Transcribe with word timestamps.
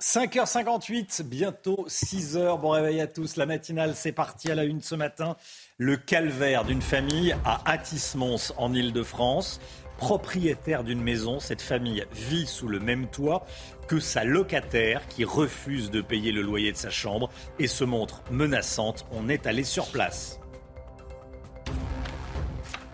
5h58, 0.00 1.22
bientôt 1.22 1.86
6h. 1.88 2.60
Bon 2.60 2.70
réveil 2.70 3.00
à 3.00 3.06
tous. 3.06 3.36
La 3.36 3.46
matinale, 3.46 3.94
c'est 3.94 4.12
parti 4.12 4.50
à 4.50 4.54
la 4.54 4.64
une 4.64 4.82
ce 4.82 4.94
matin. 4.94 5.36
Le 5.78 5.96
calvaire 5.96 6.64
d'une 6.66 6.82
famille 6.82 7.34
à 7.46 7.62
Atis-Mons 7.64 8.52
en 8.58 8.74
Ile-de-France. 8.74 9.58
Propriétaire 9.96 10.84
d'une 10.84 11.00
maison, 11.00 11.40
cette 11.40 11.62
famille 11.62 12.04
vit 12.12 12.46
sous 12.46 12.68
le 12.68 12.78
même 12.78 13.06
toit 13.06 13.46
que 13.88 13.98
sa 13.98 14.24
locataire 14.24 15.00
qui 15.08 15.24
refuse 15.24 15.90
de 15.90 16.02
payer 16.02 16.30
le 16.30 16.42
loyer 16.42 16.72
de 16.72 16.76
sa 16.76 16.90
chambre 16.90 17.30
et 17.58 17.66
se 17.66 17.84
montre 17.84 18.22
menaçante. 18.30 19.06
On 19.12 19.30
est 19.30 19.46
allé 19.46 19.64
sur 19.64 19.86
place. 19.86 20.40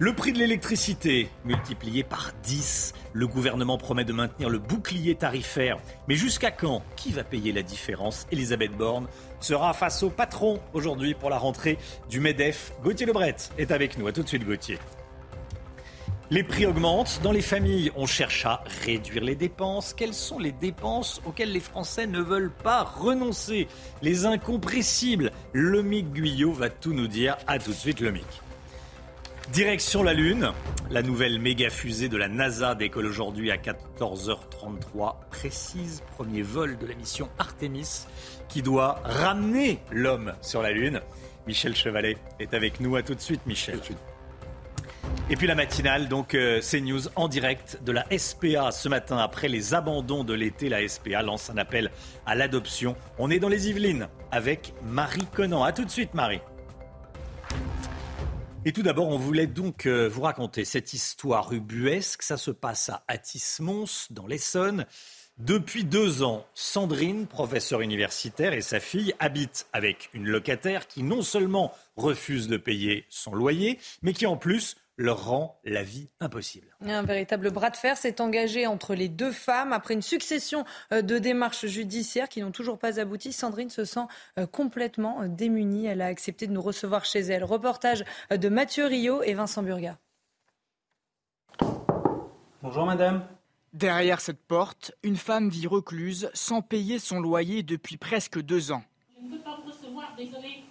Le 0.03 0.13
prix 0.13 0.33
de 0.33 0.39
l'électricité 0.41 1.31
multiplié 1.45 2.03
par 2.03 2.33
10. 2.43 2.93
Le 3.13 3.29
gouvernement 3.29 3.79
promet 3.79 4.05
de 4.05 4.13
maintenir 4.13 4.51
le 4.51 4.59
bouclier 4.59 5.15
tarifaire. 5.15 5.79
Mais 6.09 6.17
jusqu'à 6.17 6.51
quand? 6.51 6.83
Qui 6.97 7.13
va 7.13 7.23
payer 7.23 7.53
la 7.53 7.63
différence? 7.63 8.27
Elisabeth 8.33 8.73
Borne 8.73 9.07
sera 9.39 9.73
face 9.75 10.03
au 10.03 10.11
patron 10.11 10.59
aujourd'hui 10.73 11.15
pour 11.15 11.31
la 11.31 11.39
rentrée 11.39 11.79
du 12.11 12.19
MEDEF. 12.19 12.73
Gauthier 12.83 13.07
Lebret 13.07 13.37
est 13.59 13.71
avec 13.71 13.97
nous. 13.97 14.09
A 14.09 14.13
tout 14.13 14.25
de 14.25 14.29
suite 14.29 14.45
Gauthier. 14.45 14.81
Les 16.31 16.43
prix 16.43 16.67
augmentent. 16.67 17.21
Dans 17.23 17.31
les 17.31 17.41
familles, 17.41 17.93
on 17.95 18.07
cherche 18.07 18.45
à 18.45 18.65
réduire 18.85 19.23
les 19.23 19.37
dépenses. 19.37 19.95
Quelles 19.95 20.15
sont 20.15 20.41
les 20.41 20.51
dépenses 20.51 21.23
auxquelles 21.25 21.53
les 21.53 21.61
Français 21.61 22.09
ne 22.09 22.21
veulent 22.21 22.51
pas 22.65 22.83
renoncer? 22.83 23.69
Les 24.03 24.27
incompressibles. 24.27 25.31
Le 25.53 25.81
Mic 25.81 26.13
Guyot 26.13 26.53
va 26.53 26.71
tout 26.71 26.93
nous 26.93 27.07
dire. 27.07 27.37
A 27.47 27.61
tout 27.61 27.71
de 27.71 27.77
suite 27.77 28.03
Mic. 28.03 28.42
Direction 29.53 30.03
la 30.03 30.15
Lune, 30.15 30.51
la 30.91 31.03
nouvelle 31.03 31.39
méga 31.39 31.69
fusée 31.69 32.09
de 32.09 32.17
la 32.17 32.27
NASA 32.27 32.75
décolle 32.75 33.05
aujourd'hui 33.05 33.51
à 33.51 33.59
14h33 33.59 35.29
précise. 35.31 36.03
Premier 36.17 36.41
vol 36.41 36.79
de 36.79 36.87
la 36.87 36.95
mission 36.95 37.29
Artemis 37.39 38.07
qui 38.49 38.63
doit 38.63 39.03
ramener 39.05 39.81
l'homme 39.91 40.33
sur 40.41 40.63
la 40.63 40.71
Lune. 40.71 41.03
Michel 41.47 41.77
Chevalet 41.77 42.17
est 42.41 42.55
avec 42.55 42.81
nous. 42.81 42.97
À 42.97 43.03
tout 43.03 43.15
de 43.15 43.21
suite, 43.21 43.43
Michel. 43.47 43.79
Et 45.29 45.37
puis 45.37 45.47
la 45.47 45.55
matinale, 45.55 46.09
donc 46.09 46.35
euh, 46.35 46.63
CNews 46.63 47.09
en 47.15 47.29
direct 47.29 47.79
de 47.85 47.93
la 47.93 48.07
SPA 48.17 48.71
ce 48.71 48.89
matin. 48.89 49.19
Après 49.19 49.49
les 49.49 49.75
abandons 49.75 50.25
de 50.25 50.33
l'été, 50.33 50.71
la 50.71 50.89
SPA 50.89 51.21
lance 51.21 51.51
un 51.51 51.59
appel 51.59 51.91
à 52.25 52.35
l'adoption. 52.35 52.97
On 53.19 53.31
est 53.31 53.39
dans 53.39 53.51
les 53.51 53.69
Yvelines 53.69 54.09
avec 54.31 54.73
Marie 54.83 55.27
Conan. 55.31 55.63
À 55.63 55.73
tout 55.73 55.85
de 55.85 55.91
suite, 55.91 56.15
Marie. 56.15 56.41
Et 58.65 58.73
tout 58.73 58.83
d'abord, 58.83 59.09
on 59.09 59.19
voulait 59.19 59.49
donc 59.49 59.87
euh, 59.87 60.09
vous 60.09 60.23
raconter 60.23 60.65
cette 60.65 60.93
histoire 60.93 61.53
ubuesque. 61.53 62.23
Ça 62.23 62.37
se 62.37 62.53
passe 62.53 62.91
à 62.91 63.03
Atis-Mons, 63.09 64.07
dans 64.11 64.29
l'Essonne. 64.29 64.87
Depuis 65.39 65.83
deux 65.83 66.23
ans, 66.23 66.47
Sandrine, 66.55 67.27
professeure 67.27 67.81
universitaire, 67.81 68.53
et 68.53 68.61
sa 68.61 68.79
fille 68.79 69.15
habitent 69.19 69.67
avec 69.73 70.11
une 70.15 70.29
locataire 70.29 70.87
qui 70.87 71.03
non 71.03 71.23
seulement 71.23 71.75
refuse 71.97 72.47
de 72.47 72.57
payer 72.57 73.05
son 73.09 73.35
loyer, 73.35 73.81
mais 74.03 74.13
qui 74.13 74.27
en 74.27 74.37
plus 74.37 74.77
leur 74.97 75.25
rend 75.25 75.61
la 75.65 75.83
vie 75.83 76.11
impossible. 76.21 76.77
Un 76.83 77.03
véritable 77.03 77.51
bras 77.51 77.71
de 77.71 77.77
fer 77.77 77.97
s'est 77.97 78.21
engagé 78.21 78.67
entre 78.67 78.95
les 78.95 79.09
deux 79.09 79.33
femmes 79.33 79.73
après 79.73 79.95
une 79.95 80.03
succession 80.03 80.65
euh, 80.93 81.03
de 81.03 81.19
démarches 81.19 81.67
judiciaires 81.67 82.29
qui 82.29 82.41
n'ont 82.41 82.51
toujours 82.51 82.79
pas 82.79 83.01
abouti. 83.01 83.33
Sandrine 83.33 83.71
se 83.71 83.85
sent 83.85 84.07
euh, 84.39 84.47
complètement 84.47 85.23
euh, 85.23 85.29
démunie. 85.29 85.87
Elle 85.87 86.03
a 86.03 86.07
accepté 86.07 86.47
de 86.47 86.53
nous 86.53 86.63
recevoir 86.63 87.05
chez 87.05 87.21
elle. 87.21 87.45
Reportage 87.45 88.05
de 88.31 88.49
Mathieu 88.49 88.87
Rio 88.87 89.23
et 89.23 89.35
Vincent 89.35 89.63
Burga. 89.63 89.99
Bonjour 92.63 92.87
madame. 92.87 93.27
Derrière 93.73 94.21
cette 94.21 94.43
porte, 94.43 94.93
une 95.03 95.17
femme 95.17 95.49
vit 95.49 95.67
recluse 95.67 96.31
sans 96.35 96.61
payer 96.61 96.99
son 96.99 97.21
loyer 97.21 97.63
depuis 97.63 97.97
presque 97.97 98.39
deux 98.39 98.71
ans. 98.71 98.85
Je 99.17 99.27
ne 99.27 99.37
peux 99.37 99.43
pas 99.43 99.59
recevoir, 99.67 100.15
désolé. 100.17 100.63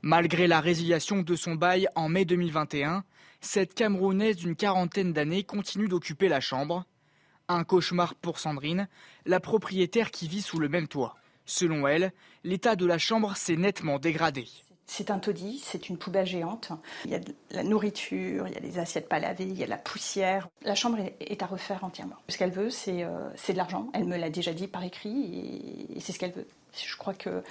Malgré 0.00 0.46
la 0.46 0.60
résiliation 0.60 1.20
de 1.20 1.36
son 1.36 1.54
bail 1.54 1.88
en 1.94 2.08
mai 2.08 2.24
2021, 2.24 3.04
cette 3.40 3.74
Camerounaise 3.74 4.36
d'une 4.36 4.56
quarantaine 4.56 5.12
d'années 5.12 5.44
continue 5.44 5.88
d'occuper 5.88 6.28
la 6.28 6.40
chambre. 6.40 6.84
Un 7.48 7.64
cauchemar 7.64 8.14
pour 8.16 8.38
Sandrine, 8.38 8.88
la 9.26 9.40
propriétaire 9.40 10.10
qui 10.10 10.28
vit 10.28 10.42
sous 10.42 10.58
le 10.58 10.68
même 10.68 10.88
toit. 10.88 11.16
Selon 11.46 11.86
elle, 11.86 12.12
l'état 12.44 12.76
de 12.76 12.84
la 12.84 12.98
chambre 12.98 13.36
s'est 13.36 13.56
nettement 13.56 13.98
dégradé. 13.98 14.46
C'est 14.86 15.10
un 15.10 15.18
taudis, 15.18 15.60
c'est 15.62 15.88
une 15.88 15.98
poubelle 15.98 16.26
géante. 16.26 16.72
Il 17.04 17.10
y 17.10 17.14
a 17.14 17.18
de 17.18 17.34
la 17.50 17.62
nourriture, 17.62 18.48
il 18.48 18.54
y 18.54 18.56
a 18.56 18.60
des 18.60 18.78
assiettes 18.78 19.08
pas 19.08 19.18
lavées, 19.18 19.44
il 19.44 19.56
y 19.56 19.62
a 19.62 19.66
de 19.66 19.70
la 19.70 19.76
poussière. 19.76 20.48
La 20.62 20.74
chambre 20.74 20.98
est 21.20 21.42
à 21.42 21.46
refaire 21.46 21.84
entièrement. 21.84 22.16
Ce 22.28 22.38
qu'elle 22.38 22.50
veut, 22.50 22.70
c'est 22.70 23.04
euh, 23.04 23.30
de 23.48 23.56
l'argent. 23.56 23.88
Elle 23.94 24.04
me 24.04 24.16
l'a 24.16 24.30
déjà 24.30 24.52
dit 24.52 24.66
par 24.66 24.82
écrit 24.82 25.86
et 25.94 26.00
c'est 26.00 26.12
ce 26.12 26.18
qu'elle 26.18 26.32
veut. 26.32 26.46
Je 26.74 26.96
crois 26.96 27.14
que 27.14 27.42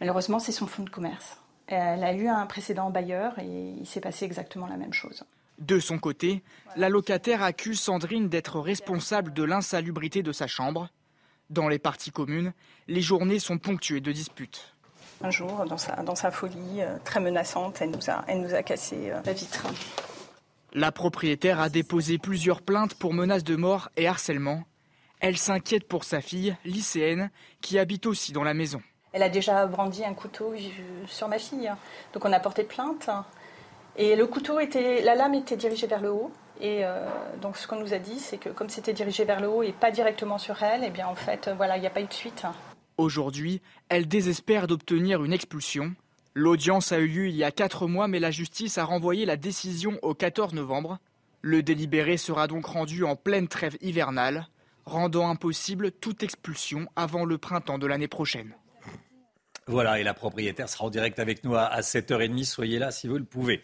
malheureusement, 0.00 0.38
c'est 0.38 0.52
son 0.52 0.66
fonds 0.66 0.84
de 0.84 0.90
commerce. 0.90 1.38
Elle 1.74 2.04
a 2.04 2.12
eu 2.12 2.28
un 2.28 2.44
précédent 2.44 2.90
bailleur 2.90 3.38
et 3.38 3.74
il 3.80 3.86
s'est 3.86 4.00
passé 4.00 4.26
exactement 4.26 4.66
la 4.66 4.76
même 4.76 4.92
chose. 4.92 5.24
De 5.58 5.78
son 5.78 5.98
côté, 5.98 6.42
la 6.76 6.88
locataire 6.88 7.42
accuse 7.42 7.80
Sandrine 7.80 8.28
d'être 8.28 8.60
responsable 8.60 9.32
de 9.32 9.42
l'insalubrité 9.42 10.22
de 10.22 10.32
sa 10.32 10.46
chambre. 10.46 10.88
Dans 11.50 11.68
les 11.68 11.78
parties 11.78 12.10
communes, 12.10 12.52
les 12.88 13.00
journées 13.00 13.38
sont 13.38 13.58
ponctuées 13.58 14.00
de 14.00 14.12
disputes. 14.12 14.74
Un 15.22 15.30
jour, 15.30 15.64
dans 15.66 15.78
sa, 15.78 16.02
dans 16.02 16.14
sa 16.14 16.30
folie 16.30 16.80
euh, 16.80 16.98
très 17.04 17.20
menaçante, 17.20 17.80
elle 17.80 17.90
nous 17.90 18.10
a, 18.10 18.24
elle 18.26 18.40
nous 18.40 18.54
a 18.54 18.62
cassé 18.62 19.10
euh, 19.10 19.20
la 19.24 19.32
vitre. 19.32 19.66
La 20.74 20.90
propriétaire 20.90 21.60
a 21.60 21.68
déposé 21.68 22.18
plusieurs 22.18 22.60
plaintes 22.60 22.94
pour 22.94 23.14
menaces 23.14 23.44
de 23.44 23.56
mort 23.56 23.88
et 23.96 24.08
harcèlement. 24.08 24.64
Elle 25.20 25.38
s'inquiète 25.38 25.86
pour 25.86 26.04
sa 26.04 26.20
fille, 26.20 26.56
lycéenne, 26.64 27.30
qui 27.60 27.78
habite 27.78 28.06
aussi 28.06 28.32
dans 28.32 28.42
la 28.42 28.54
maison. 28.54 28.82
Elle 29.12 29.22
a 29.22 29.28
déjà 29.28 29.66
brandi 29.66 30.04
un 30.04 30.14
couteau 30.14 30.54
sur 31.06 31.28
ma 31.28 31.38
fille. 31.38 31.70
Donc 32.12 32.24
on 32.24 32.32
a 32.32 32.40
porté 32.40 32.64
plainte. 32.64 33.10
Et 33.96 34.16
le 34.16 34.26
couteau 34.26 34.58
était, 34.58 35.02
la 35.02 35.14
lame 35.14 35.34
était 35.34 35.56
dirigée 35.56 35.86
vers 35.86 36.00
le 36.00 36.10
haut. 36.10 36.32
Et 36.60 36.84
euh, 36.84 37.06
donc 37.40 37.56
ce 37.56 37.66
qu'on 37.66 37.80
nous 37.80 37.92
a 37.92 37.98
dit, 37.98 38.18
c'est 38.18 38.38
que 38.38 38.48
comme 38.48 38.68
c'était 38.68 38.92
dirigé 38.92 39.24
vers 39.24 39.40
le 39.40 39.48
haut 39.48 39.62
et 39.62 39.72
pas 39.72 39.90
directement 39.90 40.38
sur 40.38 40.62
elle, 40.62 40.82
eh 40.84 40.90
bien 40.90 41.06
en 41.08 41.14
fait, 41.14 41.50
voilà, 41.56 41.76
il 41.76 41.80
n'y 41.80 41.86
a 41.86 41.90
pas 41.90 42.00
eu 42.00 42.06
de 42.06 42.12
suite. 42.12 42.44
Aujourd'hui, 42.98 43.60
elle 43.88 44.06
désespère 44.06 44.66
d'obtenir 44.66 45.24
une 45.24 45.32
expulsion. 45.32 45.94
L'audience 46.34 46.92
a 46.92 46.98
eu 46.98 47.08
lieu 47.08 47.28
il 47.28 47.36
y 47.36 47.44
a 47.44 47.50
quatre 47.50 47.86
mois, 47.86 48.08
mais 48.08 48.20
la 48.20 48.30
justice 48.30 48.78
a 48.78 48.84
renvoyé 48.84 49.26
la 49.26 49.36
décision 49.36 49.98
au 50.02 50.14
14 50.14 50.54
novembre. 50.54 50.98
Le 51.42 51.62
délibéré 51.62 52.16
sera 52.16 52.46
donc 52.46 52.66
rendu 52.66 53.04
en 53.04 53.16
pleine 53.16 53.48
trêve 53.48 53.76
hivernale, 53.80 54.46
rendant 54.86 55.28
impossible 55.28 55.90
toute 55.90 56.22
expulsion 56.22 56.86
avant 56.96 57.24
le 57.24 57.36
printemps 57.38 57.78
de 57.78 57.86
l'année 57.86 58.08
prochaine. 58.08 58.54
Voilà, 59.66 60.00
et 60.00 60.02
la 60.02 60.14
propriétaire 60.14 60.68
sera 60.68 60.84
en 60.84 60.90
direct 60.90 61.18
avec 61.18 61.44
nous 61.44 61.54
à 61.54 61.80
7h30. 61.80 62.44
Soyez 62.44 62.78
là 62.78 62.90
si 62.90 63.06
vous 63.06 63.18
le 63.18 63.24
pouvez. 63.24 63.62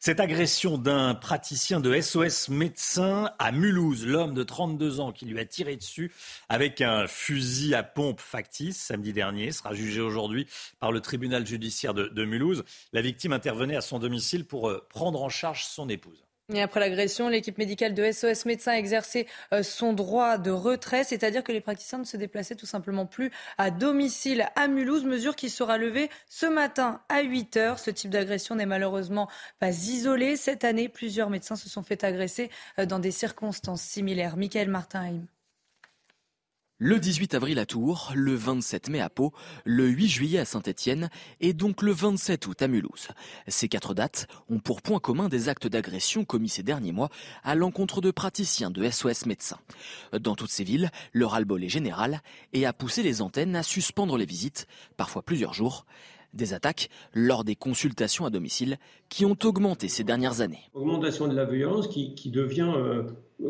Cette 0.00 0.20
agression 0.20 0.78
d'un 0.78 1.16
praticien 1.16 1.80
de 1.80 2.00
SOS 2.00 2.50
médecin 2.50 3.32
à 3.40 3.50
Mulhouse, 3.50 4.06
l'homme 4.06 4.32
de 4.32 4.44
32 4.44 5.00
ans 5.00 5.10
qui 5.10 5.26
lui 5.26 5.40
a 5.40 5.44
tiré 5.44 5.76
dessus 5.76 6.12
avec 6.48 6.80
un 6.80 7.08
fusil 7.08 7.74
à 7.74 7.82
pompe 7.82 8.20
factice 8.20 8.76
samedi 8.76 9.12
dernier, 9.12 9.50
sera 9.50 9.74
jugé 9.74 10.00
aujourd'hui 10.00 10.46
par 10.78 10.92
le 10.92 11.00
tribunal 11.00 11.44
judiciaire 11.44 11.94
de, 11.94 12.06
de 12.06 12.24
Mulhouse. 12.24 12.62
La 12.92 13.00
victime 13.02 13.32
intervenait 13.32 13.74
à 13.74 13.80
son 13.80 13.98
domicile 13.98 14.44
pour 14.44 14.68
euh, 14.68 14.86
prendre 14.88 15.20
en 15.20 15.28
charge 15.28 15.64
son 15.64 15.88
épouse. 15.88 16.27
Après 16.56 16.80
l'agression, 16.80 17.28
l'équipe 17.28 17.58
médicale 17.58 17.92
de 17.92 18.10
SOS 18.10 18.46
Médecins 18.46 18.72
a 18.72 18.78
exercé 18.78 19.26
euh, 19.52 19.62
son 19.62 19.92
droit 19.92 20.38
de 20.38 20.50
retrait, 20.50 21.04
c'est-à-dire 21.04 21.44
que 21.44 21.52
les 21.52 21.60
praticiens 21.60 21.98
ne 21.98 22.04
se 22.04 22.16
déplaçaient 22.16 22.54
tout 22.54 22.64
simplement 22.64 23.04
plus 23.04 23.30
à 23.58 23.70
domicile 23.70 24.48
à 24.56 24.66
Mulhouse, 24.66 25.04
mesure 25.04 25.36
qui 25.36 25.50
sera 25.50 25.76
levée 25.76 26.08
ce 26.26 26.46
matin 26.46 27.02
à 27.10 27.20
8 27.20 27.58
heures. 27.58 27.78
Ce 27.78 27.90
type 27.90 28.10
d'agression 28.10 28.54
n'est 28.54 28.64
malheureusement 28.64 29.28
pas 29.58 29.72
isolé. 29.72 30.36
Cette 30.36 30.64
année, 30.64 30.88
plusieurs 30.88 31.28
médecins 31.28 31.56
se 31.56 31.68
sont 31.68 31.82
fait 31.82 32.02
agresser 32.02 32.50
euh, 32.78 32.86
dans 32.86 32.98
des 32.98 33.12
circonstances 33.12 33.82
similaires. 33.82 34.38
Michael 34.38 34.68
Martin 34.68 35.20
Le 36.80 37.00
18 37.00 37.34
avril 37.34 37.58
à 37.58 37.66
Tours, 37.66 38.12
le 38.14 38.36
27 38.36 38.88
mai 38.88 39.00
à 39.00 39.10
Pau, 39.10 39.32
le 39.64 39.88
8 39.88 40.06
juillet 40.06 40.38
à 40.38 40.44
Saint-Étienne 40.44 41.10
et 41.40 41.52
donc 41.52 41.82
le 41.82 41.90
27 41.90 42.46
août 42.46 42.62
à 42.62 42.68
Mulhouse. 42.68 43.08
Ces 43.48 43.66
quatre 43.66 43.94
dates 43.94 44.28
ont 44.48 44.60
pour 44.60 44.80
point 44.80 45.00
commun 45.00 45.28
des 45.28 45.48
actes 45.48 45.66
d'agression 45.66 46.24
commis 46.24 46.48
ces 46.48 46.62
derniers 46.62 46.92
mois 46.92 47.08
à 47.42 47.56
l'encontre 47.56 48.00
de 48.00 48.12
praticiens 48.12 48.70
de 48.70 48.88
SOS 48.88 49.26
médecins. 49.26 49.58
Dans 50.20 50.36
toutes 50.36 50.52
ces 50.52 50.62
villes, 50.62 50.92
le 51.12 51.26
ras-le-bol 51.26 51.64
est 51.64 51.68
général 51.68 52.22
et 52.52 52.64
a 52.64 52.72
poussé 52.72 53.02
les 53.02 53.22
antennes 53.22 53.56
à 53.56 53.64
suspendre 53.64 54.16
les 54.16 54.24
visites, 54.24 54.68
parfois 54.96 55.22
plusieurs 55.22 55.54
jours. 55.54 55.84
Des 56.32 56.54
attaques 56.54 56.90
lors 57.12 57.42
des 57.42 57.56
consultations 57.56 58.24
à 58.24 58.30
domicile 58.30 58.78
qui 59.08 59.26
ont 59.26 59.36
augmenté 59.42 59.88
ces 59.88 60.04
dernières 60.04 60.42
années. 60.42 60.70
Augmentation 60.74 61.26
de 61.26 61.34
la 61.34 61.44
violence 61.44 61.88
qui, 61.88 62.30
devient 62.30 62.72
euh, 62.76 63.02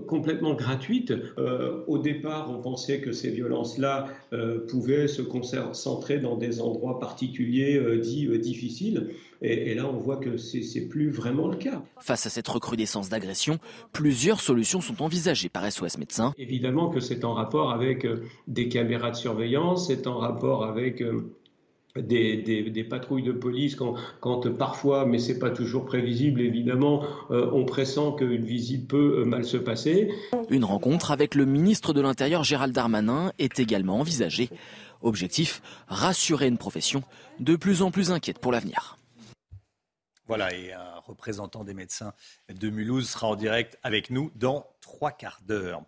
complètement 0.07 0.55
gratuite. 0.55 1.13
Euh, 1.39 1.83
au 1.87 1.99
départ, 1.99 2.51
on 2.51 2.61
pensait 2.61 3.01
que 3.01 3.13
ces 3.13 3.31
violences-là 3.31 4.07
euh, 4.33 4.67
pouvaient 4.67 5.09
se 5.09 5.23
concentrer 5.23 6.19
dans 6.19 6.37
des 6.37 6.61
endroits 6.61 6.99
particuliers 6.99 7.81
dits 8.01 8.29
difficiles. 8.39 9.11
Et, 9.41 9.71
et, 9.71 9.75
là, 9.75 9.89
on 9.89 9.99
voit 9.99 10.17
que 10.17 10.37
c'est 10.37 10.89
plus 10.89 11.11
vraiment 11.11 11.49
le 11.49 11.57
cas. 11.57 11.83
Face 12.01 12.27
à 12.27 12.31
cette 12.31 12.49
recrudescence 12.49 13.09
d'agression, 13.09 13.59
plusieurs 13.93 14.41
solutions 14.41 14.81
sont 14.81 15.03
envisagées 15.03 15.49
par 15.49 15.71
SOS 15.71 15.97
Médecins. 15.99 16.35
Évidemment 16.39 16.91
que 16.91 17.01
c'est 17.01 17.25
en 17.25 17.35
rapport 17.35 17.71
avec 17.71 18.07
des 18.49 18.69
caméras 18.69 19.13
de 19.13 19.17
surveillance, 19.17 19.87
c'est 19.87 20.07
en 20.07 20.19
rapport 20.19 20.65
avec 20.65 21.03
des, 22.01 22.87
patrouilles 22.89 23.23
de 23.23 23.33
police 23.33 23.75
quand, 23.75 23.95
quand 24.21 24.49
parfois, 24.57 25.07
mais 25.07 25.19
c'est 25.19 25.39
pas 25.39 25.51
toujours 25.51 25.85
prévisible 25.85 26.41
évidemment, 26.41 27.03
euh, 27.31 27.51
on 27.53 27.65
pressent 27.65 28.13
qu'une 28.17 28.45
visite 28.45 28.89
peut 28.89 29.21
euh, 29.21 29.25
mal 29.25 29.45
se 29.45 29.57
passer. 29.57 30.11
Une 30.51 30.65
rencontre 30.65 31.11
avec 31.11 31.35
le 31.35 31.45
ministre 31.45 31.93
de 31.93 32.01
l'Intérieur 32.01 32.45
Gérald 32.45 32.75
Darmanin 32.75 33.33
est 33.39 33.59
également 33.59 34.01
envisagée. 34.01 34.51
Objectif, 35.03 35.63
rassurer 35.89 36.49
une 36.49 36.59
profession 36.59 37.03
de 37.39 37.57
plus 37.57 37.83
en 37.83 37.91
plus 37.91 38.11
inquiète 38.11 38.39
pour 38.39 38.53
l'avenir. 38.53 38.98
Voilà, 40.29 40.55
et 40.55 40.75
un 40.75 40.99
représentant 41.07 41.65
des 41.65 41.73
médecins 41.73 42.13
de 42.51 42.69
Mulhouse 42.69 43.09
sera 43.09 43.29
en 43.29 43.35
direct 43.35 43.79
avec 43.83 44.11
nous 44.11 44.31
dans 44.35 44.67
trois 44.83 45.11
quarts 45.11 45.41
d'heure. 45.47 45.83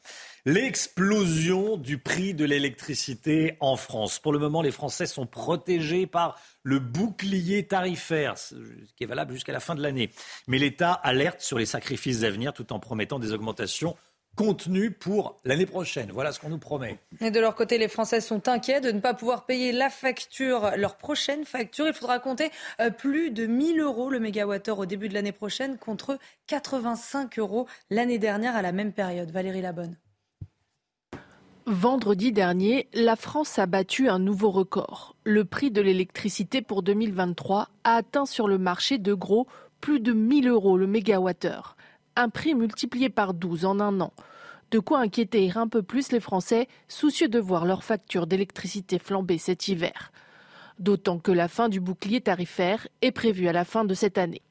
L'explosion 0.47 1.77
du 1.77 1.99
prix 1.99 2.33
de 2.33 2.47
l'électricité 2.47 3.59
en 3.61 3.77
France. 3.77 4.19
Pour 4.19 4.33
le 4.33 4.39
moment, 4.39 4.63
les 4.63 4.71
Français 4.71 5.05
sont 5.05 5.27
protégés 5.27 6.07
par 6.07 6.41
le 6.63 6.79
bouclier 6.79 7.67
tarifaire, 7.67 8.35
qui 8.97 9.05
est 9.05 9.07
valable 9.07 9.35
jusqu'à 9.35 9.53
la 9.53 9.61
fin 9.61 9.75
de 9.75 9.83
l'année. 9.83 10.11
Mais 10.47 10.59
l'État 10.59 10.93
alerte 10.93 11.43
sur 11.43 11.59
les 11.59 11.67
sacrifices 11.67 12.23
à 12.23 12.31
venir 12.31 12.55
tout 12.55 12.73
en 12.73 12.81
promettant 12.81 13.19
des 13.19 13.33
augmentations 13.33 13.95
contenu 14.37 14.91
pour 14.91 15.37
l'année 15.45 15.67
prochaine. 15.67 16.11
Voilà 16.13 16.33
ce 16.33 16.41
qu'on 16.41 16.49
nous 16.49 16.59
promet. 16.59 16.99
Et 17.21 17.31
de 17.31 17.41
leur 17.41 17.55
côté, 17.55 17.79
les 17.79 17.89
Français 17.89 18.21
sont 18.21 18.49
inquiets 18.49 18.81
de 18.81 18.91
ne 18.91 19.01
pas 19.01 19.15
pouvoir 19.15 19.47
payer 19.47 19.73
la 19.73 19.91
facture, 19.91 20.73
leur 20.77 20.97
prochaine 20.97 21.45
facture. 21.45 21.87
Il 21.87 21.95
faudra 21.95 22.19
compter 22.19 22.51
euh, 22.81 22.91
plus 22.91 23.31
de 23.31 23.47
1000 23.47 23.81
euros 23.81 24.11
le 24.11 24.21
mégawattheure 24.21 24.79
au 24.79 24.87
début 24.87 25.09
de 25.09 25.15
l'année 25.15 25.33
prochaine 25.33 25.79
contre 25.79 26.19
85 26.47 27.39
euros 27.39 27.67
l'année 27.91 28.19
dernière 28.19 28.57
à 28.57 28.63
la 28.63 28.73
même 28.73 28.93
période. 28.93 29.31
Valérie 29.31 29.63
Labonne. 29.63 29.97
Vendredi 31.67 32.33
dernier, 32.33 32.89
la 32.95 33.17
France 33.17 33.59
a 33.59 33.67
battu 33.67 34.09
un 34.09 34.19
nouveau 34.19 34.51
record. 34.51 35.15
Le 35.25 35.45
prix 35.45 35.71
de 35.71 35.81
l'électricité 35.81 36.63
pour 36.63 36.83
2023 36.83 37.69
a 37.85 37.95
atteint 37.95 38.27
sur 38.27 38.49
le 38.49 38.59
marché 38.59 38.99
de 38.99 39.15
gros 39.15 39.47
plus 39.81 40.01
de 40.01 40.13
1000 40.13 40.49
euros 40.49 40.77
le 40.77 40.87
mégawattheure 40.87 41.77
un 42.17 42.29
prix 42.29 42.55
multiplié 42.55 43.09
par 43.09 43.35
12 43.35 43.65
en 43.65 43.81
un 43.81 44.01
an. 44.01 44.13
De 44.71 44.79
quoi 44.79 45.01
inquiéter 45.01 45.51
un 45.57 45.67
peu 45.67 45.83
plus 45.83 46.13
les 46.13 46.21
Français, 46.21 46.69
soucieux 46.87 47.29
de 47.29 47.41
voir 47.41 47.65
leur 47.65 47.83
facture 47.83 48.27
d'électricité 48.27 48.99
flamber 48.99 49.39
cet 49.39 49.69
hiver. 49.69 50.13
D'autant 50.79 51.19
que 51.19 51.33
la 51.33 51.49
fin 51.49 51.69
du 51.69 51.81
bouclier 51.81 52.21
tarifaire 52.21 52.87
est 53.03 53.11
prévue 53.11 53.49
à 53.49 53.53
la 53.53 53.65
fin 53.65 53.85
de 53.85 53.95
cette 53.95 54.17
année. 54.17 54.43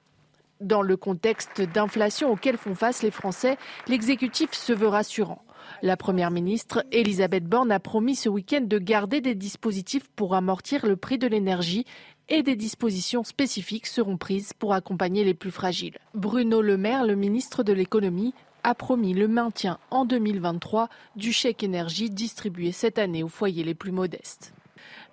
Dans 0.61 0.81
le 0.81 0.97
contexte 0.97 1.61
d'inflation 1.61 2.31
auquel 2.31 2.57
font 2.57 2.75
face 2.75 3.01
les 3.01 3.11
Français, 3.11 3.57
l'exécutif 3.87 4.51
se 4.51 4.73
veut 4.73 4.89
rassurant. 4.89 5.41
La 5.81 5.95
Première 5.95 6.31
ministre, 6.31 6.83
Elisabeth 6.91 7.45
Borne, 7.45 7.71
a 7.71 7.79
promis 7.79 8.15
ce 8.15 8.27
week-end 8.27 8.61
de 8.61 8.77
garder 8.77 9.21
des 9.21 9.35
dispositifs 9.35 10.09
pour 10.15 10.35
amortir 10.35 10.85
le 10.85 10.97
prix 10.97 11.17
de 11.17 11.27
l'énergie 11.27 11.85
et 12.29 12.43
des 12.43 12.55
dispositions 12.55 13.23
spécifiques 13.23 13.87
seront 13.87 14.17
prises 14.17 14.53
pour 14.53 14.73
accompagner 14.73 15.23
les 15.23 15.33
plus 15.33 15.51
fragiles. 15.51 15.97
Bruno 16.13 16.61
Le 16.61 16.77
Maire, 16.77 17.05
le 17.05 17.15
ministre 17.15 17.63
de 17.63 17.73
l'économie, 17.73 18.33
a 18.63 18.75
promis 18.75 19.13
le 19.13 19.27
maintien 19.27 19.79
en 19.89 20.05
2023 20.05 20.89
du 21.15 21.31
chèque 21.31 21.63
énergie 21.63 22.09
distribué 22.09 22.71
cette 22.71 22.99
année 22.99 23.23
aux 23.23 23.29
foyers 23.29 23.63
les 23.63 23.73
plus 23.73 23.91
modestes. 23.91 24.53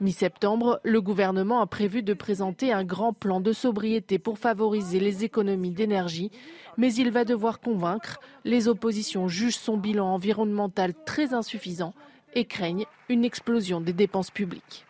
Mi-septembre, 0.01 0.81
le 0.85 1.01
gouvernement 1.01 1.61
a 1.61 1.67
prévu 1.67 2.03
de 2.03 2.13
présenter 2.13 2.73
un 2.73 2.85
grand 2.85 3.13
plan 3.13 3.41
de 3.41 3.53
sobriété 3.53 4.19
pour 4.19 4.39
favoriser 4.39 5.01
les 5.01 5.25
économies 5.25 5.71
d'énergie, 5.71 6.31
mais 6.77 6.93
il 6.95 7.11
va 7.11 7.25
devoir 7.25 7.61
convaincre. 7.61 8.21
Les 8.45 8.69
oppositions 8.69 9.29
jugent 9.29 9.57
son 9.57 9.77
bilan 9.77 10.07
environnemental 10.07 10.93
très 11.07 11.33
insuffisant 11.33 11.95
et 12.35 12.45
craignent 12.45 12.87
une 13.09 13.25
explosion 13.25 13.81
des 13.81 13.95
dépenses 13.95 14.31
publiques. 14.31 14.87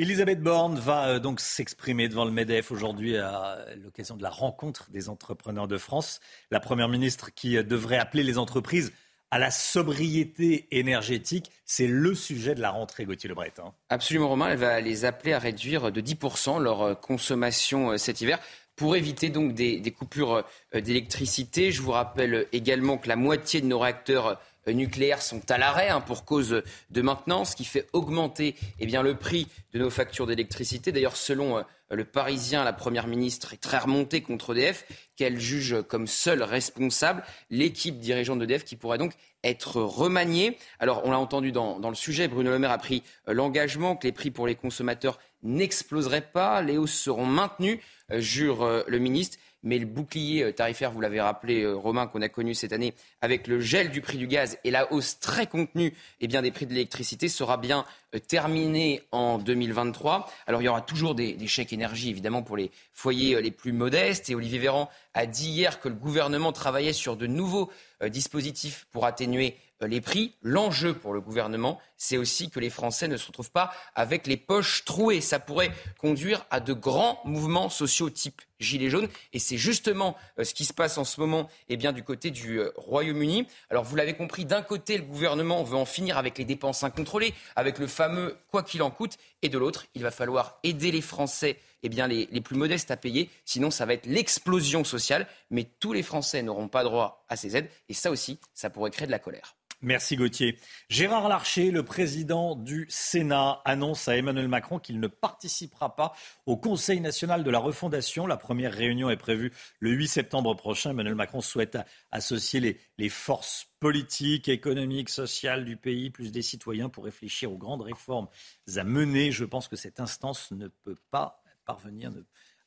Elisabeth 0.00 0.40
Borne 0.40 0.78
va 0.78 1.08
euh, 1.08 1.18
donc 1.18 1.40
s'exprimer 1.40 2.08
devant 2.08 2.24
le 2.24 2.30
MEDEF 2.30 2.72
aujourd'hui 2.72 3.18
à 3.18 3.66
l'occasion 3.84 4.16
de 4.16 4.22
la 4.22 4.30
rencontre 4.30 4.90
des 4.90 5.10
entrepreneurs 5.10 5.68
de 5.68 5.76
France. 5.76 6.20
La 6.50 6.58
Première 6.58 6.88
ministre 6.88 7.34
qui 7.34 7.58
euh, 7.58 7.62
devrait 7.62 7.98
appeler 7.98 8.22
les 8.22 8.38
entreprises 8.38 8.94
à 9.30 9.38
la 9.38 9.50
sobriété 9.50 10.66
énergétique, 10.70 11.50
c'est 11.66 11.86
le 11.86 12.14
sujet 12.14 12.54
de 12.54 12.62
la 12.62 12.70
rentrée, 12.70 13.04
Gauthier 13.04 13.28
Lebret. 13.28 13.52
Hein. 13.58 13.74
Absolument, 13.90 14.30
Romain. 14.30 14.48
Elle 14.48 14.58
va 14.58 14.80
les 14.80 15.04
appeler 15.04 15.34
à 15.34 15.38
réduire 15.38 15.92
de 15.92 16.00
10% 16.00 16.62
leur 16.62 16.80
euh, 16.80 16.94
consommation 16.94 17.98
cet 17.98 18.22
hiver 18.22 18.38
pour 18.76 18.96
éviter 18.96 19.28
donc 19.28 19.52
des, 19.52 19.82
coupures 19.90 20.42
d'électricité. 20.72 21.72
Je 21.72 21.82
vous 21.82 21.90
rappelle 21.90 22.46
également 22.52 22.96
que 22.96 23.08
la 23.08 23.16
moitié 23.16 23.60
de 23.60 23.66
nos 23.66 23.78
réacteurs 23.78 24.40
nucléaires 24.66 25.22
sont 25.22 25.50
à 25.50 25.58
l'arrêt 25.58 25.88
hein, 25.88 26.00
pour 26.00 26.24
cause 26.24 26.62
de 26.90 27.02
maintenance, 27.02 27.50
ce 27.50 27.56
qui 27.56 27.64
fait 27.64 27.86
augmenter 27.92 28.54
eh 28.78 28.86
le 28.86 29.14
prix 29.14 29.48
de 29.72 29.78
nos 29.78 29.90
factures 29.90 30.26
d'électricité. 30.26 30.92
D'ailleurs, 30.92 31.16
selon 31.16 31.58
euh, 31.58 31.62
le 31.90 32.04
Parisien, 32.04 32.64
la 32.64 32.72
Première 32.72 33.06
ministre 33.06 33.54
est 33.54 33.60
très 33.60 33.78
remontée 33.78 34.20
contre 34.20 34.54
EDF, 34.54 34.84
qu'elle 35.16 35.40
juge 35.40 35.82
comme 35.88 36.06
seule 36.06 36.42
responsable 36.42 37.22
l'équipe 37.50 37.98
dirigeante 37.98 38.38
d'EDF 38.38 38.64
qui 38.64 38.76
pourrait 38.76 38.98
donc 38.98 39.12
être 39.42 39.80
remaniée. 39.80 40.58
Alors, 40.78 41.02
on 41.04 41.10
l'a 41.10 41.18
entendu 41.18 41.52
dans, 41.52 41.78
dans, 41.78 41.88
le 41.88 41.94
sujet, 41.94 42.28
Bruno 42.28 42.50
Le 42.50 42.58
Maire 42.58 42.70
a 42.70 42.78
pris 42.78 43.02
euh, 43.28 43.32
l'engagement 43.32 43.96
que 43.96 44.06
les 44.06 44.12
prix 44.12 44.30
pour 44.30 44.46
les 44.46 44.54
consommateurs 44.54 45.18
n'exploseraient 45.42 46.20
pas, 46.32 46.60
les 46.60 46.76
hausses 46.76 46.92
seront 46.92 47.24
maintenues, 47.24 47.80
jure 48.10 48.84
le 48.86 48.98
ministre 48.98 49.38
mais 49.62 49.78
le 49.78 49.86
bouclier 49.86 50.42
euh, 50.44 50.52
tarifaire, 50.52 50.90
vous 50.90 51.00
l'avez 51.00 51.20
rappelé, 51.20 51.62
euh, 51.62 51.74
Romain, 51.74 52.06
qu'on 52.06 52.22
a 52.22 52.28
connu 52.28 52.54
cette 52.54 52.72
année, 52.72 52.94
avec 53.20 53.46
le 53.46 53.60
gel 53.60 53.90
du 53.90 54.00
prix 54.00 54.18
du 54.18 54.26
gaz 54.26 54.58
et 54.64 54.70
la 54.70 54.92
hausse 54.92 55.18
très 55.18 55.46
contenue 55.46 55.94
eh 56.20 56.28
des 56.28 56.50
prix 56.50 56.66
de 56.66 56.72
l'électricité, 56.72 57.28
sera 57.28 57.56
bien 57.56 57.84
euh, 58.14 58.18
terminé 58.18 59.02
en 59.12 59.38
2023. 59.38 60.30
Alors 60.46 60.62
il 60.62 60.64
y 60.64 60.68
aura 60.68 60.80
toujours 60.80 61.14
des, 61.14 61.36
chèques 61.46 61.72
énergie, 61.72 62.10
évidemment, 62.10 62.42
pour 62.42 62.56
les 62.56 62.70
foyers 62.92 63.40
les 63.42 63.50
plus 63.50 63.72
modestes. 63.72 64.30
Et 64.30 64.34
Olivier 64.34 64.58
Véran 64.58 64.88
a 65.14 65.26
dit 65.26 65.50
hier 65.50 65.80
que 65.80 65.88
le 65.88 65.94
gouvernement 65.94 66.52
travaillait 66.52 66.92
sur 66.92 67.16
de 67.16 67.26
nouveaux 67.26 67.70
dispositifs 68.08 68.86
pour 68.92 69.04
atténuer 69.04 69.56
les 69.82 70.00
prix. 70.00 70.34
L'enjeu 70.42 70.94
pour 70.94 71.12
le 71.12 71.20
gouvernement, 71.20 71.80
c'est 72.00 72.16
aussi 72.16 72.48
que 72.48 72.58
les 72.58 72.70
Français 72.70 73.08
ne 73.08 73.18
se 73.18 73.26
retrouvent 73.26 73.50
pas 73.50 73.72
avec 73.94 74.26
les 74.26 74.38
poches 74.38 74.86
trouées. 74.86 75.20
Ça 75.20 75.38
pourrait 75.38 75.70
conduire 75.98 76.46
à 76.50 76.58
de 76.58 76.72
grands 76.72 77.20
mouvements 77.26 77.68
sociaux 77.68 78.08
type 78.08 78.40
Gilets 78.58 78.88
jaunes. 78.88 79.08
Et 79.34 79.38
c'est 79.38 79.58
justement 79.58 80.16
euh, 80.38 80.44
ce 80.44 80.54
qui 80.54 80.64
se 80.64 80.72
passe 80.72 80.96
en 80.96 81.04
ce 81.04 81.20
moment 81.20 81.48
eh 81.68 81.76
bien, 81.76 81.92
du 81.92 82.02
côté 82.02 82.30
du 82.30 82.58
euh, 82.58 82.72
Royaume-Uni. 82.76 83.46
Alors 83.68 83.84
vous 83.84 83.96
l'avez 83.96 84.14
compris, 84.14 84.46
d'un 84.46 84.62
côté, 84.62 84.96
le 84.96 85.04
gouvernement 85.04 85.62
veut 85.62 85.76
en 85.76 85.84
finir 85.84 86.16
avec 86.16 86.38
les 86.38 86.46
dépenses 86.46 86.82
incontrôlées, 86.84 87.34
avec 87.54 87.78
le 87.78 87.86
fameux 87.86 88.34
quoi 88.50 88.62
qu'il 88.62 88.82
en 88.82 88.90
coûte. 88.90 89.18
Et 89.42 89.50
de 89.50 89.58
l'autre, 89.58 89.84
il 89.94 90.02
va 90.02 90.10
falloir 90.10 90.58
aider 90.62 90.92
les 90.92 91.02
Français 91.02 91.58
eh 91.82 91.90
bien, 91.90 92.06
les, 92.06 92.28
les, 92.30 92.40
plus 92.40 92.56
modestes 92.56 92.90
à 92.90 92.96
payer. 92.96 93.28
Sinon, 93.44 93.70
ça 93.70 93.84
va 93.84 93.92
être 93.92 94.06
l'explosion 94.06 94.84
sociale. 94.84 95.26
Mais 95.50 95.64
tous 95.64 95.92
les 95.92 96.02
Français 96.02 96.42
n'auront 96.42 96.68
pas 96.68 96.82
droit 96.82 97.26
à 97.28 97.36
ces 97.36 97.58
aides. 97.58 97.68
Et 97.90 97.94
ça 97.94 98.10
aussi, 98.10 98.38
ça 98.54 98.70
pourrait 98.70 98.90
créer 98.90 99.06
de 99.06 99.12
la 99.12 99.18
colère. 99.18 99.54
Merci 99.82 100.16
Gauthier. 100.16 100.58
Gérard 100.90 101.30
Larcher, 101.30 101.70
le 101.70 101.82
président 101.82 102.54
du 102.54 102.84
Sénat, 102.90 103.62
annonce 103.64 104.08
à 104.08 104.16
Emmanuel 104.18 104.46
Macron 104.46 104.78
qu'il 104.78 105.00
ne 105.00 105.06
participera 105.06 105.96
pas 105.96 106.14
au 106.44 106.58
Conseil 106.58 107.00
national 107.00 107.44
de 107.44 107.50
la 107.50 107.60
refondation. 107.60 108.26
La 108.26 108.36
première 108.36 108.74
réunion 108.74 109.08
est 109.08 109.16
prévue 109.16 109.54
le 109.78 109.92
8 109.92 110.08
septembre 110.08 110.54
prochain. 110.54 110.90
Emmanuel 110.90 111.14
Macron 111.14 111.40
souhaite 111.40 111.78
associer 112.10 112.78
les, 112.98 113.08
forces 113.08 113.68
politiques, 113.80 114.50
économiques, 114.50 115.08
sociales 115.08 115.64
du 115.64 115.78
pays, 115.78 116.10
plus 116.10 116.30
des 116.30 116.42
citoyens 116.42 116.90
pour 116.90 117.04
réfléchir 117.04 117.50
aux 117.50 117.58
grandes 117.58 117.80
réformes 117.80 118.28
à 118.76 118.84
mener. 118.84 119.32
Je 119.32 119.46
pense 119.46 119.66
que 119.66 119.76
cette 119.76 119.98
instance 119.98 120.50
ne 120.50 120.68
peut 120.68 120.98
pas 121.10 121.42
parvenir 121.64 122.12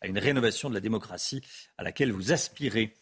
à 0.02 0.08
une 0.08 0.18
rénovation 0.18 0.68
de 0.68 0.74
la 0.74 0.82
démocratie 0.82 1.42
à 1.78 1.84
laquelle 1.84 2.12
vous 2.12 2.32
aspirez, 2.32 2.96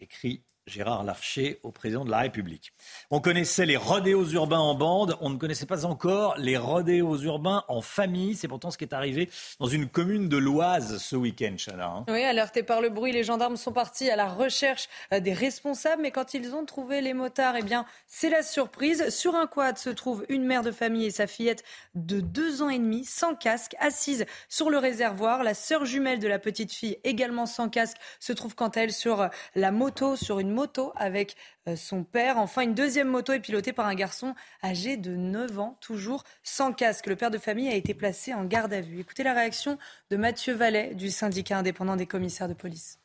écrit 0.00 0.42
Gérard 0.68 1.02
Larcher 1.02 1.58
au 1.62 1.72
président 1.72 2.04
de 2.04 2.10
la 2.10 2.18
République. 2.18 2.72
On 3.10 3.20
connaissait 3.20 3.66
les 3.66 3.76
rodéos 3.76 4.26
urbains 4.26 4.58
en 4.58 4.74
bande, 4.74 5.16
on 5.20 5.30
ne 5.30 5.36
connaissait 5.36 5.66
pas 5.66 5.86
encore 5.86 6.36
les 6.38 6.56
rodéos 6.56 7.16
urbains 7.18 7.64
en 7.68 7.80
famille. 7.80 8.36
C'est 8.36 8.48
pourtant 8.48 8.70
ce 8.70 8.78
qui 8.78 8.84
est 8.84 8.94
arrivé 8.94 9.30
dans 9.58 9.66
une 9.66 9.88
commune 9.88 10.28
de 10.28 10.36
l'Oise 10.36 10.98
ce 10.98 11.16
week-end, 11.16 11.54
Chana. 11.56 11.86
Hein. 11.86 12.04
Oui, 12.08 12.22
alertés 12.22 12.62
par 12.62 12.80
le 12.80 12.90
bruit, 12.90 13.12
les 13.12 13.24
gendarmes 13.24 13.56
sont 13.56 13.72
partis 13.72 14.10
à 14.10 14.16
la 14.16 14.28
recherche 14.28 14.88
euh, 15.12 15.20
des 15.20 15.32
responsables, 15.32 16.02
mais 16.02 16.10
quand 16.10 16.34
ils 16.34 16.54
ont 16.54 16.64
trouvé 16.64 17.00
les 17.00 17.14
motards, 17.14 17.56
eh 17.56 17.62
bien, 17.62 17.86
c'est 18.06 18.30
la 18.30 18.42
surprise. 18.42 19.08
Sur 19.08 19.34
un 19.34 19.46
quad 19.46 19.78
se 19.78 19.90
trouve 19.90 20.26
une 20.28 20.44
mère 20.44 20.62
de 20.62 20.70
famille 20.70 21.06
et 21.06 21.10
sa 21.10 21.26
fillette 21.26 21.64
de 21.94 22.20
deux 22.20 22.62
ans 22.62 22.68
et 22.68 22.78
demi, 22.78 23.04
sans 23.04 23.34
casque, 23.34 23.74
assise 23.80 24.26
sur 24.48 24.70
le 24.70 24.78
réservoir. 24.78 25.42
La 25.42 25.54
sœur 25.54 25.86
jumelle 25.86 26.18
de 26.18 26.28
la 26.28 26.38
petite 26.38 26.72
fille, 26.72 26.98
également 27.04 27.46
sans 27.46 27.68
casque, 27.68 27.96
se 28.20 28.32
trouve 28.32 28.54
quant 28.54 28.68
à 28.68 28.80
elle 28.80 28.92
sur 28.92 29.28
la 29.54 29.70
moto, 29.70 30.16
sur 30.16 30.38
une 30.38 30.50
moto 30.58 30.92
avec 30.96 31.36
euh, 31.68 31.76
son 31.76 32.02
père. 32.02 32.36
Enfin, 32.36 32.62
une 32.62 32.74
deuxième 32.74 33.06
moto 33.06 33.32
est 33.32 33.38
pilotée 33.38 33.72
par 33.72 33.86
un 33.86 33.94
garçon 33.94 34.34
âgé 34.64 34.96
de 34.96 35.14
9 35.14 35.60
ans, 35.60 35.78
toujours 35.80 36.24
sans 36.42 36.72
casque. 36.72 37.06
Le 37.06 37.14
père 37.14 37.30
de 37.30 37.38
famille 37.38 37.68
a 37.68 37.76
été 37.76 37.94
placé 37.94 38.34
en 38.34 38.44
garde 38.44 38.72
à 38.72 38.80
vue. 38.80 38.98
Écoutez 38.98 39.22
la 39.22 39.34
réaction 39.34 39.78
de 40.10 40.16
Mathieu 40.16 40.54
Vallet 40.54 40.96
du 40.96 41.10
syndicat 41.10 41.58
indépendant 41.58 41.94
des 41.94 42.06
commissaires 42.06 42.48
de 42.48 42.54
police. 42.54 42.98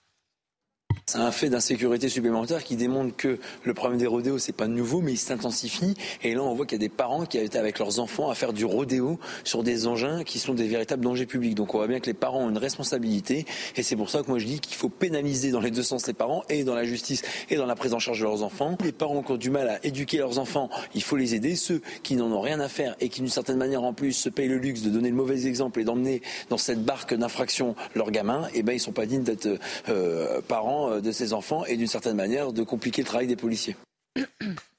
C'est 1.05 1.17
un 1.17 1.31
fait 1.31 1.49
d'insécurité 1.49 2.07
supplémentaire 2.07 2.63
qui 2.63 2.77
démontre 2.77 3.13
que 3.17 3.37
le 3.63 3.73
problème 3.73 3.99
des 3.99 4.07
rodéos, 4.07 4.37
c'est 4.37 4.55
pas 4.55 4.67
nouveau, 4.67 5.01
mais 5.01 5.11
il 5.11 5.17
s'intensifie. 5.17 5.95
Et 6.23 6.33
là, 6.33 6.41
on 6.41 6.53
voit 6.53 6.65
qu'il 6.65 6.77
y 6.77 6.81
a 6.81 6.87
des 6.87 6.87
parents 6.87 7.25
qui 7.25 7.37
été 7.37 7.57
avec 7.57 7.77
leurs 7.77 7.99
enfants 7.99 8.29
à 8.29 8.35
faire 8.35 8.53
du 8.53 8.63
rodéo 8.63 9.19
sur 9.43 9.63
des 9.63 9.85
engins 9.85 10.23
qui 10.23 10.39
sont 10.39 10.53
des 10.53 10.65
véritables 10.65 11.03
dangers 11.03 11.25
publics. 11.25 11.55
Donc 11.55 11.75
on 11.75 11.79
voit 11.79 11.87
bien 11.87 11.99
que 11.99 12.05
les 12.05 12.13
parents 12.13 12.45
ont 12.45 12.49
une 12.49 12.57
responsabilité. 12.57 13.45
Et 13.75 13.83
c'est 13.83 13.97
pour 13.97 14.09
ça 14.09 14.23
que 14.23 14.29
moi 14.29 14.39
je 14.39 14.45
dis 14.45 14.61
qu'il 14.61 14.77
faut 14.77 14.87
pénaliser 14.87 15.51
dans 15.51 15.59
les 15.59 15.71
deux 15.71 15.83
sens 15.83 16.07
les 16.07 16.13
parents, 16.13 16.43
et 16.47 16.63
dans 16.63 16.73
la 16.73 16.85
justice, 16.85 17.21
et 17.49 17.57
dans 17.57 17.65
la 17.65 17.75
prise 17.75 17.93
en 17.93 17.99
charge 17.99 18.19
de 18.19 18.23
leurs 18.23 18.41
enfants. 18.41 18.77
Les 18.81 18.93
parents 18.93 19.23
qui 19.23 19.33
ont 19.33 19.37
du 19.37 19.49
mal 19.49 19.67
à 19.67 19.85
éduquer 19.85 20.19
leurs 20.19 20.39
enfants, 20.39 20.69
il 20.95 21.03
faut 21.03 21.17
les 21.17 21.35
aider. 21.35 21.57
Ceux 21.57 21.81
qui 22.03 22.15
n'en 22.15 22.31
ont 22.31 22.41
rien 22.41 22.61
à 22.61 22.69
faire 22.69 22.95
et 23.01 23.09
qui 23.09 23.19
d'une 23.19 23.29
certaine 23.29 23.57
manière 23.57 23.83
en 23.83 23.91
plus 23.91 24.13
se 24.13 24.29
payent 24.29 24.47
le 24.47 24.57
luxe 24.57 24.83
de 24.83 24.89
donner 24.89 25.09
le 25.09 25.15
mauvais 25.15 25.47
exemple 25.47 25.81
et 25.81 25.83
d'emmener 25.83 26.21
dans 26.49 26.57
cette 26.57 26.81
barque 26.81 27.13
d'infraction 27.13 27.75
leurs 27.93 28.11
gamins, 28.11 28.47
eh 28.53 28.63
ben 28.63 28.71
ils 28.71 28.79
sont 28.79 28.93
pas 28.93 29.05
dignes 29.05 29.23
d'être 29.23 29.59
euh, 29.89 30.39
parents 30.47 30.92
euh, 30.93 31.01
de 31.01 31.11
ces 31.11 31.33
enfants 31.33 31.65
et 31.65 31.77
d'une 31.77 31.87
certaine 31.87 32.15
manière 32.15 32.53
de 32.53 32.63
compliquer 32.63 33.01
le 33.01 33.07
travail 33.07 33.27
des 33.27 33.35
policiers. 33.35 33.75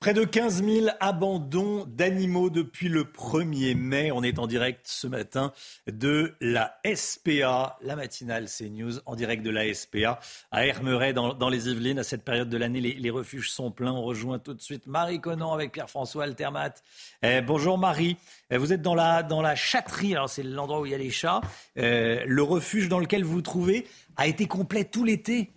Près 0.01 0.15
de 0.15 0.25
15 0.25 0.63
000 0.63 0.87
abandons 1.01 1.87
d'animaux 1.87 2.51
depuis 2.51 2.89
le 2.89 3.05
1er 3.05 3.75
mai. 3.75 4.13
On 4.13 4.23
est 4.23 4.39
en 4.39 4.47
direct 4.47 4.83
ce 4.85 5.07
matin 5.07 5.53
de 5.91 6.35
la 6.41 6.79
SPA, 6.95 7.79
la 7.83 7.97
matinale 7.97 8.47
CNews, 8.47 9.01
en 9.07 9.17
direct 9.17 9.43
de 9.43 9.51
la 9.51 9.73
SPA 9.73 10.21
à 10.51 10.67
Hermeret 10.67 11.15
dans, 11.15 11.49
les 11.49 11.69
Yvelines. 11.69 11.99
À 11.99 12.05
cette 12.05 12.23
période 12.23 12.51
de 12.51 12.57
l'année, 12.57 12.81
les, 12.81 13.11
refuges 13.11 13.51
sont 13.51 13.71
pleins. 13.71 13.93
On 13.93 14.03
rejoint 14.03 14.39
tout 14.39 14.55
de 14.55 14.61
suite 14.61 14.87
Marie 14.87 15.21
Conan 15.21 15.53
avec 15.53 15.73
Pierre-François 15.73 16.25
Altermat. 16.25 16.75
Eh, 17.23 17.41
bonjour 17.41 17.79
Marie. 17.79 18.17
Eh, 18.51 18.59
vous 18.59 18.73
êtes 18.73 18.83
dans 18.83 18.95
la, 18.95 19.23
dans 19.23 19.41
la 19.41 19.55
chatterie, 19.57 20.15
alors 20.15 20.29
c'est 20.29 20.43
l'endroit 20.43 20.81
où 20.81 20.87
il 20.87 20.93
y 20.93 20.95
a 20.95 20.99
les 20.99 21.11
chats. 21.11 21.41
Eh, 21.77 22.23
le 22.27 22.43
refuge 22.43 22.89
dans 22.89 22.99
lequel 22.99 23.25
vous 23.25 23.35
vous 23.35 23.43
trouvez 23.43 23.87
a 24.17 24.27
été 24.27 24.47
complet 24.47 24.85
tout 24.85 25.05
l'été. 25.05 25.51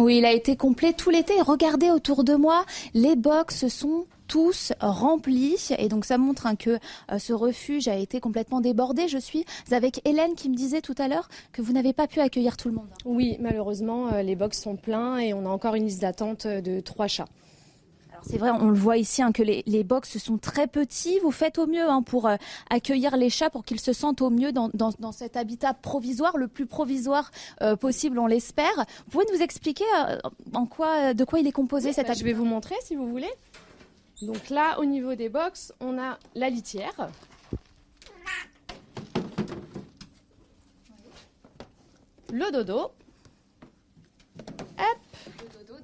Oui, 0.00 0.16
il 0.16 0.24
a 0.24 0.32
été 0.32 0.56
complet 0.56 0.94
tout 0.94 1.10
l'été. 1.10 1.42
Regardez 1.42 1.90
autour 1.90 2.24
de 2.24 2.34
moi, 2.34 2.64
les 2.94 3.16
box 3.16 3.68
sont 3.68 4.06
tous 4.28 4.72
remplis 4.80 5.68
et 5.76 5.88
donc 5.88 6.06
ça 6.06 6.16
montre 6.16 6.46
hein, 6.46 6.56
que 6.56 6.78
euh, 7.12 7.18
ce 7.18 7.34
refuge 7.34 7.86
a 7.86 7.96
été 7.96 8.18
complètement 8.18 8.62
débordé. 8.62 9.08
Je 9.08 9.18
suis 9.18 9.44
avec 9.70 10.00
Hélène 10.08 10.36
qui 10.36 10.48
me 10.48 10.54
disait 10.54 10.80
tout 10.80 10.94
à 10.96 11.06
l'heure 11.06 11.28
que 11.52 11.60
vous 11.60 11.74
n'avez 11.74 11.92
pas 11.92 12.06
pu 12.06 12.20
accueillir 12.20 12.56
tout 12.56 12.68
le 12.68 12.74
monde. 12.76 12.88
Oui, 13.04 13.36
malheureusement, 13.40 14.10
euh, 14.14 14.22
les 14.22 14.36
box 14.36 14.62
sont 14.62 14.76
pleins 14.76 15.18
et 15.18 15.34
on 15.34 15.44
a 15.44 15.50
encore 15.50 15.74
une 15.74 15.84
liste 15.84 16.00
d'attente 16.00 16.46
de 16.46 16.80
trois 16.80 17.06
chats 17.06 17.28
c'est 18.22 18.38
vrai, 18.38 18.50
on 18.50 18.68
le 18.68 18.76
voit 18.76 18.96
ici 18.96 19.22
hein, 19.22 19.32
que 19.32 19.42
les, 19.42 19.62
les 19.66 19.84
box 19.84 20.18
sont 20.18 20.38
très 20.38 20.66
petits. 20.66 21.18
Vous 21.20 21.30
faites 21.30 21.58
au 21.58 21.66
mieux 21.66 21.88
hein, 21.88 22.02
pour 22.02 22.28
euh, 22.28 22.36
accueillir 22.68 23.16
les 23.16 23.30
chats, 23.30 23.50
pour 23.50 23.64
qu'ils 23.64 23.80
se 23.80 23.92
sentent 23.92 24.22
au 24.22 24.30
mieux 24.30 24.52
dans, 24.52 25.12
cet 25.12 25.36
habitat 25.36 25.74
provisoire, 25.74 26.36
le 26.36 26.48
plus 26.48 26.66
provisoire 26.66 27.30
euh, 27.62 27.76
possible, 27.76 28.18
on 28.18 28.26
l'espère. 28.26 28.74
Vous 28.76 29.10
pouvez 29.10 29.26
nous 29.32 29.42
expliquer 29.42 29.84
euh, 29.98 30.18
en 30.54 30.66
quoi, 30.66 31.14
de 31.14 31.24
quoi 31.24 31.40
il 31.40 31.46
est 31.46 31.52
composé 31.52 31.92
cet 31.92 32.06
habitat 32.06 32.20
Je 32.20 32.24
vais 32.24 32.32
vous 32.32 32.44
montrer 32.44 32.74
si 32.82 32.96
vous 32.96 33.08
voulez. 33.08 33.30
Donc 34.22 34.50
là, 34.50 34.78
au 34.78 34.84
niveau 34.84 35.14
des 35.14 35.28
box, 35.28 35.72
on 35.80 35.98
a 35.98 36.18
la 36.34 36.50
litière. 36.50 37.10
Le 42.32 42.52
dodo. 42.52 42.92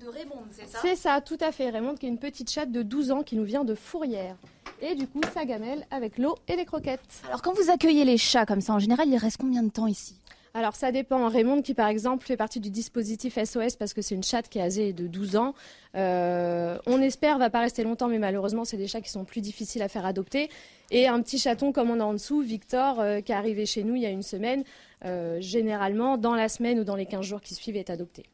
Raymond, 0.08 0.44
c'est 0.50 0.68
ça 0.68 0.78
C'est 0.82 0.96
ça, 0.96 1.20
tout 1.20 1.38
à 1.40 1.52
fait. 1.52 1.70
Raymond 1.70 1.94
qui 1.94 2.06
est 2.06 2.08
une 2.08 2.18
petite 2.18 2.50
chatte 2.50 2.70
de 2.70 2.82
12 2.82 3.10
ans 3.10 3.22
qui 3.22 3.36
nous 3.36 3.44
vient 3.44 3.64
de 3.64 3.74
Fourrière. 3.74 4.36
Et 4.80 4.94
du 4.94 5.06
coup, 5.06 5.20
sa 5.32 5.44
gamelle 5.44 5.86
avec 5.90 6.18
l'eau 6.18 6.36
et 6.48 6.56
les 6.56 6.64
croquettes. 6.64 7.00
Alors 7.26 7.42
quand 7.42 7.54
vous 7.54 7.70
accueillez 7.70 8.04
les 8.04 8.18
chats 8.18 8.46
comme 8.46 8.60
ça, 8.60 8.74
en 8.74 8.78
général, 8.78 9.08
il 9.08 9.16
reste 9.16 9.38
combien 9.38 9.62
de 9.62 9.70
temps 9.70 9.86
ici? 9.86 10.16
Alors 10.56 10.74
ça 10.74 10.90
dépend. 10.90 11.28
Raymond 11.28 11.60
qui 11.60 11.74
par 11.74 11.88
exemple 11.88 12.24
fait 12.24 12.38
partie 12.38 12.60
du 12.60 12.70
dispositif 12.70 13.38
SOS 13.42 13.76
parce 13.76 13.92
que 13.92 14.00
c'est 14.00 14.14
une 14.14 14.22
chatte 14.22 14.48
qui 14.48 14.58
est 14.58 14.62
âgée 14.62 14.94
de 14.94 15.06
12 15.06 15.36
ans. 15.36 15.54
Euh, 15.94 16.78
on 16.86 17.02
espère 17.02 17.38
va 17.38 17.50
pas 17.50 17.60
rester 17.60 17.84
longtemps 17.84 18.08
mais 18.08 18.18
malheureusement 18.18 18.64
c'est 18.64 18.78
des 18.78 18.86
chats 18.86 19.02
qui 19.02 19.10
sont 19.10 19.26
plus 19.26 19.42
difficiles 19.42 19.82
à 19.82 19.88
faire 19.88 20.06
adopter. 20.06 20.48
Et 20.90 21.08
un 21.08 21.20
petit 21.20 21.38
chaton 21.38 21.72
comme 21.72 21.90
on 21.90 22.00
a 22.00 22.04
en 22.04 22.14
dessous, 22.14 22.40
Victor, 22.40 23.00
euh, 23.00 23.20
qui 23.20 23.32
est 23.32 23.34
arrivé 23.34 23.66
chez 23.66 23.84
nous 23.84 23.96
il 23.96 24.02
y 24.02 24.06
a 24.06 24.10
une 24.10 24.22
semaine, 24.22 24.64
euh, 25.04 25.38
généralement 25.42 26.16
dans 26.16 26.34
la 26.34 26.48
semaine 26.48 26.80
ou 26.80 26.84
dans 26.84 26.96
les 26.96 27.06
15 27.06 27.20
jours 27.26 27.42
qui 27.42 27.54
suivent 27.54 27.76
est 27.76 27.90
adopté. 27.90 28.24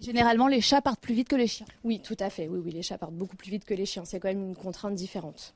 Généralement, 0.00 0.48
les 0.48 0.60
chats 0.60 0.80
partent 0.80 1.00
plus 1.00 1.14
vite 1.14 1.28
que 1.28 1.36
les 1.36 1.46
chiens. 1.46 1.66
Oui, 1.84 2.00
tout 2.00 2.16
à 2.18 2.30
fait. 2.30 2.48
Oui, 2.48 2.60
oui, 2.64 2.70
les 2.72 2.82
chats 2.82 2.98
partent 2.98 3.14
beaucoup 3.14 3.36
plus 3.36 3.50
vite 3.50 3.64
que 3.64 3.74
les 3.74 3.86
chiens. 3.86 4.04
C'est 4.04 4.18
quand 4.18 4.28
même 4.28 4.42
une 4.48 4.56
contrainte 4.56 4.94
différente. 4.94 5.54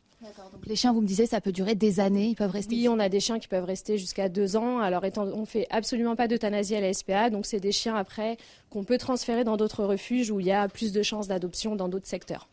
Donc 0.53 0.67
les 0.67 0.77
chiens, 0.77 0.93
vous 0.93 1.01
me 1.01 1.07
disiez, 1.07 1.27
ça 1.27 1.41
peut 1.41 1.53
durer 1.53 1.75
des 1.75 2.01
années. 2.01 2.29
Ils 2.29 2.35
peuvent 2.35 2.51
rester. 2.51 2.75
Oui, 2.75 2.89
on 2.89 2.99
a 2.99 3.09
des 3.09 3.21
chiens 3.21 3.39
qui 3.39 3.49
peuvent 3.49 3.65
rester 3.65 3.99
jusqu'à 3.99 4.29
deux 4.29 4.57
ans. 4.57 4.79
Alors, 4.79 5.05
étant, 5.05 5.25
on 5.25 5.45
fait 5.45 5.67
absolument 5.71 6.17
pas 6.17 6.29
d'euthanasie 6.29 6.75
à 6.75 6.81
la 6.81 6.93
SPA. 6.93 7.31
Donc, 7.31 7.47
c'est 7.47 7.61
des 7.61 7.73
chiens 7.73 7.97
après 7.97 8.39
qu'on 8.71 8.85
peut 8.85 8.99
transférer 8.99 9.45
dans 9.45 9.57
d'autres 9.57 9.85
refuges 9.85 10.31
où 10.31 10.41
il 10.41 10.47
y 10.47 10.53
a 10.53 10.69
plus 10.69 10.93
de 10.93 11.03
chances 11.03 11.29
d'adoption 11.29 11.77
dans 11.77 11.89
d'autres 11.89 12.07
secteurs. 12.07 12.49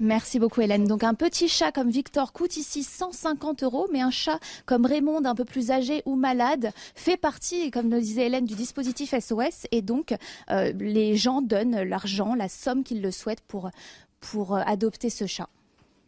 Merci 0.00 0.38
beaucoup 0.38 0.60
Hélène. 0.60 0.86
Donc 0.86 1.02
un 1.02 1.14
petit 1.14 1.48
chat 1.48 1.72
comme 1.72 1.90
Victor 1.90 2.32
coûte 2.32 2.56
ici 2.56 2.84
150 2.84 3.64
euros, 3.64 3.88
mais 3.92 4.00
un 4.00 4.12
chat 4.12 4.38
comme 4.64 4.86
Raymond, 4.86 5.24
un 5.24 5.34
peu 5.34 5.44
plus 5.44 5.72
âgé 5.72 6.02
ou 6.06 6.14
malade, 6.14 6.70
fait 6.94 7.16
partie, 7.16 7.72
comme 7.72 7.90
le 7.90 8.00
disait 8.00 8.26
Hélène, 8.26 8.44
du 8.44 8.54
dispositif 8.54 9.12
SOS. 9.18 9.66
Et 9.72 9.82
donc 9.82 10.14
euh, 10.50 10.72
les 10.78 11.16
gens 11.16 11.42
donnent 11.42 11.82
l'argent, 11.82 12.36
la 12.36 12.48
somme 12.48 12.84
qu'ils 12.84 13.02
le 13.02 13.10
souhaitent 13.10 13.40
pour, 13.40 13.70
pour 14.20 14.54
euh, 14.54 14.62
adopter 14.66 15.10
ce 15.10 15.26
chat. 15.26 15.48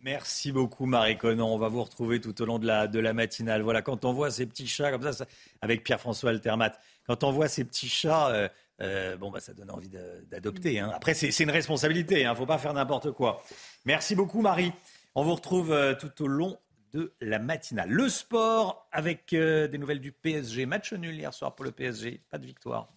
Merci 0.02 0.52
beaucoup 0.52 0.86
Marie 0.86 1.18
Conan. 1.18 1.52
On 1.52 1.58
va 1.58 1.68
vous 1.68 1.82
retrouver 1.82 2.20
tout 2.20 2.40
au 2.40 2.46
long 2.46 2.60
de 2.60 2.66
la, 2.66 2.86
de 2.86 3.00
la 3.00 3.12
matinale. 3.12 3.62
Voilà, 3.62 3.82
quand 3.82 4.04
on 4.04 4.12
voit 4.12 4.30
ces 4.30 4.46
petits 4.46 4.68
chats 4.68 4.92
comme 4.92 5.12
ça, 5.12 5.26
avec 5.60 5.82
Pierre-François 5.82 6.30
Altermat, 6.30 6.72
quand 7.06 7.24
on 7.24 7.32
voit 7.32 7.48
ces 7.48 7.64
petits 7.64 7.88
chats, 7.88 8.28
euh, 8.28 8.48
euh, 8.82 9.16
bon, 9.16 9.30
bah, 9.30 9.40
ça 9.40 9.52
donne 9.52 9.70
envie 9.70 9.90
d'adopter. 9.90 10.80
Hein. 10.80 10.90
Après, 10.94 11.14
c'est 11.14 11.38
une 11.40 11.50
responsabilité, 11.50 12.20
il 12.20 12.26
hein. 12.26 12.32
ne 12.32 12.36
faut 12.36 12.46
pas 12.46 12.58
faire 12.58 12.72
n'importe 12.72 13.12
quoi. 13.12 13.42
Merci 13.84 14.14
beaucoup, 14.14 14.40
Marie. 14.40 14.72
On 15.14 15.22
vous 15.22 15.34
retrouve 15.34 15.72
euh, 15.72 15.94
tout 15.94 16.22
au 16.22 16.26
long 16.26 16.58
de 16.92 17.12
la 17.20 17.38
matinale. 17.38 17.90
Le 17.90 18.08
sport 18.08 18.88
avec 18.90 19.32
euh, 19.32 19.68
des 19.68 19.78
nouvelles 19.78 20.00
du 20.00 20.12
PSG. 20.12 20.66
Match 20.66 20.92
nul 20.92 21.14
hier 21.14 21.32
soir 21.34 21.54
pour 21.54 21.64
le 21.64 21.72
PSG, 21.72 22.22
pas 22.30 22.38
de 22.38 22.46
victoire. 22.46 22.92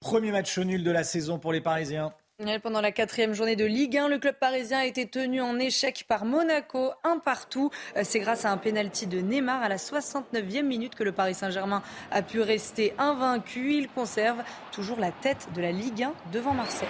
Premier 0.00 0.30
match 0.30 0.56
nul 0.58 0.84
de 0.84 0.90
la 0.90 1.04
saison 1.04 1.38
pour 1.38 1.52
les 1.52 1.60
Parisiens. 1.60 2.14
Pendant 2.62 2.82
la 2.82 2.92
quatrième 2.92 3.32
journée 3.32 3.56
de 3.56 3.64
Ligue 3.64 3.96
1, 3.96 4.08
le 4.08 4.18
club 4.18 4.34
parisien 4.38 4.80
a 4.80 4.84
été 4.84 5.06
tenu 5.06 5.40
en 5.40 5.58
échec 5.58 6.04
par 6.06 6.26
Monaco, 6.26 6.92
un 7.02 7.16
partout. 7.18 7.70
Euh, 7.96 8.02
c'est 8.04 8.18
grâce 8.18 8.44
à 8.44 8.50
un 8.50 8.58
pénalty 8.58 9.06
de 9.06 9.20
Neymar 9.20 9.62
à 9.62 9.70
la 9.70 9.76
69e 9.76 10.60
minute 10.60 10.94
que 10.94 11.02
le 11.02 11.12
Paris 11.12 11.32
Saint-Germain 11.32 11.82
a 12.10 12.20
pu 12.20 12.42
rester 12.42 12.92
invaincu. 12.98 13.72
Il 13.72 13.88
conserve 13.88 14.42
toujours 14.70 15.00
la 15.00 15.12
tête 15.12 15.48
de 15.54 15.62
la 15.62 15.72
Ligue 15.72 16.02
1 16.02 16.12
devant 16.30 16.52
Marseille. 16.52 16.88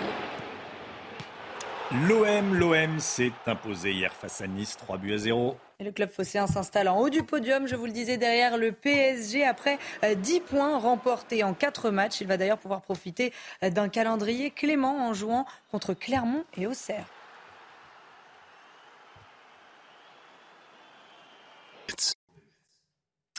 L'OM, 2.08 2.52
l'OM 2.52 2.98
s'est 2.98 3.30
imposé 3.46 3.92
hier 3.92 4.12
face 4.12 4.40
à 4.40 4.48
Nice, 4.48 4.76
3 4.76 4.98
buts 4.98 5.14
à 5.14 5.18
0. 5.18 5.56
Le 5.78 5.92
club 5.92 6.08
phocéen 6.08 6.46
s'installe 6.46 6.88
en 6.88 6.98
haut 6.98 7.10
du 7.10 7.22
podium, 7.22 7.66
je 7.66 7.76
vous 7.76 7.84
le 7.84 7.92
disais, 7.92 8.16
derrière 8.16 8.56
le 8.56 8.72
PSG 8.72 9.44
après 9.44 9.78
10 10.02 10.36
euh, 10.36 10.40
points 10.40 10.78
remportés 10.78 11.44
en 11.44 11.52
4 11.52 11.90
matchs. 11.90 12.22
Il 12.22 12.26
va 12.26 12.38
d'ailleurs 12.38 12.56
pouvoir 12.56 12.80
profiter 12.80 13.30
euh, 13.62 13.68
d'un 13.68 13.90
calendrier 13.90 14.50
clément 14.50 15.06
en 15.06 15.12
jouant 15.12 15.44
contre 15.70 15.92
Clermont 15.92 16.44
et 16.56 16.66
Auxerre. 16.66 17.04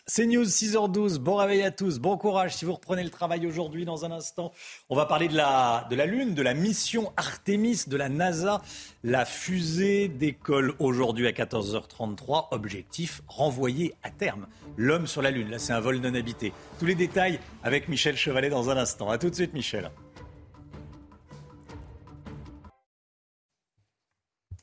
C'est 0.09 0.25
News 0.25 0.45
6h12. 0.45 1.17
Bon 1.17 1.35
réveil 1.35 1.63
à 1.63 1.71
tous. 1.71 1.99
Bon 1.99 2.15
courage 2.15 2.55
si 2.55 2.63
vous 2.63 2.71
reprenez 2.71 3.03
le 3.03 3.09
travail 3.09 3.45
aujourd'hui. 3.45 3.83
Dans 3.83 4.05
un 4.05 4.11
instant, 4.11 4.53
on 4.87 4.95
va 4.95 5.05
parler 5.05 5.27
de 5.27 5.35
la, 5.35 5.85
Lune, 6.05 6.33
de 6.33 6.41
la 6.41 6.53
mission 6.53 7.11
Artemis 7.17 7.81
de 7.87 7.97
la 7.97 8.07
NASA. 8.07 8.61
La 9.03 9.25
fusée 9.25 10.07
décolle 10.07 10.75
aujourd'hui 10.79 11.27
à 11.27 11.31
14h33. 11.31 12.47
Objectif 12.51 13.21
renvoyer 13.27 13.95
à 14.01 14.09
terme 14.09 14.47
l'homme 14.77 15.07
sur 15.07 15.21
la 15.21 15.29
Lune. 15.29 15.49
Là, 15.49 15.59
c'est 15.59 15.73
un 15.73 15.81
vol 15.81 15.97
non 15.97 16.15
habité. 16.15 16.53
Tous 16.79 16.85
les 16.85 16.95
détails 16.95 17.41
avec 17.61 17.89
Michel 17.89 18.15
Chevalet 18.15 18.49
dans 18.49 18.69
un 18.69 18.77
instant. 18.77 19.09
A 19.09 19.17
tout 19.17 19.29
de 19.29 19.35
suite, 19.35 19.53
Michel. 19.53 19.91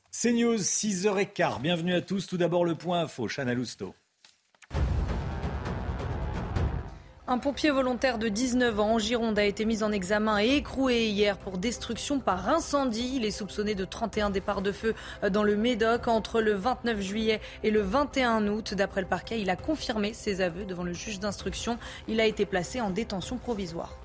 C'est 0.09 0.33
News 0.33 0.57
6h15. 0.57 1.61
Bienvenue 1.61 1.93
à 1.93 2.01
tous. 2.01 2.25
Tout 2.25 2.37
d'abord, 2.37 2.65
le 2.65 2.73
point 2.73 3.01
info. 3.01 3.27
Chana 3.27 3.53
Lousteau. 3.53 3.93
Un 7.27 7.39
pompier 7.39 7.71
volontaire 7.71 8.19
de 8.19 8.27
19 8.27 8.79
ans 8.79 8.93
en 8.93 8.99
Gironde 8.99 9.39
a 9.39 9.45
été 9.45 9.65
mis 9.65 9.81
en 9.81 9.91
examen 9.91 10.39
et 10.39 10.57
écroué 10.57 11.07
hier 11.07 11.39
pour 11.39 11.57
destruction 11.57 12.19
par 12.19 12.49
incendie. 12.49 13.13
Il 13.15 13.25
est 13.25 13.31
soupçonné 13.31 13.73
de 13.73 13.83
31 13.83 14.29
départs 14.29 14.61
de 14.61 14.71
feu 14.71 14.93
dans 15.31 15.41
le 15.41 15.55
Médoc 15.55 16.07
entre 16.07 16.39
le 16.39 16.53
29 16.53 17.01
juillet 17.01 17.41
et 17.63 17.71
le 17.71 17.81
21 17.81 18.47
août. 18.47 18.75
D'après 18.75 19.01
le 19.01 19.07
parquet, 19.07 19.41
il 19.41 19.49
a 19.49 19.55
confirmé 19.55 20.13
ses 20.13 20.41
aveux 20.41 20.65
devant 20.65 20.83
le 20.83 20.93
juge 20.93 21.19
d'instruction. 21.19 21.79
Il 22.07 22.21
a 22.21 22.27
été 22.27 22.45
placé 22.45 22.79
en 22.79 22.91
détention 22.91 23.37
provisoire. 23.37 23.97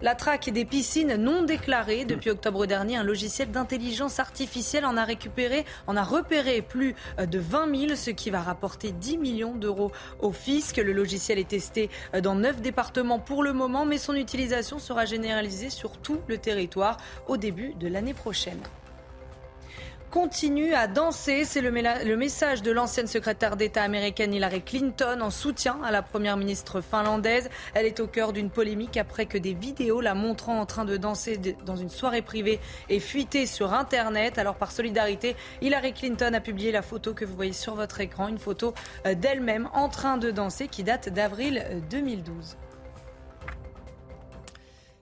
La 0.00 0.14
traque 0.14 0.50
des 0.50 0.64
piscines 0.64 1.16
non 1.16 1.42
déclarées. 1.42 2.04
Depuis 2.04 2.30
octobre 2.30 2.66
dernier, 2.66 2.96
un 2.96 3.02
logiciel 3.02 3.50
d'intelligence 3.50 4.20
artificielle 4.20 4.84
en 4.84 4.96
a 4.96 5.04
récupéré, 5.04 5.64
en 5.88 5.96
a 5.96 6.04
repéré 6.04 6.62
plus 6.62 6.94
de 7.18 7.38
20 7.40 7.76
000, 7.88 7.96
ce 7.96 8.10
qui 8.10 8.30
va 8.30 8.40
rapporter 8.40 8.92
10 8.92 9.18
millions 9.18 9.56
d'euros 9.56 9.90
au 10.20 10.30
fisc. 10.30 10.76
Le 10.76 10.92
logiciel 10.92 11.40
est 11.40 11.48
testé 11.48 11.90
dans 12.22 12.36
neuf 12.36 12.60
départements 12.60 13.18
pour 13.18 13.42
le 13.42 13.52
moment, 13.52 13.86
mais 13.86 13.98
son 13.98 14.14
utilisation 14.14 14.78
sera 14.78 15.04
généralisée 15.04 15.70
sur 15.70 15.98
tout 15.98 16.20
le 16.28 16.38
territoire 16.38 16.98
au 17.26 17.36
début 17.36 17.74
de 17.74 17.88
l'année 17.88 18.14
prochaine 18.14 18.60
continue 20.10 20.74
à 20.74 20.86
danser. 20.86 21.44
C'est 21.44 21.60
le, 21.60 21.70
message 22.16 22.62
de 22.62 22.70
l'ancienne 22.72 23.06
secrétaire 23.06 23.56
d'État 23.56 23.82
américaine 23.82 24.34
Hillary 24.34 24.62
Clinton 24.62 25.20
en 25.20 25.30
soutien 25.30 25.78
à 25.84 25.90
la 25.90 26.02
première 26.02 26.36
ministre 26.36 26.80
finlandaise. 26.80 27.48
Elle 27.74 27.86
est 27.86 28.00
au 28.00 28.06
cœur 28.06 28.32
d'une 28.32 28.50
polémique 28.50 28.96
après 28.96 29.26
que 29.26 29.38
des 29.38 29.54
vidéos 29.54 30.00
la 30.00 30.14
montrant 30.14 30.60
en 30.60 30.66
train 30.66 30.84
de 30.84 30.96
danser 30.96 31.38
dans 31.64 31.76
une 31.76 31.90
soirée 31.90 32.22
privée 32.22 32.60
aient 32.88 33.00
fuité 33.00 33.46
sur 33.46 33.72
Internet. 33.72 34.38
Alors 34.38 34.56
par 34.56 34.72
solidarité, 34.72 35.36
Hillary 35.60 35.92
Clinton 35.92 36.32
a 36.34 36.40
publié 36.40 36.72
la 36.72 36.82
photo 36.82 37.14
que 37.14 37.24
vous 37.24 37.36
voyez 37.36 37.52
sur 37.52 37.74
votre 37.74 38.00
écran, 38.00 38.28
une 38.28 38.38
photo 38.38 38.74
euh, 39.06 39.14
d'elle-même 39.14 39.68
en 39.72 39.88
train 39.88 40.16
de 40.16 40.30
danser 40.30 40.68
qui 40.68 40.82
date 40.82 41.08
d'avril 41.08 41.64
2012. 41.90 42.56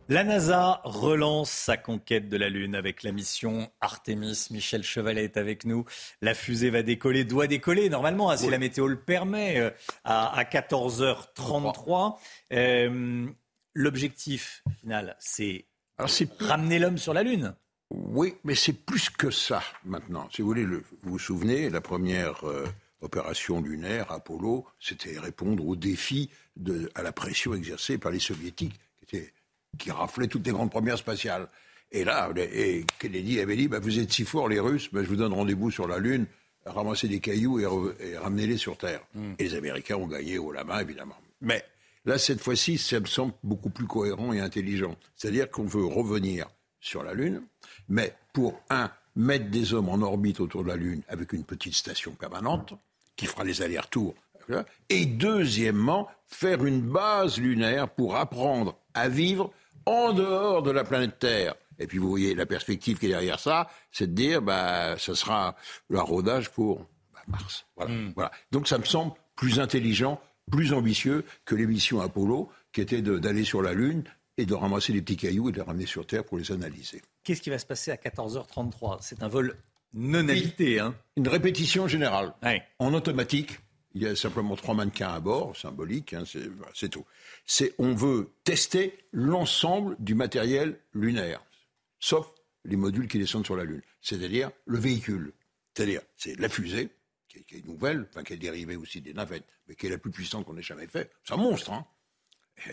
La 0.09 0.23
NASA 0.23 0.81
relance 0.85 1.51
sa 1.51 1.77
conquête 1.77 2.29
de 2.29 2.37
la 2.37 2.49
Lune 2.49 2.77
avec 2.77 3.03
la 3.03 3.11
mission 3.11 3.69
Artemis. 3.81 4.47
Michel 4.53 4.85
Chevalet 4.85 5.25
est 5.25 5.37
avec 5.37 5.65
nous. 5.65 5.85
La 6.23 6.33
fusée 6.33 6.71
va 6.71 6.85
décoller, 6.85 7.25
doit 7.25 7.49
décoller 7.49 7.91
normalement, 7.91 8.31
hein, 8.31 8.37
si 8.37 8.49
la 8.49 8.59
météo 8.59 8.87
le 8.87 9.01
permet, 9.01 9.59
euh, 9.59 9.71
à, 10.05 10.45
14h33. 10.45 12.19
Euh, 12.53 13.27
L'objectif 13.75 14.63
final, 14.81 15.17
c'est 15.19 15.67
ramener 15.99 16.79
l'homme 16.79 16.99
sur 16.99 17.13
la 17.13 17.25
Lune. 17.25 17.57
Oui, 17.91 18.37
mais 18.45 18.55
c'est 18.55 18.73
plus 18.73 19.11
que 19.11 19.33
ça 19.33 19.61
maintenant. 19.85 20.29
Si 20.33 20.41
vous 20.41 20.49
voulez, 20.49 20.67
vous 20.67 20.83
vous 21.03 21.19
souvenez, 21.19 21.69
la 21.69 21.81
première 21.81 22.45
euh, 22.45 22.65
opération 23.01 23.61
lunaire, 23.61 24.13
Apollo, 24.13 24.67
c'était 24.79 25.19
répondre 25.19 25.67
au 25.67 25.75
défi, 25.75 26.31
de, 26.55 26.91
à 26.95 27.03
la 27.03 27.11
pression 27.11 27.55
exercée 27.55 27.99
par 27.99 28.13
les 28.13 28.21
soviétiques, 28.21 28.79
qui 28.99 29.17
étaient 29.17 29.33
qui 29.78 29.90
raflait 29.90 30.28
toutes 30.28 30.47
les 30.47 30.52
grandes 30.52 30.71
premières 30.71 30.99
spatiales. 30.99 31.49
Et 31.92 32.04
là, 32.04 32.30
et 32.37 32.85
Kennedy 32.99 33.40
avait 33.40 33.56
dit, 33.56 33.68
bah, 33.68 33.78
vous 33.78 33.99
êtes 33.99 34.12
si 34.12 34.25
forts 34.25 34.49
les 34.49 34.61
Russes, 34.61 34.88
bah, 34.92 35.02
je 35.02 35.09
vous 35.09 35.16
donne 35.16 35.33
rendez-vous 35.33 35.71
sur 35.71 35.87
la 35.87 35.99
Lune, 35.99 36.26
ramassez 36.64 37.09
des 37.09 37.21
cailloux 37.21 37.61
et, 37.61 38.16
ramenez-les 38.16 38.56
sur 38.56 38.76
Terre. 38.76 39.00
Hmm. 39.14 39.35
Et 39.38 39.45
les 39.45 39.54
Américains 39.54 39.97
ont 39.97 40.09
gagné 40.09 40.38
au 40.38 40.52
la 40.52 40.64
main, 40.64 40.80
évidemment. 40.80 41.16
Mais 41.40 41.64
là, 42.04 42.18
cette 42.18 42.40
fois-ci, 42.40 42.78
ça 42.78 42.99
me 43.00 43.06
semble 43.06 43.35
beaucoup 43.45 43.71
plus 43.71 43.87
cohérent 43.87 44.33
et 44.33 44.40
intelligent. 44.40 44.97
C'est-à-dire 45.14 45.50
qu'on 45.50 45.64
veut 45.64 45.85
revenir 45.85 46.49
sur 46.80 47.02
la 47.02 47.14
Lune, 47.14 47.42
mais 47.88 48.14
pour, 48.33 48.61
un, 48.71 48.90
mettre 49.14 49.49
des 49.50 49.73
hommes 49.73 49.88
en 49.88 50.02
orbite 50.02 50.40
autour 50.40 50.62
de 50.62 50.68
la 50.68 50.76
Lune 50.76 51.02
avec 51.09 51.33
une 51.33 51.45
petite 51.45 51.75
station 51.75 52.12
permanente 52.12 52.75
qui 53.16 53.26
fera 53.26 53.45
les 53.45 53.62
allers-retours. 53.62 54.14
Et 54.88 55.06
deuxièmement, 55.06 56.09
faire 56.26 56.64
une 56.64 56.80
base 56.80 57.38
lunaire 57.38 57.88
pour 57.88 58.16
apprendre 58.16 58.78
à 58.95 59.09
vivre 59.09 59.52
en 59.87 60.12
dehors 60.12 60.62
de 60.62 60.71
la 60.71 60.85
planète 60.85 61.19
Terre. 61.19 61.55
Et 61.78 61.87
puis 61.87 61.99
vous 61.99 62.09
voyez 62.09 62.35
la 62.35 62.47
perspective 62.47 62.99
qui 62.99 63.07
est 63.07 63.11
derrière 63.11 63.38
ça, 63.38 63.68
c'est 63.90 64.09
de 64.09 64.14
dire 64.14 64.42
bah 64.42 64.96
ce 64.99 65.14
sera 65.14 65.57
le 65.88 66.01
rodage 66.01 66.51
pour 66.51 66.79
bah, 67.12 67.20
Mars. 67.29 67.66
Voilà. 67.77 67.92
Hmm. 67.92 68.12
voilà. 68.14 68.31
Donc 68.53 68.68
ça 68.68 68.79
me 68.79 68.85
semble 68.85 69.12
plus 69.35 69.61
intelligent, 69.61 70.20
plus 70.51 70.72
ambitieux 70.72 71.25
que 71.44 71.55
l'émission 71.55 72.01
Apollo, 72.01 72.51
qui 72.72 72.81
était 72.81 73.03
d'aller 73.03 73.44
sur 73.44 73.62
la 73.62 73.72
Lune 73.72 74.05
et 74.38 74.46
de 74.46 74.55
ramasser 74.55 74.92
les 74.92 75.03
petits 75.03 75.16
cailloux 75.16 75.49
et 75.49 75.53
de 75.53 75.57
les 75.57 75.62
ramener 75.62 75.87
sur 75.87 76.07
Terre 76.07 76.25
pour 76.25 76.38
les 76.38 76.53
analyser. 76.53 77.03
Qu'est-ce 77.25 77.42
qui 77.42 77.51
va 77.51 77.59
se 77.59 77.66
passer 77.66 77.90
à 77.90 77.96
14h33 77.96 78.99
C'est 79.01 79.22
un 79.22 79.29
vol 79.29 79.57
non 79.94 80.29
habité. 80.29 80.79
Hein? 80.79 80.94
Une 81.16 81.29
répétition 81.29 81.88
générale, 81.88 82.35
en 82.79 82.92
automatique. 82.92 83.59
Il 83.96 84.02
y 84.02 84.06
a 84.06 84.14
simplement 84.14 84.56
trois 84.56 84.74
mannequins 84.74 85.09
à 85.09 85.20
bord, 85.20 85.56
symbolique, 85.56 86.12
hein, 86.12 86.24
c'est 86.74 86.90
tout 86.90 87.06
c'est 87.46 87.72
on 87.78 87.94
veut 87.94 88.32
tester 88.44 88.98
l'ensemble 89.12 89.96
du 90.00 90.14
matériel 90.14 90.78
lunaire, 90.92 91.42
sauf 92.00 92.30
les 92.64 92.76
modules 92.76 93.09
qui 93.09 93.18
descendent 93.18 93.46
sur 93.46 93.56
la 93.56 93.64
Lune, 93.64 93.82
c'est-à-dire 94.02 94.50
le 94.66 94.78
véhicule. 94.78 95.32
C'est-à-dire, 95.74 96.02
c'est 96.16 96.38
la 96.38 96.48
fusée, 96.48 96.90
qui 97.28 97.38
est, 97.38 97.64
nouvelle, 97.64 98.09
qui 98.24 98.32
est 98.32 98.38
dérivée 98.38 98.76
aussi 98.76 99.00
des 99.00 99.14
navettes, 99.14 99.46
mais 99.68 99.76
qui 99.76 99.87
est 99.87 99.90
la 99.90 99.98
plus 99.98 100.11
puissante 100.11 100.44
qu'on 100.44 100.56
ait 100.56 100.62
jamais 100.62 100.87
fait. 100.87 101.11
C'est 101.24 101.35
un 101.35 101.38
monstre, 101.38 101.72
hein 101.72 101.87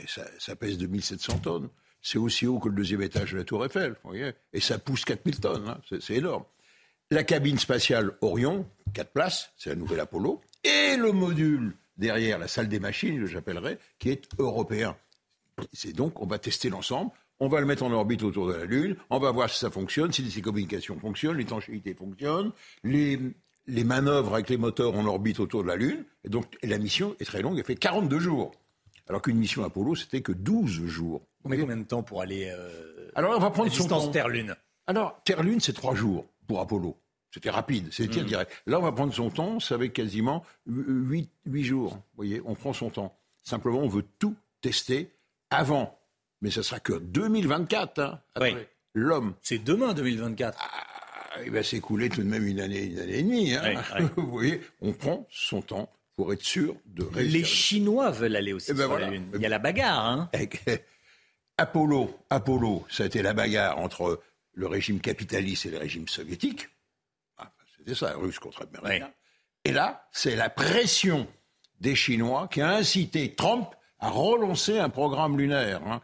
ça, 0.07 0.25
ça, 0.39 0.55
pèse 0.55 0.77
2700 0.77 1.39
tonnes. 1.39 1.69
C'est 2.01 2.17
aussi 2.17 2.47
haut 2.47 2.59
que 2.59 2.69
le 2.69 2.75
deuxième 2.75 3.01
étage 3.01 3.33
de 3.33 3.37
la 3.37 3.43
Tour 3.43 3.65
Eiffel, 3.65 3.95
Et 4.53 4.59
ça 4.59 4.79
pousse 4.79 5.05
4000 5.05 5.39
tonnes, 5.39 5.67
hein 5.67 5.81
c'est 6.01 6.15
énorme. 6.15 6.45
La 7.11 7.23
cabine 7.23 7.59
spatiale 7.59 8.17
Orion, 8.21 8.67
4 8.93 9.11
places, 9.11 9.51
c'est 9.57 9.69
la 9.69 9.75
nouvelle 9.75 9.99
Apollo, 9.99 10.41
et 10.63 10.97
le 10.97 11.11
module 11.11 11.75
derrière 11.97 12.39
la 12.39 12.47
salle 12.47 12.67
des 12.67 12.79
machines, 12.79 13.25
j'appellerais, 13.25 13.79
qui 13.99 14.09
est 14.09 14.27
européen. 14.39 14.95
C'est 15.71 15.93
donc, 15.93 16.21
on 16.21 16.25
va 16.25 16.39
tester 16.39 16.69
l'ensemble, 16.69 17.11
on 17.39 17.47
va 17.47 17.59
le 17.59 17.65
mettre 17.65 17.83
en 17.83 17.91
orbite 17.91 18.23
autour 18.23 18.47
de 18.47 18.53
la 18.53 18.65
Lune, 18.65 18.95
on 19.09 19.19
va 19.19 19.31
voir 19.31 19.49
si 19.49 19.59
ça 19.59 19.69
fonctionne, 19.69 20.11
si 20.11 20.23
les 20.23 20.41
communications 20.41 20.99
fonctionnent, 20.99 21.37
l'étanchéité 21.37 21.93
fonctionne, 21.93 22.51
les, 22.83 23.19
les 23.67 23.83
manœuvres 23.83 24.33
avec 24.33 24.49
les 24.49 24.57
moteurs 24.57 24.95
en 24.95 25.05
orbite 25.05 25.39
autour 25.39 25.63
de 25.63 25.67
la 25.67 25.75
Lune. 25.75 26.05
Et 26.23 26.29
donc, 26.29 26.45
la 26.63 26.77
mission 26.77 27.15
est 27.19 27.25
très 27.25 27.41
longue, 27.41 27.57
elle 27.57 27.65
fait 27.65 27.75
42 27.75 28.19
jours. 28.19 28.51
Alors 29.09 29.21
qu'une 29.21 29.37
mission 29.37 29.63
Apollo, 29.63 29.95
c'était 29.95 30.21
que 30.21 30.31
12 30.31 30.85
jours. 30.85 31.21
On 31.43 31.49
met 31.49 31.57
combien 31.57 31.75
de 31.75 31.83
temps 31.83 32.03
pour 32.03 32.21
aller 32.21 32.49
euh, 32.55 33.09
Alors, 33.15 33.35
on 33.35 33.39
va 33.39 33.49
prendre 33.49 33.69
son 33.69 33.83
distance 33.83 34.11
Terre-Lune? 34.11 34.55
Alors, 34.87 35.21
Terre-Lune, 35.25 35.59
c'est 35.59 35.73
3 35.73 35.93
jours 35.95 36.25
pour 36.47 36.61
Apollo. 36.61 36.97
C'était 37.33 37.49
rapide, 37.49 37.91
c'était 37.91 38.21
mmh. 38.21 38.25
direct. 38.25 38.51
Là, 38.67 38.77
on 38.79 38.83
va 38.83 38.91
prendre 38.91 39.11
son 39.11 39.31
temps, 39.31 39.59
ça 39.59 39.75
va 39.75 39.87
quasiment 39.87 40.45
8, 40.67 41.31
8 41.47 41.63
jours. 41.63 41.93
Vous 41.93 42.15
voyez, 42.15 42.41
on 42.45 42.53
prend 42.53 42.73
son 42.73 42.91
temps. 42.91 43.17
Simplement, 43.41 43.79
on 43.79 43.87
veut 43.87 44.05
tout 44.19 44.35
tester 44.61 45.09
avant. 45.49 45.97
Mais 46.41 46.51
ce 46.51 46.61
sera 46.61 46.79
que 46.79 46.93
2024, 46.93 47.99
hein, 47.99 48.21
après. 48.35 48.69
L'homme. 48.93 49.33
C'est 49.41 49.57
demain, 49.57 49.95
2024. 49.95 50.59
Ah, 50.61 51.41
il 51.43 51.51
va 51.51 51.63
s'écouler 51.63 52.09
tout 52.09 52.21
de 52.21 52.27
même 52.27 52.45
une 52.45 52.59
année, 52.59 52.83
une 52.83 52.99
année 52.99 53.17
et 53.17 53.23
demie. 53.23 53.55
Hein. 53.55 53.81
Vous 54.15 54.29
voyez, 54.29 54.61
on 54.81 54.93
prend 54.93 55.27
son 55.31 55.63
temps 55.63 55.89
pour 56.15 56.31
être 56.31 56.43
sûr 56.43 56.75
de 56.85 57.03
réussir. 57.03 57.33
Les 57.33 57.43
Chinois 57.43 58.11
veulent 58.11 58.35
aller 58.35 58.53
aussi 58.53 58.69
eh 58.69 58.75
ben 58.75 58.83
sur 58.83 58.99
la 58.99 59.09
Lune. 59.09 59.25
Il 59.33 59.41
y 59.41 59.45
a 59.47 59.49
la 59.49 59.57
bagarre. 59.57 60.05
Hein. 60.05 60.29
Apollo, 61.57 62.15
Apollo, 62.29 62.85
ça 62.91 63.03
a 63.03 63.05
été 63.07 63.23
la 63.23 63.33
bagarre 63.33 63.79
entre 63.79 64.21
le 64.53 64.67
régime 64.67 64.99
capitaliste 64.99 65.65
et 65.65 65.71
le 65.71 65.79
régime 65.79 66.07
soviétique. 66.07 66.67
C'était 67.83 67.95
ça, 67.95 68.13
russe 68.15 68.39
contre 68.39 68.63
américain. 68.63 69.11
Et 69.65 69.73
là, 69.73 70.07
c'est 70.11 70.35
la 70.35 70.49
pression 70.49 71.27
des 71.81 71.95
Chinois 71.95 72.47
qui 72.47 72.61
a 72.61 72.69
incité 72.69 73.35
Trump 73.35 73.69
à 73.99 74.09
relancer 74.09 74.79
un 74.79 74.89
programme 74.89 75.37
lunaire. 75.37 75.81
Hein. 75.85 76.01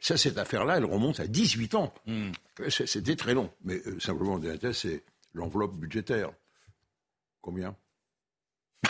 Ça, 0.00 0.16
cette 0.18 0.36
affaire-là, 0.38 0.76
elle 0.76 0.84
remonte 0.84 1.20
à 1.20 1.26
18 1.26 1.74
ans. 1.76 1.94
Hmm. 2.06 2.32
C'était 2.68 3.16
très 3.16 3.34
long. 3.34 3.50
Mais 3.62 3.80
euh, 3.86 3.98
simplement, 4.00 4.40
c'est 4.72 5.04
l'enveloppe 5.32 5.76
budgétaire. 5.76 6.30
Combien? 7.40 7.76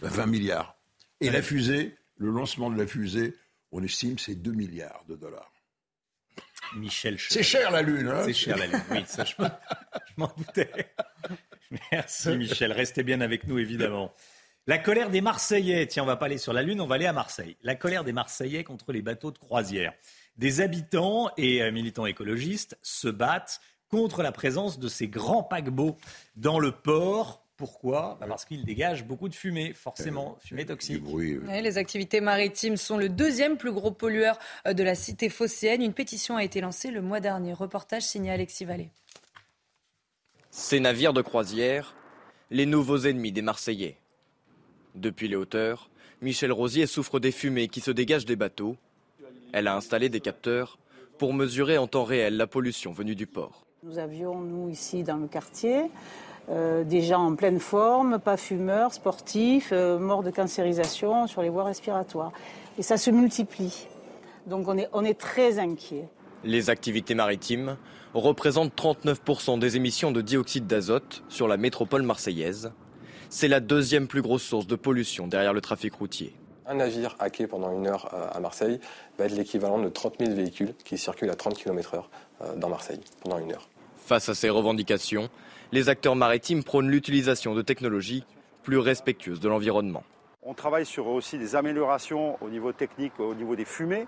20 0.00 0.26
milliards. 0.26 0.76
Et 1.20 1.30
la 1.30 1.42
fusée, 1.42 1.96
le 2.16 2.30
lancement 2.30 2.70
de 2.70 2.76
la 2.76 2.86
fusée, 2.86 3.36
on 3.72 3.82
estime 3.82 4.18
c'est 4.18 4.34
2 4.34 4.52
milliards 4.52 5.04
de 5.08 5.16
dollars. 5.16 5.52
Michel 6.74 7.16
C'est 7.18 7.42
cher 7.42 7.70
la 7.70 7.82
Lune. 7.82 8.08
Hein 8.08 8.22
c'est 8.24 8.32
cher 8.32 8.56
la 8.56 8.66
Lune, 8.66 8.82
oui, 8.90 9.04
ça 9.06 9.24
je 9.24 9.34
m'en 10.16 10.32
doutais. 10.36 10.70
Merci 11.92 12.36
Michel, 12.36 12.72
restez 12.72 13.02
bien 13.02 13.20
avec 13.20 13.46
nous 13.46 13.58
évidemment. 13.58 14.12
La 14.68 14.78
colère 14.78 15.10
des 15.10 15.20
Marseillais. 15.20 15.86
Tiens, 15.86 16.02
on 16.02 16.06
va 16.06 16.16
pas 16.16 16.26
aller 16.26 16.38
sur 16.38 16.52
la 16.52 16.62
Lune, 16.62 16.80
on 16.80 16.88
va 16.88 16.96
aller 16.96 17.06
à 17.06 17.12
Marseille. 17.12 17.56
La 17.62 17.76
colère 17.76 18.02
des 18.02 18.12
Marseillais 18.12 18.64
contre 18.64 18.90
les 18.90 19.00
bateaux 19.00 19.30
de 19.30 19.38
croisière. 19.38 19.92
Des 20.38 20.60
habitants 20.60 21.30
et 21.36 21.62
euh, 21.62 21.70
militants 21.70 22.04
écologistes 22.04 22.76
se 22.82 23.06
battent 23.06 23.60
contre 23.88 24.24
la 24.24 24.32
présence 24.32 24.80
de 24.80 24.88
ces 24.88 25.06
grands 25.06 25.44
paquebots 25.44 25.96
dans 26.34 26.58
le 26.58 26.72
port. 26.72 27.45
Pourquoi 27.56 28.18
bah, 28.20 28.26
Parce 28.28 28.44
qu'ils 28.44 28.64
dégagent 28.64 29.04
beaucoup 29.04 29.28
de 29.28 29.34
fumée, 29.34 29.72
forcément, 29.72 30.36
fumée 30.40 30.66
toxique. 30.66 31.02
les 31.46 31.78
activités 31.78 32.20
maritimes 32.20 32.76
sont 32.76 32.98
le 32.98 33.08
deuxième 33.08 33.56
plus 33.56 33.72
gros 33.72 33.90
pollueur 33.90 34.38
euh, 34.66 34.74
de 34.74 34.82
la 34.82 34.94
cité 34.94 35.28
phocéenne. 35.28 35.82
Une 35.82 35.94
pétition 35.94 36.36
a 36.36 36.44
été 36.44 36.60
lancée 36.60 36.90
le 36.90 37.00
mois 37.00 37.20
dernier. 37.20 37.54
Reportage 37.54 38.02
signé 38.02 38.30
Alexis 38.30 38.64
Vallée. 38.64 38.90
Ces 40.50 40.80
navires 40.80 41.12
de 41.12 41.22
croisière, 41.22 41.94
les 42.50 42.66
nouveaux 42.66 42.98
ennemis 42.98 43.32
des 43.32 43.42
Marseillais. 43.42 43.96
Depuis 44.94 45.28
les 45.28 45.36
hauteurs, 45.36 45.90
Michel 46.22 46.52
Rosier 46.52 46.86
souffre 46.86 47.20
des 47.20 47.32
fumées 47.32 47.68
qui 47.68 47.80
se 47.80 47.90
dégagent 47.90 48.24
des 48.26 48.36
bateaux. 48.36 48.76
Elle 49.52 49.66
a 49.66 49.76
installé 49.76 50.08
des 50.08 50.20
capteurs 50.20 50.78
pour 51.18 51.32
mesurer 51.32 51.78
en 51.78 51.86
temps 51.86 52.04
réel 52.04 52.36
la 52.36 52.46
pollution 52.46 52.92
venue 52.92 53.14
du 53.14 53.26
port. 53.26 53.66
Nous 53.82 53.98
avions, 53.98 54.40
nous, 54.40 54.68
ici 54.68 55.02
dans 55.02 55.16
le 55.16 55.28
quartier, 55.28 55.82
euh, 56.48 56.84
des 56.84 57.02
gens 57.02 57.26
en 57.26 57.34
pleine 57.34 57.58
forme, 57.58 58.20
pas 58.20 58.36
fumeurs, 58.36 58.92
sportifs, 58.92 59.70
euh, 59.72 59.98
morts 59.98 60.22
de 60.22 60.30
cancérisation 60.30 61.26
sur 61.26 61.42
les 61.42 61.48
voies 61.48 61.64
respiratoires. 61.64 62.30
Et 62.78 62.82
ça 62.82 62.96
se 62.96 63.10
multiplie. 63.10 63.88
Donc 64.46 64.68
on 64.68 64.78
est, 64.78 64.88
on 64.92 65.04
est 65.04 65.18
très 65.18 65.58
inquiet. 65.58 66.08
Les 66.44 66.70
activités 66.70 67.16
maritimes 67.16 67.76
représentent 68.14 68.76
39% 68.76 69.58
des 69.58 69.76
émissions 69.76 70.12
de 70.12 70.20
dioxyde 70.20 70.68
d'azote 70.68 71.24
sur 71.28 71.48
la 71.48 71.56
métropole 71.56 72.02
marseillaise. 72.02 72.70
C'est 73.28 73.48
la 73.48 73.58
deuxième 73.58 74.06
plus 74.06 74.22
grosse 74.22 74.44
source 74.44 74.68
de 74.68 74.76
pollution 74.76 75.26
derrière 75.26 75.52
le 75.52 75.60
trafic 75.60 75.94
routier. 75.94 76.32
Un 76.64 76.74
navire 76.74 77.16
hacké 77.18 77.48
pendant 77.48 77.72
une 77.72 77.88
heure 77.88 78.08
euh, 78.14 78.28
à 78.32 78.38
Marseille 78.38 78.78
va 79.18 79.24
être 79.24 79.34
l'équivalent 79.34 79.80
de 79.80 79.88
30 79.88 80.14
000 80.20 80.32
véhicules 80.34 80.74
qui 80.84 80.96
circulent 80.96 81.30
à 81.30 81.34
30 81.34 81.56
km/h 81.56 82.04
dans 82.56 82.68
Marseille 82.68 83.00
pendant 83.22 83.38
une 83.38 83.52
heure. 83.52 83.68
Face 83.96 84.28
à 84.28 84.34
ces 84.34 84.50
revendications, 84.50 85.28
les 85.72 85.88
acteurs 85.88 86.16
maritimes 86.16 86.62
prônent 86.62 86.90
l'utilisation 86.90 87.54
de 87.54 87.62
technologies 87.62 88.24
plus 88.62 88.78
respectueuses 88.78 89.40
de 89.40 89.48
l'environnement. 89.48 90.04
On 90.42 90.54
travaille 90.54 90.86
sur 90.86 91.08
aussi 91.08 91.38
des 91.38 91.56
améliorations 91.56 92.36
au 92.40 92.48
niveau 92.48 92.72
technique, 92.72 93.18
au 93.18 93.34
niveau 93.34 93.56
des 93.56 93.64
fumées, 93.64 94.06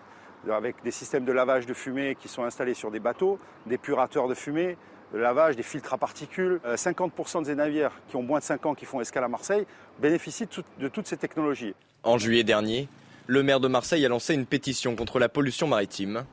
avec 0.51 0.77
des 0.85 0.91
systèmes 0.91 1.25
de 1.25 1.33
lavage 1.33 1.67
de 1.67 1.75
fumée 1.75 2.17
qui 2.21 2.29
sont 2.29 2.45
installés 2.45 2.75
sur 2.75 2.91
des 2.91 3.01
bateaux, 3.01 3.39
des 3.67 3.79
purateurs 3.79 4.29
de 4.29 4.35
fumée, 4.35 4.77
le 5.13 5.21
lavage, 5.21 5.57
des 5.57 5.63
filtres 5.63 5.95
à 5.95 5.99
particules. 5.99 6.61
50% 6.65 7.39
euh, 7.39 7.43
des 7.43 7.55
navires 7.55 7.93
qui 8.09 8.17
ont 8.17 8.23
moins 8.23 8.39
de 8.39 8.45
5 8.45 8.67
ans 8.67 8.75
qui 8.75 8.85
font 8.85 9.01
escale 9.01 9.25
à 9.25 9.29
Marseille 9.29 9.67
bénéficient 10.01 10.49
de 10.79 10.89
toutes 10.89 11.07
ces 11.07 11.17
technologies. 11.17 11.75
En 12.05 12.19
juillet 12.19 12.45
dernier, 12.45 12.89
le 13.27 13.43
maire 13.43 13.61
de 13.61 13.69
Marseille 13.69 14.05
a 14.05 14.09
lancé 14.09 14.35
une 14.35 14.47
pétition 14.47 14.95
contre 14.97 15.19
la 15.19 15.29
pollution 15.29 15.67
maritime. 15.67 16.25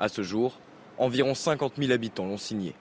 À 0.00 0.08
ce 0.08 0.22
jour, 0.22 0.58
environ 0.98 1.34
50 1.34 1.74
000 1.78 1.92
habitants 1.92 2.26
l'ont 2.26 2.36
signée 2.36 2.74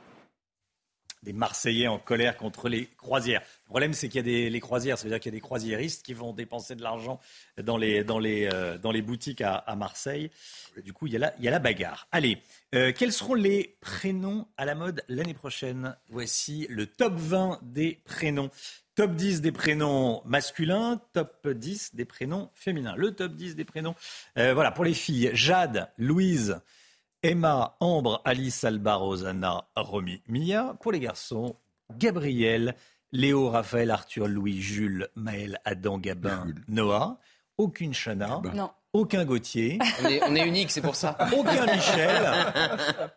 des 1.26 1.34
Marseillais 1.34 1.88
en 1.88 1.98
colère 1.98 2.38
contre 2.38 2.70
les 2.70 2.86
croisières. 2.98 3.42
Le 3.66 3.70
problème, 3.70 3.94
c'est 3.94 4.08
qu'il 4.08 4.18
y 4.18 4.20
a 4.20 4.24
des 4.24 4.50
les 4.50 4.60
croisières, 4.60 4.98
ça 4.98 5.04
veut 5.04 5.10
dire 5.10 5.20
qu'il 5.20 5.34
y 5.34 5.36
a 5.36 5.38
des 5.38 5.42
croisiéristes 5.42 6.06
qui 6.06 6.14
vont 6.14 6.32
dépenser 6.32 6.76
de 6.76 6.84
l'argent 6.84 7.20
dans 7.62 7.78
les, 7.78 8.04
dans, 8.04 8.20
les, 8.20 8.48
euh, 8.54 8.78
dans 8.78 8.92
les 8.92 9.02
boutiques 9.02 9.42
à, 9.42 9.76
Marseille. 9.76 10.30
Du 10.84 10.94
coup, 10.94 11.08
il 11.08 11.14
y 11.14 11.16
a 11.16 11.20
la, 11.20 11.34
il 11.40 11.44
y 11.44 11.48
a 11.48 11.52
la 11.52 11.60
bagarre. 11.60 12.08
Allez, 12.12 12.38
euh, 12.76 12.94
quels 12.96 13.12
seront 13.12 13.34
les 13.34 13.76
prénoms 13.82 14.48
à 14.56 14.66
la 14.66 14.76
mode 14.76 15.04
l'année 15.10 15.34
prochaine? 15.34 15.98
Voici 16.10 16.68
le 16.70 16.86
top 16.86 17.16
20 17.16 17.60
des 17.64 18.00
prénoms. 18.06 18.52
Top 18.94 19.14
10 19.14 19.42
des 19.42 19.52
prénoms 19.52 20.22
masculins, 20.24 21.02
top 21.12 21.50
10 21.50 21.96
des 21.96 22.06
prénoms 22.06 22.50
féminins. 22.54 22.96
Le 22.96 23.12
top 23.14 23.34
10 23.36 23.56
des 23.56 23.66
prénoms, 23.66 23.96
euh, 24.38 24.54
voilà, 24.54 24.72
pour 24.72 24.86
les 24.86 24.94
filles, 24.94 25.32
Jade, 25.34 25.90
Louise, 25.98 26.62
Emma, 27.26 27.76
Ambre, 27.80 28.22
Alice, 28.24 28.64
Alba, 28.64 28.96
Rosanna, 28.96 29.66
Romy, 29.76 30.22
Mia. 30.28 30.76
Pour 30.80 30.92
les 30.92 31.00
garçons, 31.00 31.56
Gabriel, 31.98 32.76
Léo, 33.12 33.50
Raphaël, 33.50 33.90
Arthur, 33.90 34.28
Louis, 34.28 34.62
Jules, 34.62 35.10
Maël, 35.16 35.60
Adam, 35.66 35.98
Gabin, 35.98 36.46
Noah. 36.68 37.18
Aucune 37.58 37.96
Chana. 37.96 38.42
Non. 38.54 38.70
Aucun 38.94 39.26
Gauthier. 39.26 39.80
On 40.04 40.36
est, 40.36 40.48
unique, 40.48 40.70
c'est 40.70 40.82
pour 40.82 40.96
ça. 40.96 41.18
Aucun 41.36 41.66
Michel. 41.66 42.30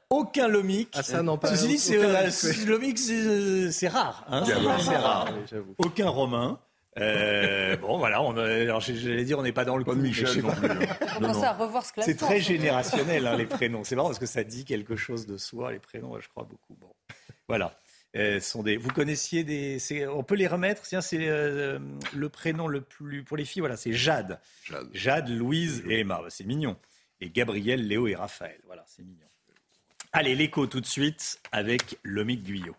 aucun 0.08 0.48
Lomic. 0.48 0.88
Ah, 0.94 1.02
ça, 1.02 1.22
non, 1.22 1.36
pas. 1.36 1.48
Ceci 1.48 1.68
dit, 1.68 1.78
c'est, 1.78 1.98
euh, 1.98 2.66
Lomic, 2.66 2.98
c'est, 2.98 3.88
rare. 3.88 4.24
Hein. 4.30 4.44
c'est 4.46 4.96
rare. 4.96 5.28
Aucun 5.76 6.08
Romain. 6.08 6.58
Euh, 7.00 7.76
bon, 7.76 7.98
voilà, 7.98 8.22
on 8.22 8.36
alors 8.36 8.80
j'allais 8.80 9.24
dire, 9.24 9.38
on 9.38 9.42
n'est 9.42 9.52
pas 9.52 9.64
dans 9.64 9.76
le 9.76 9.84
coup. 9.84 9.94
de 9.94 10.00
Michel 10.00 10.42
non 10.42 10.52
plus. 10.52 10.70
Hein. 10.70 11.42
à 11.42 11.52
revoir 11.52 11.84
ce 11.84 11.92
C'est 12.00 12.16
très 12.16 12.40
générationnel, 12.40 13.26
hein, 13.26 13.36
les 13.36 13.46
prénoms. 13.46 13.84
C'est 13.84 13.96
marrant 13.96 14.08
parce 14.08 14.18
que 14.18 14.26
ça 14.26 14.44
dit 14.44 14.64
quelque 14.64 14.96
chose 14.96 15.26
de 15.26 15.36
soi, 15.36 15.72
les 15.72 15.78
prénoms, 15.78 16.18
je 16.20 16.28
crois 16.28 16.44
beaucoup. 16.44 16.74
Bon, 16.74 16.92
voilà. 17.46 17.78
Euh, 18.16 18.40
sont 18.40 18.62
des... 18.62 18.78
Vous 18.78 18.90
connaissiez 18.90 19.44
des. 19.44 19.78
On 20.08 20.22
peut 20.22 20.34
les 20.34 20.46
remettre? 20.46 20.82
Tiens, 20.82 21.02
c'est 21.02 21.28
euh, 21.28 21.78
le 22.14 22.28
prénom 22.28 22.66
le 22.66 22.80
plus. 22.80 23.22
Pour 23.22 23.36
les 23.36 23.44
filles, 23.44 23.60
voilà, 23.60 23.76
c'est 23.76 23.92
Jade. 23.92 24.40
Jade. 24.92 25.28
Louise 25.28 25.84
et 25.88 26.00
Emma. 26.00 26.20
Bah, 26.22 26.28
c'est 26.30 26.44
mignon. 26.44 26.76
Et 27.20 27.28
Gabriel, 27.28 27.86
Léo 27.86 28.06
et 28.08 28.14
Raphaël. 28.14 28.60
Voilà, 28.66 28.84
c'est 28.86 29.02
mignon. 29.02 29.26
Allez, 30.12 30.34
l'écho 30.34 30.66
tout 30.66 30.80
de 30.80 30.86
suite 30.86 31.38
avec 31.52 31.98
Lomique 32.02 32.44
Guyot. 32.44 32.76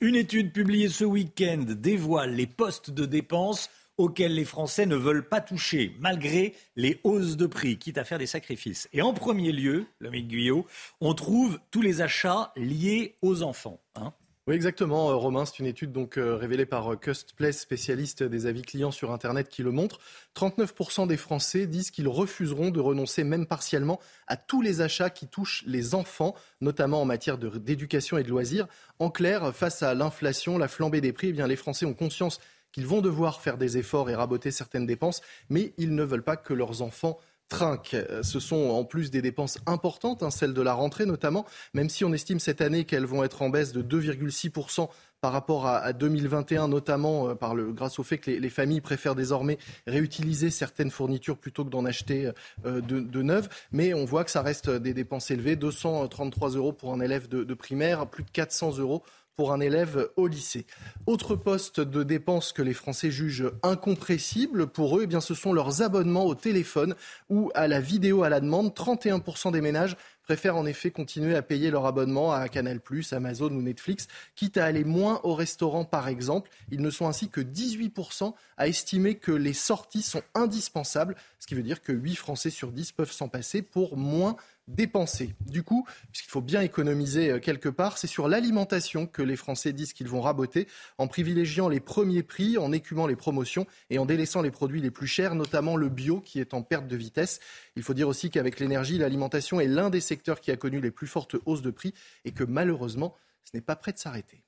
Une 0.00 0.14
étude 0.14 0.52
publiée 0.52 0.88
ce 0.88 1.04
week-end 1.04 1.64
dévoile 1.66 2.32
les 2.36 2.46
postes 2.46 2.92
de 2.92 3.04
dépenses 3.04 3.68
auxquels 3.96 4.32
les 4.32 4.44
Français 4.44 4.86
ne 4.86 4.94
veulent 4.94 5.28
pas 5.28 5.40
toucher, 5.40 5.96
malgré 5.98 6.54
les 6.76 7.00
hausses 7.02 7.36
de 7.36 7.48
prix, 7.48 7.78
quitte 7.78 7.98
à 7.98 8.04
faire 8.04 8.20
des 8.20 8.28
sacrifices. 8.28 8.88
Et 8.92 9.02
en 9.02 9.12
premier 9.12 9.50
lieu, 9.50 9.86
le 9.98 10.10
Guyot, 10.10 10.66
on 11.00 11.14
trouve 11.14 11.58
tous 11.72 11.82
les 11.82 12.00
achats 12.00 12.52
liés 12.54 13.16
aux 13.22 13.42
enfants. 13.42 13.80
Hein. 13.96 14.12
Oui, 14.48 14.54
exactement, 14.54 15.10
euh, 15.10 15.14
Romain. 15.14 15.44
C'est 15.44 15.58
une 15.58 15.66
étude 15.66 15.92
donc 15.92 16.16
euh, 16.16 16.34
révélée 16.34 16.64
par 16.64 16.94
euh, 16.94 16.96
Custplace, 16.96 17.58
spécialiste 17.58 18.22
des 18.22 18.46
avis 18.46 18.62
clients 18.62 18.90
sur 18.90 19.12
Internet, 19.12 19.50
qui 19.50 19.62
le 19.62 19.72
montre. 19.72 20.00
39% 20.34 21.06
des 21.06 21.18
Français 21.18 21.66
disent 21.66 21.90
qu'ils 21.90 22.08
refuseront 22.08 22.70
de 22.70 22.80
renoncer, 22.80 23.24
même 23.24 23.44
partiellement, 23.44 24.00
à 24.26 24.38
tous 24.38 24.62
les 24.62 24.80
achats 24.80 25.10
qui 25.10 25.26
touchent 25.26 25.64
les 25.66 25.94
enfants, 25.94 26.34
notamment 26.62 27.02
en 27.02 27.04
matière 27.04 27.36
d'éducation 27.36 28.16
et 28.16 28.22
de 28.22 28.30
loisirs. 28.30 28.68
En 28.98 29.10
clair, 29.10 29.54
face 29.54 29.82
à 29.82 29.92
l'inflation, 29.92 30.56
la 30.56 30.68
flambée 30.68 31.02
des 31.02 31.12
prix, 31.12 31.28
eh 31.28 31.32
bien, 31.32 31.46
les 31.46 31.54
Français 31.54 31.84
ont 31.84 31.92
conscience 31.92 32.40
qu'ils 32.72 32.86
vont 32.86 33.02
devoir 33.02 33.42
faire 33.42 33.58
des 33.58 33.76
efforts 33.76 34.08
et 34.08 34.14
raboter 34.14 34.50
certaines 34.50 34.86
dépenses, 34.86 35.20
mais 35.50 35.74
ils 35.76 35.94
ne 35.94 36.04
veulent 36.04 36.24
pas 36.24 36.38
que 36.38 36.54
leurs 36.54 36.80
enfants 36.80 37.18
trinque. 37.48 37.94
Euh, 37.94 38.22
ce 38.22 38.40
sont 38.40 38.70
en 38.70 38.84
plus 38.84 39.10
des 39.10 39.22
dépenses 39.22 39.58
importantes, 39.66 40.22
hein, 40.22 40.30
celles 40.30 40.54
de 40.54 40.62
la 40.62 40.74
rentrée 40.74 41.06
notamment, 41.06 41.46
même 41.74 41.88
si 41.88 42.04
on 42.04 42.12
estime 42.12 42.38
cette 42.38 42.60
année 42.60 42.84
qu'elles 42.84 43.06
vont 43.06 43.24
être 43.24 43.42
en 43.42 43.50
baisse 43.50 43.72
de 43.72 43.82
2,6% 43.82 44.88
par 45.20 45.32
rapport 45.32 45.66
à, 45.66 45.92
2021, 45.92 46.68
notamment 46.68 47.28
euh, 47.28 47.72
grâce 47.72 47.98
au 47.98 48.04
fait 48.04 48.18
que 48.18 48.30
les, 48.30 48.50
familles 48.50 48.80
préfèrent 48.80 49.16
désormais 49.16 49.58
réutiliser 49.88 50.48
certaines 50.50 50.92
fournitures 50.92 51.36
plutôt 51.36 51.64
que 51.64 51.70
d'en 51.70 51.84
acheter 51.84 52.30
euh, 52.64 52.80
de, 52.80 53.22
neuves. 53.22 53.48
Mais 53.72 53.94
on 53.94 54.04
voit 54.04 54.22
que 54.22 54.30
ça 54.30 54.42
reste 54.42 54.70
des 54.70 54.94
dépenses 54.94 55.32
élevées, 55.32 55.56
233 55.56 56.50
euros 56.50 56.72
pour 56.72 56.92
un 56.92 57.00
élève 57.00 57.28
de, 57.28 57.42
de 57.42 57.54
primaire, 57.54 58.06
plus 58.06 58.22
de 58.22 58.30
400 58.30 58.78
euros 58.78 59.02
pour 59.38 59.52
un 59.52 59.60
élève 59.60 60.10
au 60.16 60.26
lycée. 60.26 60.66
Autre 61.06 61.36
poste 61.36 61.78
de 61.78 62.02
dépenses 62.02 62.52
que 62.52 62.60
les 62.60 62.74
Français 62.74 63.12
jugent 63.12 63.52
incompressible 63.62 64.66
pour 64.66 64.98
eux, 64.98 65.02
eh 65.04 65.06
bien, 65.06 65.20
ce 65.20 65.32
sont 65.32 65.52
leurs 65.52 65.80
abonnements 65.80 66.26
au 66.26 66.34
téléphone 66.34 66.96
ou 67.30 67.52
à 67.54 67.68
la 67.68 67.78
vidéo 67.78 68.24
à 68.24 68.30
la 68.30 68.40
demande. 68.40 68.74
31% 68.74 69.52
des 69.52 69.60
ménages 69.60 69.96
préfèrent 70.24 70.56
en 70.56 70.66
effet 70.66 70.90
continuer 70.90 71.36
à 71.36 71.42
payer 71.42 71.70
leur 71.70 71.86
abonnement 71.86 72.32
à 72.32 72.48
Canal+, 72.48 72.80
Amazon 73.12 73.50
ou 73.50 73.62
Netflix, 73.62 74.08
quitte 74.34 74.56
à 74.56 74.64
aller 74.64 74.82
moins 74.82 75.20
au 75.22 75.36
restaurant 75.36 75.84
par 75.84 76.08
exemple. 76.08 76.50
Ils 76.72 76.82
ne 76.82 76.90
sont 76.90 77.06
ainsi 77.06 77.28
que 77.28 77.40
18% 77.40 78.34
à 78.56 78.66
estimer 78.66 79.14
que 79.14 79.30
les 79.30 79.52
sorties 79.52 80.02
sont 80.02 80.22
indispensables, 80.34 81.14
ce 81.38 81.46
qui 81.46 81.54
veut 81.54 81.62
dire 81.62 81.80
que 81.80 81.92
8 81.92 82.16
Français 82.16 82.50
sur 82.50 82.72
10 82.72 82.90
peuvent 82.90 83.12
s'en 83.12 83.28
passer 83.28 83.62
pour 83.62 83.96
moins 83.96 84.34
dépenser. 84.68 85.34
Du 85.40 85.62
coup, 85.62 85.86
puisqu'il 86.12 86.30
faut 86.30 86.40
bien 86.40 86.60
économiser 86.60 87.30
euh, 87.30 87.40
quelque 87.40 87.68
part, 87.68 87.98
c'est 87.98 88.06
sur 88.06 88.28
l'alimentation 88.28 89.06
que 89.06 89.22
les 89.22 89.36
Français 89.36 89.72
disent 89.72 89.92
qu'ils 89.92 90.08
vont 90.08 90.20
raboter 90.20 90.68
en 90.98 91.08
privilégiant 91.08 91.68
les 91.68 91.80
premiers 91.80 92.22
prix, 92.22 92.58
en 92.58 92.70
écumant 92.72 93.06
les 93.06 93.16
promotions 93.16 93.66
et 93.90 93.98
en 93.98 94.06
délaissant 94.06 94.42
les 94.42 94.50
produits 94.50 94.80
les 94.80 94.90
plus 94.90 95.06
chers, 95.06 95.34
notamment 95.34 95.76
le 95.76 95.88
bio 95.88 96.20
qui 96.20 96.38
est 96.38 96.54
en 96.54 96.62
perte 96.62 96.86
de 96.86 96.96
vitesse. 96.96 97.40
Il 97.76 97.82
faut 97.82 97.94
dire 97.94 98.08
aussi 98.08 98.30
qu'avec 98.30 98.60
l'énergie, 98.60 98.98
l'alimentation 98.98 99.60
est 99.60 99.66
l'un 99.66 99.90
des 99.90 100.00
secteurs 100.00 100.40
qui 100.40 100.50
a 100.50 100.56
connu 100.56 100.80
les 100.80 100.90
plus 100.90 101.06
fortes 101.06 101.36
hausses 101.46 101.62
de 101.62 101.70
prix 101.70 101.94
et 102.24 102.32
que 102.32 102.44
malheureusement, 102.44 103.14
ce 103.44 103.56
n'est 103.56 103.62
pas 103.62 103.76
prêt 103.76 103.92
de 103.92 103.98
s'arrêter. 103.98 104.44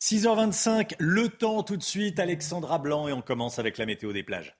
6h25, 0.00 0.96
le 0.98 1.28
temps 1.28 1.62
tout 1.62 1.76
de 1.76 1.82
suite, 1.82 2.18
Alexandra 2.18 2.80
Blanc, 2.80 3.06
et 3.06 3.12
on 3.12 3.22
commence 3.22 3.60
avec 3.60 3.78
la 3.78 3.86
météo 3.86 4.12
des 4.12 4.24
plages. 4.24 4.56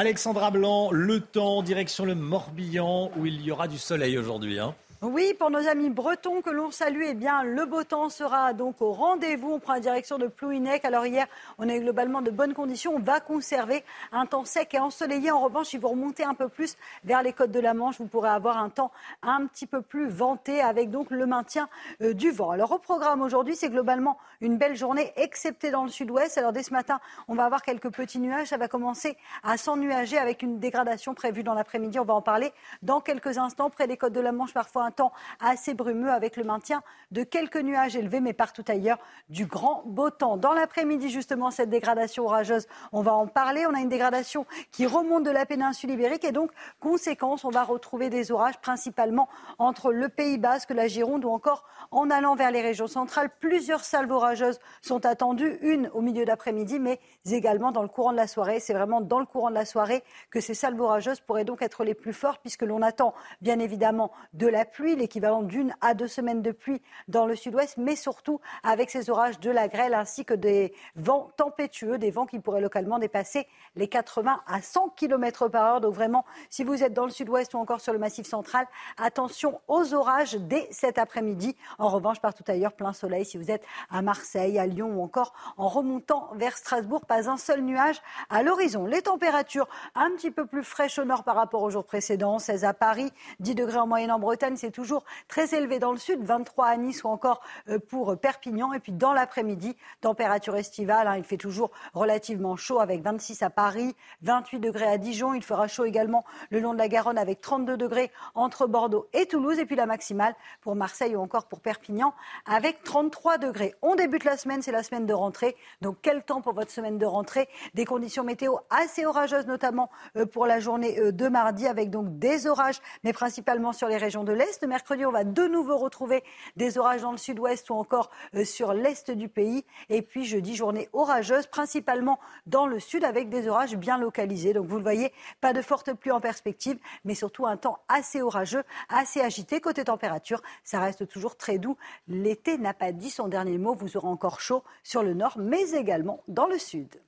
Alexandra 0.00 0.52
Blanc, 0.52 0.92
le 0.92 1.18
temps, 1.18 1.60
direction 1.60 2.04
le 2.04 2.14
Morbihan, 2.14 3.10
où 3.16 3.26
il 3.26 3.42
y 3.42 3.50
aura 3.50 3.66
du 3.66 3.78
soleil 3.78 4.16
aujourd'hui. 4.16 4.60
Hein. 4.60 4.76
Oui, 5.00 5.32
pour 5.38 5.48
nos 5.50 5.68
amis 5.68 5.90
bretons 5.90 6.42
que 6.42 6.50
l'on 6.50 6.72
salue, 6.72 7.04
eh 7.06 7.14
bien, 7.14 7.44
le 7.44 7.66
beau 7.66 7.84
temps 7.84 8.08
sera 8.08 8.52
donc 8.52 8.82
au 8.82 8.90
rendez-vous. 8.90 9.52
On 9.52 9.60
prend 9.60 9.74
la 9.74 9.80
direction 9.80 10.18
de 10.18 10.26
Plouinec. 10.26 10.84
Alors 10.84 11.06
hier, 11.06 11.28
on 11.58 11.68
a 11.68 11.76
eu 11.76 11.78
globalement 11.78 12.20
de 12.20 12.32
bonnes 12.32 12.52
conditions. 12.52 12.96
On 12.96 12.98
va 12.98 13.20
conserver 13.20 13.84
un 14.10 14.26
temps 14.26 14.44
sec 14.44 14.74
et 14.74 14.80
ensoleillé. 14.80 15.30
En 15.30 15.38
revanche, 15.38 15.68
si 15.68 15.78
vous 15.78 15.86
remontez 15.86 16.24
un 16.24 16.34
peu 16.34 16.48
plus 16.48 16.76
vers 17.04 17.22
les 17.22 17.32
côtes 17.32 17.52
de 17.52 17.60
la 17.60 17.74
Manche, 17.74 17.98
vous 17.98 18.08
pourrez 18.08 18.28
avoir 18.28 18.58
un 18.58 18.70
temps 18.70 18.90
un 19.22 19.46
petit 19.46 19.66
peu 19.66 19.82
plus 19.82 20.08
venté 20.08 20.60
avec 20.60 20.90
donc 20.90 21.12
le 21.12 21.26
maintien 21.26 21.68
euh, 22.02 22.12
du 22.12 22.32
vent. 22.32 22.50
Alors 22.50 22.72
au 22.72 22.78
programme 22.78 23.22
aujourd'hui, 23.22 23.54
c'est 23.54 23.70
globalement 23.70 24.18
une 24.40 24.58
belle 24.58 24.74
journée, 24.74 25.12
excepté 25.14 25.70
dans 25.70 25.84
le 25.84 25.90
sud-ouest. 25.90 26.38
Alors 26.38 26.52
dès 26.52 26.64
ce 26.64 26.72
matin, 26.72 26.98
on 27.28 27.36
va 27.36 27.44
avoir 27.44 27.62
quelques 27.62 27.92
petits 27.92 28.18
nuages. 28.18 28.48
Ça 28.48 28.56
va 28.56 28.66
commencer 28.66 29.16
à 29.44 29.58
s'ennuager 29.58 30.18
avec 30.18 30.42
une 30.42 30.58
dégradation 30.58 31.14
prévue 31.14 31.44
dans 31.44 31.54
l'après-midi. 31.54 32.00
On 32.00 32.04
va 32.04 32.14
en 32.14 32.22
parler 32.22 32.52
dans 32.82 33.00
quelques 33.00 33.38
instants. 33.38 33.70
Près 33.70 33.86
des 33.86 33.96
côtes 33.96 34.12
de 34.12 34.20
la 34.20 34.32
Manche, 34.32 34.52
parfois 34.52 34.87
temps 34.90 35.12
assez 35.40 35.74
brumeux 35.74 36.10
avec 36.10 36.36
le 36.36 36.44
maintien 36.44 36.82
de 37.10 37.22
quelques 37.22 37.56
nuages 37.56 37.96
élevés, 37.96 38.20
mais 38.20 38.32
partout 38.32 38.64
ailleurs, 38.68 38.98
du 39.28 39.46
grand 39.46 39.82
beau 39.86 40.10
temps. 40.10 40.36
Dans 40.36 40.52
l'après-midi, 40.52 41.08
justement, 41.08 41.50
cette 41.50 41.70
dégradation 41.70 42.24
orageuse, 42.24 42.66
on 42.92 43.02
va 43.02 43.14
en 43.14 43.26
parler. 43.26 43.66
On 43.66 43.74
a 43.74 43.80
une 43.80 43.88
dégradation 43.88 44.46
qui 44.72 44.86
remonte 44.86 45.24
de 45.24 45.30
la 45.30 45.46
péninsule 45.46 45.90
ibérique 45.90 46.24
et 46.24 46.32
donc, 46.32 46.50
conséquence, 46.80 47.44
on 47.44 47.50
va 47.50 47.64
retrouver 47.64 48.10
des 48.10 48.30
orages 48.32 48.58
principalement 48.60 49.28
entre 49.58 49.92
le 49.92 50.08
Pays 50.08 50.38
Basque, 50.38 50.70
la 50.70 50.88
Gironde 50.88 51.24
ou 51.24 51.30
encore 51.30 51.64
en 51.90 52.10
allant 52.10 52.34
vers 52.34 52.50
les 52.50 52.60
régions 52.60 52.86
centrales. 52.86 53.30
Plusieurs 53.40 53.84
salves 53.84 54.10
orageuses 54.10 54.58
sont 54.82 55.06
attendues, 55.06 55.58
une 55.62 55.88
au 55.94 56.00
milieu 56.00 56.24
d'après-midi, 56.24 56.78
mais 56.78 57.00
également 57.26 57.72
dans 57.72 57.82
le 57.82 57.88
courant 57.88 58.12
de 58.12 58.16
la 58.16 58.26
soirée. 58.26 58.60
C'est 58.60 58.74
vraiment 58.74 59.00
dans 59.00 59.20
le 59.20 59.26
courant 59.26 59.50
de 59.50 59.54
la 59.54 59.64
soirée 59.64 60.04
que 60.30 60.40
ces 60.40 60.54
salves 60.54 60.80
orageuses 60.80 61.20
pourraient 61.20 61.44
donc 61.44 61.62
être 61.62 61.84
les 61.84 61.94
plus 61.94 62.12
fortes, 62.12 62.40
puisque 62.40 62.62
l'on 62.62 62.82
attend 62.82 63.14
bien 63.40 63.58
évidemment 63.58 64.12
de 64.32 64.46
la 64.46 64.64
pluie, 64.64 64.77
l'équivalent 64.86 65.42
d'une 65.42 65.74
à 65.80 65.94
deux 65.94 66.08
semaines 66.08 66.42
de 66.42 66.52
pluie 66.52 66.80
dans 67.08 67.26
le 67.26 67.36
sud-ouest, 67.36 67.76
mais 67.76 67.96
surtout 67.96 68.40
avec 68.62 68.90
ces 68.90 69.10
orages 69.10 69.40
de 69.40 69.50
la 69.50 69.68
grêle 69.68 69.94
ainsi 69.94 70.24
que 70.24 70.34
des 70.34 70.72
vents 70.96 71.30
tempétueux, 71.36 71.98
des 71.98 72.10
vents 72.10 72.26
qui 72.26 72.38
pourraient 72.38 72.60
localement 72.60 72.98
dépasser 72.98 73.46
les 73.76 73.88
80 73.88 74.40
à 74.46 74.62
100 74.62 74.90
km 74.90 75.48
par 75.48 75.64
heure. 75.64 75.80
Donc 75.80 75.94
vraiment, 75.94 76.24
si 76.50 76.64
vous 76.64 76.82
êtes 76.82 76.92
dans 76.92 77.04
le 77.04 77.10
sud-ouest 77.10 77.54
ou 77.54 77.58
encore 77.58 77.80
sur 77.80 77.92
le 77.92 77.98
massif 77.98 78.26
central, 78.26 78.66
attention 78.96 79.60
aux 79.68 79.94
orages 79.94 80.34
dès 80.34 80.68
cet 80.70 80.98
après-midi. 80.98 81.56
En 81.78 81.88
revanche, 81.88 82.20
partout 82.20 82.44
ailleurs, 82.48 82.72
plein 82.72 82.92
soleil. 82.92 83.24
Si 83.24 83.38
vous 83.38 83.50
êtes 83.50 83.64
à 83.90 84.02
Marseille, 84.02 84.58
à 84.58 84.66
Lyon 84.66 84.92
ou 84.94 85.02
encore 85.02 85.32
en 85.56 85.68
remontant 85.68 86.30
vers 86.34 86.56
Strasbourg, 86.56 87.06
pas 87.06 87.28
un 87.28 87.36
seul 87.36 87.62
nuage 87.62 88.00
à 88.30 88.42
l'horizon. 88.42 88.86
Les 88.86 89.02
températures 89.02 89.68
un 89.94 90.10
petit 90.12 90.30
peu 90.30 90.46
plus 90.46 90.64
fraîches 90.64 90.98
au 90.98 91.04
nord 91.04 91.24
par 91.24 91.36
rapport 91.36 91.62
aux 91.62 91.70
jours 91.70 91.84
précédents. 91.84 92.38
16 92.38 92.64
à 92.64 92.74
Paris, 92.74 93.12
10 93.40 93.54
degrés 93.54 93.78
en 93.78 93.86
moyenne 93.86 94.12
en 94.12 94.18
Bretagne. 94.18 94.56
C'est 94.68 94.72
toujours 94.72 95.04
très 95.28 95.54
élevé 95.54 95.78
dans 95.78 95.92
le 95.92 95.98
sud, 95.98 96.22
23 96.22 96.66
à 96.66 96.76
Nice 96.76 97.02
ou 97.02 97.08
encore 97.08 97.40
euh, 97.70 97.78
pour 97.78 98.18
Perpignan. 98.18 98.74
Et 98.74 98.80
puis 98.80 98.92
dans 98.92 99.14
l'après-midi, 99.14 99.74
température 100.02 100.56
estivale. 100.56 101.08
Hein, 101.08 101.16
il 101.16 101.24
fait 101.24 101.38
toujours 101.38 101.70
relativement 101.94 102.54
chaud 102.54 102.78
avec 102.78 103.00
26 103.00 103.42
à 103.42 103.48
Paris, 103.48 103.96
28 104.20 104.60
degrés 104.60 104.86
à 104.86 104.98
Dijon. 104.98 105.32
Il 105.32 105.42
fera 105.42 105.68
chaud 105.68 105.86
également 105.86 106.22
le 106.50 106.60
long 106.60 106.74
de 106.74 106.78
la 106.78 106.88
Garonne 106.88 107.16
avec 107.16 107.40
32 107.40 107.78
degrés 107.78 108.12
entre 108.34 108.66
Bordeaux 108.66 109.08
et 109.14 109.24
Toulouse. 109.24 109.58
Et 109.58 109.64
puis 109.64 109.74
la 109.74 109.86
maximale 109.86 110.34
pour 110.60 110.74
Marseille 110.74 111.16
ou 111.16 111.20
encore 111.22 111.46
pour 111.46 111.60
Perpignan 111.60 112.12
avec 112.44 112.82
33 112.82 113.38
degrés. 113.38 113.74
On 113.80 113.94
débute 113.94 114.24
la 114.24 114.36
semaine, 114.36 114.60
c'est 114.60 114.70
la 114.70 114.82
semaine 114.82 115.06
de 115.06 115.14
rentrée. 115.14 115.56
Donc 115.80 115.96
quel 116.02 116.22
temps 116.22 116.42
pour 116.42 116.52
votre 116.52 116.70
semaine 116.70 116.98
de 116.98 117.06
rentrée? 117.06 117.48
Des 117.72 117.86
conditions 117.86 118.22
météo 118.22 118.56
assez 118.68 119.06
orageuses, 119.06 119.46
notamment 119.46 119.88
euh, 120.16 120.26
pour 120.26 120.44
la 120.44 120.60
journée 120.60 121.00
euh, 121.00 121.10
de 121.10 121.28
mardi, 121.28 121.66
avec 121.66 121.88
donc 121.88 122.18
des 122.18 122.46
orages, 122.46 122.82
mais 123.02 123.14
principalement 123.14 123.72
sur 123.72 123.88
les 123.88 123.96
régions 123.96 124.24
de 124.24 124.32
l'Est. 124.32 124.57
Mercredi, 124.66 125.06
on 125.06 125.12
va 125.12 125.24
de 125.24 125.46
nouveau 125.46 125.76
retrouver 125.76 126.24
des 126.56 126.78
orages 126.78 127.02
dans 127.02 127.12
le 127.12 127.18
sud-ouest 127.18 127.70
ou 127.70 127.74
encore 127.74 128.10
euh, 128.34 128.44
sur 128.44 128.72
l'Est 128.72 129.10
du 129.10 129.28
pays. 129.28 129.64
Et 129.88 130.02
puis 130.02 130.24
jeudi, 130.24 130.56
journée 130.56 130.88
orageuse, 130.92 131.46
principalement 131.46 132.18
dans 132.46 132.66
le 132.66 132.80
sud, 132.80 133.04
avec 133.04 133.28
des 133.28 133.48
orages 133.48 133.76
bien 133.76 133.98
localisés. 133.98 134.52
Donc 134.52 134.66
vous 134.66 134.76
le 134.76 134.82
voyez, 134.82 135.12
pas 135.40 135.52
de 135.52 135.62
fortes 135.62 135.92
pluies 135.94 136.12
en 136.12 136.20
perspective, 136.20 136.78
mais 137.04 137.14
surtout 137.14 137.46
un 137.46 137.56
temps 137.56 137.78
assez 137.88 138.22
orageux, 138.22 138.64
assez 138.88 139.20
agité. 139.20 139.60
Côté 139.60 139.84
température, 139.84 140.42
ça 140.64 140.80
reste 140.80 141.08
toujours 141.08 141.36
très 141.36 141.58
doux. 141.58 141.76
L'été 142.08 142.58
n'a 142.58 142.74
pas 142.74 142.92
dit 142.92 143.10
son 143.10 143.28
dernier 143.28 143.58
mot. 143.58 143.74
Vous 143.74 143.96
aurez 143.96 144.08
encore 144.08 144.40
chaud 144.40 144.62
sur 144.82 145.02
le 145.02 145.14
nord, 145.14 145.36
mais 145.38 145.70
également 145.72 146.22
dans 146.28 146.46
le 146.46 146.58
sud. 146.58 147.00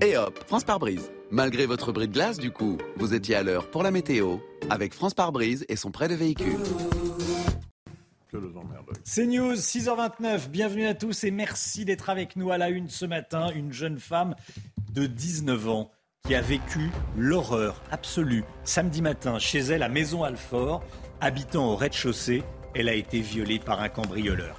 Et 0.00 0.16
hop, 0.16 0.38
France 0.46 0.64
par 0.64 0.78
brise. 0.78 1.10
Malgré 1.30 1.66
votre 1.66 1.92
bris 1.92 2.08
de 2.08 2.12
glace, 2.12 2.38
du 2.38 2.50
coup, 2.50 2.78
vous 2.96 3.14
étiez 3.14 3.34
à 3.34 3.42
l'heure 3.42 3.70
pour 3.70 3.82
la 3.82 3.90
météo 3.90 4.38
avec 4.68 4.94
France 4.94 5.14
par 5.14 5.32
brise 5.32 5.64
et 5.68 5.76
son 5.76 5.90
prêt 5.90 6.08
de 6.08 6.14
véhicule. 6.14 6.56
C'est 9.04 9.26
News, 9.26 9.54
6h29. 9.54 10.48
Bienvenue 10.48 10.86
à 10.86 10.94
tous 10.94 11.24
et 11.24 11.30
merci 11.30 11.84
d'être 11.84 12.10
avec 12.10 12.36
nous 12.36 12.50
à 12.50 12.58
la 12.58 12.68
une 12.70 12.88
ce 12.88 13.04
matin. 13.04 13.50
Une 13.54 13.72
jeune 13.72 13.98
femme 13.98 14.34
de 14.92 15.06
19 15.06 15.68
ans 15.68 15.90
qui 16.26 16.34
a 16.34 16.40
vécu 16.40 16.90
l'horreur 17.16 17.82
absolue 17.90 18.44
samedi 18.64 19.02
matin 19.02 19.38
chez 19.38 19.58
elle 19.58 19.82
à 19.82 19.88
Maison 19.88 20.22
Alfort, 20.22 20.82
habitant 21.20 21.72
au 21.72 21.76
rez-de-chaussée. 21.76 22.42
Elle 22.74 22.88
a 22.88 22.94
été 22.94 23.20
violée 23.20 23.58
par 23.58 23.80
un 23.80 23.88
cambrioleur. 23.88 24.56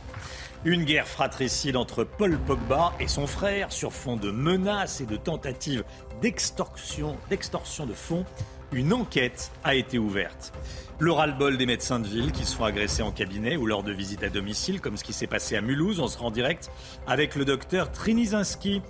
Une 0.63 0.83
guerre 0.83 1.07
fratricide 1.07 1.75
entre 1.75 2.03
Paul 2.03 2.37
Pogba 2.37 2.93
et 2.99 3.07
son 3.07 3.25
frère 3.25 3.71
sur 3.71 3.91
fond 3.91 4.15
de 4.15 4.29
menaces 4.29 5.01
et 5.01 5.07
de 5.07 5.15
tentatives 5.15 5.83
d'extorsion, 6.21 7.17
d'extorsion 7.31 7.87
de 7.87 7.93
fonds. 7.93 8.25
Une 8.71 8.93
enquête 8.93 9.51
a 9.63 9.73
été 9.73 9.97
ouverte. 9.97 10.53
Le 10.99 11.11
ras-le-bol 11.11 11.57
des 11.57 11.65
médecins 11.65 11.99
de 11.99 12.07
ville 12.07 12.31
qui 12.31 12.45
se 12.45 12.55
font 12.55 12.65
agresser 12.65 13.01
en 13.01 13.11
cabinet 13.11 13.57
ou 13.57 13.65
lors 13.65 13.81
de 13.81 13.91
visites 13.91 14.21
à 14.21 14.29
domicile, 14.29 14.81
comme 14.81 14.97
ce 14.97 15.03
qui 15.03 15.13
s'est 15.13 15.25
passé 15.25 15.57
à 15.57 15.61
Mulhouse. 15.61 15.99
On 15.99 16.07
se 16.07 16.19
rend 16.19 16.29
direct 16.29 16.69
avec 17.07 17.35
le 17.35 17.43
docteur 17.43 17.91
Trinizinski 17.91 18.83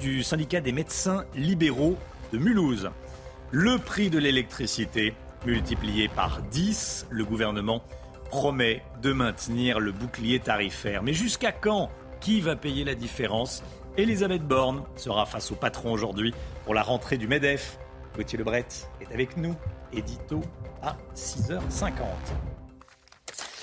du 0.00 0.22
syndicat 0.22 0.60
des 0.60 0.72
médecins 0.72 1.24
libéraux 1.34 1.96
de 2.32 2.38
Mulhouse. 2.38 2.90
Le 3.50 3.78
prix 3.78 4.10
de 4.10 4.18
l'électricité 4.20 5.12
multiplié 5.44 6.06
par 6.06 6.40
10, 6.52 7.08
le 7.10 7.24
gouvernement 7.24 7.82
promet 8.34 8.82
de 9.00 9.12
maintenir 9.12 9.78
le 9.78 9.92
bouclier 9.92 10.40
tarifaire. 10.40 11.04
Mais 11.04 11.14
jusqu'à 11.14 11.52
quand 11.52 11.88
Qui 12.20 12.40
va 12.40 12.56
payer 12.56 12.82
la 12.82 12.96
différence 12.96 13.62
Elisabeth 13.96 14.42
Borne 14.42 14.82
sera 14.96 15.24
face 15.24 15.52
au 15.52 15.54
patron 15.54 15.92
aujourd'hui 15.92 16.34
pour 16.64 16.74
la 16.74 16.82
rentrée 16.82 17.16
du 17.16 17.28
MEDEF. 17.28 17.78
Gauthier 18.16 18.36
Lebret 18.36 18.66
est 19.00 19.12
avec 19.14 19.36
nous. 19.36 19.54
Édito 19.92 20.40
à 20.82 20.96
6h50. 21.14 21.92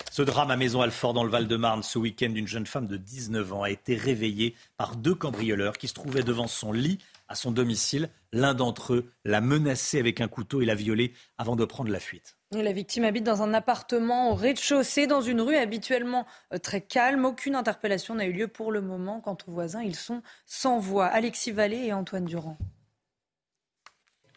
Ce 0.09 0.21
drame 0.21 0.51
à 0.51 0.55
Maison 0.55 0.79
Alfort 0.81 1.13
dans 1.13 1.25
le 1.25 1.29
Val-de-Marne 1.29 1.83
ce 1.83 1.99
week-end 1.99 2.29
d'une 2.29 2.47
jeune 2.47 2.65
femme 2.65 2.87
de 2.87 2.95
19 2.95 3.51
ans 3.51 3.63
a 3.63 3.71
été 3.71 3.95
réveillée 3.95 4.55
par 4.77 4.95
deux 4.95 5.15
cambrioleurs 5.15 5.77
qui 5.77 5.89
se 5.89 5.93
trouvaient 5.93 6.23
devant 6.23 6.47
son 6.47 6.71
lit 6.71 6.99
à 7.27 7.35
son 7.35 7.51
domicile. 7.51 8.09
L'un 8.31 8.53
d'entre 8.53 8.93
eux 8.93 9.11
l'a 9.25 9.41
menacée 9.41 9.99
avec 9.99 10.21
un 10.21 10.29
couteau 10.29 10.61
et 10.61 10.65
l'a 10.65 10.75
violée 10.75 11.11
avant 11.37 11.57
de 11.57 11.65
prendre 11.65 11.91
la 11.91 11.99
fuite. 11.99 12.37
La 12.53 12.73
victime 12.73 13.05
habite 13.05 13.23
dans 13.23 13.43
un 13.43 13.53
appartement 13.53 14.31
au 14.31 14.35
rez-de-chaussée, 14.35 15.07
dans 15.07 15.21
une 15.21 15.39
rue 15.39 15.55
habituellement 15.55 16.27
euh, 16.53 16.57
très 16.57 16.81
calme. 16.81 17.23
Aucune 17.23 17.55
interpellation 17.55 18.15
n'a 18.15 18.25
eu 18.25 18.33
lieu 18.33 18.49
pour 18.49 18.73
le 18.73 18.81
moment. 18.81 19.21
Quant 19.21 19.37
aux 19.47 19.51
voisins, 19.51 19.81
ils 19.81 19.95
sont 19.95 20.21
sans 20.45 20.77
voix. 20.77 21.05
Alexis 21.05 21.51
Vallée 21.51 21.85
et 21.85 21.93
Antoine 21.93 22.25
Durand. 22.25 22.57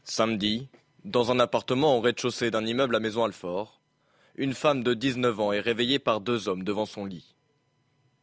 Samedi, 0.04 0.68
dans 1.04 1.32
un 1.32 1.40
appartement 1.40 1.96
au 1.96 2.00
rez-de-chaussée 2.00 2.52
d'un 2.52 2.64
immeuble 2.64 2.94
à 2.94 3.00
Maison 3.00 3.24
Alfort, 3.24 3.80
une 4.36 4.54
femme 4.54 4.84
de 4.84 4.94
19 4.94 5.40
ans 5.40 5.52
est 5.52 5.58
réveillée 5.58 5.98
par 5.98 6.20
deux 6.20 6.48
hommes 6.48 6.62
devant 6.62 6.86
son 6.86 7.06
lit. 7.06 7.34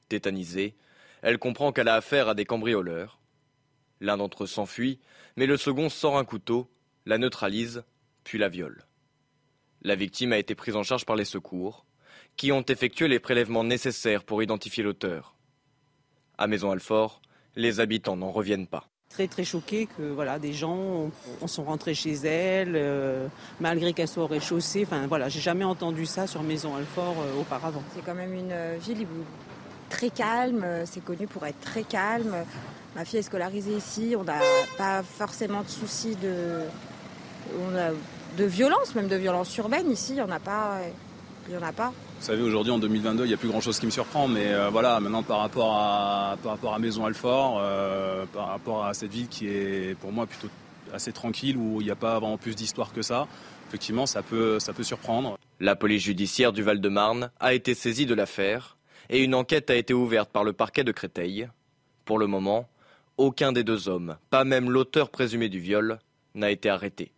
Tétanisée, 0.07 0.73
elle 1.21 1.37
comprend 1.37 1.73
qu'elle 1.73 1.89
a 1.89 1.95
affaire 1.95 2.29
à 2.29 2.33
des 2.33 2.45
cambrioleurs. 2.45 3.19
L'un 3.99 4.15
d'entre 4.15 4.45
eux 4.45 4.47
s'enfuit, 4.47 4.99
mais 5.35 5.47
le 5.47 5.57
second 5.57 5.89
sort 5.89 6.17
un 6.17 6.23
couteau, 6.25 6.69
la 7.05 7.17
neutralise, 7.17 7.83
puis 8.23 8.37
la 8.37 8.47
viole. 8.47 8.85
La 9.83 9.95
victime 9.95 10.31
a 10.33 10.37
été 10.37 10.53
prise 10.53 10.75
en 10.75 10.83
charge 10.83 11.05
par 11.05 11.15
les 11.15 11.25
secours, 11.25 11.85
qui 12.37 12.51
ont 12.51 12.61
effectué 12.61 13.07
les 13.07 13.19
prélèvements 13.19 13.63
nécessaires 13.63 14.23
pour 14.23 14.43
identifier 14.43 14.83
l'auteur. 14.83 15.35
À 16.37 16.45
Maison 16.47 16.71
Alfort, 16.71 17.21
les 17.55 17.79
habitants 17.79 18.15
n'en 18.15 18.31
reviennent 18.31 18.67
pas. 18.67 18.87
Très 19.09 19.27
très 19.27 19.43
choqués 19.43 19.87
que 19.97 20.03
voilà 20.03 20.39
des 20.39 20.53
gens 20.53 21.11
sont 21.45 21.63
rentrés 21.63 21.93
chez 21.93 22.13
elle 22.13 22.75
euh, 22.75 23.27
malgré 23.59 23.91
qu'elle 23.91 24.07
soit 24.07 24.23
au 24.23 24.27
rez-de-chaussée. 24.27 24.83
Enfin 24.85 25.05
voilà, 25.07 25.27
j'ai 25.27 25.41
jamais 25.41 25.65
entendu 25.65 26.05
ça 26.05 26.27
sur 26.27 26.43
Maison 26.43 26.75
Alfort 26.75 27.17
euh, 27.19 27.41
auparavant. 27.41 27.83
C'est 27.93 28.05
quand 28.05 28.15
même 28.15 28.33
une 28.33 28.53
euh, 28.53 28.77
ville 28.79 29.05
très 29.89 30.11
calme. 30.11 30.65
C'est 30.85 31.03
connu 31.03 31.27
pour 31.27 31.45
être 31.45 31.59
très 31.59 31.83
calme. 31.83 32.45
Ma 32.95 33.03
fille 33.03 33.19
est 33.19 33.23
scolarisée 33.23 33.75
ici. 33.75 34.15
On 34.17 34.23
n'a 34.23 34.39
pas 34.77 35.03
forcément 35.03 35.63
de 35.63 35.69
soucis 35.69 36.15
de. 36.15 36.61
On 37.59 37.75
a 37.75 37.91
de 38.37 38.45
violence, 38.45 38.95
même 38.95 39.07
de 39.07 39.15
violence 39.15 39.55
urbaine 39.57 39.89
ici, 39.91 40.13
il 40.13 40.15
n'y 40.15 40.21
en 40.21 40.31
a 40.31 40.39
pas. 40.39 40.79
il 41.47 41.55
n'y 41.55 41.57
en 41.57 41.65
a 41.65 41.71
pas. 41.71 41.93
Vous 42.19 42.27
savez, 42.27 42.43
aujourd'hui, 42.43 42.71
en 42.71 42.77
2022, 42.77 43.25
il 43.25 43.29
n'y 43.29 43.33
a 43.33 43.37
plus 43.37 43.49
grand-chose 43.49 43.79
qui 43.79 43.87
me 43.87 43.91
surprend, 43.91 44.27
mais 44.27 44.53
euh, 44.53 44.69
voilà, 44.69 44.99
maintenant, 44.99 45.23
par 45.23 45.39
rapport 45.39 45.73
à, 45.75 46.37
par 46.43 46.51
rapport 46.51 46.73
à 46.73 46.79
Maison 46.79 47.05
Alfort, 47.05 47.57
euh, 47.59 48.25
par 48.31 48.47
rapport 48.49 48.85
à 48.85 48.93
cette 48.93 49.11
ville 49.11 49.27
qui 49.27 49.47
est, 49.47 49.97
pour 49.99 50.11
moi, 50.11 50.27
plutôt 50.27 50.49
assez 50.93 51.11
tranquille, 51.11 51.57
où 51.57 51.81
il 51.81 51.85
n'y 51.85 51.91
a 51.91 51.95
pas 51.95 52.19
vraiment 52.19 52.37
plus 52.37 52.55
d'histoire 52.55 52.93
que 52.93 53.01
ça, 53.01 53.27
effectivement, 53.67 54.05
ça 54.05 54.21
peut, 54.21 54.59
ça 54.59 54.71
peut 54.71 54.83
surprendre. 54.83 55.37
La 55.59 55.75
police 55.75 56.03
judiciaire 56.03 56.53
du 56.53 56.61
Val-de-Marne 56.61 57.31
a 57.39 57.53
été 57.53 57.73
saisie 57.73 58.05
de 58.05 58.13
l'affaire 58.13 58.77
et 59.09 59.23
une 59.23 59.33
enquête 59.33 59.69
a 59.69 59.75
été 59.75 59.93
ouverte 59.93 60.29
par 60.29 60.43
le 60.43 60.53
parquet 60.53 60.83
de 60.83 60.91
Créteil. 60.91 61.49
Pour 62.05 62.19
le 62.19 62.27
moment, 62.27 62.67
aucun 63.17 63.51
des 63.51 63.63
deux 63.63 63.89
hommes, 63.89 64.17
pas 64.29 64.43
même 64.43 64.69
l'auteur 64.69 65.09
présumé 65.09 65.49
du 65.49 65.59
viol, 65.59 65.99
n'a 66.35 66.51
été 66.51 66.69
arrêté. 66.69 67.11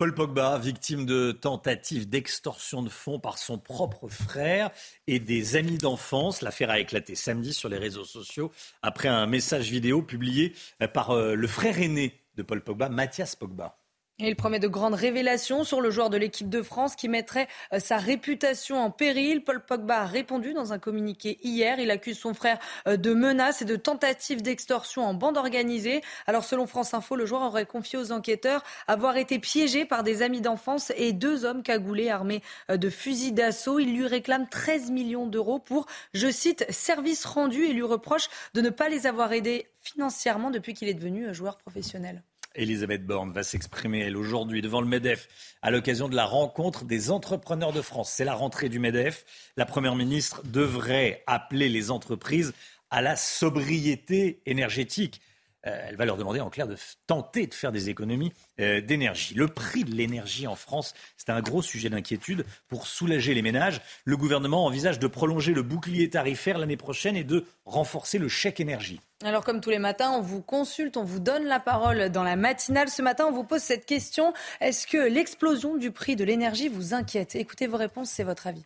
Paul 0.00 0.14
Pogba, 0.14 0.56
victime 0.56 1.04
de 1.04 1.30
tentatives 1.30 2.08
d'extorsion 2.08 2.82
de 2.82 2.88
fonds 2.88 3.20
par 3.20 3.36
son 3.36 3.58
propre 3.58 4.08
frère 4.08 4.70
et 5.06 5.20
des 5.20 5.56
amis 5.56 5.76
d'enfance. 5.76 6.40
L'affaire 6.40 6.70
a 6.70 6.80
éclaté 6.80 7.14
samedi 7.14 7.52
sur 7.52 7.68
les 7.68 7.76
réseaux 7.76 8.06
sociaux 8.06 8.50
après 8.80 9.08
un 9.08 9.26
message 9.26 9.70
vidéo 9.70 10.00
publié 10.00 10.54
par 10.94 11.10
euh, 11.10 11.34
le 11.34 11.46
frère 11.46 11.78
aîné 11.78 12.18
de 12.36 12.42
Paul 12.42 12.64
Pogba, 12.64 12.88
Mathias 12.88 13.36
Pogba. 13.36 13.79
Il 14.22 14.36
promet 14.36 14.58
de 14.58 14.68
grandes 14.68 14.94
révélations 14.94 15.64
sur 15.64 15.80
le 15.80 15.90
joueur 15.90 16.10
de 16.10 16.18
l'équipe 16.18 16.50
de 16.50 16.60
France 16.60 16.94
qui 16.94 17.08
mettrait 17.08 17.48
euh, 17.72 17.78
sa 17.78 17.96
réputation 17.96 18.78
en 18.78 18.90
péril. 18.90 19.42
Paul 19.44 19.64
Pogba 19.64 20.02
a 20.02 20.04
répondu 20.04 20.52
dans 20.52 20.74
un 20.74 20.78
communiqué 20.78 21.38
hier. 21.42 21.78
Il 21.78 21.90
accuse 21.90 22.18
son 22.18 22.34
frère 22.34 22.58
euh, 22.86 22.98
de 22.98 23.14
menaces 23.14 23.62
et 23.62 23.64
de 23.64 23.76
tentatives 23.76 24.42
d'extorsion 24.42 25.06
en 25.06 25.14
bande 25.14 25.38
organisée. 25.38 26.02
Alors 26.26 26.44
selon 26.44 26.66
France 26.66 26.92
Info, 26.92 27.16
le 27.16 27.24
joueur 27.24 27.42
aurait 27.42 27.64
confié 27.64 27.98
aux 27.98 28.12
enquêteurs 28.12 28.62
avoir 28.86 29.16
été 29.16 29.38
piégé 29.38 29.86
par 29.86 30.02
des 30.02 30.20
amis 30.20 30.42
d'enfance 30.42 30.92
et 30.96 31.12
deux 31.12 31.46
hommes 31.46 31.62
cagoulés 31.62 32.10
armés 32.10 32.42
euh, 32.70 32.76
de 32.76 32.90
fusils 32.90 33.32
d'assaut. 33.32 33.78
Il 33.78 33.96
lui 33.96 34.06
réclame 34.06 34.46
13 34.48 34.90
millions 34.90 35.26
d'euros 35.26 35.60
pour, 35.60 35.86
je 36.12 36.30
cite, 36.30 36.66
service 36.68 37.24
rendu 37.24 37.64
et 37.64 37.72
lui 37.72 37.82
reproche 37.82 38.28
de 38.52 38.60
ne 38.60 38.68
pas 38.68 38.90
les 38.90 39.06
avoir 39.06 39.32
aidés 39.32 39.66
financièrement 39.80 40.50
depuis 40.50 40.74
qu'il 40.74 40.88
est 40.88 40.94
devenu 40.94 41.32
joueur 41.32 41.56
professionnel. 41.56 42.22
Elisabeth 42.54 43.06
Borne 43.06 43.32
va 43.32 43.42
s'exprimer, 43.42 44.00
elle, 44.00 44.16
aujourd'hui, 44.16 44.60
devant 44.60 44.80
le 44.80 44.86
MEDEF, 44.86 45.28
à 45.62 45.70
l'occasion 45.70 46.08
de 46.08 46.16
la 46.16 46.24
rencontre 46.24 46.84
des 46.84 47.10
entrepreneurs 47.10 47.72
de 47.72 47.82
France. 47.82 48.10
C'est 48.10 48.24
la 48.24 48.34
rentrée 48.34 48.68
du 48.68 48.78
MEDEF. 48.78 49.24
La 49.56 49.66
Première 49.66 49.94
ministre 49.94 50.42
devrait 50.44 51.22
appeler 51.26 51.68
les 51.68 51.90
entreprises 51.90 52.52
à 52.90 53.02
la 53.02 53.16
sobriété 53.16 54.40
énergétique. 54.46 55.20
Euh, 55.66 55.86
elle 55.88 55.96
va 55.96 56.04
leur 56.04 56.16
demander 56.16 56.40
en 56.40 56.50
clair 56.50 56.66
de 56.66 56.76
tenter 57.06 57.46
de 57.46 57.54
faire 57.54 57.72
des 57.72 57.90
économies 57.90 58.32
euh, 58.60 58.80
d'énergie. 58.80 59.34
Le 59.34 59.48
prix 59.48 59.84
de 59.84 59.94
l'énergie 59.94 60.46
en 60.46 60.56
France, 60.56 60.94
c'est 61.16 61.30
un 61.30 61.40
gros 61.40 61.62
sujet 61.62 61.90
d'inquiétude. 61.90 62.46
Pour 62.68 62.86
soulager 62.86 63.34
les 63.34 63.42
ménages, 63.42 63.80
le 64.04 64.16
gouvernement 64.16 64.64
envisage 64.64 64.98
de 64.98 65.06
prolonger 65.06 65.52
le 65.52 65.62
bouclier 65.62 66.08
tarifaire 66.08 66.58
l'année 66.58 66.76
prochaine 66.76 67.16
et 67.16 67.24
de 67.24 67.44
renforcer 67.64 68.18
le 68.18 68.28
chèque 68.28 68.60
énergie. 68.60 69.00
Alors 69.22 69.44
comme 69.44 69.60
tous 69.60 69.70
les 69.70 69.78
matins, 69.78 70.12
on 70.12 70.22
vous 70.22 70.40
consulte, 70.40 70.96
on 70.96 71.04
vous 71.04 71.20
donne 71.20 71.44
la 71.44 71.60
parole 71.60 72.08
dans 72.08 72.22
la 72.22 72.36
matinale. 72.36 72.88
Ce 72.88 73.02
matin, 73.02 73.26
on 73.28 73.32
vous 73.32 73.44
pose 73.44 73.60
cette 73.60 73.84
question. 73.84 74.32
Est-ce 74.60 74.86
que 74.86 74.96
l'explosion 74.96 75.76
du 75.76 75.90
prix 75.90 76.16
de 76.16 76.24
l'énergie 76.24 76.68
vous 76.68 76.94
inquiète? 76.94 77.34
Écoutez 77.34 77.66
vos 77.66 77.76
réponses, 77.76 78.08
c'est 78.08 78.24
votre 78.24 78.46
avis. 78.46 78.64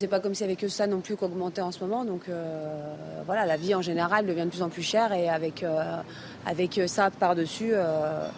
C'est 0.00 0.08
pas 0.08 0.18
comme 0.18 0.34
s'il 0.34 0.44
avait 0.44 0.56
que 0.56 0.66
ça 0.66 0.88
non 0.88 1.00
plus 1.00 1.14
qu'augmentait 1.16 1.60
en 1.62 1.70
ce 1.70 1.78
moment. 1.78 2.04
Donc 2.04 2.28
euh, 2.28 2.94
voilà, 3.26 3.46
la 3.46 3.56
vie 3.56 3.76
en 3.76 3.80
général 3.80 4.26
devient 4.26 4.44
de 4.44 4.50
plus 4.50 4.62
en 4.62 4.68
plus 4.68 4.82
chère 4.82 5.12
et 5.12 5.28
avec, 5.28 5.62
euh, 5.62 5.96
avec 6.44 6.80
ça 6.88 7.10
par-dessus, 7.10 7.70
euh, 7.72 8.28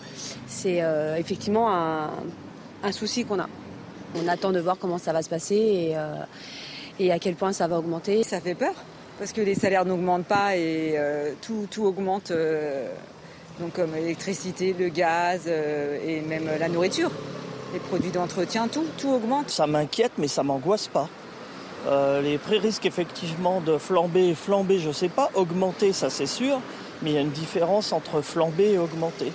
c'est 0.47 0.83
effectivement 1.19 1.73
un, 1.73 2.11
un 2.83 2.93
souci 2.93 3.25
qu'on 3.25 3.41
a. 3.41 3.49
On 4.15 4.29
attend 4.29 4.53
de 4.53 4.61
voir 4.61 4.77
comment 4.79 4.99
ça 4.99 5.15
va 5.15 5.23
se 5.23 5.31
passer 5.31 5.57
et, 5.57 5.97
et 7.03 7.11
à 7.11 7.19
quel 7.19 7.35
point 7.35 7.53
ça 7.53 7.67
va 7.67 7.79
augmenter. 7.79 8.23
Ça 8.23 8.41
fait 8.41 8.55
peur 8.55 8.75
parce 9.19 9.33
que 9.33 9.41
les 9.41 9.55
salaires 9.55 9.85
n'augmentent 9.85 10.27
pas 10.27 10.57
et 10.57 10.95
euh, 10.97 11.33
tout, 11.41 11.67
tout, 11.71 11.85
augmente, 11.85 12.31
euh, 12.31 12.89
donc 13.61 13.73
comme 13.73 13.95
l'électricité, 13.95 14.75
le 14.79 14.89
gaz 14.89 15.45
euh, 15.47 15.99
et 16.07 16.21
même 16.21 16.49
la 16.59 16.69
nourriture, 16.69 17.11
les 17.73 17.81
produits 17.81 18.11
d'entretien, 18.11 18.69
tout, 18.69 18.85
tout 18.99 19.09
augmente. 19.09 19.51
Ça 19.51 19.67
m'inquiète, 19.67 20.13
mais 20.19 20.29
ça 20.29 20.43
m'angoisse 20.43 20.89
pas. 20.89 21.09
Les 22.23 22.39
prix 22.39 22.59
risquent 22.59 22.87
effectivement 22.87 23.61
de 23.61 23.79
flamber, 23.79 24.35
flamber, 24.35 24.79
je 24.79 24.91
sais 24.91 25.09
pas, 25.09 25.31
augmenter, 25.35 25.93
ça 25.93 26.11
c'est 26.11 26.27
sûr, 26.27 26.61
mais 27.03 27.11
il 27.11 27.15
y 27.15 27.19
a 27.19 27.23
une 27.23 27.31
différence 27.31 27.93
entre 27.93 28.21
flamber 28.23 28.73
et 28.73 28.79
augmenter. 28.79 29.33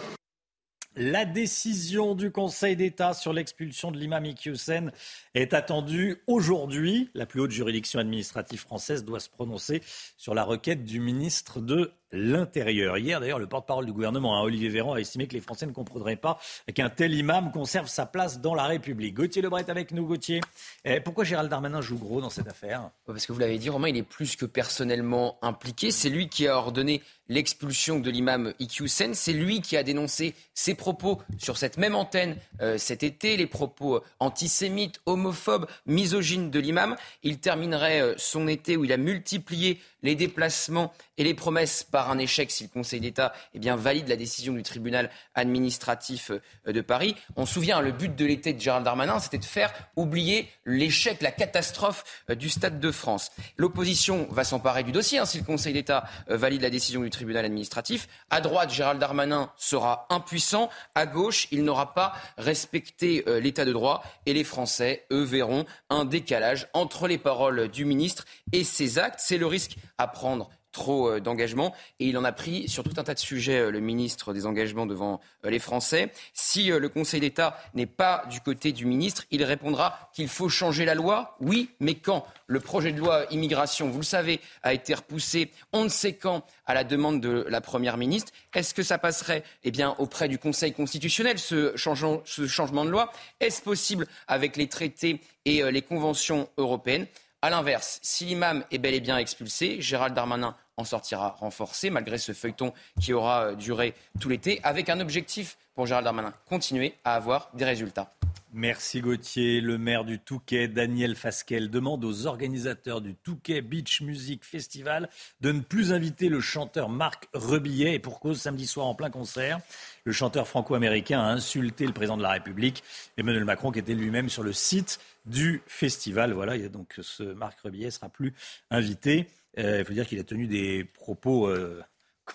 La 0.98 1.24
décision 1.24 2.16
du 2.16 2.32
Conseil 2.32 2.76
d'État 2.76 3.14
sur 3.14 3.32
l'expulsion 3.32 3.92
de 3.92 3.98
l'imam 3.98 4.26
Iqiyoussen 4.26 4.92
est 5.34 5.54
attendue 5.54 6.22
aujourd'hui. 6.28 7.10
La 7.14 7.26
plus 7.26 7.40
haute 7.40 7.52
juridiction 7.52 7.98
administrative 8.00 8.60
française 8.60 9.06
doit 9.06 9.22
se 9.22 9.30
prononcer 9.30 9.82
sur 10.18 10.34
la 10.34 10.44
requête 10.44 10.84
du 10.84 11.00
ministre 11.00 11.62
de 11.62 11.94
l'Intérieur. 12.12 12.98
Hier, 12.98 13.20
d'ailleurs, 13.20 13.40
le 13.40 13.48
porte-parole 13.48 13.86
du 13.86 13.94
gouvernement, 13.94 14.38
hein, 14.38 14.42
Olivier 14.42 14.70
Véran, 14.70 14.94
a 14.94 15.00
estimé 15.00 15.28
que 15.28 15.34
les 15.34 15.42
Français 15.42 15.66
ne 15.66 15.72
comprendraient 15.72 16.16
pas 16.16 16.40
qu'un 16.74 16.90
tel 16.90 17.14
imam 17.14 17.52
conserve 17.52 17.88
sa 17.88 18.06
place 18.06 18.42
dans 18.42 18.56
la 18.56 18.66
République. 18.66 19.14
Gauthier 19.14 19.42
Lebret 19.42 19.70
avec 19.70 19.92
nous, 19.92 20.06
Gauthier. 20.06 20.42
Eh, 20.86 21.00
pourquoi 21.00 21.24
Gérald 21.24 21.50
Darmanin 21.50 21.82
joue 21.82 21.98
gros 21.98 22.22
dans 22.22 22.30
cette 22.30 22.48
affaire? 22.48 22.90
Parce 23.06 23.26
que 23.26 23.34
vous 23.34 23.40
l'avez 23.40 23.58
dit, 23.58 23.70
Romain, 23.70 23.90
il 23.90 23.98
est 23.98 24.04
plus 24.04 24.36
que 24.36 24.46
personnellement 24.46 25.38
impliqué. 25.42 25.92
C'est 25.92 26.10
lui 26.10 26.30
qui 26.30 26.48
a 26.48 26.58
ordonné 26.58 27.02
l'expulsion 27.30 28.00
de 28.00 28.10
l'imam 28.10 28.54
Iqiyoussen. 28.60 29.14
C'est 29.14 29.34
lui 29.34 29.62
qui 29.62 29.78
a 29.78 29.84
dénoncé 29.84 30.36
ses 30.54 30.76
propos 30.76 31.20
sur 31.38 31.58
cette 31.58 31.78
même 31.78 31.96
antenne 31.96 32.36
euh, 32.62 32.78
cet 32.78 33.04
été, 33.04 33.38
les 33.38 33.48
propos 33.48 34.02
antisémites, 34.20 35.00
homophobes, 35.06 35.68
misogynes 35.86 36.52
de 36.52 36.60
l'imam. 36.60 36.96
Il 37.24 37.40
terminerait 37.40 38.02
euh, 38.02 38.14
son 38.18 38.48
été 38.48 38.76
où 38.76 38.84
il 38.84 38.92
a 38.92 38.98
multiplié 38.98 39.80
les 40.04 40.16
déplacements 40.16 40.94
et 41.18 41.24
les 41.24 41.34
promesses 41.34 41.84
par 41.84 42.10
un 42.10 42.18
échec 42.18 42.52
si 42.52 42.64
le 42.64 42.70
Conseil 42.70 43.00
d'État 43.00 43.34
eh 43.54 43.60
bien, 43.60 43.76
valide 43.76 44.08
la 44.08 44.16
décision 44.16 44.54
du 44.54 44.64
tribunal 44.64 45.10
administratif 45.36 46.32
euh, 46.32 46.72
de 46.72 46.82
Paris. 46.82 47.16
On 47.36 47.46
se 47.46 47.54
souvient, 47.54 47.82
le 47.82 47.92
but 47.92 48.16
de 48.16 48.26
l'été 48.26 48.54
de 48.54 48.60
Gérald 48.60 48.86
Darmanin, 48.86 49.20
c'était 49.20 49.38
de 49.38 49.46
faire 49.46 49.72
oublier 49.96 50.50
l'échec, 50.66 51.22
la 51.22 51.32
catastrophe 51.32 52.04
euh, 52.30 52.36
du 52.36 52.50
Stade 52.50 52.80
de 52.80 52.92
France. 52.92 53.32
L'opposition 53.58 54.28
va 54.32 54.44
s'emparer 54.44 54.84
du 54.84 54.92
dossier 54.92 55.20
hein, 55.20 55.26
si 55.26 55.38
le 55.38 55.44
Conseil 55.44 55.74
d'État 55.74 56.06
euh, 56.30 56.38
valide 56.38 56.62
la 56.62 56.70
décision 56.70 57.02
du 57.02 57.10
tribunal 57.10 57.46
administratif. 57.46 58.08
À 58.30 58.42
droite, 58.42 58.72
Gérald 58.72 59.00
Darmanin 59.00 59.52
sera 59.58 60.08
impuissant. 60.10 60.70
À 60.96 61.06
gauche, 61.06 61.48
il 61.52 61.64
n'aura 61.64 61.94
pas 61.94 62.14
respecté 62.38 63.24
l'état 63.42 63.66
de 63.66 63.72
droit. 63.72 64.04
Et 64.26 64.34
les 64.34 64.44
Français, 64.44 65.06
eux, 65.12 65.24
verront 65.24 65.66
un 65.90 66.06
décalage 66.06 66.68
entre 66.74 67.08
les 67.08 67.18
paroles 67.18 67.68
du 67.70 67.86
ministre 67.86 68.26
et 68.52 68.64
ses 68.64 69.00
actes. 69.00 69.20
C'est 69.20 69.38
le 69.38 69.46
risque 69.46 69.78
à 70.02 70.08
prendre 70.08 70.50
trop 70.72 71.10
euh, 71.10 71.20
d'engagement. 71.20 71.74
Et 72.00 72.08
il 72.08 72.18
en 72.18 72.24
a 72.24 72.32
pris 72.32 72.68
sur 72.68 72.84
tout 72.84 72.94
un 72.98 73.04
tas 73.04 73.14
de 73.14 73.20
sujets, 73.20 73.60
euh, 73.60 73.72
le 73.72 73.80
ministre 73.80 74.34
des 74.34 74.46
engagements 74.46 74.86
devant 74.86 75.20
euh, 75.46 75.50
les 75.50 75.60
Français. 75.60 76.12
Si 76.34 76.68
le 76.68 76.90
Conseil 76.90 77.20
d'État 77.20 77.58
n'est 77.74 77.86
pas 77.86 78.24
du 78.30 78.42
côté 78.42 78.72
du 78.72 78.86
ministre, 78.86 79.26
il 79.32 79.44
répondra 79.44 80.10
qu'il 80.14 80.28
faut 80.28 80.50
changer 80.50 80.86
la 80.86 80.96
loi. 80.96 81.36
Oui, 81.40 81.72
mais 81.80 81.96
quand? 81.96 82.26
Le 82.48 82.60
projet 82.60 82.92
de 82.92 83.00
loi 83.00 83.26
immigration, 83.32 83.90
vous 83.90 84.00
le 84.00 84.06
savez, 84.06 84.40
a 84.64 84.74
été 84.74 84.94
repoussé 84.94 85.52
on 85.74 85.86
ne 85.86 85.90
sait 85.90 86.14
quand 86.14 86.44
à 86.66 86.74
la 86.74 86.84
demande 86.84 87.22
de 87.22 87.46
la 87.50 87.62
Première 87.62 87.98
ministre. 87.98 88.32
Est-ce 88.54 88.74
que 88.74 88.84
ça 88.84 88.98
passerait 88.98 89.44
eh 89.64 89.72
auprès 89.98 90.28
du 90.28 90.38
Conseil 90.38 90.74
constitutionnel, 90.74 91.40
ce 91.40 91.76
changement 91.76 92.86
de 92.86 92.90
loi? 92.90 93.12
Est-ce 93.40 93.62
possible 93.62 94.08
avec 94.28 94.58
les 94.58 94.68
traités 94.68 95.22
et 95.46 95.70
les 95.72 95.82
conventions 95.82 96.50
européennes? 96.58 97.08
A 97.42 97.50
l'inverse, 97.50 98.00
si 98.04 98.26
l'imam 98.26 98.64
est 98.72 98.78
bel 98.78 98.94
et 98.94 99.00
bien 99.00 99.18
expulsé, 99.18 99.82
Gérald 99.82 100.14
Darmanin 100.14 100.56
en 100.78 100.84
sortira 100.84 101.36
renforcé, 101.40 101.90
malgré 101.90 102.18
ce 102.18 102.34
feuilleton 102.34 102.72
qui 103.00 103.14
aura 103.14 103.46
euh, 103.46 103.56
duré 103.56 103.96
tout 104.20 104.30
l'été, 104.30 104.60
avec 104.64 104.90
un 104.90 105.00
objectif 105.00 105.58
pour 105.74 105.88
Gérald 105.88 106.06
Darmanin, 106.06 106.34
continuer 106.48 106.96
à 107.04 107.16
avoir 107.16 107.50
des 107.54 107.66
résultats. 107.66 108.12
Merci 108.54 109.00
Gauthier. 109.00 109.62
Le 109.62 109.78
maire 109.78 110.04
du 110.04 110.20
Touquet, 110.20 110.68
Daniel 110.68 111.16
Fasquel, 111.16 111.70
demande 111.70 112.04
aux 112.04 112.26
organisateurs 112.28 113.00
du 113.00 113.16
Touquet 113.16 113.62
Beach 113.62 114.02
Music 114.02 114.44
Festival 114.44 115.10
de 115.40 115.54
ne 115.54 115.62
plus 115.62 115.94
inviter 115.94 116.28
le 116.28 116.42
chanteur 116.42 116.90
Marc 116.90 117.30
Rebillet, 117.34 117.94
et 117.94 118.00
pour 118.00 118.20
cause 118.20 118.42
samedi 118.42 118.68
soir 118.68 118.88
en 118.88 118.96
plein 118.96 119.10
concert. 119.10 119.62
Le 120.04 120.12
chanteur 120.12 120.50
franco-américain 120.50 121.22
a 121.22 121.32
insulté 121.32 121.86
le 121.86 121.94
président 121.94 122.18
de 122.18 122.24
la 122.24 122.32
République, 122.32 122.84
Emmanuel 123.16 123.46
Macron, 123.46 123.72
qui 123.72 123.80
était 123.80 123.94
lui-même 123.94 124.28
sur 124.28 124.44
le 124.44 124.52
site 124.52 125.00
du 125.26 125.62
festival. 125.66 126.34
Voilà, 126.34 126.58
et 126.58 126.68
donc 126.68 127.00
ce 127.02 127.24
Marc 127.24 127.62
Rebillet 127.62 127.90
sera 127.90 128.10
plus 128.10 128.34
invité. 128.70 129.28
Euh, 129.60 129.80
il 129.80 129.86
faut 129.86 129.94
dire 129.94 130.06
qu'il 130.06 130.20
a 130.20 130.26
tenu 130.26 130.48
des 130.48 130.84
propos 130.84 131.48
euh, 131.48 131.82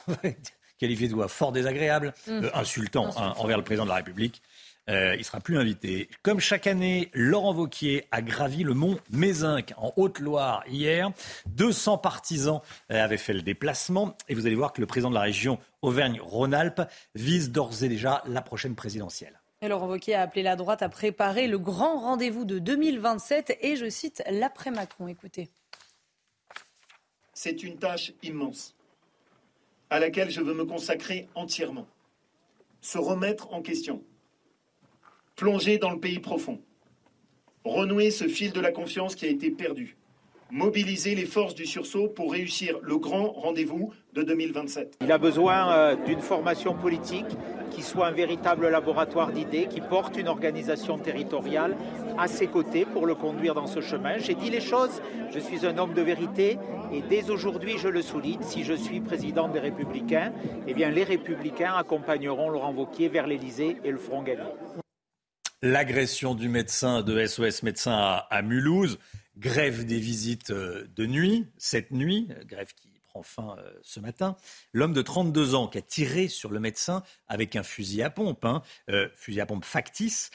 qualifiés 0.78 1.08
de 1.08 1.26
fort 1.26 1.52
désagréables, 1.52 2.14
mmh. 2.26 2.30
euh, 2.30 2.50
insultants 2.54 3.10
hein, 3.18 3.34
envers 3.36 3.58
le 3.58 3.64
président 3.64 3.84
de 3.84 3.90
la 3.90 3.96
République. 3.96 4.42
Il 4.88 5.24
sera 5.24 5.40
plus 5.40 5.58
invité. 5.58 6.08
Comme 6.22 6.40
chaque 6.40 6.66
année, 6.66 7.10
Laurent 7.12 7.52
Vauquier 7.52 8.06
a 8.12 8.22
gravi 8.22 8.62
le 8.62 8.74
mont 8.74 8.98
Mézinc 9.10 9.72
en 9.76 9.92
Haute-Loire 9.96 10.64
hier. 10.68 11.10
200 11.46 11.98
partisans 11.98 12.60
avaient 12.88 13.16
fait 13.16 13.32
le 13.32 13.42
déplacement. 13.42 14.16
Et 14.28 14.34
vous 14.34 14.46
allez 14.46 14.54
voir 14.54 14.72
que 14.72 14.80
le 14.80 14.86
président 14.86 15.10
de 15.10 15.14
la 15.14 15.22
région 15.22 15.58
Auvergne-Rhône-Alpes 15.82 16.82
vise 17.14 17.50
d'ores 17.50 17.82
et 17.82 17.88
déjà 17.88 18.22
la 18.26 18.42
prochaine 18.42 18.74
présidentielle. 18.74 19.40
Et 19.62 19.68
Laurent 19.68 19.88
Wauquiez 19.88 20.14
a 20.14 20.22
appelé 20.22 20.42
la 20.42 20.54
droite 20.54 20.82
à 20.82 20.88
préparer 20.88 21.46
le 21.48 21.58
grand 21.58 21.98
rendez-vous 22.00 22.44
de 22.44 22.58
2027 22.58 23.58
et, 23.62 23.76
je 23.76 23.88
cite, 23.88 24.22
l'après-Macron. 24.30 25.08
Écoutez. 25.08 25.48
C'est 27.32 27.62
une 27.62 27.78
tâche 27.78 28.12
immense 28.22 28.74
à 29.90 29.98
laquelle 29.98 30.30
je 30.30 30.40
veux 30.40 30.54
me 30.54 30.64
consacrer 30.64 31.28
entièrement. 31.34 31.86
Se 32.80 32.98
remettre 32.98 33.52
en 33.52 33.62
question. 33.62 34.02
Plonger 35.36 35.78
dans 35.78 35.90
le 35.90 36.00
pays 36.00 36.18
profond. 36.18 36.60
Renouer 37.64 38.10
ce 38.10 38.26
fil 38.26 38.52
de 38.52 38.60
la 38.60 38.72
confiance 38.72 39.14
qui 39.14 39.26
a 39.26 39.28
été 39.28 39.50
perdu 39.50 39.96
mobiliser 40.50 41.14
les 41.14 41.26
forces 41.26 41.54
du 41.54 41.66
sursaut 41.66 42.08
pour 42.08 42.32
réussir 42.32 42.78
le 42.82 42.98
grand 42.98 43.32
rendez-vous 43.32 43.92
de 44.14 44.22
2027. 44.22 44.98
Il 45.00 45.10
a 45.10 45.18
besoin 45.18 45.72
euh, 45.72 45.96
d'une 46.06 46.20
formation 46.20 46.74
politique 46.74 47.26
qui 47.70 47.82
soit 47.82 48.06
un 48.06 48.12
véritable 48.12 48.68
laboratoire 48.68 49.32
d'idées, 49.32 49.66
qui 49.66 49.80
porte 49.80 50.16
une 50.16 50.28
organisation 50.28 50.98
territoriale 50.98 51.76
à 52.16 52.28
ses 52.28 52.46
côtés 52.46 52.84
pour 52.84 53.06
le 53.06 53.14
conduire 53.14 53.54
dans 53.54 53.66
ce 53.66 53.80
chemin. 53.80 54.18
J'ai 54.18 54.34
dit 54.34 54.50
les 54.50 54.60
choses, 54.60 55.02
je 55.34 55.40
suis 55.40 55.66
un 55.66 55.76
homme 55.78 55.94
de 55.94 56.02
vérité 56.02 56.58
et 56.92 57.02
dès 57.02 57.28
aujourd'hui 57.28 57.76
je 57.78 57.88
le 57.88 58.02
souligne, 58.02 58.42
si 58.42 58.62
je 58.62 58.72
suis 58.72 59.00
président 59.00 59.48
des 59.48 59.60
Républicains, 59.60 60.32
eh 60.66 60.74
bien 60.74 60.90
les 60.90 61.04
Républicains 61.04 61.74
accompagneront 61.74 62.50
Laurent 62.50 62.72
Wauquiez 62.72 63.08
vers 63.08 63.26
l'Élysée 63.26 63.76
et 63.84 63.90
le 63.90 63.98
feront 63.98 64.22
gagner. 64.22 64.44
L'agression 65.68 66.36
du 66.36 66.48
médecin 66.48 67.02
de 67.02 67.26
SOS 67.26 67.64
Médecins 67.64 68.22
à, 68.30 68.42
Mulhouse 68.42 69.00
grève 69.36 69.84
des 69.84 69.98
visites 69.98 70.50
euh, 70.50 70.86
de 70.94 71.06
nuit, 71.06 71.48
cette 71.58 71.90
nuit, 71.90 72.28
euh, 72.30 72.44
grève 72.44 72.72
qui 72.72 73.00
prend 73.08 73.24
fin 73.24 73.56
euh, 73.58 73.72
ce 73.82 73.98
matin. 73.98 74.36
L'homme 74.72 74.92
de 74.92 75.02
32 75.02 75.56
ans 75.56 75.66
qui 75.66 75.78
a 75.78 75.82
tiré 75.82 76.28
sur 76.28 76.52
le 76.52 76.60
médecin 76.60 77.02
avec 77.26 77.56
un 77.56 77.64
fusil 77.64 78.04
à 78.04 78.10
pompe, 78.10 78.44
hein, 78.44 78.62
fusil 79.16 79.40
à 79.40 79.46
pompe 79.46 79.64
factice, 79.64 80.30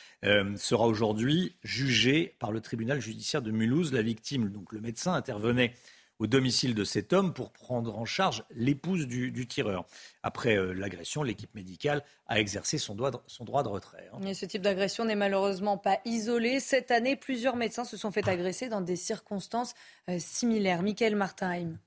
sera 0.57 0.85
aujourd'hui 0.85 1.55
jugé 1.63 2.35
par 2.39 2.51
le 2.51 2.59
tribunal 2.59 2.99
judiciaire 2.99 3.41
de 3.41 3.51
Mulhouse. 3.51 3.93
La 3.93 4.01
victime, 4.01 4.49
donc 4.49 4.73
le 4.73 4.81
médecin, 4.81 5.13
intervenait 5.13 5.73
au 6.21 6.27
domicile 6.27 6.75
de 6.75 6.83
cet 6.83 7.13
homme 7.13 7.33
pour 7.33 7.51
prendre 7.51 7.97
en 7.97 8.05
charge 8.05 8.43
l'épouse 8.51 9.07
du, 9.07 9.47
tireur. 9.47 9.87
Après 10.21 10.55
euh, 10.55 10.71
l'agression, 10.71 11.23
l'équipe 11.23 11.53
médicale 11.55 12.03
a 12.27 12.39
exercé 12.39 12.77
son 12.77 12.93
droit 12.93 13.09
de, 13.09 13.67
retrait. 13.67 14.07
Hein. 14.13 14.33
ce 14.35 14.45
type 14.45 14.61
d'agression 14.61 15.03
n'est 15.03 15.15
malheureusement 15.15 15.79
pas 15.79 15.97
isolé. 16.05 16.59
Cette 16.59 16.91
année, 16.91 17.15
plusieurs 17.15 17.55
médecins 17.55 17.85
se 17.85 17.97
sont 17.97 18.11
fait 18.11 18.27
agresser 18.27 18.69
dans 18.69 18.81
des 18.81 18.97
circonstances 18.97 19.73
euh, 20.09 20.19
similaires. 20.19 20.83
Michael 20.83 21.15
Martinheim. 21.15 21.79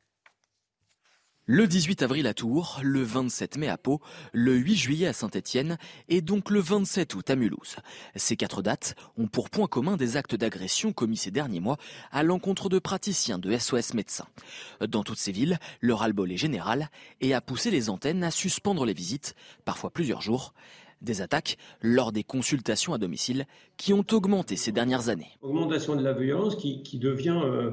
Le 1.47 1.67
18 1.67 2.01
avril 2.01 2.27
à 2.27 2.33
Tours, 2.33 2.81
le 2.83 3.03
27 3.03 3.59
mai 3.59 3.69
à 3.69 3.77
Pau, 3.77 4.01
le 4.33 4.55
8 4.55 4.77
juillet 4.77 5.07
à 5.09 5.13
Saint-Étienne 5.13 5.77
et 6.09 6.23
donc 6.23 6.49
le 6.49 6.59
27 6.59 7.15
août 7.15 7.29
à 7.29 7.37
Mulhouse. 7.37 7.77
Ces 8.17 8.35
quatre 8.35 8.63
dates 8.63 8.95
ont 9.19 9.27
pour 9.27 9.51
point 9.51 9.67
commun 9.67 9.99
des 9.99 10.17
actes 10.17 10.35
d'agression 10.35 10.95
commis 10.95 11.19
ces 11.19 11.31
derniers 11.31 11.61
mois 11.61 11.77
à 12.13 12.23
l'encontre 12.23 12.71
de 12.71 12.79
praticiens 12.79 13.39
de 13.39 13.55
SOS 13.59 13.93
médecins. 13.93 14.27
Dans 14.89 15.03
toutes 15.03 15.19
ces 15.19 15.33
villes, 15.33 15.59
le 15.83 15.93
ras-le-bol 15.93 16.33
est 16.33 16.39
général 16.39 16.89
et 17.21 17.35
a 17.35 17.43
poussé 17.43 17.71
les 17.71 17.91
antennes 17.91 18.25
à 18.25 18.31
suspendre 18.31 18.87
les 18.87 18.95
visites, 18.95 19.35
parfois 19.67 19.91
plusieurs 19.91 20.23
jours. 20.23 20.55
Des 21.03 21.21
attaques 21.21 21.59
lors 21.83 22.11
des 22.11 22.25
consultations 22.25 22.95
à 22.95 22.99
domicile 22.99 23.45
qui 23.77 23.93
ont 23.93 24.07
augmenté 24.13 24.57
ces 24.57 24.73
dernières 24.73 25.11
années. 25.11 25.37
Augmentation 25.43 25.95
de 25.95 26.03
la 26.03 26.15
violence 26.15 26.57
qui, 26.57 26.99
devient 26.99 27.39
euh, 27.45 27.73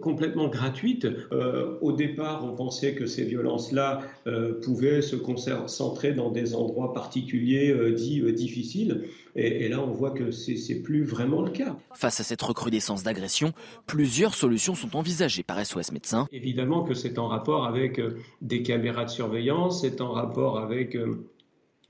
complètement 0.00 0.48
gratuite. 0.48 1.06
Euh, 1.32 1.78
au 1.80 1.92
départ, 1.92 2.44
on 2.44 2.54
pensait 2.54 2.94
que 2.94 3.06
ces 3.06 3.24
violences-là 3.24 4.00
euh, 4.26 4.60
pouvaient 4.60 5.02
se 5.02 5.16
concentrer 5.16 6.12
dans 6.12 6.30
des 6.30 6.54
endroits 6.54 6.92
particuliers 6.92 7.74
dits 7.94 8.22
difficiles. 8.32 9.04
Et, 9.36 9.64
et, 9.64 9.68
là, 9.68 9.80
on 9.80 9.90
voit 9.90 10.10
que 10.10 10.30
c'est 10.30 10.82
plus 10.82 11.04
vraiment 11.04 11.42
le 11.42 11.50
cas. 11.50 11.76
Face 11.94 12.20
à 12.20 12.24
cette 12.24 12.42
recrudescence 12.42 13.02
d'agression, 13.02 13.52
plusieurs 13.86 14.34
solutions 14.34 14.74
sont 14.74 14.96
envisagées 14.96 15.42
par 15.42 15.64
SOS 15.64 15.92
Médecins. 15.92 16.26
Évidemment 16.32 16.82
que 16.82 16.94
c'est 16.94 17.18
en 17.18 17.28
rapport 17.28 17.64
avec 17.64 18.00
des 18.42 18.62
caméras 18.62 19.04
de 19.04 19.10
surveillance, 19.10 19.82
c'est 19.82 20.00
en 20.00 20.12
rapport 20.12 20.58
avec 20.58 20.96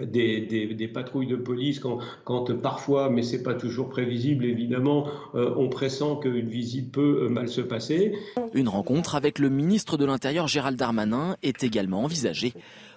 des, 0.04 0.90
patrouilles 0.92 1.26
de 1.26 1.36
police 1.36 1.80
quand, 1.80 2.52
parfois, 2.60 3.10
mais 3.10 3.22
c'est 3.22 3.42
pas 3.42 3.54
toujours 3.54 3.88
prévisible 3.88 4.44
évidemment, 4.44 5.08
euh, 5.34 5.54
on 5.56 5.68
pressent 5.68 6.16
qu'une 6.20 6.48
visite 6.48 6.92
peut 6.92 7.24
euh, 7.24 7.28
mal 7.28 7.48
se 7.48 7.60
passer. 7.60 8.12
Une 8.54 8.68
rencontre 8.68 9.14
avec 9.14 9.38
le 9.38 9.48
ministre 9.48 9.96
de 9.96 10.04
l'Intérieur 10.04 10.48
Gérald 10.48 10.76
Darmanin 10.76 11.36
est 11.42 11.62
également 11.62 12.04
envisagée. 12.04 12.54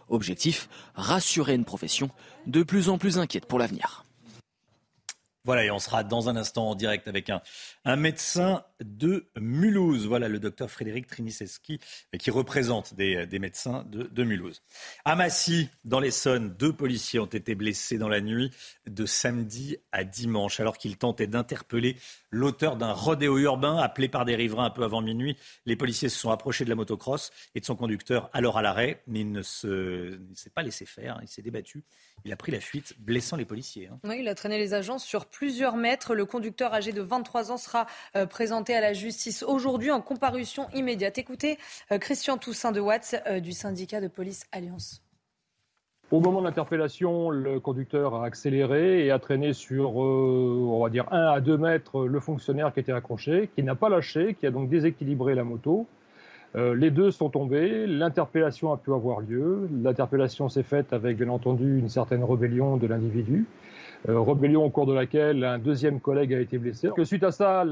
Objectif, 0.10 0.70
rassurer 0.96 1.56
une 1.56 1.66
profession 1.66 2.10
de 2.46 2.64
plus 2.64 2.90
en 2.90 2.98
plus 2.98 3.18
inquiète 3.18 3.46
pour 3.46 3.60
l'avenir. 3.60 4.06
Voilà, 5.46 5.66
et 5.66 5.72
on 5.72 5.80
sera 5.80 6.06
dans 6.06 6.30
un 6.30 6.38
instant 6.38 6.70
en 6.70 6.76
direct 6.76 7.10
avec 7.10 7.30
un, 7.30 7.42
médecin 7.98 8.64
de 8.82 9.26
Mulhouse. 9.38 10.08
Voilà 10.08 10.30
le 10.30 10.40
docteur 10.40 10.72
Frédéric 10.72 11.08
Triniseski 11.08 11.80
qui 12.18 12.32
représente 12.32 12.94
des, 12.94 13.26
des 13.26 13.40
médecins 13.40 13.84
de, 13.90 14.04
de, 14.04 14.24
Mulhouse. 14.24 14.62
À 15.04 15.18
Massy, 15.18 15.70
dans 15.84 16.00
l'Essonne, 16.00 16.56
deux 16.58 16.72
policiers 16.72 17.20
ont 17.20 17.26
été 17.26 17.56
blessés 17.56 17.98
dans 17.98 18.08
la 18.08 18.22
nuit 18.22 18.52
de 18.88 19.06
samedi 19.06 19.76
à 19.92 20.06
dimanche 20.06 20.62
alors 20.62 20.78
qu'ils 20.78 20.98
tentaient 20.98 21.28
d'interpeller 21.28 21.98
l'auteur 22.32 22.78
d'un 22.78 22.94
rodéo 22.94 23.38
urbain 23.38 23.78
appelé 23.78 24.08
par 24.08 24.24
des 24.24 24.36
riverains 24.36 24.66
un 24.66 24.70
peu 24.70 24.84
avant 24.84 25.02
minuit. 25.02 25.36
Les 25.66 25.76
policiers 25.76 26.08
se 26.08 26.18
sont 26.18 26.32
approchés 26.32 26.64
de 26.64 26.70
la 26.70 26.76
motocross 26.76 27.32
et 27.54 27.60
de 27.60 27.66
son 27.66 27.76
conducteur 27.76 28.30
alors 28.32 28.58
à 28.58 28.62
l'arrêt, 28.62 29.04
mais 29.08 29.20
il 29.22 29.32
ne 29.32 29.42
s'est 29.42 30.50
pas 30.56 30.64
laissé 30.64 30.86
faire, 30.86 31.20
il 31.22 31.28
s'est 31.28 31.42
débattu. 31.42 31.84
Il 32.26 32.32
a 32.32 32.38
pris 32.38 32.54
la 32.54 32.62
fuite, 32.62 32.96
blessant 33.00 33.36
les 33.36 33.46
policiers. 33.46 33.88
Hein. 33.88 34.00
Oui, 34.06 34.20
il 34.20 34.28
a 34.30 34.36
traîné 34.36 34.58
les 34.58 34.74
agents 34.74 34.98
sur 34.98 35.26
plusieurs 35.34 35.76
mètres. 35.76 36.16
Le 36.16 36.26
conducteur 36.26 36.74
âgé 36.74 36.94
de 36.94 37.02
23 37.02 37.52
ans 37.52 37.58
sera 37.58 37.88
euh, 38.16 38.26
présenté 38.26 38.74
à 38.76 38.82
la 38.82 38.94
justice 38.94 39.44
aujourd'hui 39.44 39.92
en 39.92 40.00
comparution 40.00 40.68
immédiate. 40.74 41.18
Écoutez 41.18 41.58
euh, 41.92 41.98
Christian 41.98 42.38
Toussaint 42.38 42.72
de 42.72 42.80
Watts 42.80 43.16
euh, 43.28 43.40
du 43.42 43.52
syndicat 43.52 44.00
de 44.00 44.08
police 44.08 44.46
Alliance. 44.52 45.02
Au 46.12 46.20
moment 46.20 46.42
de 46.42 46.46
l'interpellation, 46.46 47.32
le 47.32 47.60
conducteur 47.60 48.14
a 48.16 48.26
accéléré 48.26 49.04
et 49.06 49.10
a 49.10 49.18
traîné 49.18 49.54
sur, 49.54 49.96
on 49.96 50.84
va 50.84 50.90
dire, 50.90 51.12
1 51.12 51.32
à 51.32 51.42
2 51.42 51.58
mètres 51.58 52.06
le 52.06 52.20
fonctionnaire 52.20 52.72
qui 52.72 52.82
était 52.82 52.92
accroché, 52.92 53.50
qui 53.56 53.64
n'a 53.64 53.74
pas 53.74 53.90
lâché, 53.90 54.36
qui 54.36 54.46
a 54.46 54.52
donc 54.52 54.70
déséquilibré 54.70 55.34
la 55.34 55.44
moto. 55.44 55.88
les 56.54 56.92
deux 56.92 57.10
sont 57.10 57.30
tombés, 57.30 57.88
l'interpellation 57.88 58.72
a 58.72 58.78
pu 58.78 58.94
avoir 58.94 59.22
lieu. 59.22 59.68
L'interpellation 59.82 60.50
s'est 60.50 60.62
faite 60.62 60.94
avec, 60.94 61.18
bien 61.18 61.30
entendu, 61.30 61.80
une 61.80 61.90
certaine 61.90 62.24
rébellion 62.24 62.78
de 62.78 62.86
l'individu. 62.86 63.48
Euh, 64.10 64.20
rébellion 64.20 64.66
au 64.66 64.70
cours 64.70 64.86
de 64.86 64.94
laquelle 64.94 65.46
un 65.46 65.60
deuxième 65.60 66.02
collègue 66.02 66.34
a 66.34 66.40
été 66.40 66.58
blessé. 66.58 66.90
Suite 67.04 67.24
à 67.24 67.32
ça, 67.32 67.64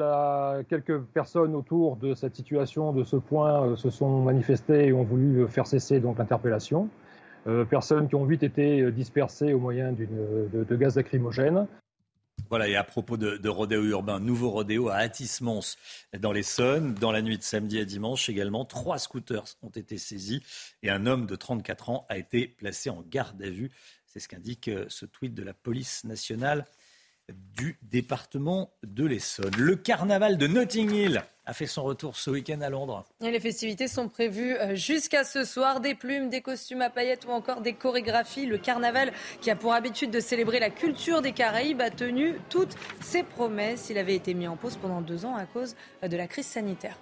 quelques 0.70 1.00
personnes 1.00 1.56
autour 1.56 1.98
de 1.98 2.14
cette 2.14 2.36
situation, 2.36 2.94
de 2.94 3.04
ce 3.04 3.18
point, 3.18 3.64
euh, 3.64 3.76
se 3.76 3.90
sont 3.90 4.22
manifestées 4.22 4.88
et 4.88 4.94
ont 4.94 5.04
voulu 5.04 5.46
faire 5.50 5.68
cesser 5.68 6.00
l'interpellation. 6.00 6.88
Euh, 7.48 7.66
personnes 7.66 8.08
qui 8.08 8.16
ont 8.16 8.26
vite 8.26 8.44
été 8.44 8.92
dispersées 8.92 9.52
au 9.54 9.60
moyen 9.60 9.92
de, 9.92 10.08
de, 10.54 10.76
gaz 10.76 10.96
lacrymogène. 10.96 11.68
Voilà, 12.50 12.68
et 12.68 12.76
à 12.76 12.84
propos 12.84 13.18
de, 13.18 13.38
de 13.38 13.50
rodéo 13.50 13.84
urbain, 13.84 14.20
nouveau 14.20 14.52
rodéo 14.52 14.90
à 14.90 14.96
Atis-Mons 14.96 15.78
dans 16.20 16.32
l'Essonne. 16.32 16.94
Dans 16.94 17.12
la 17.12 17.22
nuit 17.22 17.38
de 17.38 17.44
samedi 17.44 17.80
à 17.80 17.86
dimanche 17.86 18.30
également, 18.30 18.64
trois 18.64 19.00
scooters 19.00 19.44
ont 19.64 19.70
été 19.70 19.98
saisis 19.98 20.42
et 20.82 20.90
un 20.90 21.06
homme 21.06 21.26
de 21.26 21.36
34 21.36 21.90
ans 21.90 22.06
a 22.10 22.18
été 22.18 22.48
placé 22.48 22.90
en 22.90 23.04
garde 23.10 23.42
à 23.42 23.50
vue. 23.50 23.72
C'est 24.12 24.20
ce 24.20 24.28
qu'indique 24.28 24.68
euh, 24.68 24.86
ce 24.90 25.06
tweet 25.06 25.34
de 25.34 25.42
la 25.42 25.54
police 25.54 26.04
nationale 26.04 26.66
du 27.30 27.80
département 27.82 28.74
de 28.84 29.06
l'Essonne. 29.06 29.56
Le 29.58 29.78
carnaval 29.78 30.38
de 30.38 30.48
Notting 30.48 30.92
Hill 30.92 31.24
a 31.46 31.54
fait 31.54 31.66
son 31.66 31.84
retour 31.84 32.18
ce 32.18 32.30
week-end 32.30 32.60
à 32.60 32.70
Londres. 32.70 33.06
Et 33.22 33.32
les 33.32 33.40
festivités 33.40 33.88
sont 33.88 34.10
prévues 34.10 34.58
euh, 34.58 34.76
jusqu'à 34.76 35.24
ce 35.24 35.46
soir. 35.46 35.80
Des 35.80 35.96
plumes, 35.96 36.30
des 36.30 36.42
costumes 36.42 36.82
à 36.82 36.90
paillettes 36.90 37.24
ou 37.26 37.30
encore 37.30 37.62
des 37.62 37.72
chorégraphies. 37.72 38.48
Le 38.48 38.58
carnaval, 38.58 39.14
qui 39.40 39.50
a 39.50 39.56
pour 39.56 39.74
habitude 39.74 40.12
de 40.12 40.20
célébrer 40.20 40.60
la 40.60 40.72
culture 40.72 41.22
des 41.22 41.32
Caraïbes, 41.32 41.80
a 41.80 41.90
tenu 41.90 42.36
toutes 42.50 42.76
ses 43.00 43.24
promesses. 43.24 43.90
Il 43.90 43.98
avait 43.98 44.16
été 44.16 44.34
mis 44.34 44.50
en 44.50 44.58
pause 44.58 44.76
pendant 44.76 45.00
deux 45.00 45.24
ans 45.24 45.38
à 45.38 45.46
cause 45.46 45.78
de 46.04 46.18
la 46.18 46.28
crise 46.28 46.48
sanitaire. 46.48 47.00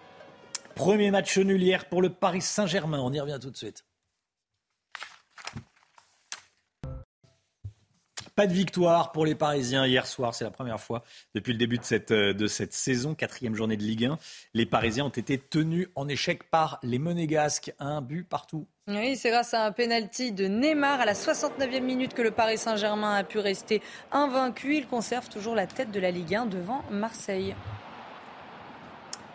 Premier 0.76 1.10
match 1.10 1.39
nul 1.39 1.60
hier 1.60 1.86
pour 1.86 2.03
le 2.03 2.12
Paris 2.12 2.41
Saint-Germain. 2.41 2.99
On 3.01 3.12
y 3.12 3.20
revient 3.20 3.39
tout 3.41 3.49
de 3.49 3.57
suite. 3.57 3.84
Pas 8.39 8.47
de 8.47 8.53
victoire 8.53 9.11
pour 9.11 9.25
les 9.25 9.35
Parisiens 9.35 9.85
hier 9.85 10.07
soir. 10.07 10.33
C'est 10.33 10.45
la 10.45 10.49
première 10.49 10.79
fois 10.79 11.03
depuis 11.35 11.51
le 11.51 11.57
début 11.57 11.77
de 11.77 11.83
cette, 11.83 12.11
euh, 12.11 12.33
de 12.33 12.47
cette 12.47 12.71
saison, 12.71 13.13
quatrième 13.13 13.53
journée 13.53 13.75
de 13.75 13.83
Ligue 13.83 14.05
1. 14.05 14.17
Les 14.53 14.65
Parisiens 14.65 15.03
ont 15.03 15.09
été 15.09 15.37
tenus 15.37 15.89
en 15.95 16.07
échec 16.07 16.49
par 16.49 16.79
les 16.81 16.99
Monégasques. 16.99 17.73
Un 17.79 17.99
but 17.99 18.23
partout. 18.23 18.65
Oui, 18.87 19.17
c'est 19.17 19.29
grâce 19.29 19.53
à 19.53 19.65
un 19.65 19.73
penalty 19.73 20.31
de 20.31 20.45
Neymar 20.45 21.01
à 21.01 21.05
la 21.05 21.15
69e 21.15 21.81
minute 21.81 22.13
que 22.13 22.21
le 22.21 22.31
Paris 22.31 22.57
Saint-Germain 22.57 23.13
a 23.13 23.25
pu 23.25 23.39
rester 23.39 23.81
invaincu. 24.13 24.77
Il 24.77 24.87
conserve 24.87 25.27
toujours 25.27 25.53
la 25.53 25.67
tête 25.67 25.91
de 25.91 25.99
la 25.99 26.09
Ligue 26.09 26.33
1 26.33 26.45
devant 26.45 26.85
Marseille. 26.89 27.55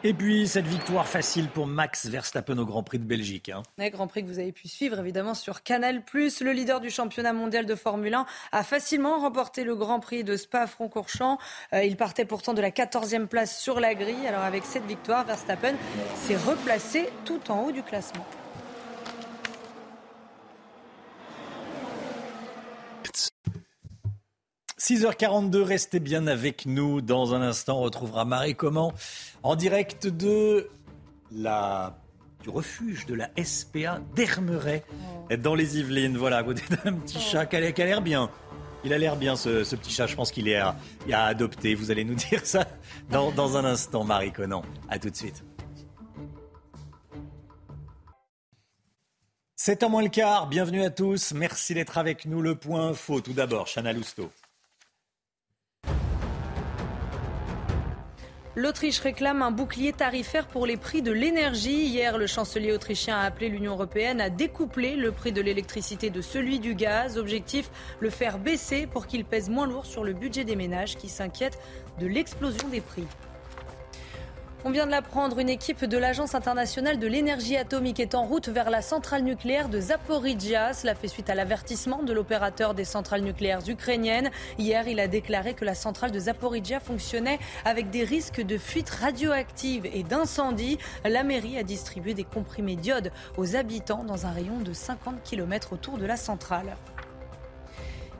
Et 0.06 0.12
puis 0.12 0.46
cette 0.46 0.66
victoire 0.66 1.08
facile 1.08 1.48
pour 1.48 1.66
Max 1.66 2.04
Verstappen 2.08 2.58
au 2.58 2.66
Grand 2.66 2.82
Prix 2.82 2.98
de 2.98 3.06
Belgique. 3.06 3.48
Hein. 3.48 3.62
Grand 3.90 4.06
Prix 4.06 4.22
que 4.22 4.28
vous 4.28 4.38
avez 4.38 4.52
pu 4.52 4.68
suivre 4.68 4.98
évidemment 4.98 5.32
sur 5.32 5.62
Canal+. 5.62 6.02
Le 6.12 6.52
leader 6.52 6.82
du 6.82 6.90
championnat 6.90 7.32
mondial 7.32 7.64
de 7.64 7.74
Formule 7.74 8.12
1 8.12 8.26
a 8.52 8.64
facilement 8.64 9.18
remporté 9.18 9.64
le 9.64 9.74
Grand 9.74 10.00
Prix 10.00 10.22
de 10.22 10.36
Spa-Francorchamps. 10.36 11.38
Euh, 11.72 11.84
il 11.84 11.96
partait 11.96 12.26
pourtant 12.26 12.52
de 12.52 12.60
la 12.60 12.70
14e 12.70 13.28
place 13.28 13.58
sur 13.58 13.80
la 13.80 13.94
grille. 13.94 14.26
Alors 14.26 14.42
avec 14.42 14.66
cette 14.66 14.84
victoire, 14.84 15.24
Verstappen 15.24 15.74
s'est 16.16 16.36
replacé 16.36 17.08
tout 17.24 17.40
en 17.50 17.62
haut 17.62 17.72
du 17.72 17.82
classement. 17.82 18.26
6h42, 24.86 25.62
restez 25.62 25.98
bien 25.98 26.26
avec 26.26 26.66
nous. 26.66 27.00
Dans 27.00 27.32
un 27.32 27.40
instant, 27.40 27.78
on 27.78 27.80
retrouvera 27.80 28.26
Marie 28.26 28.54
Comment 28.54 28.92
en 29.42 29.56
direct 29.56 30.06
de 30.06 30.68
la 31.32 31.96
du 32.42 32.50
refuge 32.50 33.06
de 33.06 33.14
la 33.14 33.30
SPA 33.42 34.02
d'Hermeret 34.14 34.84
oh. 35.30 35.36
dans 35.36 35.54
les 35.54 35.78
Yvelines. 35.78 36.18
Voilà, 36.18 36.36
à 36.36 36.42
côté 36.42 36.62
d'un 36.68 36.92
petit 36.92 37.18
chat 37.18 37.46
qui 37.46 37.56
a 37.56 37.60
l'air 37.60 38.02
bien. 38.02 38.28
Il 38.84 38.92
a 38.92 38.98
l'air 38.98 39.16
bien 39.16 39.36
ce, 39.36 39.74
petit 39.74 39.90
chat, 39.90 40.06
je 40.06 40.16
pense 40.16 40.30
qu'il 40.30 40.48
est 40.48 40.58
à, 40.58 40.76
adopter. 41.10 41.74
Vous 41.74 41.90
allez 41.90 42.04
nous 42.04 42.14
dire 42.30 42.44
ça 42.44 42.68
dans, 43.08 43.32
dans 43.32 43.56
un 43.56 43.64
instant, 43.64 44.04
Marie 44.04 44.32
Conan. 44.32 44.60
A 44.90 44.98
tout 44.98 45.08
de 45.08 45.16
suite. 45.16 45.42
C'est 49.56 49.82
en 49.82 49.88
moins 49.88 50.02
le 50.02 50.10
quart, 50.10 50.46
bienvenue 50.46 50.84
à 50.84 50.90
tous, 50.90 51.32
merci 51.32 51.72
d'être 51.72 51.96
avec 51.96 52.26
nous. 52.26 52.42
Le 52.42 52.54
point 52.54 52.92
faux, 52.92 53.22
tout 53.22 53.32
d'abord, 53.32 53.66
Chana 53.66 53.94
Lousteau. 53.94 54.30
L'Autriche 58.56 59.00
réclame 59.00 59.42
un 59.42 59.50
bouclier 59.50 59.92
tarifaire 59.92 60.46
pour 60.46 60.64
les 60.64 60.76
prix 60.76 61.02
de 61.02 61.10
l'énergie. 61.10 61.86
Hier, 61.86 62.16
le 62.16 62.28
chancelier 62.28 62.70
autrichien 62.70 63.16
a 63.16 63.22
appelé 63.22 63.48
l'Union 63.48 63.72
européenne 63.72 64.20
à 64.20 64.30
découpler 64.30 64.94
le 64.94 65.10
prix 65.10 65.32
de 65.32 65.40
l'électricité 65.40 66.08
de 66.08 66.20
celui 66.20 66.60
du 66.60 66.76
gaz. 66.76 67.18
Objectif, 67.18 67.68
le 67.98 68.10
faire 68.10 68.38
baisser 68.38 68.86
pour 68.86 69.08
qu'il 69.08 69.24
pèse 69.24 69.50
moins 69.50 69.66
lourd 69.66 69.86
sur 69.86 70.04
le 70.04 70.12
budget 70.12 70.44
des 70.44 70.54
ménages 70.54 70.96
qui 70.96 71.08
s'inquiètent 71.08 71.58
de 71.98 72.06
l'explosion 72.06 72.68
des 72.68 72.80
prix. 72.80 73.08
On 74.66 74.70
vient 74.70 74.86
de 74.86 74.90
l'apprendre, 74.90 75.40
une 75.40 75.50
équipe 75.50 75.84
de 75.84 75.98
l'Agence 75.98 76.34
internationale 76.34 76.98
de 76.98 77.06
l'énergie 77.06 77.54
atomique 77.54 78.00
est 78.00 78.14
en 78.14 78.24
route 78.24 78.48
vers 78.48 78.70
la 78.70 78.80
centrale 78.80 79.22
nucléaire 79.22 79.68
de 79.68 79.78
Zaporizhia. 79.78 80.72
Cela 80.72 80.94
fait 80.94 81.08
suite 81.08 81.28
à 81.28 81.34
l'avertissement 81.34 82.02
de 82.02 82.14
l'opérateur 82.14 82.72
des 82.72 82.86
centrales 82.86 83.20
nucléaires 83.20 83.60
ukrainiennes. 83.68 84.30
Hier, 84.56 84.88
il 84.88 85.00
a 85.00 85.06
déclaré 85.06 85.52
que 85.52 85.66
la 85.66 85.74
centrale 85.74 86.12
de 86.12 86.18
Zaporizhia 86.18 86.80
fonctionnait 86.80 87.40
avec 87.66 87.90
des 87.90 88.04
risques 88.04 88.40
de 88.40 88.56
fuite 88.56 88.88
radioactive 88.88 89.84
et 89.84 90.02
d'incendie. 90.02 90.78
La 91.04 91.24
mairie 91.24 91.58
a 91.58 91.62
distribué 91.62 92.14
des 92.14 92.24
comprimés 92.24 92.76
d'iode 92.76 93.12
aux 93.36 93.56
habitants 93.56 94.02
dans 94.02 94.24
un 94.24 94.30
rayon 94.30 94.60
de 94.60 94.72
50 94.72 95.22
km 95.24 95.74
autour 95.74 95.98
de 95.98 96.06
la 96.06 96.16
centrale. 96.16 96.74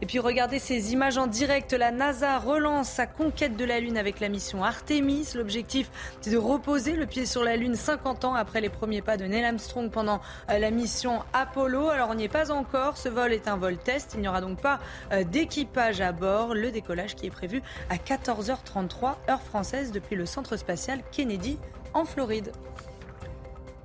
Et 0.02 0.06
puis 0.06 0.18
regardez 0.18 0.58
ces 0.58 0.92
images 0.92 1.18
en 1.18 1.26
direct. 1.26 1.72
La 1.72 1.90
NASA 1.90 2.38
relance 2.38 2.88
sa 2.88 3.06
conquête 3.06 3.56
de 3.56 3.64
la 3.64 3.80
Lune 3.80 3.96
avec 3.96 4.20
la 4.20 4.28
mission 4.28 4.64
Artemis. 4.64 5.28
L'objectif, 5.34 5.90
c'est 6.20 6.30
de 6.30 6.36
reposer 6.36 6.92
le 6.92 7.06
pied 7.06 7.26
sur 7.26 7.44
la 7.44 7.56
Lune 7.56 7.76
50 7.76 8.24
ans 8.24 8.34
après 8.34 8.60
les 8.60 8.68
premiers 8.68 9.02
pas 9.02 9.16
de 9.16 9.24
Neil 9.24 9.44
Armstrong 9.44 9.90
pendant 9.90 10.20
euh, 10.50 10.58
la 10.58 10.70
mission 10.70 11.22
Apollo. 11.32 11.88
Alors 11.88 12.10
on 12.10 12.14
n'y 12.14 12.24
est 12.24 12.28
pas 12.28 12.50
encore. 12.50 12.96
Ce 12.96 13.08
vol 13.08 13.32
est 13.32 13.48
un 13.48 13.56
vol 13.56 13.76
test. 13.76 14.12
Il 14.14 14.20
n'y 14.20 14.28
aura 14.28 14.40
donc 14.40 14.60
pas 14.60 14.80
euh, 15.12 15.24
d'équipage 15.24 16.00
à 16.00 16.12
bord. 16.12 16.54
Le 16.54 16.70
décollage 16.70 17.14
qui 17.14 17.26
est 17.26 17.30
prévu 17.30 17.62
à 17.88 17.96
14h33 17.96 19.14
heure 19.30 19.42
française 19.42 19.92
depuis 19.92 20.16
le 20.16 20.26
centre 20.26 20.56
spatial 20.56 21.00
Kennedy 21.12 21.58
en 21.92 22.04
Floride. 22.04 22.52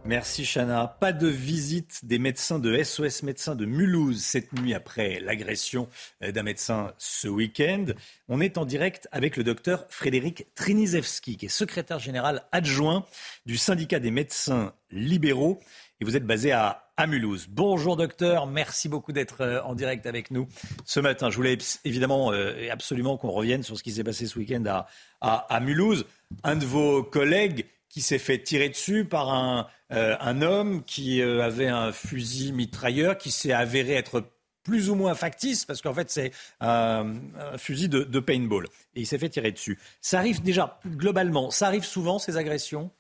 Merci 0.06 0.46
Chana. 0.46 0.88
Pas 0.88 1.12
de 1.12 1.28
visite 1.28 2.06
des 2.06 2.20
médecins 2.20 2.58
de 2.58 2.82
SOS 2.82 3.24
Médecins 3.24 3.56
de 3.56 3.66
Mulhouse 3.66 4.24
cette 4.24 4.54
nuit 4.54 4.74
après 4.74 5.20
l'agression 5.20 5.88
euh, 6.24 6.32
d'un 6.32 6.44
médecin 6.44 6.94
ce 6.98 7.28
week-end. 7.28 7.86
On 8.30 8.40
est 8.40 8.58
en 8.58 8.66
direct 8.66 9.08
avec 9.12 9.36
le 9.38 9.44
docteur 9.44 9.86
Frédéric 9.90 10.48
Trinizewski, 10.56 11.38
qui 11.38 11.48
est 11.48 11.50
secrétaire 11.50 12.00
général 12.00 12.44
adjoint 12.52 13.06
du 13.46 13.58
syndicat 13.58 14.00
des 14.00 14.12
médecins 14.12 14.74
libéraux. 14.90 15.60
Et 16.00 16.06
vous 16.06 16.16
êtes 16.16 16.26
basé 16.26 16.54
à, 16.54 16.86
Mulhouse. 17.08 17.48
Bonjour 17.50 17.96
docteur, 17.96 18.46
merci 18.46 18.90
beaucoup 18.90 19.14
d'être 19.14 19.40
euh, 19.40 19.62
en 19.62 19.74
direct 19.74 20.06
avec 20.06 20.32
nous 20.32 20.50
ce 20.84 21.00
matin. 21.00 21.30
Je 21.30 21.38
voulais 21.38 21.58
évidemment 21.86 22.34
euh, 22.34 22.68
absolument 22.72 23.16
qu'on 23.16 23.32
revienne 23.32 23.64
sur 23.64 23.78
ce 23.78 23.84
qui 23.84 23.94
s'est 23.94 24.04
passé 24.04 24.28
ce 24.28 24.38
week-end 24.38 24.84
à 25.22 25.60
Mulhouse. 25.62 26.06
Un 26.44 26.58
de 26.58 26.66
vos 26.66 27.04
collègues 27.04 27.66
qui 27.90 28.02
s'est 28.02 28.20
fait 28.20 28.40
tirer 28.40 28.70
dessus 28.70 29.06
par 29.06 29.30
un, 29.30 29.68
euh, 29.92 30.16
un 30.20 30.42
homme 30.42 30.84
qui 30.84 31.22
euh, 31.22 31.44
avait 31.44 31.68
un 31.68 31.92
fusil 31.92 32.52
mitrailleur 32.52 33.18
qui 33.18 33.32
s'est 33.32 33.54
avéré 33.54 33.94
être 33.94 34.24
plus 34.64 34.90
ou 34.90 34.96
moins 34.96 35.16
factice, 35.16 35.66
parce 35.66 35.82
qu'en 35.82 35.94
fait 35.94 36.12
c'est 36.12 36.32
un, 36.60 37.14
fusil 37.58 37.90
de, 37.90 38.04
de 38.04 38.20
paintball. 38.20 38.66
Et 38.96 39.02
il 39.02 39.08
s'est 39.08 39.18
fait 39.18 39.30
tirer 39.30 39.52
dessus. 39.52 39.80
Ça 40.02 40.20
arrive 40.20 40.42
déjà, 40.42 40.80
globalement, 40.86 41.50
ça 41.50 41.68
arrive 41.68 41.86
souvent 41.86 42.20
ces 42.20 42.38
agressions? 42.38 42.92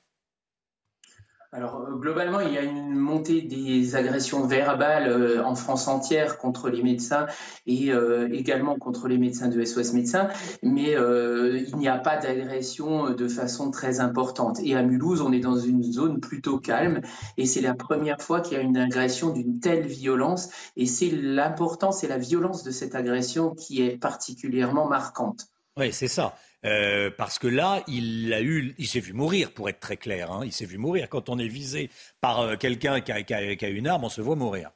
Alors 1.51 1.81
euh, 1.81 1.95
globalement, 1.95 2.41
il 2.41 2.53
y 2.53 2.57
a 2.57 2.61
une 2.61 2.93
montée 2.93 3.41
des 3.41 3.95
agressions 3.95 4.45
verbales 4.45 5.07
euh, 5.07 5.43
en 5.43 5.55
France 5.55 5.87
entière 5.87 6.37
contre 6.37 6.69
les 6.69 6.83
médecins 6.83 7.25
et 7.65 7.91
euh, 7.91 8.29
également 8.31 8.77
contre 8.77 9.07
les 9.07 9.17
médecins 9.17 9.47
de 9.47 9.63
SOS 9.63 9.93
Médecins, 9.93 10.29
mais 10.61 10.91
il 10.91 11.75
n'y 11.77 11.87
a 11.87 11.97
pas 11.97 12.17
d'agression 12.17 13.09
de 13.09 13.27
façon 13.27 13.71
très 13.71 13.99
importante. 13.99 14.59
Et 14.63 14.75
à 14.75 14.83
Mulhouse, 14.83 15.21
on 15.21 15.31
est 15.31 15.39
dans 15.39 15.57
une 15.57 15.83
zone 15.83 16.19
plutôt 16.19 16.59
calme 16.59 17.01
et 17.37 17.45
c'est 17.45 17.61
la 17.61 17.73
première 17.73 18.21
fois 18.21 18.41
qu'il 18.41 18.57
y 18.57 18.59
a 18.59 18.63
une 18.63 18.77
agression 18.77 19.31
d'une 19.31 19.59
telle 19.59 19.87
violence 19.87 20.49
et 20.77 20.85
c'est 20.85 21.09
l'importance 21.09 22.03
et 22.03 22.07
la 22.07 22.17
violence 22.17 22.63
de 22.63 22.71
cette 22.71 22.95
agression 22.95 23.55
qui 23.55 23.81
est 23.81 23.97
particulièrement 23.97 24.87
marquante. 24.87 25.47
Oui, 25.77 25.91
c'est 25.91 26.07
ça. 26.07 26.35
Euh, 26.66 27.10
parce 27.16 27.39
que 27.39 27.47
là, 27.47 27.84
il 27.88 28.34
a 28.34 28.41
eu, 28.41 28.76
il 28.78 28.88
s'est 28.88 28.99
vu 28.99 29.14
mourir, 29.14 29.51
pour 29.53 29.70
être 29.70 29.80
très 29.80 29.97
clair. 29.97 30.32
Hein. 30.32 30.41
il 30.43 30.51
s'est 30.51 30.66
vu 30.66 30.78
mourir. 30.78 31.10
Quand 31.10 31.30
on 31.30 31.38
est 31.39 31.47
visé 31.47 31.89
par 32.22 32.41
euh, 32.41 32.55
quelqu'un 32.57 33.01
qui 33.01 33.12
a, 33.12 33.70
une 33.70 33.88
arme, 33.88 34.03
on 34.03 34.10
se 34.10 34.22
voit 34.22 34.36
mourir. 34.36 34.72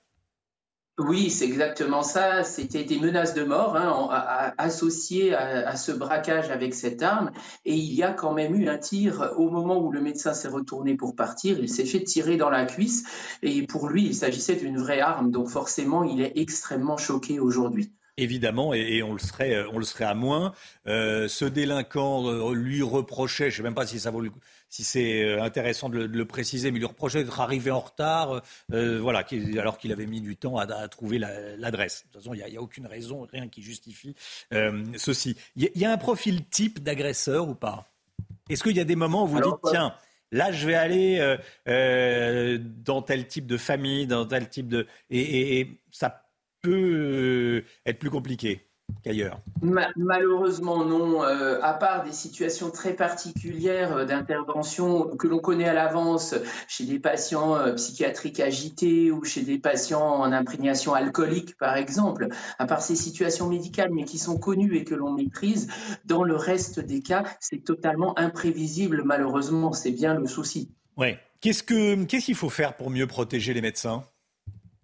Oui, 0.99 1.31
c'est 1.31 1.45
exactement 1.45 2.03
ça. 2.03 2.43
C'était 2.43 2.83
des 2.83 2.99
menaces 2.99 3.33
de 3.33 3.43
mort 3.43 3.75
hein, 3.75 4.53
associées 4.59 5.33
à, 5.33 5.75
ce 5.75 5.91
braquage 5.91 6.51
avec 6.51 6.75
cette 6.75 7.01
arme. 7.01 7.31
Et 7.65 7.73
il 7.73 7.93
y 7.93 8.03
a 8.03 8.13
quand 8.13 8.31
même 8.31 8.53
eu 8.53 8.69
un 8.69 8.77
tir 8.77 9.33
au 9.37 9.49
moment 9.49 9.79
où 9.79 9.91
le 9.91 10.01
médecin 10.01 10.35
s'est 10.35 10.47
retourné 10.47 10.95
pour 10.95 11.15
partir. 11.15 11.57
Il 11.57 11.67
s'est 11.67 11.85
fait 11.85 12.03
tirer 12.03 12.37
dans 12.37 12.51
la 12.51 12.65
cuisse. 12.65 13.05
Et 13.41 13.65
pour 13.65 13.89
lui, 13.89 14.05
il 14.05 14.13
s'agissait 14.13 14.55
d'une 14.55 14.77
vraie 14.77 14.99
arme. 14.99 15.31
Donc 15.31 15.49
forcément, 15.49 16.03
il 16.03 16.21
est 16.21 16.33
extrêmement 16.35 16.97
choqué 16.97 17.39
aujourd'hui. 17.39 17.91
Évidemment, 18.15 18.75
et, 18.75 19.01
on, 19.01 19.13
le 19.13 19.19
serait, 19.19 19.55
euh, 19.55 19.67
on 19.71 19.79
le 19.79 19.85
serait 19.85 20.05
à 20.05 20.13
moins. 20.13 20.53
Euh, 20.85 21.27
ce 21.27 21.45
délinquant 21.45 22.27
euh, 22.27 22.53
lui 22.53 22.83
reprochait, 22.83 23.49
je 23.49 23.55
ne 23.55 23.57
sais 23.57 23.63
même 23.63 23.73
pas 23.73 23.87
si, 23.87 23.99
ça 23.99 24.11
vaut, 24.11 24.23
si 24.69 24.83
c'est 24.83 25.39
intéressant 25.39 25.89
de 25.89 26.03
le, 26.03 26.25
préciser, 26.25 26.69
mais 26.69 26.77
il 26.77 26.81
lui 26.81 26.87
reprochait 26.87 27.23
d'être 27.23 27.39
arrivé 27.39 27.71
en 27.71 27.79
retard, 27.79 28.43
voilà, 28.69 29.25
alors 29.57 29.79
qu'il 29.79 29.91
avait 29.91 30.05
mis 30.05 30.21
du 30.21 30.35
temps 30.37 30.57
à, 30.57 30.87
trouver 30.89 31.17
l'adresse. 31.17 32.05
de 32.05 32.11
toute 32.11 32.21
façon, 32.21 32.35
il 32.35 32.45
n'y 32.45 32.57
a, 32.57 32.61
aucune 32.61 32.85
raison, 32.85 33.27
rien 33.31 33.47
qui 33.47 33.63
justifie 33.63 34.15
ceci. 34.97 35.35
Il 35.55 35.71
y, 35.75 35.85
a 35.85 35.91
un 35.91 35.97
profil 35.97 36.45
type 36.45 36.83
d'agresseur 36.83 37.49
ou 37.49 37.55
pas? 37.55 37.87
Est-ce 38.49 38.63
qu'il 38.63 38.77
y 38.77 38.79
a 38.79 38.85
des 38.85 38.95
moments 38.95 39.23
où 39.23 39.27
vous 39.27 39.41
dites, 39.41 39.71
tiens, 39.71 39.95
là 40.31 40.51
je 40.51 40.67
vais 40.67 40.75
aller 40.75 41.37
dans 41.65 43.01
tel 43.01 43.27
type 43.27 43.47
de 43.47 43.57
famille, 43.57 44.05
dans 44.05 44.27
tel 44.27 44.49
type 44.49 44.67
de... 44.67 44.85
Et, 45.09 45.59
et 45.59 45.81
ça 45.91 46.22
peut 46.63 46.71
euh, 46.71 47.65
être 47.85 47.99
plus 47.99 48.09
compliqué 48.09 48.65
qu'ailleurs 49.03 49.39
Malheureusement 49.61 50.83
non, 50.85 51.23
euh, 51.23 51.59
à 51.61 51.73
part 51.73 52.03
des 52.03 52.11
situations 52.11 52.71
très 52.71 52.93
particulières 52.93 53.97
euh, 53.97 54.05
d'intervention 54.05 55.15
que 55.17 55.27
l'on 55.27 55.39
connaît 55.39 55.67
à 55.67 55.73
l'avance 55.73 56.35
chez 56.67 56.85
des 56.85 56.99
patients 56.99 57.73
psychiatriques 57.75 58.39
agités 58.39 59.11
ou 59.11 59.23
chez 59.23 59.41
des 59.41 59.59
patients 59.59 60.21
en 60.21 60.31
imprégnation 60.31 60.93
alcoolique 60.93 61.57
par 61.57 61.75
exemple, 61.75 62.29
à 62.57 62.65
part 62.65 62.81
ces 62.81 62.95
situations 62.95 63.47
médicales 63.47 63.91
mais 63.91 64.05
qui 64.05 64.17
sont 64.17 64.37
connues 64.37 64.77
et 64.77 64.85
que 64.85 64.95
l'on 64.95 65.11
maîtrise, 65.11 65.67
dans 66.05 66.23
le 66.23 66.35
reste 66.35 66.79
des 66.79 67.01
cas, 67.01 67.23
c'est 67.39 67.63
totalement 67.63 68.17
imprévisible 68.17 69.03
malheureusement, 69.03 69.73
c'est 69.73 69.91
bien 69.91 70.13
le 70.13 70.27
souci. 70.27 70.71
Ouais. 70.95 71.19
Qu'est-ce 71.41 71.63
qu'il 71.63 72.21
ce 72.21 72.25
qu'il 72.25 72.35
faut 72.35 72.49
faire 72.49 72.77
pour 72.77 72.89
mieux 72.89 73.07
protéger 73.07 73.53
les 73.53 73.61
médecins 73.61 74.03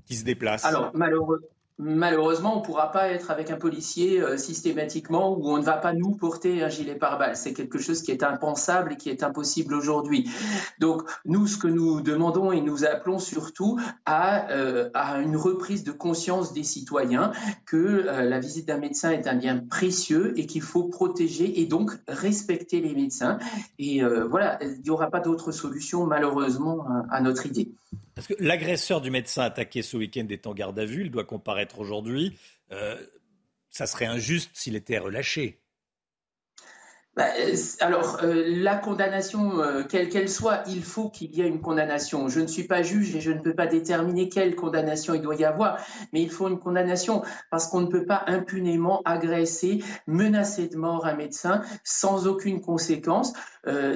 qui 0.06 0.16
se 0.16 0.26
déplacent? 0.26 0.66
Alors 0.66 0.92
malheureusement 0.94 1.48
malheureusement, 1.80 2.58
on 2.58 2.60
ne 2.60 2.66
pourra 2.66 2.92
pas 2.92 3.08
être 3.08 3.32
avec 3.32 3.50
un 3.50 3.56
policier 3.56 4.22
euh, 4.22 4.38
systématiquement 4.38 5.38
où 5.38 5.50
on 5.50 5.58
ne 5.58 5.64
va 5.64 5.78
pas 5.78 5.94
nous 5.94 6.12
porter 6.12 6.62
un 6.62 6.68
gilet 6.68 6.96
pare-balles. 6.96 7.38
C'est 7.38 7.54
quelque 7.54 7.80
chose 7.80 8.02
qui 8.02 8.12
est 8.12 8.22
impensable 8.22 8.94
et 8.94 8.98
qui 8.98 9.10
est 9.10 9.24
impossible 9.24 9.74
aujourd'hui. 9.74 10.30
Donc, 10.80 11.04
nous, 11.26 11.48
ce 11.48 11.58
que 11.58 11.68
nous 11.68 12.02
demandons 12.02 12.52
et 12.52 12.62
nous 12.62 12.84
appelons 12.84 13.18
surtout 13.18 13.80
à, 14.06 14.52
euh, 14.52 14.90
une 15.22 15.38
reprise 15.38 15.86
de 15.86 15.92
conscience 15.92 16.54
des 16.54 16.64
citoyens 16.64 17.32
que 17.66 17.78
euh, 17.78 18.24
la 18.24 18.40
visite 18.40 18.68
d'un 18.68 18.78
médecin 18.78 19.12
est 19.12 19.28
un 19.28 19.36
bien 19.36 19.58
précieux 19.58 20.34
et 20.38 20.46
qu'il 20.46 20.62
faut 20.62 20.84
protéger 20.84 21.62
et 21.62 21.66
donc 21.66 21.92
respecter 22.08 22.82
les 22.82 22.94
médecins. 22.94 23.40
Et 23.78 24.04
voilà, 24.30 24.60
il 24.62 24.82
n'y 24.82 24.90
aura 24.90 25.10
pas 25.10 25.20
d'autre 25.22 25.52
solution, 25.52 26.06
malheureusement, 26.06 26.86
à 27.10 27.22
notre 27.22 27.46
idée. 27.46 27.72
Parce 28.16 28.28
que 28.28 28.36
l'agresseur 28.40 29.02
du 29.02 29.12
médecin 29.12 29.44
attaqué 29.44 29.82
ce 29.82 29.98
week-end 29.98 30.28
est 30.30 30.46
en 30.48 30.54
garde 30.54 30.78
à 30.78 30.86
vue, 30.86 31.04
il 31.04 31.12
doit 31.12 31.24
comparaître 31.24 31.80
aujourd'hui. 31.80 32.38
Euh, 32.72 33.02
ça 33.70 33.88
serait 33.88 34.06
injuste 34.06 34.52
s'il 34.54 34.76
était 34.76 34.98
relâché. 34.98 35.62
Bah, 37.16 37.26
euh, 37.38 37.56
alors, 37.82 38.20
euh, 38.24 38.44
la 38.48 38.78
condamnation, 38.78 39.60
euh, 39.60 39.84
quelle 39.84 40.10
qu'elle 40.10 40.30
soit, 40.30 40.64
il 40.68 40.84
faut 40.84 41.10
qu'il 41.10 41.36
y 41.36 41.42
ait 41.42 41.48
une 41.48 41.60
condamnation. 41.60 42.30
Je 42.30 42.40
ne 42.40 42.48
suis 42.48 42.64
pas 42.64 42.82
juge 42.82 43.16
et 43.16 43.20
je 43.20 43.32
ne 43.32 43.40
peux 43.40 43.54
pas 43.54 43.68
déterminer 43.68 44.30
quelle 44.30 44.56
condamnation 44.56 45.16
il 45.16 45.22
doit 45.22 45.36
y 45.36 45.44
avoir, 45.44 45.80
mais 46.14 46.22
il 46.22 46.30
faut 46.30 46.48
une 46.48 46.60
condamnation 46.60 47.24
parce 47.52 47.68
qu'on 47.68 47.82
ne 47.82 47.88
peut 47.88 48.06
pas 48.06 48.24
impunément 48.28 49.02
agresser, 49.06 49.84
menacer 50.08 50.68
de 50.70 50.78
mort 50.78 51.06
un 51.06 51.16
médecin 51.16 51.62
sans 51.84 52.28
aucune 52.28 52.62
conséquence. 52.62 53.34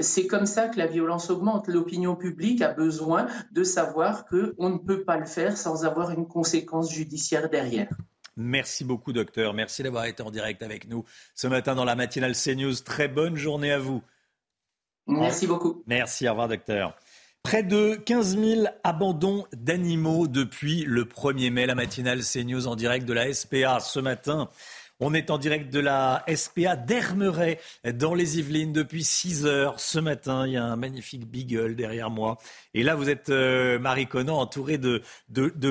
C'est 0.01 0.27
comme 0.27 0.45
ça 0.45 0.67
que 0.67 0.77
la 0.77 0.87
violence 0.87 1.29
augmente. 1.29 1.67
L'opinion 1.67 2.15
publique 2.15 2.61
a 2.61 2.73
besoin 2.73 3.27
de 3.51 3.63
savoir 3.63 4.25
qu'on 4.25 4.69
ne 4.69 4.77
peut 4.77 5.03
pas 5.03 5.17
le 5.17 5.25
faire 5.25 5.57
sans 5.57 5.85
avoir 5.85 6.11
une 6.11 6.27
conséquence 6.27 6.91
judiciaire 6.91 7.49
derrière. 7.49 7.87
Merci 8.35 8.83
beaucoup, 8.83 9.13
docteur. 9.13 9.53
Merci 9.53 9.83
d'avoir 9.83 10.05
été 10.05 10.23
en 10.23 10.31
direct 10.31 10.63
avec 10.63 10.87
nous 10.87 11.05
ce 11.35 11.47
matin 11.47 11.75
dans 11.75 11.85
la 11.85 11.95
matinale 11.95 12.33
CNews. 12.35 12.75
Très 12.83 13.07
bonne 13.07 13.35
journée 13.35 13.71
à 13.71 13.79
vous. 13.79 14.01
Merci 15.07 15.47
beaucoup. 15.47 15.83
Merci, 15.85 16.27
au 16.27 16.31
revoir, 16.31 16.47
docteur. 16.47 16.95
Près 17.43 17.61
de 17.61 17.95
15 17.95 18.37
000 18.37 18.67
abandons 18.85 19.45
d'animaux 19.51 20.27
depuis 20.27 20.85
le 20.85 21.03
1er 21.03 21.51
mai. 21.51 21.65
La 21.65 21.75
matinale 21.75 22.21
CNews 22.23 22.67
en 22.67 22.75
direct 22.75 23.05
de 23.05 23.13
la 23.13 23.31
SPA 23.33 23.79
ce 23.81 23.99
matin. 23.99 24.49
On 25.05 25.13
est 25.13 25.31
en 25.31 25.37
direct 25.37 25.69
de 25.69 25.81
la 25.81 26.23
SPA 26.33 26.77
d'Hermeret 26.77 27.59
dans 27.83 28.13
les 28.13 28.39
Yvelines 28.39 28.71
depuis 28.71 29.03
6 29.03 29.45
heures 29.45 29.81
ce 29.81 29.99
matin. 29.99 30.47
Il 30.47 30.53
y 30.53 30.57
a 30.57 30.63
un 30.63 30.77
magnifique 30.77 31.29
beagle 31.29 31.75
derrière 31.75 32.09
moi. 32.09 32.37
Et 32.73 32.83
là, 32.83 32.95
vous 32.95 33.09
êtes, 33.09 33.27
euh, 33.27 33.77
Marie 33.79 34.07
Conan, 34.07 34.37
entourée 34.37 34.77
de, 34.77 35.01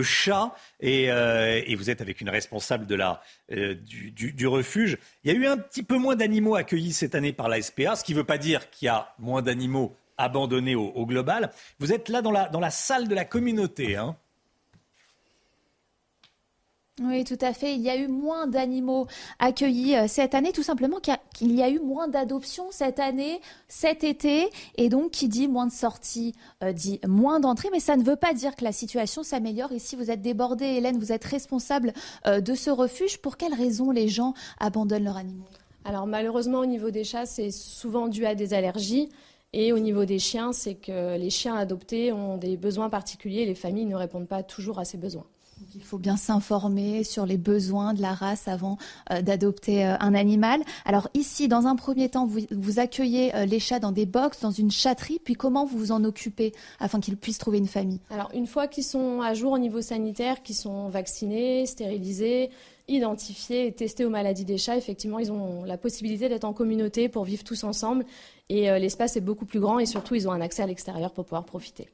chats 0.03 0.55
euh, 0.85 1.63
et, 1.65 1.75
vous 1.77 1.89
êtes 1.89 2.03
avec 2.03 2.21
une 2.21 2.29
responsable 2.29 2.85
de 2.85 2.95
la, 2.95 3.23
euh, 3.53 3.75
du, 3.75 4.47
refuge. 4.47 4.99
Il 5.25 5.33
y 5.33 5.35
a 5.35 5.39
eu 5.39 5.47
un 5.47 5.57
petit 5.57 5.83
peu 5.83 5.97
moins 5.97 6.15
d'animaux 6.15 6.55
accueillis 6.55 6.93
cette 6.93 7.15
année 7.15 7.33
par 7.33 7.49
la 7.49 7.63
SPA, 7.63 7.97
ce 7.97 8.05
qui 8.05 8.13
ne 8.13 8.19
veut 8.19 8.25
pas 8.25 8.37
dire 8.37 8.69
qu'il 8.69 8.85
y 8.85 8.91
a 8.91 9.15
moins 9.19 9.41
d'animaux 9.41 9.97
abandonnés 10.19 10.75
au, 10.75 11.07
global. 11.07 11.53
Vous 11.79 11.95
êtes 11.95 12.11
là 12.11 12.21
dans 12.21 12.33
la, 12.33 12.51
dans 12.51 12.61
la 12.61 12.71
salle 12.71 13.09
de 13.09 13.15
la 13.15 13.25
communauté. 13.25 13.97
Hein 13.97 14.15
oui, 17.01 17.25
tout 17.25 17.39
à 17.41 17.55
fait. 17.55 17.75
Il 17.75 17.81
y 17.81 17.89
a 17.89 17.97
eu 17.97 18.07
moins 18.07 18.47
d'animaux 18.47 19.07
accueillis 19.39 19.97
euh, 19.97 20.07
cette 20.09 20.35
année, 20.35 20.53
tout 20.53 20.63
simplement 20.63 20.99
qu'il 21.01 21.55
y 21.55 21.63
a 21.63 21.71
eu 21.71 21.81
moins 21.81 22.07
d'adoptions 22.07 22.67
cette 22.71 23.01
année, 23.01 23.41
cet 23.67 24.05
été, 24.05 24.51
et 24.77 24.91
donc 24.91 25.11
qui 25.11 25.29
dit 25.29 25.49
moins 25.49 25.67
de 25.67 25.73
sorties, 25.73 26.35
euh, 26.63 26.75
dit 26.75 27.01
moins 27.07 27.41
d'entrées, 27.41 27.71
mais 27.73 27.81
ça 27.81 27.97
ne 27.97 28.05
veut 28.05 28.17
pas 28.17 28.35
dire 28.35 28.55
que 28.57 28.65
la 28.65 28.73
situation 28.73 29.23
s'améliore. 29.23 29.73
Ici, 29.73 29.97
vous 29.97 30.11
êtes 30.11 30.21
débordée, 30.21 30.67
Hélène, 30.67 30.99
vous 30.99 31.13
êtes 31.13 31.25
responsable 31.25 31.95
euh, 32.27 32.43
de 32.43 32.55
ce 32.55 32.69
refuge. 32.69 33.17
Pour 33.23 33.39
quelles 33.39 33.55
raisons 33.55 33.91
les 33.91 34.09
gens 34.09 34.35
abandonnent 34.61 35.05
leurs 35.05 35.17
animaux? 35.17 35.47
Alors 35.87 36.07
malheureusement, 36.07 36.59
au 36.59 36.67
niveau 36.67 36.91
des 36.91 37.05
chats, 37.05 37.25
c'est 37.25 37.53
souvent 37.53 38.09
dû 38.09 38.27
à 38.27 38.35
des 38.35 38.53
allergies. 38.53 39.09
Et 39.55 39.73
au 39.73 39.79
niveau 39.79 40.05
des 40.05 40.19
chiens, 40.19 40.53
c'est 40.53 40.75
que 40.75 41.17
les 41.17 41.31
chiens 41.31 41.57
adoptés 41.57 42.13
ont 42.13 42.37
des 42.37 42.59
besoins 42.59 42.91
particuliers 42.91 43.47
les 43.47 43.55
familles 43.55 43.87
ne 43.87 43.97
répondent 43.97 44.29
pas 44.29 44.43
toujours 44.43 44.79
à 44.79 44.85
ces 44.85 44.99
besoins 44.99 45.27
il 45.75 45.83
faut 45.83 45.99
bien 45.99 46.17
s'informer 46.17 47.05
sur 47.05 47.27
les 47.27 47.37
besoins 47.37 47.95
de 47.95 48.03
la 48.03 48.13
race 48.13 48.49
avant 48.49 48.79
euh, 49.11 49.23
d'adopter 49.23 49.87
euh, 49.87 49.97
un 50.01 50.15
animal. 50.15 50.61
Alors 50.85 51.09
ici, 51.15 51.49
dans 51.49 51.67
un 51.67 51.77
premier 51.77 52.09
temps, 52.09 52.27
vous, 52.27 52.79
accueillez 52.79 53.35
euh, 53.35 53.45
les 53.45 53.59
chats 53.59 53.79
dans 53.79 53.93
des 53.93 54.07
box, 54.07 54.41
dans 54.41 54.51
une 54.51 54.71
chatterie, 54.71 55.21
puis 55.23 55.35
comment 55.35 55.65
vous 55.65 55.79
vous 55.79 55.93
en 55.93 56.05
occupez 56.05 56.53
afin 56.81 57.01
qu'ils 57.01 57.17
puissent 57.17 57.39
trouver 57.39 57.59
une 57.59 57.69
famille? 57.69 58.01
Alors 58.11 58.31
une 58.35 58.47
fois 58.47 58.67
qu'ils 58.67 58.85
sont 58.85 59.21
à 59.21 59.35
jour 59.35 59.53
au 59.53 59.59
niveau 59.59 59.81
sanitaire, 59.81 60.43
qu'ils 60.43 60.57
sont 60.57 60.89
vaccinés, 60.89 61.67
stérilisés, 61.67 62.51
identifiés 62.89 63.67
et 63.67 63.73
testés 63.73 64.05
aux 64.05 64.11
maladies 64.11 64.45
des 64.45 64.59
chats, 64.59 64.77
effectivement, 64.77 65.19
ils 65.19 65.33
ont 65.33 65.65
la 65.65 65.79
possibilité 65.79 66.29
d'être 66.29 66.45
en 66.45 66.53
communauté 66.53 67.09
pour 67.09 67.25
vivre 67.25 67.45
tous 67.45 67.65
ensemble. 67.65 68.05
Et 68.49 68.65
l'espace 68.79 69.17
est 69.17 69.21
beaucoup 69.21 69.47
plus 69.47 69.61
grand 69.61 69.79
et 69.79 69.87
surtout, 69.87 70.15
ils 70.15 70.29
ont 70.29 70.33
un 70.33 70.41
accès 70.41 70.63
à 70.63 70.67
l'extérieur 70.67 71.13
pour 71.13 71.25
pouvoir 71.25 71.45
profiter 71.45 71.89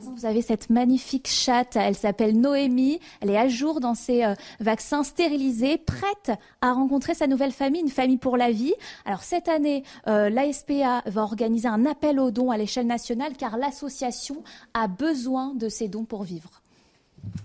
vous 0.00 0.26
avez 0.26 0.42
cette 0.42 0.70
magnifique 0.70 1.28
chatte. 1.28 1.76
Elle 1.76 1.94
s'appelle 1.94 2.38
Noémie. 2.38 3.00
Elle 3.20 3.30
est 3.30 3.38
à 3.38 3.48
jour 3.48 3.80
dans 3.80 3.94
ses 3.94 4.24
euh, 4.24 4.34
vaccins 4.60 5.02
stérilisés, 5.02 5.78
prête 5.78 6.32
à 6.60 6.72
rencontrer 6.72 7.14
sa 7.14 7.26
nouvelle 7.26 7.52
famille, 7.52 7.80
une 7.80 7.88
famille 7.88 8.16
pour 8.16 8.36
la 8.36 8.50
vie. 8.50 8.74
Alors 9.04 9.22
cette 9.22 9.48
année, 9.48 9.82
euh, 10.06 10.30
l'ASPA 10.30 11.02
va 11.06 11.22
organiser 11.22 11.68
un 11.68 11.86
appel 11.86 12.20
aux 12.20 12.30
dons 12.30 12.50
à 12.50 12.56
l'échelle 12.56 12.86
nationale 12.86 13.32
car 13.36 13.56
l'association 13.56 14.42
a 14.74 14.88
besoin 14.88 15.54
de 15.54 15.68
ces 15.68 15.88
dons 15.88 16.04
pour 16.04 16.22
vivre. 16.22 16.62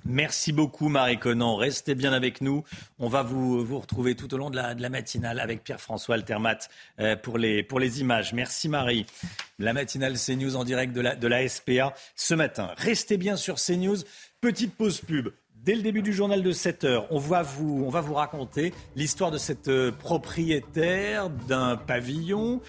Merci 0.06 0.52
beaucoup 0.52 0.90
Marie 0.90 1.18
Conan. 1.18 1.56
Restez 1.56 1.96
bien 1.96 2.14
avec 2.14 2.42
nous. 2.42 2.64
On 3.00 3.08
va 3.08 3.24
vous, 3.24 3.80
retrouver 3.80 4.16
tout 4.16 4.34
au 4.34 4.38
long 4.38 4.50
de 4.50 4.56
la, 4.56 4.90
matinale 4.90 5.40
avec 5.40 5.64
Pierre-François 5.64 6.16
Altermat 6.16 6.58
euh, 7.00 7.16
pour, 7.16 7.38
les, 7.38 8.02
images. 8.02 8.34
Merci 8.34 8.68
Marie. 8.68 9.06
La 9.60 9.74
matinale 9.74 10.18
CNews 10.18 10.56
en 10.56 10.64
direct 10.64 10.94
de 10.94 11.02
la, 11.02 11.16
de 11.16 11.48
SPA 11.48 11.94
ce 12.16 12.34
matin. 12.34 12.72
Restez 12.78 13.18
bien 13.18 13.36
sur 13.36 13.56
CNews. 13.56 13.98
Petite 14.42 14.76
pause 14.76 15.02
pub. 15.02 15.30
Dès 15.64 15.76
le 15.76 15.84
début 15.84 16.02
du 16.02 16.12
journal 16.12 16.42
de 16.42 16.52
7 16.52 16.84
heures, 16.86 17.08
on 17.12 17.20
va 17.20 17.44
vous, 17.44 17.84
on 17.86 17.90
va 17.90 18.02
vous 18.02 18.16
raconter 18.16 18.74
l'histoire 18.96 19.30
de 19.30 19.38
cette 19.38 19.68
euh, 19.68 19.92
propriétaire 19.92 21.30
d'un 21.30 21.78
pavillon 21.78 22.62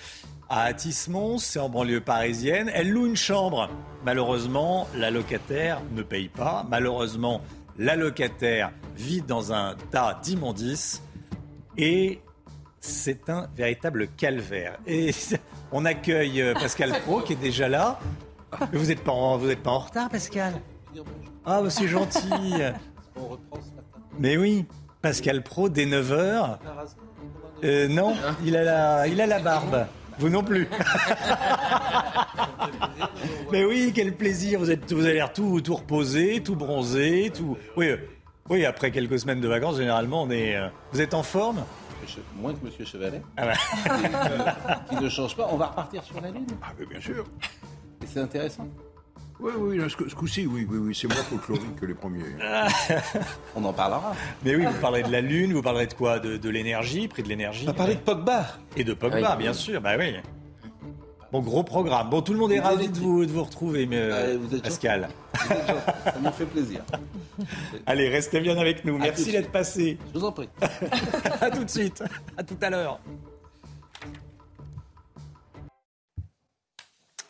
à 0.52 0.64
Atismont, 0.64 1.38
c'est 1.38 1.58
en 1.58 1.70
banlieue 1.70 2.02
parisienne. 2.02 2.70
Elle 2.74 2.90
loue 2.90 3.06
une 3.06 3.16
chambre. 3.16 3.70
Malheureusement, 4.04 4.86
la 4.94 5.10
locataire 5.10 5.80
ne 5.92 6.02
paye 6.02 6.28
pas. 6.28 6.66
Malheureusement, 6.68 7.40
la 7.78 7.96
locataire 7.96 8.70
vit 8.94 9.22
dans 9.22 9.54
un 9.54 9.74
tas 9.90 10.20
d'immondices. 10.22 11.02
Et 11.78 12.20
c'est 12.80 13.30
un 13.30 13.48
véritable 13.56 14.08
calvaire. 14.08 14.76
Et 14.86 15.12
on 15.72 15.86
accueille 15.86 16.42
euh, 16.42 16.52
Pascal 16.52 16.92
Pro 17.06 17.22
qui 17.22 17.32
est 17.32 17.36
déjà 17.36 17.70
là. 17.70 17.98
Vous 18.74 18.86
n'êtes 18.86 19.02
pas, 19.02 19.12
en, 19.12 19.38
pas 19.38 19.70
en 19.70 19.78
retard, 19.78 20.10
Pascal? 20.10 20.52
Ah, 21.46 21.62
bah, 21.62 21.70
c'est 21.70 21.88
gentil. 21.88 22.28
Mais 24.18 24.36
oui, 24.36 24.66
Pascal 25.00 25.42
Pro, 25.42 25.70
dès 25.70 25.86
9h. 25.86 26.58
Euh, 27.64 27.88
non, 27.88 28.14
il 28.44 28.54
a 28.54 28.64
la, 28.64 29.06
il 29.06 29.18
a 29.18 29.26
la 29.26 29.38
barbe. 29.38 29.86
Vous 30.18 30.28
non 30.28 30.42
plus. 30.42 30.68
Mais 33.52 33.64
oui, 33.64 33.92
quel 33.94 34.14
plaisir. 34.14 34.58
Vous, 34.58 34.70
êtes, 34.70 34.92
vous 34.92 35.04
avez 35.04 35.14
l'air 35.14 35.32
tout, 35.32 35.60
tout 35.60 35.74
reposé, 35.74 36.42
tout 36.42 36.56
bronzé, 36.56 37.30
tout. 37.34 37.56
Oui, 37.76 37.88
euh, 37.88 37.96
oui, 38.48 38.64
après 38.64 38.90
quelques 38.90 39.18
semaines 39.18 39.40
de 39.40 39.48
vacances, 39.48 39.76
généralement, 39.76 40.22
on 40.22 40.30
est. 40.30 40.56
Euh, 40.56 40.68
vous 40.92 41.00
êtes 41.00 41.14
en 41.14 41.22
forme? 41.22 41.64
Moins 42.36 42.52
que 42.52 42.66
M. 42.66 42.86
Chevalet. 42.86 43.22
Ah 43.36 43.46
bah. 43.46 43.52
qui, 44.88 44.96
ne 44.96 45.08
change 45.08 45.36
pas. 45.36 45.48
On 45.50 45.56
va 45.56 45.66
repartir 45.66 46.02
sur 46.02 46.20
la 46.20 46.30
Lune. 46.30 46.46
Ah, 46.62 46.72
mais 46.78 46.86
bien 46.86 47.00
sûr. 47.00 47.24
Et 48.02 48.06
c'est 48.06 48.20
intéressant. 48.20 48.68
Oui, 49.42 49.52
oui, 49.58 49.90
ce, 49.90 50.14
coup-ci, 50.14 50.46
oui, 50.46 50.66
oui, 50.70 50.78
oui, 50.78 50.94
c'est 50.94 51.08
moins 51.08 51.16
folklorique 51.16 51.74
que 51.80 51.86
les 51.86 51.94
premiers. 51.94 52.22
On 53.56 53.64
en 53.64 53.72
parlera. 53.72 54.14
Mais 54.44 54.54
oui, 54.54 54.64
vous 54.64 54.80
parlerez 54.80 55.02
de 55.02 55.10
la 55.10 55.20
Lune, 55.20 55.52
vous 55.52 55.62
parlerez 55.62 55.88
de 55.88 55.94
quoi? 55.94 56.20
De, 56.20 56.48
l'énergie, 56.48 57.08
prix 57.08 57.24
de 57.24 57.28
l'énergie 57.28 57.64
On 57.64 57.72
va 57.72 57.74
parler 57.74 57.96
de 57.96 58.00
Pogba. 58.00 58.46
Et 58.76 58.84
de 58.84 58.94
Pogba, 58.94 59.34
bien 59.36 59.52
sûr, 59.52 59.80
bah 59.80 59.94
oui. 59.98 60.14
Bon, 61.32 61.40
gros 61.40 61.64
programme. 61.64 62.10
Bon, 62.10 62.20
tout 62.20 62.34
le 62.34 62.38
monde 62.38 62.52
est 62.52 62.60
ravi 62.60 62.88
de 62.88 62.98
vous, 62.98 63.24
de 63.24 63.30
vous 63.32 63.42
retrouver, 63.42 63.86
mais, 63.86 63.96
euh, 63.96 64.38
vous 64.38 64.54
êtes 64.54 64.62
Pascal. 64.62 65.08
Ça 65.34 66.14
m'a 66.22 66.30
fait 66.30 66.44
plaisir. 66.44 66.82
Allez, 67.86 68.10
restez 68.10 68.38
bien 68.40 68.58
avec 68.58 68.84
nous. 68.84 68.98
Merci 68.98 69.32
d'être 69.32 69.50
passé. 69.50 69.98
Je 70.12 70.18
vous 70.18 70.26
en 70.26 70.32
prie. 70.32 70.50
à 71.40 71.50
tout 71.50 71.64
de 71.64 71.70
suite. 71.70 72.04
À 72.36 72.42
tout 72.42 72.58
à 72.60 72.68
l'heure. 72.68 73.00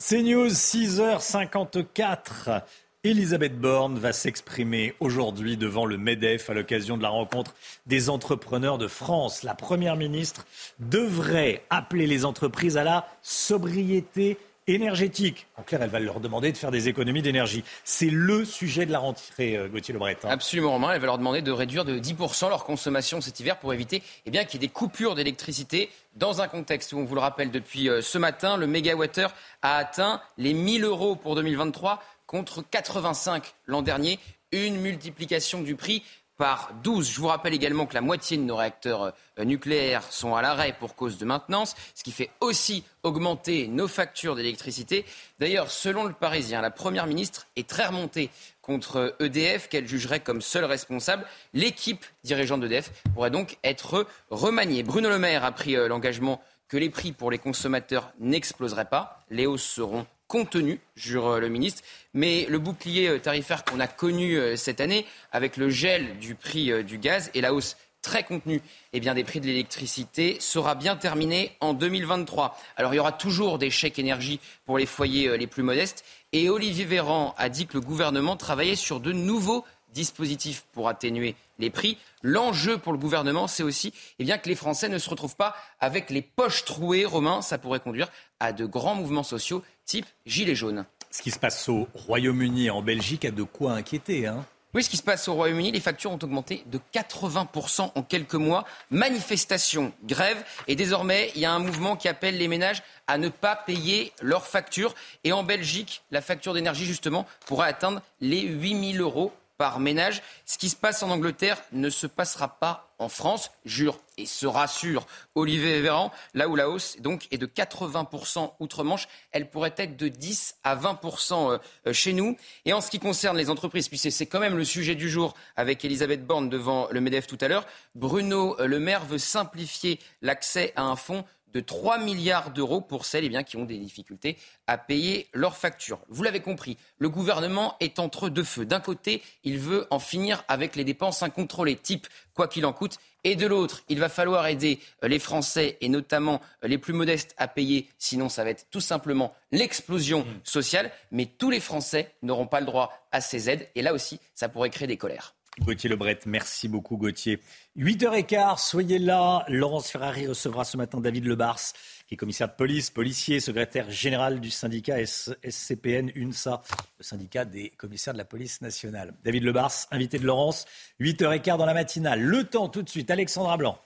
CNews, 0.04 0.48
6h54. 0.48 2.62
Elisabeth 3.04 3.56
Borne 3.56 4.00
va 4.00 4.12
s'exprimer 4.12 4.94
aujourd'hui 4.98 5.56
devant 5.56 5.86
le 5.86 5.96
MEDEF 5.96 6.50
à 6.50 6.54
l'occasion 6.54 6.96
de 6.96 7.04
la 7.04 7.08
rencontre 7.08 7.54
des 7.86 8.10
entrepreneurs 8.10 8.78
de 8.78 8.88
France. 8.88 9.44
La 9.44 9.54
Première 9.54 9.94
ministre 9.94 10.44
devrait 10.80 11.62
appeler 11.70 12.08
les 12.08 12.24
entreprises 12.24 12.76
à 12.76 12.82
la 12.82 13.06
sobriété 13.22 14.38
énergétique. 14.74 15.46
En 15.56 15.62
clair, 15.62 15.82
elle 15.82 15.90
va 15.90 16.00
leur 16.00 16.20
demander 16.20 16.52
de 16.52 16.56
faire 16.56 16.70
des 16.70 16.88
économies 16.88 17.22
d'énergie. 17.22 17.64
C'est 17.84 18.10
le 18.10 18.44
sujet 18.44 18.86
de 18.86 18.92
la 18.92 18.98
rentrée, 18.98 19.56
euh, 19.56 19.68
Gauthier 19.68 19.94
Lebret. 19.94 20.18
Hein. 20.24 20.28
Absolument, 20.30 20.72
Romain. 20.72 20.92
Elle 20.92 21.00
va 21.00 21.06
leur 21.06 21.18
demander 21.18 21.42
de 21.42 21.50
réduire 21.50 21.84
de 21.84 21.98
10% 21.98 22.48
leur 22.48 22.64
consommation 22.64 23.20
cet 23.20 23.40
hiver 23.40 23.58
pour 23.58 23.72
éviter 23.72 24.02
eh 24.26 24.30
qu'il 24.30 24.54
y 24.54 24.56
ait 24.56 24.58
des 24.66 24.68
coupures 24.68 25.14
d'électricité 25.14 25.90
dans 26.16 26.42
un 26.42 26.48
contexte 26.48 26.92
où, 26.92 26.98
on 26.98 27.04
vous 27.04 27.14
le 27.14 27.20
rappelle, 27.20 27.50
depuis 27.50 27.88
euh, 27.88 28.02
ce 28.02 28.18
matin, 28.18 28.56
le 28.56 28.66
mégawattheure 28.66 29.34
a 29.62 29.76
atteint 29.76 30.20
les 30.38 30.54
1000 30.54 30.84
euros 30.84 31.16
pour 31.16 31.34
2023 31.34 32.02
contre 32.26 32.62
85 32.68 33.54
l'an 33.66 33.82
dernier. 33.82 34.18
Une 34.52 34.76
multiplication 34.76 35.62
du 35.62 35.76
prix 35.76 36.02
par 36.36 36.72
12. 36.82 37.10
Je 37.10 37.20
vous 37.20 37.28
rappelle 37.28 37.54
également 37.54 37.86
que 37.86 37.94
la 37.94 38.00
moitié 38.00 38.36
de 38.36 38.42
nos 38.42 38.56
réacteurs 38.56 39.12
euh, 39.38 39.44
nucléaires 39.44 40.02
sont 40.10 40.34
à 40.34 40.42
l'arrêt 40.42 40.74
pour 40.78 40.94
cause 40.94 41.18
de 41.18 41.24
maintenance, 41.24 41.74
ce 41.94 42.02
qui 42.02 42.12
fait 42.12 42.30
aussi 42.40 42.84
augmenter 43.02 43.68
nos 43.68 43.88
factures 43.88 44.34
d'électricité. 44.34 45.04
D'ailleurs, 45.38 45.70
selon 45.70 46.04
le 46.04 46.12
Parisien, 46.12 46.60
la 46.60 46.70
Première 46.70 47.06
ministre 47.06 47.46
est 47.56 47.68
très 47.68 47.86
remontée 47.86 48.30
contre 48.60 49.16
EDF, 49.20 49.68
qu'elle 49.68 49.88
jugerait 49.88 50.20
comme 50.20 50.40
seule 50.40 50.64
responsable. 50.64 51.26
L'équipe 51.52 52.04
dirigeante 52.24 52.60
d'EDF 52.60 52.90
pourrait 53.14 53.30
donc 53.30 53.58
être 53.64 54.06
remaniée. 54.30 54.82
Bruno 54.82 55.08
Le 55.08 55.18
Maire 55.18 55.44
a 55.44 55.52
pris 55.52 55.76
euh, 55.76 55.88
l'engagement 55.88 56.40
que 56.68 56.76
les 56.78 56.88
prix 56.88 57.12
pour 57.12 57.30
les 57.30 57.38
consommateurs 57.38 58.12
n'exploseraient 58.18 58.88
pas. 58.88 59.20
Les 59.28 59.46
hausses 59.46 59.62
seront 59.62 60.06
contenu, 60.32 60.80
jure 60.96 61.26
euh, 61.26 61.40
le 61.40 61.50
ministre. 61.50 61.82
Mais 62.14 62.46
le 62.48 62.58
bouclier 62.58 63.06
euh, 63.06 63.18
tarifaire 63.18 63.64
qu'on 63.64 63.80
a 63.80 63.86
connu 63.86 64.38
euh, 64.38 64.56
cette 64.56 64.80
année, 64.80 65.04
avec 65.30 65.58
le 65.58 65.68
gel 65.68 66.18
du 66.18 66.34
prix 66.34 66.82
du 66.84 66.96
gaz 66.96 67.30
et 67.34 67.42
la 67.42 67.52
hausse 67.52 67.76
très 68.00 68.24
contenue 68.24 68.62
eh 68.94 69.00
des 69.00 69.24
prix 69.24 69.40
de 69.40 69.46
l'électricité, 69.46 70.38
sera 70.40 70.74
bien 70.74 70.96
terminé 70.96 71.54
en 71.60 71.74
2023. 71.74 72.58
Alors 72.76 72.94
il 72.94 72.96
y 72.96 73.00
aura 73.00 73.12
toujours 73.12 73.58
des 73.58 73.70
chèques 73.70 73.98
énergie 73.98 74.40
pour 74.64 74.78
les 74.78 74.86
foyers 74.86 75.36
les 75.36 75.46
plus 75.46 75.62
modestes. 75.62 76.02
Et 76.32 76.48
Olivier 76.48 76.86
Véran 76.86 77.34
a 77.36 77.48
dit 77.48 77.66
que 77.66 77.74
le 77.74 77.80
gouvernement 77.80 78.36
travaillait 78.36 78.74
sur 78.74 78.98
de 78.98 79.12
nouveaux 79.12 79.64
dispositifs 79.92 80.64
pour 80.72 80.88
atténuer 80.88 81.34
les 81.58 81.70
prix. 81.70 81.98
L'enjeu 82.22 82.78
pour 82.78 82.92
le 82.92 82.98
gouvernement, 82.98 83.46
c'est 83.46 83.62
aussi 83.62 83.92
eh 84.18 84.24
bien, 84.24 84.38
que 84.38 84.48
les 84.48 84.54
Français 84.54 84.88
ne 84.88 84.98
se 84.98 85.08
retrouvent 85.08 85.36
pas 85.36 85.54
avec 85.80 86.10
les 86.10 86.22
poches 86.22 86.64
trouées. 86.64 87.04
Romain, 87.04 87.42
ça 87.42 87.58
pourrait 87.58 87.80
conduire 87.80 88.08
à 88.40 88.52
de 88.52 88.66
grands 88.66 88.94
mouvements 88.94 89.22
sociaux 89.22 89.62
type 89.84 90.06
Gilets 90.26 90.54
jaunes. 90.54 90.84
Ce 91.10 91.22
qui 91.22 91.30
se 91.30 91.38
passe 91.38 91.68
au 91.68 91.88
Royaume-Uni 91.94 92.66
et 92.66 92.70
en 92.70 92.82
Belgique 92.82 93.24
a 93.24 93.30
de 93.30 93.42
quoi 93.42 93.72
inquiéter. 93.72 94.26
Hein 94.26 94.46
oui, 94.74 94.82
ce 94.82 94.88
qui 94.88 94.96
se 94.96 95.02
passe 95.02 95.28
au 95.28 95.34
Royaume-Uni, 95.34 95.70
les 95.70 95.80
factures 95.80 96.12
ont 96.12 96.18
augmenté 96.22 96.64
de 96.64 96.80
80% 96.94 97.92
en 97.94 98.02
quelques 98.02 98.34
mois. 98.36 98.64
Manifestation, 98.90 99.92
grève. 100.04 100.42
Et 100.66 100.76
désormais, 100.76 101.30
il 101.34 101.42
y 101.42 101.44
a 101.44 101.52
un 101.52 101.58
mouvement 101.58 101.94
qui 101.94 102.08
appelle 102.08 102.38
les 102.38 102.48
ménages 102.48 102.82
à 103.06 103.18
ne 103.18 103.28
pas 103.28 103.54
payer 103.54 104.14
leurs 104.22 104.46
factures. 104.46 104.94
Et 105.24 105.32
en 105.32 105.42
Belgique, 105.42 106.02
la 106.10 106.22
facture 106.22 106.54
d'énergie, 106.54 106.86
justement, 106.86 107.26
pourrait 107.44 107.68
atteindre 107.68 108.00
les 108.22 108.40
8000 108.40 109.02
euros 109.02 109.34
par 109.62 109.78
ménage. 109.78 110.22
Ce 110.44 110.58
qui 110.58 110.68
se 110.68 110.74
passe 110.74 111.04
en 111.04 111.10
Angleterre 111.10 111.62
ne 111.70 111.88
se 111.88 112.08
passera 112.08 112.58
pas 112.58 112.92
en 112.98 113.08
France, 113.08 113.52
jure 113.64 113.96
et 114.18 114.26
se 114.26 114.44
rassure 114.44 115.06
Olivier 115.36 115.80
Véran, 115.80 116.10
là 116.34 116.48
où 116.48 116.56
la 116.56 116.68
hausse 116.68 116.96
donc 116.98 117.28
est 117.30 117.38
de 117.38 117.46
80% 117.46 118.54
outre-Manche, 118.58 119.06
elle 119.30 119.48
pourrait 119.48 119.74
être 119.76 119.96
de 119.96 120.08
10 120.08 120.56
à 120.64 120.74
20% 120.74 121.60
euh, 121.86 121.92
chez 121.92 122.12
nous. 122.12 122.36
Et 122.64 122.72
en 122.72 122.80
ce 122.80 122.90
qui 122.90 122.98
concerne 122.98 123.36
les 123.36 123.50
entreprises, 123.50 123.88
puisque 123.88 124.10
c'est 124.10 124.26
quand 124.26 124.40
même 124.40 124.56
le 124.56 124.64
sujet 124.64 124.96
du 124.96 125.08
jour 125.08 125.34
avec 125.54 125.84
Elisabeth 125.84 126.26
Borne 126.26 126.48
devant 126.48 126.88
le 126.90 127.00
MEDEF 127.00 127.28
tout 127.28 127.38
à 127.40 127.46
l'heure, 127.46 127.64
Bruno 127.94 128.56
Le 128.58 128.80
Maire 128.80 129.04
veut 129.04 129.18
simplifier 129.18 130.00
l'accès 130.22 130.72
à 130.74 130.82
un 130.82 130.96
fonds 130.96 131.24
de 131.52 131.60
3 131.60 131.98
milliards 131.98 132.50
d'euros 132.50 132.80
pour 132.80 133.04
celles 133.04 133.24
eh 133.24 133.28
bien, 133.28 133.42
qui 133.42 133.56
ont 133.56 133.64
des 133.64 133.78
difficultés 133.78 134.36
à 134.66 134.78
payer 134.78 135.28
leurs 135.32 135.56
factures. 135.56 136.00
Vous 136.08 136.22
l'avez 136.22 136.40
compris, 136.40 136.76
le 136.98 137.08
gouvernement 137.08 137.76
est 137.80 137.98
entre 137.98 138.28
deux 138.28 138.44
feux. 138.44 138.64
D'un 138.64 138.80
côté, 138.80 139.22
il 139.44 139.58
veut 139.58 139.86
en 139.90 139.98
finir 139.98 140.44
avec 140.48 140.76
les 140.76 140.84
dépenses 140.84 141.22
incontrôlées, 141.22 141.76
type 141.76 142.06
quoi 142.34 142.48
qu'il 142.48 142.66
en 142.66 142.72
coûte, 142.72 142.98
et 143.24 143.36
de 143.36 143.46
l'autre, 143.46 143.82
il 143.88 144.00
va 144.00 144.08
falloir 144.08 144.46
aider 144.46 144.80
euh, 145.04 145.08
les 145.08 145.20
Français 145.20 145.76
et 145.80 145.88
notamment 145.88 146.40
euh, 146.64 146.68
les 146.68 146.78
plus 146.78 146.92
modestes 146.92 147.34
à 147.38 147.46
payer, 147.46 147.88
sinon 147.98 148.28
ça 148.28 148.42
va 148.42 148.50
être 148.50 148.66
tout 148.70 148.80
simplement 148.80 149.34
l'explosion 149.52 150.20
mmh. 150.20 150.40
sociale. 150.42 150.90
Mais 151.12 151.26
tous 151.26 151.50
les 151.50 151.60
Français 151.60 152.14
n'auront 152.22 152.46
pas 152.48 152.60
le 152.60 152.66
droit 152.66 152.92
à 153.12 153.20
ces 153.20 153.48
aides 153.48 153.68
et 153.74 153.82
là 153.82 153.94
aussi, 153.94 154.18
ça 154.34 154.48
pourrait 154.48 154.70
créer 154.70 154.88
des 154.88 154.96
colères. 154.96 155.34
Gauthier 155.60 155.90
Lebret, 155.90 156.18
merci 156.24 156.66
beaucoup 156.66 156.96
Gauthier. 156.96 157.38
8h15, 157.76 158.58
soyez 158.58 158.98
là. 158.98 159.44
Laurence 159.48 159.90
Ferrari 159.90 160.26
recevra 160.26 160.64
ce 160.64 160.78
matin 160.78 160.98
David 160.98 161.26
Lebars, 161.26 161.60
qui 162.06 162.14
est 162.14 162.16
commissaire 162.16 162.48
de 162.48 162.54
police, 162.54 162.90
policier, 162.90 163.38
secrétaire 163.38 163.90
général 163.90 164.40
du 164.40 164.50
syndicat 164.50 164.96
SCPN 165.04 166.10
UNSA, 166.14 166.62
le 166.98 167.04
syndicat 167.04 167.44
des 167.44 167.68
commissaires 167.70 168.14
de 168.14 168.18
la 168.18 168.24
police 168.24 168.62
nationale. 168.62 169.14
David 169.24 169.44
Lebars, 169.44 169.72
invité 169.90 170.18
de 170.18 170.24
Laurence, 170.24 170.64
8h15 171.00 171.58
dans 171.58 171.66
la 171.66 171.74
matinale. 171.74 172.22
Le 172.22 172.44
temps 172.44 172.70
tout 172.70 172.82
de 172.82 172.88
suite, 172.88 173.10
Alexandra 173.10 173.58
Blanc. 173.58 173.78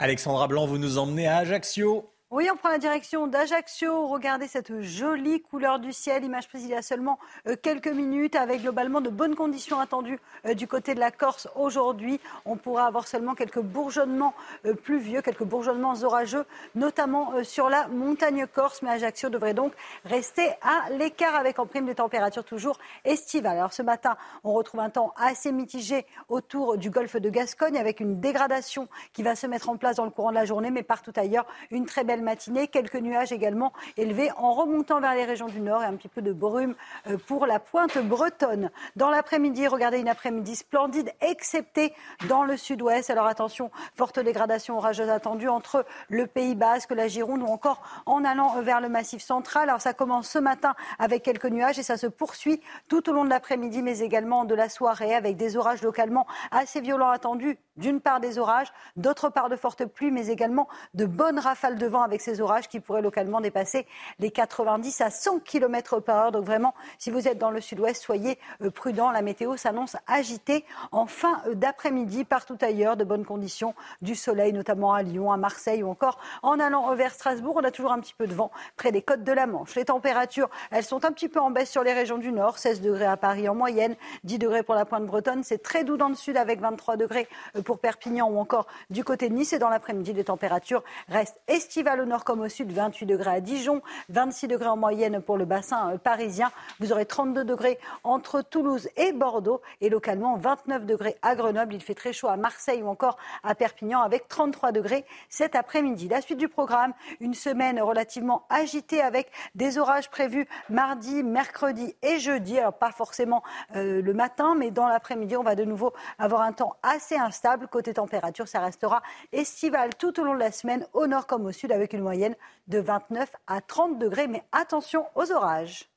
Alexandra 0.00 0.48
Blanc, 0.48 0.66
vous 0.66 0.78
nous 0.78 0.98
emmenez 0.98 1.28
à 1.28 1.36
Ajaccio. 1.36 2.11
Oui, 2.34 2.48
on 2.50 2.56
prend 2.56 2.70
la 2.70 2.78
direction 2.78 3.26
d'Ajaccio. 3.26 4.08
Regardez 4.08 4.48
cette 4.48 4.80
jolie 4.80 5.42
couleur 5.42 5.78
du 5.78 5.92
ciel. 5.92 6.24
Image 6.24 6.48
prise 6.48 6.64
il 6.64 6.70
y 6.70 6.74
a 6.74 6.80
seulement 6.80 7.18
euh, 7.46 7.56
quelques 7.60 7.88
minutes, 7.88 8.36
avec 8.36 8.62
globalement 8.62 9.02
de 9.02 9.10
bonnes 9.10 9.34
conditions 9.34 9.78
attendues 9.78 10.18
euh, 10.46 10.54
du 10.54 10.66
côté 10.66 10.94
de 10.94 10.98
la 10.98 11.10
Corse 11.10 11.46
aujourd'hui. 11.56 12.20
On 12.46 12.56
pourra 12.56 12.86
avoir 12.86 13.06
seulement 13.06 13.34
quelques 13.34 13.60
bourgeonnements 13.60 14.32
euh, 14.64 14.72
pluvieux, 14.72 15.20
quelques 15.20 15.44
bourgeonnements 15.44 15.92
orageux, 16.04 16.46
notamment 16.74 17.44
sur 17.44 17.68
la 17.68 17.86
montagne 17.88 18.46
corse. 18.46 18.80
Mais 18.80 18.88
Ajaccio 18.88 19.28
devrait 19.28 19.52
donc 19.52 19.74
rester 20.06 20.48
à 20.62 20.88
l'écart 20.88 21.34
avec 21.34 21.58
en 21.58 21.66
prime 21.66 21.84
des 21.84 21.96
températures 21.96 22.44
toujours 22.44 22.78
estivales. 23.04 23.58
Alors 23.58 23.74
ce 23.74 23.82
matin, 23.82 24.16
on 24.42 24.54
retrouve 24.54 24.80
un 24.80 24.88
temps 24.88 25.12
assez 25.18 25.52
mitigé 25.52 26.06
autour 26.30 26.78
du 26.78 26.88
golfe 26.88 27.16
de 27.16 27.28
Gascogne, 27.28 27.76
avec 27.76 28.00
une 28.00 28.20
dégradation 28.20 28.88
qui 29.12 29.22
va 29.22 29.36
se 29.36 29.46
mettre 29.46 29.68
en 29.68 29.76
place 29.76 29.96
dans 29.96 30.06
le 30.06 30.10
courant 30.10 30.30
de 30.30 30.36
la 30.36 30.46
journée, 30.46 30.70
mais 30.70 30.82
partout 30.82 31.12
ailleurs, 31.16 31.44
une 31.70 31.84
très 31.84 32.04
belle 32.04 32.21
matinée. 32.22 32.68
Quelques 32.68 32.96
nuages 32.96 33.32
également 33.32 33.72
élevés 33.96 34.30
en 34.36 34.52
remontant 34.52 35.00
vers 35.00 35.14
les 35.14 35.24
régions 35.24 35.48
du 35.48 35.60
nord 35.60 35.82
et 35.82 35.86
un 35.86 35.94
petit 35.94 36.08
peu 36.08 36.22
de 36.22 36.32
brume 36.32 36.74
euh, 37.08 37.16
pour 37.26 37.46
la 37.46 37.58
pointe 37.58 37.98
bretonne. 37.98 38.70
Dans 38.96 39.10
l'après-midi, 39.10 39.66
regardez 39.66 39.98
une 39.98 40.08
après-midi 40.08 40.56
splendide, 40.56 41.12
excepté 41.20 41.92
dans 42.28 42.44
le 42.44 42.56
sud-ouest. 42.56 43.10
Alors 43.10 43.26
attention, 43.26 43.70
forte 43.94 44.18
dégradation 44.18 44.76
orageuse 44.76 45.10
attendue 45.10 45.48
entre 45.48 45.84
le 46.08 46.26
Pays 46.26 46.54
Basque, 46.54 46.92
la 46.92 47.08
Gironde 47.08 47.42
ou 47.42 47.46
encore 47.46 47.82
en 48.06 48.24
allant 48.24 48.60
vers 48.62 48.80
le 48.80 48.88
massif 48.88 49.22
central. 49.22 49.68
Alors 49.68 49.80
ça 49.80 49.92
commence 49.92 50.28
ce 50.28 50.38
matin 50.38 50.74
avec 50.98 51.22
quelques 51.22 51.46
nuages 51.46 51.78
et 51.78 51.82
ça 51.82 51.96
se 51.96 52.06
poursuit 52.06 52.60
tout 52.88 53.08
au 53.10 53.12
long 53.12 53.24
de 53.24 53.30
l'après-midi, 53.30 53.82
mais 53.82 54.00
également 54.00 54.44
de 54.44 54.54
la 54.54 54.68
soirée 54.68 55.14
avec 55.14 55.36
des 55.36 55.56
orages 55.56 55.82
localement 55.82 56.26
assez 56.50 56.80
violents 56.80 57.10
attendus. 57.10 57.58
D'une 57.78 58.00
part 58.02 58.20
des 58.20 58.38
orages, 58.38 58.70
d'autre 58.96 59.30
part 59.30 59.48
de 59.48 59.56
fortes 59.56 59.86
pluies, 59.86 60.10
mais 60.10 60.28
également 60.28 60.68
de 60.92 61.06
bonnes 61.06 61.38
rafales 61.38 61.78
de 61.78 61.86
vent 61.86 62.02
avec 62.02 62.20
ces 62.20 62.42
orages 62.42 62.68
qui 62.68 62.80
pourraient 62.80 63.00
localement 63.00 63.40
dépasser 63.40 63.86
les 64.18 64.30
90 64.30 65.00
à 65.00 65.10
100 65.10 65.40
km 65.40 66.00
par 66.00 66.16
heure. 66.16 66.32
Donc 66.32 66.44
vraiment, 66.44 66.74
si 66.98 67.10
vous 67.10 67.28
êtes 67.28 67.38
dans 67.38 67.50
le 67.50 67.62
sud-ouest, 67.62 68.02
soyez 68.02 68.38
euh, 68.60 68.70
prudents. 68.70 69.10
La 69.10 69.22
météo 69.22 69.56
s'annonce 69.56 69.96
agitée 70.06 70.66
en 70.90 71.06
fin 71.06 71.40
euh, 71.46 71.54
d'après-midi 71.54 72.24
partout 72.24 72.58
ailleurs. 72.60 72.98
De 72.98 73.04
bonnes 73.04 73.24
conditions, 73.24 73.74
du 74.02 74.14
soleil, 74.14 74.52
notamment 74.52 74.92
à 74.92 75.02
Lyon, 75.02 75.32
à 75.32 75.38
Marseille 75.38 75.82
ou 75.82 75.88
encore 75.88 76.18
en 76.42 76.60
allant 76.60 76.94
vers 76.94 77.14
Strasbourg. 77.14 77.56
On 77.56 77.64
a 77.64 77.70
toujours 77.70 77.92
un 77.92 78.00
petit 78.00 78.14
peu 78.14 78.26
de 78.26 78.34
vent 78.34 78.50
près 78.76 78.92
des 78.92 79.00
côtes 79.00 79.24
de 79.24 79.32
la 79.32 79.46
Manche. 79.46 79.74
Les 79.76 79.86
températures, 79.86 80.50
elles 80.70 80.84
sont 80.84 81.06
un 81.06 81.12
petit 81.12 81.30
peu 81.30 81.40
en 81.40 81.50
baisse 81.50 81.70
sur 81.70 81.82
les 81.82 81.94
régions 81.94 82.18
du 82.18 82.32
nord. 82.32 82.58
16 82.58 82.82
degrés 82.82 83.06
à 83.06 83.16
Paris 83.16 83.48
en 83.48 83.54
moyenne, 83.54 83.96
10 84.24 84.38
degrés 84.38 84.62
pour 84.62 84.74
la 84.74 84.84
pointe 84.84 85.06
bretonne. 85.06 85.42
C'est 85.42 85.62
très 85.62 85.84
doux 85.84 85.96
dans 85.96 86.08
le 86.08 86.14
sud 86.14 86.36
avec 86.36 86.60
23 86.60 86.98
degrés 86.98 87.28
euh, 87.56 87.61
pour 87.62 87.78
Perpignan 87.78 88.28
ou 88.28 88.38
encore 88.38 88.66
du 88.90 89.04
côté 89.04 89.28
de 89.28 89.34
Nice. 89.34 89.52
Et 89.52 89.58
dans 89.58 89.68
l'après-midi, 89.68 90.12
les 90.12 90.24
températures 90.24 90.82
restent 91.08 91.40
estivales 91.48 92.00
au 92.00 92.04
nord 92.04 92.24
comme 92.24 92.40
au 92.40 92.48
sud, 92.48 92.72
28 92.72 93.06
degrés 93.06 93.30
à 93.30 93.40
Dijon, 93.40 93.82
26 94.08 94.48
degrés 94.48 94.68
en 94.68 94.76
moyenne 94.76 95.20
pour 95.20 95.36
le 95.36 95.44
bassin 95.44 95.92
euh, 95.92 95.98
parisien. 95.98 96.50
Vous 96.80 96.92
aurez 96.92 97.06
32 97.06 97.44
degrés 97.44 97.78
entre 98.04 98.42
Toulouse 98.42 98.88
et 98.96 99.12
Bordeaux 99.12 99.60
et 99.80 99.88
localement 99.88 100.36
29 100.36 100.86
degrés 100.86 101.16
à 101.22 101.34
Grenoble. 101.34 101.74
Il 101.74 101.82
fait 101.82 101.94
très 101.94 102.12
chaud 102.12 102.28
à 102.28 102.36
Marseille 102.36 102.82
ou 102.82 102.88
encore 102.88 103.16
à 103.42 103.54
Perpignan 103.54 104.02
avec 104.02 104.28
33 104.28 104.72
degrés 104.72 105.04
cet 105.28 105.54
après-midi. 105.54 106.08
La 106.08 106.20
suite 106.20 106.38
du 106.38 106.48
programme, 106.48 106.92
une 107.20 107.34
semaine 107.34 107.80
relativement 107.80 108.44
agitée 108.50 109.00
avec 109.00 109.30
des 109.54 109.78
orages 109.78 110.10
prévus 110.10 110.46
mardi, 110.68 111.22
mercredi 111.22 111.94
et 112.02 112.18
jeudi. 112.18 112.58
Alors 112.58 112.74
pas 112.74 112.92
forcément 112.92 113.42
euh, 113.76 114.00
le 114.02 114.14
matin, 114.14 114.54
mais 114.56 114.70
dans 114.70 114.86
l'après-midi, 114.86 115.36
on 115.36 115.42
va 115.42 115.54
de 115.54 115.64
nouveau 115.64 115.92
avoir 116.18 116.42
un 116.42 116.52
temps 116.52 116.76
assez 116.82 117.16
instable. 117.16 117.51
Côté 117.70 117.94
température, 117.94 118.48
ça 118.48 118.60
restera 118.60 119.02
estival 119.32 119.94
tout 119.96 120.20
au 120.20 120.24
long 120.24 120.34
de 120.34 120.40
la 120.40 120.52
semaine, 120.52 120.86
au 120.92 121.06
nord 121.06 121.26
comme 121.26 121.46
au 121.46 121.52
sud, 121.52 121.72
avec 121.72 121.92
une 121.92 122.02
moyenne 122.02 122.36
de 122.68 122.78
29 122.78 123.30
à 123.46 123.60
30 123.60 123.98
degrés. 123.98 124.26
Mais 124.26 124.42
attention 124.52 125.06
aux 125.14 125.32
orages. 125.32 125.92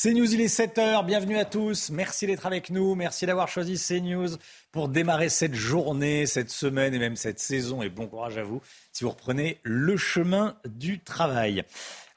CNews, 0.00 0.32
il 0.32 0.40
est 0.40 0.46
7h, 0.46 1.04
bienvenue 1.04 1.38
à 1.38 1.44
tous, 1.44 1.90
merci 1.90 2.28
d'être 2.28 2.46
avec 2.46 2.70
nous, 2.70 2.94
merci 2.94 3.26
d'avoir 3.26 3.48
choisi 3.48 3.74
CNews 3.76 4.28
pour 4.70 4.88
démarrer 4.88 5.28
cette 5.28 5.56
journée, 5.56 6.24
cette 6.24 6.50
semaine 6.50 6.94
et 6.94 7.00
même 7.00 7.16
cette 7.16 7.40
saison, 7.40 7.82
et 7.82 7.88
bon 7.88 8.06
courage 8.06 8.38
à 8.38 8.44
vous 8.44 8.62
si 8.92 9.02
vous 9.02 9.10
reprenez 9.10 9.58
le 9.64 9.96
chemin 9.96 10.56
du 10.66 11.00
travail. 11.00 11.64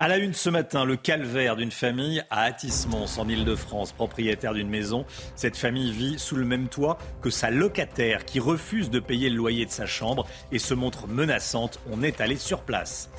À 0.01 0.07
la 0.07 0.17
une 0.17 0.33
ce 0.33 0.49
matin, 0.49 0.83
le 0.83 0.95
calvaire 0.95 1.55
d'une 1.55 1.69
famille 1.69 2.23
à 2.31 2.41
Atis-Mons 2.45 3.19
en 3.19 3.29
Ile-de-France, 3.29 3.91
propriétaire 3.91 4.55
d'une 4.55 4.67
maison. 4.67 5.05
Cette 5.35 5.55
famille 5.55 5.91
vit 5.91 6.17
sous 6.17 6.35
le 6.35 6.43
même 6.43 6.69
toit 6.69 6.97
que 7.21 7.29
sa 7.29 7.51
locataire 7.51 8.25
qui 8.25 8.39
refuse 8.39 8.89
de 8.89 8.99
payer 8.99 9.29
le 9.29 9.35
loyer 9.35 9.67
de 9.67 9.69
sa 9.69 9.85
chambre 9.85 10.25
et 10.51 10.57
se 10.57 10.73
montre 10.73 11.07
menaçante. 11.07 11.79
On 11.91 12.01
est 12.01 12.19
allé 12.19 12.35
sur 12.37 12.61
place. 12.61 13.11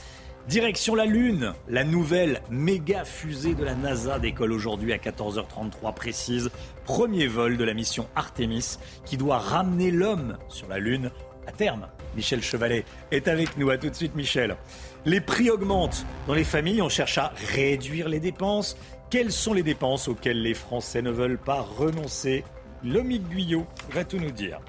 Direction 0.48 0.96
la 0.96 1.04
Lune, 1.04 1.52
la 1.68 1.84
nouvelle 1.84 2.42
méga 2.50 3.04
fusée 3.04 3.54
de 3.54 3.62
la 3.62 3.76
NASA 3.76 4.18
décolle 4.18 4.50
aujourd'hui 4.50 4.92
à 4.92 4.96
14h33 4.96 5.94
précise. 5.94 6.50
Premier 6.84 7.28
vol 7.28 7.58
de 7.58 7.62
la 7.62 7.74
mission 7.74 8.08
Artemis 8.16 8.78
qui 9.04 9.16
doit 9.16 9.38
ramener 9.38 9.92
l'homme 9.92 10.36
sur 10.48 10.66
la 10.66 10.80
Lune 10.80 11.12
à 11.47 11.53
terme. 11.53 11.86
Michel 12.14 12.43
Chevalet 12.43 12.84
est 13.11 13.28
avec 13.28 13.57
nous. 13.57 13.70
À 13.70 13.78
tout 13.78 13.90
de 13.90 13.95
suite, 13.95 14.14
Michel. 14.14 14.57
Les 15.05 15.20
prix 15.20 15.51
augmentent. 15.51 16.07
Dans 16.26 16.34
les 16.34 16.45
familles, 16.45 16.82
on 16.82 16.88
cherche 16.88 17.18
à 17.18 17.32
réduire 17.55 18.09
les 18.09 18.20
dépenses. 18.20 18.76
Quelles 19.11 19.32
sont 19.32 19.55
les 19.55 19.62
dépenses 19.62 20.09
auxquelles 20.09 20.43
les 20.43 20.55
Français 20.55 21.03
ne 21.03 21.11
veulent 21.11 21.38
pas 21.38 21.61
renoncer? 21.61 22.45
Lomique 22.84 23.28
Guyot 23.28 23.66
va 23.90 24.05
tout 24.05 24.18
nous 24.18 24.30
dire. 24.30 24.61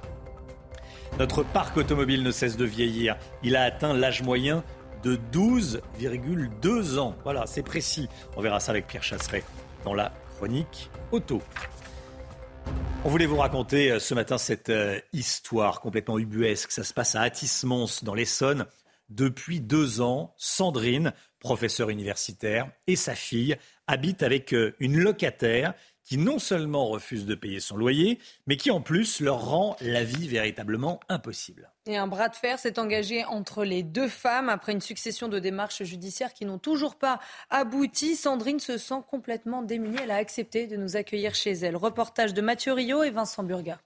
Notre 1.19 1.43
parc 1.43 1.77
automobile 1.77 2.23
ne 2.23 2.31
cesse 2.31 2.57
de 2.57 2.65
vieillir. 2.65 3.17
Il 3.43 3.55
a 3.55 3.63
atteint 3.63 3.93
l'âge 3.93 4.23
moyen 4.23 4.63
de 5.03 5.19
12,2 5.31 6.97
ans. 6.97 7.15
Voilà, 7.23 7.45
c'est 7.45 7.61
précis. 7.61 8.09
On 8.35 8.41
verra 8.41 8.59
ça 8.59 8.71
avec 8.71 8.87
Pierre 8.87 9.03
Chasseret 9.03 9.43
dans 9.85 9.93
la 9.93 10.11
chronique 10.37 10.89
auto. 11.11 11.41
On 13.05 13.09
voulait 13.09 13.25
vous 13.25 13.37
raconter 13.37 13.91
euh, 13.91 13.99
ce 13.99 14.13
matin 14.13 14.37
cette 14.37 14.69
euh, 14.69 14.97
histoire 15.11 15.81
complètement 15.81 16.17
ubuesque. 16.17 16.71
Ça 16.71 16.85
se 16.85 16.93
passe 16.93 17.15
à 17.15 17.21
Atis-Mons, 17.21 18.01
dans 18.03 18.13
l'Essonne. 18.13 18.65
Depuis 19.09 19.59
deux 19.59 19.99
ans, 19.99 20.33
Sandrine, 20.37 21.11
professeure 21.39 21.89
universitaire, 21.89 22.71
et 22.87 22.95
sa 22.95 23.13
fille 23.13 23.57
habitent 23.87 24.23
avec 24.23 24.53
euh, 24.53 24.73
une 24.79 24.97
locataire 24.97 25.73
qui 26.05 26.17
non 26.17 26.39
seulement 26.39 26.87
refuse 26.87 27.25
de 27.25 27.35
payer 27.35 27.59
son 27.59 27.75
loyer, 27.75 28.19
mais 28.47 28.55
qui 28.55 28.71
en 28.71 28.79
plus 28.79 29.19
leur 29.19 29.43
rend 29.43 29.75
la 29.81 30.05
vie 30.05 30.29
véritablement 30.29 31.01
impossible. 31.09 31.72
Et 31.85 31.97
un 31.97 32.07
bras 32.07 32.29
de 32.29 32.35
fer 32.35 32.59
s'est 32.59 32.79
engagé 32.79 33.25
entre 33.25 33.65
les 33.65 33.83
deux 33.83 34.07
femmes 34.07 34.47
après 34.47 34.71
une 34.71 34.79
succession 34.79 35.27
de 35.27 35.37
démarches 35.37 35.83
judiciaires 35.83 36.33
qui 36.33 36.45
n'ont 36.45 36.57
toujours 36.57 36.95
pas 36.95 37.19
abouti. 37.49 38.15
Sandrine 38.15 38.61
se 38.61 38.77
sent 38.77 39.01
complètement 39.09 39.61
démunie. 39.61 39.97
Elle 40.01 40.11
a 40.11 40.15
accepté 40.15 40.65
de 40.65 40.77
nous 40.77 40.95
accueillir 40.95 41.35
chez 41.35 41.51
elle. 41.51 41.75
Reportage 41.75 42.33
de 42.33 42.41
Mathieu 42.41 42.71
Rio 42.71 43.03
et 43.03 43.09
Vincent 43.09 43.43
Burga. 43.43 43.79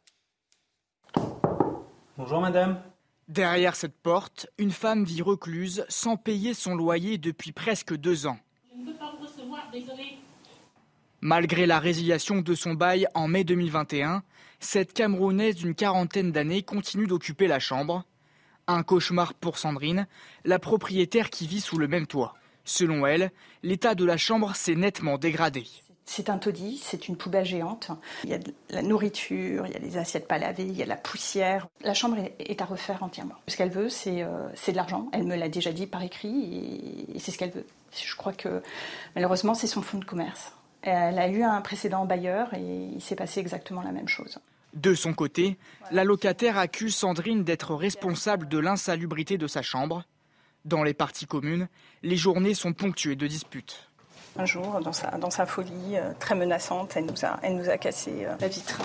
Bonjour 2.18 2.40
madame. 2.40 2.80
Derrière 3.28 3.76
cette 3.76 3.98
porte, 3.98 4.48
une 4.60 4.72
femme 4.72 5.04
vit 5.04 5.24
recluse 5.24 5.84
sans 5.90 6.18
payer 6.18 6.54
son 6.54 6.76
loyer 6.76 7.18
depuis 7.18 7.52
presque 7.52 7.96
deux 7.96 8.28
ans. 8.28 8.38
Je 8.72 8.80
ne 8.80 8.86
peux 8.92 8.98
pas 8.98 9.12
vous 9.18 9.26
recevoir, 9.26 9.70
désolé. 9.72 10.20
Malgré 11.22 11.66
la 11.66 11.80
résiliation 11.80 12.42
de 12.42 12.54
son 12.54 12.76
bail 12.76 13.08
en 13.16 13.28
mai 13.28 13.44
2021, 13.44 14.22
cette 14.60 14.94
Camerounaise 14.94 15.56
d'une 15.56 15.76
quarantaine 15.76 16.32
d'années 16.32 16.64
continue 16.64 17.08
d'occuper 17.08 17.48
la 17.48 17.60
chambre. 17.60 18.04
Un 18.68 18.84
cauchemar 18.84 19.34
pour 19.34 19.58
Sandrine, 19.58 20.08
la 20.46 20.60
propriétaire 20.60 21.30
qui 21.30 21.48
vit 21.48 21.62
sous 21.62 21.78
le 21.78 21.88
même 21.88 22.08
toit. 22.08 22.36
Selon 22.66 23.06
elle, 23.06 23.32
l'état 23.64 23.96
de 23.96 24.04
la 24.04 24.18
chambre 24.18 24.56
s'est 24.56 24.76
nettement 24.76 25.18
dégradé. 25.18 25.66
C'est 26.06 26.30
un 26.30 26.38
taudis, 26.38 26.82
c'est 26.82 27.08
une 27.08 27.18
poubelle 27.18 27.46
géante. 27.46 27.92
Il 28.24 28.30
y 28.30 28.34
a 28.34 28.38
de 28.38 28.54
la 28.70 28.82
nourriture, 28.82 29.68
il 29.68 29.74
y 29.74 29.76
a 29.76 29.80
des 29.80 29.98
assiettes 29.98 30.28
pas 30.28 30.38
lavées, 30.38 30.64
il 30.64 30.76
y 30.76 30.82
a 30.82 30.86
de 30.86 30.90
la 30.90 30.96
poussière. 30.96 31.68
La 31.82 31.94
chambre 31.94 32.18
est 32.40 32.62
à 32.62 32.66
refaire 32.66 33.04
entièrement. 33.04 33.36
Ce 33.48 33.58
qu'elle 33.58 33.70
veut, 33.70 33.90
c'est 33.90 34.24
euh, 34.24 34.50
de 34.50 34.76
l'argent. 34.76 35.10
Elle 35.14 35.24
me 35.24 35.36
l'a 35.36 35.50
déjà 35.50 35.72
dit 35.72 35.86
par 35.86 36.02
écrit 36.04 37.06
et 37.14 37.20
c'est 37.20 37.32
ce 37.32 37.38
qu'elle 37.38 37.52
veut. 37.52 37.66
Je 37.94 38.16
crois 38.16 38.34
que 38.34 38.62
malheureusement, 39.16 39.54
c'est 39.54 39.68
son 39.68 39.82
fonds 39.82 40.00
de 40.00 40.06
commerce. 40.06 40.54
Elle 40.82 41.20
a 41.20 41.28
eu 41.28 41.44
un 41.44 41.62
précédent 41.62 42.06
bailleur 42.06 42.54
et 42.54 42.90
il 42.96 43.02
s'est 43.02 43.16
passé 43.16 43.40
exactement 43.40 43.82
la 43.82 43.92
même 43.92 44.08
chose. 44.08 44.40
De 44.74 44.94
son 44.94 45.14
côté, 45.14 45.58
la 45.92 46.04
locataire 46.04 46.58
accuse 46.58 46.96
Sandrine 46.96 47.44
d'être 47.44 47.74
responsable 47.74 48.48
de 48.48 48.60
l'insalubrité 48.60 49.38
de 49.38 49.48
sa 49.48 49.62
chambre. 49.62 50.04
Dans 50.66 50.84
les 50.84 50.94
parties 50.94 51.26
communes, 51.26 51.68
les 52.04 52.18
journées 52.18 52.54
sont 52.54 52.74
ponctuées 52.74 53.16
de 53.16 53.28
disputes. 53.28 53.90
Un 54.38 54.46
jour, 54.46 54.80
dans 54.82 54.94
sa, 54.94 55.18
dans 55.18 55.32
sa 55.32 55.46
folie 55.46 55.96
euh, 55.96 56.14
très 56.20 56.36
menaçante, 56.36 56.96
elle 56.96 57.06
nous 57.06 57.26
a, 57.26 57.40
elle 57.42 57.56
nous 57.56 57.70
a 57.70 57.78
cassé 57.78 58.26
euh, 58.26 58.36
la 58.40 58.48
vitre. 58.48 58.80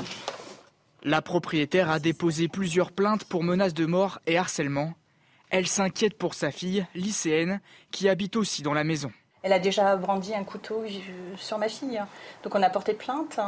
La 1.02 1.20
propriétaire 1.20 1.90
a 1.90 1.98
déposé 1.98 2.48
plusieurs 2.48 2.92
plaintes 2.92 3.24
pour 3.24 3.42
menaces 3.42 3.74
de 3.74 3.84
mort 3.84 4.20
et 4.26 4.38
harcèlement. 4.38 4.94
Elle 5.50 5.66
s'inquiète 5.66 6.16
pour 6.16 6.32
sa 6.32 6.50
fille, 6.50 6.86
lycéenne, 6.94 7.60
qui 7.90 8.08
habite 8.08 8.36
aussi 8.36 8.62
dans 8.62 8.72
la 8.72 8.84
maison. 8.84 9.12
Elle 9.42 9.52
a 9.52 9.58
déjà 9.58 9.96
brandi 9.96 10.34
un 10.34 10.44
couteau 10.44 10.84
sur 11.36 11.58
ma 11.58 11.68
fille. 11.68 12.00
Donc 12.44 12.54
on 12.54 12.62
a 12.62 12.70
porté 12.70 12.94
plainte. 12.94 13.40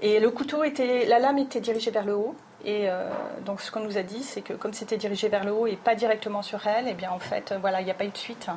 Et 0.00 0.20
le 0.20 0.30
couteau 0.30 0.62
était, 0.62 1.06
la 1.06 1.18
lame 1.18 1.38
était 1.38 1.60
dirigée 1.60 1.90
vers 1.90 2.04
le 2.04 2.14
haut. 2.14 2.36
Et 2.64 2.88
euh, 2.88 3.08
donc 3.44 3.60
ce 3.60 3.70
qu'on 3.70 3.80
nous 3.80 3.96
a 3.96 4.02
dit, 4.02 4.22
c'est 4.22 4.42
que 4.42 4.52
comme 4.52 4.72
c'était 4.72 4.96
dirigé 4.96 5.28
vers 5.28 5.44
le 5.44 5.52
haut 5.52 5.66
et 5.66 5.76
pas 5.76 5.94
directement 5.94 6.42
sur 6.42 6.66
elle, 6.66 6.86
eh 6.88 6.94
bien 6.94 7.10
en 7.10 7.18
fait, 7.18 7.54
voilà, 7.60 7.80
il 7.80 7.84
n'y 7.84 7.90
a 7.90 7.94
pas 7.94 8.04
eu 8.04 8.10
de 8.10 8.16
suite. 8.16 8.48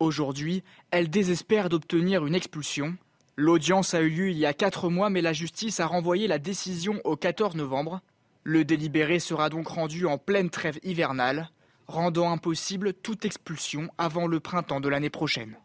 Aujourd'hui, 0.00 0.62
elle 0.90 1.08
désespère 1.08 1.68
d'obtenir 1.68 2.26
une 2.26 2.34
expulsion. 2.34 2.94
L'audience 3.36 3.94
a 3.94 4.00
eu 4.00 4.10
lieu 4.10 4.30
il 4.30 4.38
y 4.38 4.46
a 4.46 4.52
quatre 4.52 4.90
mois, 4.90 5.10
mais 5.10 5.22
la 5.22 5.32
justice 5.32 5.80
a 5.80 5.86
renvoyé 5.86 6.28
la 6.28 6.38
décision 6.38 7.00
au 7.04 7.16
14 7.16 7.56
novembre. 7.56 8.00
Le 8.44 8.64
délibéré 8.64 9.18
sera 9.18 9.48
donc 9.48 9.68
rendu 9.68 10.06
en 10.06 10.18
pleine 10.18 10.50
trêve 10.50 10.78
hivernale, 10.82 11.48
rendant 11.88 12.30
impossible 12.30 12.92
toute 12.92 13.24
expulsion 13.24 13.88
avant 13.98 14.26
le 14.26 14.38
printemps 14.38 14.80
de 14.80 14.88
l'année 14.88 15.10
prochaine. 15.10 15.56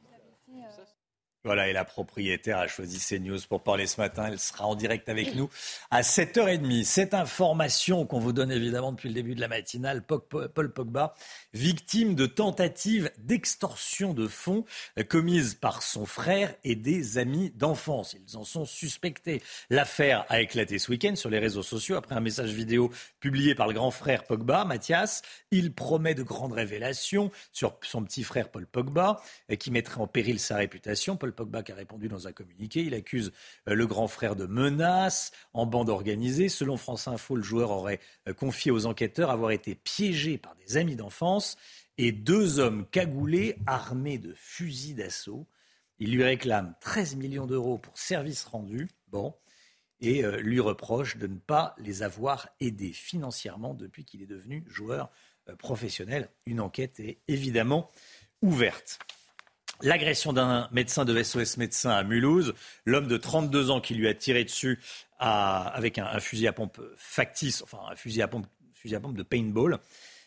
Voilà, 1.45 1.69
et 1.69 1.73
la 1.73 1.85
propriétaire 1.85 2.57
a 2.57 2.67
choisi 2.67 2.99
CNews 2.99 3.39
pour 3.47 3.63
parler 3.63 3.87
ce 3.87 4.01
matin. 4.01 4.25
Elle 4.27 4.39
sera 4.39 4.65
en 4.67 4.75
direct 4.75 5.07
avec 5.07 5.35
nous 5.35 5.49
à 5.89 6.01
7h30. 6.01 6.83
Cette 6.83 7.13
information 7.13 8.05
qu'on 8.05 8.19
vous 8.19 8.33
donne 8.33 8.51
évidemment 8.51 8.91
depuis 8.91 9.07
le 9.07 9.15
début 9.15 9.35
de 9.35 9.39
la 9.39 9.47
matinale, 9.47 10.03
Paul 10.05 10.73
Pogba, 10.73 11.13
victime 11.53 12.13
de 12.13 12.25
tentatives 12.25 13.09
d'extorsion 13.19 14.13
de 14.13 14.27
fonds 14.27 14.65
commises 15.07 15.53
par 15.53 15.81
son 15.81 16.05
frère 16.05 16.53
et 16.65 16.75
des 16.75 17.17
amis 17.17 17.51
d'enfance. 17.51 18.17
Ils 18.27 18.35
en 18.35 18.43
sont 18.43 18.65
suspectés. 18.65 19.41
L'affaire 19.69 20.25
a 20.27 20.41
éclaté 20.41 20.77
ce 20.77 20.91
week-end 20.91 21.15
sur 21.15 21.29
les 21.29 21.39
réseaux 21.39 21.63
sociaux 21.63 21.95
après 21.95 22.15
un 22.15 22.19
message 22.19 22.51
vidéo 22.51 22.91
publié 23.21 23.55
par 23.55 23.67
le 23.67 23.73
grand 23.75 23.91
frère 23.91 24.25
Pogba, 24.25 24.65
Mathias. 24.65 25.21
Il 25.51 25.73
promet 25.73 26.15
de 26.15 26.23
grandes 26.23 26.51
révélations 26.51 27.31
sur 27.53 27.77
son 27.81 28.03
petit 28.03 28.23
frère 28.23 28.49
Paul 28.49 28.67
Pogba, 28.67 29.21
qui 29.57 29.71
mettrait 29.71 30.01
en 30.01 30.07
péril 30.07 30.37
sa 30.41 30.57
réputation. 30.57 31.15
Pogba 31.31 31.63
qui 31.63 31.71
a 31.71 31.75
répondu 31.75 32.07
dans 32.07 32.27
un 32.27 32.31
communiqué. 32.31 32.81
Il 32.81 32.93
accuse 32.93 33.31
euh, 33.67 33.73
le 33.73 33.87
grand 33.87 34.07
frère 34.07 34.35
de 34.35 34.45
menaces 34.45 35.31
en 35.53 35.65
bande 35.65 35.89
organisée. 35.89 36.49
Selon 36.49 36.77
France 36.77 37.07
Info, 37.07 37.35
le 37.35 37.41
joueur 37.41 37.71
aurait 37.71 37.99
euh, 38.27 38.33
confié 38.33 38.71
aux 38.71 38.85
enquêteurs 38.85 39.29
avoir 39.29 39.51
été 39.51 39.75
piégé 39.75 40.37
par 40.37 40.55
des 40.55 40.77
amis 40.77 40.95
d'enfance 40.95 41.57
et 41.97 42.11
deux 42.11 42.59
hommes 42.59 42.85
cagoulés 42.89 43.57
armés 43.65 44.17
de 44.17 44.33
fusils 44.35 44.95
d'assaut. 44.95 45.47
Il 45.99 46.11
lui 46.11 46.23
réclame 46.23 46.75
13 46.81 47.15
millions 47.15 47.45
d'euros 47.45 47.77
pour 47.77 47.97
service 47.97 48.43
rendu. 48.45 48.87
Bon. 49.07 49.35
Et 50.01 50.23
euh, 50.23 50.37
lui 50.37 50.59
reproche 50.59 51.17
de 51.17 51.27
ne 51.27 51.37
pas 51.37 51.75
les 51.77 52.03
avoir 52.03 52.49
aidés 52.59 52.93
financièrement 52.93 53.73
depuis 53.73 54.05
qu'il 54.05 54.21
est 54.21 54.27
devenu 54.27 54.63
joueur 54.67 55.11
professionnel. 55.57 56.29
Une 56.45 56.61
enquête 56.61 56.99
est 56.99 57.17
évidemment 57.27 57.89
ouverte. 58.41 58.99
L'agression 59.81 60.33
d'un 60.33 60.67
médecin 60.73 61.05
de 61.05 61.23
SOS 61.23 61.55
Médecins 61.55 61.91
à 61.91 62.03
Mulhouse, 62.03 62.53
l'homme 62.85 63.07
de 63.07 63.15
32 63.15 63.69
ans 63.69 63.79
qui 63.79 63.95
lui 63.95 64.09
a 64.09 64.13
tiré 64.13 64.43
dessus 64.43 64.79
avec 65.19 65.97
un, 65.97 66.19
fusil 66.19 66.47
à 66.47 66.53
pompe 66.53 66.81
factice, 66.97 67.61
enfin 67.63 67.79
un 67.89 67.95
fusil 67.95 68.21
à 68.21 68.27
pompe, 68.27 68.45
de 68.83 69.23
paintball, 69.23 69.79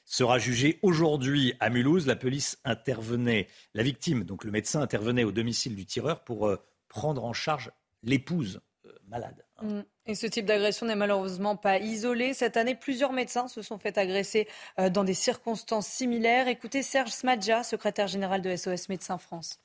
sera 0.06 0.38
jugé 0.38 0.78
aujourd'hui 0.80 1.52
à 1.60 1.68
Mulhouse. 1.68 2.06
La 2.06 2.16
police 2.16 2.58
intervenait, 2.64 3.46
la 3.74 3.82
victime, 3.82 4.24
donc 4.24 4.44
le 4.44 4.50
médecin 4.50 4.80
intervenait 4.80 5.24
au 5.24 5.32
domicile 5.32 5.76
du 5.76 5.84
tireur 5.84 6.24
pour 6.24 6.48
euh, 6.48 6.56
prendre 6.88 7.24
en 7.24 7.34
charge 7.34 7.70
l'épouse 8.02 8.60
malade. 9.08 9.44
Mm. 9.60 9.80
Et 10.06 10.14
ce 10.14 10.26
type 10.26 10.46
d'agression 10.46 10.86
n'est 10.86 10.96
malheureusement 10.96 11.56
pas 11.56 11.78
isolé. 11.78 12.34
Cette 12.34 12.56
année, 12.56 12.74
plusieurs 12.74 13.12
médecins 13.12 13.48
se 13.48 13.62
sont 13.62 13.78
fait 13.78 13.98
agresser 13.98 14.48
euh, 14.78 14.90
dans 14.90 15.04
des 15.04 15.14
circonstances 15.14 15.86
similaires. 15.86 16.48
Écoutez 16.48 16.82
Serge 16.82 17.10
Smadja, 17.10 17.62
secrétaire 17.62 18.08
général 18.08 18.42
de 18.42 18.54
SOS 18.54 18.88
Médecins 18.88 19.18
France. 19.18 19.60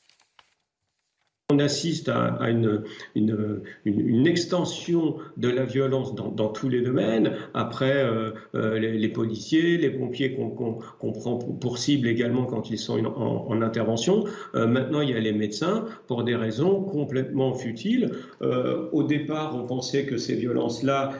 On 1.49 1.59
assiste 1.59 2.09
à, 2.09 2.49
une, 2.49 2.83
une, 3.15 3.61
une, 3.85 4.27
extension 4.27 5.15
de 5.37 5.47
la 5.47 5.63
violence 5.63 6.13
dans, 6.13 6.27
dans 6.27 6.49
tous 6.49 6.67
les 6.67 6.81
domaines. 6.81 7.37
Après, 7.53 8.03
euh, 8.03 8.31
euh, 8.53 8.77
les, 8.77 9.07
policiers, 9.07 9.77
les 9.77 9.89
pompiers 9.89 10.35
qu'on 10.35 11.13
prend 11.13 11.37
pour 11.37 11.77
cible 11.77 12.09
également 12.09 12.43
quand 12.43 12.69
ils 12.69 12.77
sont 12.77 12.99
en, 13.05 13.45
en 13.47 13.61
intervention. 13.61 14.25
Euh, 14.55 14.67
maintenant, 14.67 14.99
il 14.99 15.11
y 15.11 15.13
a 15.13 15.21
les 15.21 15.31
médecins 15.31 15.85
pour 16.07 16.25
des 16.25 16.35
raisons 16.35 16.81
complètement 16.83 17.53
futiles. 17.53 18.11
au 18.41 19.03
départ, 19.03 19.55
on 19.55 19.65
pensait 19.65 20.05
que 20.05 20.17
ces 20.17 20.35
violences-là 20.35 21.13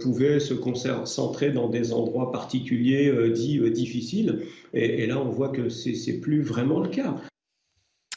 pouvaient 0.00 0.38
se 0.38 0.54
concentrer 0.54 1.50
dans 1.50 1.68
des 1.68 1.92
endroits 1.92 2.30
particuliers 2.30 3.12
dits 3.32 3.58
difficiles. 3.72 4.42
Et, 4.72 5.02
et 5.02 5.06
là, 5.08 5.18
on 5.18 5.30
voit 5.30 5.48
que 5.48 5.68
c'est 5.68 6.20
plus 6.20 6.42
vraiment 6.42 6.78
le 6.78 6.90
cas 6.90 7.16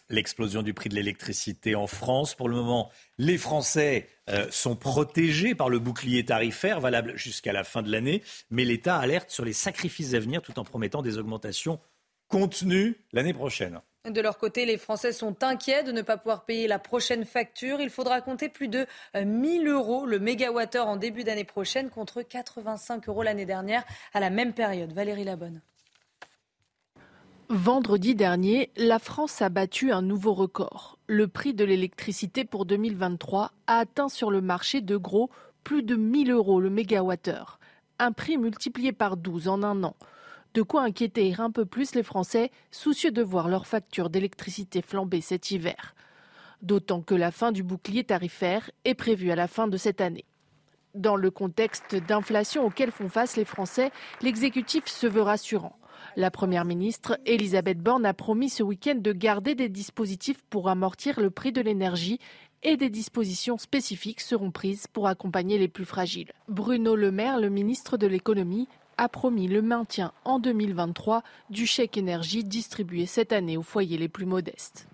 l'explosion 0.09 0.61
du 0.61 0.73
prix 0.73 0.89
de 0.89 0.95
l'électricité 0.95 1.75
en 1.75 1.87
France. 1.87 2.35
Pour 2.35 2.49
le 2.49 2.55
moment, 2.55 2.91
les 3.17 3.37
Français 3.37 4.07
euh, 4.29 4.47
sont 4.51 4.75
protégés 4.75 5.55
par 5.55 5.69
le 5.69 5.79
bouclier 5.79 6.25
tarifaire 6.25 6.79
valable 6.79 7.15
jusqu'à 7.15 7.53
la 7.53 7.63
fin 7.63 7.81
de 7.81 7.91
l'année, 7.91 8.23
mais 8.49 8.65
l'État 8.65 8.97
alerte 8.97 9.29
sur 9.31 9.45
les 9.45 9.53
sacrifices 9.53 10.13
à 10.13 10.19
venir 10.19 10.41
tout 10.41 10.59
en 10.59 10.63
promettant 10.63 11.01
des 11.01 11.17
augmentations 11.17 11.79
contenues 12.27 12.97
l'année 13.13 13.33
prochaine. 13.33 13.81
De 14.09 14.21
leur 14.21 14.37
côté, 14.37 14.65
les 14.65 14.77
Français 14.77 15.11
sont 15.11 15.43
inquiets 15.43 15.83
de 15.83 15.91
ne 15.91 16.01
pas 16.01 16.15
pouvoir 16.15 16.45
payer 16.45 16.67
la 16.67 16.79
prochaine 16.79 17.25
facture. 17.25 17.81
Il 17.81 17.89
faudra 17.89 18.21
compter 18.21 18.47
plus 18.47 18.69
de 18.69 18.85
1000 19.15 19.67
euh, 19.67 19.73
euros 19.73 20.05
le 20.05 20.19
mégawattheure 20.19 20.87
en 20.87 20.95
début 20.95 21.25
d'année 21.25 21.43
prochaine 21.43 21.89
contre 21.89 22.21
85 22.21 23.09
euros 23.09 23.23
l'année 23.23 23.45
dernière 23.45 23.83
à 24.13 24.21
la 24.21 24.29
même 24.29 24.53
période. 24.53 24.93
Valérie 24.93 25.25
Labonne. 25.25 25.61
Vendredi 27.49 28.13
dernier, 28.13 28.71
la 28.75 28.99
France 28.99 29.41
a 29.41 29.47
battu 29.47 29.93
un 29.93 30.01
nouveau 30.01 30.33
record. 30.33 30.99
Le 31.07 31.29
prix 31.29 31.53
de 31.53 31.63
l'électricité 31.63 32.43
pour 32.43 32.65
2023 32.65 33.53
a 33.67 33.77
atteint 33.77 34.09
sur 34.09 34.31
le 34.31 34.41
marché 34.41 34.81
de 34.81 34.97
gros 34.97 35.29
plus 35.63 35.81
de 35.81 35.95
1000 35.95 36.31
euros 36.31 36.59
le 36.59 36.69
mégawattheure, 36.69 37.59
un 37.99 38.11
prix 38.11 38.37
multiplié 38.37 38.91
par 38.91 39.15
12 39.15 39.47
en 39.47 39.63
un 39.63 39.81
an. 39.85 39.95
De 40.55 40.61
quoi 40.61 40.81
inquiéter 40.83 41.35
un 41.37 41.49
peu 41.49 41.65
plus 41.65 41.95
les 41.95 42.03
Français, 42.03 42.51
soucieux 42.69 43.11
de 43.11 43.23
voir 43.23 43.47
leur 43.47 43.65
facture 43.65 44.09
d'électricité 44.09 44.81
flamber 44.81 45.21
cet 45.21 45.49
hiver. 45.49 45.95
D'autant 46.61 47.01
que 47.01 47.15
la 47.15 47.31
fin 47.31 47.53
du 47.53 47.63
bouclier 47.63 48.03
tarifaire 48.03 48.69
est 48.83 48.93
prévue 48.93 49.31
à 49.31 49.37
la 49.37 49.47
fin 49.47 49.69
de 49.69 49.77
cette 49.77 50.01
année. 50.01 50.25
Dans 50.95 51.15
le 51.15 51.31
contexte 51.31 51.95
d'inflation 51.95 52.65
auquel 52.65 52.91
font 52.91 53.07
face 53.07 53.37
les 53.37 53.45
Français, 53.45 53.91
l'exécutif 54.21 54.87
se 54.87 55.07
veut 55.07 55.21
rassurant. 55.21 55.77
La 56.17 56.31
Première 56.31 56.65
ministre, 56.65 57.19
Elisabeth 57.27 57.77
Borne, 57.77 58.03
a 58.03 58.13
promis 58.15 58.49
ce 58.49 58.63
week-end 58.63 58.95
de 58.95 59.13
garder 59.13 59.53
des 59.53 59.69
dispositifs 59.69 60.41
pour 60.49 60.67
amortir 60.67 61.19
le 61.19 61.29
prix 61.29 61.51
de 61.51 61.61
l'énergie 61.61 62.19
et 62.63 62.75
des 62.75 62.89
dispositions 62.89 63.59
spécifiques 63.59 64.21
seront 64.21 64.49
prises 64.49 64.87
pour 64.87 65.07
accompagner 65.07 65.59
les 65.59 65.67
plus 65.67 65.85
fragiles. 65.85 66.31
Bruno 66.47 66.95
Le 66.95 67.11
Maire, 67.11 67.39
le 67.39 67.49
ministre 67.49 67.97
de 67.97 68.07
l'économie, 68.07 68.67
a 68.97 69.09
promis 69.09 69.47
le 69.47 69.61
maintien 69.61 70.11
en 70.25 70.39
2023 70.39 71.21
du 71.51 71.67
chèque 71.67 71.97
énergie 71.97 72.43
distribué 72.43 73.05
cette 73.05 73.31
année 73.31 73.55
aux 73.55 73.61
foyers 73.61 73.99
les 73.99 74.09
plus 74.09 74.25
modestes. 74.25 74.87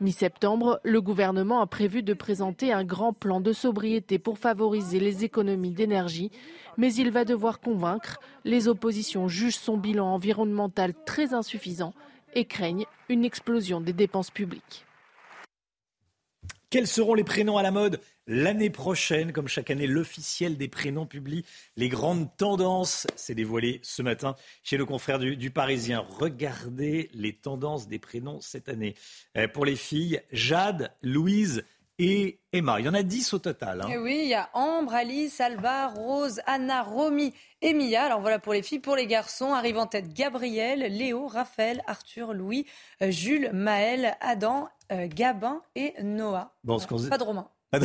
Mi-septembre, 0.00 0.80
le 0.82 1.00
gouvernement 1.00 1.60
a 1.60 1.66
prévu 1.66 2.02
de 2.02 2.14
présenter 2.14 2.72
un 2.72 2.84
grand 2.84 3.12
plan 3.12 3.40
de 3.40 3.52
sobriété 3.52 4.18
pour 4.18 4.38
favoriser 4.38 5.00
les 5.00 5.24
économies 5.24 5.72
d'énergie, 5.72 6.30
mais 6.76 6.94
il 6.94 7.10
va 7.10 7.24
devoir 7.24 7.60
convaincre. 7.60 8.18
Les 8.44 8.68
oppositions 8.68 9.28
jugent 9.28 9.56
son 9.56 9.76
bilan 9.76 10.06
environnemental 10.06 10.94
très 11.04 11.34
insuffisant 11.34 11.92
et 12.34 12.44
craignent 12.44 12.86
une 13.08 13.24
explosion 13.24 13.80
des 13.80 13.92
dépenses 13.92 14.30
publiques. 14.30 14.86
Quels 16.70 16.86
seront 16.86 17.14
les 17.14 17.24
prénoms 17.24 17.58
à 17.58 17.64
la 17.64 17.72
mode 17.72 18.00
l'année 18.28 18.70
prochaine 18.70 19.32
Comme 19.32 19.48
chaque 19.48 19.70
année, 19.70 19.88
l'officiel 19.88 20.56
des 20.56 20.68
prénoms 20.68 21.04
publie 21.04 21.44
les 21.76 21.88
grandes 21.88 22.28
tendances. 22.36 23.08
C'est 23.16 23.34
dévoilé 23.34 23.80
ce 23.82 24.02
matin 24.02 24.36
chez 24.62 24.76
le 24.76 24.86
confrère 24.86 25.18
du, 25.18 25.50
Parisien. 25.50 26.06
Regardez 26.20 27.10
les 27.12 27.32
tendances 27.32 27.88
des 27.88 27.98
prénoms 27.98 28.40
cette 28.40 28.68
année. 28.68 28.94
Euh, 29.36 29.48
pour 29.48 29.64
les 29.64 29.74
filles, 29.74 30.20
Jade, 30.30 30.92
Louise, 31.02 31.64
et 32.00 32.40
Emma. 32.52 32.80
Il 32.80 32.86
y 32.86 32.88
en 32.88 32.94
a 32.94 33.02
10 33.02 33.34
au 33.34 33.38
total. 33.38 33.82
Hein. 33.82 33.88
Eh 33.92 33.98
oui, 33.98 34.20
il 34.22 34.28
y 34.28 34.34
a 34.34 34.48
Ambre, 34.54 34.94
Alice, 34.94 35.38
Alba, 35.40 35.88
Rose, 35.88 36.40
Anna, 36.46 36.82
Romy 36.82 37.34
et 37.60 37.74
Mia. 37.74 38.02
Alors 38.02 38.20
voilà 38.20 38.38
pour 38.38 38.54
les 38.54 38.62
filles. 38.62 38.78
Pour 38.78 38.96
les 38.96 39.06
garçons, 39.06 39.52
arrivent 39.52 39.78
en 39.78 39.86
tête 39.86 40.12
Gabriel, 40.14 40.80
Léo, 40.80 41.26
Raphaël, 41.26 41.82
Arthur, 41.86 42.32
Louis, 42.32 42.66
euh, 43.02 43.10
Jules, 43.10 43.50
Maël, 43.52 44.16
Adam 44.20 44.68
euh, 44.90 45.08
Gabin 45.08 45.60
et 45.74 45.94
Noah. 46.02 46.54
Bon, 46.64 46.78
Pas 46.78 47.18
de 47.18 47.22
Romain. 47.22 47.48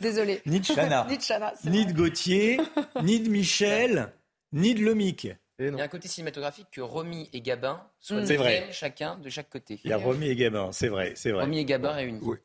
Désolé. 0.00 0.42
Ni 0.44 0.58
de 0.58 0.66
Chana. 0.66 1.06
ni 1.64 1.86
de 1.86 1.92
Gauthier, 1.92 2.60
ni 3.02 3.20
de 3.20 3.30
Michel, 3.30 4.12
ni 4.52 4.74
de 4.74 4.84
Lomic. 4.84 5.28
Il 5.60 5.66
y 5.66 5.80
a 5.80 5.84
un 5.84 5.88
côté 5.88 6.08
cinématographique 6.08 6.66
que 6.72 6.80
Romy 6.80 7.30
et 7.32 7.40
Gabin 7.40 7.80
soient 8.00 8.22
mm. 8.22 8.72
chacun 8.72 9.16
de 9.18 9.30
chaque 9.30 9.48
côté. 9.48 9.78
Il 9.84 9.90
y 9.90 9.92
a 9.92 9.96
Romy 9.96 10.26
et 10.26 10.34
Gabin, 10.34 10.72
c'est 10.72 10.88
vrai, 10.88 11.12
c'est 11.14 11.30
vrai. 11.30 11.44
Romy 11.44 11.60
et 11.60 11.64
Gabin 11.64 11.92
réunis. 11.92 12.18
Oui. 12.22 12.38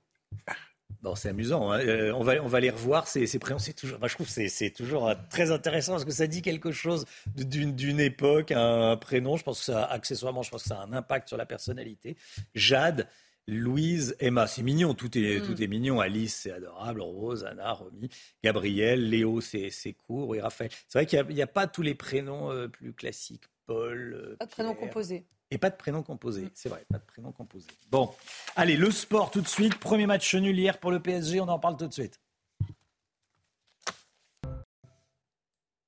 Bon, 1.02 1.16
c'est 1.16 1.30
amusant. 1.30 1.72
Hein. 1.72 1.80
Euh, 1.80 2.12
on, 2.14 2.24
va, 2.24 2.44
on 2.44 2.48
va 2.48 2.60
les 2.60 2.70
revoir. 2.70 3.08
Ces, 3.08 3.40
prénoms, 3.40 3.60
c'est 3.60 3.74
toujours. 3.74 4.00
je 4.06 4.14
trouve 4.14 4.28
c'est 4.28 4.50
c'est 4.50 4.70
toujours 4.70 5.08
euh, 5.08 5.16
très 5.30 5.52
intéressant 5.52 5.94
parce 5.94 6.04
que 6.04 6.12
ça 6.12 6.28
dit 6.28 6.42
quelque 6.42 6.72
chose 6.72 7.06
d'une 7.36 8.00
époque, 8.02 8.52
un, 8.52 8.98
prénom? 8.98 9.38
Je 9.38 9.44
pense 9.44 9.60
que 9.60 9.66
ça, 9.66 9.86
accessoirement, 9.86 10.44
je 10.44 10.52
pense 10.52 10.64
que 10.64 10.70
ça 10.70 10.82
a 10.82 10.84
un 10.84 10.92
impact 10.92 11.30
sur 11.30 11.38
la 11.38 11.46
personnalité. 11.46 12.18
Jade, 12.54 13.08
Louise, 13.48 14.16
Emma, 14.20 14.46
c'est 14.46 14.62
mignon, 14.62 14.94
tout 14.94 15.18
est, 15.18 15.40
mm. 15.40 15.46
tout 15.46 15.64
est 15.64 15.68
mignon. 15.68 16.02
Alice, 16.02 16.36
c'est 16.36 16.52
adorable. 16.52 17.02
Rose, 17.02 17.46
Anna, 17.46 17.72
Romy, 17.72 18.10
Gabriel, 18.44 19.10
Léo, 19.10 19.40
c'est 19.40 19.72
court. 20.06 20.28
Oui, 20.28 20.42
Raphaël. 20.42 20.70
C'est 20.90 21.00
vrai 21.00 21.06
qu'il 21.06 21.36
n'y 21.36 21.42
a, 21.42 21.48
pas 21.48 21.68
tous 21.68 21.82
les 21.82 21.96
prénoms 21.96 22.52
euh, 22.52 22.68
plus 22.68 22.92
classiques. 22.92 23.46
Paul. 23.70 24.14
Euh, 24.16 24.36
pas 24.38 24.46
de 24.46 24.52
prénoms 24.52 24.74
composés. 24.74 25.28
Et 25.52 25.60
pas 25.60 25.70
de 25.70 25.76
prénom 25.76 26.02
composé, 26.02 26.42
mm. 26.42 26.50
c'est 26.56 26.70
vrai, 26.70 26.86
pas 26.90 26.98
de 26.98 27.06
prénom 27.06 27.32
composé. 27.32 27.68
Bon, 27.92 28.12
allez, 28.56 28.76
le 28.76 28.90
sport 28.90 29.30
tout 29.30 29.42
de 29.42 29.48
suite. 29.48 29.78
Premier 29.80 30.08
match 30.08 30.34
nul 30.34 30.58
hier 30.58 30.80
pour 30.80 30.90
le 30.92 31.00
PSG, 31.00 31.40
on 31.40 31.48
en 31.48 31.60
parle 31.60 31.78
tout 31.78 31.88
de 31.88 31.94
suite. 31.94 32.20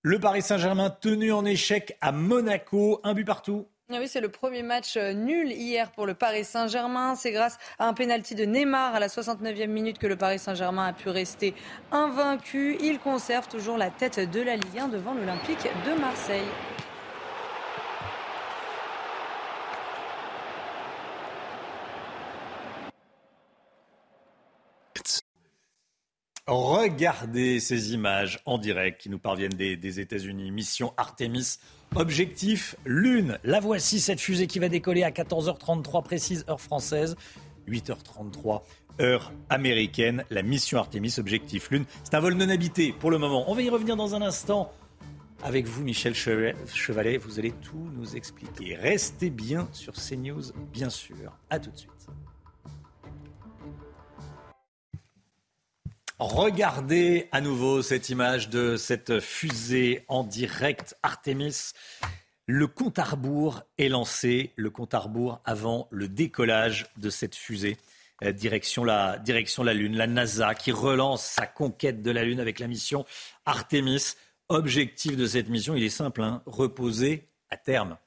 Le 0.04 0.20
Paris 0.20 0.44
Saint-Germain 0.44 0.90
tenu 0.92 1.32
en 1.32 1.44
échec 1.44 1.98
à 2.02 2.12
Monaco, 2.12 3.02
un 3.04 3.14
but 3.16 3.26
partout. 3.26 3.68
Ah 3.92 3.98
oui, 4.00 4.08
c'est 4.08 4.22
le 4.22 4.30
premier 4.30 4.64
match 4.64 4.96
euh, 4.96 5.14
nul 5.14 5.52
hier 5.52 5.92
pour 5.92 6.06
le 6.06 6.14
Paris 6.14 6.46
Saint-Germain. 6.46 7.16
C'est 7.16 7.32
grâce 7.32 7.58
à 7.78 7.88
un 7.88 7.94
pénalty 7.94 8.36
de 8.36 8.46
Neymar 8.46 8.96
à 8.96 9.00
la 9.00 9.08
69e 9.08 9.68
minute 9.68 9.98
que 9.98 10.08
le 10.08 10.16
Paris 10.16 10.40
Saint-Germain 10.40 10.88
a 10.88 10.94
pu 10.94 11.10
rester 11.10 11.54
invaincu. 11.92 12.78
Il 12.82 13.00
conserve 13.00 13.48
toujours 13.48 13.78
la 13.78 13.90
tête 13.90 14.20
de 14.20 14.42
la 14.42 14.56
Ligue 14.56 14.80
1 14.80 14.88
devant 14.88 15.14
l'Olympique 15.14 15.68
de 15.86 16.00
Marseille. 16.00 16.48
Regardez 26.54 27.62
ces 27.62 27.94
images 27.94 28.42
en 28.46 28.58
direct 28.58 29.00
qui 29.00 29.10
nous 29.10 29.20
parviennent 29.20 29.54
des, 29.54 30.00
États-Unis. 30.02 30.52
Mission 30.52 30.94
Artemis 30.98 31.60
Objectif 31.96 32.76
Lune. 32.84 33.40
La 33.46 33.62
voici, 33.62 34.02
cette 34.02 34.20
fusée 34.20 34.48
qui 34.48 34.60
va 34.60 34.68
décoller 34.68 35.04
à 35.04 35.12
14h33 35.12 36.04
précise, 36.04 36.44
heure 36.50 36.60
française. 36.60 37.16
8h33, 37.70 38.64
heure 39.00 39.32
américaine. 39.50 40.26
La 40.30 40.42
mission 40.42 40.78
Artemis, 40.78 41.16
objectif 41.20 41.72
Lune. 41.72 41.86
C'est 42.04 42.16
un 42.16 42.20
vol 42.20 42.34
non 42.34 42.50
habité 42.50 42.92
pour 42.92 43.12
le 43.12 43.18
moment. 43.18 43.50
On 43.50 43.56
va 43.56 43.62
y 43.62 43.70
revenir 43.70 43.96
dans 43.96 44.14
un 44.14 44.22
instant. 44.22 44.74
Avec 45.44 45.66
vous, 45.68 45.86
Michel 45.86 46.14
Chevalet, 46.14 47.16
vous 47.16 47.40
allez 47.40 47.54
tout 47.54 47.90
nous 47.96 48.18
expliquer. 48.18 48.76
Restez 48.76 49.30
bien 49.30 49.70
sur 49.72 49.94
CNews, 49.94 50.52
bien 50.74 50.90
sûr. 50.90 51.32
À 51.50 51.60
tout 51.60 51.72
de 51.72 51.78
suite. 51.78 52.01
Regardez 56.22 57.30
à 57.32 57.42
nouveau 57.42 57.82
cette 57.82 58.10
image 58.10 58.50
de 58.50 58.76
cette 58.76 59.20
fusée 59.20 60.06
en 60.08 60.24
direct 60.24 60.96
Artemis. 61.02 61.72
Le 62.46 62.68
compte 62.68 63.00
à 63.00 63.04
rebours 63.04 63.64
est 63.80 63.90
lancé, 63.90 64.54
le 64.56 64.70
compte 64.70 64.94
à 64.94 65.00
rebours 65.00 65.42
avant 65.46 65.88
le 65.90 66.08
décollage 66.08 66.86
de 66.98 67.10
cette 67.10 67.34
fusée. 67.34 67.76
Euh, 68.24 68.34
direction 68.34 68.84
la, 68.84 69.18
direction 69.18 69.64
la 69.64 69.74
Lune, 69.74 69.98
la 69.98 70.06
NASA 70.06 70.54
qui 70.54 70.72
relance 70.72 71.26
sa 71.26 71.48
conquête 71.48 72.04
de 72.04 72.12
la 72.12 72.24
Lune 72.24 72.40
avec 72.40 72.60
la 72.60 72.68
mission 72.68 73.04
Artemis. 73.48 74.14
Objectif 74.48 75.18
de 75.18 75.26
cette 75.26 75.50
mission, 75.50 75.76
il 75.76 75.82
est 75.82 75.90
simple, 75.90 76.22
hein, 76.22 76.44
reposer 76.46 77.30
à 77.50 77.58
terme 77.58 77.98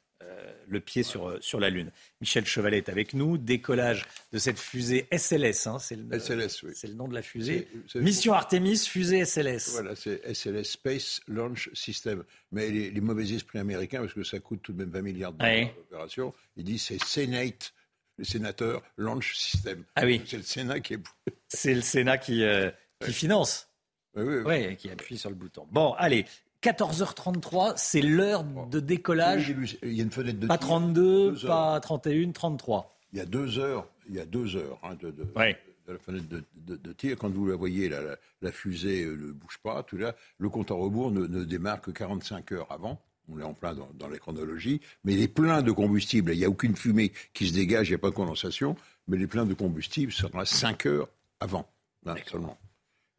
le 0.66 0.80
pied 0.80 1.03
sur, 1.03 1.28
euh, 1.28 1.38
sur 1.40 1.61
la 1.61 1.70
Lune. 1.70 1.90
Michel 2.20 2.45
Chevalet 2.47 2.78
est 2.78 2.88
avec 2.88 3.14
nous. 3.14 3.38
Décollage 3.38 4.07
de 4.32 4.38
cette 4.38 4.59
fusée 4.59 5.07
SLS. 5.11 5.66
Hein, 5.66 5.78
c'est 5.78 5.97
le, 5.97 6.18
SLS, 6.18 6.62
oui. 6.62 6.72
C'est 6.74 6.88
le 6.88 6.95
nom 6.95 7.09
de 7.09 7.14
la 7.14 7.22
fusée. 7.22 7.68
Mission 7.95 8.32
Artemis, 8.32 8.78
fusée 8.78 9.24
SLS. 9.24 9.70
Voilà, 9.72 9.97
c'est 9.97 10.22
SLS 10.32 10.64
Space 10.64 11.20
Launch 11.28 11.70
System. 11.74 12.24
Mais 12.53 12.70
les, 12.70 13.01
mauvais 13.01 13.30
esprits 13.32 13.59
américains, 13.59 14.01
parce 14.01 14.14
que 14.14 14.24
ça 14.24 14.38
coûte 14.40 14.61
tout 14.62 14.72
de 14.72 14.78
même 14.78 14.90
20 14.90 15.03
milliards 15.03 15.32
de 15.32 15.38
dollars 15.38 15.74
d'opération, 15.76 16.34
ils 16.57 16.64
disent 16.64 16.84
c'est 16.84 17.03
Senate 17.05 17.72
les 18.18 18.24
sénateurs 18.24 18.82
launch 18.97 19.34
system. 19.34 19.84
Ah 19.97 20.05
oui. 20.05 20.22
C'est 20.26 20.36
le 20.36 20.42
Sénat 20.42 20.80
qui 20.80 20.95
est. 20.95 21.01
C'est 21.49 21.74
le 21.74 21.80
Sénat 21.80 22.18
qui, 22.18 22.45
euh, 22.45 22.70
qui 23.01 23.12
finance. 23.12 23.68
Oui, 24.14 24.22
oui, 24.22 24.36
oui. 24.36 24.42
Ouais, 24.42 24.76
qui 24.76 24.90
appuie 24.90 25.18
sur 25.18 25.30
le 25.30 25.36
bouton. 25.36 25.66
Bon, 25.70 25.92
allez. 25.95 26.24
14h33, 26.65 27.75
c'est 27.77 28.01
l'heure 28.01 28.45
de 28.45 28.81
décollage. 28.81 29.55
Il 29.83 29.93
y 29.93 30.01
a 30.01 30.05
une 30.05 30.11
fenêtre 30.11 30.41
de 30.41 30.47
Pas 30.47 30.59
tir. 30.59 30.69
32, 30.69 31.31
Deux 31.33 31.45
heures. 31.45 31.51
pas 31.51 31.81
31, 31.81 32.33
33. 32.33 32.97
Il 33.12 33.19
y 33.19 33.23
a 33.23 33.27
deux 33.27 33.59
heures, 33.59 33.87
il 34.09 34.15
y 34.17 34.21
a 34.21 34.25
deux 34.25 34.57
heures 34.57 34.79
hein, 34.83 34.97
de, 35.01 35.11
de- 35.11 35.27
Ouais. 35.37 35.57
de 35.87 35.93
la 35.93 35.99
fenêtre 35.99 36.27
de, 36.29 36.43
de- 36.57 36.77
de 36.77 36.93
tir. 36.93 37.17
Quand 37.19 37.31
vous 37.31 37.47
la 37.47 37.57
voyez, 37.57 37.89
la, 37.89 38.01
la- 38.03 38.17
la 38.43 38.53
fusée 38.53 39.05
euh, 39.05 39.17
ne 39.17 39.33
bouge 39.33 39.59
pas, 39.62 39.83
tout 39.83 39.97
là, 39.97 40.15
le 40.39 40.49
compte 40.49 40.71
à 40.71 40.75
rebours 40.75 41.11
ne, 41.11 41.27
ne 41.27 41.45
démarre 41.45 41.81
que 41.81 41.91
45 41.91 42.53
heures 42.53 42.73
avant. 42.73 43.01
On 43.33 43.39
est 43.39 43.43
en 43.45 43.55
plein 43.55 43.75
dans, 43.75 43.89
dans 43.99 44.09
la 44.09 44.19
chronologie, 44.19 44.81
mais 45.05 45.15
il 45.15 45.23
est 45.23 45.29
plein 45.29 45.62
de 45.62 45.71
combustible. 45.73 46.33
Il 46.33 46.39
n'y 46.39 46.45
a 46.45 46.51
aucune 46.51 46.77
fumée 46.77 47.12
qui 47.33 47.47
se 47.49 47.55
dégage, 47.55 47.89
il 47.89 47.93
n'y 47.93 47.97
a 47.97 47.99
pas 47.99 48.11
de 48.11 48.15
condensation, 48.15 48.77
mais 49.09 49.17
les 49.17 49.27
pleins 49.27 49.47
de 49.47 49.55
combustible 49.55 50.12
sera 50.12 50.45
5 50.45 50.85
heures 50.87 51.09
avant, 51.41 51.67
hein, 52.07 52.15
seulement. 52.27 52.59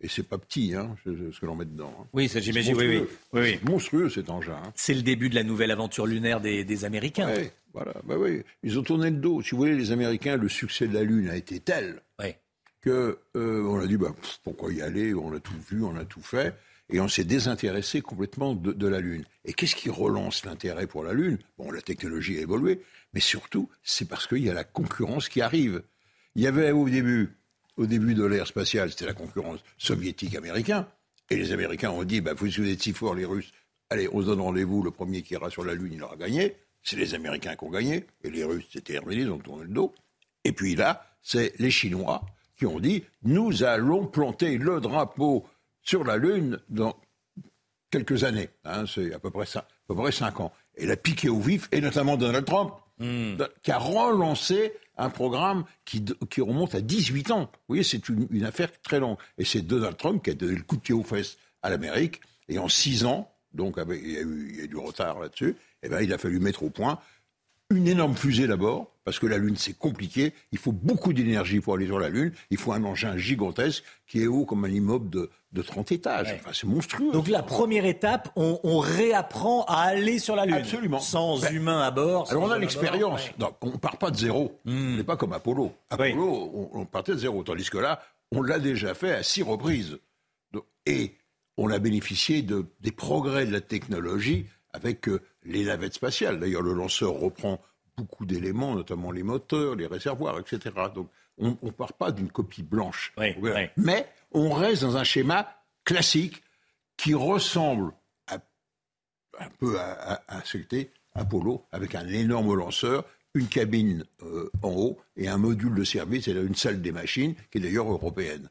Et 0.02 0.08
c'est 0.10 0.24
pas 0.24 0.38
petit, 0.38 0.76
hein, 0.76 0.96
ce, 1.06 1.10
que 1.40 1.46
l'on 1.46 1.56
met 1.56 1.66
dedans. 1.66 1.94
hein. 2.00 2.06
Oui, 2.14 2.30
j'imagine, 2.34 2.76
C'est 2.76 2.80
oui, 2.82 2.88
oui. 2.88 2.98
monstrueux. 3.00 3.18
oui, 3.34 3.60
monstrueux 3.64 4.10
cet 4.10 4.30
engin. 4.30 4.54
hein. 4.64 4.72
C'est 4.76 4.94
le 4.94 5.02
début 5.02 5.30
de 5.30 5.36
la 5.36 5.44
nouvelle 5.44 5.72
aventure 5.72 6.06
lunaire 6.06 6.42
des, 6.42 6.64
des 6.66 6.86
Américains. 6.86 7.34
Voilà, 7.74 7.94
bah 8.06 8.16
oui. 8.18 8.42
Ils 8.64 8.78
ont 8.80 8.84
tourné 8.84 9.10
le 9.10 9.18
dos. 9.18 9.42
Si 9.42 9.52
vous 9.52 9.58
voulez, 9.58 9.76
les 9.76 9.92
Américains, 9.92 10.38
le 10.38 10.48
succès 10.50 10.88
de 10.88 10.94
la 10.94 11.04
Lune 11.04 11.30
a 11.30 11.36
été 11.36 11.60
tel 11.60 12.02
que 12.82 13.18
euh, 13.36 13.64
on 13.64 13.80
a 13.80 13.88
dit 13.88 13.98
bah, 13.98 14.14
pff, 14.20 14.40
pourquoi 14.44 14.72
y 14.72 14.80
aller? 14.82 15.14
On 15.16 15.34
a 15.34 15.40
tout 15.40 15.56
vu, 15.72 15.82
on 15.84 15.96
a 15.96 16.06
tout 16.06 16.22
fait, 16.22 16.54
et 16.92 17.00
on 17.00 17.08
s'est 17.08 17.24
désintéressé 17.24 18.02
complètement 18.02 18.54
de, 18.54 18.74
de 18.74 18.88
la 18.88 19.00
Lune. 19.00 19.26
Et 19.44 19.54
qu'est-ce 19.54 19.76
qui 19.76 19.90
relance 19.90 20.46
l'intérêt 20.46 20.86
pour 20.86 21.04
la 21.04 21.14
Lune? 21.14 21.40
Bon, 21.58 21.72
la 21.72 21.82
technologie 21.82 22.38
a 22.38 22.42
évolué, 22.42 22.82
mais 23.14 23.22
surtout, 23.22 23.70
c'est 23.84 24.08
parce 24.08 24.28
qu'il 24.28 24.44
y 24.46 24.52
a 24.52 24.54
la 24.54 24.64
concurrence 24.64 25.30
qui 25.30 25.42
arrive. 25.42 25.82
Il 26.36 26.44
y 26.44 26.48
avait 26.48 26.72
au 26.72 26.88
début, 26.88 27.36
au 27.78 27.86
début 27.86 28.16
de 28.16 28.24
l'ère 28.24 28.48
spatiale, 28.48 28.90
c'était 28.90 29.06
la 29.06 29.14
concurrence 29.14 29.60
soviétique-américain, 29.78 30.88
et 31.30 31.38
les 31.38 31.52
Américains 31.52 31.92
ont 31.92 32.04
dit 32.04 32.22
bah, 32.22 32.34
vous, 32.34 32.48
êtes 32.48 32.82
si 32.82 32.94
forts, 32.94 33.16
les 33.16 33.26
Russes, 33.26 33.52
allez, 33.90 34.08
on 34.12 34.22
se 34.22 34.28
donne 34.28 34.42
rendez-vous, 34.42 34.84
le 34.84 34.92
premier 34.92 35.22
qui 35.22 35.34
ira 35.34 35.50
sur 35.50 35.64
la 35.64 35.74
Lune, 35.74 35.94
il 35.94 36.04
aura 36.04 36.16
gagné. 36.16 36.56
C'est 36.84 36.98
les 36.98 37.16
Américains 37.16 37.56
qui 37.56 37.64
ont 37.64 37.72
gagné, 37.72 38.06
et 38.24 38.30
les 38.30 38.44
Russes, 38.44 38.66
c'était 38.72 38.94
terminé, 38.94 39.24
ils 39.24 39.32
ont 39.32 39.40
tourné 39.40 39.64
le 39.64 39.74
dos. 39.74 39.94
Et 40.44 40.52
puis 40.52 40.76
là, 40.76 41.06
c'est 41.22 41.54
les 41.58 41.72
Chinois 41.72 42.24
qui 42.58 42.66
ont 42.66 42.80
dit 42.80 43.04
nous 43.24 43.64
allons 43.64 44.06
planter 44.06 44.58
le 44.58 44.80
drapeau 44.80 45.46
sur 45.82 46.04
la 46.04 46.18
Lune 46.18 46.60
dans 46.70 46.96
quelques 47.90 48.24
années. 48.24 48.50
hein, 48.64 48.86
c'est 48.88 49.14
à 49.14 49.20
peu, 49.20 49.32
près 49.32 49.46
ça, 49.46 49.60
à 49.60 49.88
peu 49.88 49.96
près 49.96 50.12
cinq 50.12 50.40
ans. 50.40 50.54
Et 50.76 50.86
l'a 50.86 50.98
piqué 50.98 51.30
au 51.30 51.40
vif, 51.40 51.68
et 51.72 51.82
notamment 51.82 52.18
Donald 52.18 52.46
Trump, 52.46 52.74
qui 53.00 53.72
a 53.72 53.78
relancé 53.78 54.74
un 54.98 55.10
programme 55.10 55.66
qui, 55.84 56.04
qui 56.30 56.42
remonte 56.42 56.76
à 56.76 56.82
18 56.82 57.32
ans. 57.32 57.42
Vous 57.42 57.60
voyez, 57.70 57.84
c'est 57.84 58.08
une, 58.10 58.46
affaire 58.46 58.70
très 58.82 59.00
longue. 59.00 59.18
Et 59.38 59.46
c'est 59.46 59.62
Donald 59.62 59.98
Trump 59.98 60.24
qui 60.24 60.30
a 60.30 60.34
donné 60.34 60.56
le 60.56 60.64
coup 60.64 60.78
de 60.78 60.82
pied 60.82 60.94
aux 60.96 61.04
fesses 61.04 61.38
à 61.62 61.70
l'Amérique. 61.70 62.22
Et 62.48 62.60
en 62.60 62.70
six 62.70 63.06
ans, 63.06 63.32
donc 63.54 63.78
avec- 63.78 64.02
il 64.04 64.12
y 64.12 64.18
a 64.18 64.22
eu, 64.22 64.48
il 64.50 64.56
y 64.56 64.62
a 64.62 64.64
eu 64.64 64.68
du 64.68 64.78
retard 64.78 65.20
là-dessus, 65.20 65.56
eh 65.84 65.90
ben, 65.90 66.02
il 66.02 66.14
a 66.14 66.18
fallu 66.18 66.40
mettre 66.40 66.64
au 66.64 66.70
point 66.70 67.00
une 67.70 67.88
énorme 67.88 68.16
fusée 68.16 68.48
d'abord, 68.48 68.95
parce 69.06 69.20
que 69.20 69.28
la 69.28 69.38
Lune 69.38 69.56
c'est 69.56 69.78
compliqué, 69.78 70.34
il 70.52 70.58
faut 70.58 70.74
beaucoup 70.74 71.14
d'énergie 71.14 71.62
pour 71.62 71.76
aller 71.76 71.86
sur 71.86 72.00
la 72.00 72.10
Lune, 72.10 72.34
il 72.50 72.58
faut 72.58 72.74
un 72.74 72.84
engin 72.84 73.16
gigantesque 73.16 73.84
qui 74.08 74.22
est 74.22 74.28
haut 74.28 74.46
comme 74.46 74.66
un 74.66 74.70
immeuble 74.70 75.10
de, 75.10 75.30
de 75.54 75.62
30 75.62 75.94
étages. 75.94 76.36
Enfin, 76.42 76.52
c'est 76.54 76.68
monstrueux. 76.68 77.12
Donc 77.14 77.30
la 77.30 77.44
première 77.44 77.86
étape, 77.86 78.30
on, 78.36 78.60
on 78.64 78.80
réapprend 78.80 79.64
à 79.66 79.82
aller 79.84 80.20
sur 80.20 80.36
la 80.36 80.46
Lune. 80.46 80.56
Absolument. 80.56 81.00
Sans 81.00 81.40
Ben, 81.40 81.56
humain 81.56 81.82
à 81.82 81.92
bord. 81.92 82.30
Alors 82.32 82.44
on 82.44 82.52
a 82.52 82.58
l'expérience. 82.60 83.22
Donc, 83.38 83.56
On 83.62 83.72
ne 83.72 83.78
part 83.78 83.98
pas 83.98 84.12
de 84.12 84.18
zéro. 84.18 84.60
On 84.66 84.72
n'est 84.98 85.04
pas 85.04 85.16
comme 85.16 85.34
Apollo. 85.34 85.72
Apollo, 85.92 86.52
on, 86.74 86.80
on 86.82 86.86
partait 86.86 87.14
de 87.14 87.20
zéro. 87.20 87.44
Tandis 87.44 87.70
que 87.70 87.78
là, 87.78 88.02
on 88.32 88.42
l'a 88.42 88.60
déjà 88.60 88.94
fait 88.94 89.14
à 89.14 89.24
six 89.24 89.44
reprises. 89.44 89.98
Et 90.88 91.16
on 91.58 91.70
a 91.70 91.80
bénéficié 91.80 92.42
de, 92.42 92.66
des 92.82 92.92
progrès 92.92 93.46
de 93.46 93.52
la 93.52 93.62
technologie 93.62 94.46
avec 94.74 95.08
euh, 95.08 95.22
les 95.44 95.66
navettes 95.66 95.94
spatiales. 95.94 96.40
D'ailleurs, 96.40 96.62
le 96.62 96.74
lanceur 96.74 97.14
reprend 97.14 97.62
beaucoup 97.98 98.26
d'éléments, 98.26 98.76
notamment 98.76 99.12
les 99.12 99.24
moteurs, 99.24 99.76
les 99.76 99.88
réservoirs, 99.88 100.40
etc. 100.40 100.74
Donc 100.94 101.10
on 101.38 101.58
ne 101.62 101.72
part 101.72 101.94
pas 101.94 102.12
d'une 102.12 102.30
copie 102.32 102.64
blanche. 102.64 103.14
Mais 103.78 104.08
on 104.32 104.52
reste 104.52 104.82
dans 104.84 104.98
un 104.98 105.04
schéma 105.04 105.48
classique 105.84 106.44
qui 106.98 107.14
ressemble 107.14 107.92
à 108.28 108.36
un 109.40 109.50
peu 109.60 109.80
à, 109.80 109.92
à, 110.28 110.38
à 110.38 110.46
ce 110.46 110.58
qu'était 110.58 110.92
Apollo, 111.14 111.66
avec 111.72 111.96
un 111.96 112.08
énorme 112.08 112.54
lanceur, 112.56 113.06
une 113.34 113.48
cabine 113.48 114.06
euh, 114.24 114.50
en 114.62 114.70
haut 114.72 114.98
et 115.18 115.28
un 115.28 115.38
module 115.38 115.74
de 115.76 115.84
service, 115.84 116.28
et 116.28 116.34
là 116.34 116.42
une 116.42 116.56
salle 116.56 116.82
des 116.82 116.92
machines, 116.92 117.36
qui 117.52 117.58
est 117.58 117.62
d'ailleurs 117.62 117.90
européenne. 117.92 118.50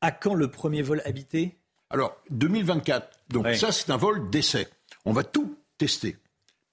À 0.00 0.10
quand 0.10 0.34
le 0.34 0.48
premier 0.50 0.82
vol 0.82 1.00
habité? 1.04 1.56
Alors, 1.90 2.16
2024. 2.30 3.08
Donc 3.28 3.44
Ouais. 3.44 3.56
ça, 3.56 3.70
c'est 3.72 3.90
un 3.90 3.96
vol 3.96 4.28
d'essai. 4.30 4.66
On 5.04 5.12
va 5.12 5.22
tout 5.22 5.56
tester. 5.78 6.16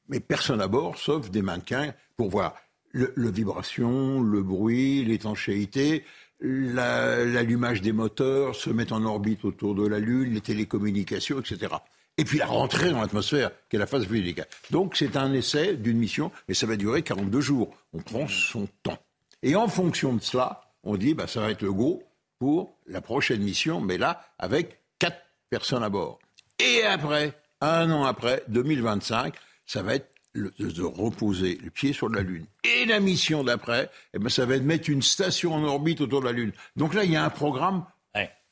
Mais 0.08 0.20
personne 0.20 0.62
à 0.62 0.68
bord, 0.68 0.98
sauf 0.98 1.30
des 1.30 1.42
mannequins, 1.44 1.94
pour 2.18 2.30
voir 2.30 2.56
le, 2.92 3.12
vibration, 3.32 4.22
le 4.22 4.44
bruit, 4.44 5.04
l'étanchéité, 5.06 6.04
la- 6.40 7.24
l'allumage 7.26 7.82
des 7.82 7.92
moteurs, 7.92 8.56
se 8.56 8.70
mettre 8.70 8.94
en 8.94 9.04
orbite 9.06 9.46
autour 9.46 9.74
de 9.76 9.88
la 9.88 10.00
Lune, 10.00 10.34
les 10.34 10.42
télécommunications, 10.42 11.40
etc. 11.40 11.74
Et 12.18 12.26
puis 12.26 12.38
la 12.38 12.46
rentrée 12.46 12.92
dans 12.92 13.02
l'atmosphère, 13.02 13.50
qui 13.70 13.76
est 13.78 13.80
la 13.80 13.88
phase 13.88 14.06
fluidique. 14.06 14.42
Donc 14.70 14.96
c'est 14.96 15.18
un 15.18 15.34
essai 15.34 15.76
d'une 15.76 15.98
mission, 15.98 16.32
mais 16.48 16.54
ça 16.54 16.68
va 16.68 16.76
durer 16.76 17.02
42 17.02 17.42
jours. 17.42 17.76
On 17.94 18.00
prend 18.00 18.28
son 18.28 18.68
temps. 18.84 19.00
Et 19.42 19.56
en 19.56 19.68
fonction 19.68 20.14
de 20.14 20.22
cela, 20.22 20.62
on 20.84 20.96
dit, 20.96 21.16
bah, 21.16 21.26
ça 21.28 21.42
va 21.42 21.50
être 21.50 21.64
le 21.64 21.74
go 21.74 22.04
pour 22.38 22.78
la 22.86 23.02
prochaine 23.02 23.42
mission, 23.42 23.82
mais 23.82 23.98
là, 23.98 24.22
avec 24.38 24.80
quatre 25.00 25.22
personnes 25.50 25.84
à 25.84 25.90
bord. 25.90 26.20
Et 26.60 26.84
après, 26.84 27.34
un 27.62 27.90
an 27.92 28.04
après, 28.04 28.44
2025, 28.50 29.34
ça 29.66 29.82
va 29.82 29.96
être 29.96 30.13
le- 30.34 30.54
de, 30.60 30.82
reposer 30.84 31.58
le 31.64 31.70
pied 31.70 31.94
sur 31.94 32.10
la 32.10 32.22
Lune. 32.22 32.46
Et 32.64 32.86
la 32.86 33.00
mission 33.00 33.44
d'après, 33.44 33.90
eh 34.14 34.20
ben, 34.20 34.30
ça 34.30 34.46
va 34.46 34.56
être 34.56 34.64
de 34.64 34.68
mettre 34.68 34.90
une 34.90 35.02
station 35.02 35.54
en 35.54 35.64
orbite 35.64 36.02
autour 36.02 36.22
de 36.22 36.26
la 36.26 36.32
Lune. 36.32 36.52
Donc 36.76 36.94
là, 36.94 37.04
il 37.04 37.12
y 37.12 37.16
a 37.16 37.24
un 37.24 37.30
programme 37.30 37.86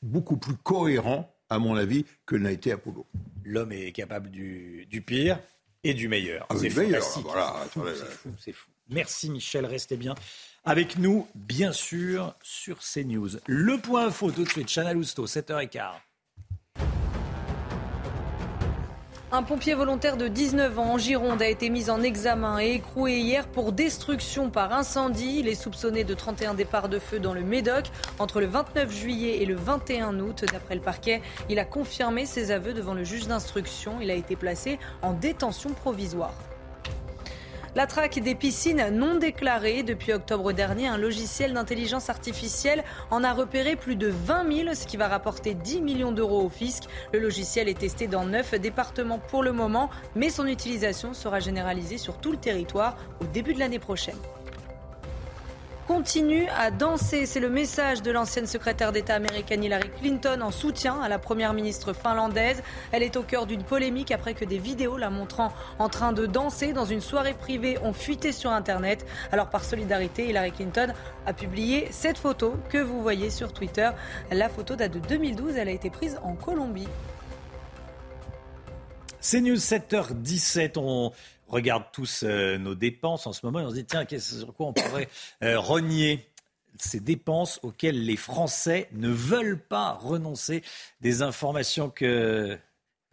beaucoup 0.02 0.36
plus 0.36 0.56
cohérent, 0.56 1.32
à 1.48 1.60
mon 1.60 1.76
avis, 1.76 2.04
que 2.26 2.34
n'a 2.34 2.50
été 2.50 2.72
Apollo. 2.72 3.06
L'homme 3.44 3.70
est 3.70 3.92
capable 3.92 4.30
du, 4.30 4.84
du 4.90 5.00
pire 5.00 5.38
et 5.84 5.94
du 5.94 6.08
meilleur. 6.08 6.44
Ah 6.50 6.54
c'est 6.58 6.70
fantastique. 6.70 7.22
voilà, 7.24 7.54
c'est 7.72 8.10
fou, 8.10 8.30
c'est 8.38 8.52
fou. 8.52 8.68
Merci 8.88 9.30
Michel, 9.30 9.64
restez 9.64 9.96
bien 9.96 10.14
avec 10.64 10.98
nous, 10.98 11.26
bien 11.34 11.72
sûr, 11.72 12.34
sur 12.42 12.78
CNews. 12.80 13.30
Le 13.46 13.78
point 13.78 14.06
info 14.06 14.30
tout 14.30 14.44
de 14.44 14.48
suite, 14.48 14.68
Chana 14.68 14.92
Lousteau, 14.92 15.26
7h15. 15.26 15.92
Un 19.34 19.42
pompier 19.42 19.72
volontaire 19.72 20.18
de 20.18 20.28
19 20.28 20.78
ans 20.78 20.92
en 20.92 20.98
Gironde 20.98 21.40
a 21.40 21.48
été 21.48 21.70
mis 21.70 21.88
en 21.88 22.02
examen 22.02 22.60
et 22.60 22.72
écroué 22.72 23.16
hier 23.16 23.46
pour 23.46 23.72
destruction 23.72 24.50
par 24.50 24.74
incendie. 24.74 25.38
Il 25.38 25.48
est 25.48 25.54
soupçonné 25.54 26.04
de 26.04 26.12
31 26.12 26.52
départs 26.52 26.90
de 26.90 26.98
feu 26.98 27.18
dans 27.18 27.32
le 27.32 27.40
Médoc 27.40 27.86
entre 28.18 28.42
le 28.42 28.46
29 28.46 28.92
juillet 28.92 29.38
et 29.40 29.46
le 29.46 29.54
21 29.54 30.20
août. 30.20 30.44
D'après 30.52 30.74
le 30.74 30.82
parquet, 30.82 31.22
il 31.48 31.58
a 31.58 31.64
confirmé 31.64 32.26
ses 32.26 32.50
aveux 32.50 32.74
devant 32.74 32.92
le 32.92 33.04
juge 33.04 33.26
d'instruction. 33.26 34.00
Il 34.02 34.10
a 34.10 34.14
été 34.14 34.36
placé 34.36 34.78
en 35.00 35.14
détention 35.14 35.70
provisoire. 35.70 36.34
La 37.74 37.86
traque 37.86 38.18
des 38.18 38.34
piscines 38.34 38.90
non 38.90 39.14
déclarées. 39.14 39.82
Depuis 39.82 40.12
octobre 40.12 40.52
dernier, 40.52 40.88
un 40.88 40.98
logiciel 40.98 41.54
d'intelligence 41.54 42.10
artificielle 42.10 42.84
en 43.10 43.24
a 43.24 43.32
repéré 43.32 43.76
plus 43.76 43.96
de 43.96 44.08
20 44.08 44.64
000, 44.64 44.74
ce 44.74 44.86
qui 44.86 44.98
va 44.98 45.08
rapporter 45.08 45.54
10 45.54 45.80
millions 45.80 46.12
d'euros 46.12 46.42
au 46.42 46.50
fisc. 46.50 46.82
Le 47.14 47.18
logiciel 47.18 47.70
est 47.70 47.78
testé 47.78 48.08
dans 48.08 48.26
9 48.26 48.56
départements 48.56 49.18
pour 49.18 49.42
le 49.42 49.52
moment, 49.52 49.88
mais 50.14 50.28
son 50.28 50.46
utilisation 50.46 51.14
sera 51.14 51.40
généralisée 51.40 51.96
sur 51.96 52.18
tout 52.18 52.32
le 52.32 52.36
territoire 52.36 52.94
au 53.22 53.24
début 53.24 53.54
de 53.54 53.60
l'année 53.60 53.78
prochaine 53.78 54.18
continue 55.86 56.46
à 56.48 56.70
danser. 56.70 57.26
C'est 57.26 57.40
le 57.40 57.50
message 57.50 58.02
de 58.02 58.10
l'ancienne 58.10 58.46
secrétaire 58.46 58.92
d'État 58.92 59.14
américaine 59.14 59.64
Hillary 59.64 59.90
Clinton 60.00 60.40
en 60.42 60.50
soutien 60.50 61.00
à 61.00 61.08
la 61.08 61.18
première 61.18 61.52
ministre 61.52 61.92
finlandaise. 61.92 62.62
Elle 62.92 63.02
est 63.02 63.16
au 63.16 63.22
cœur 63.22 63.46
d'une 63.46 63.64
polémique 63.64 64.10
après 64.10 64.34
que 64.34 64.44
des 64.44 64.58
vidéos 64.58 64.96
la 64.96 65.10
montrant 65.10 65.52
en 65.78 65.88
train 65.88 66.12
de 66.12 66.26
danser 66.26 66.72
dans 66.72 66.84
une 66.84 67.00
soirée 67.00 67.34
privée 67.34 67.78
ont 67.82 67.92
fuité 67.92 68.32
sur 68.32 68.50
Internet. 68.50 69.06
Alors 69.32 69.50
par 69.50 69.64
solidarité, 69.64 70.28
Hillary 70.28 70.52
Clinton 70.52 70.92
a 71.26 71.32
publié 71.32 71.88
cette 71.90 72.18
photo 72.18 72.54
que 72.68 72.78
vous 72.78 73.02
voyez 73.02 73.30
sur 73.30 73.52
Twitter. 73.52 73.90
La 74.30 74.48
photo 74.48 74.76
date 74.76 74.92
de 74.92 75.00
2012. 75.00 75.56
Elle 75.56 75.68
a 75.68 75.72
été 75.72 75.90
prise 75.90 76.18
en 76.22 76.34
Colombie. 76.34 76.88
C'est 79.20 79.40
News 79.40 79.56
7h17. 79.56 80.72
On 80.78 81.12
regarde 81.52 81.84
tous 81.92 82.24
euh, 82.24 82.58
nos 82.58 82.74
dépenses 82.74 83.26
en 83.26 83.32
ce 83.32 83.46
moment 83.46 83.60
et 83.60 83.64
on 83.64 83.70
se 83.70 83.74
dit 83.74 83.84
tiens, 83.84 84.04
sur 84.18 84.54
quoi 84.54 84.66
on 84.66 84.72
pourrait 84.72 85.08
euh, 85.44 85.60
renier 85.60 86.26
ces 86.78 86.98
dépenses 86.98 87.60
auxquelles 87.62 88.04
les 88.04 88.16
Français 88.16 88.88
ne 88.92 89.10
veulent 89.10 89.60
pas 89.60 89.92
renoncer. 89.92 90.62
Des 91.00 91.22
informations 91.22 91.90
que 91.90 92.58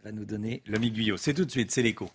va 0.02 0.12
nous 0.12 0.24
donner 0.24 0.62
l'homme 0.66 0.86
Guyot. 0.86 1.18
C'est 1.18 1.34
tout 1.34 1.44
de 1.44 1.50
suite, 1.50 1.70
c'est 1.70 1.82
l'écho. 1.82 2.10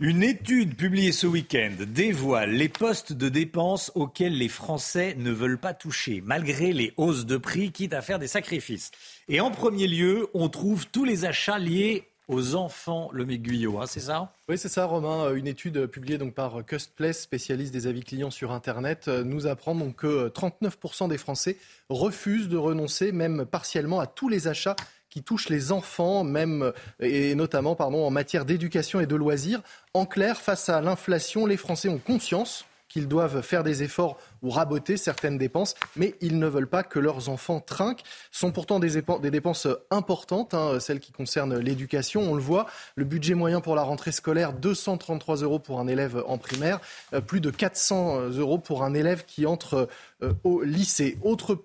Une 0.00 0.24
étude 0.24 0.74
publiée 0.74 1.12
ce 1.12 1.28
week-end 1.28 1.70
dévoile 1.86 2.50
les 2.50 2.68
postes 2.68 3.12
de 3.12 3.28
dépenses 3.28 3.92
auxquels 3.94 4.36
les 4.36 4.48
Français 4.48 5.14
ne 5.16 5.30
veulent 5.30 5.56
pas 5.56 5.72
toucher, 5.72 6.20
malgré 6.20 6.72
les 6.72 6.92
hausses 6.96 7.26
de 7.26 7.36
prix, 7.36 7.70
quitte 7.70 7.94
à 7.94 8.02
faire 8.02 8.18
des 8.18 8.26
sacrifices. 8.26 8.90
Et 9.28 9.40
en 9.40 9.52
premier 9.52 9.86
lieu, 9.86 10.26
on 10.34 10.48
trouve 10.48 10.88
tous 10.88 11.04
les 11.04 11.26
achats 11.26 11.60
liés 11.60 12.08
aux 12.26 12.56
enfants, 12.56 13.08
le 13.12 13.24
Guyot, 13.24 13.80
hein, 13.80 13.86
c'est 13.86 14.00
ça? 14.00 14.34
Oui, 14.48 14.58
c'est 14.58 14.68
ça, 14.68 14.86
Romain. 14.86 15.32
Une 15.34 15.46
étude 15.46 15.86
publiée 15.86 16.18
donc 16.18 16.34
par 16.34 16.64
Custplace, 16.64 17.20
spécialiste 17.20 17.72
des 17.72 17.86
avis 17.86 18.02
clients 18.02 18.32
sur 18.32 18.50
Internet, 18.50 19.06
nous 19.06 19.46
apprend 19.46 19.78
que 19.92 20.28
39% 20.28 21.08
des 21.08 21.18
Français 21.18 21.56
refusent 21.88 22.48
de 22.48 22.56
renoncer, 22.56 23.12
même 23.12 23.44
partiellement, 23.44 24.00
à 24.00 24.08
tous 24.08 24.28
les 24.28 24.48
achats 24.48 24.74
qui 25.14 25.22
touchent 25.22 25.48
les 25.48 25.70
enfants, 25.70 26.24
même 26.24 26.72
et 26.98 27.36
notamment 27.36 27.76
pardon, 27.76 28.04
en 28.04 28.10
matière 28.10 28.44
d'éducation 28.44 28.98
et 28.98 29.06
de 29.06 29.14
loisirs. 29.14 29.62
En 29.94 30.06
clair, 30.06 30.40
face 30.40 30.68
à 30.68 30.80
l'inflation, 30.80 31.46
les 31.46 31.56
Français 31.56 31.88
ont 31.88 31.98
conscience 31.98 32.64
qu'ils 32.88 33.06
doivent 33.06 33.40
faire 33.40 33.62
des 33.62 33.84
efforts 33.84 34.18
ou 34.44 34.50
raboter 34.50 34.96
certaines 34.96 35.38
dépenses, 35.38 35.74
mais 35.96 36.14
ils 36.20 36.38
ne 36.38 36.46
veulent 36.46 36.68
pas 36.68 36.82
que 36.82 36.98
leurs 36.98 37.28
enfants 37.28 37.60
trinquent. 37.60 38.04
Ce 38.30 38.40
sont 38.40 38.52
pourtant 38.52 38.78
des, 38.78 39.02
dépenses 39.30 39.66
importantes, 39.90 40.54
hein, 40.54 40.78
celles 40.78 41.00
qui 41.00 41.12
concernent 41.12 41.58
l'éducation. 41.58 42.20
On 42.20 42.34
le 42.34 42.42
voit, 42.42 42.66
le 42.94 43.04
budget 43.04 43.34
moyen 43.34 43.60
pour 43.60 43.74
la 43.74 43.82
rentrée 43.82 44.12
scolaire, 44.12 44.52
233 44.52 45.36
euros 45.38 45.58
pour 45.58 45.80
un 45.80 45.88
élève 45.88 46.22
en 46.26 46.38
primaire, 46.38 46.80
euh, 47.14 47.20
plus 47.20 47.40
de 47.40 47.50
400 47.50 48.30
euros 48.30 48.58
pour 48.58 48.84
un 48.84 48.94
élève 48.94 49.24
qui 49.24 49.46
entre 49.46 49.88
euh, 50.22 50.32
au 50.44 50.62
lycée. 50.62 51.18
Autre, 51.22 51.58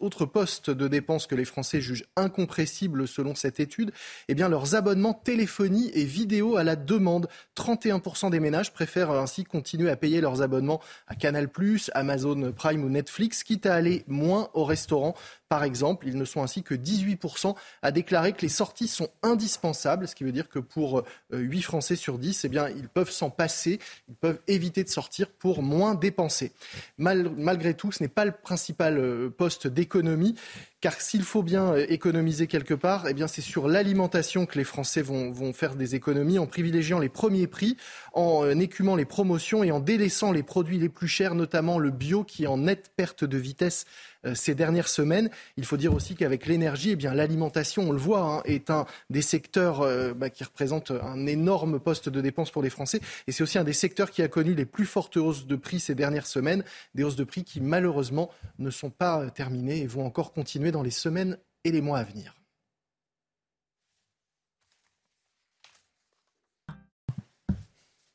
autre, 0.00 0.24
poste 0.24 0.70
de 0.70 0.88
dépenses 0.88 1.26
que 1.26 1.34
les 1.34 1.44
Français 1.44 1.80
jugent 1.80 2.06
incompressible 2.16 3.08
selon 3.08 3.34
cette 3.34 3.60
étude, 3.60 3.92
eh 4.28 4.34
bien 4.34 4.48
leurs 4.48 4.74
abonnements 4.74 5.14
téléphonie 5.14 5.90
et 5.94 6.04
vidéo 6.04 6.56
à 6.56 6.64
la 6.64 6.76
demande. 6.76 7.28
31% 7.56 8.30
des 8.30 8.40
ménages 8.40 8.72
préfèrent 8.72 9.10
ainsi 9.10 9.44
continuer 9.44 9.90
à 9.90 9.96
payer 9.96 10.20
leurs 10.20 10.42
abonnements 10.42 10.80
à 11.08 11.14
Canal+, 11.14 11.48
Amazon 11.94 12.19
Prime 12.56 12.84
ou 12.84 12.88
Netflix, 12.88 13.42
quitte 13.42 13.66
à 13.66 13.74
aller 13.74 14.04
moins 14.06 14.48
au 14.54 14.64
restaurant 14.64 15.14
par 15.50 15.64
exemple. 15.64 16.06
Ils 16.06 16.16
ne 16.16 16.24
sont 16.24 16.42
ainsi 16.42 16.62
que 16.62 16.74
18% 16.74 17.54
à 17.82 17.90
déclarer 17.90 18.32
que 18.32 18.40
les 18.40 18.48
sorties 18.48 18.88
sont 18.88 19.10
indispensables, 19.22 20.08
ce 20.08 20.14
qui 20.14 20.24
veut 20.24 20.32
dire 20.32 20.48
que 20.48 20.60
pour 20.60 21.02
8 21.32 21.58
euh, 21.58 21.60
Français 21.60 21.96
sur 21.96 22.18
10, 22.18 22.44
eh 22.44 22.48
bien, 22.48 22.68
ils 22.70 22.88
peuvent 22.88 23.10
s'en 23.10 23.28
passer, 23.28 23.80
ils 24.08 24.14
peuvent 24.14 24.40
éviter 24.46 24.84
de 24.84 24.88
sortir 24.88 25.28
pour 25.28 25.62
moins 25.62 25.94
dépenser. 25.94 26.52
malgré 26.98 27.74
tout, 27.74 27.90
ce 27.92 28.02
n'est 28.02 28.08
pas 28.08 28.24
le 28.24 28.30
principal 28.32 28.96
euh, 28.96 29.28
poste 29.28 29.66
d'économie. 29.66 30.36
Car 30.80 30.98
s'il 30.98 31.24
faut 31.24 31.42
bien 31.42 31.74
euh, 31.74 31.86
économiser 31.90 32.46
quelque 32.46 32.72
part, 32.72 33.06
eh 33.06 33.12
bien 33.12 33.26
c'est 33.26 33.42
sur 33.42 33.68
l'alimentation 33.68 34.46
que 34.46 34.56
les 34.56 34.64
Français 34.64 35.02
vont, 35.02 35.30
vont, 35.30 35.52
faire 35.52 35.74
des 35.74 35.94
économies 35.94 36.38
en 36.38 36.46
privilégiant 36.46 37.00
les 37.00 37.10
premiers 37.10 37.48
prix, 37.48 37.76
en 38.14 38.48
écumant 38.58 38.96
les 38.96 39.04
promotions 39.04 39.62
et 39.62 39.72
en 39.72 39.80
délaissant 39.80 40.32
les 40.32 40.42
produits 40.42 40.78
les 40.78 40.88
plus 40.88 41.08
chers, 41.08 41.34
notamment 41.34 41.78
le 41.78 41.90
bio 41.90 42.24
qui 42.24 42.44
est 42.44 42.46
en 42.46 42.56
nette 42.56 42.92
perte 42.96 43.24
de 43.24 43.36
vitesse 43.36 43.84
ces 44.34 44.54
dernières 44.54 44.88
semaines. 44.88 45.30
Il 45.56 45.64
faut 45.64 45.76
dire 45.76 45.94
aussi 45.94 46.14
qu'avec 46.14 46.46
l'énergie, 46.46 46.90
eh 46.90 46.96
bien 46.96 47.14
l'alimentation, 47.14 47.88
on 47.88 47.92
le 47.92 47.98
voit, 47.98 48.20
hein, 48.20 48.42
est 48.44 48.70
un 48.70 48.86
des 49.08 49.22
secteurs 49.22 49.80
euh, 49.80 50.12
bah, 50.14 50.30
qui 50.30 50.44
représente 50.44 50.90
un 50.90 51.26
énorme 51.26 51.80
poste 51.80 52.08
de 52.08 52.20
dépenses 52.20 52.50
pour 52.50 52.62
les 52.62 52.70
Français. 52.70 53.00
Et 53.26 53.32
c'est 53.32 53.42
aussi 53.42 53.58
un 53.58 53.64
des 53.64 53.72
secteurs 53.72 54.10
qui 54.10 54.22
a 54.22 54.28
connu 54.28 54.54
les 54.54 54.66
plus 54.66 54.86
fortes 54.86 55.16
hausses 55.16 55.46
de 55.46 55.56
prix 55.56 55.80
ces 55.80 55.94
dernières 55.94 56.26
semaines. 56.26 56.64
Des 56.94 57.04
hausses 57.04 57.16
de 57.16 57.24
prix 57.24 57.44
qui, 57.44 57.60
malheureusement, 57.60 58.30
ne 58.58 58.70
sont 58.70 58.90
pas 58.90 59.20
euh, 59.20 59.30
terminées 59.30 59.78
et 59.78 59.86
vont 59.86 60.04
encore 60.04 60.32
continuer 60.32 60.72
dans 60.72 60.82
les 60.82 60.90
semaines 60.90 61.38
et 61.64 61.72
les 61.72 61.80
mois 61.80 61.98
à 61.98 62.04
venir. 62.04 62.39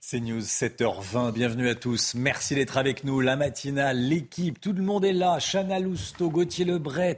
C'est 0.07 0.19
News 0.19 0.41
7h20, 0.41 1.33
bienvenue 1.33 1.67
à 1.67 1.73
tous. 1.73 2.13
Merci 2.13 2.53
d'être 2.53 2.77
avec 2.77 3.05
nous. 3.05 3.21
La 3.21 3.35
matinale, 3.35 3.97
l'équipe, 3.97 4.61
tout 4.61 4.71
le 4.71 4.83
monde 4.83 5.03
est 5.03 5.13
là. 5.13 5.39
Chana 5.39 5.79
Lousteau, 5.79 6.29
Gauthier 6.29 6.63
Lebret, 6.63 7.17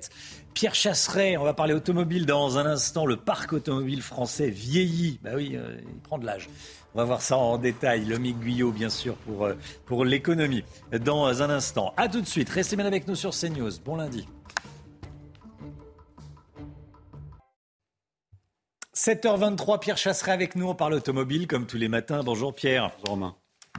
Pierre 0.54 0.74
Chasseret. 0.74 1.36
On 1.36 1.44
va 1.44 1.54
parler 1.54 1.74
automobile 1.74 2.26
dans 2.26 2.58
un 2.58 2.66
instant. 2.66 3.06
Le 3.06 3.18
parc 3.18 3.52
automobile 3.52 4.02
français 4.02 4.50
vieillit. 4.50 5.20
Bah 5.22 5.32
oui, 5.36 5.58
euh, 5.58 5.76
il 5.82 6.00
prend 6.00 6.18
de 6.18 6.26
l'âge. 6.26 6.48
On 6.96 7.00
va 7.00 7.04
voir 7.04 7.22
ça 7.22 7.36
en 7.36 7.58
détail. 7.58 8.06
Lomi 8.06 8.32
Guyot, 8.32 8.72
bien 8.72 8.90
sûr, 8.90 9.16
pour, 9.16 9.44
euh, 9.44 9.56
pour 9.86 10.06
l'économie. 10.06 10.64
Dans 10.98 11.44
un 11.44 11.50
instant. 11.50 11.94
À 11.98 12.08
tout 12.08 12.22
de 12.22 12.26
suite. 12.26 12.48
Restez 12.48 12.78
bien 12.78 12.86
avec 12.86 13.06
nous 13.06 13.16
sur 13.16 13.32
CNews. 13.32 13.82
Bon 13.84 13.98
lundi. 13.98 14.30
7h23, 18.98 19.80
Pierre 19.80 19.98
Chasseret 19.98 20.32
avec 20.32 20.56
nous, 20.56 20.68
on 20.68 20.74
parle 20.74 20.96
automobile 20.96 21.46
comme 21.46 21.68
tous 21.68 21.78
les 21.78 21.88
matins. 21.88 22.24
Bonjour 22.24 22.56
Pierre. 22.56 22.90
Bonjour 22.98 23.10
Romain. 23.12 23.36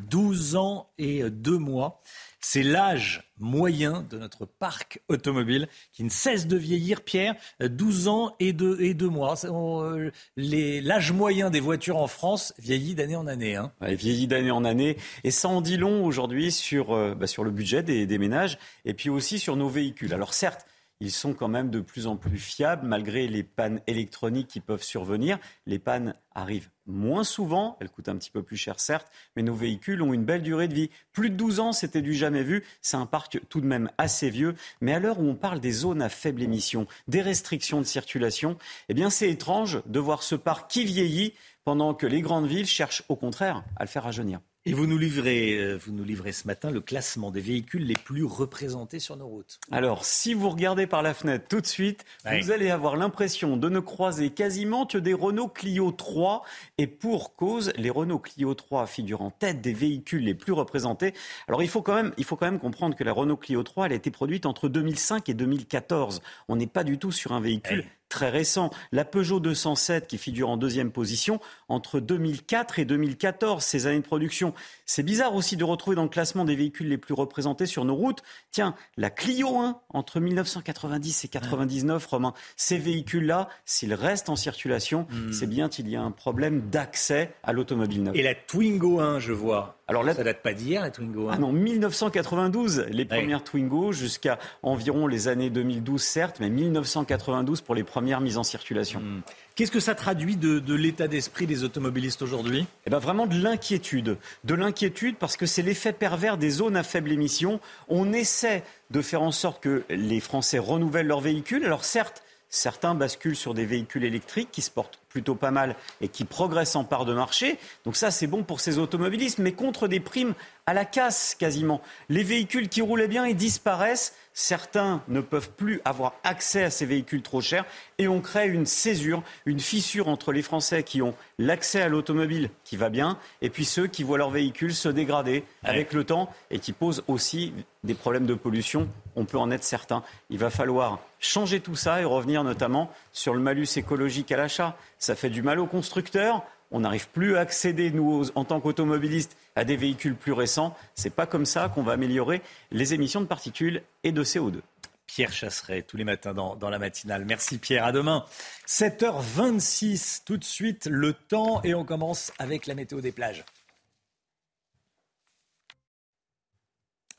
12 0.09 0.55
ans 0.55 0.93
et 0.97 1.29
2 1.29 1.59
mois, 1.59 2.01
c'est 2.39 2.63
l'âge 2.63 3.29
moyen 3.41 4.07
de 4.09 4.17
notre 4.17 4.45
parc 4.45 5.01
automobile 5.09 5.67
qui 5.93 6.05
ne 6.05 6.09
cesse 6.09 6.47
de 6.47 6.57
vieillir. 6.57 7.01
Pierre, 7.01 7.35
12 7.61 8.07
ans 8.07 8.37
et 8.39 8.53
2, 8.53 8.81
et 8.81 8.95
mois. 8.95 9.35
Euh, 9.45 10.13
l'âge 10.37 11.11
moyen 11.11 11.51
des 11.51 11.59
voitures 11.59 11.97
en 11.97 12.07
France 12.07 12.55
vieillit 12.61 12.95
d'année 12.95 13.17
en 13.17 13.27
année. 13.27 13.57
Hein. 13.57 13.73
vieillit 13.81 14.29
d'année 14.29 14.53
en 14.53 14.65
année. 14.65 14.99
Et 15.25 15.33
ça 15.33 15.49
en 15.49 15.61
dit 15.61 15.79
long 15.79 16.05
aujourd'hui 16.05 16.53
sur, 16.53 16.93
euh, 16.93 17.17
bah, 17.17 17.27
sur 17.27 17.43
le 17.43 17.51
budget 17.51 17.83
des, 17.83 18.07
des 18.07 18.19
ménages 18.19 18.57
et 18.85 18.95
puis 18.95 19.11
aussi 19.11 19.41
sur 19.41 19.57
nos 19.57 19.69
véhicules. 19.69 20.15
Alors 20.15 20.33
certes, 20.33 20.65
ils 21.01 21.13
sont 21.13 21.33
quand 21.33 21.49
même 21.49 21.71
de 21.71 21.81
plus 21.81 22.07
en 22.07 22.17
plus 22.17 22.39
fiables 22.39 22.87
malgré 22.87 23.29
les 23.29 23.45
pannes 23.45 23.81
électroniques 23.87 24.49
qui 24.49 24.61
peuvent 24.61 24.83
survenir. 24.83 25.39
Les 25.67 25.79
pannes 25.79 26.15
arrivent 26.35 26.71
moins 26.87 27.25
souvent, 27.25 27.77
elles 27.81 27.91
coûtent 27.91 28.09
un 28.09 28.17
petit 28.17 28.31
peu 28.31 28.43
plus 28.43 28.57
cher 28.57 28.81
certes, 28.81 29.11
mais 29.37 29.43
nos 29.43 29.55
véhicules 29.55 30.03
ont 30.03 30.13
une 30.13 30.25
belle 30.25 30.43
durée 30.43 30.67
de 30.67 30.75
vie. 30.75 30.91
Plus 31.13 31.31
de 31.31 31.37
12 31.37 31.61
ans, 31.61 31.73
c'était 31.73 32.03
du 32.03 32.15
jamais 32.15 32.43
vu. 32.43 32.65
C'est 32.83 32.97
un 32.97 33.07
parc 33.07 33.41
tout 33.49 33.61
de 33.61 33.67
même 33.67 33.91
assez 33.99 34.31
vieux. 34.31 34.55
Mais 34.81 34.93
à 34.93 34.99
l'heure 34.99 35.21
où 35.21 35.29
on 35.29 35.35
parle 35.37 35.61
des 35.61 35.73
zones 35.73 36.03
à 36.03 36.09
faible 36.09 36.43
émission, 36.43 36.87
des 37.07 37.23
restrictions 37.23 37.81
de 37.81 37.87
circulation, 37.87 38.57
eh 38.89 38.95
bien 38.95 39.11
c'est 39.11 39.31
étrange 39.31 39.83
de 39.87 40.01
voir 40.01 40.23
ce 40.23 40.35
parc 40.35 40.71
qui 40.71 40.85
vieillit 40.85 41.35
pendant 41.65 41.95
que 41.95 42.07
les 42.07 42.23
grandes 42.23 42.47
villes 42.47 42.67
cherchent 42.67 43.05
au 43.09 43.17
contraire 43.17 43.63
à 43.77 43.85
le 43.85 43.89
faire 43.89 44.05
rajeunir. 44.05 44.41
Et 44.67 44.75
vous 44.75 44.87
nous, 44.87 44.99
livrez, 44.99 45.55
euh, 45.55 45.77
vous 45.77 45.93
nous 45.93 46.05
livrez 46.05 46.33
ce 46.33 46.47
matin 46.47 46.71
le 46.71 46.81
classement 46.81 47.31
des 47.31 47.41
véhicules 47.41 47.87
les 47.87 47.95
plus 47.95 48.25
représentés 48.25 48.99
sur 48.99 49.17
nos 49.17 49.27
routes. 49.27 49.59
Alors, 49.71 50.05
si 50.05 50.35
vous 50.35 50.51
regardez 50.51 50.87
par 50.87 51.03
la 51.03 51.15
fenêtre 51.15 51.47
tout 51.49 51.61
de 51.61 51.67
suite, 51.67 52.05
vous 52.25 52.51
allez 52.51 52.69
avoir 52.69 52.97
l'impression 52.97 53.57
de 53.57 53.69
ne 53.69 53.81
croiser 53.81 54.31
quasiment 54.31 54.85
que 54.85 54.99
des 54.99 55.15
Renault 55.15 55.49
Clio 55.49 55.91
3. 55.91 56.45
Et 56.77 56.87
pour 56.87 57.35
cause, 57.35 57.73
les 57.77 57.89
Renault 57.89 58.19
Clio 58.19 58.53
3 58.53 58.87
figurent 58.87 59.23
en 59.23 59.31
tête 59.31 59.61
des 59.63 59.73
véhicules 59.73 60.25
les 60.25 60.35
plus 60.35 60.53
représentés. 60.53 61.15
Alors, 61.47 61.63
il 61.63 61.69
faut 61.69 61.83
quand 61.83 61.95
même, 61.95 62.13
il 62.19 62.25
faut 62.25 62.37
quand 62.37 62.47
même 62.47 62.61
comprendre 62.61 62.95
que 62.95 63.05
la 63.05 63.13
Renault 63.13 63.37
Clio 63.37 63.63
3, 63.63 63.87
elle 63.87 63.93
a 63.93 63.97
été 63.97 64.11
produite 64.11 64.45
entre 64.45 64.69
2005 64.69 65.29
et 65.29 65.35
2014. 65.35 66.21
On 66.49 66.57
n'est 66.57 66.67
pas 66.67 66.85
du 66.85 66.99
tout 66.99 67.13
sur 67.13 67.33
un 67.33 67.41
véhicule 67.41 67.87
très 68.09 68.31
récent. 68.31 68.71
La 68.93 69.05
Peugeot 69.05 69.41
207 69.41 70.07
qui 70.07 70.19
figure 70.19 70.49
en 70.49 70.57
deuxième 70.57 70.91
position 70.91 71.41
entre 71.69 72.01
2004 72.01 72.79
et 72.79 72.85
2014, 72.85 73.63
ces 73.63 73.87
années 73.87 73.99
de 73.99 74.05
production. 74.05 74.55
C'est 74.87 75.03
bizarre 75.03 75.35
aussi 75.35 75.57
de 75.57 75.65
retrouver 75.65 75.97
dans 75.97 76.03
le 76.03 76.09
classement 76.09 76.45
des 76.45 76.57
véhicules 76.57 76.89
les 76.89 76.99
plus 76.99 77.15
représentés 77.15 77.67
sur 77.67 77.85
nos 77.85 77.95
routes. 77.95 78.23
Tiens, 78.51 78.75
la 78.97 79.11
Clio 79.11 79.59
1 79.59 79.81
entre 79.91 80.21
1990 80.21 81.25
et 81.25 81.29
99, 81.29 82.07
Romain. 82.07 82.35
Ces 82.57 82.79
véhicules-là, 82.79 83.49
s'ils 83.65 83.95
restent 83.95 84.29
en 84.29 84.37
circulation, 84.37 85.07
hmm. 85.11 85.33
c'est 85.33 85.47
bien 85.47 85.69
qu'il 85.69 85.89
y 85.89 85.97
a 85.97 86.03
un 86.03 86.11
problème 86.11 86.69
d'accès 86.71 87.35
à 87.43 87.53
l'automobile 87.53 88.05
neuve. 88.05 88.17
Et 88.17 88.23
la 88.23 88.35
Twingo 88.35 89.01
1, 89.01 89.21
je 89.21 89.33
vois. 89.33 89.78
Alors 89.91 90.03
là, 90.03 90.13
ça 90.13 90.23
date 90.23 90.43
pas 90.43 90.53
d'hier, 90.53 90.83
la 90.83 90.91
Twingo. 90.91 91.31
1. 91.31 91.33
Ah 91.33 91.39
non, 91.39 91.51
1992, 91.51 92.87
les 92.91 93.07
premières 93.07 93.43
Twingo, 93.43 93.91
jusqu'à 93.93 94.39
environ 94.63 95.07
les 95.07 95.29
années 95.29 95.49
2012, 95.49 96.03
certes, 96.03 96.37
mais 96.41 96.51
1992 96.51 97.63
pour 97.63 97.75
les 97.75 97.85
premières 97.85 98.21
mises 98.21 98.37
en 98.37 98.43
circulation. 98.43 99.01
Hmm. 99.01 99.23
Qu'est-ce 99.55 99.73
que 99.73 99.81
ça 99.81 99.95
traduit 99.95 100.37
de, 100.37 100.75
l'état 100.75 101.09
d'esprit 101.09 101.47
des 101.47 101.65
automobilistes 101.65 102.21
aujourd'hui? 102.21 102.67
Eh 102.87 102.91
ben 102.91 102.99
vraiment 102.99 103.27
de 103.27 103.35
l'inquiétude. 103.35 104.19
De 104.45 104.55
l'inquiétude 104.55 105.17
parce 105.17 105.39
que 105.39 105.47
c'est 105.47 105.63
l'effet 105.63 105.93
pervers 105.93 106.37
des 106.37 106.51
zones 106.51 106.77
à 106.77 106.83
faible 106.83 107.11
émission. 107.11 107.59
On 107.89 108.13
essaie 108.13 108.63
de 108.91 109.01
faire 109.01 109.23
en 109.23 109.33
sorte 109.33 109.63
que 109.63 109.85
les 109.89 110.21
Français 110.21 110.59
renouvellent 110.59 111.09
leurs 111.09 111.21
véhicules. 111.21 111.65
Alors 111.65 111.85
certes, 111.85 112.23
Certains 112.51 112.95
basculent 112.95 113.37
sur 113.37 113.53
des 113.53 113.67
véhicules 113.67 114.05
électriques 114.05 114.51
qui 114.51 114.63
se 114.63 114.71
portent 114.71 115.01
plutôt 115.09 115.35
pas 115.35 115.51
mal 115.51 115.77
et 116.01 116.09
qui 116.09 116.25
progressent 116.25 116.77
en 116.77 116.85
part 116.85 117.05
de 117.05 117.13
marché. 117.13 117.59
Donc 117.85 117.97
ça, 117.97 118.11
c'est 118.11 118.27
bon 118.27 118.43
pour 118.43 118.61
ces 118.61 118.79
automobilistes, 118.79 119.39
mais 119.39 119.53
contre 119.53 119.89
des 119.89 120.01
primes 120.01 120.35
à 120.69 120.75
la 120.75 120.85
casse 120.85 121.35
quasiment. 121.35 121.81
Les 122.11 122.23
véhicules 122.23 122.69
qui 122.69 122.83
roulaient 122.83 123.09
bien, 123.09 123.27
ils 123.27 123.35
disparaissent. 123.35 124.15
Certains 124.35 125.03
ne 125.09 125.23
peuvent 125.23 125.49
plus 125.49 125.81
avoir 125.87 126.17
accès 126.25 126.63
à 126.63 126.69
ces 126.69 126.85
véhicules 126.85 127.23
trop 127.23 127.41
chers 127.41 127.65
et 127.97 128.07
on 128.07 128.21
crée 128.21 128.49
une 128.49 128.67
césure, 128.67 129.23
une 129.47 129.61
fissure 129.61 130.09
entre 130.09 130.31
les 130.31 130.43
Français 130.43 130.83
qui 130.83 131.01
ont 131.01 131.15
l'accès 131.39 131.81
à 131.81 131.89
l'automobile 131.89 132.51
qui 132.65 132.77
va 132.77 132.91
bien 132.91 133.19
et 133.41 133.49
puis 133.49 133.65
ceux 133.65 133.87
qui 133.87 134.03
voient 134.03 134.19
leur 134.19 134.29
véhicule 134.29 134.75
se 134.75 134.91
dégrader 134.91 135.43
avec 135.65 135.95
le 135.95 136.05
temps 136.05 136.31
et 136.51 136.59
qui 136.59 136.73
posent 136.73 137.03
aussi 137.09 137.55
des 137.83 137.95
problèmes 137.95 138.27
de 138.27 138.35
pollution. 138.35 138.89
On 139.17 139.25
peut 139.25 139.39
en 139.39 139.51
être 139.51 139.65
certain. 139.65 140.05
Il 140.29 140.39
va 140.39 140.51
falloir 140.51 141.01
changer 141.19 141.61
tout 141.61 141.77
ça 141.77 142.01
et 142.03 142.05
revenir 142.05 142.45
notamment 142.45 142.93
sur 143.13 143.33
le 143.33 143.41
malus 143.41 143.77
écologique 143.77 144.31
à 144.33 144.37
l'achat. 144.37 144.77
ça 144.99 145.17
fait 145.17 145.31
du 145.31 145.41
mal 145.41 145.59
aux 145.59 145.67
constructeurs. 145.67 146.45
On 146.71 146.81
n'arrive 146.81 147.09
plus 147.09 147.37
à 147.37 147.41
accéder, 147.41 147.91
nous, 147.91 148.31
en 148.35 148.45
tant 148.45 148.61
qu'automobilistes, 148.61 149.37
à 149.57 149.65
des 149.65 149.77
véhicules 149.77 150.15
plus 150.15 150.33
récents. 150.33 150.77
C'est 150.95 151.15
pas 151.15 151.27
comme 151.27 151.47
ça 151.47 151.69
qu'on 151.69 151.83
va 151.83 151.93
améliorer 151.93 152.43
les 152.71 152.95
émissions 152.95 153.21
de 153.21 153.27
particules 153.27 153.83
et 154.05 154.13
de 154.13 154.23
CO2. 154.23 154.61
Pierre 155.07 155.33
Chasseret, 155.33 155.83
tous 155.83 155.97
les 155.97 156.05
matins 156.05 156.35
dans, 156.35 156.55
dans, 156.55 156.69
la 156.69 156.79
matinale. 156.79 157.25
Merci 157.25 157.57
Pierre, 157.57 157.87
à 157.87 157.93
demain. 157.93 158.25
7h26, 158.67 160.23
tout 160.25 160.37
de 160.37 160.45
suite 160.45 160.87
le 160.91 161.15
temps 161.15 161.63
et 161.65 161.75
on 161.75 161.85
commence 161.85 162.31
avec 162.39 162.67
la 162.67 162.75
météo 162.75 163.01
des 163.01 163.13
plages. 163.13 163.45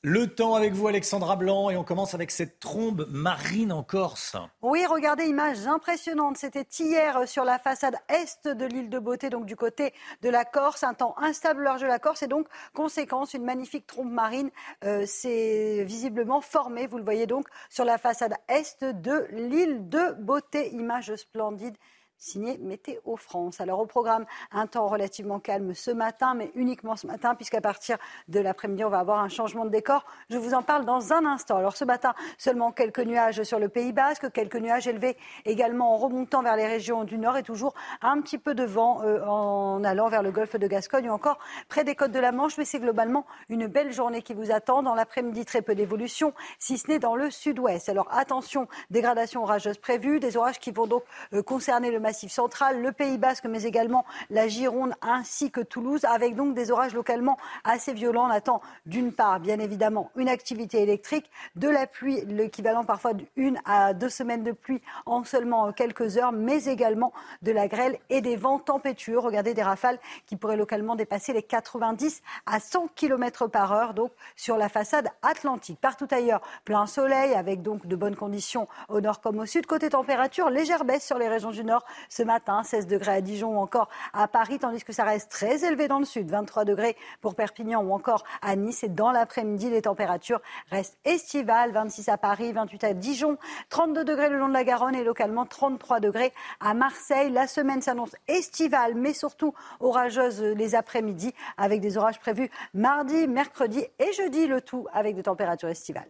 Le 0.01 0.27
temps 0.27 0.55
avec 0.55 0.71
vous, 0.71 0.87
Alexandra 0.87 1.35
Blanc, 1.35 1.69
et 1.69 1.75
on 1.75 1.83
commence 1.83 2.13
avec 2.13 2.31
cette 2.31 2.61
trombe 2.61 3.05
marine 3.09 3.73
en 3.73 3.83
Corse. 3.83 4.37
Oui, 4.61 4.85
regardez, 4.85 5.25
image 5.25 5.67
impressionnante. 5.67 6.37
C'était 6.37 6.65
hier 6.79 7.27
sur 7.27 7.43
la 7.43 7.59
façade 7.59 7.95
est 8.07 8.47
de 8.47 8.63
l'île 8.63 8.89
de 8.89 8.97
Beauté, 8.97 9.29
donc 9.29 9.45
du 9.45 9.57
côté 9.57 9.93
de 10.21 10.29
la 10.29 10.45
Corse. 10.45 10.85
Un 10.85 10.93
temps 10.93 11.15
instable 11.17 11.59
au 11.59 11.63
large 11.65 11.81
de 11.81 11.87
la 11.87 11.99
Corse, 11.99 12.23
et 12.23 12.27
donc, 12.27 12.47
conséquence, 12.73 13.33
une 13.33 13.43
magnifique 13.43 13.87
trombe 13.87 14.09
marine 14.09 14.51
euh, 14.85 15.05
s'est 15.05 15.83
visiblement 15.83 16.39
formée. 16.39 16.87
Vous 16.87 16.97
le 16.97 17.03
voyez 17.03 17.27
donc 17.27 17.49
sur 17.69 17.83
la 17.83 17.97
façade 17.97 18.35
est 18.47 18.85
de 18.85 19.27
l'île 19.31 19.89
de 19.89 20.13
Beauté. 20.13 20.73
Image 20.73 21.13
splendide 21.15 21.75
signé 22.19 22.57
Météo 22.57 23.15
France. 23.15 23.61
Alors 23.61 23.79
au 23.79 23.85
programme, 23.85 24.25
un 24.51 24.67
temps 24.67 24.87
relativement 24.87 25.39
calme 25.39 25.73
ce 25.73 25.91
matin, 25.91 26.33
mais 26.35 26.51
uniquement 26.53 26.95
ce 26.95 27.07
matin, 27.07 27.33
puisqu'à 27.33 27.61
partir 27.61 27.97
de 28.27 28.39
l'après-midi, 28.39 28.83
on 28.83 28.89
va 28.89 28.99
avoir 28.99 29.19
un 29.19 29.29
changement 29.29 29.65
de 29.65 29.69
décor. 29.69 30.05
Je 30.29 30.37
vous 30.37 30.53
en 30.53 30.61
parle 30.61 30.85
dans 30.85 31.13
un 31.13 31.25
instant. 31.25 31.57
Alors 31.57 31.75
ce 31.75 31.85
matin, 31.85 32.13
seulement 32.37 32.71
quelques 32.71 32.99
nuages 32.99 33.41
sur 33.43 33.57
le 33.57 33.69
Pays 33.69 33.93
Basque, 33.93 34.31
quelques 34.31 34.57
nuages 34.57 34.87
élevés 34.87 35.17
également 35.45 35.93
en 35.93 35.97
remontant 35.97 36.43
vers 36.43 36.57
les 36.57 36.67
régions 36.67 37.05
du 37.05 37.17
nord 37.17 37.37
et 37.37 37.43
toujours 37.43 37.73
un 38.01 38.21
petit 38.21 38.37
peu 38.37 38.53
de 38.53 38.63
vent 38.63 39.01
euh, 39.03 39.23
en 39.25 39.83
allant 39.83 40.09
vers 40.09 40.21
le 40.21 40.31
golfe 40.31 40.57
de 40.57 40.67
Gascogne 40.67 41.09
ou 41.09 41.13
encore 41.13 41.39
près 41.69 41.83
des 41.83 41.95
côtes 41.95 42.11
de 42.11 42.19
la 42.19 42.33
Manche. 42.33 42.57
Mais 42.57 42.65
c'est 42.65 42.79
globalement 42.79 43.25
une 43.47 43.67
belle 43.67 43.93
journée 43.93 44.21
qui 44.21 44.33
vous 44.33 44.51
attend. 44.51 44.83
Dans 44.83 44.95
l'après-midi, 44.95 45.45
très 45.45 45.61
peu 45.61 45.73
d'évolution, 45.73 46.33
si 46.59 46.77
ce 46.77 46.89
n'est 46.89 46.99
dans 46.99 47.15
le 47.15 47.31
sud-ouest. 47.31 47.87
Alors 47.87 48.07
attention, 48.11 48.67
dégradation 48.89 49.43
orageuse 49.43 49.77
prévue, 49.77 50.19
des 50.19 50.35
orages 50.35 50.59
qui 50.59 50.71
vont 50.71 50.87
donc 50.87 51.03
euh, 51.33 51.41
concerner 51.41 51.91
le 51.91 51.99
Massif 52.09 52.31
central, 52.31 52.81
le 52.81 52.91
Pays 52.91 53.19
Basque, 53.19 53.45
mais 53.45 53.65
également 53.65 54.03
la 54.31 54.47
Gironde 54.47 54.93
ainsi 55.03 55.51
que 55.51 55.61
Toulouse, 55.61 56.05
avec 56.05 56.35
donc 56.35 56.55
des 56.55 56.71
orages 56.71 56.95
localement 56.95 57.37
assez 57.63 57.93
violents. 57.93 58.25
On 58.25 58.31
attend 58.31 58.63
d'une 58.87 59.13
part, 59.13 59.39
bien 59.39 59.59
évidemment, 59.59 60.09
une 60.15 60.27
activité 60.27 60.81
électrique, 60.81 61.29
de 61.55 61.69
la 61.69 61.85
pluie, 61.85 62.25
l'équivalent 62.25 62.83
parfois 62.83 63.11
d'une 63.13 63.59
à 63.63 63.93
deux 63.93 64.09
semaines 64.09 64.43
de 64.43 64.53
pluie 64.53 64.81
en 65.05 65.23
seulement 65.23 65.71
quelques 65.71 66.17
heures, 66.17 66.31
mais 66.31 66.65
également 66.65 67.13
de 67.43 67.51
la 67.51 67.67
grêle 67.67 67.99
et 68.09 68.21
des 68.21 68.35
vents 68.35 68.57
tempétueux. 68.57 69.19
Regardez 69.19 69.53
des 69.53 69.61
rafales 69.61 69.99
qui 70.25 70.35
pourraient 70.35 70.57
localement 70.57 70.95
dépasser 70.95 71.31
les 71.31 71.43
90 71.43 72.23
à 72.47 72.59
100 72.59 72.87
km 72.95 73.45
par 73.45 73.71
heure, 73.71 73.93
donc 73.93 74.11
sur 74.35 74.57
la 74.57 74.67
façade 74.67 75.09
atlantique. 75.21 75.79
Partout 75.79 76.07
ailleurs, 76.09 76.41
plein 76.65 76.87
soleil 76.87 77.35
avec 77.35 77.61
donc 77.61 77.85
de 77.85 77.95
bonnes 77.95 78.15
conditions 78.15 78.67
au 78.87 78.99
nord 78.99 79.21
comme 79.21 79.37
au 79.37 79.45
sud. 79.45 79.67
Côté 79.67 79.89
température, 79.89 80.49
légère 80.49 80.85
baisse 80.85 81.05
sur 81.05 81.19
les 81.19 81.29
régions 81.29 81.51
du 81.51 81.63
nord 81.63 81.85
ce 82.07 82.23
matin, 82.23 82.63
16 82.63 82.87
degrés 82.87 83.13
à 83.13 83.21
Dijon 83.21 83.57
ou 83.57 83.59
encore 83.59 83.89
à 84.13 84.27
Paris, 84.27 84.59
tandis 84.59 84.83
que 84.83 84.93
ça 84.93 85.03
reste 85.03 85.31
très 85.31 85.65
élevé 85.65 85.87
dans 85.87 85.99
le 85.99 86.05
sud, 86.05 86.29
23 86.29 86.65
degrés 86.65 86.95
pour 87.21 87.35
Perpignan 87.35 87.83
ou 87.83 87.93
encore 87.93 88.23
à 88.41 88.55
Nice. 88.55 88.83
Et 88.83 88.89
dans 88.89 89.11
l'après-midi, 89.11 89.69
les 89.69 89.81
températures 89.81 90.41
restent 90.69 90.97
estivales, 91.05 91.71
26 91.71 92.09
à 92.09 92.17
Paris, 92.17 92.51
28 92.51 92.83
à 92.83 92.93
Dijon, 92.93 93.37
32 93.69 94.03
degrés 94.03 94.29
le 94.29 94.37
long 94.37 94.47
de 94.47 94.53
la 94.53 94.63
Garonne 94.63 94.95
et 94.95 95.03
localement 95.03 95.45
33 95.45 95.99
degrés 95.99 96.33
à 96.59 96.73
Marseille. 96.73 97.31
La 97.31 97.47
semaine 97.47 97.81
s'annonce 97.81 98.15
estivale, 98.27 98.95
mais 98.95 99.13
surtout 99.13 99.53
orageuse 99.79 100.41
les 100.41 100.75
après-midi, 100.75 101.33
avec 101.57 101.81
des 101.81 101.97
orages 101.97 102.19
prévus 102.19 102.49
mardi, 102.73 103.27
mercredi 103.27 103.85
et 103.99 104.13
jeudi, 104.13 104.47
le 104.47 104.61
tout 104.61 104.87
avec 104.93 105.15
des 105.15 105.23
températures 105.23 105.69
estivales. 105.69 106.09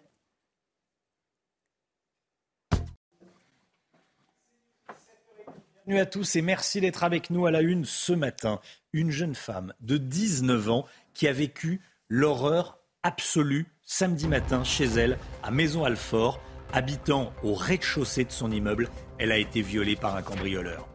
Bienvenue 5.90 6.04
à 6.04 6.06
tous 6.06 6.36
et 6.36 6.44
merci 6.44 6.82
d'être 6.82 7.04
avec 7.04 7.32
nous 7.32 7.48
à 7.48 7.52
la 7.52 7.62
une 7.62 7.84
ce 7.84 8.14
matin. 8.14 8.60
Une 8.94 9.10
jeune 9.10 9.34
femme 9.34 9.74
de 9.82 9.98
19 9.98 10.70
ans 10.70 10.86
qui 11.16 11.28
a 11.28 11.34
vécu 11.34 11.82
l'horreur 12.10 12.78
absolue 13.02 13.66
samedi 13.86 14.28
matin 14.28 14.64
chez 14.64 14.86
elle 14.86 15.18
à 15.42 15.50
Maison-Alfort. 15.50 16.40
Habitant 16.74 17.34
au 17.42 17.56
rez-de-chaussée 17.56 18.24
de 18.24 18.32
son 18.32 18.52
immeuble, 18.52 18.88
elle 19.18 19.32
a 19.32 19.38
été 19.40 19.64
violée 19.64 19.96
par 19.96 20.16
un 20.16 20.22
cambrioleur. 20.22 20.88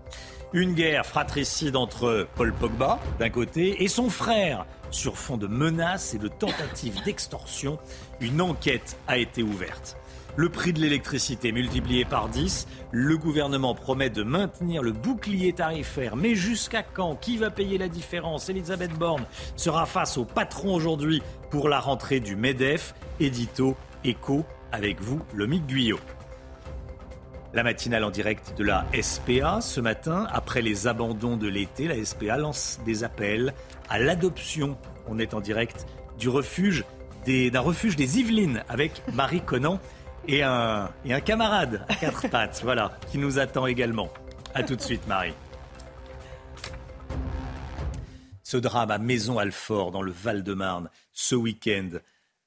Une 0.53 0.75
guerre 0.75 1.05
fratricide 1.05 1.75
entre 1.75 2.29
Paul 2.37 2.55
Pogba 2.55 3.01
d'un 3.19 3.31
côté 3.31 3.83
et 3.83 3.89
son 3.89 4.09
frère 4.09 4.65
sur 4.93 5.19
fond 5.19 5.37
de 5.37 5.49
menaces 5.49 6.15
et 6.15 6.19
de 6.19 6.29
tentatives 6.29 7.03
d'extorsion. 7.03 7.81
Une 8.21 8.41
enquête 8.41 8.97
a 9.09 9.19
été 9.19 9.43
ouverte. 9.43 9.97
Le 10.37 10.49
prix 10.49 10.73
de 10.73 10.81
l'électricité 10.81 11.53
multiplié 11.53 12.05
par 12.05 12.29
10. 12.29 12.67
Le 12.91 13.17
gouvernement 13.17 13.75
promet 13.75 14.11
de 14.11 14.25
maintenir 14.25 14.83
le 14.83 14.91
bouclier 14.91 15.53
tarifaire. 15.53 16.17
Mais 16.17 16.35
jusqu'à 16.35 16.83
quand? 16.83 17.15
Qui 17.15 17.37
va 17.37 17.51
payer 17.51 17.79
la 17.79 17.87
différence? 17.87 18.49
Elisabeth 18.49 18.93
Borne 18.95 19.27
sera 19.55 19.87
face 19.87 20.19
au 20.19 20.25
patron 20.25 20.75
aujourd'hui 20.75 21.23
pour 21.51 21.69
la 21.69 21.79
rentrée 21.79 22.19
du 22.19 22.35
MEDEF. 22.35 22.95
Édito, 23.21 23.77
écho, 24.03 24.45
avec 24.73 25.01
vous, 25.01 25.21
le 25.33 25.47
Guyot. 25.47 26.01
La 27.53 27.63
matinale 27.63 28.03
en 28.03 28.11
direct 28.11 28.59
de 28.59 28.65
la 28.65 28.85
SPA 29.01 29.61
ce 29.61 29.81
matin, 29.81 30.27
après 30.33 30.63
les 30.63 30.89
abandons 30.89 31.37
de 31.37 31.47
l'été, 31.47 31.87
la 31.87 32.05
SPA 32.05 32.39
lance 32.39 32.81
des 32.85 33.05
appels 33.05 33.55
à 33.89 34.01
l'adoption. 34.01 34.77
On 35.07 35.21
est 35.21 35.35
en 35.35 35.41
direct 35.41 35.87
du 36.19 36.29
refuge 36.29 36.85
d'un 37.25 37.61
refuge 37.61 37.97
des 37.97 38.19
Yvelines 38.19 38.65
avec 38.69 39.03
Marie 39.13 39.41
Conan 39.41 39.79
et 40.29 40.43
un, 40.43 40.91
et 41.05 41.13
un 41.13 41.21
camarade 41.21 41.85
à 41.89 41.95
quatre 41.95 42.29
pattes, 42.31 42.61
voilà, 42.63 42.99
qui 43.11 43.19
nous 43.19 43.39
attend 43.39 43.67
également. 43.67 44.09
A 44.55 44.63
tout 44.63 44.77
de 44.77 44.81
suite, 44.81 45.07
Marie. 45.07 45.35
Ce 48.43 48.57
drame 48.57 48.91
à 48.91 48.99
Maison-Alfort, 48.99 49.91
dans 49.91 50.03
le 50.03 50.13
Val-de-Marne, 50.13 50.91
ce 51.13 51.35
week-end, 51.35 51.89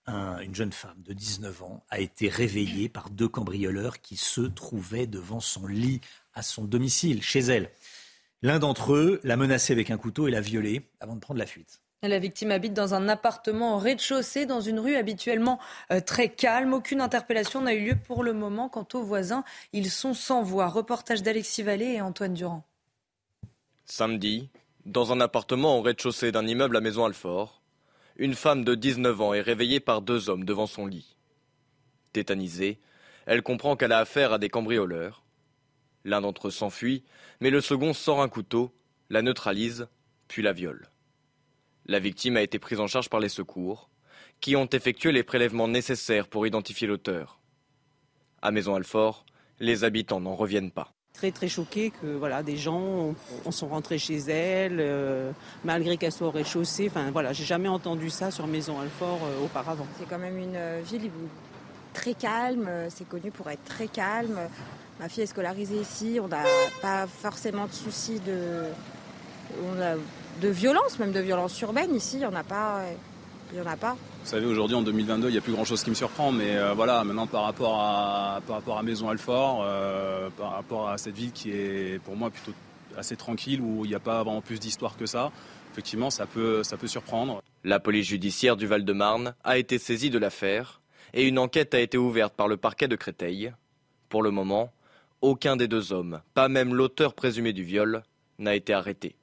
une 0.07 0.55
jeune 0.55 0.71
femme 0.71 1.01
de 1.03 1.11
19 1.11 1.63
ans 1.63 1.83
a 1.89 1.99
été 1.99 2.29
réveillée 2.29 2.87
par 2.87 3.09
deux 3.09 3.27
cambrioleurs 3.27 3.99
qui 3.99 4.15
se 4.15 4.41
trouvaient 4.41 5.07
devant 5.07 5.41
son 5.41 5.67
lit 5.67 5.99
à 6.33 6.43
son 6.43 6.63
domicile, 6.63 7.21
chez 7.21 7.39
elle. 7.39 7.69
L'un 8.41 8.59
d'entre 8.59 8.93
eux 8.93 9.19
l'a 9.23 9.35
menacée 9.35 9.73
avec 9.73 9.91
un 9.91 9.97
couteau 9.97 10.27
et 10.27 10.31
l'a 10.31 10.39
violée 10.39 10.87
avant 10.99 11.15
de 11.15 11.19
prendre 11.19 11.39
la 11.39 11.45
fuite. 11.45 11.81
La 12.03 12.19
victime 12.19 12.51
habite 12.51 12.73
dans 12.73 12.93
un 12.93 13.09
appartement 13.09 13.75
au 13.75 13.79
rez-de-chaussée, 13.79 14.45
dans 14.45 14.61
une 14.61 14.79
rue 14.79 14.95
habituellement 14.95 15.59
euh, 15.91 15.99
très 15.99 16.29
calme. 16.29 16.73
Aucune 16.73 17.01
interpellation 17.01 17.61
n'a 17.61 17.73
eu 17.73 17.85
lieu 17.85 17.95
pour 17.95 18.23
le 18.23 18.33
moment. 18.33 18.69
Quant 18.69 18.87
aux 18.93 19.01
voisins, 19.01 19.43
ils 19.73 19.89
sont 19.89 20.13
sans 20.13 20.43
voix. 20.43 20.67
Reportage 20.67 21.23
d'Alexis 21.23 21.63
Vallée 21.63 21.93
et 21.93 22.01
Antoine 22.01 22.35
Durand. 22.35 22.63
Samedi, 23.85 24.49
dans 24.85 25.11
un 25.11 25.19
appartement 25.19 25.79
au 25.79 25.81
rez-de-chaussée 25.81 26.31
d'un 26.31 26.45
immeuble 26.45 26.77
à 26.77 26.81
Maison-Alfort, 26.81 27.63
une 28.17 28.35
femme 28.35 28.63
de 28.63 28.75
19 28.75 29.19
ans 29.21 29.33
est 29.33 29.41
réveillée 29.41 29.79
par 29.79 30.03
deux 30.03 30.29
hommes 30.29 30.45
devant 30.45 30.67
son 30.67 30.85
lit. 30.85 31.15
Tétanisée, 32.13 32.79
elle 33.25 33.41
comprend 33.41 33.75
qu'elle 33.75 33.91
a 33.91 33.99
affaire 33.99 34.33
à 34.33 34.37
des 34.37 34.49
cambrioleurs. 34.49 35.23
L'un 36.05 36.21
d'entre 36.21 36.49
eux 36.49 36.51
s'enfuit, 36.51 37.03
mais 37.41 37.49
le 37.49 37.59
second 37.59 37.93
sort 37.93 38.21
un 38.21 38.29
couteau, 38.29 38.71
la 39.09 39.23
neutralise, 39.23 39.87
puis 40.27 40.43
la 40.43 40.53
viole. 40.53 40.89
La 41.89 41.99
victime 41.99 42.35
a 42.35 42.41
été 42.41 42.59
prise 42.59 42.81
en 42.81 42.87
charge 42.87 43.09
par 43.09 43.21
les 43.21 43.29
secours, 43.29 43.89
qui 44.41 44.57
ont 44.57 44.67
effectué 44.67 45.13
les 45.13 45.23
prélèvements 45.23 45.69
nécessaires 45.69 46.27
pour 46.27 46.45
identifier 46.45 46.85
l'auteur. 46.85 47.39
À 48.41 48.51
Maison-Alfort, 48.51 49.25
les 49.61 49.85
habitants 49.85 50.19
n'en 50.19 50.35
reviennent 50.35 50.71
pas. 50.71 50.93
Très 51.13 51.31
très 51.31 51.47
choqués 51.47 51.89
que 51.89 52.05
voilà 52.07 52.43
des 52.43 52.57
gens 52.57 53.15
sont 53.49 53.69
rentrés 53.69 53.97
chez 53.97 54.17
elle 54.17 54.77
euh, 54.79 55.31
malgré 55.63 55.97
qu'elle 55.97 56.11
soit 56.11 56.27
au 56.27 56.31
rez-de-chaussée. 56.31 56.87
Enfin 56.89 57.09
voilà, 57.09 57.33
j'ai 57.33 57.45
jamais 57.45 57.69
entendu 57.69 58.11
ça 58.11 58.29
sur 58.29 58.45
Maison-Alfort 58.45 59.21
euh, 59.23 59.45
auparavant. 59.45 59.87
C'est 59.97 60.07
quand 60.07 60.19
même 60.19 60.37
une 60.37 60.55
euh, 60.55 60.81
ville 60.85 61.09
très 61.93 62.13
calme. 62.13 62.69
C'est 62.89 63.07
connu 63.07 63.31
pour 63.31 63.49
être 63.49 63.63
très 63.63 63.87
calme. 63.87 64.37
Ma 64.99 65.09
fille 65.09 65.23
est 65.23 65.27
scolarisée 65.27 65.79
ici. 65.79 66.19
On 66.21 66.27
n'a 66.27 66.43
pas 66.83 67.07
forcément 67.07 67.65
de 67.65 67.73
soucis 67.73 68.19
de. 68.19 68.65
On 69.63 69.81
a 69.81 69.95
de 70.41 70.47
violence, 70.49 70.99
même 70.99 71.11
de 71.11 71.19
violence 71.19 71.59
urbaine. 71.61 71.95
Ici, 71.95 72.17
il 72.17 72.19
n'y 72.19 72.25
en 72.25 72.35
a 72.35 72.43
pas. 72.43 72.83
Il 73.51 73.57
y 73.57 73.61
en 73.61 73.65
a 73.65 73.77
pas. 73.77 73.93
Vous 73.93 74.29
savez, 74.29 74.45
aujourd'hui, 74.45 74.75
en 74.75 74.81
2022, 74.81 75.29
il 75.29 75.31
n'y 75.31 75.37
a 75.37 75.41
plus 75.41 75.53
grand-chose 75.53 75.81
qui 75.81 75.89
me 75.89 75.95
surprend, 75.95 76.33
mais 76.33 76.57
euh, 76.57 76.73
voilà, 76.73 77.03
maintenant, 77.05 77.27
par 77.27 77.43
rapport 77.43 77.79
à, 77.79 78.41
par 78.45 78.57
rapport 78.57 78.77
à 78.77 78.83
Maison-Alfort, 78.83 79.61
euh, 79.63 80.29
par 80.37 80.51
rapport 80.51 80.89
à 80.89 80.97
cette 80.97 81.15
ville 81.15 81.31
qui 81.31 81.51
est, 81.51 82.01
pour 82.03 82.17
moi, 82.17 82.29
plutôt 82.29 82.51
assez 82.97 83.15
tranquille, 83.15 83.61
où 83.61 83.85
il 83.85 83.89
n'y 83.89 83.95
a 83.95 84.01
pas 84.01 84.23
vraiment 84.23 84.41
plus 84.41 84.59
d'histoire 84.59 84.97
que 84.97 85.05
ça, 85.05 85.31
effectivement, 85.71 86.09
ça 86.09 86.25
peut, 86.25 86.61
ça 86.63 86.75
peut 86.75 86.87
surprendre. 86.87 87.41
La 87.63 87.79
police 87.79 88.07
judiciaire 88.07 88.57
du 88.57 88.67
Val-de-Marne 88.67 89.33
a 89.45 89.57
été 89.57 89.77
saisie 89.77 90.09
de 90.09 90.19
l'affaire 90.19 90.81
et 91.13 91.25
une 91.25 91.39
enquête 91.39 91.73
a 91.73 91.79
été 91.79 91.97
ouverte 91.97 92.33
par 92.33 92.49
le 92.49 92.57
parquet 92.57 92.89
de 92.89 92.97
Créteil. 92.97 93.53
Pour 94.09 94.23
le 94.23 94.31
moment, 94.31 94.73
aucun 95.21 95.55
des 95.55 95.69
deux 95.69 95.93
hommes, 95.93 96.21
pas 96.33 96.49
même 96.49 96.75
l'auteur 96.75 97.13
présumé 97.13 97.53
du 97.53 97.63
viol, 97.63 98.03
n'a 98.39 98.55
été 98.55 98.73
arrêté. 98.73 99.15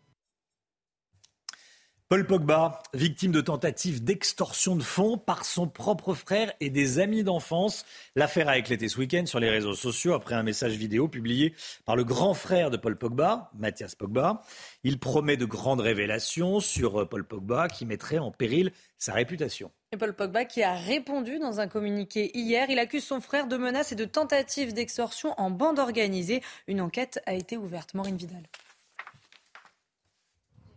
Paul 2.11 2.27
Pogba, 2.27 2.83
victime 2.93 3.33
de 3.33 3.41
tentatives 3.41 4.05
d'extorsion 4.05 4.77
de 4.77 4.83
fonds 4.83 5.17
par 5.17 5.47
son 5.47 5.67
propre 5.67 6.13
frère 6.13 6.53
et 6.61 6.69
des 6.69 6.99
amis 6.99 7.25
d'enfance. 7.25 7.87
L'affaire 8.15 8.51
a 8.51 8.59
éclaté 8.59 8.91
ce 8.91 8.99
week-end 8.99 9.25
sur 9.25 9.41
les 9.41 9.49
réseaux 9.49 9.75
sociaux 9.75 10.13
après 10.13 10.35
un 10.35 10.43
message 10.43 10.77
vidéo 10.77 11.09
publié 11.09 11.55
par 11.87 11.97
le 11.97 12.05
grand 12.05 12.35
frère 12.35 12.71
de 12.71 12.77
Paul 12.77 12.99
Pogba, 12.99 13.51
Mathias 13.59 13.95
Pogba. 13.95 14.43
Il 14.83 14.99
promet 14.99 15.39
de 15.39 15.47
grandes 15.47 15.81
révélations 15.81 16.61
sur 16.61 17.01
euh, 17.01 17.07
Paul 17.07 17.25
Pogba 17.25 17.69
qui 17.69 17.87
mettrait 17.87 18.19
en 18.19 18.31
péril 18.31 18.73
sa 18.99 19.15
réputation. 19.15 19.71
Et 19.91 19.97
Paul 19.97 20.13
Pogba 20.13 20.45
qui 20.45 20.63
a 20.63 20.75
répondu 20.75 21.39
dans 21.39 21.61
un 21.61 21.69
communiqué 21.69 22.31
hier. 22.37 22.69
Il 22.69 22.79
accuse 22.79 23.05
son 23.05 23.23
frère 23.23 23.47
de 23.47 23.57
menaces 23.57 23.93
et 23.93 23.97
de 23.97 24.05
tentatives 24.05 24.75
d'extorsion 24.75 25.33
en 25.39 25.51
bande 25.51 25.79
organisée. 25.79 26.43
Une 26.69 26.83
enquête 26.83 27.23
a 27.25 27.33
été 27.33 27.57
ouverte. 27.57 27.95
Maureen 27.95 28.19
Vidal. 28.19 28.43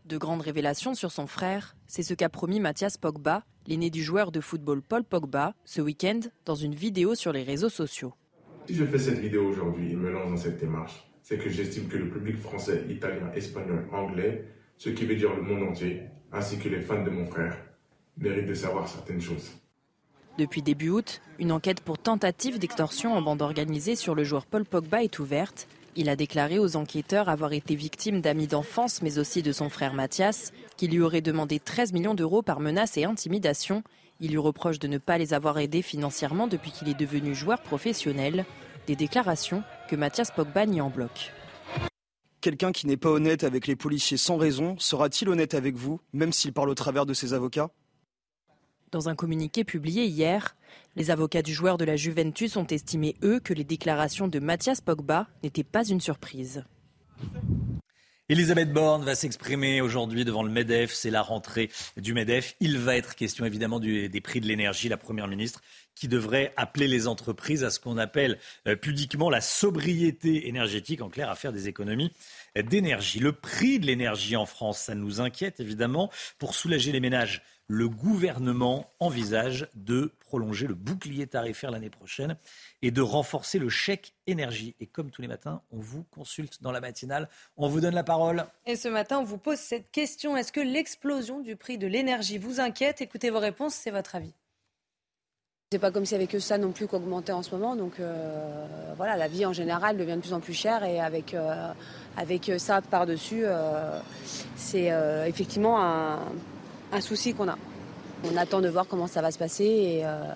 De 0.08 0.18
grandes 0.18 0.42
révélations 0.42 0.96
sur 0.96 1.12
son 1.12 1.28
frère, 1.28 1.76
c'est 1.86 2.02
ce 2.02 2.14
qu'a 2.14 2.30
promis 2.30 2.62
Mathias 2.62 2.98
Pogba, 2.98 3.44
l'aîné 3.66 3.90
du 3.90 4.02
joueur 4.02 4.32
de 4.32 4.40
football 4.40 4.82
Paul 4.82 5.04
Pogba, 5.04 5.54
ce 5.66 5.82
week-end 5.82 6.22
dans 6.46 6.56
une 6.56 6.74
vidéo 6.74 7.14
sur 7.14 7.34
les 7.34 7.44
réseaux 7.44 7.68
sociaux. 7.68 8.14
Si 8.68 8.76
je 8.76 8.86
fais 8.86 9.00
cette 9.00 9.20
vidéo 9.20 9.50
aujourd'hui 9.50 9.92
et 9.92 9.96
me 9.98 10.10
lance 10.10 10.30
dans 10.30 10.38
cette 10.38 10.62
démarche, 10.62 11.12
c'est 11.24 11.38
que 11.38 11.50
j'estime 11.50 11.90
que 11.90 11.98
le 11.98 12.10
public 12.10 12.38
français, 12.38 12.86
italien, 12.90 13.30
espagnol, 13.36 13.86
anglais, 13.92 14.46
ce 14.78 14.92
qui 14.92 15.06
veut 15.06 15.18
dire 15.18 15.36
le 15.36 15.42
monde 15.42 15.72
entier, 15.72 16.04
ainsi 16.32 16.58
que 16.58 16.70
les 16.70 16.80
fans 16.80 17.04
de 17.04 17.10
mon 17.10 17.26
frère, 17.26 17.58
méritent 18.18 18.48
de 18.48 18.54
savoir 18.54 18.88
certaines 18.88 19.20
choses. 19.20 19.52
Depuis 20.38 20.62
début 20.62 20.90
août, 20.90 21.22
une 21.38 21.52
enquête 21.52 21.82
pour 21.82 21.98
tentative 21.98 22.60
d'extorsion 22.60 23.14
en 23.14 23.22
bande 23.22 23.42
organisée 23.42 23.98
sur 23.98 24.16
le 24.16 24.24
joueur 24.24 24.46
Paul 24.46 24.64
Pogba 24.64 25.04
est 25.04 25.20
ouverte. 25.20 25.68
Il 26.00 26.10
a 26.10 26.16
déclaré 26.16 26.60
aux 26.60 26.76
enquêteurs 26.76 27.28
avoir 27.28 27.54
été 27.54 27.74
victime 27.74 28.22
d'amis 28.22 28.46
d'enfance, 28.46 29.02
mais 29.02 29.18
aussi 29.18 29.42
de 29.42 29.52
son 29.52 29.68
frère 29.68 29.96
Mathias, 29.96 30.54
qui 30.78 30.88
lui 30.88 31.02
aurait 31.02 31.22
demandé 31.22 31.60
13 31.60 31.92
millions 31.92 32.14
d'euros 32.14 32.44
par 32.44 32.60
menace 32.60 32.98
et 32.98 33.04
intimidation. 33.04 33.82
Il 34.20 34.30
lui 34.30 34.38
reproche 34.38 34.78
de 34.78 34.88
ne 34.88 35.00
pas 35.00 35.18
les 35.18 35.34
avoir 35.34 35.58
aidés 35.58 35.82
financièrement 35.82 36.46
depuis 36.46 36.70
qu'il 36.70 36.88
est 36.88 36.94
devenu 36.94 37.34
joueur 37.34 37.64
professionnel. 37.64 38.46
Des 38.86 38.96
déclarations 38.96 39.64
que 39.90 39.96
Mathias 39.96 40.30
Pogba 40.30 40.68
nie 40.68 40.82
en 40.82 40.92
bloc. 40.92 41.34
Quelqu'un 42.42 42.72
qui 42.72 42.86
n'est 42.86 42.96
pas 42.96 43.10
honnête 43.10 43.44
avec 43.44 43.66
les 43.66 43.76
policiers 43.76 44.18
sans 44.18 44.38
raison 44.38 44.78
sera-t-il 44.78 45.30
honnête 45.30 45.56
avec 45.56 45.78
vous, 45.78 46.00
même 46.14 46.32
s'il 46.32 46.54
parle 46.54 46.70
au 46.70 46.76
travers 46.76 47.08
de 47.08 47.16
ses 47.16 47.34
avocats? 47.34 47.72
Dans 48.92 49.10
un 49.10 49.16
communiqué 49.16 49.64
publié 49.64 50.06
hier, 50.06 50.56
les 50.96 51.12
avocats 51.12 51.42
du 51.42 51.54
joueur 51.54 51.78
de 51.78 51.86
la 51.86 51.96
Juventus 51.96 52.58
ont 52.58 52.68
estimé, 52.68 53.16
eux, 53.24 53.40
que 53.40 53.54
les 53.54 53.64
déclarations 53.64 54.28
de 54.28 54.40
Mathias 54.40 54.82
Pogba 54.82 55.28
n'étaient 55.44 55.64
pas 55.64 55.86
une 55.86 56.02
surprise. 56.02 56.64
Elisabeth 58.30 58.74
Borne 58.74 59.06
va 59.06 59.16
s'exprimer 59.16 59.80
aujourd'hui 59.80 60.26
devant 60.26 60.44
le 60.44 60.52
MEDEF. 60.52 60.92
C'est 60.92 61.10
la 61.10 61.22
rentrée 61.22 61.70
du 61.96 62.14
MEDEF. 62.14 62.56
Il 62.60 62.78
va 62.78 62.98
être 62.98 63.16
question 63.16 63.46
évidemment 63.46 63.80
des 63.80 64.22
prix 64.22 64.42
de 64.42 64.48
l'énergie. 64.48 64.90
La 64.90 64.98
Première 64.98 65.30
ministre 65.30 65.62
qui 65.96 66.10
devrait 66.10 66.54
appeler 66.58 66.90
les 66.90 67.08
entreprises 67.08 67.64
à 67.64 67.70
ce 67.70 67.80
qu'on 67.80 67.98
appelle 67.98 68.38
euh, 68.68 68.76
pudiquement 68.76 69.30
la 69.30 69.40
sobriété 69.40 70.48
énergétique, 70.50 71.02
en 71.02 71.10
clair 71.10 71.30
à 71.30 71.36
faire 71.36 71.54
des 71.54 71.70
économies 71.70 72.12
d'énergie. 72.56 73.20
Le 73.20 73.32
prix 73.32 73.80
de 73.80 73.86
l'énergie 73.86 74.36
en 74.36 74.46
France, 74.46 74.80
ça 74.80 74.94
nous 74.94 75.22
inquiète 75.22 75.62
évidemment. 75.62 76.12
Pour 76.38 76.54
soulager 76.54 76.92
les 76.92 77.00
ménages, 77.00 77.42
le 77.68 77.90
gouvernement 77.90 78.90
envisage 79.00 79.68
de 79.76 80.14
prolonger 80.20 80.68
le 80.68 80.74
bouclier 80.74 81.28
tarifaire 81.28 81.72
l'année 81.72 81.90
prochaine 81.90 82.38
et 82.82 82.92
de 82.92 83.02
renforcer 83.02 83.60
le 83.60 83.70
chèque 83.70 84.14
énergie. 84.26 84.76
Et 84.80 84.88
comme 84.88 85.12
tous 85.12 85.22
les 85.22 85.28
matins, 85.28 85.62
on 85.72 85.80
vous 85.80 86.04
consulte 86.04 86.62
dans 86.62 86.72
la 86.72 86.80
matinale. 86.80 87.30
On 87.58 87.68
vous 87.68 87.82
donne 87.82 87.96
la 87.96 88.04
parole. 88.04 88.46
Et 88.66 88.76
ce 88.76 88.88
matin, 88.88 89.20
on 89.20 89.24
vous 89.24 89.38
pose 89.38 89.58
cette 89.58 89.92
question. 89.92 90.38
Est-ce 90.38 90.52
que 90.52 90.62
l'explosion 90.62 91.42
du 91.42 91.56
prix 91.56 91.78
de 91.78 91.88
l'énergie 91.88 92.38
vous 92.38 92.60
inquiète? 92.60 93.02
Écoutez 93.02 93.30
vos 93.30 93.40
réponses, 93.40 93.76
c'est 93.76 93.92
votre 93.92 94.16
avis. 94.16 94.34
C'est 95.74 95.80
pas 95.80 95.92
comme 95.92 96.06
s'il 96.06 96.18
n'y 96.18 96.24
avait 96.24 96.32
que 96.32 96.40
ça 96.40 96.58
non 96.58 96.72
plus 96.72 96.88
qu'augmentait 96.88 97.34
en 97.34 97.44
ce 97.44 97.52
moment. 97.52 97.76
Donc 97.76 98.00
euh, 98.00 98.94
voilà, 98.96 99.18
la 99.18 99.28
vie 99.28 99.46
en 99.46 99.52
général 99.52 99.98
devient 99.98 100.16
de 100.16 100.22
plus 100.22 100.32
en 100.32 100.40
plus 100.40 100.54
chère 100.54 100.86
et 100.86 101.02
avec, 101.02 101.34
euh, 101.34 101.74
avec 102.16 102.50
ça 102.58 102.82
par-dessus, 102.82 103.42
euh, 103.44 104.00
c'est 104.56 104.94
euh, 104.94 105.26
effectivement 105.26 105.84
un, 105.84 106.20
un 106.92 107.02
souci 107.02 107.34
qu'on 107.34 107.48
a. 107.48 107.58
On 108.24 108.36
attend 108.38 108.62
de 108.62 108.70
voir 108.70 108.86
comment 108.88 109.08
ça 109.08 109.22
va 109.22 109.32
se 109.32 109.38
passer 109.38 109.66
et, 109.66 110.02
euh, 110.06 110.34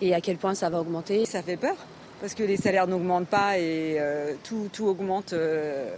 et 0.00 0.14
à 0.14 0.20
quel 0.20 0.36
point 0.36 0.54
ça 0.54 0.70
va 0.70 0.80
augmenter. 0.80 1.24
Ça 1.26 1.42
fait 1.42 1.56
peur 1.56 1.76
parce 2.20 2.34
que 2.34 2.42
les 2.42 2.56
salaires 2.56 2.86
n'augmentent 2.86 3.28
pas 3.28 3.58
et 3.58 3.96
euh, 3.98 4.34
tout, 4.44 4.68
tout, 4.72 4.86
augmente, 4.86 5.32
euh, 5.32 5.90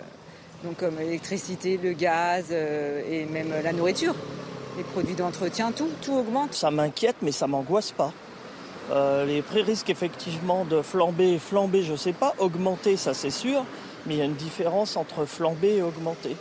donc 0.64 0.76
comme 0.76 0.98
l'électricité, 0.98 1.78
le 1.82 1.92
gaz 1.92 2.46
euh, 2.52 3.02
et 3.10 3.24
même 3.24 3.52
la 3.62 3.72
nourriture, 3.72 4.14
les 4.76 4.84
produits 4.84 5.14
d'entretien, 5.14 5.72
tout, 5.72 5.90
tout 6.00 6.12
augmente. 6.12 6.54
Ça 6.54 6.70
m'inquiète 6.70 7.16
mais 7.22 7.32
ça 7.32 7.46
m'angoisse 7.46 7.92
pas. 7.92 8.12
Euh, 8.90 9.24
les 9.24 9.42
prix 9.42 9.62
risquent 9.62 9.90
effectivement 9.90 10.64
de 10.64 10.82
flamber, 10.82 11.38
flamber, 11.38 11.82
je 11.82 11.94
sais 11.94 12.12
pas, 12.12 12.34
augmenter, 12.38 12.96
ça 12.96 13.14
c'est 13.14 13.30
sûr, 13.30 13.64
mais 14.06 14.14
il 14.14 14.18
y 14.18 14.22
a 14.22 14.24
une 14.24 14.34
différence 14.34 14.96
entre 14.96 15.24
flamber 15.24 15.76
et 15.76 15.82
augmenter. 15.82 16.36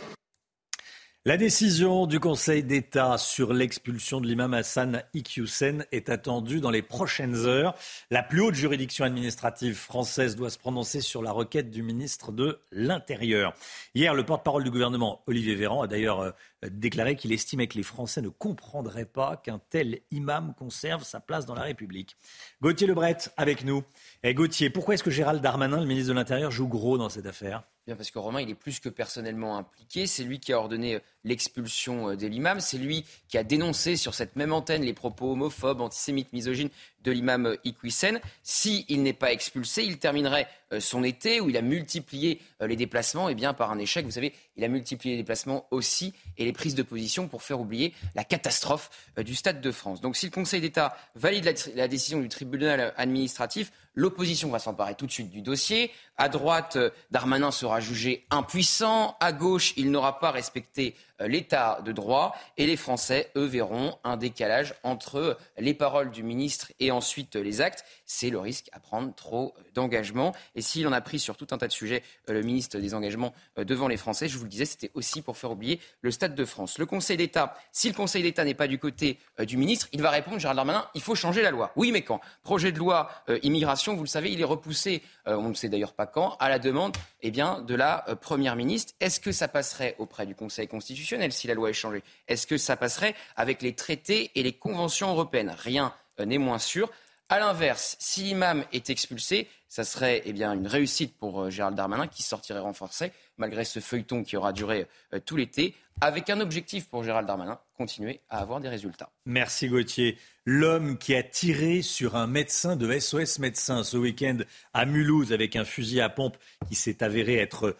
La 1.24 1.36
décision 1.36 2.08
du 2.08 2.18
Conseil 2.18 2.64
d'État 2.64 3.16
sur 3.16 3.52
l'expulsion 3.52 4.20
de 4.20 4.26
l'imam 4.26 4.54
Hassan 4.54 5.04
Iqiyoussen 5.14 5.86
est 5.92 6.08
attendue 6.08 6.58
dans 6.58 6.72
les 6.72 6.82
prochaines 6.82 7.46
heures. 7.46 7.76
La 8.10 8.24
plus 8.24 8.40
haute 8.40 8.56
juridiction 8.56 9.04
administrative 9.04 9.76
française 9.76 10.34
doit 10.34 10.50
se 10.50 10.58
prononcer 10.58 11.00
sur 11.00 11.22
la 11.22 11.30
requête 11.30 11.70
du 11.70 11.84
ministre 11.84 12.32
de 12.32 12.58
l'Intérieur. 12.72 13.54
Hier, 13.94 14.14
le 14.14 14.24
porte-parole 14.24 14.64
du 14.64 14.72
gouvernement, 14.72 15.22
Olivier 15.28 15.54
Véran, 15.54 15.82
a 15.82 15.86
d'ailleurs 15.86 16.18
euh, 16.22 16.30
déclaré 16.70 17.16
qu'il 17.16 17.32
estimait 17.32 17.66
que 17.66 17.76
les 17.76 17.82
Français 17.82 18.22
ne 18.22 18.28
comprendraient 18.28 19.04
pas 19.04 19.36
qu'un 19.36 19.60
tel 19.70 20.00
imam 20.10 20.54
conserve 20.56 21.04
sa 21.04 21.20
place 21.20 21.46
dans 21.46 21.54
la 21.54 21.62
République. 21.62 22.16
Gauthier 22.60 22.86
Lebret 22.86 23.18
avec 23.36 23.64
nous. 23.64 23.82
Et 24.22 24.34
Gauthier, 24.34 24.70
pourquoi 24.70 24.94
est-ce 24.94 25.02
que 25.02 25.10
Gérald 25.10 25.42
Darmanin, 25.42 25.80
le 25.80 25.86
ministre 25.86 26.10
de 26.10 26.14
l'Intérieur, 26.14 26.50
joue 26.50 26.68
gros 26.68 26.98
dans 26.98 27.08
cette 27.08 27.26
affaire? 27.26 27.64
Bien 27.84 27.96
parce 27.96 28.12
que 28.12 28.18
Romain, 28.20 28.40
il 28.40 28.48
est 28.48 28.54
plus 28.54 28.78
que 28.78 28.88
personnellement 28.88 29.56
impliqué. 29.56 30.06
C'est 30.06 30.22
lui 30.22 30.38
qui 30.38 30.52
a 30.52 30.58
ordonné 30.58 31.00
l'expulsion 31.24 32.14
de 32.14 32.26
l'imam. 32.28 32.60
C'est 32.60 32.78
lui 32.78 33.04
qui 33.26 33.38
a 33.38 33.42
dénoncé 33.42 33.96
sur 33.96 34.14
cette 34.14 34.36
même 34.36 34.52
antenne 34.52 34.82
les 34.82 34.92
propos 34.92 35.32
homophobes, 35.32 35.80
antisémites, 35.80 36.32
misogynes 36.32 36.70
de 37.04 37.12
l'imam 37.12 37.56
Iqwisen. 37.64 38.20
S'il 38.42 39.02
n'est 39.02 39.12
pas 39.12 39.32
expulsé, 39.32 39.82
il 39.82 39.98
terminerait 39.98 40.48
son 40.78 41.04
été 41.04 41.40
où 41.40 41.50
il 41.50 41.56
a 41.56 41.62
multiplié 41.62 42.40
les 42.60 42.76
déplacements 42.76 43.28
et 43.28 43.34
bien 43.34 43.52
par 43.52 43.70
un 43.70 43.78
échec. 43.78 44.04
Vous 44.06 44.12
savez, 44.12 44.32
il 44.56 44.64
a 44.64 44.68
multiplié 44.68 45.16
les 45.16 45.22
déplacements 45.22 45.66
aussi 45.70 46.14
et 46.38 46.44
les 46.44 46.52
prises 46.52 46.74
de 46.74 46.82
position 46.82 47.28
pour 47.28 47.42
faire 47.42 47.60
oublier 47.60 47.92
la 48.14 48.24
catastrophe 48.24 48.90
du 49.18 49.34
Stade 49.34 49.60
de 49.60 49.70
France. 49.70 50.00
Donc 50.00 50.16
si 50.16 50.26
le 50.26 50.32
Conseil 50.32 50.60
d'État 50.60 50.96
valide 51.14 51.54
la 51.74 51.88
décision 51.88 52.20
du 52.20 52.28
tribunal 52.28 52.94
administratif, 52.96 53.72
l'opposition 53.94 54.48
va 54.50 54.58
s'emparer 54.58 54.94
tout 54.94 55.06
de 55.06 55.12
suite 55.12 55.30
du 55.30 55.42
dossier. 55.42 55.90
À 56.16 56.28
droite, 56.28 56.78
Darmanin 57.10 57.50
sera 57.50 57.80
jugé 57.80 58.26
impuissant. 58.30 59.16
À 59.20 59.32
gauche, 59.32 59.72
il 59.76 59.90
n'aura 59.90 60.18
pas 60.20 60.30
respecté 60.30 60.94
l'état 61.26 61.80
de 61.84 61.92
droit 61.92 62.34
et 62.56 62.66
les 62.66 62.76
Français, 62.76 63.30
eux, 63.36 63.44
verront 63.44 63.98
un 64.04 64.16
décalage 64.16 64.74
entre 64.82 65.38
les 65.58 65.74
paroles 65.74 66.10
du 66.10 66.22
ministre 66.22 66.72
et 66.80 66.90
ensuite 66.90 67.36
les 67.36 67.60
actes. 67.60 67.84
C'est 68.06 68.30
le 68.30 68.38
risque 68.38 68.68
à 68.72 68.80
prendre 68.80 69.14
trop 69.14 69.54
d'engagement. 69.74 70.34
Et 70.54 70.62
s'il 70.62 70.86
en 70.86 70.92
a 70.92 71.00
pris 71.00 71.18
sur 71.18 71.36
tout 71.36 71.46
un 71.50 71.58
tas 71.58 71.68
de 71.68 71.72
sujets, 71.72 72.02
le 72.28 72.42
ministre 72.42 72.78
des 72.78 72.94
engagements 72.94 73.32
devant 73.56 73.88
les 73.88 73.96
Français, 73.96 74.28
je 74.28 74.36
vous 74.36 74.44
le 74.44 74.50
disais, 74.50 74.64
c'était 74.64 74.90
aussi 74.94 75.22
pour 75.22 75.36
faire 75.36 75.50
oublier 75.50 75.80
le 76.00 76.10
Stade 76.10 76.34
de 76.34 76.44
France. 76.44 76.78
Le 76.78 76.86
Conseil 76.86 77.16
d'État, 77.16 77.54
si 77.72 77.88
le 77.88 77.94
Conseil 77.94 78.22
d'État 78.22 78.44
n'est 78.44 78.54
pas 78.54 78.68
du 78.68 78.78
côté 78.78 79.18
du 79.46 79.56
ministre, 79.56 79.88
il 79.92 80.02
va 80.02 80.10
répondre, 80.10 80.38
Gérald 80.38 80.56
Darmanin, 80.56 80.88
il 80.94 81.02
faut 81.02 81.14
changer 81.14 81.42
la 81.42 81.50
loi. 81.50 81.72
Oui, 81.76 81.92
mais 81.92 82.02
quand? 82.02 82.20
Projet 82.42 82.72
de 82.72 82.78
loi 82.78 83.10
euh, 83.28 83.38
immigration, 83.42 83.81
vous 83.90 84.02
le 84.02 84.08
savez, 84.08 84.32
il 84.32 84.40
est 84.40 84.44
repoussé, 84.44 85.02
euh, 85.26 85.36
on 85.36 85.48
ne 85.48 85.54
sait 85.54 85.68
d'ailleurs 85.68 85.92
pas 85.92 86.06
quand, 86.06 86.36
à 86.40 86.48
la 86.48 86.58
demande 86.58 86.96
eh 87.22 87.30
bien, 87.30 87.60
de 87.60 87.74
la 87.74 88.08
euh, 88.08 88.14
Première 88.14 88.56
ministre. 88.56 88.94
Est-ce 89.00 89.20
que 89.20 89.32
ça 89.32 89.48
passerait 89.48 89.96
auprès 89.98 90.26
du 90.26 90.34
Conseil 90.34 90.68
constitutionnel 90.68 91.32
si 91.32 91.46
la 91.46 91.54
loi 91.54 91.70
est 91.70 91.74
changée? 91.74 92.02
Est-ce 92.28 92.46
que 92.46 92.56
ça 92.56 92.76
passerait 92.76 93.14
avec 93.36 93.62
les 93.62 93.74
traités 93.74 94.30
et 94.34 94.42
les 94.42 94.52
conventions 94.52 95.10
européennes? 95.10 95.54
Rien 95.58 95.92
n'est 96.24 96.38
moins 96.38 96.58
sûr. 96.58 96.90
À 97.32 97.38
l'inverse, 97.38 97.96
si 97.98 98.24
l'imam 98.24 98.62
est 98.74 98.90
expulsé, 98.90 99.48
ça 99.66 99.84
serait 99.84 100.20
eh 100.26 100.38
une 100.38 100.66
réussite 100.66 101.16
pour 101.16 101.48
Gérald 101.48 101.74
Darmanin 101.74 102.06
qui 102.06 102.22
sortirait 102.22 102.58
renforcé 102.58 103.10
malgré 103.38 103.64
ce 103.64 103.80
feuilleton 103.80 104.22
qui 104.22 104.36
aura 104.36 104.52
duré 104.52 104.86
tout 105.24 105.36
l'été, 105.36 105.74
avec 106.02 106.28
un 106.28 106.40
objectif 106.40 106.88
pour 106.88 107.04
Gérald 107.04 107.26
Darmanin, 107.26 107.58
continuer 107.78 108.20
à 108.28 108.40
avoir 108.40 108.60
des 108.60 108.68
résultats. 108.68 109.08
Merci 109.24 109.68
Gauthier. 109.68 110.18
L'homme 110.44 110.98
qui 110.98 111.14
a 111.14 111.22
tiré 111.22 111.80
sur 111.80 112.16
un 112.16 112.26
médecin 112.26 112.76
de 112.76 112.98
SOS 112.98 113.38
Médecins 113.38 113.82
ce 113.82 113.96
week-end 113.96 114.36
à 114.74 114.84
Mulhouse 114.84 115.32
avec 115.32 115.56
un 115.56 115.64
fusil 115.64 116.02
à 116.02 116.10
pompe 116.10 116.36
qui 116.68 116.74
s'est 116.74 117.02
avéré 117.02 117.36
être 117.36 117.74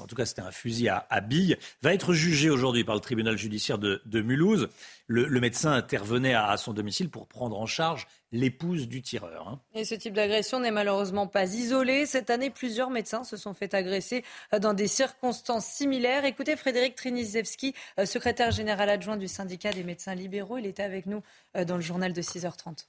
en 0.00 0.06
tout 0.06 0.14
cas 0.14 0.24
c'était 0.24 0.42
un 0.42 0.52
fusil 0.52 0.88
à, 0.88 1.20
billes, 1.20 1.56
va 1.82 1.92
être 1.92 2.12
jugé 2.12 2.50
aujourd'hui 2.50 2.84
par 2.84 2.94
le 2.94 3.00
tribunal 3.00 3.36
judiciaire 3.36 3.78
de, 3.78 4.20
Mulhouse. 4.20 4.68
Le, 5.06 5.40
médecin 5.40 5.72
intervenait 5.72 6.34
à, 6.34 6.56
son 6.56 6.72
domicile 6.72 7.10
pour 7.10 7.26
prendre 7.26 7.58
en 7.58 7.66
charge 7.66 8.06
l'épouse 8.32 8.88
du 8.88 9.02
tireur. 9.02 9.48
Hein. 9.48 9.60
Et 9.74 9.84
ce 9.84 9.94
type 9.94 10.14
d'agression 10.14 10.60
n'est 10.60 10.70
malheureusement 10.70 11.26
pas 11.26 11.52
isolé. 11.52 12.06
Cette 12.06 12.30
année, 12.30 12.50
plusieurs 12.50 12.90
médecins 12.90 13.24
se 13.24 13.36
sont 13.36 13.54
fait 13.54 13.74
agresser 13.74 14.24
dans 14.60 14.72
des 14.72 14.86
circonstances 14.86 15.66
similaires. 15.66 16.24
Écoutez 16.24 16.56
Frédéric 16.56 16.94
Trinizewski, 16.94 17.74
euh, 17.98 18.06
secrétaire 18.06 18.52
général 18.52 18.88
adjoint 18.88 19.16
du 19.16 19.26
syndicat 19.26 19.72
des 19.72 19.84
médecins 19.84 20.14
libéraux. 20.14 20.58
Il 20.58 20.66
était 20.66 20.84
avec 20.84 21.06
nous 21.06 21.22
euh, 21.56 21.64
dans 21.64 21.76
le 21.76 21.82
journal 21.82 22.12
de 22.12 22.22
6h30. 22.22 22.86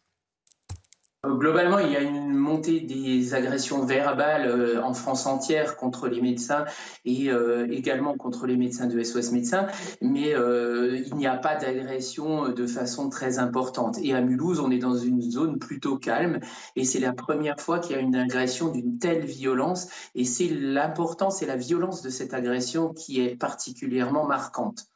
Euh, 1.23 1.35
globalement, 1.35 1.77
il 1.77 1.91
y 1.91 1.95
a 1.95 2.01
une 2.01 2.33
montée 2.33 2.79
des 2.79 3.35
agressions 3.35 3.85
verbales 3.85 4.47
euh, 4.47 4.81
en 4.81 4.93
France 4.95 5.27
entière 5.27 5.77
contre 5.77 6.07
les 6.07 6.19
médecins 6.19 6.65
et 7.05 7.29
euh, 7.29 7.67
également 7.69 8.15
contre 8.17 8.47
les 8.47 8.57
médecins 8.57 8.87
de 8.87 9.03
SOS 9.03 9.31
Médecins, 9.31 9.67
mais 10.01 10.31
il 10.31 11.15
n'y 11.15 11.27
a 11.27 11.37
pas 11.37 11.55
d'agression 11.55 12.49
de 12.49 12.67
façon 12.67 13.09
très 13.09 13.37
importante. 13.37 13.97
Et 14.01 14.13
à 14.13 14.21
Mulhouse, 14.21 14.59
on 14.59 14.71
est 14.71 14.79
dans 14.79 14.97
une 14.97 15.21
zone 15.21 15.59
plutôt 15.59 15.97
calme 15.97 16.39
et 16.75 16.85
c'est 16.85 16.99
la 16.99 17.13
première 17.13 17.59
fois 17.59 17.79
qu'il 17.79 17.95
y 17.95 17.99
a 17.99 18.01
une 18.01 18.15
agression 18.15 18.69
d'une 18.69 18.97
telle 18.97 19.25
violence 19.25 19.89
et 20.15 20.25
c'est 20.25 20.47
l'importance 20.49 21.41
et 21.41 21.45
la 21.45 21.55
violence 21.55 22.01
de 22.01 22.09
cette 22.09 22.33
agression 22.33 22.93
qui 22.93 23.21
est 23.21 23.35
particulièrement 23.35 24.25
marquante. 24.25 24.87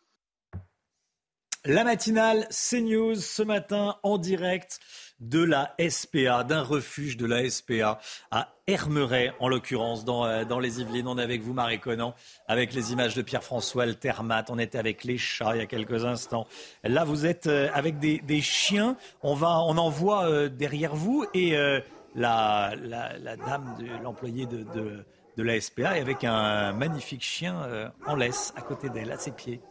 La 1.67 1.83
matinale 1.83 2.47
CNews 2.51 3.15
ce 3.15 3.41
matin 3.41 3.95
en 4.03 4.19
direct 4.19 4.79
de 5.19 5.43
la 5.43 5.73
SPA, 5.89 6.43
d'un 6.43 6.61
refuge 6.61 7.17
de 7.17 7.25
la 7.25 7.49
SPA 7.49 7.99
à 8.31 8.49
Hermeret, 8.67 9.31
en 9.39 9.47
l'occurrence, 9.47 10.03
dans, 10.03 10.25
euh, 10.25 10.43
dans, 10.43 10.59
les 10.59 10.81
Yvelines. 10.81 11.07
On 11.07 11.17
est 11.17 11.23
avec 11.23 11.41
vous, 11.41 11.53
Marie 11.53 11.79
Conan, 11.79 12.13
avec 12.47 12.73
les 12.73 12.91
images 12.91 13.15
de 13.15 13.21
Pierre-François 13.21 13.83
Altermat. 13.83 14.45
On 14.49 14.59
était 14.59 14.77
avec 14.77 15.03
les 15.03 15.17
chats 15.17 15.55
il 15.55 15.59
y 15.59 15.61
a 15.61 15.65
quelques 15.65 16.03
instants. 16.03 16.47
Là, 16.83 17.03
vous 17.05 17.25
êtes 17.25 17.47
euh, 17.47 17.69
avec 17.73 17.99
des, 17.99 18.41
chiens. 18.41 18.97
On, 19.21 19.35
va, 19.35 19.59
on 19.61 19.77
en 19.77 19.89
voit 19.89 20.25
euh, 20.25 20.49
derrière 20.49 20.95
vous. 20.95 21.25
Et 21.33 21.55
la, 22.15 22.73
la, 22.75 23.35
dame, 23.37 23.75
de, 23.79 24.03
l'employé 24.03 24.45
de, 24.45 24.63
de, 24.63 25.05
de, 25.37 25.43
la 25.43 25.59
SPA, 25.59 25.97
est 25.97 26.01
avec 26.01 26.23
un 26.23 26.73
magnifique 26.73 27.23
chien 27.23 27.91
en 28.05 28.15
laisse 28.15 28.53
à 28.55 28.61
côté 28.61 28.89
d'elle, 28.89 29.11
à 29.11 29.17
ses 29.17 29.31
pieds. 29.31 29.61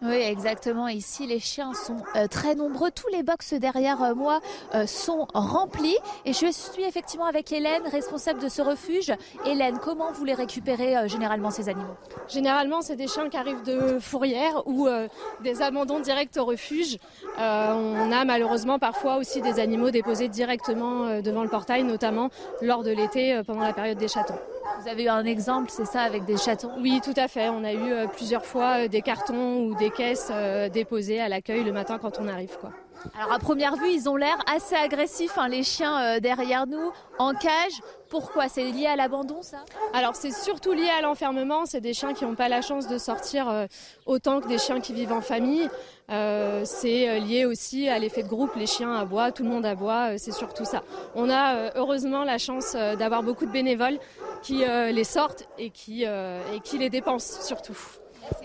Oui, 0.00 0.14
exactement. 0.14 0.86
Ici, 0.86 1.26
les 1.26 1.40
chiens 1.40 1.74
sont 1.74 1.96
euh, 2.14 2.28
très 2.28 2.54
nombreux. 2.54 2.90
Tous 2.92 3.08
les 3.08 3.24
box 3.24 3.54
derrière 3.54 4.02
euh, 4.02 4.14
moi 4.14 4.40
euh, 4.74 4.86
sont 4.86 5.26
remplis. 5.34 5.96
Et 6.24 6.32
je 6.32 6.46
suis 6.52 6.84
effectivement 6.84 7.26
avec 7.26 7.50
Hélène, 7.50 7.82
responsable 7.90 8.40
de 8.40 8.48
ce 8.48 8.62
refuge. 8.62 9.12
Hélène, 9.44 9.78
comment 9.82 10.12
vous 10.12 10.24
les 10.24 10.34
récupérez 10.34 11.08
généralement 11.08 11.50
ces 11.50 11.68
animaux? 11.68 11.96
Généralement, 12.28 12.80
c'est 12.80 12.94
des 12.94 13.08
chiens 13.08 13.28
qui 13.28 13.36
arrivent 13.36 13.64
de 13.64 13.98
fourrière 13.98 14.62
ou 14.66 14.88
des 15.42 15.62
abandons 15.62 16.00
directs 16.00 16.36
au 16.36 16.44
refuge. 16.44 16.98
on 17.38 18.12
a 18.12 18.24
malheureusement 18.24 18.78
parfois 18.78 19.16
aussi 19.16 19.40
des 19.40 19.58
animaux 19.58 19.90
déposés 19.90 20.28
directement 20.28 21.20
devant 21.20 21.42
le 21.42 21.48
portail, 21.48 21.82
notamment 21.84 22.30
lors 22.60 22.82
de 22.82 22.90
l'été 22.90 23.40
pendant 23.46 23.62
la 23.62 23.72
période 23.72 23.98
des 23.98 24.08
chatons. 24.08 24.38
Vous 24.76 24.88
avez 24.88 25.04
eu 25.04 25.08
un 25.08 25.24
exemple, 25.24 25.70
c'est 25.70 25.84
ça, 25.84 26.02
avec 26.02 26.24
des 26.24 26.36
chatons? 26.36 26.70
Oui, 26.78 27.00
tout 27.02 27.14
à 27.16 27.26
fait. 27.26 27.48
On 27.48 27.64
a 27.64 27.72
eu 27.72 27.92
euh, 27.92 28.06
plusieurs 28.06 28.44
fois 28.44 28.84
euh, 28.84 28.88
des 28.88 29.02
cartons 29.02 29.64
ou 29.64 29.74
des 29.74 29.90
caisses 29.90 30.30
euh, 30.30 30.68
déposées 30.68 31.20
à 31.20 31.28
l'accueil 31.28 31.64
le 31.64 31.72
matin 31.72 31.98
quand 31.98 32.18
on 32.20 32.28
arrive. 32.28 32.56
Quoi. 32.60 32.70
Alors 33.16 33.32
à 33.32 33.38
première 33.38 33.76
vue, 33.76 33.90
ils 33.90 34.08
ont 34.08 34.16
l'air 34.16 34.36
assez 34.46 34.74
agressifs, 34.74 35.38
hein, 35.38 35.48
les 35.48 35.62
chiens 35.62 36.18
derrière 36.20 36.66
nous, 36.66 36.92
en 37.18 37.34
cage. 37.34 37.80
Pourquoi? 38.08 38.48
C'est 38.48 38.64
lié 38.64 38.86
à 38.86 38.96
l'abandon, 38.96 39.42
ça? 39.42 39.58
Alors 39.92 40.16
c'est 40.16 40.32
surtout 40.32 40.72
lié 40.72 40.88
à 40.98 41.02
l'enfermement. 41.02 41.66
C'est 41.66 41.80
des 41.80 41.92
chiens 41.92 42.14
qui 42.14 42.24
n'ont 42.24 42.34
pas 42.34 42.48
la 42.48 42.62
chance 42.62 42.88
de 42.88 42.96
sortir 42.96 43.66
autant 44.06 44.40
que 44.40 44.48
des 44.48 44.56
chiens 44.56 44.80
qui 44.80 44.94
vivent 44.94 45.12
en 45.12 45.20
famille. 45.20 45.68
c'est 46.08 47.20
lié 47.20 47.44
aussi 47.44 47.88
à 47.88 47.98
l'effet 47.98 48.22
de 48.22 48.28
groupe. 48.28 48.54
Les 48.56 48.66
chiens 48.66 48.94
aboient, 48.94 49.30
tout 49.30 49.42
le 49.42 49.50
monde 49.50 49.66
aboie. 49.66 50.16
c'est 50.16 50.32
surtout 50.32 50.64
ça. 50.64 50.82
On 51.14 51.28
a 51.28 51.76
heureusement 51.76 52.24
la 52.24 52.38
chance 52.38 52.74
d'avoir 52.74 53.22
beaucoup 53.22 53.44
de 53.44 53.52
bénévoles 53.52 53.98
qui 54.42 54.64
euh, 54.64 54.90
les 54.90 55.04
sortent 55.04 55.48
et 55.58 55.72
euh, 56.06 56.40
et 56.54 56.60
qui 56.60 56.78
les 56.78 56.90
dépensent 56.90 57.42
surtout. 57.42 57.76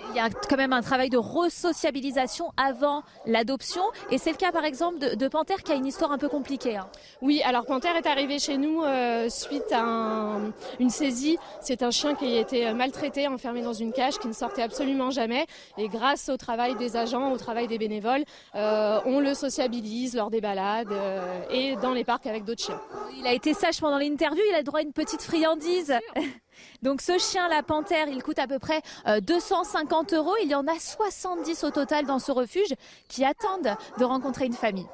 Il 0.09 0.17
y 0.17 0.19
a 0.19 0.29
quand 0.29 0.57
même 0.57 0.73
un 0.73 0.81
travail 0.81 1.09
de 1.09 1.17
resociabilisation 1.17 2.51
avant 2.55 3.01
l'adoption. 3.25 3.81
Et 4.11 4.17
c'est 4.17 4.31
le 4.31 4.37
cas, 4.37 4.51
par 4.51 4.63
exemple, 4.63 4.99
de, 4.99 5.15
de, 5.15 5.27
Panthère 5.27 5.63
qui 5.63 5.71
a 5.71 5.75
une 5.75 5.87
histoire 5.87 6.11
un 6.11 6.19
peu 6.19 6.29
compliquée. 6.29 6.77
Hein. 6.77 6.87
Oui, 7.21 7.41
alors 7.43 7.65
Panthère 7.65 7.95
est 7.95 8.05
arrivé 8.05 8.37
chez 8.37 8.57
nous 8.57 8.83
euh, 8.83 9.27
suite 9.29 9.71
à 9.71 10.37
une 10.79 10.89
saisie. 10.89 11.37
C'est 11.61 11.81
un 11.81 11.89
chien 11.89 12.13
qui 12.13 12.37
a 12.37 12.39
été 12.39 12.71
maltraité, 12.73 13.27
enfermé 13.27 13.63
dans 13.63 13.73
une 13.73 13.91
cage, 13.91 14.19
qui 14.19 14.27
ne 14.27 14.33
sortait 14.33 14.61
absolument 14.61 15.09
jamais. 15.09 15.47
Et 15.77 15.87
grâce 15.87 16.29
au 16.29 16.37
travail 16.37 16.75
des 16.75 16.95
agents, 16.95 17.31
au 17.31 17.37
travail 17.37 17.67
des 17.67 17.77
bénévoles, 17.77 18.23
euh, 18.55 18.99
on 19.05 19.19
le 19.19 19.33
sociabilise 19.33 20.15
lors 20.15 20.29
des 20.29 20.41
balades 20.41 20.91
euh, 20.91 21.41
et 21.49 21.75
dans 21.77 21.93
les 21.93 22.03
parcs 22.03 22.27
avec 22.27 22.43
d'autres 22.43 22.63
chiens. 22.63 22.81
Il 23.17 23.25
a 23.25 23.33
été 23.33 23.53
sage 23.53 23.79
pendant 23.79 23.97
l'interview, 23.97 24.43
il 24.49 24.55
a 24.55 24.59
le 24.59 24.63
droit 24.63 24.79
à 24.79 24.83
une 24.83 24.93
petite 24.93 25.21
friandise. 25.21 25.93
Donc 26.81 27.01
ce 27.01 27.17
chien, 27.17 27.47
la 27.49 27.63
panthère, 27.63 28.07
il 28.07 28.21
coûte 28.23 28.39
à 28.39 28.47
peu 28.47 28.59
près 28.59 28.81
250 29.21 30.13
euh, 30.13 30.17
euros. 30.17 30.35
Il 30.43 30.49
y 30.49 30.55
en 30.55 30.67
a 30.67 30.79
70 30.79 31.63
au 31.63 31.71
total 31.71 32.05
dans 32.05 32.19
ce 32.19 32.31
refuge 32.31 32.73
qui 33.07 33.25
attendent 33.25 33.75
de 33.97 34.03
rencontrer 34.03 34.45
une 34.45 34.53
famille. 34.53 34.87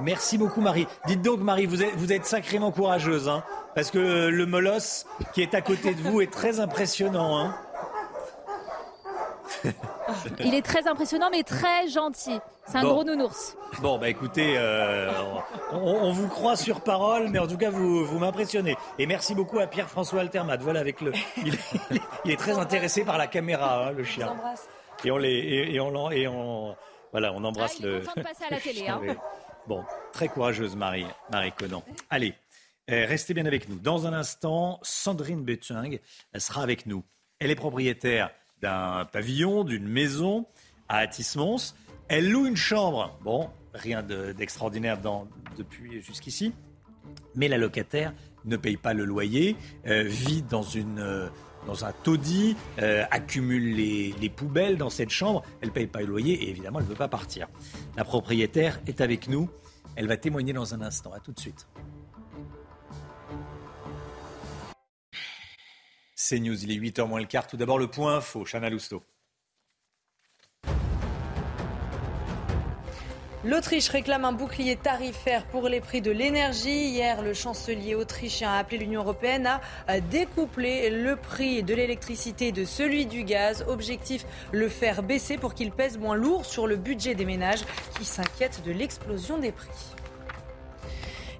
Merci 0.00 0.38
beaucoup 0.38 0.60
Marie. 0.60 0.86
Dites 1.06 1.22
donc 1.22 1.40
Marie, 1.40 1.66
vous 1.66 1.82
êtes, 1.82 2.24
sacrément 2.24 2.70
courageuse, 2.70 3.28
hein, 3.28 3.44
parce 3.74 3.90
que 3.90 4.28
le 4.28 4.46
molosse 4.46 5.06
qui 5.34 5.42
est 5.42 5.54
à 5.54 5.60
côté 5.60 5.94
de 5.94 6.00
vous 6.00 6.20
est 6.20 6.32
très 6.32 6.60
impressionnant. 6.60 7.38
Hein. 7.38 7.54
Il 10.44 10.54
est 10.54 10.62
très 10.62 10.86
impressionnant, 10.86 11.28
mais 11.30 11.42
très 11.42 11.88
gentil. 11.88 12.38
C'est 12.66 12.78
un 12.78 12.84
gros 12.84 13.04
nounours. 13.04 13.56
Bon, 13.80 13.98
bah 13.98 14.08
écoutez, 14.08 14.54
euh, 14.56 15.10
on, 15.72 16.12
vous 16.12 16.28
croit 16.28 16.56
sur 16.56 16.82
parole, 16.82 17.28
mais 17.28 17.38
en 17.38 17.46
tout 17.46 17.56
cas, 17.56 17.70
vous, 17.70 18.04
vous 18.04 18.18
m'impressionnez. 18.18 18.76
Et 18.98 19.06
merci 19.06 19.34
beaucoup 19.34 19.58
à 19.58 19.66
Pierre-François 19.66 20.20
Altermat. 20.20 20.58
Voilà, 20.58 20.80
avec 20.80 21.00
le, 21.00 21.12
il, 21.44 22.30
est 22.30 22.36
très 22.36 22.58
intéressé 22.58 23.04
par 23.04 23.18
la 23.18 23.26
caméra, 23.26 23.88
hein, 23.88 23.92
le 23.92 24.04
chien. 24.04 24.36
Et 25.04 25.10
on 25.10 25.16
les, 25.16 25.70
et, 25.72 25.80
on, 25.80 26.10
et 26.10 26.28
on, 26.28 26.76
voilà, 27.10 27.32
on 27.32 27.42
embrasse 27.42 27.74
ah, 27.76 27.80
il 27.80 27.86
est 27.86 27.88
le. 27.88 28.00
de 28.00 28.22
passer 28.22 28.44
à 28.48 28.50
la 28.50 28.60
télé. 28.60 28.88
Hein. 28.88 29.00
Bon, 29.66 29.84
très 30.12 30.28
courageuse 30.28 30.76
Marie, 30.76 31.06
Marie 31.30 31.52
Conan. 31.52 31.82
Allez, 32.08 32.34
euh, 32.90 33.06
restez 33.06 33.34
bien 33.34 33.46
avec 33.46 33.68
nous. 33.68 33.78
Dans 33.78 34.06
un 34.06 34.12
instant, 34.12 34.78
Sandrine 34.82 35.44
Betching 35.44 35.98
sera 36.36 36.62
avec 36.62 36.86
nous. 36.86 37.04
Elle 37.38 37.50
est 37.50 37.56
propriétaire 37.56 38.30
d'un 38.62 39.06
pavillon, 39.10 39.64
d'une 39.64 39.88
maison 39.88 40.46
à 40.88 40.98
Atis-Mons. 40.98 41.74
Elle 42.08 42.30
loue 42.30 42.46
une 42.46 42.56
chambre. 42.56 43.16
Bon, 43.22 43.48
rien 43.74 44.02
d'extraordinaire 44.02 44.98
depuis 45.56 46.02
jusqu'ici. 46.02 46.52
Mais 47.34 47.48
la 47.48 47.58
locataire 47.58 48.12
ne 48.44 48.56
paye 48.56 48.76
pas 48.76 48.94
le 48.94 49.04
loyer, 49.04 49.56
euh, 49.86 50.02
vit 50.02 50.42
dans, 50.42 50.62
une, 50.62 50.98
euh, 50.98 51.28
dans 51.66 51.84
un 51.84 51.92
taudis, 51.92 52.56
euh, 52.78 53.04
accumule 53.10 53.74
les, 53.74 54.14
les, 54.20 54.28
poubelles 54.28 54.76
dans 54.76 54.90
cette 54.90 55.10
chambre. 55.10 55.42
Elle 55.60 55.68
ne 55.68 55.74
paye 55.74 55.86
pas 55.86 56.00
le 56.00 56.06
loyer 56.06 56.32
et 56.44 56.50
évidemment, 56.50 56.78
elle 56.78 56.86
ne 56.86 56.90
veut 56.90 56.96
pas 56.96 57.08
partir. 57.08 57.48
La 57.96 58.04
propriétaire 58.04 58.80
est 58.86 59.00
avec 59.00 59.28
nous. 59.28 59.50
Elle 59.96 60.06
va 60.06 60.16
témoigner 60.16 60.52
dans 60.52 60.74
un 60.74 60.80
instant. 60.80 61.12
À 61.12 61.20
tout 61.20 61.32
de 61.32 61.40
suite. 61.40 61.66
C'est 66.22 66.38
News, 66.38 66.64
il 66.64 66.70
est 66.70 66.76
8h 66.76 67.08
moins 67.08 67.18
le 67.18 67.24
quart. 67.24 67.46
Tout 67.46 67.56
d'abord, 67.56 67.78
le 67.78 67.86
point 67.86 68.16
info, 68.16 68.44
Chana 68.44 68.68
Lousteau. 68.68 69.02
L'Autriche 73.42 73.88
réclame 73.88 74.26
un 74.26 74.32
bouclier 74.32 74.76
tarifaire 74.76 75.46
pour 75.46 75.70
les 75.70 75.80
prix 75.80 76.02
de 76.02 76.10
l'énergie. 76.10 76.90
Hier, 76.90 77.22
le 77.22 77.32
chancelier 77.32 77.94
autrichien 77.94 78.50
a 78.50 78.58
appelé 78.58 78.76
l'Union 78.76 79.00
européenne 79.00 79.48
à 79.88 80.00
découpler 80.00 80.90
le 80.90 81.16
prix 81.16 81.62
de 81.62 81.72
l'électricité 81.72 82.52
de 82.52 82.66
celui 82.66 83.06
du 83.06 83.24
gaz. 83.24 83.64
Objectif, 83.66 84.26
le 84.52 84.68
faire 84.68 85.02
baisser 85.02 85.38
pour 85.38 85.54
qu'il 85.54 85.72
pèse 85.72 85.96
moins 85.96 86.16
lourd 86.16 86.44
sur 86.44 86.66
le 86.66 86.76
budget 86.76 87.14
des 87.14 87.24
ménages 87.24 87.64
qui 87.98 88.04
s'inquiètent 88.04 88.62
de 88.66 88.72
l'explosion 88.72 89.38
des 89.38 89.52
prix. 89.52 89.70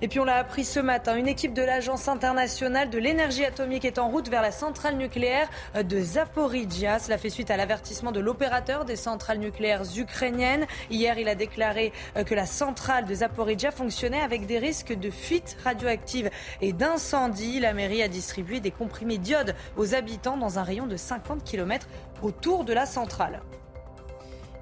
Et 0.02 0.09
puis 0.09 0.18
on 0.18 0.24
l'a 0.24 0.36
appris 0.36 0.64
ce 0.64 0.81
matin, 0.81 1.14
une 1.16 1.28
équipe 1.28 1.52
de 1.52 1.60
l'Agence 1.60 2.09
internationale 2.09 2.89
de 2.89 2.98
l'énergie 2.98 3.44
atomique 3.44 3.85
est 3.85 3.98
en 3.98 4.09
route 4.09 4.31
vers 4.31 4.40
la 4.40 4.51
centrale 4.51 4.97
nucléaire 4.97 5.51
de 5.74 6.01
Zaporizhia. 6.01 6.98
Cela 6.98 7.18
fait 7.18 7.28
suite 7.28 7.51
à 7.51 7.59
l'avertissement 7.59 8.10
de 8.10 8.18
l'opérateur 8.18 8.86
des 8.86 8.97
centrales 8.97 9.39
nucléaires 9.39 9.82
ukrainiennes. 9.94 10.66
Hier, 10.90 11.18
il 11.18 11.28
a 11.28 11.35
déclaré 11.35 11.93
euh, 12.16 12.24
que 12.24 12.35
la 12.35 12.47
centrale 12.47 13.05
de 13.05 13.14
Zaporizhia 13.14 13.72
fonctionnait 13.72 14.22
avec 14.22 14.47
des 14.47 14.59
risques 14.59 14.94
de 14.94 15.10
fuite 15.10 15.59
radioactive 15.64 16.31
et 16.62 16.72
d'incendie. 16.72 17.60
La 17.60 17.74
mairie 17.74 18.02
a 18.02 18.09
distribué 18.09 18.60
des 18.60 18.70
comprimés 18.70 19.18
d'iode 19.18 19.55
aux 19.77 19.94
habitants 19.94 20.39
dans 20.39 20.59
un 20.59 20.62
rayon 20.62 20.86
de 20.86 20.97
50 20.97 21.44
km 21.44 21.86
autour 22.22 22.64
de 22.64 22.72
la 22.72 22.86
centrale. 22.86 23.43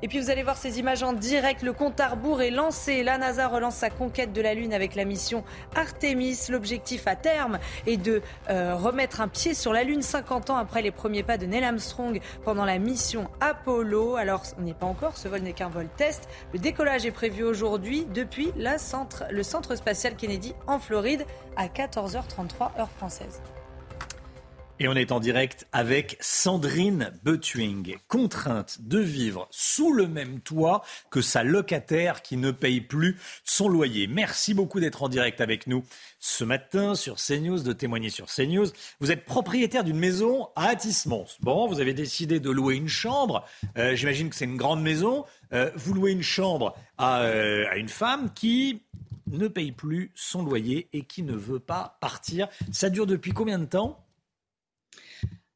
Et 0.01 0.09
puis 0.09 0.21
vous 0.21 0.31
allez 0.31 0.45
voir 0.45 0.57
ces 0.57 0.79
images 0.79 1.03
en 1.03 1.13
direct. 1.13 1.63
Le 1.63 1.73
compte 1.73 1.99
à 1.99 2.09
rebours 2.09 2.41
est 2.41 2.51
lancé. 2.51 3.03
La 3.03 3.19
NASA 3.19 3.49
relance 3.49 3.75
sa 3.75 3.91
conquête 3.91 4.33
de 4.33 4.41
la 4.41 4.55
Lune 4.55 4.73
avec 4.73 4.95
la 4.95 5.05
mission 5.05 5.43
Artemis. 5.75 6.39
L'objectif 6.51 7.09
à 7.09 7.17
terme 7.17 7.59
est 7.87 7.97
de 7.97 8.23
euh, 8.49 8.77
remettre 8.77 9.21
un 9.21 9.29
pied 9.29 9.55
sur 9.55 9.73
la 9.73 9.83
Lune 9.83 10.03
50 10.03 10.51
ans 10.51 10.57
après 10.57 10.83
les 10.83 10.93
premiers 10.93 11.25
pas 11.25 11.37
de 11.37 11.47
Neil 11.47 11.65
Armstrong 11.65 12.21
pendant 12.45 12.65
la 12.65 12.79
mission 12.79 13.29
Apollo. 13.41 14.15
Alors 14.15 14.43
on 14.59 14.63
n'y 14.63 14.71
est 14.71 14.75
pas 14.75 14.87
encore, 14.87 15.17
ce 15.17 15.27
vol 15.27 15.41
n'est 15.41 15.53
qu'un 15.53 15.69
vol 15.69 15.89
test. 15.97 16.29
Le 16.53 16.61
décollage 16.61 17.05
est 17.05 17.11
prévu 17.11 17.43
aujourd'hui 17.43 18.07
depuis 18.15 18.53
le 18.57 19.43
centre 19.43 19.75
spatial 19.75 20.15
Kennedy 20.15 20.55
en 20.69 20.79
Floride 20.79 21.25
à 21.57 21.67
14h33 21.67 22.79
heure 22.79 22.91
française. 22.97 23.41
Et 24.81 24.87
on 24.87 24.95
est 24.95 25.11
en 25.11 25.19
direct 25.19 25.67
avec 25.73 26.17
Sandrine 26.21 27.11
Betwing, 27.25 27.97
contrainte 28.07 28.79
de 28.81 29.01
vivre 29.01 29.49
sous 29.51 29.93
le 29.93 30.07
même 30.07 30.39
toit 30.39 30.85
que 31.11 31.21
sa 31.21 31.43
locataire 31.43 32.23
qui 32.23 32.37
ne 32.37 32.53
paye 32.53 32.81
plus 32.81 33.19
son 33.43 33.69
loyer. 33.69 34.07
Merci 34.07 34.55
beaucoup 34.55 34.79
d'être 34.79 35.03
en 35.03 35.09
direct 35.09 35.41
avec 35.41 35.67
nous 35.67 35.83
ce 36.21 36.45
matin 36.45 36.95
sur 36.95 37.17
CNews, 37.17 37.61
de 37.65 37.73
témoigner 37.73 38.09
sur 38.09 38.27
CNews. 38.27 38.67
Vous 39.01 39.11
êtes 39.11 39.25
propriétaire 39.25 39.83
d'une 39.83 39.99
maison 39.99 40.49
à 40.55 40.69
Atis-Mons. 40.69 41.39
Bon, 41.41 41.67
vous 41.67 41.81
avez 41.81 41.93
décidé 41.93 42.39
de 42.39 42.51
louer 42.51 42.77
une 42.77 42.87
chambre. 42.87 43.45
Euh, 43.79 43.97
j'imagine 43.97 44.31
que 44.31 44.37
c'est 44.37 44.45
une 44.45 44.57
grande 44.57 44.83
maison. 44.83 45.25
Euh, 45.53 45.73
vous 45.75 45.93
louez 45.93 46.13
une 46.13 46.23
chambre 46.23 46.77
à, 46.99 47.23
euh, 47.23 47.65
à 47.69 47.79
une 47.79 47.89
femme 47.89 48.33
qui 48.33 48.83
ne 49.27 49.49
paye 49.49 49.73
plus 49.73 50.13
son 50.15 50.45
loyer 50.45 50.89
et 50.93 51.03
qui 51.03 51.25
ne 51.25 51.35
veut 51.35 51.59
pas 51.59 51.99
partir. 52.01 52.47
Ça 52.71 52.91
dure 52.91 53.09
depuis 53.09 53.33
combien 53.33 53.59
de 53.59 53.65
temps? 53.65 54.05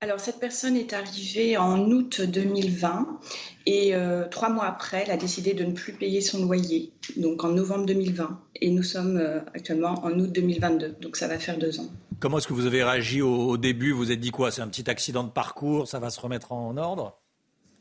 Alors, 0.03 0.19
cette 0.19 0.41
personne 0.41 0.77
est 0.77 0.95
arrivée 0.95 1.57
en 1.57 1.89
août 1.93 2.23
2020 2.23 3.21
et 3.67 3.95
euh, 3.95 4.27
trois 4.29 4.49
mois 4.49 4.65
après, 4.65 5.05
elle 5.07 5.13
a 5.13 5.17
décidé 5.17 5.55
de 5.55 5.63
ne 5.63 5.71
plus 5.71 5.93
payer 5.93 6.21
son 6.21 6.45
loyer, 6.45 6.93
donc 7.17 7.45
en 7.45 7.51
novembre 7.51 7.87
2020. 7.87 8.41
Et 8.61 8.71
nous 8.71 8.83
sommes 8.83 9.17
euh, 9.17 9.39
actuellement 9.55 10.05
en 10.05 10.11
août 10.19 10.33
2022, 10.33 10.97
donc 11.01 11.17
ça 11.17 11.29
va 11.29 11.39
faire 11.39 11.57
deux 11.57 11.79
ans. 11.79 11.87
Comment 12.19 12.39
est-ce 12.39 12.49
que 12.49 12.53
vous 12.53 12.67
avez 12.67 12.83
réagi 12.83 13.23
au, 13.23 13.33
au 13.33 13.57
début? 13.57 13.93
Vous 13.93 13.99
vous 13.99 14.11
êtes 14.11 14.19
dit 14.19 14.33
quoi? 14.33 14.51
C'est 14.51 14.61
un 14.61 14.67
petit 14.67 14.91
accident 14.91 15.23
de 15.23 15.31
parcours, 15.31 15.87
ça 15.87 16.01
va 16.01 16.11
se 16.11 16.21
remettre 16.21 16.51
en 16.51 16.77
ordre? 16.77 17.22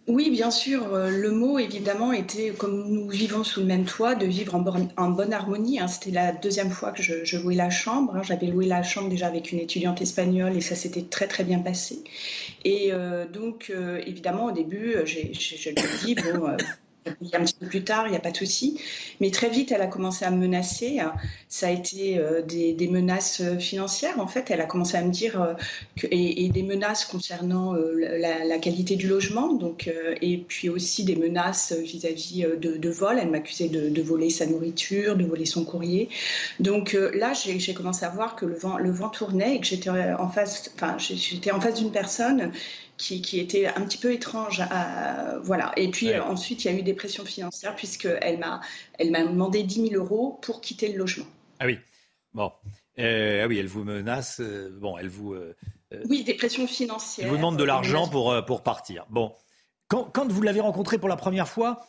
Oui, 0.07 0.31
bien 0.31 0.49
sûr. 0.49 0.93
Euh, 0.93 1.09
le 1.09 1.31
mot, 1.31 1.59
évidemment, 1.59 2.11
était, 2.11 2.49
comme 2.49 2.87
nous 2.89 3.07
vivons 3.07 3.43
sous 3.43 3.59
le 3.59 3.67
même 3.67 3.85
toit, 3.85 4.15
de 4.15 4.25
vivre 4.25 4.55
en, 4.55 5.09
bonne 5.09 5.33
harmonie. 5.33 5.79
Hein. 5.79 5.87
C'était 5.87 6.11
la 6.11 6.31
deuxième 6.31 6.71
fois 6.71 6.91
que 6.91 7.03
je, 7.03 7.37
louais 7.37 7.55
la 7.55 7.69
chambre. 7.69 8.15
Hein. 8.15 8.23
J'avais 8.23 8.47
loué 8.47 8.65
la 8.65 8.81
chambre 8.81 9.09
déjà 9.09 9.27
avec 9.27 9.51
une 9.51 9.59
étudiante 9.59 10.01
espagnole 10.01 10.57
et 10.57 10.61
ça 10.61 10.75
s'était 10.75 11.03
très, 11.03 11.27
très 11.27 11.43
bien 11.43 11.59
passé. 11.59 11.99
Et 12.65 12.89
euh, 12.91 13.27
donc, 13.27 13.71
euh, 13.73 14.01
évidemment, 14.07 14.45
au 14.45 14.51
début, 14.51 14.95
je 15.05 15.19
lui 15.19 15.31
ai 15.67 15.75
dit, 16.03 16.15
bon, 16.15 16.57
un 17.05 17.43
petit 17.43 17.55
peu 17.59 17.65
plus 17.65 17.83
tard, 17.83 18.07
il 18.07 18.11
n'y 18.11 18.17
a 18.17 18.19
pas 18.19 18.31
de 18.31 18.37
souci. 18.37 18.79
Mais 19.19 19.31
très 19.31 19.49
vite, 19.49 19.71
elle 19.71 19.81
a 19.81 19.87
commencé 19.87 20.25
à 20.25 20.31
me 20.31 20.37
menacer. 20.37 20.99
Ça 21.49 21.67
a 21.67 21.69
été 21.71 22.17
euh, 22.17 22.41
des, 22.41 22.87
menaces 22.87 23.41
financières, 23.59 24.19
en 24.19 24.27
fait. 24.27 24.51
Elle 24.51 24.61
a 24.61 24.65
commencé 24.65 24.97
à 24.97 25.03
me 25.03 25.11
dire, 25.11 25.41
euh, 25.41 25.53
et, 26.11 26.49
des 26.49 26.63
menaces 26.63 27.05
concernant 27.05 27.75
euh, 27.75 27.93
la, 27.97 28.57
qualité 28.59 28.95
du 28.95 29.07
logement, 29.07 29.53
donc, 29.53 29.89
et 30.21 30.37
puis 30.37 30.69
aussi 30.69 31.03
des 31.03 31.15
menaces 31.15 31.73
vis-à-vis 31.73 32.45
de, 32.59 32.89
vol. 32.89 33.17
Elle 33.19 33.31
m'accusait 33.31 33.69
de, 33.69 33.89
de, 33.89 34.01
voler 34.01 34.29
sa 34.29 34.45
nourriture, 34.45 35.15
de 35.15 35.25
voler 35.25 35.45
son 35.45 35.65
courrier. 35.65 36.09
Donc 36.59 36.93
là, 36.93 37.33
j'ai 37.33 37.73
commencé 37.73 38.05
à 38.05 38.09
voir 38.09 38.35
que 38.35 38.45
le 38.45 38.55
vent, 38.55 38.77
le 38.77 38.91
vent 38.91 39.09
tournait 39.09 39.55
et 39.55 39.59
que 39.59 39.65
j'étais 39.65 39.89
en 39.89 40.29
face, 40.29 40.71
enfin, 40.75 40.97
j'étais 40.99 41.51
en 41.51 41.59
face 41.59 41.79
d'une 41.79 41.91
personne 41.91 42.51
qui, 43.01 43.39
était 43.39 43.67
un 43.67 43.81
petit 43.81 43.97
peu 43.97 44.13
étrange. 44.13 44.61
voilà. 45.43 45.71
Et 45.77 45.89
puis 45.89 46.17
ensuite, 46.17 46.63
il 46.63 46.71
y 46.71 46.75
a 46.75 46.77
eu 46.77 46.83
des 46.83 46.93
pressions 46.93 47.25
financières 47.25 47.75
puisqu'elle 47.75 48.39
m'a, 48.39 48.61
elle 48.99 49.11
m'a 49.11 49.23
demandé 49.23 49.63
10 49.63 49.89
000 49.89 50.03
euros 50.03 50.39
pour 50.41 50.61
quitter 50.61 50.91
le 50.91 50.97
logement. 50.97 51.25
Ah 51.59 51.65
oui. 51.65 51.79
Bon. 52.33 52.51
Euh, 52.99 53.43
ah 53.43 53.47
oui, 53.47 53.57
elle 53.57 53.67
vous 53.67 53.83
menace. 53.83 54.39
Euh, 54.39 54.69
bon, 54.79 54.97
elle 54.97 55.09
vous. 55.09 55.33
Euh, 55.33 55.55
oui, 56.09 56.23
des 56.23 56.33
pressions 56.33 56.67
financières. 56.67 57.25
Elle 57.25 57.31
vous 57.31 57.37
demande 57.37 57.57
de 57.57 57.63
l'argent 57.63 58.07
pour, 58.07 58.45
pour 58.45 58.63
partir. 58.63 59.05
Bon. 59.09 59.33
Quand, 59.87 60.05
quand 60.05 60.31
vous 60.31 60.41
l'avez 60.41 60.61
rencontrée 60.61 60.97
pour 60.97 61.09
la 61.09 61.17
première 61.17 61.49
fois, 61.49 61.85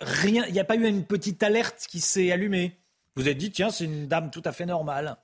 rien, 0.00 0.44
il 0.46 0.52
n'y 0.52 0.60
a 0.60 0.64
pas 0.64 0.76
eu 0.76 0.86
une 0.86 1.04
petite 1.04 1.42
alerte 1.42 1.86
qui 1.88 2.00
s'est 2.00 2.30
allumée? 2.30 2.78
Vous 3.16 3.28
êtes 3.28 3.38
dit, 3.38 3.50
tiens, 3.50 3.70
c'est 3.70 3.84
une 3.84 4.06
dame 4.06 4.30
tout 4.30 4.42
à 4.44 4.52
fait 4.52 4.66
normale. 4.66 5.16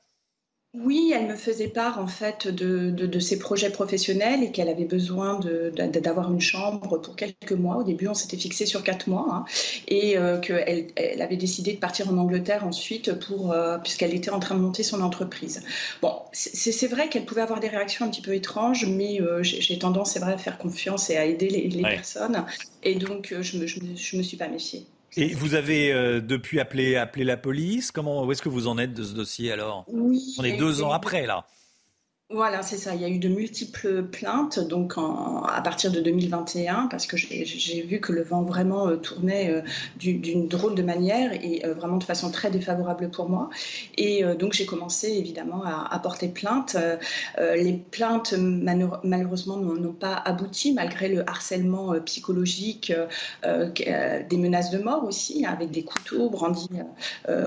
Oui, 0.80 1.12
elle 1.14 1.26
me 1.26 1.34
faisait 1.34 1.68
part 1.68 1.98
en 1.98 2.06
fait 2.06 2.46
de, 2.46 2.90
de, 2.90 3.18
ses 3.18 3.38
projets 3.38 3.70
professionnels 3.70 4.42
et 4.44 4.52
qu'elle 4.52 4.68
avait 4.68 4.84
besoin 4.84 5.40
d'avoir 5.40 6.30
une 6.30 6.40
chambre 6.40 6.98
pour 6.98 7.16
quelques 7.16 7.52
mois. 7.52 7.78
Au 7.78 7.82
début, 7.82 8.06
on 8.06 8.14
s'était 8.14 8.36
fixé 8.36 8.64
sur 8.64 8.82
quatre 8.82 9.08
mois 9.08 9.26
hein, 9.30 9.44
et 9.88 10.16
euh, 10.16 10.38
qu'elle 10.38 10.88
elle 10.94 11.22
avait 11.22 11.36
décidé 11.36 11.72
de 11.72 11.78
partir 11.78 12.08
en 12.10 12.16
Angleterre 12.16 12.64
ensuite 12.64 13.12
pour 13.18 13.52
euh, 13.52 13.78
puisqu'elle 13.78 14.14
était 14.14 14.30
en 14.30 14.40
train 14.40 14.54
de 14.54 14.60
monter 14.60 14.82
son 14.82 15.00
entreprise. 15.00 15.62
Bon, 16.00 16.12
c'est 16.32 16.86
vrai 16.88 17.08
qu'elle 17.08 17.24
pouvait 17.24 17.42
avoir 17.42 17.60
des 17.60 17.68
réactions 17.68 18.04
un 18.04 18.10
petit 18.10 18.22
peu 18.22 18.34
étranges, 18.34 18.86
mais 18.86 19.20
euh, 19.20 19.42
j'ai 19.42 19.78
tendance, 19.78 20.12
c'est 20.12 20.20
vrai, 20.20 20.34
à 20.34 20.38
faire 20.38 20.58
confiance 20.58 21.10
et 21.10 21.16
à 21.16 21.24
aider 21.24 21.48
les, 21.48 21.82
personnes. 21.82 22.44
Et 22.82 22.94
donc, 22.94 23.34
je 23.40 23.56
ne 23.56 23.62
me, 23.62 23.66
je 23.66 24.16
me 24.16 24.22
suis 24.22 24.36
pas 24.36 24.48
méfiée. 24.48 24.86
Et 25.16 25.34
vous 25.34 25.54
avez 25.54 25.92
euh, 25.92 26.20
depuis 26.20 26.60
appelé, 26.60 26.96
appelé 26.96 27.24
la 27.24 27.36
police 27.36 27.90
Comment, 27.90 28.24
Où 28.24 28.32
est-ce 28.32 28.42
que 28.42 28.48
vous 28.48 28.66
en 28.68 28.78
êtes 28.78 28.94
de 28.94 29.02
ce 29.02 29.14
dossier 29.14 29.52
alors? 29.52 29.84
Oui, 29.88 30.36
On 30.38 30.44
est 30.44 30.56
deux 30.56 30.82
ans 30.82 30.92
après 30.92 31.26
là. 31.26 31.46
Voilà, 32.30 32.60
c'est 32.60 32.76
ça. 32.76 32.94
Il 32.94 33.00
y 33.00 33.06
a 33.06 33.08
eu 33.08 33.18
de 33.18 33.30
multiples 33.30 34.02
plaintes, 34.02 34.58
donc 34.58 34.96
à 34.98 35.62
partir 35.62 35.90
de 35.90 35.98
2021, 36.00 36.88
parce 36.88 37.06
que 37.06 37.16
j'ai 37.16 37.80
vu 37.80 38.00
que 38.00 38.12
le 38.12 38.22
vent 38.22 38.42
vraiment 38.42 38.86
euh, 38.86 38.96
tournait 38.96 39.50
euh, 39.50 39.62
d'une 39.96 40.46
drôle 40.46 40.74
de 40.74 40.82
manière 40.82 41.32
et 41.32 41.64
euh, 41.64 41.72
vraiment 41.72 41.96
de 41.96 42.04
façon 42.04 42.30
très 42.30 42.50
défavorable 42.50 43.08
pour 43.08 43.30
moi. 43.30 43.48
Et 43.96 44.22
donc 44.38 44.52
j'ai 44.52 44.66
commencé 44.66 45.08
évidemment 45.08 45.64
à, 45.64 45.98
porter 46.00 46.28
plainte. 46.28 46.76
les 47.38 47.72
plaintes 47.90 48.34
malheureusement 48.36 49.56
n'ont 49.56 49.92
pas 49.92 50.14
abouti 50.14 50.74
malgré 50.74 51.08
le 51.08 51.28
harcèlement 51.28 51.94
psychologique, 52.04 52.92
des 53.42 54.36
menaces 54.36 54.70
de 54.70 54.78
mort 54.78 55.04
aussi, 55.04 55.46
avec 55.46 55.70
des 55.70 55.82
couteaux 55.82 56.28
brandis 56.28 56.68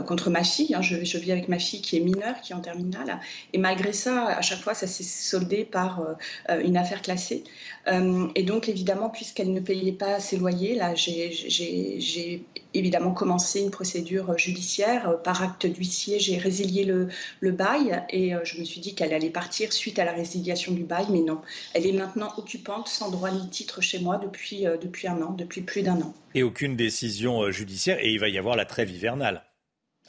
contre 0.08 0.32
ma 0.32 0.44
fille. 0.44 0.74
Hein. 0.74 0.82
Je 0.82 1.18
vis 1.18 1.32
avec 1.32 1.50
ma 1.50 1.60
fille 1.60 1.82
qui 1.82 1.98
est 1.98 2.02
mineure, 2.02 2.42
qui 2.42 2.54
est 2.54 2.56
en 2.56 2.62
terminale. 2.62 3.20
Et 3.54 3.60
malgré 3.60 3.94
ça, 3.94 4.26
à 4.26 4.42
chaque 4.42 4.60
fois, 4.60 4.71
ça 4.74 4.88
s'est 4.88 5.04
soldé 5.04 5.66
par 5.66 6.02
euh, 6.02 6.14
euh, 6.50 6.62
une 6.62 6.78
affaire 6.78 7.02
classée. 7.02 7.44
Euh, 7.88 8.28
et 8.36 8.44
donc, 8.44 8.70
évidemment, 8.70 9.10
puisqu'elle 9.10 9.54
ne 9.54 9.60
payait 9.60 9.92
pas 9.92 10.20
ses 10.20 10.38
loyers, 10.38 10.76
là, 10.76 10.96
j'ai 10.96 12.44
évidemment 12.74 13.12
commencé 13.12 13.62
une 13.62 13.72
procédure 13.72 14.38
judiciaire. 14.38 15.22
Par 15.24 15.42
acte 15.44 15.66
d'huissier, 15.66 16.20
j'ai 16.20 16.38
résilié 16.38 16.86
le, 16.86 17.52
bail 17.52 18.04
et 18.10 18.34
je 18.44 18.60
me 18.60 18.64
suis 18.64 18.80
dit 18.80 18.96
qu'elle 18.96 19.14
allait 19.14 19.30
partir 19.30 19.74
suite 19.74 20.00
à 20.00 20.06
la 20.06 20.14
résiliation 20.14 20.72
du 20.72 20.84
bail, 20.84 21.06
mais 21.10 21.20
non. 21.20 21.42
Elle 21.74 21.86
est 21.86 21.92
maintenant 21.92 22.32
occupante 22.38 22.88
sans 22.88 23.12
droit 23.12 23.32
ni 23.32 23.50
titre 23.50 23.82
chez 23.82 24.00
moi 24.00 24.18
depuis, 24.18 24.64
depuis 24.82 25.08
un 25.08 25.22
an, 25.22 25.32
depuis 25.32 25.62
plus 25.62 25.82
d'un 25.82 26.02
an. 26.02 26.14
Et 26.34 26.44
aucune 26.44 26.78
décision 26.78 27.52
judiciaire, 27.52 27.98
et 28.00 28.10
il 28.10 28.20
va 28.20 28.30
y 28.30 28.38
avoir 28.38 28.56
la 28.56 28.66
trêve 28.66 28.90
hivernale. 28.90 29.44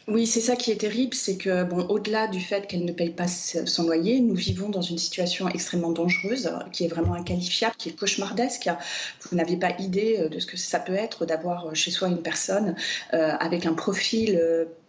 Oui, 0.09 0.27
c'est 0.27 0.41
ça 0.41 0.57
qui 0.57 0.73
est 0.73 0.77
terrible, 0.77 1.15
c'est 1.15 1.37
que 1.37 1.63
bon, 1.63 1.87
au-delà 1.87 2.27
du 2.27 2.41
fait 2.41 2.67
qu'elle 2.67 2.85
ne 2.85 2.93
paye 2.93 3.11
pas 3.11 3.29
son 3.29 3.85
loyer, 3.85 4.19
nous 4.21 4.35
vivons 4.35 4.69
dans 4.69 4.81
une 4.83 4.99
situation 4.99 5.49
extrêmement 5.49 5.93
dangereuse, 5.93 6.51
qui 6.73 6.85
est 6.85 6.89
vraiment 6.89 7.15
inqualifiable, 7.15 7.77
qui 7.79 7.91
est 7.91 7.93
cauchemardesque. 7.93 8.69
Vous 9.21 9.37
n'avez 9.37 9.57
pas 9.57 9.71
idée 9.79 10.19
euh, 10.19 10.29
de 10.29 10.41
ce 10.41 10.47
que 10.47 10.57
ça 10.57 10.81
peut 10.81 10.95
être 10.95 11.25
d'avoir 11.25 11.69
euh, 11.69 11.75
chez 11.75 11.93
soi 11.93 12.09
une 12.09 12.21
personne 12.21 12.75
euh, 13.15 13.31
avec 13.39 13.65
un 13.65 13.75
profil 13.75 14.41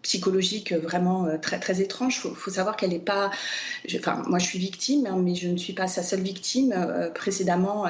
psychologique 0.03 0.73
vraiment 0.73 1.25
euh, 1.25 1.37
très, 1.37 1.59
très 1.59 1.81
étrange. 1.81 2.21
Il 2.23 2.35
faut, 2.35 2.51
savoir 2.51 2.75
qu'elle 2.77 2.91
n'est 2.91 2.99
pas. 2.99 3.31
enfin, 3.95 4.21
moi, 4.27 4.37
je 4.37 4.45
suis 4.45 4.59
victime, 4.59 5.07
hein, 5.07 5.17
mais 5.17 5.33
je 5.33 5.47
ne 5.47 5.57
suis 5.57 5.73
pas 5.73 5.87
sa 5.87 6.03
seule 6.03 6.21
victime. 6.21 6.73
Euh, 6.77 7.09
précédemment, 7.09 7.87
euh, 7.87 7.89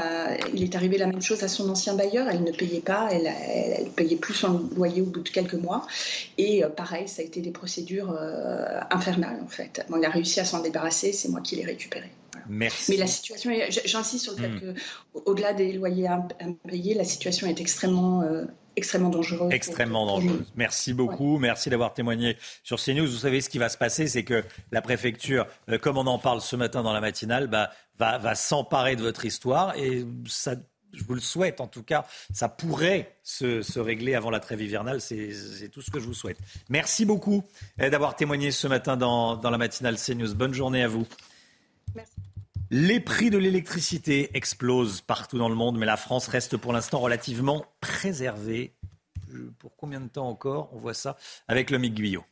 il 0.54 0.64
est 0.64 0.76
arrivé 0.76 0.98
la 0.98 1.08
même 1.08 1.22
chose 1.22 1.44
à 1.44 1.50
son 1.50 1.70
ancien 1.70 1.96
bailleur. 1.96 2.30
Elle 2.30 2.44
ne 2.44 2.52
payait 2.52 2.80
pas, 2.80 3.10
elle, 3.12 3.28
elle, 3.28 3.90
payait 3.90 4.16
plus 4.16 4.36
son 4.36 4.70
loyer 4.76 5.02
au 5.02 5.06
bout 5.06 5.22
de 5.22 5.30
quelques 5.30 5.56
mois. 5.56 5.86
Et 6.38 6.64
pareil, 6.78 7.08
ça 7.08 7.22
a 7.22 7.26
été 7.26 7.42
des 7.42 7.52
procédures 7.52 8.18
infernales, 8.92 9.40
en 9.44 9.48
fait. 9.48 9.86
Bon, 9.90 9.98
il 9.98 10.06
a 10.06 10.10
réussi 10.10 10.40
à 10.40 10.46
s'en 10.46 10.62
débarrasser, 10.62 11.12
c'est 11.12 11.30
moi 11.30 11.42
qui 11.42 11.56
l'ai 11.56 11.66
récupéré. 11.66 12.10
Merci. 12.48 12.92
Mais 12.92 12.98
la 12.98 13.08
situation, 13.08 13.52
j'insiste 13.86 14.24
sur 14.24 14.34
le 14.34 14.40
fait 14.40 14.50
hmm. 14.50 14.60
que, 14.60 15.20
au-delà 15.26 15.54
des 15.54 15.74
loyers 15.74 16.08
impayés, 16.08 16.94
la 16.94 17.06
situation 17.06 17.48
est 17.48 17.60
extrêmement 17.60 18.24
extrêmement 18.76 19.10
dangereuse. 19.10 19.52
Extrêmement 19.54 20.06
dangereuse. 20.06 20.52
Merci 20.56 20.94
beaucoup. 20.94 21.38
Merci 21.38 21.70
d'avoir 21.70 21.94
témoigné 21.94 22.38
sur 22.64 22.80
CNews. 22.80 23.08
Vous 23.08 23.18
savez 23.18 23.42
ce 23.42 23.50
qui 23.50 23.58
va 23.58 23.70
se 23.70 23.78
passer, 23.78 24.08
c'est 24.08 24.24
que 24.24 24.44
la 24.72 24.82
préfecture, 24.82 25.48
euh, 25.70 25.78
comme 25.78 25.98
on 25.98 26.08
en 26.08 26.20
parle 26.20 26.42
ce 26.42 26.56
matin 26.56 26.84
dans 26.84 26.94
la 26.94 27.02
matinale, 27.02 27.48
bah, 27.48 27.72
va, 28.00 28.18
va 28.18 28.36
s'emparer 28.36 28.96
de 28.96 29.02
votre 29.02 29.26
histoire 29.26 29.76
et 29.78 30.06
ça. 30.28 30.56
Je 30.96 31.04
vous 31.06 31.16
le 31.16 31.22
souhaite, 31.22 31.60
en 31.60 31.66
tout 31.66 31.82
cas, 31.82 32.06
ça 32.34 32.48
pourrait 32.48 33.16
se, 33.24 33.64
se 33.64 33.80
régler 33.80 34.14
avant 34.14 34.30
la 34.30 34.40
trêve 34.40 34.62
hivernale. 34.62 35.02
C'est 35.02 35.70
tout 35.72 35.82
ce 35.82 35.90
que 35.90 36.00
je 36.00 36.06
vous 36.06 36.14
souhaite. 36.14 36.38
Merci 36.70 37.04
beaucoup 37.04 37.44
euh, 37.82 37.90
d'avoir 37.90 38.16
témoigné 38.16 38.52
ce 38.52 38.68
matin 38.68 38.96
dans, 38.96 39.36
dans 39.36 39.50
la 39.50 39.58
matinale 39.58 39.96
CNews. 39.98 40.36
Bonne 40.36 40.54
journée 40.54 40.84
à 40.84 40.88
vous. 40.88 41.08
Merci. 41.96 42.14
Les 42.72 43.00
prix 43.00 43.30
de 43.30 43.38
l'électricité 43.38 44.32
explosent 44.36 45.02
partout 45.02 45.38
dans 45.38 45.50
le 45.50 45.56
monde, 45.56 45.78
mais 45.78 45.86
la 45.86 45.98
France 45.98 46.28
reste 46.28 46.58
pour 46.58 46.74
l'instant 46.74 47.00
relativement 47.00 47.66
préservée. 47.82 48.74
Pour 49.60 49.76
combien 49.76 50.02
de 50.02 50.08
temps 50.08 50.28
encore 50.28 50.70
On 50.74 50.80
voit 50.80 50.94
ça 50.94 51.18
avec 51.48 51.70
le 51.70 51.78
Guyot. 51.78 52.24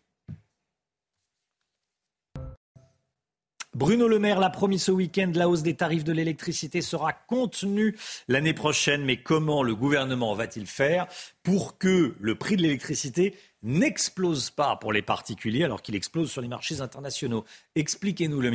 Bruno 3.74 4.10
Le 4.10 4.20
Maire 4.20 4.40
l'a 4.40 4.50
promis 4.50 4.80
ce 4.80 4.92
week-end, 4.92 5.32
la 5.34 5.48
hausse 5.48 5.62
des 5.64 5.76
tarifs 5.76 6.04
de 6.04 6.12
l'électricité 6.12 6.82
sera 6.82 7.14
contenue 7.14 7.96
l'année 8.28 8.54
prochaine. 8.54 9.06
Mais 9.06 9.18
comment 9.18 9.64
le 9.64 9.76
gouvernement 9.76 10.36
va-t-il 10.36 10.68
faire 10.68 11.08
pour 11.42 11.78
que 11.78 12.14
le 12.20 12.36
prix 12.36 12.58
de 12.58 12.64
l'électricité 12.64 13.34
n'explose 13.64 14.50
pas 14.50 14.76
pour 14.76 14.92
les 14.92 15.02
particuliers 15.02 15.64
alors 15.64 15.82
qu'il 15.82 15.96
explose 15.96 16.30
sur 16.30 16.42
les 16.42 16.50
marchés 16.50 16.82
internationaux? 16.82 17.46
Expliquez-nous, 17.76 18.42
le. 18.42 18.52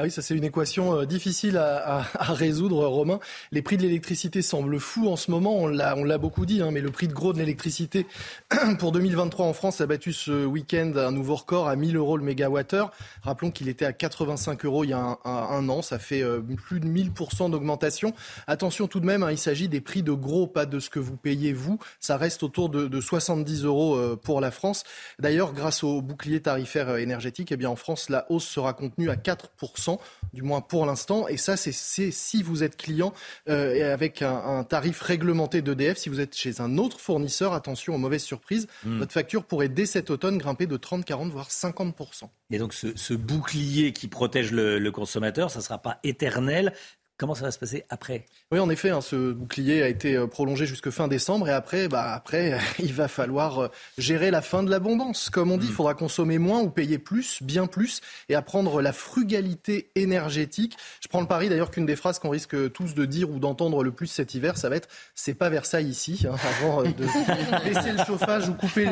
Ah 0.00 0.04
oui, 0.04 0.12
ça 0.12 0.22
c'est 0.22 0.36
une 0.36 0.44
équation 0.44 1.00
euh, 1.00 1.06
difficile 1.06 1.56
à, 1.58 2.02
résoudre, 2.20 2.86
Romain. 2.86 3.18
Les 3.50 3.62
prix 3.62 3.76
de 3.76 3.82
l'électricité 3.82 4.42
semblent 4.42 4.78
fous 4.78 5.08
en 5.08 5.16
ce 5.16 5.28
moment. 5.32 5.56
On 5.56 5.66
l'a 5.66 6.18
beaucoup 6.18 6.46
dit, 6.46 6.62
hein, 6.62 6.70
mais 6.70 6.80
le 6.80 6.92
prix 6.92 7.08
de 7.08 7.12
gros 7.12 7.32
de 7.32 7.38
l'électricité 7.38 8.06
pour 8.78 8.92
2023 8.92 9.44
en 9.44 9.52
France 9.52 9.80
a 9.80 9.86
battu 9.86 10.12
ce 10.12 10.46
week-end 10.46 10.92
un 10.94 11.10
nouveau 11.10 11.34
record 11.34 11.66
à 11.66 11.74
1000 11.74 11.96
euros 11.96 12.16
le 12.16 12.22
mégawattheure. 12.22 12.92
Rappelons 13.22 13.50
qu'il 13.50 13.68
était 13.68 13.86
à 13.86 13.92
85 13.92 14.64
euros 14.66 14.84
il 14.84 14.90
y 14.90 14.92
a 14.92 15.18
un, 15.24 15.68
an. 15.68 15.82
Ça 15.82 15.98
fait 15.98 16.22
euh, 16.22 16.42
plus 16.42 16.78
de 16.78 16.86
1000% 16.86 17.50
d'augmentation. 17.50 18.14
Attention 18.46 18.86
tout 18.86 19.00
de 19.00 19.06
même, 19.06 19.24
hein, 19.24 19.32
il 19.32 19.38
s'agit 19.38 19.68
des 19.68 19.80
prix 19.80 20.04
de 20.04 20.12
gros, 20.12 20.46
pas 20.46 20.64
de 20.64 20.78
ce 20.78 20.90
que 20.90 21.00
vous 21.00 21.16
payez 21.16 21.52
vous. 21.52 21.80
Ça 21.98 22.16
reste 22.16 22.44
autour 22.44 22.68
de, 22.68 23.00
70 23.00 23.64
euros 23.64 23.96
euh, 23.96 24.14
pour 24.14 24.40
la 24.40 24.52
France. 24.52 24.84
D'ailleurs, 25.18 25.52
grâce 25.52 25.82
au 25.82 26.02
bouclier 26.02 26.40
tarifaire 26.40 26.98
énergétique, 26.98 27.50
eh 27.50 27.56
bien 27.56 27.70
en 27.70 27.76
France, 27.76 28.10
la 28.10 28.30
hausse 28.30 28.46
sera 28.46 28.74
contenue 28.74 29.10
à 29.10 29.16
4% 29.16 29.87
du 30.32 30.42
moins 30.42 30.60
pour 30.60 30.86
l'instant. 30.86 31.28
Et 31.28 31.36
ça, 31.36 31.56
c'est 31.56 31.72
si 31.72 32.42
vous 32.42 32.62
êtes 32.62 32.76
client 32.76 33.12
euh, 33.48 33.92
avec 33.92 34.22
un, 34.22 34.64
tarif 34.64 35.00
réglementé 35.00 35.62
d'EDF. 35.62 35.98
Si 35.98 36.08
vous 36.08 36.20
êtes 36.20 36.36
chez 36.36 36.60
un 36.60 36.78
autre 36.78 37.00
fournisseur, 37.00 37.52
attention 37.52 37.94
aux 37.94 37.98
mauvaises 37.98 38.24
surprises, 38.24 38.66
hmm. 38.84 38.98
votre 38.98 39.12
facture 39.12 39.44
pourrait 39.44 39.68
dès 39.68 39.86
cet 39.86 40.10
automne 40.10 40.38
grimper 40.38 40.66
de 40.66 40.76
30, 40.76 41.04
40, 41.04 41.30
voire 41.30 41.48
50%. 41.48 42.28
Et 42.50 42.58
donc 42.58 42.72
ce, 42.72 43.14
bouclier 43.14 43.92
qui 43.92 44.08
protège 44.08 44.52
le, 44.52 44.78
le 44.78 44.90
consommateur, 44.90 45.50
ça 45.50 45.58
ne 45.58 45.64
sera 45.64 45.78
pas 45.78 45.98
éternel. 46.02 46.72
Comment 47.18 47.34
ça 47.34 47.44
va 47.44 47.50
se 47.50 47.58
passer 47.58 47.84
après? 47.90 48.26
Oui, 48.52 48.60
en 48.60 48.70
effet, 48.70 48.90
hein, 48.90 49.00
ce 49.00 49.32
bouclier 49.32 49.82
a 49.82 49.88
été 49.88 50.14
euh, 50.14 50.28
prolongé 50.28 50.66
jusque 50.66 50.90
fin 50.90 51.08
décembre 51.08 51.48
et 51.48 51.52
après, 51.52 51.88
bah, 51.88 52.12
après 52.14 52.56
il 52.78 52.94
va 52.94 53.08
falloir 53.08 53.64
euh, 53.64 53.68
gérer 53.98 54.30
la 54.30 54.40
fin 54.40 54.62
de 54.62 54.70
l'abondance. 54.70 55.28
Comme 55.28 55.50
on 55.50 55.58
dit, 55.58 55.66
il 55.66 55.72
mm. 55.72 55.74
faudra 55.74 55.94
consommer 55.94 56.38
moins 56.38 56.60
ou 56.60 56.70
payer 56.70 56.98
plus, 56.98 57.42
bien 57.42 57.66
plus, 57.66 58.02
et 58.28 58.36
apprendre 58.36 58.80
la 58.80 58.92
frugalité 58.92 59.90
énergétique. 59.96 60.76
Je 61.00 61.08
prends 61.08 61.20
le 61.20 61.26
pari 61.26 61.48
d'ailleurs 61.48 61.72
qu'une 61.72 61.86
des 61.86 61.96
phrases 61.96 62.20
qu'on 62.20 62.30
risque 62.30 62.72
tous 62.72 62.94
de 62.94 63.04
dire 63.04 63.28
ou 63.30 63.40
d'entendre 63.40 63.82
le 63.82 63.90
plus 63.90 64.06
cet 64.06 64.34
hiver, 64.34 64.56
ça 64.56 64.68
va 64.68 64.76
être 64.76 64.88
«c'est 65.16 65.34
pas 65.34 65.48
Versailles 65.48 65.88
ici 65.88 66.24
hein, 66.24 66.36
avant 66.60 66.82
euh, 66.82 66.84
de 66.84 67.04
baisser 67.64 67.92
le 67.94 68.04
chauffage 68.04 68.48
ou 68.48 68.54
couper 68.54 68.84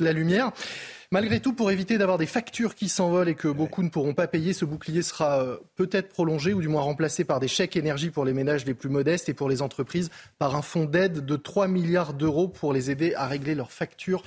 la 0.00 0.12
lumière». 0.12 0.50
Malgré 1.10 1.40
tout, 1.40 1.54
pour 1.54 1.70
éviter 1.70 1.96
d'avoir 1.96 2.18
des 2.18 2.26
factures 2.26 2.74
qui 2.74 2.90
s'envolent 2.90 3.30
et 3.30 3.34
que 3.34 3.48
beaucoup 3.48 3.82
ne 3.82 3.88
pourront 3.88 4.12
pas 4.12 4.26
payer, 4.26 4.52
ce 4.52 4.66
bouclier 4.66 5.00
sera 5.00 5.42
euh, 5.42 5.56
peut-être 5.74 6.10
prolongé 6.10 6.52
ou 6.52 6.60
du 6.60 6.68
moins 6.68 6.82
remplacé 6.82 7.24
par 7.24 7.40
des 7.40 7.48
chèques 7.48 7.76
énergie 7.76 8.10
pour 8.10 8.26
les 8.26 8.34
ménages 8.34 8.66
les 8.66 8.74
plus 8.74 8.90
modestes 8.90 9.30
et 9.30 9.32
pour 9.32 9.48
les 9.48 9.62
entreprises 9.62 10.10
par 10.38 10.54
un 10.54 10.60
fonds 10.60 10.84
d'aide 10.84 11.24
de 11.24 11.36
3 11.36 11.66
milliards 11.66 12.12
d'euros 12.12 12.46
pour 12.46 12.74
les 12.74 12.90
aider 12.90 13.14
à 13.14 13.26
régler 13.26 13.54
leurs 13.54 13.72
factures 13.72 14.22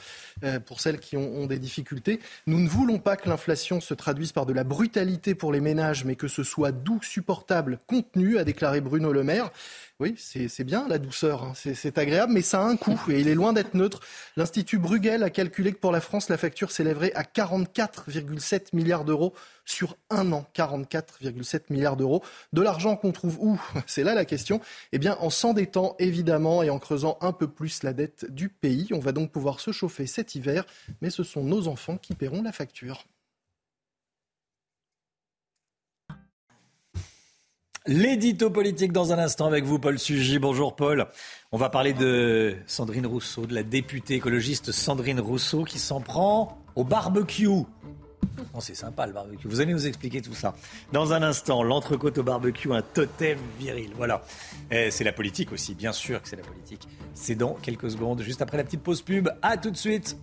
pour 0.66 0.80
celles 0.82 1.00
qui 1.00 1.18
ont, 1.18 1.46
des 1.46 1.60
difficultés. 1.60 2.20
Nous 2.48 2.60
ne 2.60 2.68
voulons 2.68 3.00
pas 3.00 3.16
que 3.16 3.30
l'inflation 3.30 3.82
se 3.82 3.94
traduise 3.94 4.32
par 4.32 4.46
de 4.46 4.54
la 4.54 4.64
brutalité 4.64 5.36
pour 5.36 5.52
les 5.52 5.60
ménages, 5.60 6.06
mais 6.06 6.16
que 6.16 6.28
ce 6.28 6.44
soit 6.44 6.72
doux, 6.72 7.00
supportable, 7.02 7.80
contenu, 7.88 8.38
a 8.38 8.44
déclaré 8.44 8.82
Bruno 8.82 9.12
Le 9.12 9.24
Maire. 9.24 9.52
Oui, 10.00 10.16
c'est 10.18 10.64
bien 10.64 10.88
la 10.88 10.98
douceur, 10.98 11.44
hein. 11.44 11.54
c'est 11.54 11.98
agréable, 12.00 12.34
mais 12.34 12.42
ça 12.42 12.62
a 12.62 12.64
un 12.64 12.76
coût 12.76 13.00
et 13.10 13.20
il 13.20 13.28
est 13.28 13.36
loin 13.36 13.54
d'être 13.54 13.76
neutre. 13.76 14.00
L'Institut 14.36 14.80
Bruegel 14.80 15.22
a 15.22 15.30
calculé 15.30 15.74
que 15.74 15.78
pour 15.78 15.92
la 15.92 16.02
France, 16.02 16.28
la 16.28 16.38
facture 16.38 16.72
s'élèverait 16.72 17.14
à 17.14 17.22
44,7 17.22 18.70
milliards 18.74 19.06
d'euros 19.06 19.36
sur 19.66 19.98
un 20.10 20.32
an. 20.32 20.46
44,7 20.56 21.64
milliards 21.70 21.98
d'euros. 21.98 22.24
De 22.54 22.62
l'argent 22.62 22.96
qu'on 22.96 23.12
trouve 23.12 23.38
où 23.40 23.60
C'est 23.88 24.04
là 24.04 24.14
la 24.14 24.26
question. 24.26 24.62
Eh 24.92 25.00
bien, 25.00 25.18
en 25.20 25.30
s'endettant 25.30 25.96
évidemment 26.00 26.64
et 26.64 26.70
en 26.70 26.80
creusant 26.80 27.18
un 27.22 27.34
peu 27.34 27.48
plus 27.48 27.84
la 27.84 27.94
dette 27.94 28.32
du 28.32 28.50
pays. 28.50 28.88
On 28.92 29.00
va 29.00 29.12
donc 29.12 29.32
pouvoir 29.32 29.60
se 29.60 29.72
chauffer 29.72 30.08
cet 30.08 30.36
hiver, 30.36 30.66
mais 31.02 31.10
ce 31.10 31.24
sont 31.24 31.44
nos 31.44 31.68
enfants 31.68 31.98
qui 31.98 32.16
paieront 32.16 32.44
la 32.44 32.52
facture. 32.52 33.06
L'édito 37.88 38.52
politique 38.52 38.92
dans 38.92 39.12
un 39.12 39.18
instant 39.18 39.48
avec 39.48 39.64
vous, 39.64 39.80
Paul 39.80 39.98
Sugy. 39.98 40.38
Bonjour 40.38 40.76
Paul. 40.76 41.08
On 41.52 41.58
va 41.58 41.70
parler 41.70 41.94
de 41.94 42.56
Sandrine 42.68 43.08
Rousseau, 43.08 43.48
de 43.48 43.56
la 43.56 43.64
députée 43.64 44.14
écologiste 44.14 44.72
Sandrine 44.72 45.20
Rousseau 45.20 45.64
qui 45.64 45.80
s'en 45.80 46.00
prend 46.00 46.62
au 46.76 46.84
barbecue. 46.84 47.48
C'est 48.60 48.76
sympa 48.76 49.08
le 49.08 49.14
barbecue. 49.14 49.48
Vous 49.48 49.60
allez 49.60 49.74
nous 49.74 49.88
expliquer 49.88 50.22
tout 50.22 50.34
ça. 50.34 50.56
Dans 50.92 51.14
un 51.14 51.24
instant, 51.24 51.64
l'entrecôte 51.64 52.18
au 52.20 52.24
barbecue, 52.24 52.72
un 52.72 52.82
totem 52.82 53.40
viril. 53.60 53.92
Voilà. 53.96 54.24
C'est 54.70 55.04
la 55.04 55.14
politique 55.14 55.52
aussi, 55.52 55.74
bien 55.74 55.92
sûr 55.92 56.22
que 56.22 56.28
c'est 56.28 56.36
la 56.36 56.44
politique. 56.44 56.88
C'est 57.14 57.36
dans 57.36 57.56
quelques 57.56 57.92
secondes, 57.92 58.22
juste 58.22 58.42
après 58.42 58.58
la 58.58 58.64
petite 58.64 58.84
pause 58.84 59.02
pub. 59.02 59.30
À 59.42 59.58
tout 59.58 59.72
de 59.72 59.78
suite. 59.78 60.18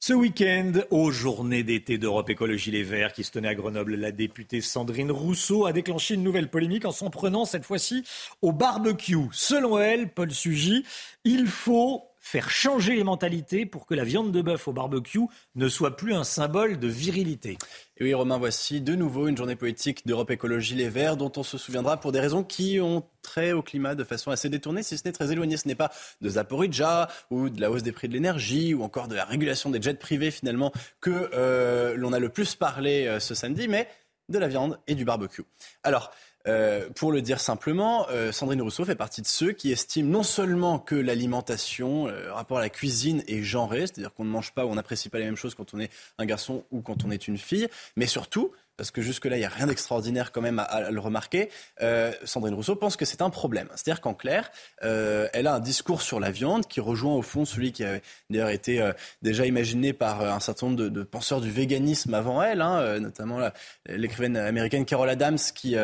Ce 0.00 0.14
week-end, 0.14 0.72
aux 0.90 1.10
journées 1.10 1.62
d'été 1.62 1.98
d'Europe 1.98 2.30
Écologie 2.30 2.70
Les 2.70 2.82
Verts 2.82 3.12
qui 3.12 3.24
se 3.24 3.30
tenait 3.30 3.48
à 3.48 3.54
Grenoble, 3.54 3.94
la 3.94 4.10
députée 4.10 4.62
Sandrine 4.62 5.10
Rousseau 5.12 5.66
a 5.66 5.72
déclenché 5.72 6.14
une 6.14 6.22
nouvelle 6.22 6.48
polémique 6.48 6.86
en 6.86 6.92
s'en 6.92 7.10
prenant 7.10 7.44
cette 7.44 7.66
fois-ci 7.66 8.04
au 8.40 8.52
barbecue. 8.52 9.28
Selon 9.32 9.78
elle, 9.78 10.08
Paul 10.08 10.30
Sugy, 10.30 10.84
il 11.24 11.46
faut 11.46 12.04
faire 12.28 12.50
changer 12.50 12.94
les 12.94 13.04
mentalités 13.04 13.64
pour 13.64 13.86
que 13.86 13.94
la 13.94 14.04
viande 14.04 14.32
de 14.32 14.42
bœuf 14.42 14.68
au 14.68 14.74
barbecue 14.74 15.22
ne 15.54 15.66
soit 15.66 15.96
plus 15.96 16.12
un 16.12 16.24
symbole 16.24 16.78
de 16.78 16.86
virilité. 16.86 17.56
Et 17.96 18.04
oui, 18.04 18.12
Romain, 18.12 18.36
voici 18.36 18.82
de 18.82 18.94
nouveau 18.94 19.28
une 19.28 19.36
journée 19.36 19.56
poétique 19.56 20.06
d'Europe 20.06 20.30
Écologie 20.30 20.74
Les 20.74 20.90
Verts 20.90 21.16
dont 21.16 21.32
on 21.36 21.42
se 21.42 21.56
souviendra 21.56 21.98
pour 21.98 22.12
des 22.12 22.20
raisons 22.20 22.44
qui 22.44 22.80
ont 22.82 23.02
trait 23.22 23.52
au 23.52 23.62
climat 23.62 23.94
de 23.94 24.04
façon 24.04 24.30
assez 24.30 24.50
détournée, 24.50 24.82
si 24.82 24.98
ce 24.98 25.04
n'est 25.06 25.12
très 25.12 25.32
éloignée. 25.32 25.56
Ce 25.56 25.66
n'est 25.66 25.74
pas 25.74 25.90
de 26.20 26.28
Zaporizhia 26.28 27.08
ou 27.30 27.48
de 27.48 27.62
la 27.62 27.70
hausse 27.70 27.82
des 27.82 27.92
prix 27.92 28.08
de 28.08 28.12
l'énergie 28.12 28.74
ou 28.74 28.82
encore 28.82 29.08
de 29.08 29.14
la 29.14 29.24
régulation 29.24 29.70
des 29.70 29.80
jets 29.80 29.94
privés 29.94 30.30
finalement 30.30 30.70
que 31.00 31.30
euh, 31.32 31.94
l'on 31.96 32.12
a 32.12 32.18
le 32.18 32.28
plus 32.28 32.54
parlé 32.56 33.06
euh, 33.06 33.20
ce 33.20 33.34
samedi, 33.34 33.68
mais 33.68 33.88
de 34.28 34.38
la 34.38 34.48
viande 34.48 34.78
et 34.86 34.94
du 34.94 35.06
barbecue. 35.06 35.44
Alors, 35.82 36.10
euh, 36.46 36.88
pour 36.94 37.12
le 37.12 37.20
dire 37.20 37.40
simplement, 37.40 38.06
euh, 38.10 38.32
Sandrine 38.32 38.62
Rousseau 38.62 38.84
fait 38.84 38.94
partie 38.94 39.22
de 39.22 39.26
ceux 39.26 39.52
qui 39.52 39.72
estiment 39.72 40.08
non 40.08 40.22
seulement 40.22 40.78
que 40.78 40.94
l'alimentation, 40.94 42.08
euh, 42.08 42.32
rapport 42.32 42.58
à 42.58 42.60
la 42.60 42.70
cuisine 42.70 43.22
est 43.26 43.42
genré, 43.42 43.80
c'est-à-dire 43.80 44.14
qu'on 44.14 44.24
ne 44.24 44.30
mange 44.30 44.52
pas 44.52 44.64
ou 44.64 44.70
on 44.70 44.76
n'apprécie 44.76 45.08
pas 45.08 45.18
les 45.18 45.24
mêmes 45.24 45.36
choses 45.36 45.54
quand 45.54 45.74
on 45.74 45.80
est 45.80 45.90
un 46.18 46.26
garçon 46.26 46.64
ou 46.70 46.80
quand 46.80 47.04
on 47.04 47.10
est 47.10 47.28
une 47.28 47.38
fille, 47.38 47.68
mais 47.96 48.06
surtout 48.06 48.52
parce 48.78 48.92
que 48.92 49.02
jusque-là, 49.02 49.36
il 49.36 49.40
n'y 49.40 49.44
a 49.44 49.50
rien 49.50 49.66
d'extraordinaire 49.66 50.32
quand 50.32 50.40
même 50.40 50.60
à, 50.60 50.90
le 50.90 51.00
remarquer, 51.00 51.50
euh, 51.82 52.12
Sandrine 52.24 52.54
Rousseau 52.54 52.76
pense 52.76 52.96
que 52.96 53.04
c'est 53.04 53.20
un 53.20 53.28
problème. 53.28 53.68
C'est-à-dire 53.74 54.00
qu'en 54.00 54.14
clair, 54.14 54.50
euh, 54.84 55.28
elle 55.34 55.48
a 55.48 55.54
un 55.54 55.60
discours 55.60 56.00
sur 56.00 56.20
la 56.20 56.30
viande 56.30 56.66
qui 56.66 56.80
rejoint 56.80 57.14
au 57.14 57.22
fond 57.22 57.44
celui 57.44 57.72
qui 57.72 57.84
avait 57.84 58.02
d'ailleurs 58.30 58.50
été 58.50 58.80
euh, 58.80 58.92
déjà 59.20 59.46
imaginé 59.46 59.92
par 59.92 60.22
un 60.22 60.38
certain 60.38 60.68
nombre 60.68 60.88
de, 60.88 61.02
penseurs 61.02 61.40
du 61.40 61.50
véganisme 61.50 62.14
avant 62.14 62.40
elle, 62.40 62.60
hein, 62.60 63.00
notamment 63.00 63.40
l'écrivaine 63.88 64.36
américaine 64.36 64.84
Carol 64.84 65.08
Adams 65.08 65.38
qui 65.54 65.74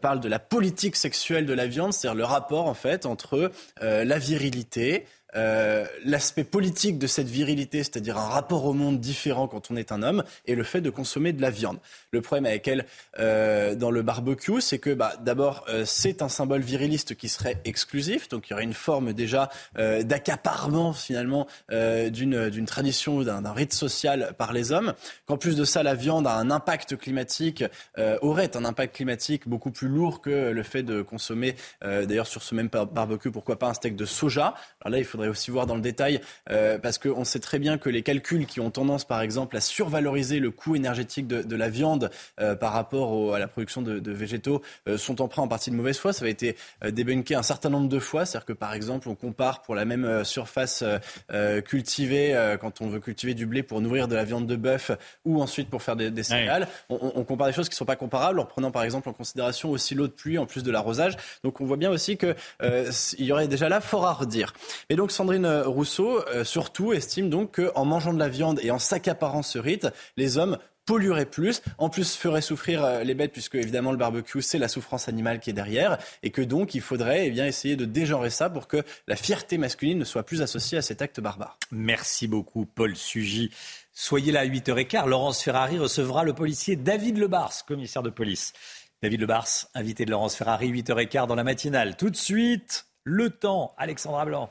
parle 0.00 0.20
de 0.20 0.28
la 0.28 0.38
politique 0.38 0.96
sexuelle 0.96 1.44
de 1.44 1.52
la 1.52 1.66
viande, 1.66 1.92
c'est-à-dire 1.92 2.16
le 2.16 2.24
rapport 2.24 2.66
en 2.66 2.74
fait 2.74 3.04
entre 3.04 3.50
la 3.80 4.18
virilité, 4.18 5.04
euh, 5.36 5.84
l'aspect 6.04 6.44
politique 6.44 6.98
de 6.98 7.06
cette 7.06 7.28
virilité, 7.28 7.82
c'est-à-dire 7.82 8.16
un 8.16 8.28
rapport 8.28 8.64
au 8.64 8.72
monde 8.72 8.98
différent 8.98 9.46
quand 9.46 9.70
on 9.70 9.76
est 9.76 9.92
un 9.92 10.02
homme, 10.02 10.24
et 10.46 10.54
le 10.54 10.64
fait 10.64 10.80
de 10.80 10.90
consommer 10.90 11.32
de 11.32 11.42
la 11.42 11.50
viande. 11.50 11.78
Le 12.12 12.22
problème 12.22 12.46
avec 12.46 12.66
elle 12.66 12.86
euh, 13.18 13.74
dans 13.74 13.90
le 13.90 14.02
barbecue, 14.02 14.60
c'est 14.60 14.78
que 14.78 14.94
bah, 14.94 15.12
d'abord, 15.20 15.66
euh, 15.68 15.84
c'est 15.84 16.22
un 16.22 16.30
symbole 16.30 16.62
viriliste 16.62 17.14
qui 17.14 17.28
serait 17.28 17.60
exclusif, 17.66 18.28
donc 18.28 18.48
il 18.48 18.52
y 18.52 18.54
aurait 18.54 18.64
une 18.64 18.72
forme 18.72 19.12
déjà 19.12 19.50
d'accaparement 20.02 20.92
finalement 20.92 21.46
d'une 21.70 22.66
tradition, 22.66 23.22
d'un 23.22 23.52
rite 23.52 23.72
social 23.72 24.34
par 24.38 24.52
les 24.52 24.72
hommes. 24.72 24.94
Qu'en 25.26 25.36
plus 25.36 25.56
de 25.56 25.64
ça, 25.64 25.82
la 25.82 25.94
viande 25.94 26.26
a 26.26 26.34
un 26.34 26.50
impact 26.50 26.96
climatique, 26.96 27.64
aurait 28.20 28.56
un 28.56 28.64
impact 28.64 28.96
climatique 28.96 29.48
beaucoup 29.48 29.70
plus 29.70 29.88
lourd 29.88 30.20
que 30.20 30.50
le 30.50 30.62
fait 30.62 30.82
de 30.82 31.02
consommer, 31.02 31.54
d'ailleurs 31.82 32.26
sur 32.26 32.42
ce 32.42 32.54
même 32.54 32.68
barbecue, 32.68 33.30
pourquoi 33.30 33.58
pas 33.58 33.68
un 33.68 33.74
steak 33.74 33.96
de 33.96 34.04
soja. 34.04 34.54
Alors 34.80 34.92
là, 34.92 34.98
il 34.98 35.04
faut 35.04 35.17
faudrait 35.18 35.30
aussi 35.30 35.50
voir 35.50 35.66
dans 35.66 35.74
le 35.74 35.80
détail, 35.80 36.20
euh, 36.50 36.78
parce 36.78 36.96
qu'on 36.96 37.24
sait 37.24 37.40
très 37.40 37.58
bien 37.58 37.76
que 37.76 37.90
les 37.90 38.02
calculs 38.02 38.46
qui 38.46 38.60
ont 38.60 38.70
tendance, 38.70 39.04
par 39.04 39.20
exemple, 39.20 39.56
à 39.56 39.60
survaloriser 39.60 40.38
le 40.38 40.52
coût 40.52 40.76
énergétique 40.76 41.26
de, 41.26 41.56
la 41.56 41.68
viande 41.68 42.10
euh, 42.40 42.54
par 42.54 42.72
rapport 42.72 43.34
à 43.34 43.40
la 43.40 43.48
production 43.48 43.82
de, 43.82 44.12
végétaux 44.12 44.62
sont 44.96 45.20
emprunts 45.20 45.42
en 45.42 45.48
partie 45.48 45.70
de 45.70 45.74
mauvaise 45.74 45.98
foi. 45.98 46.12
Ça 46.12 46.24
a 46.24 46.28
été 46.28 46.56
débunké 46.88 47.34
un 47.34 47.42
certain 47.42 47.68
nombre 47.68 47.88
de 47.88 47.98
fois. 47.98 48.24
C'est-à-dire 48.24 48.46
que, 48.46 48.52
par 48.52 48.74
exemple, 48.74 49.08
on 49.08 49.16
compare 49.16 49.62
pour 49.62 49.74
la 49.74 49.84
même 49.84 50.24
surface 50.24 50.84
cultivée, 51.64 52.56
quand 52.60 52.80
on 52.80 52.88
veut 52.88 53.00
cultiver 53.00 53.34
du 53.34 53.46
blé 53.46 53.62
pour 53.62 53.80
nourrir 53.80 54.08
de 54.08 54.14
la 54.14 54.24
viande 54.24 54.46
de 54.46 54.56
bœuf 54.56 54.92
ou 55.24 55.42
ensuite 55.42 55.68
pour 55.68 55.82
faire 55.82 55.96
des, 55.96 56.22
céréales, 56.22 56.68
on, 56.88 57.12
on, 57.16 57.24
compare 57.24 57.48
des 57.48 57.52
choses 57.52 57.68
qui 57.68 57.74
ne 57.74 57.78
sont 57.78 57.84
pas 57.84 57.96
comparables 57.96 58.40
en 58.40 58.46
prenant, 58.46 58.70
par 58.70 58.84
exemple, 58.84 59.08
en 59.08 59.12
considération 59.12 59.70
aussi 59.70 59.94
l'eau 59.94 60.06
de 60.06 60.12
pluie 60.12 60.38
en 60.38 60.46
plus 60.46 60.62
de 60.62 60.70
l'arrosage. 60.70 61.16
Donc 61.42 61.60
on 61.60 61.66
voit 61.66 61.76
bien 61.76 61.90
aussi 61.90 62.16
qu'il 62.16 62.34
y 63.18 63.32
aurait 63.32 63.48
déjà 63.48 63.68
là 63.68 63.80
fort 63.80 64.06
à 64.06 64.12
redire. 64.12 64.52
Et 64.88 64.96
donc 64.96 65.07
Sandrine 65.10 65.46
Rousseau, 65.66 66.26
euh, 66.28 66.44
surtout, 66.44 66.92
estime 66.92 67.30
donc 67.30 67.60
qu'en 67.60 67.84
mangeant 67.84 68.12
de 68.12 68.18
la 68.18 68.28
viande 68.28 68.60
et 68.62 68.70
en 68.70 68.78
s'accaparant 68.78 69.42
ce 69.42 69.58
rite, 69.58 69.88
les 70.16 70.38
hommes 70.38 70.58
pollueraient 70.88 71.26
plus, 71.26 71.60
en 71.76 71.90
plus 71.90 72.16
feraient 72.16 72.40
souffrir 72.40 72.82
euh, 72.82 73.02
les 73.04 73.12
bêtes, 73.12 73.32
puisque 73.32 73.56
évidemment 73.56 73.90
le 73.90 73.98
barbecue, 73.98 74.40
c'est 74.40 74.58
la 74.58 74.68
souffrance 74.68 75.06
animale 75.06 75.38
qui 75.38 75.50
est 75.50 75.52
derrière, 75.52 75.98
et 76.22 76.30
que 76.30 76.40
donc 76.40 76.74
il 76.74 76.80
faudrait 76.80 77.26
eh 77.26 77.30
bien, 77.30 77.46
essayer 77.46 77.76
de 77.76 77.84
dégenrer 77.84 78.30
ça 78.30 78.48
pour 78.48 78.68
que 78.68 78.82
la 79.06 79.14
fierté 79.14 79.58
masculine 79.58 79.98
ne 79.98 80.04
soit 80.04 80.22
plus 80.22 80.40
associée 80.40 80.78
à 80.78 80.82
cet 80.82 81.02
acte 81.02 81.20
barbare. 81.20 81.58
Merci 81.70 82.26
beaucoup, 82.26 82.64
Paul 82.64 82.96
Sugy. 82.96 83.50
Soyez 83.92 84.32
là 84.32 84.40
à 84.40 84.46
8h15. 84.46 85.06
Laurence 85.06 85.42
Ferrari 85.42 85.78
recevra 85.78 86.24
le 86.24 86.32
policier 86.32 86.76
David 86.76 87.18
Lebars, 87.18 87.66
commissaire 87.66 88.02
de 88.02 88.10
police. 88.10 88.54
David 89.02 89.20
Lebars, 89.20 89.68
invité 89.74 90.06
de 90.06 90.10
Laurence 90.10 90.36
Ferrari, 90.36 90.72
8h15 90.72 91.26
dans 91.26 91.34
la 91.34 91.44
matinale. 91.44 91.96
Tout 91.96 92.08
de 92.08 92.16
suite, 92.16 92.86
le 93.04 93.28
temps, 93.28 93.74
Alexandra 93.76 94.24
Blanc. 94.24 94.50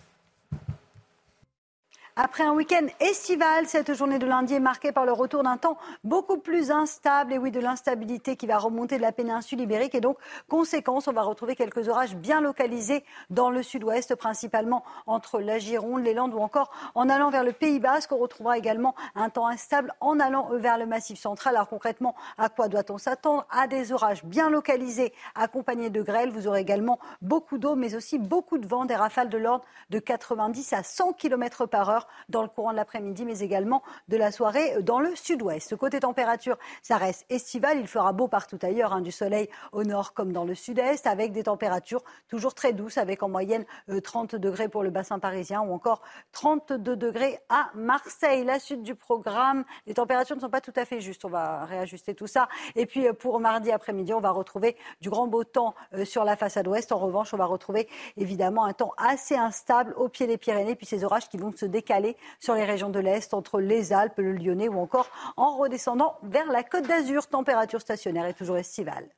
Après 2.23 2.43
un 2.43 2.51
week-end 2.51 2.85
estival, 2.99 3.65
cette 3.65 3.95
journée 3.95 4.19
de 4.19 4.27
lundi 4.27 4.53
est 4.53 4.59
marquée 4.59 4.91
par 4.91 5.07
le 5.07 5.11
retour 5.11 5.41
d'un 5.41 5.57
temps 5.57 5.79
beaucoup 6.03 6.37
plus 6.37 6.69
instable 6.69 7.33
et 7.33 7.39
oui, 7.39 7.49
de 7.49 7.59
l'instabilité 7.59 8.35
qui 8.35 8.45
va 8.45 8.59
remonter 8.59 8.97
de 8.97 9.01
la 9.01 9.11
péninsule 9.11 9.59
ibérique. 9.59 9.95
Et 9.95 10.01
donc, 10.01 10.17
conséquence, 10.47 11.07
on 11.07 11.13
va 11.13 11.23
retrouver 11.23 11.55
quelques 11.55 11.89
orages 11.89 12.15
bien 12.15 12.39
localisés 12.39 13.03
dans 13.31 13.49
le 13.49 13.63
sud-ouest, 13.63 14.13
principalement 14.13 14.83
entre 15.07 15.39
la 15.39 15.57
Gironde, 15.57 16.03
les 16.03 16.13
Landes 16.13 16.35
ou 16.35 16.37
encore 16.37 16.69
en 16.93 17.09
allant 17.09 17.31
vers 17.31 17.43
le 17.43 17.53
Pays 17.53 17.79
Basque. 17.79 18.11
On 18.11 18.19
retrouvera 18.19 18.55
également 18.55 18.93
un 19.15 19.31
temps 19.31 19.47
instable 19.47 19.91
en 19.99 20.19
allant 20.19 20.47
vers 20.51 20.77
le 20.77 20.85
massif 20.85 21.19
central. 21.19 21.55
Alors 21.55 21.69
concrètement, 21.69 22.13
à 22.37 22.49
quoi 22.49 22.67
doit-on 22.67 22.99
s'attendre? 22.99 23.47
À 23.49 23.65
des 23.65 23.93
orages 23.93 24.23
bien 24.25 24.51
localisés 24.51 25.11
accompagnés 25.33 25.89
de 25.89 26.03
grêle. 26.03 26.29
Vous 26.29 26.47
aurez 26.47 26.61
également 26.61 26.99
beaucoup 27.23 27.57
d'eau, 27.57 27.75
mais 27.75 27.95
aussi 27.95 28.19
beaucoup 28.19 28.59
de 28.59 28.67
vent, 28.67 28.85
des 28.85 28.95
rafales 28.95 29.29
de 29.29 29.39
l'ordre 29.39 29.65
de 29.89 29.97
90 29.97 30.73
à 30.73 30.83
100 30.83 31.13
km 31.13 31.65
par 31.65 31.89
heure 31.89 32.07
dans 32.29 32.41
le 32.41 32.47
courant 32.47 32.71
de 32.71 32.77
l'après-midi, 32.77 33.25
mais 33.25 33.39
également 33.39 33.83
de 34.07 34.17
la 34.17 34.31
soirée 34.31 34.81
dans 34.81 34.99
le 34.99 35.15
sud-ouest. 35.15 35.75
Côté 35.75 35.99
température, 35.99 36.57
ça 36.81 36.97
reste 36.97 37.25
estival. 37.29 37.79
Il 37.79 37.87
fera 37.87 38.13
beau 38.13 38.27
partout 38.27 38.59
ailleurs, 38.61 38.93
hein, 38.93 39.01
du 39.01 39.11
soleil 39.11 39.49
au 39.71 39.83
nord 39.83 40.13
comme 40.13 40.31
dans 40.31 40.45
le 40.45 40.55
sud-est, 40.55 41.07
avec 41.07 41.31
des 41.31 41.43
températures 41.43 42.03
toujours 42.27 42.53
très 42.53 42.73
douces, 42.73 42.97
avec 42.97 43.23
en 43.23 43.29
moyenne 43.29 43.65
30 44.03 44.33
euh, 44.33 44.39
degrés 44.39 44.69
pour 44.69 44.83
le 44.83 44.89
bassin 44.89 45.19
parisien 45.19 45.61
ou 45.61 45.73
encore 45.73 46.01
32 46.31 46.95
degrés 46.95 47.39
à 47.49 47.69
Marseille. 47.75 48.43
La 48.43 48.59
suite 48.59 48.83
du 48.83 48.95
programme, 48.95 49.63
les 49.87 49.93
températures 49.93 50.35
ne 50.35 50.41
sont 50.41 50.49
pas 50.49 50.61
tout 50.61 50.73
à 50.75 50.85
fait 50.85 51.01
justes. 51.01 51.25
On 51.25 51.29
va 51.29 51.65
réajuster 51.65 52.15
tout 52.15 52.27
ça. 52.27 52.47
Et 52.75 52.85
puis 52.85 53.07
euh, 53.07 53.13
pour 53.13 53.39
mardi 53.39 53.71
après-midi, 53.71 54.13
on 54.13 54.19
va 54.19 54.31
retrouver 54.31 54.75
du 55.01 55.09
grand 55.09 55.27
beau 55.27 55.43
temps 55.43 55.75
euh, 55.93 56.05
sur 56.05 56.23
la 56.23 56.35
façade 56.35 56.67
ouest. 56.67 56.91
En 56.91 56.97
revanche, 56.97 57.33
on 57.33 57.37
va 57.37 57.45
retrouver 57.45 57.87
évidemment 58.17 58.65
un 58.65 58.73
temps 58.73 58.93
assez 58.97 59.35
instable 59.35 59.93
au 59.97 60.09
pied 60.09 60.27
des 60.27 60.37
Pyrénées, 60.37 60.75
puis 60.75 60.85
ces 60.85 61.03
orages 61.03 61.29
qui 61.29 61.37
vont 61.37 61.51
se 61.51 61.65
décaler 61.65 62.00
sur 62.39 62.55
les 62.55 62.65
régions 62.65 62.89
de 62.89 62.99
l'Est, 62.99 63.33
entre 63.33 63.59
les 63.59 63.93
Alpes, 63.93 64.17
le 64.17 64.33
Lyonnais 64.33 64.69
ou 64.69 64.79
encore 64.79 65.09
en 65.37 65.57
redescendant 65.57 66.17
vers 66.23 66.51
la 66.51 66.63
Côte 66.63 66.87
d'Azur. 66.87 67.27
Température 67.27 67.81
stationnaire 67.81 68.25
et 68.25 68.33
toujours 68.33 68.57
estivale. 68.57 69.09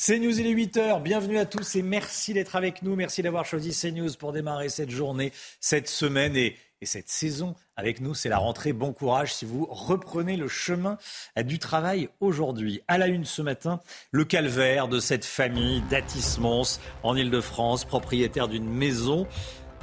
CNews, 0.00 0.38
il 0.38 0.46
est 0.46 0.54
8h. 0.54 1.02
Bienvenue 1.02 1.38
à 1.38 1.44
tous 1.44 1.74
et 1.74 1.82
merci 1.82 2.32
d'être 2.32 2.54
avec 2.54 2.82
nous. 2.82 2.94
Merci 2.94 3.20
d'avoir 3.20 3.44
choisi 3.44 3.72
CNews 3.72 4.12
pour 4.16 4.30
démarrer 4.30 4.68
cette 4.68 4.90
journée, 4.90 5.32
cette 5.58 5.88
semaine 5.88 6.36
et 6.36 6.54
et 6.80 6.86
cette 6.86 7.08
saison 7.08 7.56
avec 7.74 8.00
nous. 8.00 8.14
C'est 8.14 8.28
la 8.28 8.38
rentrée. 8.38 8.72
Bon 8.72 8.92
courage 8.92 9.34
si 9.34 9.44
vous 9.44 9.66
reprenez 9.68 10.36
le 10.36 10.46
chemin 10.46 10.98
du 11.36 11.58
travail 11.58 12.08
aujourd'hui. 12.20 12.80
À 12.86 12.96
la 12.96 13.08
une 13.08 13.24
ce 13.24 13.42
matin, 13.42 13.80
le 14.12 14.24
calvaire 14.24 14.86
de 14.86 15.00
cette 15.00 15.24
famille 15.24 15.82
d'Atis-Mons 15.90 16.78
en 17.02 17.16
Ile-de-France, 17.16 17.84
propriétaire 17.84 18.46
d'une 18.46 18.70
maison. 18.70 19.26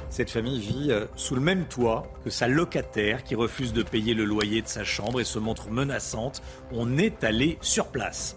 Cette 0.08 0.30
famille 0.30 0.60
vit 0.60 0.92
euh, 0.92 1.04
sous 1.16 1.34
le 1.34 1.42
même 1.42 1.66
toit 1.66 2.04
que 2.24 2.30
sa 2.30 2.48
locataire 2.48 3.22
qui 3.22 3.34
refuse 3.34 3.74
de 3.74 3.82
payer 3.82 4.14
le 4.14 4.24
loyer 4.24 4.62
de 4.62 4.68
sa 4.68 4.84
chambre 4.84 5.20
et 5.20 5.24
se 5.24 5.38
montre 5.38 5.68
menaçante. 5.68 6.40
On 6.72 6.96
est 6.96 7.22
allé 7.22 7.58
sur 7.60 7.88
place. 7.88 8.36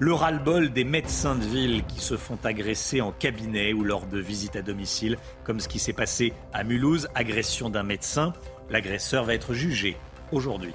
Le 0.00 0.12
ras-le-bol 0.12 0.72
des 0.72 0.82
médecins 0.82 1.36
de 1.36 1.44
ville 1.44 1.84
qui 1.84 2.00
se 2.00 2.16
font 2.16 2.38
agresser 2.42 3.00
en 3.00 3.12
cabinet 3.12 3.72
ou 3.72 3.84
lors 3.84 4.06
de 4.06 4.18
visites 4.18 4.56
à 4.56 4.62
domicile, 4.62 5.18
comme 5.44 5.60
ce 5.60 5.68
qui 5.68 5.78
s'est 5.78 5.92
passé 5.92 6.32
à 6.52 6.64
Mulhouse, 6.64 7.06
agression 7.14 7.70
d'un 7.70 7.84
médecin. 7.84 8.32
L'agresseur 8.70 9.24
va 9.24 9.34
être 9.34 9.54
jugé 9.54 9.96
aujourd'hui. 10.32 10.72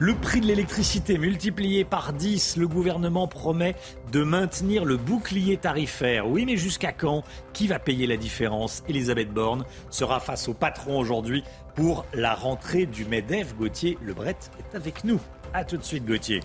Le 0.00 0.16
prix 0.16 0.40
de 0.40 0.46
l'électricité 0.46 1.18
multiplié 1.18 1.84
par 1.84 2.12
10, 2.12 2.56
le 2.56 2.66
gouvernement 2.66 3.28
promet 3.28 3.76
de 4.10 4.24
maintenir 4.24 4.84
le 4.84 4.96
bouclier 4.96 5.56
tarifaire. 5.56 6.28
Oui, 6.28 6.44
mais 6.46 6.56
jusqu'à 6.56 6.90
quand? 6.90 7.22
Qui 7.52 7.68
va 7.68 7.78
payer 7.78 8.08
la 8.08 8.16
différence? 8.16 8.82
Elisabeth 8.88 9.32
Borne 9.32 9.64
sera 9.90 10.18
face 10.18 10.48
au 10.48 10.54
patron 10.54 10.98
aujourd'hui 10.98 11.44
pour 11.76 12.06
la 12.12 12.34
rentrée 12.34 12.86
du 12.86 13.04
MEDEF. 13.04 13.54
Gauthier 13.54 13.98
Lebret 14.02 14.36
est 14.58 14.76
avec 14.76 15.04
nous. 15.04 15.20
A 15.52 15.64
tout 15.64 15.76
de 15.76 15.84
suite, 15.84 16.04
Gauthier. 16.04 16.40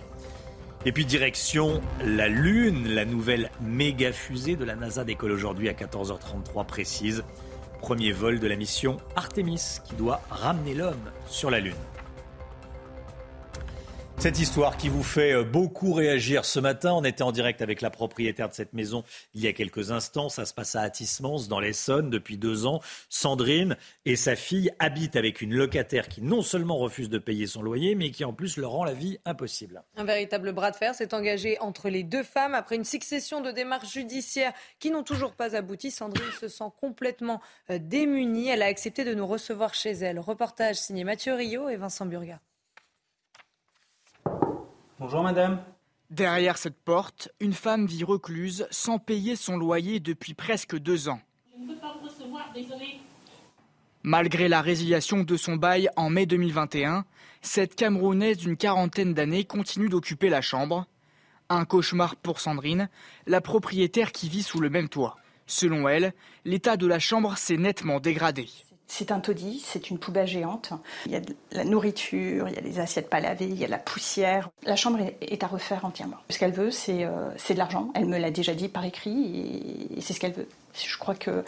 Et 0.85 0.93
puis 0.93 1.05
direction 1.05 1.81
la 2.05 2.29
Lune, 2.29 2.87
la 2.87 3.03
nouvelle 3.03 3.51
méga 3.61 4.13
fusée 4.13 4.55
de 4.55 4.63
la 4.63 4.77
NASA 4.77 5.03
décolle 5.03 5.33
aujourd'hui 5.33 5.67
à 5.67 5.73
14h33 5.73 6.65
précise. 6.65 7.23
Premier 7.81 8.13
vol 8.13 8.39
de 8.39 8.47
la 8.47 8.55
mission 8.55 8.97
Artemis 9.17 9.79
qui 9.83 9.95
doit 9.95 10.21
ramener 10.29 10.73
l'homme 10.73 11.11
sur 11.27 11.51
la 11.51 11.59
Lune. 11.59 11.73
Cette 14.19 14.37
histoire 14.37 14.75
qui 14.75 14.89
vous 14.89 15.01
fait 15.01 15.31
euh, 15.31 15.45
beaucoup 15.45 15.93
réagir 15.93 16.43
ce 16.43 16.59
matin. 16.59 16.91
On 16.91 17.05
était 17.05 17.21
en 17.21 17.31
direct 17.31 17.61
avec 17.61 17.79
la 17.79 17.89
propriétaire 17.89 18.49
de 18.49 18.53
cette 18.53 18.73
maison 18.73 19.05
il 19.33 19.39
y 19.39 19.47
a 19.47 19.53
quelques 19.53 19.91
instants. 19.91 20.27
Ça 20.27 20.43
se 20.43 20.53
passe 20.53 20.75
à 20.75 20.81
Atismans, 20.81 21.47
dans 21.47 21.61
l'Essonne, 21.61 22.09
depuis 22.09 22.37
deux 22.37 22.65
ans. 22.65 22.81
Sandrine 23.07 23.77
et 24.03 24.17
sa 24.17 24.35
fille 24.35 24.71
habitent 24.77 25.15
avec 25.15 25.39
une 25.39 25.53
locataire 25.53 26.09
qui 26.09 26.21
non 26.21 26.41
seulement 26.41 26.77
refuse 26.77 27.07
de 27.07 27.17
payer 27.17 27.47
son 27.47 27.61
loyer, 27.61 27.95
mais 27.95 28.11
qui 28.11 28.25
en 28.25 28.33
plus 28.33 28.57
leur 28.57 28.71
rend 28.71 28.83
la 28.83 28.93
vie 28.93 29.19
impossible. 29.23 29.83
Un 29.95 30.03
véritable 30.03 30.51
bras 30.51 30.71
de 30.71 30.75
fer 30.75 30.93
s'est 30.93 31.13
engagé 31.13 31.57
entre 31.61 31.87
les 31.87 32.03
deux 32.03 32.23
femmes 32.23 32.55
après 32.55 32.75
une 32.75 32.83
succession 32.83 33.39
de 33.39 33.51
démarches 33.51 33.93
judiciaires 33.93 34.51
qui 34.79 34.91
n'ont 34.91 35.03
toujours 35.03 35.31
pas 35.31 35.55
abouti. 35.55 35.91
Sandrine 35.91 36.31
se 36.41 36.49
sent 36.49 36.71
complètement 36.81 37.39
euh, 37.69 37.79
démunie. 37.81 38.49
Elle 38.49 38.63
a 38.63 38.65
accepté 38.65 39.05
de 39.05 39.13
nous 39.13 39.25
recevoir 39.25 39.73
chez 39.73 39.91
elle. 39.91 40.19
Reportage 40.19 40.75
signé 40.75 41.05
Mathieu 41.05 41.35
Rio 41.35 41.69
et 41.69 41.77
Vincent 41.77 42.05
Burga. 42.05 42.41
Bonjour 44.99 45.23
madame. 45.23 45.61
Derrière 46.09 46.57
cette 46.57 46.77
porte, 46.77 47.29
une 47.39 47.53
femme 47.53 47.85
vit 47.85 48.03
recluse 48.03 48.67
sans 48.69 48.99
payer 48.99 49.37
son 49.37 49.55
loyer 49.55 50.01
depuis 50.01 50.33
presque 50.33 50.77
deux 50.77 51.07
ans. 51.07 51.21
Je 51.55 51.63
ne 51.63 51.73
peux 51.73 51.79
pas 51.79 51.95
vous 52.01 52.09
recevoir, 52.09 52.51
désolé. 52.53 52.99
Malgré 54.03 54.49
la 54.49 54.61
résiliation 54.61 55.23
de 55.23 55.37
son 55.37 55.55
bail 55.55 55.89
en 55.95 56.09
mai 56.09 56.25
2021, 56.25 57.05
cette 57.41 57.75
Camerounaise 57.75 58.39
d'une 58.39 58.57
quarantaine 58.57 59.13
d'années 59.13 59.45
continue 59.45 59.87
d'occuper 59.87 60.27
la 60.27 60.41
chambre. 60.41 60.85
Un 61.47 61.63
cauchemar 61.63 62.17
pour 62.17 62.41
Sandrine, 62.41 62.89
la 63.25 63.39
propriétaire 63.39 64.11
qui 64.11 64.27
vit 64.27 64.43
sous 64.43 64.59
le 64.59 64.69
même 64.69 64.89
toit. 64.89 65.15
Selon 65.47 65.87
elle, 65.87 66.13
l'état 66.43 66.75
de 66.75 66.87
la 66.87 66.99
chambre 66.99 67.37
s'est 67.37 67.55
nettement 67.55 68.01
dégradé. 68.01 68.49
C'est 68.91 69.11
un 69.11 69.19
taudis, 69.19 69.61
c'est 69.63 69.91
une 69.91 69.99
poubelle 69.99 70.27
géante. 70.27 70.73
Il 71.05 71.11
y 71.11 71.15
a 71.15 71.19
de 71.19 71.35
la 71.51 71.63
nourriture, 71.63 72.49
il 72.49 72.55
y 72.55 72.57
a 72.57 72.61
des 72.61 72.79
assiettes 72.79 73.07
pas 73.07 73.19
lavées, 73.19 73.45
il 73.45 73.57
y 73.57 73.63
a 73.63 73.67
de 73.67 73.71
la 73.71 73.77
poussière. 73.77 74.49
La 74.63 74.75
chambre 74.75 74.99
est 75.21 75.43
à 75.43 75.47
refaire 75.47 75.85
entièrement. 75.85 76.17
Ce 76.29 76.39
qu'elle 76.39 76.51
veut, 76.51 76.71
euh, 76.89 77.31
c'est 77.37 77.53
de 77.53 77.59
l'argent. 77.59 77.91
Elle 77.93 78.07
me 78.07 78.17
l'a 78.17 78.31
déjà 78.31 78.55
dit 78.55 78.67
par 78.67 78.83
écrit 78.83 79.87
et 79.95 80.01
c'est 80.01 80.13
ce 80.13 80.19
qu'elle 80.19 80.33
veut. 80.33 80.47
Je 80.73 80.97
crois 80.97 81.13
que 81.13 81.45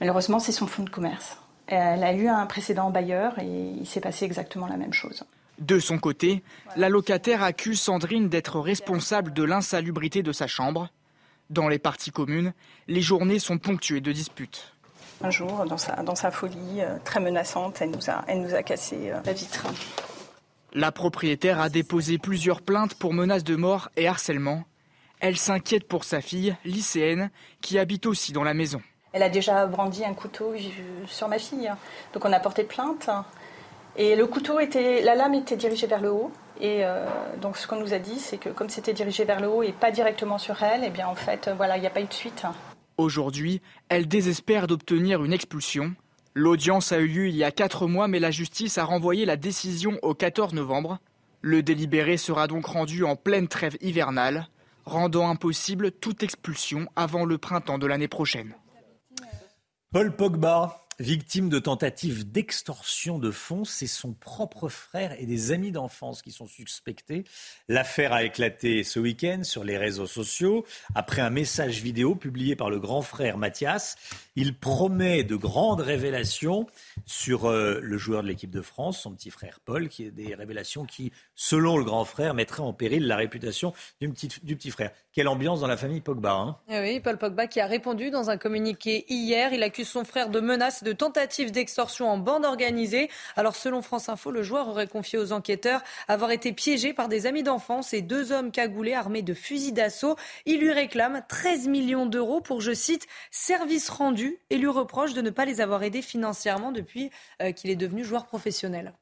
malheureusement, 0.00 0.38
c'est 0.38 0.52
son 0.52 0.66
fonds 0.66 0.82
de 0.82 0.90
commerce. 0.90 1.38
Elle 1.66 2.04
a 2.04 2.12
eu 2.12 2.28
un 2.28 2.44
précédent 2.44 2.90
bailleur 2.90 3.38
et 3.38 3.46
il 3.80 3.86
s'est 3.86 4.02
passé 4.02 4.26
exactement 4.26 4.66
la 4.66 4.76
même 4.76 4.92
chose. 4.92 5.24
De 5.58 5.78
son 5.78 5.98
côté, 5.98 6.42
la 6.76 6.90
locataire 6.90 7.42
accuse 7.42 7.80
Sandrine 7.80 8.28
d'être 8.28 8.60
responsable 8.60 9.32
de 9.32 9.44
l'insalubrité 9.44 10.22
de 10.22 10.32
sa 10.32 10.46
chambre. 10.46 10.90
Dans 11.48 11.68
les 11.68 11.78
parties 11.78 12.10
communes, 12.10 12.52
les 12.86 13.00
journées 13.00 13.38
sont 13.38 13.56
ponctuées 13.56 14.02
de 14.02 14.12
disputes. 14.12 14.71
Un 15.24 15.30
jour, 15.30 15.64
dans 15.66 15.78
sa, 15.78 16.02
dans 16.02 16.14
sa 16.14 16.30
folie 16.30 16.80
euh, 16.80 16.96
très 17.04 17.20
menaçante, 17.20 17.80
elle 17.80 17.90
nous 17.90 18.10
a, 18.10 18.24
elle 18.26 18.40
nous 18.40 18.54
a 18.54 18.62
cassé 18.62 19.10
euh, 19.10 19.20
la 19.24 19.32
vitre. 19.32 19.66
La 20.72 20.90
propriétaire 20.90 21.60
a 21.60 21.68
déposé 21.68 22.18
plusieurs 22.18 22.60
plaintes 22.60 22.94
pour 22.94 23.12
menaces 23.12 23.44
de 23.44 23.54
mort 23.54 23.90
et 23.96 24.08
harcèlement. 24.08 24.64
Elle 25.20 25.36
s'inquiète 25.36 25.86
pour 25.86 26.04
sa 26.04 26.20
fille, 26.20 26.56
lycéenne, 26.64 27.30
qui 27.60 27.78
habite 27.78 28.06
aussi 28.06 28.32
dans 28.32 28.42
la 28.42 28.54
maison. 28.54 28.82
Elle 29.12 29.22
a 29.22 29.28
déjà 29.28 29.66
brandi 29.66 30.04
un 30.04 30.14
couteau 30.14 30.54
sur 31.06 31.28
ma 31.28 31.38
fille. 31.38 31.70
Donc 32.14 32.24
on 32.24 32.32
a 32.32 32.40
porté 32.40 32.64
plainte. 32.64 33.08
Et 33.96 34.16
le 34.16 34.26
couteau 34.26 34.58
était, 34.58 35.02
la 35.02 35.14
lame 35.14 35.34
était 35.34 35.56
dirigée 35.56 35.86
vers 35.86 36.00
le 36.00 36.10
haut. 36.10 36.32
Et 36.60 36.84
euh, 36.84 37.06
donc 37.40 37.58
ce 37.58 37.66
qu'on 37.66 37.76
nous 37.76 37.92
a 37.92 37.98
dit, 37.98 38.18
c'est 38.18 38.38
que 38.38 38.48
comme 38.48 38.70
c'était 38.70 38.94
dirigé 38.94 39.24
vers 39.24 39.40
le 39.40 39.48
haut 39.48 39.62
et 39.62 39.72
pas 39.72 39.90
directement 39.90 40.38
sur 40.38 40.62
elle, 40.62 40.82
et 40.82 40.88
eh 40.88 40.90
bien 40.90 41.06
en 41.06 41.14
fait, 41.14 41.50
voilà, 41.56 41.76
il 41.76 41.80
n'y 41.80 41.86
a 41.86 41.90
pas 41.90 42.00
eu 42.00 42.06
de 42.06 42.12
suite. 42.12 42.44
Aujourd'hui, 42.98 43.60
elle 43.88 44.06
désespère 44.06 44.66
d'obtenir 44.66 45.24
une 45.24 45.32
expulsion. 45.32 45.94
L'audience 46.34 46.92
a 46.92 46.98
eu 46.98 47.06
lieu 47.06 47.28
il 47.28 47.36
y 47.36 47.44
a 47.44 47.50
quatre 47.50 47.86
mois, 47.86 48.08
mais 48.08 48.20
la 48.20 48.30
justice 48.30 48.78
a 48.78 48.84
renvoyé 48.84 49.24
la 49.24 49.36
décision 49.36 49.98
au 50.02 50.14
14 50.14 50.54
novembre. 50.54 50.98
Le 51.40 51.62
délibéré 51.62 52.16
sera 52.16 52.46
donc 52.46 52.66
rendu 52.66 53.04
en 53.04 53.16
pleine 53.16 53.48
trêve 53.48 53.76
hivernale, 53.80 54.48
rendant 54.84 55.28
impossible 55.28 55.92
toute 55.92 56.22
expulsion 56.22 56.86
avant 56.96 57.24
le 57.24 57.38
printemps 57.38 57.78
de 57.78 57.86
l'année 57.86 58.08
prochaine. 58.08 58.54
Paul 59.92 60.14
Pogba, 60.16 60.81
Victime 61.02 61.48
de 61.48 61.58
tentatives 61.58 62.30
d'extorsion 62.30 63.18
de 63.18 63.32
fonds, 63.32 63.64
c'est 63.64 63.88
son 63.88 64.12
propre 64.12 64.68
frère 64.68 65.20
et 65.20 65.26
des 65.26 65.50
amis 65.50 65.72
d'enfance 65.72 66.22
qui 66.22 66.30
sont 66.30 66.46
suspectés. 66.46 67.24
L'affaire 67.66 68.12
a 68.12 68.22
éclaté 68.22 68.84
ce 68.84 69.00
week-end 69.00 69.40
sur 69.42 69.64
les 69.64 69.76
réseaux 69.76 70.06
sociaux 70.06 70.64
après 70.94 71.20
un 71.20 71.30
message 71.30 71.82
vidéo 71.82 72.14
publié 72.14 72.54
par 72.54 72.70
le 72.70 72.78
grand 72.78 73.02
frère 73.02 73.36
Mathias. 73.36 73.96
Il 74.34 74.58
promet 74.58 75.24
de 75.24 75.36
grandes 75.36 75.82
révélations 75.82 76.66
sur 77.04 77.50
euh, 77.50 77.80
le 77.82 77.98
joueur 77.98 78.22
de 78.22 78.28
l'équipe 78.28 78.50
de 78.50 78.62
France, 78.62 79.00
son 79.00 79.12
petit 79.12 79.30
frère 79.30 79.60
Paul, 79.62 79.90
qui 79.90 80.04
est 80.04 80.10
des 80.10 80.34
révélations 80.34 80.86
qui, 80.86 81.12
selon 81.34 81.76
le 81.76 81.84
grand 81.84 82.06
frère, 82.06 82.32
mettraient 82.32 82.62
en 82.62 82.72
péril 82.72 83.06
la 83.06 83.16
réputation 83.16 83.74
du 84.00 84.08
petit, 84.08 84.70
frère. 84.70 84.90
Quelle 85.12 85.28
ambiance 85.28 85.60
dans 85.60 85.66
la 85.66 85.76
famille 85.76 86.00
Pogba 86.00 86.32
hein 86.32 86.56
eh 86.70 86.80
Oui, 86.80 87.00
Paul 87.00 87.18
Pogba 87.18 87.46
qui 87.46 87.60
a 87.60 87.66
répondu 87.66 88.10
dans 88.10 88.30
un 88.30 88.38
communiqué 88.38 89.04
hier. 89.10 89.52
Il 89.52 89.62
accuse 89.62 89.88
son 89.88 90.04
frère 90.04 90.30
de 90.30 90.40
menaces 90.40 90.82
de 90.82 90.92
tentatives 90.92 91.50
d'extorsion 91.50 92.08
en 92.08 92.16
bande 92.16 92.46
organisée. 92.46 93.10
Alors 93.36 93.54
selon 93.54 93.82
France 93.82 94.08
Info, 94.08 94.30
le 94.30 94.42
joueur 94.42 94.68
aurait 94.68 94.86
confié 94.86 95.18
aux 95.18 95.32
enquêteurs 95.32 95.82
avoir 96.08 96.30
été 96.30 96.52
piégé 96.52 96.94
par 96.94 97.08
des 97.08 97.26
amis 97.26 97.42
d'enfance 97.42 97.92
et 97.92 98.00
deux 98.00 98.32
hommes 98.32 98.50
cagoulés 98.50 98.94
armés 98.94 99.20
de 99.20 99.34
fusils 99.34 99.74
d'assaut. 99.74 100.16
Il 100.46 100.60
lui 100.60 100.72
réclame 100.72 101.22
13 101.28 101.68
millions 101.68 102.06
d'euros 102.06 102.40
pour, 102.40 102.62
je 102.62 102.72
cite, 102.72 103.06
service 103.30 103.90
rendu 103.90 104.21
et 104.50 104.58
lui 104.58 104.68
reproche 104.68 105.14
de 105.14 105.22
ne 105.22 105.30
pas 105.30 105.44
les 105.44 105.60
avoir 105.60 105.82
aidés 105.82 106.02
financièrement 106.02 106.72
depuis 106.72 107.10
euh, 107.40 107.52
qu'il 107.52 107.70
est 107.70 107.76
devenu 107.76 108.04
joueur 108.04 108.26
professionnel. 108.26 108.92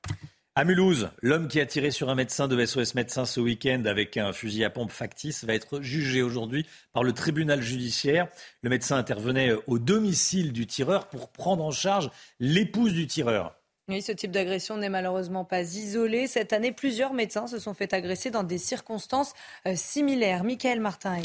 À 0.57 0.65
Mulhouse, 0.65 1.11
l'homme 1.23 1.47
qui 1.47 1.61
a 1.61 1.67
tiré 1.67 1.91
sur 1.91 2.11
un 2.11 2.17
médecin 2.17 2.49
de 2.49 2.67
SOS 2.67 2.95
Médecins 2.95 3.25
ce 3.25 3.41
week-end 3.41 3.85
avec 3.87 4.17
un 4.17 4.33
fusil 4.33 4.65
à 4.65 4.71
pompe 4.71 4.91
factice 4.91 5.45
va 5.45 5.55
être 5.55 5.81
jugé 5.81 6.23
aujourd'hui 6.23 6.67
par 6.93 7.05
le 7.05 7.13
tribunal 7.13 7.63
judiciaire. 7.63 8.27
Le 8.63 8.69
médecin 8.69 8.97
intervenait 8.97 9.53
au 9.69 9.79
domicile 9.79 10.53
du 10.53 10.67
tireur 10.67 11.09
pour 11.09 11.29
prendre 11.31 11.65
en 11.65 11.71
charge 11.71 12.11
l'épouse 12.41 12.93
du 12.93 13.07
tireur. 13.07 13.55
Oui, 13.89 14.03
ce 14.03 14.13
type 14.13 14.33
d'agression 14.33 14.77
n'est 14.77 14.89
malheureusement 14.89 15.45
pas 15.45 15.63
isolé. 15.63 16.27
Cette 16.27 16.53
année, 16.53 16.73
plusieurs 16.73 17.13
médecins 17.13 17.47
se 17.47 17.59
sont 17.59 17.75
fait 17.75 17.93
agresser 17.93 18.31
dans 18.31 18.45
des 18.45 18.59
circonstances 18.59 19.33
euh, 19.67 19.75
similaires. 19.77 20.45
Michael 20.45 20.81
Martin. 20.81 21.23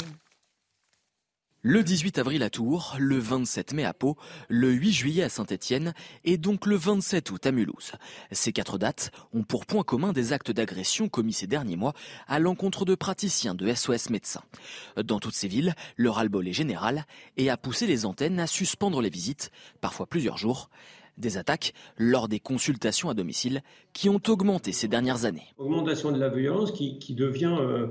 Le 1.68 1.82
18 1.82 2.18
avril 2.18 2.44
à 2.44 2.48
Tours, 2.48 2.94
le 2.96 3.18
27 3.18 3.72
mai 3.72 3.84
à 3.84 3.92
Pau, 3.92 4.16
le 4.48 4.70
8 4.70 4.92
juillet 4.92 5.22
à 5.24 5.28
Saint-Étienne 5.28 5.94
et 6.24 6.38
donc 6.38 6.64
le 6.64 6.76
27 6.76 7.28
août 7.32 7.44
à 7.44 7.50
Mulhouse. 7.50 7.94
Ces 8.30 8.52
quatre 8.52 8.78
dates 8.78 9.10
ont 9.32 9.42
pour 9.42 9.66
point 9.66 9.82
commun 9.82 10.12
des 10.12 10.32
actes 10.32 10.52
d'agression 10.52 11.08
commis 11.08 11.32
ces 11.32 11.48
derniers 11.48 11.74
mois 11.74 11.92
à 12.28 12.38
l'encontre 12.38 12.84
de 12.84 12.94
praticiens 12.94 13.56
de 13.56 13.74
SOS 13.74 14.10
médecins. 14.10 14.44
Dans 14.96 15.18
toutes 15.18 15.34
ces 15.34 15.48
villes, 15.48 15.74
le 15.96 16.08
ras-le-bol 16.08 16.46
est 16.46 16.52
général 16.52 17.04
et 17.36 17.50
a 17.50 17.56
poussé 17.56 17.88
les 17.88 18.06
antennes 18.06 18.38
à 18.38 18.46
suspendre 18.46 19.02
les 19.02 19.10
visites, 19.10 19.50
parfois 19.80 20.06
plusieurs 20.06 20.38
jours. 20.38 20.70
Des 21.18 21.38
attaques 21.38 21.72
lors 21.96 22.28
des 22.28 22.40
consultations 22.40 23.08
à 23.08 23.14
domicile 23.14 23.62
qui 23.94 24.10
ont 24.10 24.20
augmenté 24.28 24.72
ces 24.72 24.86
dernières 24.88 25.24
années. 25.24 25.46
Augmentation 25.56 26.12
de 26.12 26.18
la 26.18 26.28
violence 26.28 26.72
qui, 26.72 27.14
devient 27.14 27.56
euh, 27.58 27.86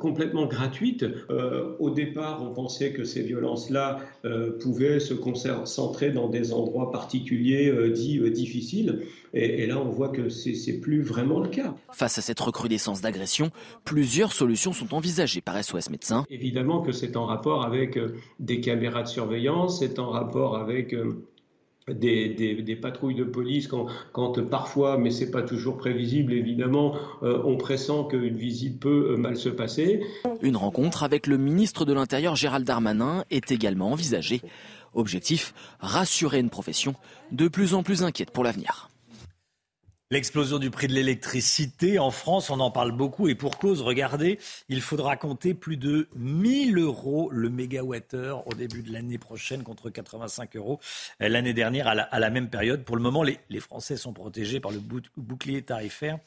complètement 0.00 0.46
gratuite. 0.46 1.04
Euh, 1.30 1.76
au 1.78 1.90
départ, 1.90 2.42
on 2.42 2.52
pensait 2.52 2.92
que 2.92 3.04
ces 3.04 3.22
violences-là 3.22 4.00
euh, 4.24 4.58
pouvaient 4.58 4.98
se 4.98 5.14
concentrer 5.14 6.10
dans 6.10 6.28
des 6.28 6.52
endroits 6.52 6.90
particuliers 6.90 7.72
dits 7.92 8.20
difficiles. 8.32 9.02
Et, 9.32 9.62
et, 9.62 9.66
là, 9.66 9.78
on 9.78 9.90
voit 9.90 10.08
que 10.08 10.28
c'est 10.28 10.80
plus 10.80 11.02
vraiment 11.02 11.38
le 11.38 11.48
cas. 11.48 11.76
Face 11.92 12.18
à 12.18 12.22
cette 12.22 12.40
recrudescence 12.40 13.00
d'agression, 13.00 13.50
plusieurs 13.84 14.32
solutions 14.32 14.72
sont 14.72 14.92
envisagées 14.94 15.40
par 15.40 15.62
SOS 15.62 15.90
Médecins. 15.90 16.24
Évidemment 16.28 16.82
que 16.82 16.90
c'est 16.90 17.16
en 17.16 17.26
rapport 17.26 17.64
avec 17.64 17.98
des 18.40 18.60
caméras 18.60 19.04
de 19.04 19.08
surveillance, 19.08 19.78
c'est 19.78 20.00
en 20.00 20.10
rapport 20.10 20.56
avec 20.56 20.94
des, 21.88 22.78
patrouilles 22.80 23.14
de 23.14 23.24
police 23.24 23.68
quand, 23.68 23.86
quand 24.12 24.40
parfois, 24.48 24.96
mais 24.98 25.10
c'est 25.10 25.30
pas 25.30 25.42
toujours 25.42 25.76
prévisible 25.76 26.32
évidemment, 26.32 26.94
euh, 27.22 27.42
on 27.44 27.56
pressent 27.56 28.04
qu'une 28.08 28.36
visite 28.36 28.80
peut 28.80 29.12
euh, 29.12 29.16
mal 29.16 29.36
se 29.36 29.48
passer. 29.48 30.02
Une 30.42 30.56
rencontre 30.56 31.02
avec 31.02 31.26
le 31.26 31.36
ministre 31.36 31.84
de 31.84 31.92
l'Intérieur 31.92 32.36
Gérald 32.36 32.66
Darmanin 32.66 33.24
est 33.30 33.52
également 33.52 33.92
envisagée. 33.92 34.40
Objectif, 34.94 35.54
rassurer 35.80 36.38
une 36.38 36.50
profession 36.50 36.94
de 37.32 37.48
plus 37.48 37.74
en 37.74 37.82
plus 37.82 38.02
inquiète 38.02 38.30
pour 38.30 38.44
l'avenir. 38.44 38.88
L'explosion 40.10 40.58
du 40.58 40.70
prix 40.70 40.86
de 40.86 40.92
l'électricité 40.92 41.98
en 41.98 42.10
France, 42.10 42.50
on 42.50 42.60
en 42.60 42.70
parle 42.70 42.92
beaucoup 42.92 43.26
et 43.28 43.34
pour 43.34 43.56
cause, 43.56 43.80
regardez, 43.80 44.38
il 44.68 44.82
faudra 44.82 45.16
compter 45.16 45.54
plus 45.54 45.78
de 45.78 46.08
1000 46.14 46.76
euros 46.76 47.30
le 47.32 47.48
mégawattheure 47.48 48.46
au 48.46 48.52
début 48.52 48.82
de 48.82 48.92
l'année 48.92 49.16
prochaine 49.16 49.62
contre 49.62 49.88
85 49.88 50.56
euros 50.56 50.78
l'année 51.20 51.54
dernière 51.54 51.88
à 51.88 52.18
la, 52.20 52.30
même 52.30 52.50
période. 52.50 52.84
Pour 52.84 52.96
le 52.96 53.02
moment, 53.02 53.22
les, 53.22 53.40
les 53.48 53.60
Français 53.60 53.96
sont 53.96 54.12
protégés 54.12 54.60
par 54.60 54.72
le 54.72 54.80
bouclier 55.16 55.62
tarifaire 55.62 56.18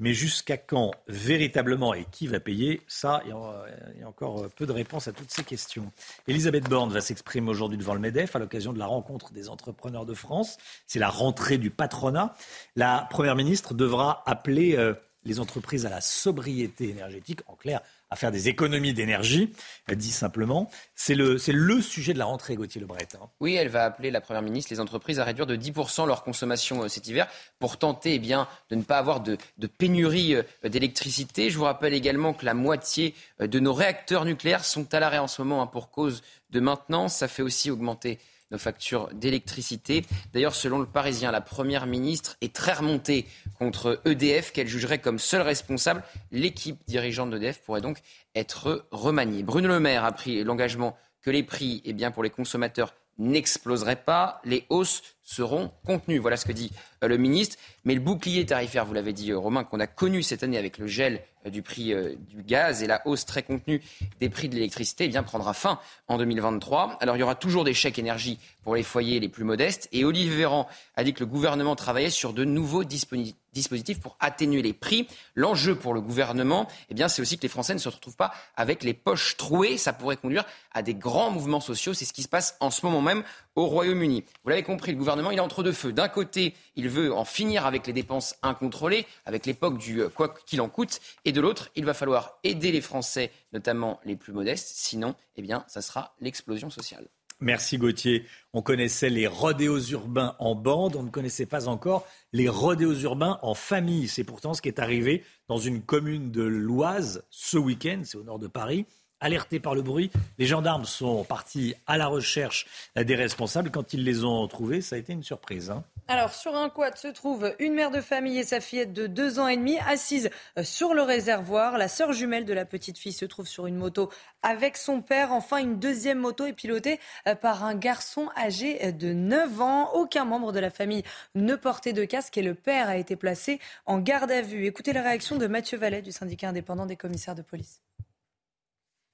mais 0.00 0.14
jusqu'à 0.14 0.56
quand 0.56 0.90
véritablement 1.06 1.94
et 1.94 2.06
qui 2.10 2.26
va 2.26 2.40
payer 2.40 2.82
Ça, 2.88 3.22
il 3.24 3.30
y 3.30 4.02
a 4.02 4.08
encore 4.08 4.48
peu 4.56 4.66
de 4.66 4.72
réponses 4.72 5.06
à 5.06 5.12
toutes 5.12 5.30
ces 5.30 5.44
questions. 5.44 5.92
Elisabeth 6.26 6.68
Borne 6.68 6.90
va 6.90 7.00
s'exprimer 7.00 7.48
aujourd'hui 7.48 7.78
devant 7.78 7.94
le 7.94 8.00
MEDEF 8.00 8.34
à 8.34 8.38
l'occasion 8.38 8.72
de 8.72 8.78
la 8.78 8.86
rencontre 8.86 9.32
des 9.32 9.48
entrepreneurs 9.48 10.06
de 10.06 10.14
France. 10.14 10.56
C'est 10.86 10.98
la 10.98 11.10
rentrée 11.10 11.58
du 11.58 11.70
patronat. 11.70 12.34
La 12.74 13.06
Première 13.10 13.36
ministre 13.36 13.74
devra 13.74 14.22
appeler 14.26 14.76
euh, 14.76 14.94
les 15.24 15.38
entreprises 15.38 15.86
à 15.86 15.90
la 15.90 16.00
sobriété 16.00 16.88
énergétique, 16.88 17.40
en 17.46 17.54
clair, 17.54 17.80
à 18.10 18.16
faire 18.16 18.32
des 18.32 18.48
économies 18.48 18.92
d'énergie, 18.92 19.52
dit 19.88 20.10
simplement. 20.10 20.68
C'est 20.96 21.14
le, 21.14 21.38
sujet 21.80 22.12
de 22.12 22.18
la 22.18 22.24
rentrée, 22.24 22.56
Gauthier 22.56 22.80
Lebret. 22.80 23.06
Hein. 23.14 23.28
Oui, 23.38 23.54
elle 23.54 23.68
va 23.68 23.84
appeler 23.84 24.10
la 24.10 24.20
Première 24.20 24.42
ministre 24.42 24.72
les 24.72 24.80
entreprises 24.80 25.20
à 25.20 25.24
réduire 25.24 25.46
de 25.46 25.56
10% 25.56 26.06
leur 26.06 26.24
consommation 26.24 26.82
euh, 26.82 26.88
cet 26.88 27.06
hiver 27.06 27.28
pour 27.58 27.78
tenter 27.78 28.14
eh 28.14 28.18
bien, 28.18 28.48
de 28.70 28.76
ne 28.76 28.82
pas 28.82 28.98
avoir 28.98 29.20
de, 29.20 29.38
de 29.58 29.66
pénurie 29.68 30.34
euh, 30.34 30.42
d'électricité. 30.68 31.50
Je 31.50 31.58
vous 31.58 31.64
rappelle 31.64 31.94
également 31.94 32.34
que 32.34 32.44
la 32.44 32.54
moitié 32.54 33.14
euh, 33.40 33.46
de 33.46 33.60
nos 33.60 33.72
réacteurs 33.72 34.24
nucléaires 34.24 34.64
sont 34.64 34.92
à 34.92 35.00
l'arrêt 35.00 35.18
en 35.18 35.28
ce 35.28 35.42
moment 35.42 35.62
hein, 35.62 35.66
pour 35.66 35.90
cause 35.90 36.22
de 36.50 36.58
maintenance. 36.60 37.14
Ça 37.16 37.28
fait 37.28 37.42
aussi 37.42 37.70
augmenter 37.70 38.18
nos 38.50 38.58
factures 38.58 39.08
d'électricité. 39.12 40.04
D'ailleurs, 40.32 40.54
selon 40.54 40.78
le 40.78 40.86
Parisien, 40.86 41.30
la 41.30 41.40
Première 41.40 41.86
ministre 41.86 42.36
est 42.40 42.54
très 42.54 42.72
remontée 42.72 43.26
contre 43.58 44.00
EDF, 44.04 44.52
qu'elle 44.52 44.68
jugerait 44.68 45.00
comme 45.00 45.18
seule 45.18 45.42
responsable. 45.42 46.02
L'équipe 46.32 46.78
dirigeante 46.86 47.30
d'EDF 47.30 47.60
pourrait 47.60 47.80
donc 47.80 47.98
être 48.34 48.86
remaniée. 48.90 49.42
Bruno 49.42 49.68
Le 49.68 49.80
Maire 49.80 50.04
a 50.04 50.12
pris 50.12 50.42
l'engagement 50.44 50.96
que 51.22 51.30
les 51.30 51.42
prix 51.42 51.82
eh 51.84 51.92
bien, 51.92 52.10
pour 52.10 52.22
les 52.22 52.30
consommateurs 52.30 52.94
n'exploseraient 53.18 53.96
pas, 53.96 54.40
les 54.44 54.64
hausses 54.70 55.02
seront 55.30 55.70
contenues. 55.86 56.18
Voilà 56.18 56.36
ce 56.36 56.44
que 56.44 56.52
dit 56.52 56.72
euh, 57.04 57.08
le 57.08 57.16
ministre. 57.16 57.56
Mais 57.84 57.94
le 57.94 58.00
bouclier 58.00 58.44
tarifaire, 58.44 58.84
vous 58.84 58.92
l'avez 58.92 59.12
dit, 59.12 59.30
euh, 59.30 59.38
Romain, 59.38 59.64
qu'on 59.64 59.80
a 59.80 59.86
connu 59.86 60.22
cette 60.22 60.42
année 60.42 60.58
avec 60.58 60.76
le 60.76 60.86
gel 60.86 61.22
euh, 61.46 61.50
du 61.50 61.62
prix 61.62 61.94
du 62.28 62.42
gaz 62.42 62.82
et 62.82 62.86
la 62.86 63.06
hausse 63.06 63.24
très 63.24 63.42
contenue 63.42 63.80
des 64.20 64.28
prix 64.28 64.48
de 64.48 64.54
l'électricité, 64.54 65.10
eh 65.12 65.22
prendra 65.22 65.54
fin 65.54 65.78
en 66.08 66.18
2023. 66.18 66.98
Alors 67.00 67.16
il 67.16 67.20
y 67.20 67.22
aura 67.22 67.36
toujours 67.36 67.64
des 67.64 67.74
chèques 67.74 67.98
énergie 67.98 68.38
pour 68.64 68.74
les 68.74 68.82
foyers 68.82 69.20
les 69.20 69.28
plus 69.28 69.44
modestes. 69.44 69.88
Et 69.92 70.04
Olivier 70.04 70.36
Véran 70.36 70.68
a 70.96 71.04
dit 71.04 71.14
que 71.14 71.20
le 71.20 71.26
gouvernement 71.26 71.76
travaillait 71.76 72.10
sur 72.10 72.32
de 72.32 72.44
nouveaux 72.44 72.84
dispositifs 72.84 74.00
pour 74.00 74.16
atténuer 74.20 74.62
les 74.62 74.72
prix. 74.72 75.08
L'enjeu 75.34 75.74
pour 75.74 75.94
le 75.94 76.00
gouvernement, 76.00 76.68
eh 76.90 76.94
bien, 76.94 77.08
c'est 77.08 77.22
aussi 77.22 77.36
que 77.36 77.42
les 77.42 77.48
Français 77.48 77.74
ne 77.74 77.78
se 77.78 77.88
retrouvent 77.88 78.16
pas 78.16 78.32
avec 78.56 78.82
les 78.82 78.94
poches 78.94 79.36
trouées. 79.36 79.78
Ça 79.78 79.92
pourrait 79.92 80.16
conduire 80.16 80.44
à 80.72 80.82
des 80.82 80.94
grands 80.94 81.30
mouvements 81.30 81.60
sociaux. 81.60 81.94
C'est 81.94 82.04
ce 82.04 82.12
qui 82.12 82.22
se 82.22 82.28
passe 82.28 82.56
en 82.60 82.70
ce 82.70 82.84
moment 82.84 83.00
même 83.00 83.22
au 83.56 83.66
Royaume-Uni. 83.66 84.24
Vous 84.44 84.50
l'avez 84.50 84.62
compris, 84.62 84.92
le 84.92 84.98
gouvernement, 84.98 85.19
il 85.30 85.36
est 85.36 85.40
entre 85.40 85.62
deux 85.62 85.72
feux. 85.72 85.92
D'un 85.92 86.08
côté, 86.08 86.54
il 86.76 86.88
veut 86.88 87.12
en 87.12 87.26
finir 87.26 87.66
avec 87.66 87.86
les 87.86 87.92
dépenses 87.92 88.36
incontrôlées, 88.42 89.06
avec 89.26 89.44
l'époque 89.44 89.76
du 89.76 90.00
euh, 90.00 90.08
quoi 90.08 90.32
qu'il 90.46 90.60
en 90.62 90.68
coûte. 90.70 91.00
Et 91.26 91.32
de 91.32 91.40
l'autre, 91.40 91.70
il 91.76 91.84
va 91.84 91.92
falloir 91.92 92.38
aider 92.44 92.72
les 92.72 92.80
Français, 92.80 93.30
notamment 93.52 94.00
les 94.04 94.16
plus 94.16 94.32
modestes. 94.32 94.72
Sinon, 94.74 95.14
eh 95.36 95.42
bien, 95.42 95.64
ça 95.68 95.82
sera 95.82 96.14
l'explosion 96.20 96.70
sociale. 96.70 97.08
Merci 97.42 97.78
Gauthier. 97.78 98.26
On 98.52 98.60
connaissait 98.60 99.08
les 99.08 99.26
rodéos 99.26 99.80
urbains 99.80 100.36
en 100.38 100.54
bande, 100.54 100.96
on 100.96 101.02
ne 101.02 101.10
connaissait 101.10 101.46
pas 101.46 101.68
encore 101.68 102.06
les 102.34 102.48
rodéos 102.48 102.94
urbains 103.00 103.38
en 103.42 103.54
famille. 103.54 104.08
C'est 104.08 104.24
pourtant 104.24 104.52
ce 104.52 104.60
qui 104.60 104.68
est 104.68 104.78
arrivé 104.78 105.24
dans 105.48 105.56
une 105.56 105.82
commune 105.82 106.30
de 106.30 106.42
l'Oise 106.42 107.24
ce 107.30 107.56
week-end, 107.56 108.02
c'est 108.04 108.18
au 108.18 108.24
nord 108.24 108.38
de 108.38 108.46
Paris. 108.46 108.84
Alertés 109.20 109.60
par 109.60 109.74
le 109.74 109.82
bruit. 109.82 110.10
Les 110.38 110.46
gendarmes 110.46 110.84
sont 110.84 111.24
partis 111.24 111.74
à 111.86 111.98
la 111.98 112.06
recherche 112.06 112.66
des 112.96 113.14
responsables. 113.14 113.70
Quand 113.70 113.92
ils 113.92 114.04
les 114.04 114.24
ont 114.24 114.46
trouvés, 114.48 114.80
ça 114.80 114.96
a 114.96 114.98
été 114.98 115.12
une 115.12 115.22
surprise. 115.22 115.70
Hein. 115.70 115.84
Alors, 116.08 116.34
sur 116.34 116.56
un 116.56 116.70
quad 116.70 116.96
se 116.96 117.06
trouve 117.06 117.54
une 117.60 117.74
mère 117.74 117.92
de 117.92 118.00
famille 118.00 118.38
et 118.38 118.42
sa 118.42 118.60
fillette 118.60 118.92
de 118.92 119.06
deux 119.06 119.38
ans 119.38 119.46
et 119.46 119.56
demi 119.56 119.78
assises 119.86 120.28
euh, 120.58 120.64
sur 120.64 120.92
le 120.92 121.02
réservoir. 121.02 121.78
La 121.78 121.86
sœur 121.86 122.12
jumelle 122.12 122.44
de 122.44 122.52
la 122.52 122.64
petite 122.64 122.98
fille 122.98 123.12
se 123.12 123.24
trouve 123.24 123.46
sur 123.46 123.66
une 123.66 123.76
moto 123.76 124.10
avec 124.42 124.76
son 124.76 125.02
père. 125.02 125.30
Enfin, 125.30 125.58
une 125.58 125.78
deuxième 125.78 126.18
moto 126.18 126.46
est 126.46 126.52
pilotée 126.52 126.98
euh, 127.28 127.36
par 127.36 127.62
un 127.62 127.76
garçon 127.76 128.28
âgé 128.36 128.84
euh, 128.84 128.90
de 128.90 129.12
9 129.12 129.60
ans. 129.60 129.92
Aucun 129.94 130.24
membre 130.24 130.50
de 130.50 130.58
la 130.58 130.70
famille 130.70 131.04
ne 131.36 131.54
portait 131.54 131.92
de 131.92 132.04
casque 132.04 132.36
et 132.38 132.42
le 132.42 132.54
père 132.54 132.88
a 132.88 132.96
été 132.96 133.14
placé 133.14 133.60
en 133.86 134.00
garde 134.00 134.32
à 134.32 134.42
vue. 134.42 134.66
Écoutez 134.66 134.92
la 134.92 135.02
réaction 135.02 135.36
de 135.36 135.46
Mathieu 135.46 135.78
Vallet 135.78 136.02
du 136.02 136.10
syndicat 136.10 136.48
indépendant 136.48 136.86
des 136.86 136.96
commissaires 136.96 137.36
de 137.36 137.42
police. 137.42 137.80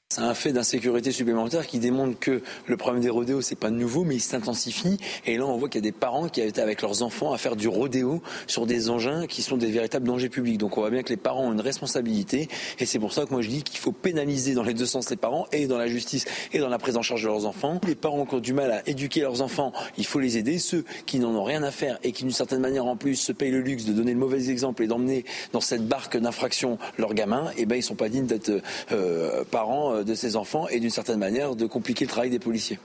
C'est 0.09 0.23
un 0.23 0.35
fait 0.35 0.53
d'insécurité 0.53 1.11
supplémentaire 1.11 1.66
qui 1.66 1.81
démontre 1.81 2.16
que 2.20 2.41
le 2.66 2.77
problème 2.77 3.03
des 3.03 3.11
rodéos, 3.11 3.41
c'est 3.41 3.57
pas 3.59 3.70
nouveau, 3.70 4.05
mais 4.05 4.15
il 4.15 4.20
s'intensifie. 4.20 4.99
Et 5.27 5.37
là, 5.37 5.45
on 5.47 5.57
voit 5.57 5.69
qu'il 5.69 5.81
y 5.81 5.85
a 5.87 5.91
des 5.91 5.91
parents 5.91 6.28
qui 6.28 6.41
été 6.41 6.61
avec 6.61 6.81
leurs 6.81 7.03
enfants 7.03 7.33
à 7.33 7.39
faire 7.39 7.57
du 7.57 7.66
rodéo 7.66 8.23
sur 8.47 8.66
des 8.66 8.89
engins 8.89 9.27
qui 9.27 9.43
sont 9.43 9.57
des 9.57 9.66
véritables 9.66 10.07
dangers 10.07 10.28
publics. 10.28 10.59
Donc 10.59 10.78
on 10.78 10.81
voit 10.81 10.91
bien 10.91 11.03
que 11.03 11.09
les 11.09 11.16
parents 11.16 11.49
ont 11.49 11.53
une 11.53 11.61
responsabilité. 11.61 12.49
Et 12.78 12.87
c'est 12.87 13.01
pour 13.01 13.12
ça 13.12 13.27
que 13.27 13.33
moi 13.33 13.43
je 13.43 13.49
dis 13.49 13.65
qu'il 13.65 13.81
faut 13.81 13.91
pénaliser 13.91 14.55
dans 14.55 14.62
les 14.62 14.74
deux 14.74 14.87
sens 14.87 15.11
les 15.11 15.16
parents, 15.16 15.49
et 15.51 15.66
dans 15.66 15.77
la 15.77 15.89
justice, 15.89 16.24
et 16.53 16.61
dans 16.61 16.69
la 16.69 16.78
prise 16.78 16.97
en 16.97 17.03
charge 17.03 17.24
de 17.24 17.27
leurs 17.27 17.45
enfants. 17.45 17.81
Les 17.85 17.97
parents 17.97 18.27
qui 18.27 18.37
ont 18.37 18.41
du 18.41 18.53
mal 18.53 18.70
à 18.70 18.89
éduquer 18.89 19.23
leurs 19.23 19.43
enfants, 19.43 19.73
il 19.99 20.07
faut 20.07 20.20
les 20.20 20.39
aider. 20.39 20.61
Ceux 20.61 20.85
qui 21.07 21.19
n'en 21.19 21.35
ont 21.35 21.45
rien 21.45 21.65
à 21.65 21.73
faire 21.73 21.99
et 22.05 22.12
qui 22.12 22.23
d'une 22.23 22.33
certaine 22.33 22.61
manière 22.61 22.87
en 22.87 22.97
plus 22.97 23.16
se 23.16 23.33
payent 23.33 23.51
le 23.51 23.61
luxe 23.61 23.85
de 23.87 23.93
donner 23.93 24.12
le 24.12 24.20
mauvais 24.20 24.51
exemple 24.51 24.85
et 24.85 24.87
d'emmener 24.87 25.24
dans 25.53 25.61
cette 25.61 25.85
barque 25.89 26.16
d'infraction 26.16 26.78
leurs 26.97 27.15
gamins, 27.15 27.51
eh 27.57 27.66
ben 27.66 27.74
ils 27.74 27.83
sont 27.83 27.97
pas 27.97 28.09
dignes 28.09 28.27
d'être 28.27 28.62
euh, 28.93 29.43
parents 29.51 29.95
euh, 29.97 30.05
de 30.05 30.14
ces 30.14 30.36
enfants 30.36 30.68
et 30.68 30.81
d'une 30.81 30.90
certaine 30.90 31.18
manière 31.18 31.56
de 31.56 31.66
compliquer 31.66 32.05
le 32.05 32.10
travail 32.10 32.31
des 32.31 32.39
policiers. 32.39 32.78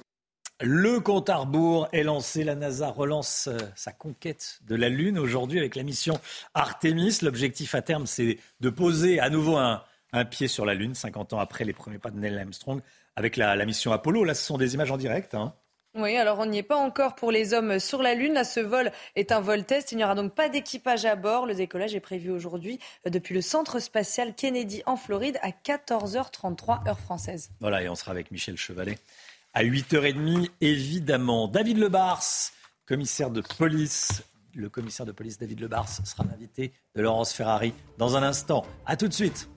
Le 0.64 1.00
compte 1.00 1.28
à 1.30 1.38
rebours 1.38 1.88
est 1.92 2.04
lancé. 2.04 2.44
La 2.44 2.54
NASA 2.54 2.90
relance 2.90 3.48
euh, 3.48 3.58
sa 3.76 3.92
conquête 3.92 4.60
de 4.68 4.76
la 4.76 4.90
Lune 4.90 5.18
aujourd'hui 5.18 5.58
avec 5.58 5.76
la 5.76 5.82
mission 5.82 6.20
Artemis. 6.54 7.18
L'objectif 7.24 7.74
à 7.74 7.82
terme, 7.82 8.06
c'est 8.06 8.38
de 8.60 8.70
poser 8.70 9.20
à 9.20 9.32
nouveau 9.32 9.58
un, 9.58 9.82
pied 10.30 10.48
sur 10.48 10.66
la 10.66 10.76
Lune, 10.76 10.94
50 10.94 11.34
ans 11.34 11.40
après 11.40 11.66
les 11.66 11.74
premiers 11.74 11.98
pas 11.98 12.12
de 12.12 12.20
Neil 12.20 12.38
Armstrong, 12.38 12.82
avec 13.16 13.38
la, 13.38 13.66
mission 13.66 13.92
Apollo. 13.92 14.24
Là, 14.24 14.36
ce 14.36 14.44
sont 14.44 14.60
des 14.60 14.76
images 14.76 14.92
en 14.92 14.98
direct. 14.98 15.34
Hein. 15.34 15.54
Oui, 15.94 16.16
alors 16.16 16.40
on 16.40 16.46
n'y 16.46 16.60
est 16.60 16.64
pas 16.64 16.78
encore 16.78 17.16
pour 17.16 17.32
les 17.32 17.54
hommes 17.54 17.78
sur 17.80 18.02
la 18.02 18.16
Lune. 18.16 18.44
ce 18.46 18.62
vol 18.62 18.92
est 19.18 19.34
un 19.34 19.42
vol 19.42 19.66
test. 19.66 19.92
Il 19.92 19.98
n'y 19.98 20.06
aura 20.06 20.16
donc 20.16 20.34
pas 20.34 20.48
d'équipage 20.48 21.04
à 21.04 21.18
bord. 21.18 21.46
Le 21.46 21.54
décollage 21.54 21.96
est 21.96 22.00
prévu 22.00 22.32
aujourd'hui 22.32 22.80
euh, 23.06 23.10
depuis 23.10 23.36
le 23.36 23.42
centre 23.42 23.80
spatial 23.80 24.34
Kennedy 24.34 24.84
en 24.86 24.96
Floride 24.96 25.38
à 25.42 25.50
14h33 25.50 26.88
heure 26.88 27.00
française. 27.00 27.52
Voilà, 27.60 27.84
et 27.84 27.90
on 27.90 27.96
sera 27.96 28.12
avec 28.12 28.32
Michel 28.32 28.56
Chevalet 28.56 28.98
à 29.54 29.66
8h30, 29.66 30.50
évidemment. 30.62 31.50
David 31.50 31.78
Lebars, 31.78 32.24
commissaire 32.86 33.30
de 33.30 33.42
police. 33.42 34.24
Le 34.54 34.70
commissaire 34.70 35.06
de 35.06 35.12
police 35.12 35.38
David 35.38 35.60
Lebars 35.60 35.90
sera 35.90 36.24
l'invité 36.24 36.72
de 36.96 37.02
Laurence 37.02 37.34
Ferrari 37.34 37.74
dans 37.98 38.16
un 38.16 38.24
instant. 38.24 38.66
A 38.86 38.96
tout 38.96 39.10
de 39.10 39.14
suite. 39.14 39.50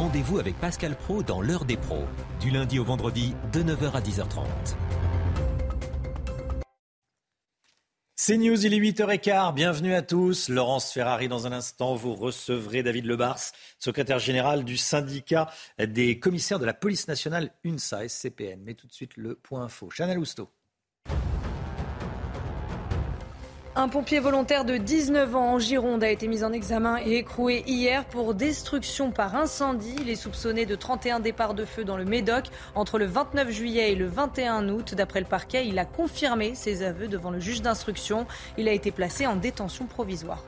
Rendez-vous 0.00 0.38
avec 0.38 0.58
Pascal 0.58 0.96
Pro 0.96 1.22
dans 1.22 1.42
l'heure 1.42 1.66
des 1.66 1.76
pros, 1.76 2.06
du 2.40 2.48
lundi 2.48 2.78
au 2.78 2.84
vendredi 2.84 3.34
de 3.52 3.62
9h 3.62 3.92
à 3.92 4.00
10h30. 4.00 4.46
C'est 8.16 8.38
News, 8.38 8.64
il 8.64 8.72
est 8.72 8.78
8h15. 8.78 9.52
Bienvenue 9.52 9.92
à 9.92 10.00
tous. 10.00 10.48
Laurence 10.48 10.90
Ferrari, 10.90 11.28
dans 11.28 11.46
un 11.46 11.52
instant, 11.52 11.96
vous 11.96 12.14
recevrez 12.14 12.82
David 12.82 13.04
Lebars, 13.04 13.40
secrétaire 13.78 14.18
général 14.18 14.64
du 14.64 14.78
syndicat 14.78 15.50
des 15.78 16.18
commissaires 16.18 16.58
de 16.58 16.64
la 16.64 16.72
police 16.72 17.06
nationale 17.06 17.52
UNSA 17.64 18.08
SCPN. 18.08 18.62
Mais 18.64 18.72
tout 18.72 18.86
de 18.86 18.94
suite, 18.94 19.18
le 19.18 19.34
point 19.34 19.64
info. 19.64 19.90
Chanel 19.90 20.18
Housteau. 20.18 20.48
Un 23.76 23.88
pompier 23.88 24.18
volontaire 24.18 24.64
de 24.64 24.76
19 24.76 25.36
ans 25.36 25.54
en 25.54 25.58
Gironde 25.60 26.02
a 26.02 26.10
été 26.10 26.26
mis 26.26 26.42
en 26.42 26.52
examen 26.52 26.98
et 27.06 27.18
écroué 27.18 27.62
hier 27.68 28.04
pour 28.04 28.34
destruction 28.34 29.12
par 29.12 29.36
incendie. 29.36 29.94
Il 30.00 30.10
est 30.10 30.16
soupçonné 30.16 30.66
de 30.66 30.74
31 30.74 31.20
départs 31.20 31.54
de 31.54 31.64
feu 31.64 31.84
dans 31.84 31.96
le 31.96 32.04
Médoc 32.04 32.46
entre 32.74 32.98
le 32.98 33.06
29 33.06 33.48
juillet 33.48 33.92
et 33.92 33.94
le 33.94 34.06
21 34.06 34.68
août. 34.70 34.96
D'après 34.96 35.20
le 35.20 35.26
parquet, 35.26 35.68
il 35.68 35.78
a 35.78 35.84
confirmé 35.84 36.56
ses 36.56 36.82
aveux 36.82 37.06
devant 37.06 37.30
le 37.30 37.38
juge 37.38 37.62
d'instruction. 37.62 38.26
Il 38.58 38.68
a 38.68 38.72
été 38.72 38.90
placé 38.90 39.28
en 39.28 39.36
détention 39.36 39.86
provisoire. 39.86 40.42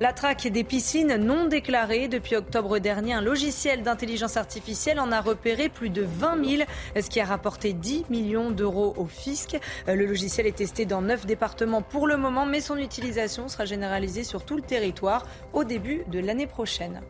La 0.00 0.12
traque 0.12 0.48
des 0.48 0.64
piscines 0.64 1.14
non 1.16 1.46
déclarées. 1.46 2.08
Depuis 2.08 2.34
octobre 2.34 2.80
dernier, 2.80 3.12
un 3.12 3.20
logiciel 3.20 3.84
d'intelligence 3.84 4.36
artificielle 4.36 4.98
en 4.98 5.12
a 5.12 5.20
repéré 5.20 5.68
plus 5.68 5.88
de 5.88 6.02
20 6.02 6.44
000, 6.44 6.62
ce 7.00 7.08
qui 7.08 7.20
a 7.20 7.24
rapporté 7.24 7.72
10 7.72 8.06
millions 8.10 8.50
d'euros 8.50 8.94
au 8.96 9.06
fisc. 9.06 9.56
Le 9.86 10.04
logiciel 10.04 10.48
est 10.48 10.56
testé 10.56 10.84
dans 10.84 11.00
neuf 11.00 11.26
départements 11.26 11.82
pour 11.82 12.08
le 12.08 12.16
moment, 12.16 12.44
mais 12.44 12.60
son 12.60 12.76
utilisation 12.76 13.46
sera 13.46 13.66
généralisée 13.66 14.24
sur 14.24 14.44
tout 14.44 14.56
le 14.56 14.62
territoire 14.62 15.26
au 15.52 15.62
début 15.62 16.02
de 16.08 16.18
l'année 16.18 16.48
prochaine 16.48 17.00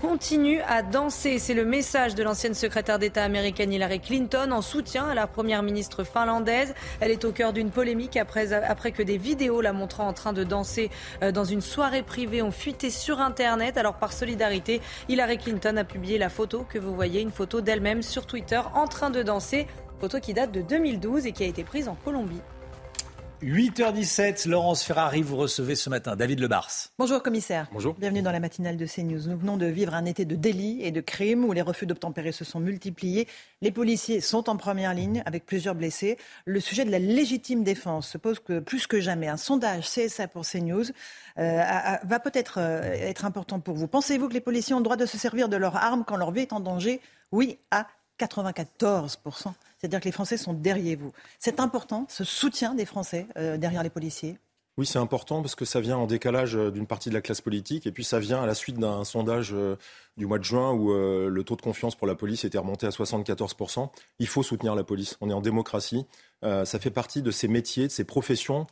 continue 0.00 0.60
à 0.62 0.82
danser. 0.82 1.38
C'est 1.38 1.54
le 1.54 1.64
message 1.64 2.14
de 2.14 2.22
l'ancienne 2.22 2.54
secrétaire 2.54 2.98
d'État 2.98 3.22
américaine 3.22 3.72
Hillary 3.72 4.00
Clinton 4.00 4.50
en 4.50 4.62
soutien 4.62 5.06
à 5.08 5.14
la 5.14 5.26
première 5.26 5.62
ministre 5.62 6.04
finlandaise. 6.04 6.74
Elle 7.00 7.10
est 7.10 7.24
au 7.24 7.32
cœur 7.32 7.52
d'une 7.52 7.70
polémique 7.70 8.16
après, 8.16 8.52
après 8.52 8.92
que 8.92 9.02
des 9.02 9.18
vidéos 9.18 9.60
la 9.60 9.72
montrant 9.72 10.08
en 10.08 10.12
train 10.12 10.32
de 10.32 10.42
danser 10.42 10.90
euh, 11.22 11.32
dans 11.32 11.44
une 11.44 11.60
soirée 11.60 12.02
privée 12.02 12.40
ont 12.42 12.50
fuité 12.50 12.88
sur 12.88 13.20
Internet. 13.20 13.76
Alors 13.76 13.94
par 13.94 14.12
solidarité, 14.12 14.80
Hillary 15.08 15.38
Clinton 15.38 15.76
a 15.76 15.84
publié 15.84 16.18
la 16.18 16.30
photo 16.30 16.64
que 16.68 16.78
vous 16.78 16.94
voyez, 16.94 17.20
une 17.20 17.30
photo 17.30 17.60
d'elle-même 17.60 18.02
sur 18.02 18.26
Twitter 18.26 18.60
en 18.74 18.86
train 18.86 19.10
de 19.10 19.22
danser. 19.22 19.66
Photo 20.00 20.18
qui 20.18 20.32
date 20.32 20.50
de 20.50 20.62
2012 20.62 21.26
et 21.26 21.32
qui 21.32 21.44
a 21.44 21.46
été 21.46 21.62
prise 21.62 21.88
en 21.88 21.94
Colombie. 21.94 22.40
8h17, 23.42 24.46
Laurence 24.48 24.82
Ferrari, 24.82 25.22
vous 25.22 25.36
recevez 25.36 25.74
ce 25.74 25.88
matin 25.88 26.14
David 26.14 26.40
Lebars. 26.40 26.70
Bonjour 26.98 27.22
commissaire. 27.22 27.68
Bonjour. 27.72 27.94
Bienvenue 27.94 28.20
dans 28.20 28.32
la 28.32 28.40
matinale 28.40 28.76
de 28.76 28.84
CNews. 28.84 29.28
Nous 29.28 29.38
venons 29.38 29.56
de 29.56 29.64
vivre 29.64 29.94
un 29.94 30.04
été 30.04 30.26
de 30.26 30.36
délits 30.36 30.80
et 30.82 30.90
de 30.90 31.00
crimes 31.00 31.46
où 31.46 31.52
les 31.54 31.62
refus 31.62 31.86
d'obtempérer 31.86 32.32
se 32.32 32.44
sont 32.44 32.60
multipliés. 32.60 33.26
Les 33.62 33.70
policiers 33.70 34.20
sont 34.20 34.50
en 34.50 34.58
première 34.58 34.92
ligne 34.92 35.22
avec 35.24 35.46
plusieurs 35.46 35.74
blessés. 35.74 36.18
Le 36.44 36.60
sujet 36.60 36.84
de 36.84 36.90
la 36.90 36.98
légitime 36.98 37.64
défense 37.64 38.10
se 38.10 38.18
pose 38.18 38.40
que, 38.40 38.58
plus 38.60 38.86
que 38.86 39.00
jamais. 39.00 39.28
Un 39.28 39.38
sondage 39.38 39.88
CSA 39.88 40.28
pour 40.28 40.44
CNews 40.44 40.84
euh, 41.38 41.62
va 42.04 42.20
peut-être 42.20 42.58
euh, 42.58 42.82
être 42.82 43.24
important 43.24 43.58
pour 43.58 43.74
vous. 43.74 43.86
Pensez-vous 43.86 44.28
que 44.28 44.34
les 44.34 44.40
policiers 44.40 44.74
ont 44.74 44.80
le 44.80 44.84
droit 44.84 44.96
de 44.96 45.06
se 45.06 45.16
servir 45.16 45.48
de 45.48 45.56
leurs 45.56 45.76
armes 45.76 46.04
quand 46.06 46.18
leur 46.18 46.30
vie 46.30 46.42
est 46.42 46.52
en 46.52 46.60
danger? 46.60 47.00
Oui, 47.32 47.58
à 47.70 47.86
94%. 48.18 49.54
C'est-à-dire 49.80 50.00
que 50.00 50.04
les 50.04 50.12
Français 50.12 50.36
sont 50.36 50.52
derrière 50.52 50.98
vous. 50.98 51.12
C'est 51.38 51.58
important, 51.58 52.04
ce 52.08 52.22
soutien 52.22 52.74
des 52.74 52.84
Français 52.84 53.26
euh, 53.38 53.56
derrière 53.56 53.82
les 53.82 53.90
policiers 53.90 54.38
oui, 54.76 54.86
c'est 54.86 55.00
important 55.00 55.42
parce 55.42 55.56
que 55.56 55.66
ça 55.66 55.80
vient 55.80 55.98
en 55.98 56.06
décalage 56.06 56.56
euh, 56.56 56.70
d'une 56.70 56.86
partie 56.86 57.10
de 57.10 57.14
la 57.14 57.20
classe 57.20 57.42
politique 57.42 57.86
et 57.86 57.92
puis 57.92 58.02
ça 58.02 58.18
vient 58.18 58.40
à 58.40 58.46
la 58.46 58.54
suite 58.54 58.78
d'un 58.78 59.04
sondage 59.04 59.52
euh, 59.52 59.76
du 60.16 60.24
mois 60.24 60.38
de 60.38 60.44
juin 60.44 60.72
où 60.72 60.94
le 60.94 61.42
taux 61.42 61.56
de 61.56 61.60
confiance 61.60 61.96
pour 61.96 62.06
la 62.06 62.14
police 62.14 62.44
était 62.44 62.56
remonté 62.56 62.86
à 62.86 62.90
74%. 62.90 63.90
Il 64.20 64.26
faut 64.26 64.42
soutenir 64.42 64.74
la 64.74 64.84
police. 64.84 65.18
On 65.20 65.28
est 65.28 65.34
en 65.34 65.42
démocratie. 65.42 66.06
ça 66.42 66.78
fait 66.78 66.90
partie 66.90 67.20
de 67.20 67.30
ces 67.30 67.48
métiers, 67.48 67.88
de 67.88 67.92
ces 67.92 68.04
professions 68.04 68.66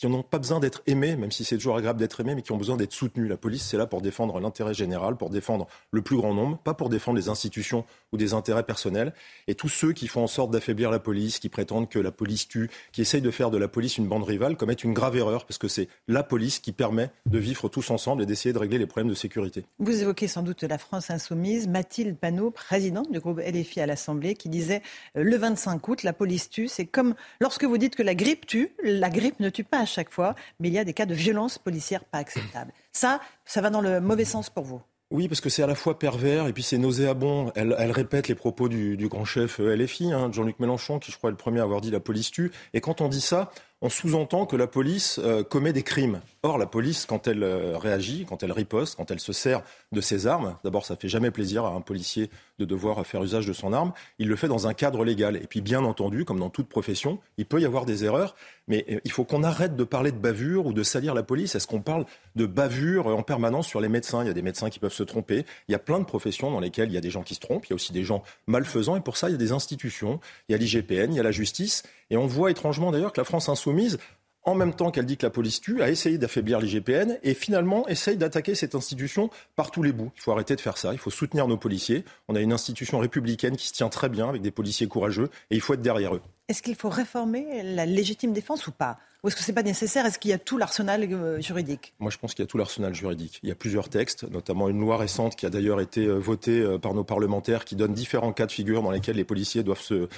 qui 0.00 0.06
n'ont 0.06 0.22
pas 0.22 0.38
besoin 0.38 0.60
d'être 0.60 0.82
aimés, 0.86 1.14
même 1.14 1.30
si 1.30 1.44
c'est 1.44 1.56
toujours 1.56 1.76
agréable 1.76 1.98
d'être 1.98 2.20
aimé, 2.20 2.34
mais 2.34 2.40
qui 2.40 2.52
ont 2.52 2.56
besoin 2.56 2.78
d'être 2.78 2.94
soutenus. 2.94 3.28
La 3.28 3.36
police, 3.36 3.62
c'est 3.62 3.76
là 3.76 3.86
pour 3.86 4.00
défendre 4.00 4.40
l'intérêt 4.40 4.72
général, 4.72 5.16
pour 5.16 5.28
défendre 5.28 5.66
le 5.90 6.00
plus 6.00 6.16
grand 6.16 6.32
nombre, 6.32 6.56
pas 6.56 6.72
pour 6.72 6.88
défendre 6.88 7.18
les 7.18 7.28
institutions 7.28 7.84
ou 8.10 8.16
des 8.16 8.32
intérêts 8.32 8.62
personnels. 8.62 9.12
Et 9.46 9.54
tous 9.54 9.68
ceux 9.68 9.92
qui 9.92 10.08
font 10.08 10.22
en 10.22 10.26
sorte 10.26 10.52
d'affaiblir 10.52 10.90
la 10.90 11.00
police, 11.00 11.38
qui 11.38 11.50
prétendent 11.50 11.86
que 11.86 11.98
la 11.98 12.12
police 12.12 12.48
tue, 12.48 12.70
qui 12.92 13.02
essayent 13.02 13.20
de 13.20 13.30
faire 13.30 13.50
de 13.50 13.58
la 13.58 13.68
police 13.68 13.98
une 13.98 14.08
bande 14.08 14.24
rivale, 14.24 14.56
commettent 14.56 14.84
une 14.84 14.94
grave 14.94 15.18
erreur, 15.18 15.44
parce 15.44 15.58
que 15.58 15.68
c'est 15.68 15.88
la 16.08 16.22
police 16.22 16.60
qui 16.60 16.72
permet 16.72 17.10
de 17.26 17.38
vivre 17.38 17.68
tous 17.68 17.90
ensemble 17.90 18.22
et 18.22 18.26
d'essayer 18.26 18.54
de 18.54 18.58
régler 18.58 18.78
les 18.78 18.86
problèmes 18.86 19.10
de 19.10 19.14
sécurité. 19.14 19.66
Vous 19.80 20.00
évoquez 20.00 20.28
sans 20.28 20.42
doute 20.42 20.62
la 20.62 20.78
France 20.78 21.10
insoumise. 21.10 21.68
Mathilde 21.68 22.16
Panot, 22.16 22.50
présidente 22.50 23.12
du 23.12 23.20
groupe 23.20 23.38
LFI 23.38 23.82
à 23.82 23.86
l'Assemblée, 23.86 24.34
qui 24.34 24.48
disait 24.48 24.80
euh, 25.18 25.24
le 25.24 25.36
25 25.36 25.86
août, 25.88 26.02
la 26.04 26.14
police 26.14 26.48
tue. 26.48 26.68
C'est 26.68 26.86
comme 26.86 27.14
lorsque 27.38 27.64
vous 27.64 27.76
dites 27.76 27.96
que 27.96 28.02
la 28.02 28.14
grippe 28.14 28.46
tue, 28.46 28.72
la 28.82 29.10
grippe 29.10 29.40
ne 29.40 29.50
tue 29.50 29.62
pas 29.62 29.89
chaque 29.90 30.10
fois, 30.10 30.34
mais 30.58 30.68
il 30.68 30.74
y 30.74 30.78
a 30.78 30.84
des 30.84 30.94
cas 30.94 31.06
de 31.06 31.14
violence 31.14 31.58
policière 31.58 32.04
pas 32.04 32.18
acceptables. 32.18 32.72
Ça, 32.92 33.20
ça 33.44 33.60
va 33.60 33.70
dans 33.70 33.80
le 33.80 34.00
mauvais 34.00 34.24
sens 34.24 34.50
pour 34.50 34.64
vous. 34.64 34.80
Oui, 35.12 35.26
parce 35.26 35.40
que 35.40 35.48
c'est 35.48 35.64
à 35.64 35.66
la 35.66 35.74
fois 35.74 35.98
pervers 35.98 36.46
et 36.46 36.52
puis 36.52 36.62
c'est 36.62 36.78
nauséabond. 36.78 37.50
Elle, 37.56 37.90
répète 37.90 38.28
les 38.28 38.36
propos 38.36 38.68
du, 38.68 38.96
grand 39.08 39.24
chef 39.24 39.58
LFI, 39.58 40.12
hein, 40.12 40.30
Jean-Luc 40.32 40.60
Mélenchon, 40.60 41.00
qui 41.00 41.10
je 41.10 41.18
crois 41.18 41.30
est 41.30 41.32
le 41.32 41.36
premier 41.36 41.58
à 41.58 41.64
avoir 41.64 41.80
dit 41.80 41.90
la 41.90 41.98
police 41.98 42.30
tue. 42.30 42.52
Et 42.74 42.80
quand 42.80 43.00
on 43.00 43.08
dit 43.08 43.20
ça, 43.20 43.50
on 43.82 43.88
sous-entend 43.88 44.46
que 44.46 44.54
la 44.54 44.68
police 44.68 45.18
euh, 45.18 45.42
commet 45.42 45.72
des 45.72 45.82
crimes. 45.82 46.20
Or, 46.42 46.56
la 46.56 46.64
police, 46.64 47.04
quand 47.04 47.26
elle 47.26 47.42
euh, 47.42 47.76
réagit, 47.76 48.24
quand 48.26 48.42
elle 48.42 48.52
riposte, 48.52 48.96
quand 48.96 49.10
elle 49.10 49.20
se 49.20 49.34
sert 49.34 49.62
de 49.92 50.00
ses 50.00 50.26
armes, 50.26 50.56
d'abord, 50.64 50.86
ça 50.86 50.96
fait 50.96 51.08
jamais 51.08 51.30
plaisir 51.30 51.66
à 51.66 51.74
un 51.74 51.82
policier 51.82 52.30
de 52.58 52.64
devoir 52.64 53.06
faire 53.06 53.22
usage 53.22 53.46
de 53.46 53.52
son 53.52 53.74
arme. 53.74 53.92
Il 54.18 54.26
le 54.28 54.36
fait 54.36 54.48
dans 54.48 54.66
un 54.66 54.72
cadre 54.72 55.04
légal. 55.04 55.36
Et 55.36 55.46
puis, 55.46 55.60
bien 55.60 55.84
entendu, 55.84 56.24
comme 56.24 56.40
dans 56.40 56.48
toute 56.48 56.70
profession, 56.70 57.18
il 57.36 57.44
peut 57.44 57.60
y 57.60 57.66
avoir 57.66 57.84
des 57.84 58.06
erreurs, 58.06 58.36
mais 58.68 58.86
euh, 58.90 59.00
il 59.04 59.12
faut 59.12 59.24
qu'on 59.24 59.42
arrête 59.42 59.76
de 59.76 59.84
parler 59.84 60.12
de 60.12 60.16
bavure 60.16 60.64
ou 60.64 60.72
de 60.72 60.82
salir 60.82 61.12
la 61.12 61.22
police. 61.22 61.56
Est-ce 61.56 61.66
qu'on 61.66 61.82
parle 61.82 62.06
de 62.36 62.46
bavure 62.46 63.08
en 63.08 63.22
permanence 63.22 63.66
sur 63.66 63.82
les 63.82 63.90
médecins? 63.90 64.24
Il 64.24 64.26
y 64.26 64.30
a 64.30 64.34
des 64.34 64.40
médecins 64.40 64.70
qui 64.70 64.78
peuvent 64.78 64.94
se 64.94 65.02
tromper. 65.02 65.44
Il 65.68 65.72
y 65.72 65.74
a 65.74 65.78
plein 65.78 65.98
de 65.98 66.06
professions 66.06 66.50
dans 66.50 66.60
lesquelles 66.60 66.88
il 66.88 66.94
y 66.94 66.98
a 66.98 67.02
des 67.02 67.10
gens 67.10 67.22
qui 67.22 67.34
se 67.34 67.40
trompent. 67.40 67.66
Il 67.66 67.70
y 67.70 67.74
a 67.74 67.76
aussi 67.76 67.92
des 67.92 68.04
gens 68.04 68.22
malfaisants. 68.46 68.96
Et 68.96 69.02
pour 69.02 69.18
ça, 69.18 69.28
il 69.28 69.32
y 69.32 69.34
a 69.34 69.38
des 69.38 69.52
institutions. 69.52 70.20
Il 70.48 70.52
y 70.52 70.54
a 70.54 70.58
l'IGPN, 70.58 71.12
il 71.12 71.16
y 71.16 71.20
a 71.20 71.22
la 71.22 71.32
justice. 71.32 71.82
Et 72.08 72.16
on 72.16 72.26
voit 72.26 72.50
étrangement 72.50 72.92
d'ailleurs 72.92 73.12
que 73.12 73.20
la 73.20 73.24
France 73.24 73.50
insoumise 73.50 73.98
en 74.44 74.54
même 74.54 74.74
temps 74.74 74.90
qu'elle 74.90 75.06
dit 75.06 75.16
que 75.16 75.26
la 75.26 75.30
police 75.30 75.60
tue, 75.60 75.82
a 75.82 75.90
essayé 75.90 76.18
d'affaiblir 76.18 76.60
l'IGPN 76.60 77.18
et 77.22 77.34
finalement 77.34 77.86
essaye 77.88 78.16
d'attaquer 78.16 78.54
cette 78.54 78.74
institution 78.74 79.30
par 79.56 79.70
tous 79.70 79.82
les 79.82 79.92
bouts. 79.92 80.10
Il 80.16 80.22
faut 80.22 80.32
arrêter 80.32 80.56
de 80.56 80.60
faire 80.60 80.78
ça, 80.78 80.92
il 80.92 80.98
faut 80.98 81.10
soutenir 81.10 81.46
nos 81.46 81.56
policiers. 81.56 82.04
On 82.28 82.34
a 82.34 82.40
une 82.40 82.52
institution 82.52 82.98
républicaine 82.98 83.56
qui 83.56 83.68
se 83.68 83.72
tient 83.72 83.88
très 83.88 84.08
bien 84.08 84.28
avec 84.28 84.42
des 84.42 84.50
policiers 84.50 84.86
courageux 84.86 85.30
et 85.50 85.56
il 85.56 85.60
faut 85.60 85.74
être 85.74 85.82
derrière 85.82 86.14
eux. 86.14 86.22
Est-ce 86.50 86.64
qu'il 86.64 86.74
faut 86.74 86.88
réformer 86.88 87.62
la 87.62 87.86
légitime 87.86 88.32
défense 88.32 88.66
ou 88.66 88.72
pas 88.72 88.98
Ou 89.22 89.28
est-ce 89.28 89.36
que 89.36 89.42
ce 89.42 89.52
n'est 89.52 89.54
pas 89.54 89.62
nécessaire? 89.62 90.04
Est-ce 90.04 90.18
qu'il 90.18 90.32
y 90.32 90.34
a 90.34 90.38
tout 90.38 90.58
l'arsenal 90.58 91.00
euh, 91.04 91.40
juridique? 91.40 91.94
Moi, 92.00 92.10
je 92.10 92.18
pense 92.18 92.34
qu'il 92.34 92.42
y 92.42 92.48
a 92.48 92.48
tout 92.48 92.58
l'arsenal 92.58 92.92
juridique. 92.92 93.38
Il 93.44 93.48
y 93.48 93.52
a 93.52 93.54
plusieurs 93.54 93.88
textes, 93.88 94.28
notamment 94.28 94.68
une 94.68 94.80
loi 94.80 94.96
récente 94.96 95.36
qui 95.36 95.46
a 95.46 95.50
d'ailleurs 95.50 95.80
été 95.80 96.06
euh, 96.06 96.18
votée 96.18 96.58
euh, 96.58 96.76
par 96.76 96.92
nos 96.92 97.04
parlementaires, 97.04 97.64
qui 97.64 97.76
donne 97.76 97.92
différents 97.92 98.32
cas 98.32 98.46
de 98.46 98.50
figure 98.50 98.82
dans 98.82 98.90
lesquels 98.90 99.14
les 99.14 99.22
policiers 99.22 99.62
doivent 99.62 99.80
se 99.80 100.08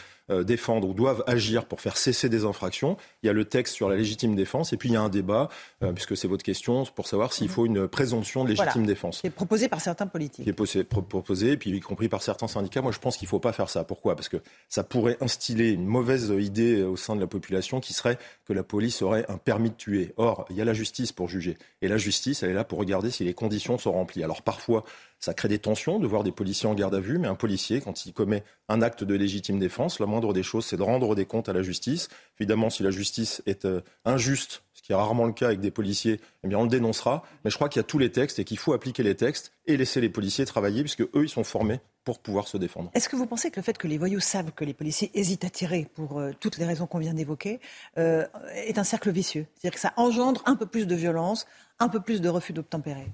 défendre 0.44 0.88
ou 0.88 0.94
doivent 0.94 1.22
agir 1.26 1.66
pour 1.66 1.82
faire 1.82 1.98
cesser 1.98 2.30
des 2.30 2.46
infractions. 2.46 2.96
Il 3.22 3.26
y 3.26 3.28
a 3.28 3.34
le 3.34 3.44
texte 3.44 3.74
sur 3.74 3.90
la 3.90 3.96
légitime 3.96 4.34
défense, 4.34 4.72
et 4.72 4.78
puis 4.78 4.88
il 4.88 4.92
y 4.92 4.96
a 4.96 5.02
un 5.02 5.10
débat, 5.10 5.50
puisque 5.94 6.16
c'est 6.16 6.28
votre 6.28 6.44
question, 6.44 6.84
pour 6.94 7.06
savoir 7.06 7.34
s'il 7.34 7.50
faut 7.50 7.66
une 7.66 7.86
présomption 7.86 8.44
de 8.44 8.50
légitime 8.50 8.86
défense. 8.86 9.18
C'est 9.20 9.30
proposé 9.30 9.68
par 9.68 9.82
certains 9.82 10.06
politiques. 10.06 10.44
Qui 10.44 10.50
est 10.78 10.84
proposé, 10.84 11.50
et 11.50 11.56
puis 11.58 11.70
y 11.72 11.80
compris 11.80 12.08
par 12.08 12.22
certains 12.22 12.46
syndicats. 12.46 12.80
Moi, 12.80 12.92
je 12.92 12.98
pense 12.98 13.18
qu'il 13.18 13.26
ne 13.26 13.30
faut 13.30 13.40
pas 13.40 13.52
faire 13.52 13.68
ça. 13.68 13.84
Pourquoi? 13.84 14.14
Parce 14.16 14.30
que 14.30 14.38
ça 14.70 14.84
pourrait 14.84 15.18
instiller 15.20 15.70
une 15.70 15.84
mauvaise 15.84 16.21
idée 16.30 16.82
au 16.82 16.96
sein 16.96 17.14
de 17.14 17.20
la 17.20 17.26
population 17.26 17.80
qui 17.80 17.92
serait 17.92 18.18
que 18.46 18.52
la 18.52 18.62
police 18.62 19.02
aurait 19.02 19.24
un 19.28 19.38
permis 19.38 19.70
de 19.70 19.74
tuer. 19.74 20.12
Or, 20.16 20.46
il 20.50 20.56
y 20.56 20.60
a 20.60 20.64
la 20.64 20.74
justice 20.74 21.12
pour 21.12 21.28
juger. 21.28 21.56
Et 21.80 21.88
la 21.88 21.98
justice, 21.98 22.42
elle 22.42 22.50
est 22.50 22.54
là 22.54 22.64
pour 22.64 22.78
regarder 22.78 23.10
si 23.10 23.24
les 23.24 23.34
conditions 23.34 23.78
sont 23.78 23.92
remplies. 23.92 24.22
Alors 24.22 24.42
parfois, 24.42 24.84
ça 25.18 25.34
crée 25.34 25.48
des 25.48 25.58
tensions 25.58 25.98
de 25.98 26.06
voir 26.06 26.24
des 26.24 26.32
policiers 26.32 26.68
en 26.68 26.74
garde 26.74 26.94
à 26.94 27.00
vue, 27.00 27.18
mais 27.18 27.28
un 27.28 27.34
policier, 27.34 27.80
quand 27.80 28.06
il 28.06 28.12
commet 28.12 28.42
un 28.68 28.82
acte 28.82 29.04
de 29.04 29.14
légitime 29.14 29.58
défense, 29.58 30.00
la 30.00 30.06
moindre 30.06 30.32
des 30.32 30.42
choses, 30.42 30.66
c'est 30.66 30.76
de 30.76 30.82
rendre 30.82 31.14
des 31.14 31.26
comptes 31.26 31.48
à 31.48 31.52
la 31.52 31.62
justice. 31.62 32.08
Évidemment, 32.40 32.70
si 32.70 32.82
la 32.82 32.90
justice 32.90 33.42
est 33.46 33.64
euh, 33.64 33.82
injuste, 34.04 34.64
ce 34.82 34.88
qui 34.88 34.92
est 34.92 34.96
rarement 34.96 35.26
le 35.26 35.32
cas 35.32 35.46
avec 35.46 35.60
des 35.60 35.70
policiers, 35.70 36.20
eh 36.42 36.48
bien 36.48 36.58
on 36.58 36.64
le 36.64 36.68
dénoncera. 36.68 37.22
Mais 37.44 37.50
je 37.50 37.56
crois 37.56 37.68
qu'il 37.68 37.78
y 37.78 37.84
a 37.84 37.86
tous 37.86 37.98
les 37.98 38.10
textes 38.10 38.40
et 38.40 38.44
qu'il 38.44 38.58
faut 38.58 38.72
appliquer 38.72 39.04
les 39.04 39.14
textes 39.14 39.52
et 39.66 39.76
laisser 39.76 40.00
les 40.00 40.08
policiers 40.08 40.44
travailler, 40.44 40.82
puisque 40.82 41.02
eux, 41.02 41.22
ils 41.22 41.28
sont 41.28 41.44
formés 41.44 41.80
pour 42.02 42.18
pouvoir 42.18 42.48
se 42.48 42.56
défendre. 42.56 42.90
Est-ce 42.94 43.08
que 43.08 43.14
vous 43.14 43.26
pensez 43.26 43.52
que 43.52 43.60
le 43.60 43.62
fait 43.62 43.78
que 43.78 43.86
les 43.86 43.96
voyous 43.96 44.18
savent 44.18 44.50
que 44.50 44.64
les 44.64 44.74
policiers 44.74 45.12
hésitent 45.14 45.44
à 45.44 45.50
tirer 45.50 45.88
pour 45.94 46.18
euh, 46.18 46.32
toutes 46.40 46.58
les 46.58 46.64
raisons 46.64 46.88
qu'on 46.88 46.98
vient 46.98 47.14
d'évoquer 47.14 47.60
euh, 47.96 48.26
est 48.56 48.76
un 48.76 48.84
cercle 48.84 49.12
vicieux? 49.12 49.46
C'est-à-dire 49.54 49.74
que 49.74 49.80
ça 49.80 49.92
engendre 49.96 50.42
un 50.46 50.56
peu 50.56 50.66
plus 50.66 50.88
de 50.88 50.96
violence, 50.96 51.46
un 51.78 51.88
peu 51.88 52.00
plus 52.00 52.20
de 52.20 52.28
refus 52.28 52.52
d'obtempérer 52.52 53.06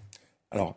Alors, 0.51 0.75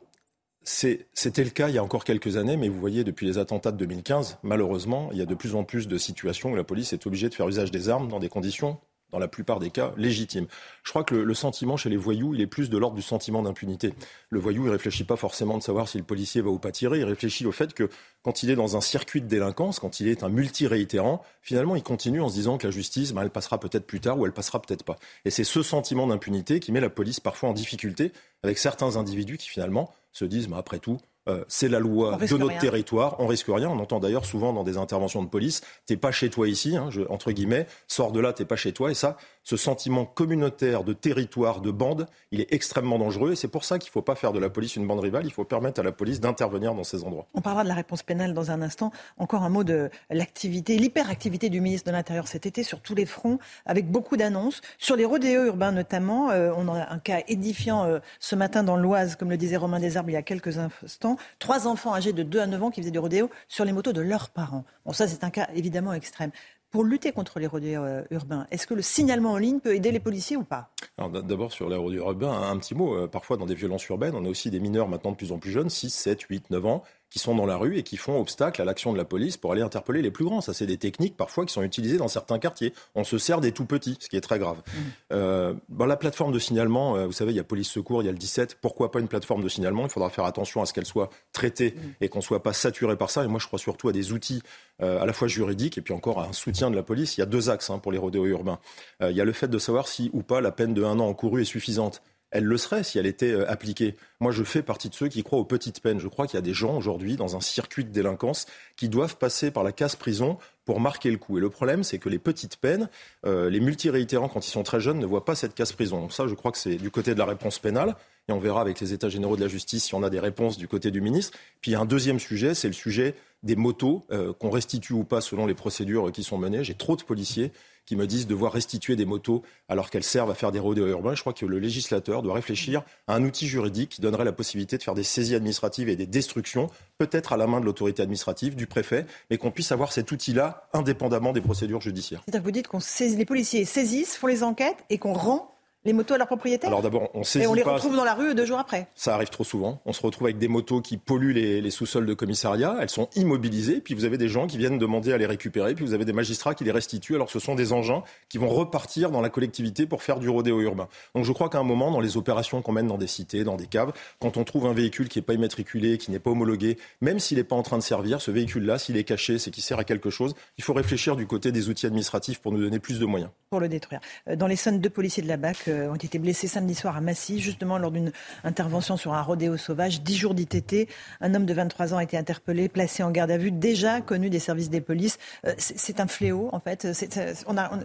c'était 0.63 1.43
le 1.45 1.51
cas 1.51 1.69
il 1.69 1.75
y 1.75 1.77
a 1.77 1.83
encore 1.83 2.03
quelques 2.03 2.35
années, 2.35 2.57
mais 2.57 2.67
vous 2.67 2.81
voyez, 2.81 3.05
depuis 3.05 3.25
les 3.25 3.37
attentats 3.37 3.71
de 3.71 3.77
2015, 3.77 4.39
malheureusement, 4.43 5.07
il 5.13 5.19
y 5.19 5.21
a 5.21 5.25
de 5.25 5.35
plus 5.35 5.55
en 5.55 5.63
plus 5.63 5.87
de 5.87 5.97
situations 5.97 6.51
où 6.51 6.55
la 6.57 6.65
police 6.65 6.91
est 6.91 7.07
obligée 7.07 7.29
de 7.29 7.33
faire 7.33 7.47
usage 7.47 7.71
des 7.71 7.87
armes 7.87 8.09
dans 8.09 8.19
des 8.19 8.29
conditions 8.29 8.77
dans 9.11 9.19
la 9.19 9.27
plupart 9.27 9.59
des 9.59 9.69
cas, 9.69 9.93
légitime. 9.97 10.47
Je 10.83 10.89
crois 10.89 11.03
que 11.03 11.15
le, 11.15 11.33
sentiment 11.33 11.77
chez 11.77 11.89
les 11.89 11.97
voyous, 11.97 12.33
il 12.33 12.41
est 12.41 12.47
plus 12.47 12.69
de 12.69 12.77
l'ordre 12.77 12.95
du 12.95 13.01
sentiment 13.01 13.41
d'impunité. 13.41 13.93
Le 14.29 14.39
voyou, 14.39 14.65
il 14.65 14.71
réfléchit 14.71 15.03
pas 15.03 15.15
forcément 15.15 15.57
de 15.57 15.63
savoir 15.63 15.87
si 15.87 15.97
le 15.97 16.03
policier 16.03 16.41
va 16.41 16.49
ou 16.49 16.59
pas 16.59 16.71
tirer, 16.71 16.99
il 16.99 17.03
réfléchit 17.03 17.45
au 17.45 17.51
fait 17.51 17.73
que 17.73 17.89
quand 18.23 18.43
il 18.43 18.49
est 18.49 18.55
dans 18.55 18.77
un 18.77 18.81
circuit 18.81 19.21
de 19.21 19.27
délinquance, 19.27 19.79
quand 19.79 19.99
il 19.99 20.07
est 20.07 20.23
un 20.23 20.29
multi-réitérant, 20.29 21.23
finalement, 21.41 21.75
il 21.75 21.83
continue 21.83 22.21
en 22.21 22.29
se 22.29 22.35
disant 22.35 22.57
que 22.57 22.67
la 22.67 22.71
justice, 22.71 23.13
ben, 23.13 23.23
elle 23.23 23.29
passera 23.29 23.59
peut-être 23.59 23.85
plus 23.85 23.99
tard 23.99 24.17
ou 24.19 24.25
elle 24.25 24.33
passera 24.33 24.61
peut-être 24.61 24.83
pas. 24.83 24.97
Et 25.25 25.29
c'est 25.29 25.43
ce 25.43 25.63
sentiment 25.63 26.07
d'impunité 26.07 26.59
qui 26.59 26.71
met 26.71 26.81
la 26.81 26.89
police 26.89 27.19
parfois 27.19 27.49
en 27.49 27.53
difficulté 27.53 28.11
avec 28.43 28.57
certains 28.57 28.95
individus 28.97 29.37
qui 29.37 29.49
finalement 29.49 29.93
se 30.11 30.25
disent, 30.25 30.47
ben, 30.47 30.57
après 30.57 30.79
tout, 30.79 30.97
euh, 31.29 31.43
c'est 31.47 31.67
la 31.67 31.79
loi 31.79 32.17
de 32.17 32.37
notre 32.37 32.57
territoire, 32.57 33.15
on 33.19 33.27
risque 33.27 33.47
rien. 33.47 33.69
On 33.69 33.79
entend 33.79 33.99
d'ailleurs 33.99 34.25
souvent 34.25 34.53
dans 34.53 34.63
des 34.63 34.77
interventions 34.77 35.21
de 35.21 35.29
police, 35.29 35.61
t'es 35.85 35.97
pas 35.97 36.11
chez 36.11 36.29
toi 36.29 36.47
ici, 36.47 36.75
hein, 36.75 36.89
entre 37.09 37.31
guillemets, 37.31 37.67
sors 37.87 38.11
de 38.11 38.19
là, 38.19 38.33
t'es 38.33 38.45
pas 38.45 38.55
chez 38.55 38.73
toi. 38.73 38.89
Et 38.89 38.95
ça, 38.95 39.17
ce 39.43 39.57
sentiment 39.57 40.05
communautaire 40.05 40.83
de 40.83 40.93
territoire, 40.93 41.61
de 41.61 41.71
bande, 41.71 42.07
il 42.31 42.41
est 42.41 42.53
extrêmement 42.53 42.99
dangereux. 42.99 43.33
Et 43.33 43.35
c'est 43.35 43.47
pour 43.47 43.63
ça 43.63 43.79
qu'il 43.79 43.89
ne 43.89 43.93
faut 43.93 44.01
pas 44.01 44.15
faire 44.15 44.33
de 44.33 44.39
la 44.39 44.49
police 44.49 44.75
une 44.75 44.87
bande 44.87 44.99
rivale. 44.99 45.25
Il 45.25 45.31
faut 45.31 45.43
permettre 45.43 45.79
à 45.79 45.83
la 45.83 45.91
police 45.91 46.19
d'intervenir 46.19 46.73
dans 46.73 46.83
ces 46.83 47.03
endroits. 47.03 47.27
On 47.33 47.41
parlera 47.41 47.63
de 47.63 47.69
la 47.69 47.75
réponse 47.75 48.03
pénale 48.03 48.33
dans 48.33 48.51
un 48.51 48.61
instant. 48.61 48.91
Encore 49.17 49.43
un 49.43 49.49
mot 49.49 49.63
de 49.63 49.89
l'activité, 50.09 50.77
l'hyperactivité 50.77 51.49
du 51.49 51.61
ministre 51.61 51.87
de 51.89 51.95
l'Intérieur 51.95 52.27
cet 52.27 52.45
été 52.45 52.63
sur 52.63 52.81
tous 52.81 52.95
les 52.95 53.05
fronts, 53.05 53.39
avec 53.65 53.89
beaucoup 53.89 54.17
d'annonces. 54.17 54.61
Sur 54.77 54.95
les 54.95 55.05
rodéos 55.05 55.45
urbains 55.45 55.71
notamment, 55.71 56.29
euh, 56.29 56.51
on 56.55 56.67
a 56.67 56.91
un 56.91 56.99
cas 56.99 57.21
édifiant 57.27 57.85
euh, 57.85 57.99
ce 58.19 58.35
matin 58.35 58.63
dans 58.63 58.77
l'Oise, 58.77 59.15
comme 59.15 59.29
le 59.29 59.37
disait 59.37 59.57
Romain 59.57 59.79
Desarbes 59.79 60.09
il 60.09 60.13
y 60.13 60.17
a 60.17 60.21
quelques 60.21 60.57
instants 60.57 61.17
trois 61.39 61.67
enfants 61.67 61.93
âgés 61.93 62.13
de 62.13 62.23
2 62.23 62.39
à 62.39 62.47
9 62.47 62.63
ans 62.63 62.71
qui 62.71 62.81
faisaient 62.81 62.91
du 62.91 62.99
rodéo 62.99 63.29
sur 63.47 63.65
les 63.65 63.71
motos 63.71 63.93
de 63.93 64.01
leurs 64.01 64.29
parents. 64.29 64.63
Bon, 64.85 64.93
ça, 64.93 65.07
c'est 65.07 65.23
un 65.23 65.29
cas 65.29 65.47
évidemment 65.53 65.93
extrême. 65.93 66.31
Pour 66.71 66.85
lutter 66.85 67.11
contre 67.11 67.39
les 67.39 67.47
rodéos 67.47 67.83
euh, 67.83 68.03
urbains, 68.11 68.47
est-ce 68.49 68.65
que 68.65 68.73
le 68.73 68.81
signalement 68.81 69.33
en 69.33 69.37
ligne 69.37 69.59
peut 69.59 69.75
aider 69.75 69.91
les 69.91 69.99
policiers 69.99 70.37
ou 70.37 70.43
pas? 70.43 70.69
D'abord 70.97 71.51
sur 71.51 71.69
les 71.69 71.75
rodéos 71.75 72.05
urbains, 72.05 72.31
un, 72.31 72.57
petit 72.57 72.75
mot. 72.75 72.95
Euh, 72.95 73.07
parfois 73.07 73.35
dans 73.35 73.45
des 73.45 73.55
violences 73.55 73.85
urbaines, 73.89 74.15
on 74.15 74.23
a 74.23 74.29
aussi 74.29 74.49
des 74.49 74.61
mineurs 74.61 74.87
maintenant 74.87 75.11
de 75.11 75.17
plus 75.17 75.33
en 75.33 75.37
plus 75.37 75.51
jeunes, 75.51 75.69
6, 75.69 75.89
7, 75.89 76.21
8, 76.21 76.49
9 76.49 76.65
ans, 76.65 76.83
qui 77.11 77.19
sont 77.19 77.35
dans 77.35 77.45
la 77.45 77.57
rue 77.57 77.77
et 77.77 77.83
qui 77.83 77.97
font 77.97 78.19
obstacle 78.19 78.61
à 78.61 78.65
l'action 78.65 78.93
de 78.93 78.97
la 78.97 79.03
police 79.03 79.35
pour 79.35 79.51
aller 79.51 79.61
interpeller 79.61 80.01
les 80.01 80.11
plus 80.11 80.23
grands. 80.23 80.39
Ça, 80.39 80.53
c'est 80.53 80.65
des 80.65 80.77
techniques 80.77 81.17
parfois 81.17 81.45
qui 81.45 81.53
sont 81.53 81.61
utilisées 81.61 81.97
dans 81.97 82.07
certains 82.07 82.39
quartiers. 82.39 82.73
On 82.95 83.03
se 83.03 83.17
sert 83.17 83.41
des 83.41 83.51
tout 83.51 83.65
petits, 83.65 83.97
ce 83.99 84.07
qui 84.07 84.15
est 84.15 84.21
très 84.21 84.39
grave. 84.39 84.57
Mmh. 84.57 84.79
Euh, 85.11 85.53
la 85.77 85.97
plateforme 85.97 86.31
de 86.31 86.39
signalement, 86.39 86.95
euh, 86.95 87.05
vous 87.07 87.11
savez, 87.11 87.33
il 87.33 87.35
y 87.35 87.39
a 87.39 87.43
police 87.43 87.69
secours, 87.69 88.01
il 88.01 88.05
y 88.05 88.09
a 88.09 88.13
le 88.13 88.17
17. 88.17 88.57
Pourquoi 88.61 88.91
pas 88.91 89.01
une 89.01 89.09
plateforme 89.09 89.43
de 89.43 89.49
signalement? 89.49 89.83
Il 89.83 89.89
faudra 89.89 90.09
faire 90.09 90.23
attention 90.23 90.61
à 90.61 90.65
ce 90.65 90.71
qu'elle 90.71 90.85
soit 90.85 91.09
traitée 91.33 91.75
mmh. 91.75 92.03
et 92.05 92.07
qu'on 92.07 92.19
ne 92.19 92.23
soit 92.23 92.41
pas 92.41 92.53
saturé 92.53 92.95
par 92.95 93.09
ça. 93.09 93.25
Et 93.25 93.27
moi, 93.27 93.41
je 93.41 93.47
crois 93.47 93.59
surtout 93.59 93.89
à 93.89 93.91
des 93.91 94.13
outils 94.13 94.41
euh, 94.81 95.01
à 95.01 95.05
la 95.05 95.11
fois 95.11 95.27
juridiques 95.27 95.77
et 95.77 95.81
puis 95.81 95.93
encore 95.93 96.21
à 96.21 96.27
un 96.27 96.33
soutien 96.33 96.71
de 96.71 96.77
la 96.77 96.83
police. 96.83 97.17
Il 97.17 97.19
y 97.19 97.23
a 97.23 97.27
deux 97.27 97.49
axes 97.49 97.69
hein, 97.69 97.79
pour 97.79 97.91
les 97.91 97.97
rodéos 97.97 98.25
urbains. 98.25 98.59
il 99.01 99.11
y 99.11 99.21
a 99.21 99.25
le 99.25 99.33
fait 99.33 99.49
de 99.49 99.59
savoir 99.59 99.89
si 99.89 100.09
ou 100.13 100.23
pas 100.23 100.39
la 100.39 100.51
peine 100.51 100.73
de 100.73 100.83
un 100.83 100.99
an 100.99 101.07
encouru 101.07 101.41
est 101.41 101.45
suffisante 101.45 102.01
elle 102.31 102.45
le 102.45 102.57
serait 102.57 102.83
si 102.83 102.97
elle 102.97 103.05
était 103.05 103.31
euh, 103.31 103.49
appliquée. 103.49 103.95
Moi, 104.19 104.31
je 104.31 104.43
fais 104.43 104.61
partie 104.61 104.89
de 104.89 104.95
ceux 104.95 105.09
qui 105.09 105.21
croient 105.21 105.39
aux 105.39 105.45
petites 105.45 105.81
peines. 105.81 105.99
Je 105.99 106.07
crois 106.07 106.27
qu'il 106.27 106.35
y 106.35 106.37
a 106.37 106.41
des 106.41 106.53
gens 106.53 106.77
aujourd'hui 106.77 107.17
dans 107.17 107.35
un 107.35 107.41
circuit 107.41 107.83
de 107.83 107.89
délinquance 107.89 108.47
qui 108.77 108.89
doivent 108.89 109.17
passer 109.17 109.51
par 109.51 109.63
la 109.63 109.71
casse 109.71 109.95
prison 109.95 110.37
pour 110.65 110.79
marquer 110.79 111.11
le 111.11 111.17
coup. 111.17 111.37
Et 111.37 111.41
le 111.41 111.49
problème, 111.49 111.83
c'est 111.83 111.99
que 111.99 112.09
les 112.09 112.19
petites 112.19 112.57
peines, 112.57 112.89
euh, 113.25 113.49
les 113.49 113.59
multiréitérants, 113.59 114.29
quand 114.29 114.45
ils 114.47 114.51
sont 114.51 114.63
très 114.63 114.79
jeunes, 114.79 114.99
ne 114.99 115.05
voient 115.05 115.25
pas 115.25 115.35
cette 115.35 115.53
casse 115.53 115.73
prison. 115.73 115.99
Donc 115.99 116.13
ça, 116.13 116.27
je 116.27 116.33
crois 116.33 116.51
que 116.51 116.57
c'est 116.57 116.75
du 116.75 116.89
côté 116.89 117.13
de 117.13 117.19
la 117.19 117.25
réponse 117.25 117.59
pénale. 117.59 117.95
Et 118.29 118.31
on 118.31 118.39
verra 118.39 118.61
avec 118.61 118.79
les 118.79 118.93
États 118.93 119.09
généraux 119.09 119.35
de 119.35 119.41
la 119.41 119.47
justice 119.47 119.85
si 119.85 119.95
on 119.95 120.03
a 120.03 120.09
des 120.09 120.19
réponses 120.19 120.57
du 120.57 120.67
côté 120.67 120.91
du 120.91 121.01
ministre. 121.01 121.37
Puis 121.61 121.71
il 121.71 121.73
y 121.73 121.77
a 121.77 121.79
un 121.79 121.85
deuxième 121.85 122.19
sujet, 122.19 122.53
c'est 122.53 122.67
le 122.67 122.73
sujet 122.73 123.15
des 123.43 123.55
motos, 123.55 124.05
euh, 124.11 124.33
qu'on 124.33 124.49
restitue 124.49 124.93
ou 124.93 125.03
pas 125.03 125.21
selon 125.21 125.45
les 125.45 125.55
procédures 125.55 126.11
qui 126.11 126.23
sont 126.23 126.37
menées. 126.37 126.63
J'ai 126.63 126.75
trop 126.75 126.95
de 126.95 127.03
policiers 127.03 127.51
qui 127.85 127.95
me 127.95 128.05
disent 128.05 128.27
devoir 128.27 128.53
restituer 128.53 128.95
des 128.95 129.05
motos 129.05 129.41
alors 129.67 129.89
qu'elles 129.89 130.03
servent 130.03 130.29
à 130.29 130.35
faire 130.35 130.51
des 130.51 130.59
rodéos 130.59 130.87
urbains. 130.87 131.15
Je 131.15 131.21
crois 131.21 131.33
que 131.33 131.45
le 131.45 131.59
législateur 131.59 132.21
doit 132.21 132.35
réfléchir 132.35 132.83
à 133.07 133.15
un 133.15 133.23
outil 133.23 133.47
juridique 133.47 133.89
qui 133.89 134.01
donnerait 134.01 134.25
la 134.25 134.31
possibilité 134.31 134.77
de 134.77 134.83
faire 134.83 134.93
des 134.93 135.03
saisies 135.03 135.35
administratives 135.35 135.89
et 135.89 135.95
des 135.95 136.05
destructions, 136.05 136.69
peut-être 136.99 137.33
à 137.33 137.37
la 137.37 137.47
main 137.47 137.59
de 137.59 137.65
l'autorité 137.65 138.03
administrative, 138.03 138.55
du 138.55 138.67
préfet, 138.67 139.05
mais 139.29 139.37
qu'on 139.37 139.51
puisse 139.51 139.71
avoir 139.71 139.91
cet 139.91 140.11
outil-là 140.11 140.69
indépendamment 140.73 141.33
des 141.33 141.41
procédures 141.41 141.81
judiciaires. 141.81 142.21
C'est-à-dire 142.25 142.41
que 142.41 142.45
vous 142.45 142.51
dites 142.51 142.67
que 142.67 143.17
les 143.17 143.25
policiers 143.25 143.65
saisissent, 143.65 144.15
font 144.15 144.27
les 144.27 144.43
enquêtes 144.43 144.85
et 144.89 144.97
qu'on 144.97 145.13
rend 145.13 145.50
les 145.83 145.93
motos 145.93 146.13
à 146.13 146.17
leurs 146.19 146.27
propriétaires 146.27 146.69
Alors 146.69 146.81
d'abord, 146.81 147.09
on 147.15 147.23
saisit 147.23 147.45
Et 147.45 147.47
on 147.47 147.53
les 147.53 147.63
retrouve 147.63 147.95
dans 147.95 148.03
la 148.03 148.13
rue 148.13 148.35
deux 148.35 148.45
jours 148.45 148.59
après 148.59 148.87
Ça 148.95 149.15
arrive 149.15 149.29
trop 149.29 149.43
souvent. 149.43 149.81
On 149.85 149.93
se 149.93 150.01
retrouve 150.01 150.27
avec 150.27 150.37
des 150.37 150.47
motos 150.47 150.81
qui 150.81 150.97
polluent 150.97 151.33
les, 151.33 151.71
sous-sols 151.71 152.05
de 152.05 152.13
commissariat. 152.13 152.77
Elles 152.79 152.89
sont 152.89 153.09
immobilisées. 153.15 153.81
Puis 153.81 153.95
vous 153.95 154.05
avez 154.05 154.17
des 154.17 154.27
gens 154.27 154.45
qui 154.45 154.57
viennent 154.57 154.77
demander 154.77 155.11
à 155.11 155.17
les 155.17 155.25
récupérer. 155.25 155.73
Puis 155.73 155.83
vous 155.83 155.93
avez 155.93 156.05
des 156.05 156.13
magistrats 156.13 156.53
qui 156.53 156.63
les 156.63 156.71
restituent. 156.71 157.15
Alors 157.15 157.31
ce 157.31 157.39
sont 157.39 157.55
des 157.55 157.73
engins 157.73 158.03
qui 158.29 158.37
vont 158.37 158.49
repartir 158.49 159.09
dans 159.09 159.21
la 159.21 159.29
collectivité 159.29 159.87
pour 159.87 160.03
faire 160.03 160.19
du 160.19 160.29
rodéo 160.29 160.61
urbain. 160.61 160.87
Donc 161.15 161.25
je 161.25 161.31
crois 161.31 161.49
qu'à 161.49 161.57
un 161.57 161.63
moment, 161.63 161.89
dans 161.89 161.99
les 161.99 162.15
opérations 162.15 162.61
qu'on 162.61 162.73
mène 162.73 162.87
dans 162.87 162.99
des 162.99 163.07
cités, 163.07 163.43
dans 163.43 163.57
des 163.57 163.67
caves, 163.67 163.91
quand 164.19 164.37
on 164.37 164.43
trouve 164.43 164.67
un 164.67 164.73
véhicule 164.73 165.09
qui 165.09 165.17
n'est 165.17 165.23
pas 165.23 165.33
immatriculé, 165.33 165.97
qui 165.97 166.11
n'est 166.11 166.19
pas 166.19 166.29
homologué, 166.29 166.77
même 167.01 167.17
s'il 167.17 167.37
n'est 167.37 167.43
pas 167.43 167.55
en 167.55 167.63
train 167.63 167.77
de 167.77 167.83
servir, 167.83 168.21
ce 168.21 168.29
véhicule-là, 168.29 168.77
s'il 168.77 168.97
est 168.97 169.03
caché, 169.03 169.39
c'est 169.39 169.49
qu'il 169.49 169.63
sert 169.63 169.79
à 169.79 169.83
quelque 169.83 170.11
chose. 170.11 170.35
Il 170.59 170.63
faut 170.63 170.73
réfléchir 170.73 171.15
du 171.15 171.25
côté 171.25 171.51
des 171.51 171.69
outils 171.69 171.87
administratifs 171.87 172.39
pour 172.39 172.51
nous 172.51 172.59
donner 172.59 172.79
plus 172.79 172.99
de 172.99 173.05
moyens. 173.05 173.31
Pour 173.49 173.59
le 173.59 173.67
détruire. 173.67 173.99
Euh, 174.27 174.35
dans 174.35 174.47
les 174.47 174.55
scènes 174.55 174.79
de 174.79 174.89
policiers 174.89 175.23
de 175.23 175.27
la 175.27 175.37
BAC, 175.37 175.67
ont 175.71 175.95
été 175.95 176.19
blessés 176.19 176.47
samedi 176.47 176.75
soir 176.75 176.95
à 176.95 177.01
Massy, 177.01 177.39
justement 177.39 177.77
lors 177.77 177.91
d'une 177.91 178.11
intervention 178.43 178.97
sur 178.97 179.13
un 179.13 179.21
rodéo 179.21 179.57
sauvage. 179.57 180.01
Dix 180.01 180.15
jours 180.15 180.33
d'ITT. 180.33 180.87
Un 181.21 181.35
homme 181.35 181.45
de 181.45 181.53
23 181.53 181.93
ans 181.93 181.97
a 181.97 182.03
été 182.03 182.17
interpellé, 182.17 182.69
placé 182.69 183.03
en 183.03 183.11
garde 183.11 183.31
à 183.31 183.37
vue, 183.37 183.51
déjà 183.51 184.01
connu 184.01 184.29
des 184.29 184.39
services 184.39 184.69
des 184.69 184.81
polices. 184.81 185.17
C'est 185.57 185.99
un 185.99 186.07
fléau, 186.07 186.49
en 186.51 186.59
fait. 186.59 186.87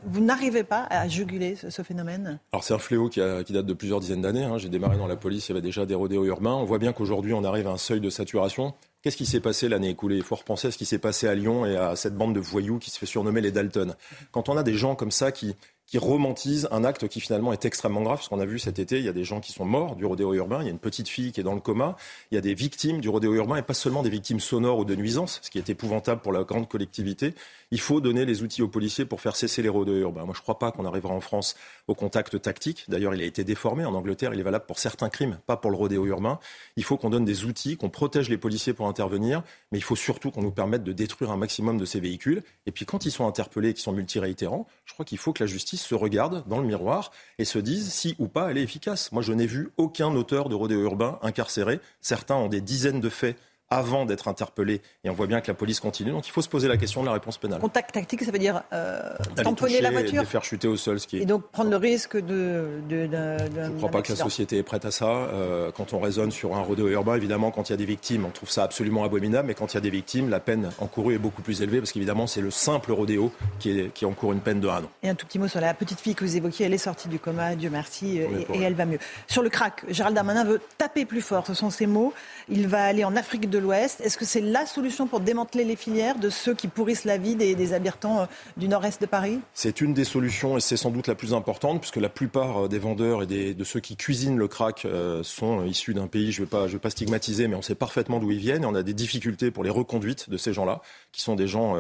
Vous 0.05 0.21
n'arrivez 0.21 0.65
pas 0.65 0.87
à 0.91 1.09
juguler 1.09 1.57
ce, 1.57 1.83
phénomène? 1.83 2.39
Alors 2.53 2.65
c'est 2.65 2.75
un 2.75 2.79
fléau 2.79 3.09
qui, 3.09 3.21
date 3.21 3.67
de 3.67 3.75
plusieurs 3.75 4.01
dizaines 4.01 4.23
d'années. 4.23 4.45
Hein. 4.45 4.59
J'ai 4.59 4.69
démarré 4.69 4.97
dans 4.97 5.07
la 5.07 5.17
police, 5.17 5.49
il 5.49 5.53
y 5.53 5.55
avait 5.55 5.63
déjà 5.63 5.87
des 5.87 5.95
rodéos 5.95 6.25
urbains. 6.25 6.55
On 6.55 6.65
voit 6.65 6.79
bien 6.79 6.93
qu'aujourd'hui, 6.93 7.33
on 7.33 7.45
arrive 7.45 7.67
à 7.67 7.71
un 7.71 7.79
seuil 7.79 8.01
de 8.01 8.11
saturation. 8.11 8.75
Qu'est-ce 9.03 9.17
qui 9.17 9.27
s'est 9.27 9.41
passé 9.41 9.69
l'année 9.69 9.91
écoulée? 9.91 10.17
Il 10.17 10.25
faut 10.25 10.35
repenser 10.35 10.69
à 10.69 10.71
ce 10.71 10.79
qui 10.79 10.85
s'est 10.85 10.99
passé 10.99 11.29
à 11.29 11.35
Lyon 11.35 11.65
et 11.65 11.77
à 11.77 11.95
cette 11.95 12.17
bande 12.17 12.35
de 12.35 12.41
voyous 12.41 12.79
qui 12.79 12.91
se 12.91 12.99
fait 12.99 13.07
surnommer 13.07 13.41
les 13.41 13.53
Dalton. 13.53 13.95
Quand 14.33 14.49
on 14.49 14.57
a 14.57 14.63
des 14.63 14.75
gens 14.75 14.97
comme 14.97 15.13
ça 15.13 15.31
qui, 15.31 15.55
qui 15.87 15.99
romantisent 15.99 16.69
un 16.73 16.85
acte 16.85 17.07
qui 17.09 17.21
finalement 17.21 17.53
est 17.53 17.65
extrêmement 17.65 18.03
grave. 18.03 18.21
Ce 18.21 18.29
qu'on 18.29 18.41
a 18.41 18.45
vu 18.45 18.59
cet 18.59 18.79
été, 18.79 18.99
il 18.99 19.05
y 19.05 19.09
a 19.09 19.13
des 19.13 19.25
gens 19.25 19.41
qui 19.41 19.53
sont 19.53 19.65
morts 19.65 19.97
du 19.97 20.05
rodéo 20.05 20.35
urbain, 20.35 20.59
il 20.61 20.65
y 20.65 20.69
a 20.69 20.73
une 20.73 20.79
petite 20.79 21.09
fille 21.09 21.33
qui 21.33 21.41
est 21.41 21.45
dans 21.45 21.55
le 21.55 21.61
coma, 21.61 21.97
il 22.31 22.35
y 22.35 22.39
a 22.39 22.41
des 22.41 22.55
victimes 22.55 23.01
du 23.01 23.09
rodéo 23.09 23.35
urbain 23.35 23.57
et 23.57 23.63
pas 23.63 23.75
seulement 23.75 24.03
des 24.03 24.11
victimes 24.11 24.41
sonores 24.41 24.79
ou 24.79 24.85
de 24.85 24.97
nuisances, 24.97 25.41
ce 25.43 25.51
qui 25.51 25.59
est 25.59 25.71
épouvantable 25.71 26.21
pour 26.21 26.33
la 26.33 26.43
grande 26.45 26.69
collectivité. 26.69 27.35
Il 27.71 27.81
faut 27.81 28.01
donner 28.01 28.25
les 28.25 28.43
outils 28.43 28.63
aux 28.63 28.69
policiers 28.69 29.05
pour 29.05 29.21
faire 29.21 29.37
cesser 29.37 29.63
les 29.63 29.69
rodéos 29.69 29.99
urbains. 29.99 30.25
Moi, 30.25 30.35
je 30.35 30.41
ne 30.41 30.43
crois 30.43 30.59
pas 30.59 30.73
qu'on 30.73 30.85
arrivera 30.85 31.15
en 31.15 31.21
France 31.21 31.57
au 31.89 31.95
contact 31.95 32.41
tactique. 32.41 32.85
D'ailleurs, 32.89 33.15
il 33.15 33.23
a 33.23 33.25
été 33.25 33.45
déformé. 33.45 33.85
En 33.85 33.95
Angleterre, 33.95 34.35
il 34.35 34.41
est 34.41 34.45
valable 34.45 34.67
pour 34.67 34.79
certains 34.79 35.09
crimes, 35.09 35.39
pas 35.47 35.57
pour 35.57 35.71
le 35.71 35.77
rodéo 35.77 36.05
urbain. 36.07 36.39
Il 36.77 36.85
faut 36.85 36.97
qu'on 36.97 37.11
donne 37.11 37.25
des 37.25 37.45
outils, 37.45 37.77
qu'on 37.77 37.91
protège 37.91 38.29
les 38.29 38.39
policiers 38.39 38.73
pour 38.73 38.89
intervenir, 38.89 39.43
mais 39.73 39.79
il 39.79 39.83
faut 39.83 39.97
surtout 39.97 40.31
qu'on 40.31 40.43
nous 40.43 40.51
permette 40.51 40.85
de 40.85 40.93
détruire 40.93 41.31
un 41.31 41.37
maximum 41.37 41.79
de 41.79 41.85
ces 41.85 42.01
véhicules. 42.01 42.43
Et 42.67 42.73
puis, 42.73 42.87
quand 42.87 43.05
ils 43.07 43.13
sont 43.13 43.27
interpellés 43.27 43.71
et 43.71 43.75
qu'ils 43.75 43.83
sont 43.83 43.93
multiréitérants, 43.93 44.67
je 44.85 44.93
crois 44.93 45.05
qu'il 45.05 45.19
faut 45.19 45.33
que 45.33 45.43
la 45.43 45.49
justice 45.49 45.76
se 45.77 45.95
regarde 45.95 46.45
dans 46.47 46.59
le 46.59 46.67
miroir 46.67 47.11
et 47.39 47.45
se 47.45 47.59
dise 47.59 47.93
si 47.93 48.15
ou 48.19 48.29
pas 48.29 48.51
elle 48.51 48.59
est 48.59 48.63
efficace. 48.63 49.13
Moi, 49.13 49.23
je 49.23 49.33
n'ai 49.33 49.47
vu 49.47 49.71
aucun 49.77 50.15
auteur 50.15 50.49
de 50.49 50.55
rodéo 50.55 50.83
urbain 50.83 51.19
incarcéré. 51.23 51.81
Certains 52.01 52.37
ont 52.37 52.49
des 52.49 52.61
dizaines 52.61 53.01
de 53.01 53.09
faits 53.09 53.37
avant 53.71 54.07
d'être 54.07 54.29
interpellé. 54.29 54.81
Et 55.05 55.11
on 55.11 55.13
voit 55.13 55.27
bien 55.27 55.41
que 55.41 55.49
la 55.49 55.55
police 55.55 55.81
continue. 55.81 56.13
Donc 56.13 56.27
il 56.29 56.31
faut 56.31 56.43
se 56.43 56.49
poser 56.49 56.69
la 56.69 56.77
question 56.77 57.01
de 57.01 57.07
la 57.07 57.13
réponse 57.13 57.39
pénale. 57.39 57.61
Contact 57.61 57.93
tactique, 57.93 58.23
ça 58.23 58.31
veut 58.31 58.39
dire 58.39 58.63
euh, 58.73 59.15
tamponner 59.37 59.81
la 59.81 59.91
voiture 59.91 60.23
Les 60.23 60.27
faire 60.27 60.45
chuter 60.45 60.69
au 60.69 60.77
sol. 60.77 61.01
Ce 61.01 61.07
qui 61.07 61.19
est... 61.19 61.23
Et 61.23 61.27
donc 61.27 61.51
prendre 61.51 61.71
le 61.71 61.77
risque 61.77 62.17
de... 62.17 62.81
de, 62.89 63.09
Je 63.11 63.61
ne 63.61 63.77
crois 63.79 63.91
pas 63.91 64.03
que 64.03 64.13
la 64.13 64.17
société 64.17 64.59
est 64.59 64.63
prête 64.63 64.85
à 64.85 64.91
ça. 64.91 65.07
Euh, 65.07 65.71
quand 65.73 65.93
on 65.93 66.01
raisonne 66.01 66.31
sur 66.31 66.55
un 66.57 66.61
rodéo 66.61 66.89
urbain, 66.89 67.17
évidemment, 67.17 67.51
quand 67.51 67.69
il 67.69 67.73
y 67.73 67.75
a 67.75 67.79
des 67.79 67.85
victimes, 67.85 68.25
on 68.25 68.31
trouve 68.31 68.51
ça 68.51 68.63
absolument 68.63 69.05
abominable. 69.05 69.49
Mais 69.49 69.55
quand 69.55 69.73
il 69.73 69.77
y 69.77 69.79
a 69.79 69.83
des 69.83 69.91
victimes, 69.91 70.29
la 70.29 70.41
peine 70.41 70.71
encourue 70.79 71.15
est 71.15 71.19
beaucoup 71.19 71.43
plus 71.43 71.63
élevée 71.63 71.79
parce 71.79 71.93
qu'évidemment, 71.93 72.27
c'est 72.27 72.41
le 72.41 72.51
simple 72.51 72.93
rodéo 72.93 73.33
qui, 73.59 73.79
est, 73.79 73.93
qui 73.93 74.05
encourt 74.05 74.33
une 74.33 74.41
peine 74.41 74.61
de 74.61 74.69
un 74.69 74.85
an. 74.85 74.91
Et 75.03 75.09
un 75.09 75.15
tout 75.15 75.27
petit 75.27 75.39
mot 75.39 75.49
sur 75.49 75.61
la 75.61 75.75
petite 75.75 76.01
fille 76.01 76.15
que 76.15 76.25
vous 76.25 76.37
évoquiez. 76.37 76.67
Elle 76.67 76.75
est 76.75 76.79
sortie 76.79 77.09
du 77.09 77.19
coma, 77.19 77.55
Dieu 77.57 77.71
merci, 77.71 78.19
et, 78.19 78.47
et 78.55 78.63
elle 78.63 78.75
va 78.75 78.85
mieux. 78.85 78.99
Sur 79.27 79.43
le 79.43 79.49
crack, 79.49 79.85
Gérald 79.89 80.15
Darmanin 80.15 80.45
veut 80.45 80.61
taper 80.79 81.05
plus 81.05 81.21
fort. 81.21 81.47
Ce 81.47 81.55
sont 81.55 81.71
ses 81.71 81.87
mots. 81.87 82.13
Il 82.49 82.69
va 82.69 82.85
aller 82.85 83.05
en 83.05 83.17
Afrique 83.17 83.51
de 83.51 83.56
l'Ouest. 83.59 84.01
Est-ce 84.01 84.17
que 84.17 84.25
c'est 84.25 84.41
la 84.41 84.67
solution 84.67 85.07
pour 85.07 85.21
démanteler 85.21 85.65
les 85.65 85.77
filières 85.77 86.19
de 86.19 86.31
ceux 86.31 86.55
qui 86.55 86.69
pourrissent 86.69 87.05
la 87.05 87.19
vie 87.19 87.35
des, 87.35 87.73
habitants 87.73 88.21
euh, 88.21 88.27
du 88.57 88.69
nord-est 88.69 89.01
de 89.01 89.07
Paris? 89.07 89.41
C'est 89.55 89.81
une 89.81 89.95
des 89.95 90.05
solutions 90.05 90.57
et 90.57 90.61
c'est 90.61 90.77
sans 90.77 90.91
doute 90.91 91.07
la 91.07 91.15
plus 91.15 91.35
importante 91.35 91.81
puisque 91.81 91.97
la 91.97 92.09
plupart 92.09 92.65
euh, 92.65 92.69
des 92.69 92.79
vendeurs 92.79 93.23
et 93.23 93.55
de 93.55 93.65
ceux 93.65 93.81
qui 93.81 93.97
cuisinent 93.97 94.39
le 94.39 94.49
crack 94.49 94.85
euh, 94.85 95.23
sont 95.23 95.65
issus 95.65 95.95
d'un 95.95 96.07
pays, 96.07 96.33
je 96.33 96.43
ne 96.43 96.47
vais, 96.47 96.67
vais, 96.67 96.79
pas 96.79 96.91
stigmatiser, 96.91 97.49
mais 97.49 97.57
on 97.57 97.63
sait 97.63 97.75
parfaitement 97.75 98.19
d'où 98.19 98.31
ils 98.31 98.39
viennent 98.39 98.63
et 98.63 98.67
on 98.67 98.75
a 98.75 98.83
des 98.83 98.95
difficultés 98.95 99.51
pour 99.51 99.65
les 99.65 99.71
reconduites 99.71 100.31
de 100.31 100.37
ces 100.37 100.53
gens-là, 100.53 100.81
qui 101.13 101.23
sont 101.23 101.35
des 101.35 101.49
gens 101.49 101.77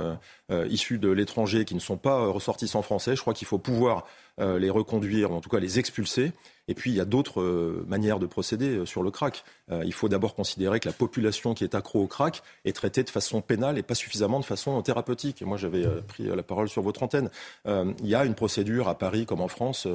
issus 0.68 0.98
de 0.98 1.10
l'étranger, 1.10 1.64
qui 1.64 1.74
ne 1.74 1.80
sont 1.80 1.96
pas 1.96 2.26
ressortissants 2.26 2.82
français. 2.82 3.16
Je 3.16 3.20
crois 3.20 3.34
qu'il 3.34 3.46
faut 3.46 3.58
pouvoir 3.58 4.06
les 4.38 4.70
reconduire, 4.70 5.30
ou 5.30 5.34
en 5.34 5.40
tout 5.40 5.48
cas 5.48 5.58
les 5.58 5.78
expulser. 5.78 6.32
Et 6.68 6.74
puis, 6.74 6.90
il 6.90 6.96
y 6.96 7.00
a 7.00 7.04
d'autres 7.04 7.40
euh, 7.40 7.84
manières 7.86 8.18
de 8.18 8.26
procéder 8.26 8.78
euh, 8.78 8.86
sur 8.86 9.02
le 9.02 9.10
crack. 9.10 9.44
Euh, 9.70 9.82
il 9.84 9.92
faut 9.92 10.08
d'abord 10.08 10.34
considérer 10.34 10.80
que 10.80 10.88
la 10.88 10.92
population 10.92 11.54
qui 11.54 11.64
est 11.64 11.74
accro 11.74 12.02
au 12.02 12.06
crack 12.06 12.42
est 12.64 12.74
traitée 12.74 13.04
de 13.04 13.10
façon 13.10 13.40
pénale 13.40 13.78
et 13.78 13.82
pas 13.82 13.94
suffisamment 13.94 14.40
de 14.40 14.44
façon 14.44 14.80
thérapeutique. 14.82 15.42
Et 15.42 15.44
moi, 15.44 15.56
j'avais 15.56 15.84
pris 16.08 16.24
la 16.24 16.42
parole 16.42 16.68
sur 16.68 16.82
votre 16.82 17.02
antenne. 17.02 17.30
il 17.66 18.06
y 18.06 18.14
a 18.14 18.24
une 18.24 18.34
procédure 18.34 18.88
à 18.88 18.96
Paris 18.96 19.26
comme 19.26 19.40
en 19.40 19.48
France 19.48 19.86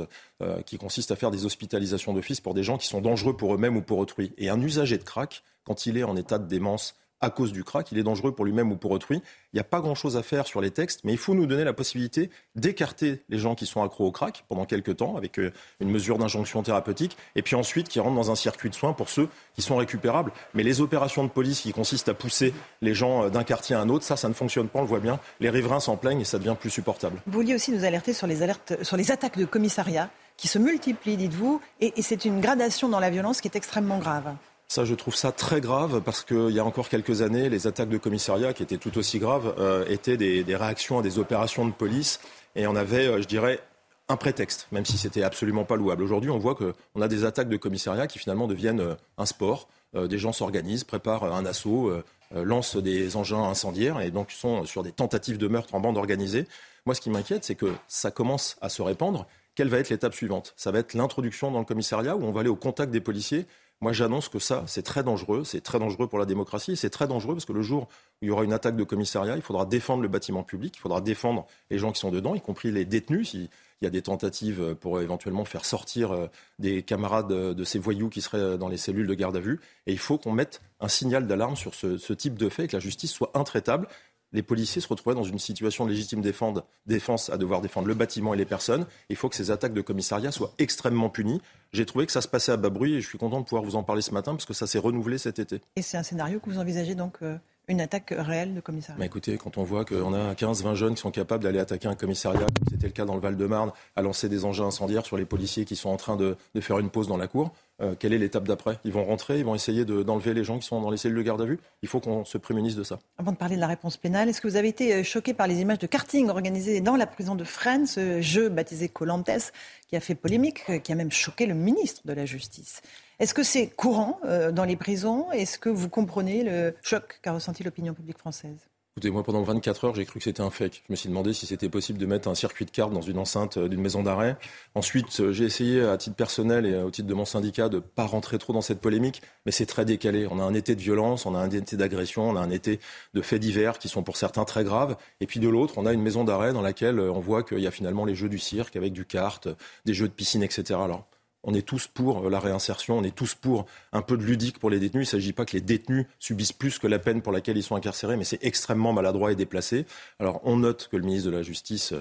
qui 0.66 0.78
consiste 0.78 1.12
à 1.12 1.16
faire 1.16 1.32
des 1.32 1.46
hospitalisations 1.46 2.14
d'office 2.14 2.42
pour 2.42 2.54
des 2.54 2.64
gens 2.64 2.78
qui 2.78 2.88
sont 2.88 3.02
dangereux 3.02 3.36
pour 3.36 3.54
eux-mêmes 3.54 3.78
ou 3.78 3.82
pour 3.82 3.98
autrui. 3.98 4.34
Et 4.38 4.50
un 4.50 4.62
usager 4.62 4.98
de 4.98 5.04
crack, 5.04 5.44
quand 5.64 5.86
il 5.86 5.98
est 5.98 6.04
en 6.04 6.16
état 6.16 6.40
de 6.40 6.48
démence 6.48 6.96
à 7.22 7.30
cause 7.30 7.52
du 7.52 7.64
crack. 7.64 7.92
Il 7.92 7.98
est 7.98 8.04
dangereux 8.04 8.34
pour 8.34 8.46
lui-même 8.46 8.72
ou 8.72 8.76
pour 8.76 8.92
autrui. 8.92 9.22
Il 9.54 9.56
n'y 9.56 9.60
a 9.60 9.64
pas 9.64 9.80
grand-chose 9.80 10.18
à 10.18 10.24
faire 10.24 10.48
sur 10.48 10.62
les 10.62 10.72
textes, 10.72 11.02
mais 11.04 11.14
il 11.14 11.18
faut 11.18 11.34
nous 11.34 11.46
donner 11.46 11.64
la 11.64 11.74
possibilité 11.74 12.30
d'écarter 12.56 13.22
les 13.30 13.38
gens 13.38 13.56
qui 13.56 13.66
sont 13.66 13.84
accros 13.84 14.06
au 14.06 14.12
crack 14.12 14.44
pendant 14.48 14.66
quelques 14.66 14.98
temps 14.98 15.16
avec 15.16 15.40
euh, 15.40 15.52
une 15.80 15.90
mesure 15.90 16.18
d'injonction 16.18 16.64
thérapeutique, 16.64 17.18
et 17.36 17.42
puis 17.42 17.56
ensuite 17.56 17.88
qui 17.88 18.00
rentrent 18.00 18.16
dans 18.16 18.32
un 18.32 18.36
circuit 18.36 18.70
de 18.70 18.76
soins 18.76 18.94
pour 18.94 19.10
ceux 19.10 19.30
qui 19.56 19.62
sont 19.62 19.78
récupérables. 19.78 20.32
Mais 20.54 20.64
les 20.64 20.82
opérations 20.82 21.24
de 21.24 21.30
police 21.30 21.62
qui 21.62 21.74
consistent 21.74 22.10
à 22.10 22.14
pousser 22.14 22.54
les 22.82 22.94
gens 22.94 23.26
euh, 23.26 23.30
d'un 23.30 23.44
quartier 23.44 23.76
à 23.76 23.82
un 23.82 23.90
autre, 23.90 24.04
ça, 24.04 24.18
ça 24.18 24.28
ne 24.28 24.34
fonctionne 24.34 24.68
pas, 24.68 24.80
on 24.80 24.84
le 24.84 24.88
voit 24.88 25.00
bien. 25.00 25.20
Les 25.40 25.50
riverains 25.50 25.80
s'en 25.80 25.98
plaignent 25.98 26.22
et 26.22 26.26
ça 26.26 26.40
devient 26.40 26.56
plus 26.60 26.70
supportable. 26.70 27.22
Vous 27.28 27.34
vouliez 27.34 27.56
aussi 27.56 27.72
nous 27.72 27.86
alerter 27.86 28.14
sur 28.14 28.28
les, 28.28 28.42
alertes, 28.42 28.84
sur 28.84 28.98
les 28.98 29.12
attaques 29.12 29.38
de 29.38 29.46
commissariat 29.46 30.10
qui 30.38 30.48
se 30.48 30.58
multiplient, 30.58 31.18
dites-vous, 31.18 31.62
et 31.82 32.02
c'est 32.02 32.26
une 32.26 32.42
gradation 32.42 32.90
dans 32.90 33.00
la 33.00 33.12
violence 33.12 33.42
qui 33.42 33.48
est 33.48 33.56
extrêmement 33.56 34.00
grave. 34.00 34.34
Ça, 34.72 34.86
je 34.86 34.96
trouve 34.96 35.16
ça 35.16 35.34
très 35.34 35.60
grave 35.60 36.00
parce 36.00 36.24
qu'il 36.24 36.52
y 36.52 36.60
a 36.60 36.64
encore 36.64 36.88
quelques 36.88 37.22
années, 37.22 37.50
les 37.50 37.68
attaques 37.68 37.90
de 37.90 37.98
commissariat, 37.98 38.54
qui 38.54 38.64
étaient 38.64 38.78
tout 38.78 38.98
aussi 38.98 39.20
graves, 39.20 39.54
euh, 39.60 39.86
étaient 39.90 40.16
des, 40.16 40.56
réactions 40.56 41.00
à 41.00 41.02
des 41.02 41.20
opérations 41.20 41.66
de 41.66 41.74
police. 41.74 42.22
Et 42.56 42.66
on 42.68 42.78
avait, 42.78 43.06
euh, 43.06 43.22
je 43.22 43.28
dirais, 43.28 43.60
un 44.08 44.16
prétexte, 44.16 44.70
même 44.72 44.86
si 44.86 44.98
c'était 44.98 45.24
absolument 45.24 45.66
pas 45.66 45.76
louable. 45.76 46.04
Aujourd'hui, 46.04 46.30
on 46.30 46.38
voit 46.38 46.56
qu'on 46.56 47.02
a 47.02 47.10
des 47.10 47.26
attaques 47.26 47.50
de 47.50 47.58
commissariat 47.58 48.08
qui 48.08 48.18
finalement 48.18 48.48
deviennent 48.48 48.80
euh, 48.80 48.96
un 49.18 49.26
sport. 49.26 49.68
des 49.94 50.18
gens 50.18 50.32
s'organisent, 50.32 50.86
préparent 50.86 51.26
un 51.26 51.46
assaut, 51.46 51.92
lancent 52.34 52.78
des 52.78 53.18
engins 53.18 53.44
incendiaires 53.44 54.00
et 54.00 54.10
donc 54.10 54.32
sont 54.32 54.64
sur 54.64 54.84
des 54.84 54.94
tentatives 54.94 55.38
de 55.38 55.50
meurtre 55.50 55.76
en 55.76 55.82
bande 55.82 55.98
organisée. 55.98 56.48
Moi, 56.86 56.96
ce 56.96 57.02
qui 57.02 57.10
m'inquiète, 57.10 57.44
c'est 57.44 57.56
que 57.56 57.74
ça 57.90 58.10
commence 58.10 58.56
à 58.62 58.70
se 58.70 58.82
répandre. 58.82 59.28
Quelle 59.54 59.68
va 59.68 59.80
être 59.80 59.90
l'étape 59.90 60.14
suivante? 60.14 60.54
Ça 60.56 60.72
va 60.72 60.80
être 60.80 60.94
l'introduction 60.94 61.52
dans 61.52 61.60
le 61.60 61.66
commissariat 61.66 62.16
où 62.16 62.24
on 62.24 62.32
va 62.32 62.40
aller 62.40 62.50
au 62.50 62.56
contact 62.56 62.90
des 62.90 63.02
policiers 63.02 63.46
moi, 63.82 63.94
j'annonce 63.94 64.30
que 64.30 64.38
ça, 64.38 64.64
c'est 64.68 64.84
très 64.84 65.04
dangereux. 65.04 65.44
C'est 65.44 65.62
très 65.62 65.80
dangereux 65.80 66.08
pour 66.08 66.20
la 66.20 66.26
démocratie. 66.26 66.78
C'est 66.78 66.92
très 66.92 67.08
dangereux 67.08 67.34
parce 67.34 67.46
que 67.46 67.54
le 67.54 67.64
jour 67.64 67.88
où 68.22 68.26
il 68.26 68.28
y 68.28 68.32
aura 68.32 68.44
une 68.44 68.54
attaque 68.54 68.76
de 68.76 68.84
commissariat, 68.84 69.36
il 69.36 69.42
faudra 69.42 69.66
défendre 69.66 70.04
le 70.04 70.08
bâtiment 70.08 70.44
public. 70.44 70.76
Il 70.78 70.80
faudra 70.80 71.02
défendre 71.02 71.48
les 71.72 71.80
gens 71.80 71.92
qui 71.92 72.00
sont 72.00 72.12
dedans, 72.12 72.36
y 72.36 72.42
compris 72.42 72.72
les 72.72 72.86
détenus. 72.86 73.32
S'il 73.32 73.50
y 73.82 73.88
a 73.88 73.90
des 73.90 74.04
tentatives 74.04 74.76
pour 74.76 75.02
éventuellement 75.02 75.46
faire 75.46 75.66
sortir 75.66 76.12
euh, 76.12 76.28
des 76.60 76.84
camarades 76.84 77.28
de 77.30 77.64
ces 77.64 77.80
voyous 77.80 78.10
qui 78.10 78.22
seraient 78.22 78.56
dans 78.60 78.68
les 78.68 78.78
cellules 78.78 79.08
de 79.08 79.16
garde 79.16 79.36
à 79.36 79.40
vue. 79.40 79.60
Et 79.88 79.94
il 79.94 79.98
faut 79.98 80.20
qu'on 80.20 80.32
mette 80.32 80.62
un 80.80 80.88
signal 80.88 81.26
d'alarme 81.26 81.56
sur 81.56 81.74
ce, 81.74 81.98
ce 81.98 82.14
type 82.14 82.38
de 82.38 82.50
fait 82.50 82.66
et 82.66 82.68
que 82.68 82.76
la 82.76 82.80
justice 82.80 83.12
soit 83.12 83.32
intraitable 83.34 83.88
les 84.34 84.44
policiers 84.44 84.82
se 84.82 84.88
retrouvaient 84.88 85.16
dans 85.16 85.24
une 85.24 85.40
situation 85.40 85.86
légitime 85.86 86.22
défense 86.22 87.30
à 87.30 87.38
devoir 87.38 87.62
défendre 87.62 87.88
le 87.88 87.94
bâtiment 87.94 88.34
et 88.34 88.38
les 88.38 88.46
personnes. 88.46 88.86
Il 89.10 89.16
faut 89.16 89.30
que 89.30 89.36
ces 89.36 89.52
attaques 89.52 89.74
de 89.74 89.82
commissariat 89.82 90.32
soient 90.32 90.54
extrêmement 90.58 91.10
punies. 91.10 91.42
J'ai 91.74 91.86
trouvé 91.86 92.06
que 92.06 92.12
ça 92.12 92.22
se 92.22 92.28
passait 92.28 92.52
à 92.52 92.58
bas 92.58 92.70
bruit 92.70 92.94
et 92.94 93.02
je 93.02 93.08
suis 93.08 93.18
content 93.18 93.40
de 93.40 93.46
pouvoir 93.46 93.64
vous 93.64 93.76
en 93.76 93.84
parler 93.84 94.02
ce 94.02 94.14
matin 94.14 94.34
parce 94.34 94.46
que 94.46 94.54
ça 94.54 94.68
s'est 94.68 94.80
renouvelé 94.80 95.18
cet 95.18 95.40
été. 95.40 95.62
Et 95.76 95.82
c'est 95.82 95.98
un 95.98 96.04
scénario 96.04 96.40
que 96.40 96.50
vous 96.50 96.60
envisagez 96.60 96.96
donc 96.96 97.18
euh, 97.22 97.38
une 97.68 97.82
attaque 97.82 98.14
réelle 98.18 98.54
de 98.54 98.60
commissariat 98.60 99.00
bah 99.00 99.06
Écoutez, 99.06 99.38
quand 99.38 99.58
on 99.58 99.64
voit 99.64 99.86
qu'on 99.86 100.14
a 100.14 100.34
15-20 100.34 100.76
jeunes 100.76 100.96
qui 100.96 101.02
sont 101.02 101.12
capables 101.12 101.44
d'aller 101.44 101.60
attaquer 101.60 101.88
un 101.88 101.96
commissariat, 101.96 102.40
comme 102.40 102.68
c'était 102.70 102.88
le 102.88 102.94
cas 102.94 103.06
dans 103.06 103.16
le 103.16 103.22
Val-de-Marne, 103.22 103.72
à 103.96 104.02
lancer 104.02 104.30
des 104.30 104.46
engins 104.46 104.66
incendiaires 104.66 105.06
sur 105.06 105.18
les 105.18 105.26
policiers 105.26 105.66
qui 105.66 105.76
sont 105.76 105.90
en 105.90 105.98
train 105.98 106.16
de, 106.16 106.36
faire 106.60 106.80
une 106.80 106.90
pause 106.90 107.08
dans 107.08 107.18
la 107.18 107.28
cour, 107.28 107.52
euh, 107.82 107.96
quelle 107.98 108.14
est 108.14 108.18
l'étape 108.18 108.48
d'après? 108.48 108.80
Ils 108.84 108.92
vont 108.92 109.04
rentrer, 109.04 109.40
ils 109.40 109.46
vont 109.46 109.56
essayer 109.56 109.86
d'enlever 109.86 110.34
les 110.34 110.44
gens 110.44 110.60
qui 110.60 110.68
sont 110.68 110.82
dans 110.82 110.92
les 110.92 110.98
cellules 110.98 111.18
de 111.18 111.24
garde 111.24 111.42
à 111.42 111.46
vue? 111.46 111.60
Il 111.82 111.88
faut 111.88 112.00
qu'on 112.00 112.26
se 112.26 112.38
prémunisse 112.38 112.76
de 112.76 112.84
ça. 112.84 113.00
Avant 113.18 113.32
de 113.32 113.38
parler 113.38 113.56
de 113.56 113.62
la 113.62 113.68
réponse 113.68 113.98
pénale, 113.98 114.30
est-ce 114.30 114.42
que 114.42 114.48
vous 114.48 114.56
avez 114.56 114.68
été 114.68 114.94
euh, 114.94 115.04
choqué 115.04 115.34
par 115.34 115.48
les 115.48 115.62
images 115.62 115.80
de 115.80 115.88
karting 115.88 116.30
organisées 116.30 116.82
dans 116.82 116.96
la 116.96 117.08
prison 117.08 117.36
de 117.36 117.44
Fresnes, 117.44 117.88
ce 117.88 118.22
jeu 118.22 118.50
baptisé 118.50 118.90
Colantes, 118.90 119.52
qui 119.88 119.96
a 119.96 120.00
fait 120.00 120.16
polémique, 120.16 120.64
euh, 120.70 120.78
qui 120.80 120.92
a 120.92 120.96
même 120.96 121.12
choqué 121.12 121.46
le 121.46 121.54
ministre 121.54 122.02
de 122.06 122.14
la 122.14 122.26
Justice? 122.26 122.82
Est-ce 123.22 123.36
que 123.36 123.44
c'est 123.44 123.68
courant 123.68 124.20
euh, 124.26 124.52
dans 124.52 124.66
les 124.66 124.76
prisons? 124.76 125.32
Est-ce 125.32 125.60
que 125.60 125.70
vous 125.70 125.90
comprenez 125.90 126.44
le 126.44 126.74
choc 126.82 127.20
qu'a 127.22 127.34
ressenti 127.34 127.64
l'opinion 127.64 127.94
publique 127.94 128.18
française? 128.18 128.58
Écoutez, 128.98 129.12
moi, 129.12 129.22
pendant 129.22 129.44
24 129.44 129.86
heures, 129.86 129.96
j'ai 129.96 130.06
cru 130.06 130.18
que 130.18 130.24
c'était 130.24 130.42
un 130.42 130.50
fake. 130.50 130.82
Je 130.88 130.92
me 130.92 130.96
suis 130.96 131.08
demandé 131.08 131.32
si 131.32 131.46
c'était 131.46 131.70
possible 131.70 132.00
de 132.00 132.08
mettre 132.08 132.28
un 132.28 132.34
circuit 132.34 132.66
de 132.66 132.72
cartes 132.72 132.92
dans 132.92 133.02
une 133.02 133.20
enceinte 133.20 133.58
euh, 133.58 133.70
d'une 133.70 133.80
maison 133.80 134.02
d'arrêt. 134.02 134.38
Ensuite, 134.74 135.20
euh, 135.20 135.32
j'ai 135.32 135.46
essayé, 135.46 135.84
à 135.84 135.98
titre 135.98 136.16
personnel 136.16 136.66
et 136.66 136.76
au 136.76 136.90
titre 136.90 137.08
de 137.08 137.14
mon 137.14 137.26
syndicat, 137.26 137.70
de 137.70 137.78
pas 137.78 138.08
rentrer 138.08 138.40
trop 138.40 138.54
dans 138.54 138.62
cette 138.62 138.82
polémique, 138.82 139.22
mais 139.46 139.52
c'est 139.52 139.68
très 139.68 139.86
décalé. 139.86 140.28
On 140.32 140.40
a 140.40 140.44
un 140.44 140.56
été 140.56 140.74
de 140.76 140.82
violence, 140.82 141.28
on 141.28 141.36
a 141.36 141.40
un 141.40 141.50
été 141.52 141.78
d'agression, 141.78 142.28
on 142.28 142.36
a 142.36 142.42
un 142.42 142.50
été 142.50 142.80
de 143.14 143.22
faits 143.22 143.40
divers 143.40 143.78
qui 143.78 143.88
sont 143.88 144.02
pour 144.02 144.18
certains 144.18 144.46
très 144.46 144.64
graves. 144.64 144.98
Et 145.20 145.28
puis 145.28 145.40
de 145.40 145.48
l'autre, 145.48 145.76
on 145.78 145.86
a 145.86 145.94
une 145.94 146.02
maison 146.02 146.24
d'arrêt 146.24 146.54
dans 146.54 146.64
laquelle 146.64 147.00
on 147.00 147.20
voit 147.20 147.44
qu'il 147.44 147.60
y 147.60 147.68
a 147.68 147.72
finalement 147.72 148.04
les 148.04 148.16
jeux 148.16 148.30
du 148.30 148.40
cirque 148.40 148.76
avec 148.78 148.94
du 148.94 149.06
kart, 149.06 149.48
des 149.86 149.94
jeux 149.94 150.08
de 150.08 150.14
piscine, 150.14 150.42
etc. 150.42 150.80
Alors, 150.84 151.08
on 151.44 151.54
est 151.54 151.66
tous 151.66 151.88
pour 151.88 152.30
la 152.30 152.40
réinsertion, 152.40 152.98
on 152.98 153.04
est 153.04 153.16
tous 153.16 153.36
pour 153.36 153.66
un 153.94 154.02
peu 154.02 154.18
de 154.18 154.24
ludique 154.24 154.60
pour 154.60 154.70
les 154.70 154.80
détenus. 154.80 155.08
Il 155.08 155.16
ne 155.16 155.22
s'agit 155.22 155.34
pas 155.34 155.46
que 155.46 155.54
les 155.54 155.62
détenus 155.62 156.06
subissent 156.20 156.54
plus 156.54 156.80
que 156.80 156.88
la 156.88 157.00
peine 157.00 157.22
pour 157.22 157.32
laquelle 157.32 157.58
ils 157.58 157.64
sont 157.64 157.76
incarcérés, 157.76 158.18
mais 158.18 158.24
c'est 158.24 158.44
extrêmement 158.44 158.94
maladroit 158.94 159.32
et 159.32 159.36
déplacé. 159.36 159.86
Alors 160.20 160.42
on 160.44 160.58
note 160.58 160.90
que 160.92 160.98
le 160.98 161.04
ministre 161.04 161.30
de 161.30 161.36
la 161.36 161.44
Justice 161.44 161.94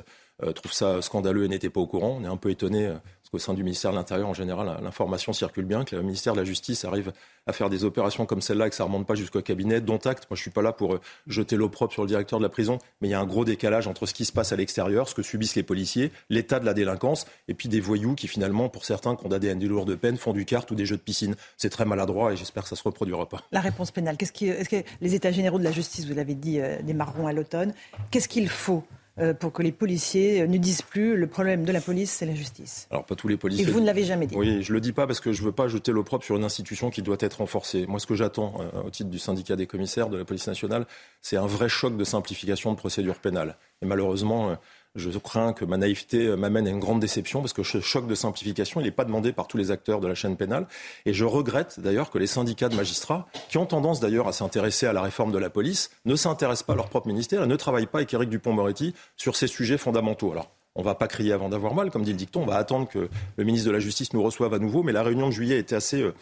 euh, 0.43 0.53
trouve 0.53 0.73
ça 0.73 1.03
scandaleux 1.03 1.45
et 1.45 1.49
n'était 1.49 1.71
pas 1.71 1.81
au 1.81 1.87
courant. 1.87 2.19
On 2.21 2.25
est 2.25 2.29
un 2.29 2.37
peu 2.37 2.51
étonné 2.51 2.87
euh, 2.87 2.95
qu'au 3.31 3.39
sein 3.39 3.55
du 3.55 3.62
ministère 3.62 3.93
de 3.93 3.97
l'Intérieur, 3.97 4.28
en 4.28 4.35
général, 4.35 4.78
l'information 4.82 5.32
circule 5.32 5.65
bien, 5.65 5.85
que 5.85 5.97
le 5.97 6.02
ministère 6.02 6.32
de 6.32 6.39
la 6.39 6.44
Justice 6.44 6.85
arrive 6.85 7.12
à 7.47 7.52
faire 7.52 7.70
des 7.70 7.85
opérations 7.85 8.27
comme 8.27 8.40
celle-là 8.40 8.66
et 8.66 8.70
que 8.70 8.77
ça 8.77 8.85
ne 8.85 8.89
remonte 8.89 9.07
pas 9.07 9.15
jusqu'au 9.15 9.40
cabinet, 9.40 9.81
dont 9.81 9.98
acte. 9.98 10.27
Moi, 10.28 10.36
je 10.36 10.40
ne 10.40 10.43
suis 10.43 10.51
pas 10.51 10.62
là 10.62 10.73
pour 10.73 10.94
euh, 10.94 11.01
jeter 11.27 11.57
l'eau 11.57 11.69
propre 11.69 11.93
sur 11.93 12.02
le 12.02 12.09
directeur 12.09 12.39
de 12.39 12.44
la 12.44 12.48
prison, 12.48 12.78
mais 13.01 13.09
il 13.09 13.11
y 13.12 13.15
a 13.15 13.20
un 13.20 13.27
gros 13.27 13.44
décalage 13.44 13.86
entre 13.86 14.07
ce 14.07 14.15
qui 14.15 14.24
se 14.24 14.32
passe 14.32 14.52
à 14.52 14.57
l'extérieur, 14.57 15.09
ce 15.09 15.15
que 15.15 15.23
subissent 15.23 15.55
les 15.55 15.62
policiers, 15.62 16.12
l'état 16.28 16.61
de 16.61 16.66
la 16.66 16.74
délinquance, 16.74 17.27
et 17.48 17.55
puis 17.55 17.69
des 17.69 17.81
voyous 17.81 18.15
qui, 18.15 18.28
finalement, 18.28 18.69
pour 18.69 18.85
certains, 18.85 19.15
condamnés 19.15 19.51
à 19.51 19.55
des 19.55 19.66
lourdes 19.66 19.94
peines, 19.97 20.16
font 20.16 20.32
du 20.32 20.44
kart 20.44 20.70
ou 20.70 20.74
des 20.74 20.86
jeux 20.86 20.97
de 20.97 21.02
piscine. 21.02 21.36
C'est 21.57 21.70
très 21.70 21.85
maladroit 21.85 22.32
et 22.32 22.36
j'espère 22.36 22.65
que 22.65 22.69
ça 22.69 22.74
ne 22.74 22.78
se 22.78 22.85
reproduira 22.85 23.28
pas. 23.28 23.43
La 23.52 23.61
réponse 23.61 23.90
pénale, 23.90 24.16
qu'est-ce 24.16 24.44
est-ce 24.44 24.69
que 24.69 24.82
les 25.01 25.15
États 25.15 25.32
généraux 25.32 25.59
de 25.59 25.65
la 25.65 25.73
justice, 25.73 26.07
vous 26.07 26.15
l'avez 26.15 26.35
dit, 26.35 26.61
démarreront 26.82 27.27
à 27.27 27.32
l'automne 27.32 27.73
Qu'est-ce 28.11 28.28
qu'il 28.28 28.48
faut 28.48 28.85
euh, 28.93 28.99
pour 29.39 29.53
que 29.53 29.62
les 29.62 29.73
policiers 29.73 30.47
ne 30.47 30.57
disent 30.57 30.82
plus 30.82 31.16
le 31.16 31.27
problème 31.27 31.65
de 31.65 31.73
la 31.73 31.81
police, 31.81 32.11
c'est 32.11 32.27
la 32.27 32.35
justice. 32.35 32.89
Alors 32.91 33.05
pas 33.05 33.15
tous 33.15 33.28
les 33.28 33.37
policiers. 33.37 33.69
Et 33.69 33.70
vous 33.70 33.81
ne 33.81 33.87
l'avez 33.87 34.05
jamais 34.05 34.27
dit. 34.27 34.35
Oui, 34.35 34.62
je 34.62 34.73
le 34.73 34.81
dis 34.81 34.93
pas 34.93 35.07
parce 35.07 35.20
que 35.20 35.32
je 35.32 35.43
veux 35.43 35.53
pas 35.53 35.69
jeter 35.69 35.93
l'opprobre 35.93 36.24
sur 36.24 36.37
une 36.37 36.45
institution 36.45 36.91
qui 36.91 37.03
doit 37.03 37.19
être 37.20 37.39
renforcée. 37.39 37.87
Moi, 37.87 38.01
ce 38.01 38.07
que 38.07 38.15
j'attends 38.15 38.55
euh, 38.61 38.82
au 38.82 38.91
titre 38.91 39.11
du 39.11 39.19
syndicat 39.19 39.57
des 39.57 39.66
commissaires 39.66 40.09
de 40.09 40.16
la 40.16 40.24
police 40.24 40.47
nationale, 40.47 40.87
c'est 41.20 41.37
un 41.37 41.47
vrai 41.47 41.69
choc 41.69 41.97
de 41.97 42.05
simplification 42.05 42.73
de 42.73 42.77
procédure 42.77 43.16
pénale. 43.16 43.57
Et 43.82 43.87
malheureusement. 43.87 44.51
Euh, 44.51 44.55
je 44.97 45.19
crains 45.19 45.53
que 45.53 45.65
ma 45.65 45.77
naïveté 45.77 46.27
euh, 46.27 46.37
m'amène 46.37 46.67
à 46.67 46.71
une 46.71 46.81
grande 46.81 47.01
déception 47.01 47.41
parce 47.41 47.53
que 47.53 47.62
ce 47.62 47.81
choc 47.81 48.07
de 48.07 48.15
simplification, 48.15 48.81
n'est 48.81 48.91
pas 48.91 49.05
demandé 49.05 49.33
par 49.33 49.47
tous 49.47 49.57
les 49.57 49.71
acteurs 49.71 50.01
de 50.01 50.09
la 50.09 50.15
chaîne 50.15 50.37
pénale. 50.37 50.67
Et 51.07 51.12
je 51.12 51.25
regrette 51.25 51.81
d'ailleurs 51.81 52.11
que 52.11 52.19
les 52.19 52.27
syndicats 52.27 52.69
de 52.69 52.77
magistrats, 52.77 53.27
qui 53.49 53.59
ont 53.59 53.67
tendance 53.67 54.01
d'ailleurs 54.01 54.29
à 54.29 54.33
s'intéresser 54.33 54.87
à 54.87 54.93
la 54.93 55.03
réforme 55.03 55.33
de 55.33 55.39
la 55.39 55.51
police, 55.51 55.91
ne 56.05 56.17
s'intéressent 56.17 56.67
pas 56.67 56.73
à 56.73 56.77
leur 56.77 56.89
propre 56.89 57.09
ministère 57.09 57.43
et 57.43 57.47
ne 57.47 57.57
travaillent 57.57 57.87
pas 57.87 57.99
avec 57.99 58.12
Éric 58.12 58.31
Dupont-Moretti 58.31 58.95
sur 59.17 59.37
ces 59.37 59.47
sujets 59.47 59.79
fondamentaux. 59.79 60.33
Alors, 60.33 60.51
on 60.77 60.81
ne 60.81 60.85
va 60.85 60.95
pas 60.95 61.09
crier 61.09 61.33
avant 61.33 61.49
d'avoir 61.49 61.75
mal, 61.75 61.91
comme 61.91 62.05
dit 62.05 62.12
le 62.12 62.17
dicton. 62.17 62.43
On 62.43 62.47
va 62.47 62.57
attendre 62.57 62.89
que 62.89 63.09
le 63.37 63.45
ministre 63.45 63.67
de 63.67 63.73
la 63.73 63.81
Justice 63.81 64.12
nous 64.12 64.23
reçoive 64.23 64.55
à 64.55 64.59
nouveau. 64.59 64.83
Mais 64.83 64.93
la 64.93 65.03
réunion 65.03 65.27
de 65.27 65.33
juillet 65.33 65.59
était 65.59 65.75
assez 65.75 66.01
euh, 66.01 66.15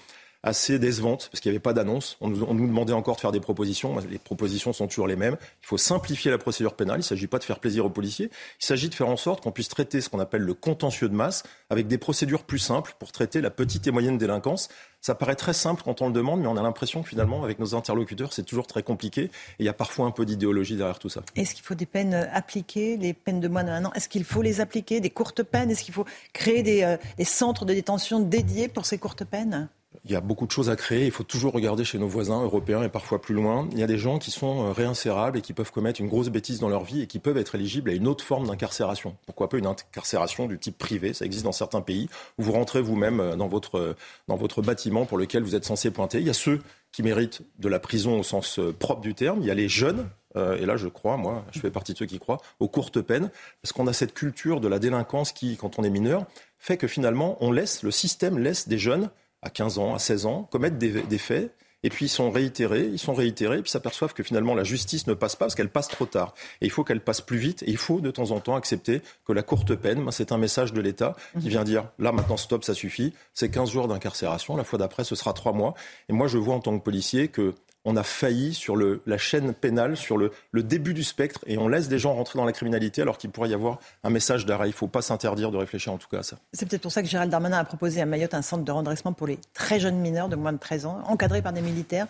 assez 0.49 0.79
décevante 0.79 1.29
parce 1.31 1.41
qu'il 1.41 1.51
n'y 1.51 1.57
avait 1.57 1.63
pas 1.63 1.73
d'annonce. 1.73 2.17
On, 2.21 2.29
nous, 2.29 2.67
demandait 2.67 2.93
encore 2.93 3.17
de 3.17 3.21
faire 3.21 3.33
des 3.33 3.41
propositions. 3.41 3.97
Les 4.11 4.19
propositions 4.19 4.73
sont 4.73 4.89
toujours 4.89 5.07
les 5.07 5.17
mêmes. 5.17 5.37
Il 5.63 5.67
faut 5.67 5.79
simplifier 5.79 6.31
la 6.31 6.39
procédure 6.39 6.75
pénale. 6.75 6.97
Il 6.97 7.01
ne 7.01 7.05
s'agit 7.05 7.27
pas 7.27 7.39
de 7.39 7.45
faire 7.45 7.61
plaisir 7.61 7.85
aux 7.85 7.91
policiers. 7.91 8.31
Il 8.61 8.65
s'agit 8.65 8.89
de 8.89 8.95
faire 8.95 9.09
en 9.09 9.17
sorte 9.17 9.43
qu'on 9.43 9.53
puisse 9.53 9.69
traiter 9.69 10.01
ce 10.01 10.09
qu'on 10.09 10.19
appelle 10.19 10.43
le 10.43 10.55
contentieux 10.55 11.09
de 11.09 11.15
masse 11.15 11.45
avec 11.71 11.87
des 11.87 11.99
procédures 11.99 12.43
plus 12.43 12.59
simples 12.59 12.95
pour 12.99 13.13
traiter 13.13 13.41
la 13.41 13.51
petite 13.51 13.87
et 13.87 13.91
moyenne 13.91 14.19
délinquance. 14.19 14.69
Ça 15.01 15.15
paraît 15.15 15.37
très 15.37 15.53
simple 15.53 15.83
quand 15.85 16.03
on 16.03 16.09
le 16.09 16.13
demande, 16.13 16.41
mais 16.41 16.49
on 16.49 16.57
a 16.57 16.63
l'impression 16.63 17.03
que 17.03 17.09
finalement, 17.09 17.45
avec 17.45 17.61
nos 17.61 17.77
interlocuteurs, 17.77 18.33
c'est 18.33 18.43
toujours 18.43 18.67
très 18.67 18.83
compliqué. 18.83 19.23
Et 19.23 19.31
il 19.61 19.67
y 19.67 19.69
a 19.69 19.73
parfois 19.75 20.07
un 20.07 20.11
peu 20.11 20.27
d'idéologie 20.27 20.77
derrière 20.77 20.99
tout 20.99 21.09
ça. 21.09 21.23
Est-ce 21.37 21.55
qu'il 21.55 21.65
faut 21.65 21.77
des 21.77 21.87
peines 21.87 22.15
euh, 22.15 22.25
appliquées, 22.33 22.97
les 22.97 23.13
peines 23.13 23.41
de 23.41 23.47
moins 23.47 23.63
d'un 23.63 23.85
an? 23.85 23.93
Est-ce 23.95 24.09
qu'il 24.09 24.25
faut 24.25 24.43
les 24.43 24.61
appliquer, 24.61 25.01
des 25.01 25.11
courtes 25.11 25.45
peines? 25.45 25.71
Est-ce 25.71 25.85
qu'il 25.85 25.95
faut 25.95 26.07
créer 26.33 26.65
des, 26.65 26.83
euh, 26.83 26.97
des 27.17 27.25
centres 27.25 27.65
de 27.65 27.75
détention 27.75 28.19
dédiés 28.19 28.67
pour 28.67 28.87
ces 28.87 28.99
courtes 28.99 29.25
peines? 29.25 29.69
Il 30.05 30.11
y 30.11 30.17
a 30.17 30.21
beaucoup 30.21 30.47
de 30.47 30.51
choses 30.51 30.71
à 30.71 30.77
créer. 30.77 31.07
Il 31.07 31.11
faut 31.11 31.25
toujours 31.25 31.53
regarder 31.53 31.85
chez 31.85 31.99
nos 31.99 32.09
voisins 32.09 32.43
européens 32.43 32.83
et 32.83 32.89
parfois 32.89 33.21
plus 33.21 33.35
loin. 33.35 33.69
Il 33.73 33.79
y 33.79 33.83
a 33.83 33.87
des 33.87 33.99
gens 33.99 34.19
qui 34.19 34.31
sont 34.31 34.67
euh, 34.67 34.73
réinsérables 34.73 35.39
et 35.39 35.43
qui 35.43 35.53
peuvent 35.53 35.73
commettre 35.73 36.01
une 36.01 36.09
grosse 36.09 36.29
bêtise 36.29 36.61
dans 36.61 36.69
leur 36.69 36.85
vie 36.85 37.03
et 37.03 37.07
qui 37.07 37.19
peuvent 37.19 37.37
être 37.37 37.55
éligibles 37.55 37.91
à 37.91 37.93
une 37.93 38.07
autre 38.07 38.25
forme 38.25 38.47
d'incarcération. 38.47 39.17
Pourquoi 39.27 39.49
pas 39.49 39.59
une 39.59 39.67
incarcération 39.67 40.47
du 40.47 40.59
type 40.59 40.79
privé? 40.79 41.13
Ça 41.13 41.25
existe 41.25 41.45
dans 41.45 41.53
certains 41.53 41.81
pays 41.81 42.09
où 42.39 42.43
vous 42.43 42.53
rentrez 42.53 42.81
vous-même 42.81 43.21
euh, 43.21 43.37
dans 43.37 43.49
votre, 43.49 43.79
euh, 43.79 43.97
dans 44.29 44.37
votre 44.37 44.63
bâtiment 44.63 45.07
pour 45.07 45.19
lequel 45.19 45.43
vous 45.43 45.55
êtes 45.55 45.65
censé 45.65 45.91
pointer. 45.91 46.19
Il 46.19 46.27
y 46.27 46.31
a 46.31 46.35
ceux 46.35 46.61
qui 46.93 47.03
méritent 47.03 47.43
de 47.59 47.69
la 47.69 47.79
prison 47.79 48.19
au 48.19 48.23
sens 48.23 48.61
propre 48.79 49.01
du 49.01 49.15
terme. 49.15 49.41
Il 49.43 49.47
y 49.47 49.51
a 49.51 49.55
les 49.55 49.69
jeunes 49.69 50.09
et 50.37 50.67
là 50.67 50.77
je 50.77 50.87
crois, 50.87 51.17
moi, 51.17 51.45
je 51.53 51.59
fais 51.59 51.71
partie 51.71 51.95
de 51.95 51.99
ceux 51.99 52.07
qui 52.07 52.21
croient, 52.21 52.39
aux 52.61 52.69
courtes 52.69 53.01
peines, 53.01 53.29
parce 53.61 53.73
qu'on 53.73 53.89
a 53.89 53.93
cette 53.93 54.15
culture 54.15 54.61
de 54.61 54.69
la 54.69 54.79
délinquance 54.79 55.33
qui, 55.33 55.57
quand 55.57 55.81
on 55.81 55.83
est 55.83 55.91
mineur, 55.91 56.27
fait 56.59 56.77
que 56.77 56.87
finalement, 56.87 57.37
on 57.41 57.51
laisse, 57.51 57.83
le 57.83 57.91
système 57.91 58.39
laisse 58.39 58.69
des 58.69 58.79
jeunes 58.79 59.11
à 59.43 59.51
15 59.51 59.79
ans, 59.79 59.95
à 59.95 59.99
16 59.99 60.27
ans, 60.27 60.49
commettent 60.51 60.79
des, 60.79 61.19
faits. 61.19 61.55
Et 61.85 61.91
puis 61.91 62.07
ils 62.07 62.11
sont 62.11 62.33
réitérés, 62.33 62.89
ils 62.93 62.99
sont 62.99 63.15
réitérés, 63.15 63.59
et 63.59 63.63
puis 63.63 63.71
s'aperçoivent 63.71 64.13
que 64.13 64.25
finalement 64.25 64.57
la 64.57 64.65
justice 64.65 65.07
ne 65.07 65.15
passe 65.15 65.37
pas 65.37 65.45
parce 65.45 65.55
qu'elle 65.55 65.69
passe 65.69 65.87
trop 65.87 66.07
tard. 66.07 66.35
Et 66.61 66.67
il 66.67 66.71
faut 66.71 66.83
qu'elle 66.83 67.01
passe 67.01 67.21
plus 67.21 67.39
vite, 67.39 67.63
et 67.63 67.71
il 67.71 67.77
faut 67.77 68.01
de 68.01 68.11
temps 68.11 68.33
en 68.33 68.41
temps 68.41 68.57
accepter 68.57 69.01
que 69.25 69.33
la 69.33 69.45
courte 69.45 69.77
peine, 69.77 70.11
c'est 70.11 70.33
un 70.33 70.39
message 70.39 70.73
de 70.73 70.81
l'État 70.81 71.15
qui 71.41 71.49
vient 71.49 71.63
dire 71.63 71.85
là 72.01 72.11
maintenant 72.11 72.37
stop, 72.37 72.65
ça 72.65 72.75
suffit, 72.75 73.15
c'est 73.33 73.49
15 73.49 73.71
jours 73.71 73.87
d'incarcération, 73.87 74.57
la 74.57 74.65
fois 74.65 74.81
d'après 74.81 75.05
ce 75.05 75.15
sera 75.15 75.33
3 75.33 75.53
mois. 75.53 75.75
Et 76.09 76.13
moi 76.13 76.27
je 76.27 76.37
vois 76.37 76.57
en 76.57 76.61
tant 76.61 76.77
que 76.77 76.83
policier 76.83 77.29
que 77.29 77.55
on 77.89 77.97
a 77.97 78.03
failli 78.03 78.53
sur 78.53 78.77
le, 78.77 79.01
la 79.07 79.17
chaîne 79.17 79.55
pénale, 79.55 79.97
sur 79.97 80.19
le, 80.19 80.31
début 80.53 80.93
du 80.93 81.03
spectre, 81.03 81.41
et 81.47 81.57
on 81.57 81.69
laisse 81.69 81.89
des 81.89 81.99
gens 81.99 82.13
rentrer 82.13 82.39
dans 82.39 82.45
la 82.45 82.53
criminalité 82.53 83.01
alors 83.01 83.17
qu'il 83.17 83.31
pourrait 83.31 83.49
y 83.49 83.55
avoir 83.55 83.79
un 84.05 84.11
message 84.11 84.45
d'arrêt. 84.45 84.67
Il 84.67 84.73
ne 84.73 84.77
faut 84.77 84.89
pas 84.89 85.01
s'interdire 85.01 85.51
de 85.51 85.57
réfléchir 85.57 85.93
en 85.93 85.99
tout 85.99 86.09
cas 86.09 86.19
à 86.19 86.23
ça. 86.23 86.37
C'est 86.53 86.69
peut-être 86.69 86.83
pour 86.83 86.93
ça 86.93 87.03
que 87.03 87.09
Gérald 87.09 87.31
Darmanin 87.31 87.59
a 87.59 87.65
proposé 87.65 88.03
à 88.03 88.07
Mayotte 88.07 88.35
un 88.35 88.43
centre 88.43 88.65
de 88.65 88.73
redressement 88.73 89.15
pour 89.15 89.27
les 89.27 89.39
très 89.55 89.81
jeunes 89.81 89.99
mineurs 89.99 90.29
de 90.29 90.37
moins 90.37 90.53
de 90.53 90.59
13 90.59 90.85
ans, 90.85 91.03
encadrés 91.07 91.41
par 91.41 91.55
des 91.55 91.63
militaires. 91.63 92.07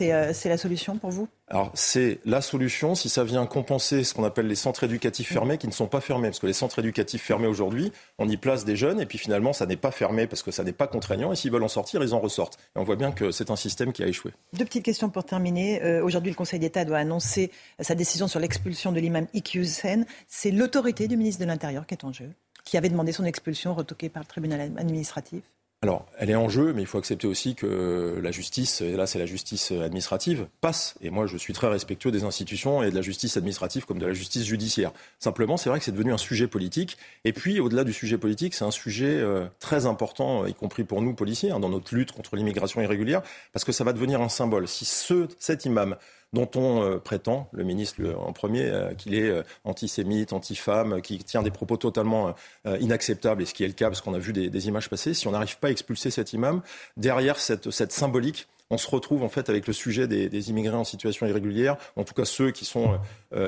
Euh, 0.00 0.32
c'est 0.32 0.48
la 0.48 0.58
solution 0.58 0.98
pour 0.98 1.10
vous? 1.10 1.28
Alors, 1.48 1.70
c'est 1.74 2.18
la 2.24 2.40
solution 2.40 2.94
si 2.94 3.08
ça 3.08 3.22
vient 3.22 3.46
compenser 3.46 4.02
ce 4.02 4.14
qu'on 4.14 4.24
appelle 4.24 4.48
les 4.48 4.56
centres 4.56 4.84
éducatifs 4.84 5.32
fermés 5.32 5.58
qui 5.58 5.68
ne 5.68 5.72
sont 5.72 5.86
pas 5.86 6.00
fermés. 6.00 6.28
Parce 6.28 6.40
que 6.40 6.46
les 6.46 6.52
centres 6.52 6.80
éducatifs 6.80 7.22
fermés 7.22 7.46
aujourd'hui, 7.46 7.92
on 8.18 8.28
y 8.28 8.36
place 8.36 8.64
des 8.64 8.74
jeunes 8.74 9.00
et 9.00 9.06
puis 9.06 9.18
finalement, 9.18 9.52
ça 9.52 9.66
n'est 9.66 9.76
pas 9.76 9.92
fermé 9.92 10.26
parce 10.26 10.42
que 10.42 10.50
ça 10.50 10.64
n'est 10.64 10.72
pas 10.72 10.88
contraignant. 10.88 11.32
Et 11.32 11.36
s'ils 11.36 11.52
veulent 11.52 11.62
en 11.62 11.68
sortir, 11.68 12.02
ils 12.02 12.14
en 12.14 12.20
ressortent. 12.20 12.58
Et 12.74 12.78
on 12.78 12.84
voit 12.84 12.96
bien 12.96 13.12
que 13.12 13.30
c'est 13.30 13.50
un 13.50 13.56
système 13.56 13.92
qui 13.92 14.02
a 14.02 14.08
échoué. 14.08 14.32
Deux 14.54 14.64
petites 14.64 14.84
questions 14.84 15.08
pour 15.08 15.24
terminer. 15.24 15.82
Euh, 15.82 16.02
aujourd'hui, 16.02 16.30
le 16.30 16.36
Conseil 16.36 16.58
d'État 16.58 16.84
doit 16.84 16.98
annoncer 16.98 17.52
sa 17.80 17.94
décision 17.94 18.26
sur 18.26 18.40
l'expulsion 18.40 18.90
de 18.90 18.98
l'imam 18.98 19.26
Iqiyoussen. 19.34 20.04
C'est 20.26 20.50
l'autorité 20.50 21.06
du 21.06 21.16
ministre 21.16 21.40
de 21.40 21.46
l'Intérieur 21.46 21.86
qui 21.86 21.94
est 21.94 22.04
en 22.04 22.12
jeu, 22.12 22.30
qui 22.64 22.76
avait 22.76 22.88
demandé 22.88 23.12
son 23.12 23.24
expulsion 23.24 23.74
retoquée 23.74 24.08
par 24.08 24.22
le 24.22 24.26
tribunal 24.26 24.60
administratif. 24.76 25.42
Alors, 25.82 26.06
elle 26.18 26.30
est 26.30 26.36
en 26.36 26.48
jeu, 26.48 26.72
mais 26.72 26.80
il 26.80 26.86
faut 26.86 26.96
accepter 26.96 27.26
aussi 27.26 27.54
que 27.54 28.18
la 28.22 28.30
justice, 28.30 28.80
et 28.80 28.96
là 28.96 29.06
c'est 29.06 29.18
la 29.18 29.26
justice 29.26 29.72
administrative, 29.72 30.46
passe. 30.62 30.94
Et 31.02 31.10
moi, 31.10 31.26
je 31.26 31.36
suis 31.36 31.52
très 31.52 31.68
respectueux 31.68 32.10
des 32.10 32.24
institutions 32.24 32.82
et 32.82 32.90
de 32.90 32.94
la 32.94 33.02
justice 33.02 33.36
administrative 33.36 33.84
comme 33.84 33.98
de 33.98 34.06
la 34.06 34.14
justice 34.14 34.44
judiciaire. 34.44 34.92
Simplement, 35.18 35.58
c'est 35.58 35.68
vrai 35.68 35.78
que 35.78 35.84
c'est 35.84 35.92
devenu 35.92 36.14
un 36.14 36.18
sujet 36.18 36.46
politique. 36.46 36.96
Et 37.24 37.34
puis, 37.34 37.60
au-delà 37.60 37.84
du 37.84 37.92
sujet 37.92 38.16
politique, 38.16 38.54
c'est 38.54 38.64
un 38.64 38.70
sujet 38.70 39.20
euh, 39.20 39.46
très 39.60 39.84
important, 39.84 40.46
y 40.46 40.54
compris 40.54 40.84
pour 40.84 41.02
nous, 41.02 41.12
policiers, 41.12 41.50
hein, 41.50 41.60
dans 41.60 41.68
notre 41.68 41.94
lutte 41.94 42.12
contre 42.12 42.36
l'immigration 42.36 42.80
irrégulière, 42.80 43.22
parce 43.52 43.64
que 43.64 43.72
ça 43.72 43.84
va 43.84 43.92
devenir 43.92 44.22
un 44.22 44.30
symbole. 44.30 44.66
Si 44.66 44.86
ce, 44.86 45.28
cet 45.38 45.66
imam 45.66 45.96
dont 46.32 46.48
on 46.56 46.82
euh, 46.82 46.98
prétend, 46.98 47.48
le 47.52 47.64
ministre 47.64 48.02
en 48.18 48.32
premier, 48.32 48.64
euh, 48.64 48.94
qu'il 48.94 49.14
est 49.14 49.28
euh, 49.28 49.42
antisémite, 49.64 50.32
anti-femme, 50.32 51.00
qui 51.00 51.18
tient 51.18 51.42
des 51.42 51.50
propos 51.50 51.76
totalement 51.76 52.34
inacceptables, 52.80 53.42
et 53.42 53.46
ce 53.46 53.54
qui 53.54 53.64
est 53.64 53.68
le 53.68 53.72
cas 53.72 53.88
parce 53.88 54.00
qu'on 54.00 54.14
a 54.14 54.18
vu 54.18 54.32
des, 54.32 54.68
images 54.68 54.90
passer, 54.90 55.14
si 55.14 55.28
on 55.28 55.32
n'arrive 55.32 55.58
pas 55.58 55.68
à 55.68 55.70
expulser 55.70 56.10
cet 56.10 56.32
imam, 56.32 56.62
derrière 56.96 57.38
cette, 57.38 57.70
symbolique, 57.92 58.48
on 58.70 58.78
se 58.78 58.88
retrouve 58.88 59.22
en 59.22 59.28
fait 59.28 59.48
avec 59.48 59.66
le 59.66 59.72
sujet 59.72 60.08
des, 60.08 60.50
immigrés 60.50 60.76
en 60.76 60.84
situation 60.84 61.26
irrégulière, 61.26 61.76
en 61.96 62.04
tout 62.04 62.14
cas 62.14 62.24
ceux 62.24 62.50
qui 62.50 62.64
sont 62.64 62.98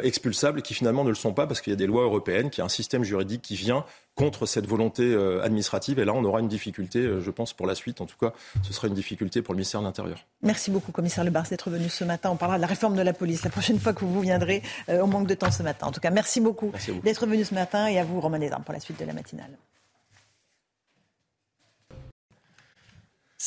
expulsables 0.02 0.60
et 0.60 0.62
qui 0.62 0.74
finalement 0.74 1.04
ne 1.04 1.08
le 1.08 1.14
sont 1.14 1.32
pas 1.32 1.46
parce 1.46 1.60
qu'il 1.60 1.72
y 1.72 1.74
a 1.74 1.76
des 1.76 1.86
lois 1.86 2.04
européennes, 2.04 2.50
qu'il 2.50 2.60
y 2.60 2.62
a 2.62 2.66
un 2.66 2.68
système 2.68 3.04
juridique 3.04 3.42
qui 3.42 3.56
vient 3.56 3.84
contre 4.18 4.46
cette 4.46 4.66
volonté 4.66 5.04
euh, 5.04 5.42
administrative. 5.42 6.00
Et 6.00 6.04
là, 6.04 6.12
on 6.12 6.24
aura 6.24 6.40
une 6.40 6.48
difficulté, 6.48 6.98
euh, 6.98 7.20
je 7.20 7.30
pense, 7.30 7.54
pour 7.54 7.66
la 7.66 7.74
suite. 7.74 8.00
En 8.00 8.06
tout 8.06 8.16
cas, 8.18 8.32
ce 8.62 8.72
sera 8.72 8.88
une 8.88 8.94
difficulté 8.94 9.40
pour 9.40 9.54
le 9.54 9.58
ministère 9.58 9.80
de 9.80 9.86
l'Intérieur. 9.86 10.18
Merci 10.42 10.70
beaucoup, 10.70 10.90
commissaire 10.90 11.24
Lebars, 11.24 11.48
d'être 11.48 11.70
venu 11.70 11.88
ce 11.88 12.04
matin. 12.04 12.30
On 12.30 12.36
parlera 12.36 12.58
de 12.58 12.62
la 12.62 12.66
réforme 12.66 12.96
de 12.96 13.02
la 13.02 13.12
police 13.12 13.44
la 13.44 13.50
prochaine 13.50 13.78
fois 13.78 13.92
que 13.92 14.04
vous 14.04 14.20
viendrez. 14.20 14.62
Euh, 14.88 15.00
au 15.00 15.06
manque 15.06 15.28
de 15.28 15.34
temps 15.34 15.52
ce 15.52 15.62
matin. 15.62 15.86
En 15.86 15.92
tout 15.92 16.00
cas, 16.00 16.10
merci 16.10 16.40
beaucoup 16.40 16.72
d'être 17.04 17.26
venu 17.26 17.44
ce 17.44 17.54
matin 17.54 17.86
et 17.86 17.98
à 17.98 18.04
vous, 18.04 18.20
Romain 18.20 18.40
Desarmes, 18.40 18.64
pour 18.64 18.74
la 18.74 18.80
suite 18.80 18.98
de 18.98 19.04
la 19.04 19.12
matinale. 19.12 19.50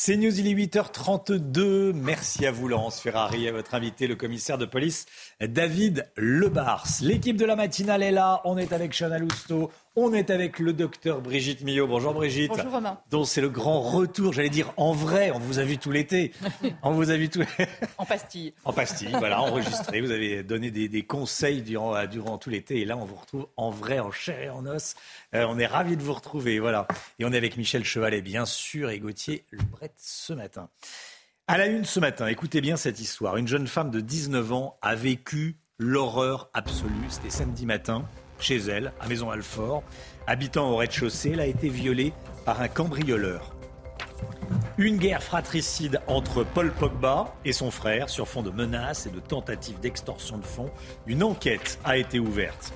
C'est 0.04 0.16
News, 0.16 0.36
il 0.36 0.48
est 0.48 0.66
8h32. 0.66 1.92
Merci 1.92 2.44
à 2.44 2.50
vous, 2.50 2.66
Laurence 2.66 2.98
Ferrari, 2.98 3.46
à 3.46 3.52
votre 3.52 3.72
invité, 3.72 4.08
le 4.08 4.16
commissaire 4.16 4.58
de 4.58 4.66
police 4.66 5.06
David 5.40 6.10
Lebars. 6.16 6.88
L'équipe 7.02 7.36
de 7.36 7.44
la 7.44 7.54
matinale 7.54 8.02
est 8.02 8.10
là. 8.10 8.40
On 8.44 8.58
est 8.58 8.72
avec 8.72 8.98
Chana 8.98 9.20
Lousteau, 9.20 9.70
on 9.94 10.12
est 10.12 10.30
avec 10.30 10.58
le 10.58 10.72
docteur 10.72 11.20
Brigitte 11.20 11.62
Millot. 11.62 11.86
Bonjour 11.86 12.14
Brigitte. 12.14 12.50
Bonjour 12.50 12.72
Romain. 12.72 12.98
Donc 13.10 13.26
c'est 13.26 13.40
le 13.40 13.50
grand 13.50 13.80
retour, 13.80 14.32
j'allais 14.32 14.48
dire 14.48 14.72
en 14.76 14.92
vrai. 14.92 15.30
On 15.32 15.38
vous 15.38 15.58
a 15.58 15.64
vu 15.64 15.78
tout 15.78 15.90
l'été. 15.90 16.32
on 16.82 16.92
vous 16.92 17.10
a 17.10 17.16
vu 17.16 17.28
tout. 17.28 17.42
en 17.98 18.06
pastille. 18.06 18.54
En 18.64 18.72
pastille, 18.72 19.14
voilà, 19.18 19.40
enregistré. 19.42 20.00
Vous 20.00 20.10
avez 20.10 20.42
donné 20.42 20.70
des, 20.70 21.02
conseils 21.02 21.62
durant, 21.62 22.06
durant 22.06 22.38
tout 22.38 22.48
l'été. 22.48 22.80
Et 22.80 22.84
là, 22.84 22.96
on 22.96 23.04
vous 23.04 23.16
retrouve 23.16 23.48
en 23.56 23.70
vrai, 23.70 23.98
en 23.98 24.10
chair 24.10 24.40
et 24.40 24.50
en 24.50 24.64
os. 24.66 24.94
Euh, 25.34 25.44
on 25.48 25.58
est 25.58 25.66
ravis 25.66 25.96
de 25.96 26.02
vous 26.02 26.14
retrouver. 26.14 26.58
Voilà. 26.58 26.86
Et 27.18 27.24
on 27.24 27.32
est 27.32 27.36
avec 27.36 27.56
Michel 27.56 27.84
Chevalet, 27.84 28.22
bien 28.22 28.46
sûr, 28.46 28.90
et 28.90 28.98
Gauthier 28.98 29.44
Lebret 29.50 29.92
ce 29.96 30.32
matin. 30.32 30.70
À 31.48 31.58
la 31.58 31.66
une 31.66 31.84
ce 31.84 32.00
matin, 32.00 32.28
écoutez 32.28 32.60
bien 32.60 32.76
cette 32.76 33.00
histoire. 33.00 33.36
Une 33.36 33.48
jeune 33.48 33.66
femme 33.66 33.90
de 33.90 34.00
19 34.00 34.52
ans 34.52 34.78
a 34.80 34.94
vécu 34.94 35.58
l'horreur 35.76 36.48
absolue. 36.54 36.92
C'était 37.08 37.30
samedi 37.30 37.66
matin 37.66 38.08
chez 38.42 38.58
elle, 38.58 38.92
à 39.00 39.08
Maison 39.08 39.30
Alfort. 39.30 39.82
Habitant 40.26 40.70
au 40.70 40.76
rez-de-chaussée, 40.76 41.32
elle 41.34 41.40
a 41.40 41.46
été 41.46 41.68
violée 41.68 42.12
par 42.44 42.60
un 42.60 42.68
cambrioleur. 42.68 43.54
Une 44.78 44.96
guerre 44.96 45.22
fratricide 45.22 46.00
entre 46.06 46.44
Paul 46.44 46.72
Pogba 46.72 47.34
et 47.44 47.52
son 47.52 47.70
frère 47.70 48.08
sur 48.08 48.26
fond 48.28 48.42
de 48.42 48.50
menaces 48.50 49.06
et 49.06 49.10
de 49.10 49.20
tentatives 49.20 49.80
d'extorsion 49.80 50.38
de 50.38 50.44
fonds. 50.44 50.70
Une 51.06 51.22
enquête 51.22 51.78
a 51.84 51.96
été 51.96 52.18
ouverte. 52.18 52.72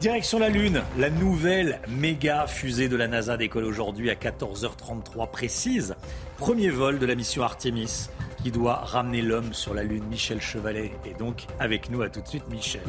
Direction 0.00 0.40
la 0.40 0.48
Lune, 0.48 0.82
la 0.98 1.10
nouvelle 1.10 1.80
méga 1.88 2.48
fusée 2.48 2.88
de 2.88 2.96
la 2.96 3.06
NASA 3.06 3.36
décolle 3.36 3.64
aujourd'hui 3.64 4.10
à 4.10 4.14
14h33 4.14 5.30
précise. 5.30 5.94
Premier 6.38 6.70
vol 6.70 6.98
de 6.98 7.06
la 7.06 7.14
mission 7.14 7.44
Artemis 7.44 8.08
qui 8.42 8.50
doit 8.50 8.74
ramener 8.74 9.22
l'homme 9.22 9.52
sur 9.52 9.74
la 9.74 9.84
Lune. 9.84 10.02
Michel 10.10 10.40
Chevalet 10.40 10.90
est 11.06 11.16
donc 11.18 11.46
avec 11.60 11.88
nous. 11.88 12.02
À 12.02 12.08
tout 12.08 12.20
de 12.20 12.26
suite, 12.26 12.48
Michel. 12.50 12.82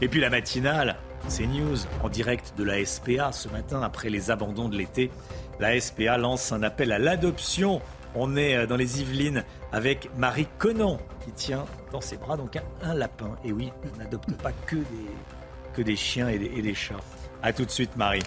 Et 0.00 0.08
puis 0.08 0.20
la 0.20 0.30
matinale, 0.30 0.96
c'est 1.28 1.46
News 1.46 1.76
en 2.02 2.08
direct 2.08 2.54
de 2.56 2.64
la 2.64 2.84
SPA 2.84 3.32
ce 3.32 3.48
matin 3.48 3.82
après 3.82 4.10
les 4.10 4.30
abandons 4.30 4.68
de 4.68 4.76
l'été. 4.76 5.10
La 5.58 5.78
SPA 5.80 6.18
lance 6.18 6.52
un 6.52 6.62
appel 6.62 6.92
à 6.92 6.98
l'adoption. 6.98 7.80
On 8.14 8.36
est 8.36 8.56
euh, 8.56 8.66
dans 8.66 8.76
les 8.76 9.00
Yvelines 9.00 9.44
avec 9.72 10.10
Marie 10.16 10.48
Conan 10.58 10.98
qui 11.24 11.32
tient 11.32 11.64
dans 11.92 12.00
ses 12.00 12.16
bras 12.16 12.36
donc 12.36 12.58
un, 12.82 12.94
lapin. 12.94 13.36
Et 13.44 13.52
oui, 13.52 13.72
on 13.92 13.98
n'adopte 13.98 14.32
pas 14.34 14.52
que 14.52 14.76
des, 14.76 15.10
que 15.74 15.82
des 15.82 15.96
chiens 15.96 16.28
et 16.28 16.38
des, 16.38 16.46
et 16.46 16.62
des 16.62 16.74
chats. 16.74 17.00
À 17.42 17.52
tout 17.52 17.64
de 17.64 17.70
suite, 17.70 17.96
Marie. 17.96 18.22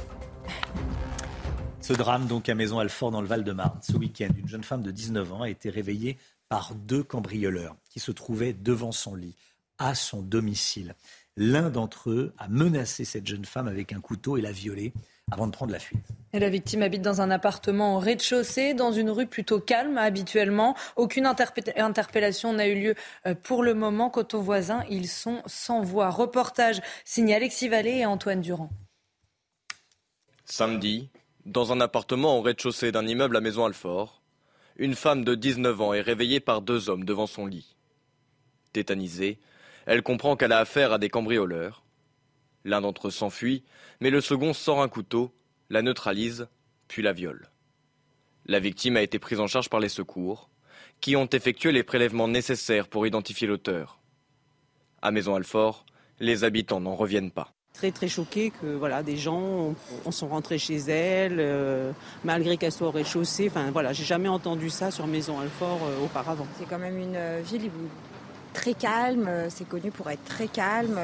Ce 1.82 1.94
drame 1.94 2.28
donc 2.28 2.49
à 2.49 2.56
Maison 2.56 2.80
Alfort 2.80 3.11
dans 3.11 3.22
le 3.22 3.28
Val-de-Marne. 3.28 3.80
Ce 3.82 3.94
week-end, 3.94 4.30
une 4.38 4.48
jeune 4.48 4.64
femme 4.64 4.84
de 4.84 4.91
19 4.91 5.34
ans 5.34 5.41
a 5.41 5.49
été 5.49 5.70
réveillée 5.70 6.18
par 6.49 6.76
deux 6.76 7.03
cambrioleurs 7.03 7.76
qui 7.90 7.99
se 7.99 8.11
trouvaient 8.11 8.53
devant 8.53 8.91
son 8.91 9.16
lit, 9.16 9.36
à 9.78 9.95
son 9.95 10.22
domicile. 10.22 10.95
L'un 11.41 11.70
d'entre 11.70 12.10
eux 12.10 12.34
a 12.38 12.49
menacé 12.49 13.06
cette 13.06 13.26
jeune 13.26 13.45
femme 13.45 13.70
avec 13.70 13.94
un 13.94 14.02
couteau 14.02 14.36
et 14.36 14.41
l'a 14.41 14.52
violée 14.52 14.91
avant 15.32 15.48
de 15.48 15.53
prendre 15.53 15.72
la 15.72 15.80
fuite. 15.80 16.06
Et 16.34 16.40
la 16.40 16.49
victime 16.49 16.82
habite 16.82 17.02
dans 17.02 17.22
un 17.22 17.32
appartement 17.32 17.95
au 17.95 17.99
rez-de-chaussée, 17.99 18.74
dans 18.74 18.91
une 18.91 19.10
rue 19.10 19.26
plutôt 19.26 19.61
calme 19.61 19.98
habituellement. 19.98 20.76
Aucune 20.98 21.26
interpellation 21.26 22.52
n'a 22.52 22.68
eu 22.68 22.76
lieu 22.76 22.95
euh, 23.26 23.36
pour 23.36 23.64
le 23.64 23.74
moment. 23.74 24.10
Quant 24.10 24.28
aux 24.34 24.41
voisins, 24.41 24.84
ils 24.90 25.07
sont 25.07 25.41
sans 25.45 25.80
voix. 25.80 26.10
Reportage 26.10 26.82
signé 27.06 27.36
Alexis 27.36 27.70
Vallée 27.70 27.99
et 27.99 28.06
Antoine 28.06 28.41
Durand. 28.41 28.70
Samedi, 30.44 31.10
dans 31.45 31.72
un 31.72 31.80
appartement 31.80 32.38
au 32.38 32.41
rez-de-chaussée 32.41 32.91
d'un 32.91 33.07
immeuble 33.07 33.38
à 33.38 33.41
Maison-Alfort, 33.41 34.22
une 34.76 34.94
femme 34.94 35.24
de 35.24 35.36
19 35.36 35.80
ans 35.80 35.94
est 35.94 36.02
réveillée 36.02 36.41
par 36.41 36.61
deux 36.61 36.90
hommes 36.90 37.06
devant 37.06 37.28
son 37.28 37.45
lit. 37.45 37.78
Tétanisée, 38.74 39.40
elle 39.90 40.03
comprend 40.03 40.36
qu'elle 40.36 40.52
a 40.52 40.60
affaire 40.60 40.94
à 40.94 40.99
des 40.99 41.10
cambrioleurs. 41.10 41.84
L'un 42.64 42.80
d'entre 42.80 43.07
eux 43.07 43.11
s'enfuit, 43.11 43.64
mais 44.02 44.11
le 44.11 44.22
second 44.22 44.53
sort 44.53 44.84
un 44.84 44.88
couteau, 44.88 45.34
la 45.72 45.82
neutralise, 45.82 46.48
puis 46.88 47.02
la 47.02 47.11
viole. 47.11 47.49
La 48.45 48.60
victime 48.60 48.98
a 48.98 49.02
été 49.02 49.18
prise 49.18 49.40
en 49.40 49.48
charge 49.48 49.68
par 49.68 49.80
les 49.80 49.90
secours, 49.90 50.52
qui 51.02 51.16
ont 51.16 51.26
effectué 51.26 51.72
les 51.72 51.82
prélèvements 51.82 52.28
nécessaires 52.28 52.88
pour 52.88 53.07
identifier 53.07 53.48
l'auteur. 53.48 53.99
À 55.02 55.10
Maison-Alfort, 55.10 55.88
les 56.20 56.44
habitants 56.44 56.82
n'en 56.82 56.95
reviennent 56.95 57.32
pas 57.32 57.52
très 57.80 57.91
très 57.91 58.10
choquée 58.10 58.52
que 58.61 58.68
voilà 58.76 59.03
des 59.03 59.16
gens 59.16 59.74
en 60.03 60.11
sont 60.11 60.28
rentrés 60.28 60.57
chez 60.57 60.76
elle 60.76 61.38
euh, 61.40 61.94
malgré 62.26 62.57
qu'elle 62.57 62.74
soit 62.74 62.88
au 62.88 62.91
rez-de-chaussée. 62.91 63.48
Enfin 63.48 63.72
voilà, 63.72 63.94
j'ai 63.94 64.03
jamais 64.03 64.28
entendu 64.28 64.70
ça 64.70 64.91
sur 64.91 65.07
Maison 65.07 65.40
Alfort 65.40 65.80
euh, 65.86 66.03
auparavant. 66.03 66.45
C'est 66.57 66.68
quand 66.68 66.80
même 66.80 66.98
une 66.98 67.16
euh, 67.16 67.41
ville 67.41 67.72
très 68.53 68.73
calme, 68.73 69.30
c'est 69.49 69.67
connu 69.67 69.91
pour 69.91 70.09
être 70.09 70.23
très 70.26 70.47
calme. 70.47 70.99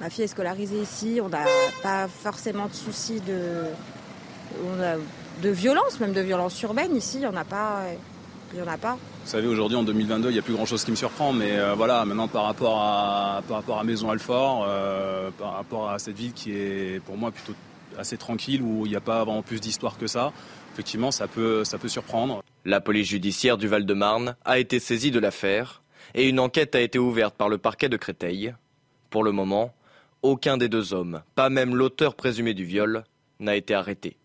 Ma 0.00 0.10
fille 0.10 0.24
est 0.24 0.28
scolarisée 0.28 0.80
ici, 0.80 1.20
on 1.22 1.28
n'a 1.28 1.44
pas 1.82 2.08
forcément 2.08 2.66
de 2.66 2.74
soucis 2.74 3.20
de, 3.20 3.64
on 4.64 4.82
a 4.82 4.96
de 5.42 5.48
violence, 5.50 6.00
même 6.00 6.12
de 6.12 6.20
violence 6.20 6.60
urbaine 6.62 6.96
ici, 6.96 7.18
il 7.18 7.20
n'y 7.20 7.26
en 7.26 7.36
a 7.36 7.44
pas. 7.44 7.82
Il 8.52 8.58
y 8.58 8.62
en 8.62 8.66
a 8.66 8.76
pas. 8.76 8.98
Vous 9.24 9.30
savez, 9.30 9.46
aujourd'hui, 9.46 9.76
en 9.76 9.84
2022, 9.84 10.30
il 10.30 10.32
n'y 10.32 10.38
a 10.38 10.42
plus 10.42 10.54
grand-chose 10.54 10.84
qui 10.84 10.90
me 10.90 10.96
surprend, 10.96 11.32
mais 11.32 11.52
euh, 11.52 11.74
voilà, 11.74 12.04
maintenant, 12.04 12.26
par 12.26 12.44
rapport 12.44 12.80
à, 12.80 13.42
par 13.46 13.58
rapport 13.58 13.78
à 13.78 13.84
Maison 13.84 14.10
Alfort, 14.10 14.64
euh, 14.66 15.30
par 15.38 15.52
rapport 15.52 15.88
à 15.90 16.00
cette 16.00 16.16
ville 16.16 16.32
qui 16.32 16.52
est, 16.52 17.00
pour 17.04 17.16
moi, 17.16 17.30
plutôt 17.30 17.52
assez 17.96 18.16
tranquille, 18.16 18.60
où 18.60 18.86
il 18.86 18.90
n'y 18.90 18.96
a 18.96 19.00
pas 19.00 19.22
vraiment 19.24 19.42
plus 19.42 19.60
d'histoire 19.60 19.98
que 19.98 20.08
ça, 20.08 20.32
effectivement, 20.72 21.12
ça 21.12 21.28
peut, 21.28 21.62
ça 21.62 21.78
peut 21.78 21.88
surprendre. 21.88 22.42
La 22.64 22.80
police 22.80 23.08
judiciaire 23.08 23.56
du 23.56 23.68
Val-de-Marne 23.68 24.34
a 24.44 24.58
été 24.58 24.80
saisie 24.80 25.12
de 25.12 25.20
l'affaire 25.20 25.79
et 26.14 26.28
une 26.28 26.40
enquête 26.40 26.74
a 26.74 26.80
été 26.80 26.98
ouverte 26.98 27.34
par 27.36 27.48
le 27.48 27.58
parquet 27.58 27.88
de 27.88 27.96
Créteil. 27.96 28.54
Pour 29.10 29.24
le 29.24 29.32
moment, 29.32 29.74
aucun 30.22 30.56
des 30.56 30.68
deux 30.68 30.94
hommes, 30.94 31.22
pas 31.34 31.50
même 31.50 31.74
l'auteur 31.74 32.14
présumé 32.14 32.54
du 32.54 32.64
viol, 32.64 33.04
n'a 33.38 33.56
été 33.56 33.74
arrêté 33.74 34.16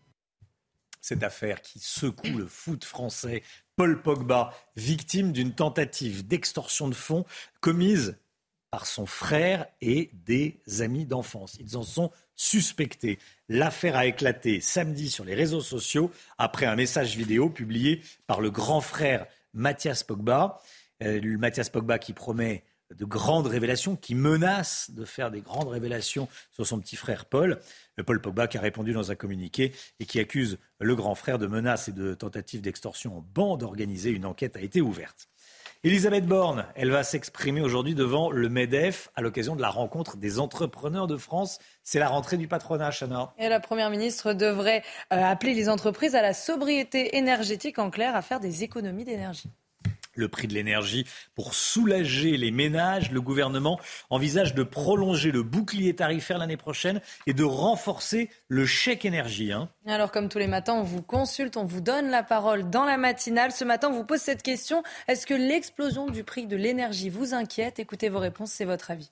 cette 1.06 1.24
affaire 1.24 1.62
qui 1.62 1.78
secoue 1.78 2.36
le 2.36 2.48
foot 2.48 2.84
français. 2.84 3.44
Paul 3.76 4.02
Pogba, 4.02 4.52
victime 4.76 5.34
d'une 5.34 5.54
tentative 5.54 6.26
d'extorsion 6.26 6.88
de 6.88 6.96
fonds 6.96 7.26
commise 7.62 8.18
par 8.72 8.88
son 8.88 9.06
frère 9.06 9.68
et 9.82 10.10
des 10.26 10.60
amis 10.80 11.06
d'enfance. 11.06 11.58
Ils 11.60 11.78
en 11.78 11.84
sont 11.84 12.12
suspectés. 12.36 13.20
L'affaire 13.50 13.96
a 13.96 14.08
éclaté 14.08 14.62
samedi 14.62 15.12
sur 15.12 15.26
les 15.26 15.36
réseaux 15.36 15.62
sociaux 15.62 16.12
après 16.40 16.66
un 16.66 16.76
message 16.76 17.16
vidéo 17.16 17.52
publié 17.52 18.02
par 18.26 18.42
le 18.42 18.50
grand 18.50 18.82
frère 18.82 19.28
Mathias 19.54 20.04
Pogba. 20.04 20.60
Euh, 21.06 21.38
Mathias 21.38 21.70
Pogba 21.70 22.00
qui 22.00 22.14
promet 22.14 22.64
de 22.94 23.06
grandes 23.06 23.48
révélations, 23.48 23.96
qui 23.96 24.14
menace 24.16 24.92
de 24.92 25.06
faire 25.06 25.32
des 25.32 25.42
grandes 25.42 25.70
révélations 25.70 26.28
sur 26.52 26.68
son 26.68 26.80
petit 26.80 26.96
frère 26.96 27.26
Paul. 27.26 27.60
Paul 28.06 28.22
Pogba 28.22 28.48
qui 28.48 28.58
a 28.58 28.62
répondu 28.62 28.94
dans 28.94 29.12
un 29.12 29.16
communiqué 29.16 29.74
et 30.00 30.06
qui 30.06 30.20
accuse 30.20 30.60
le 30.80 30.96
grand 30.96 31.16
frère 31.16 31.40
de 31.40 31.48
menaces 31.48 31.88
et 31.88 31.94
de 31.94 32.14
tentatives 32.14 32.62
d'extorsion 32.62 33.18
en 33.18 33.26
bande 33.34 33.64
organisée. 33.64 34.12
Une 34.12 34.26
enquête 34.26 34.56
a 34.56 34.62
été 34.62 34.82
ouverte. 34.82 35.30
Elisabeth 35.84 36.26
Borne, 36.26 36.66
elle 36.76 36.90
va 36.90 37.04
s'exprimer 37.04 37.62
aujourd'hui 37.62 37.94
devant 37.94 38.32
le 38.32 38.50
MEDEF 38.50 39.10
à 39.16 39.22
l'occasion 39.22 39.56
de 39.56 39.62
la 39.62 39.70
rencontre 39.70 40.18
des 40.18 40.40
entrepreneurs 40.40 41.06
de 41.06 41.18
France. 41.18 41.60
C'est 41.84 42.00
la 42.00 42.08
rentrée 42.08 42.38
du 42.38 42.48
patronat, 42.48 42.90
Chana. 42.90 43.34
Et 43.38 43.50
la 43.50 43.60
Première 43.60 43.92
ministre 43.92 44.34
devrait 44.34 44.82
euh, 45.14 45.24
appeler 45.24 45.54
les 45.54 45.70
entreprises 45.70 46.16
à 46.16 46.24
la 46.24 46.34
sobriété 46.34 47.18
énergétique, 47.18 47.78
en 47.78 47.92
clair, 47.92 48.16
à 48.16 48.24
faire 48.24 48.40
des 48.40 48.64
économies 48.64 49.06
d'énergie 49.06 49.52
le 50.16 50.28
prix 50.28 50.48
de 50.48 50.54
l'énergie. 50.54 51.06
Pour 51.36 51.54
soulager 51.54 52.38
les 52.38 52.52
ménages, 52.52 53.12
le 53.12 53.22
gouvernement 53.22 53.80
envisage 54.10 54.56
de 54.56 54.64
prolonger 54.64 55.32
le 55.32 55.44
bouclier 55.44 55.96
tarifaire 55.96 56.38
l'année 56.38 56.58
prochaine 56.58 57.02
et 57.28 57.34
de 57.34 57.44
renforcer 57.44 58.30
le 58.48 58.66
chèque 58.66 59.06
énergie. 59.06 59.52
Hein. 59.52 59.70
Alors 59.86 60.12
comme 60.12 60.30
tous 60.30 60.40
les 60.40 60.48
matins, 60.48 60.74
on 60.74 60.84
vous 60.84 61.02
consulte, 61.02 61.58
on 61.58 61.66
vous 61.66 61.82
donne 61.82 62.10
la 62.10 62.24
parole 62.24 62.70
dans 62.70 62.86
la 62.86 62.98
matinale. 62.98 63.52
Ce 63.52 63.64
matin, 63.64 63.90
on 63.90 63.94
vous 63.94 64.06
pose 64.06 64.20
cette 64.20 64.44
question. 64.44 64.84
Est-ce 65.08 65.28
que 65.28 65.34
l'explosion 65.34 66.08
du 66.08 66.24
prix 66.24 66.48
de 66.48 66.56
l'énergie 66.56 67.10
vous 67.10 67.34
inquiète? 67.34 67.80
Écoutez 67.80 68.10
vos 68.10 68.20
réponses, 68.20 68.52
c'est 68.52 68.66
votre 68.66 68.92
avis. 68.92 69.12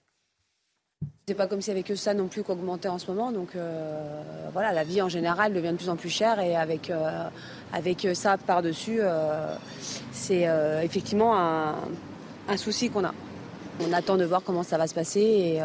C'est 1.28 1.36
pas 1.36 1.48
comme 1.48 1.62
s'il 1.62 1.74
n'y 1.74 1.80
avait 1.80 1.88
que 1.88 1.96
ça 1.96 2.14
non 2.14 2.28
plus 2.28 2.44
qu'augmentait 2.44 2.90
en 2.90 3.00
ce 3.00 3.10
moment. 3.10 3.32
Donc 3.32 3.56
euh, 3.56 4.22
voilà, 4.52 4.74
la 4.74 4.84
vie 4.84 5.02
en 5.02 5.10
général 5.10 5.54
devient 5.54 5.72
de 5.72 5.78
plus 5.78 5.90
en 5.90 5.96
plus 5.96 6.10
chère 6.10 6.40
et 6.40 6.56
avec, 6.56 6.90
euh, 6.90 7.24
avec 7.72 8.08
ça 8.14 8.38
par-dessus, 8.38 8.98
euh, 9.00 9.56
c'est 10.12 10.48
effectivement 10.84 11.38
un, 11.38 11.76
un 12.50 12.58
souci 12.58 12.90
qu'on 12.90 13.06
a. 13.06 13.14
On 13.80 13.92
attend 13.94 14.18
de 14.18 14.26
voir 14.26 14.42
comment 14.44 14.64
ça 14.64 14.78
va 14.78 14.86
se 14.86 14.94
passer 14.94 15.22
et, 15.22 15.60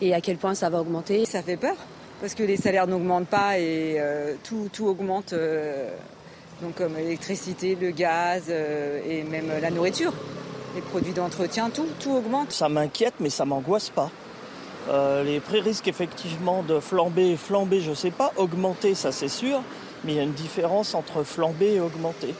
et, 0.00 0.14
à 0.14 0.20
quel 0.20 0.36
point 0.36 0.54
ça 0.54 0.68
va 0.70 0.80
augmenter. 0.80 1.24
Ça 1.24 1.42
fait 1.42 1.56
peur 1.56 1.76
parce 2.20 2.34
que 2.34 2.42
les 2.42 2.56
salaires 2.56 2.86
n'augmentent 2.86 3.26
pas 3.28 3.58
et 3.58 4.00
tout, 4.44 4.68
tout, 4.72 4.86
augmente. 4.86 5.34
donc 6.62 6.76
comme 6.76 6.94
l'électricité, 6.96 7.76
le 7.80 7.90
gaz 7.90 8.48
et 8.48 9.24
même 9.24 9.50
la 9.60 9.70
nourriture 9.70 10.12
les 10.74 10.80
produits 10.82 11.12
d'entretien, 11.12 11.70
tout, 11.70 11.86
tout 11.98 12.12
augmente. 12.12 12.52
Ça 12.52 12.68
m'inquiète, 12.68 13.14
mais 13.20 13.30
ça 13.30 13.44
m'angoisse 13.44 13.90
pas. 13.90 14.10
Euh, 14.88 15.22
les 15.24 15.40
prix 15.40 15.60
risquent 15.60 15.88
effectivement 15.88 16.62
de 16.62 16.80
flamber, 16.80 17.36
flamber, 17.36 17.80
je 17.80 17.90
ne 17.90 17.94
sais 17.94 18.10
pas, 18.10 18.32
augmenter, 18.36 18.94
ça 18.94 19.12
c'est 19.12 19.28
sûr, 19.28 19.62
mais 20.04 20.12
il 20.12 20.16
y 20.16 20.20
a 20.20 20.24
une 20.24 20.32
différence 20.32 20.94
entre 20.94 21.22
flamber 21.22 21.74
et 21.74 21.80
augmenter. 21.80 22.34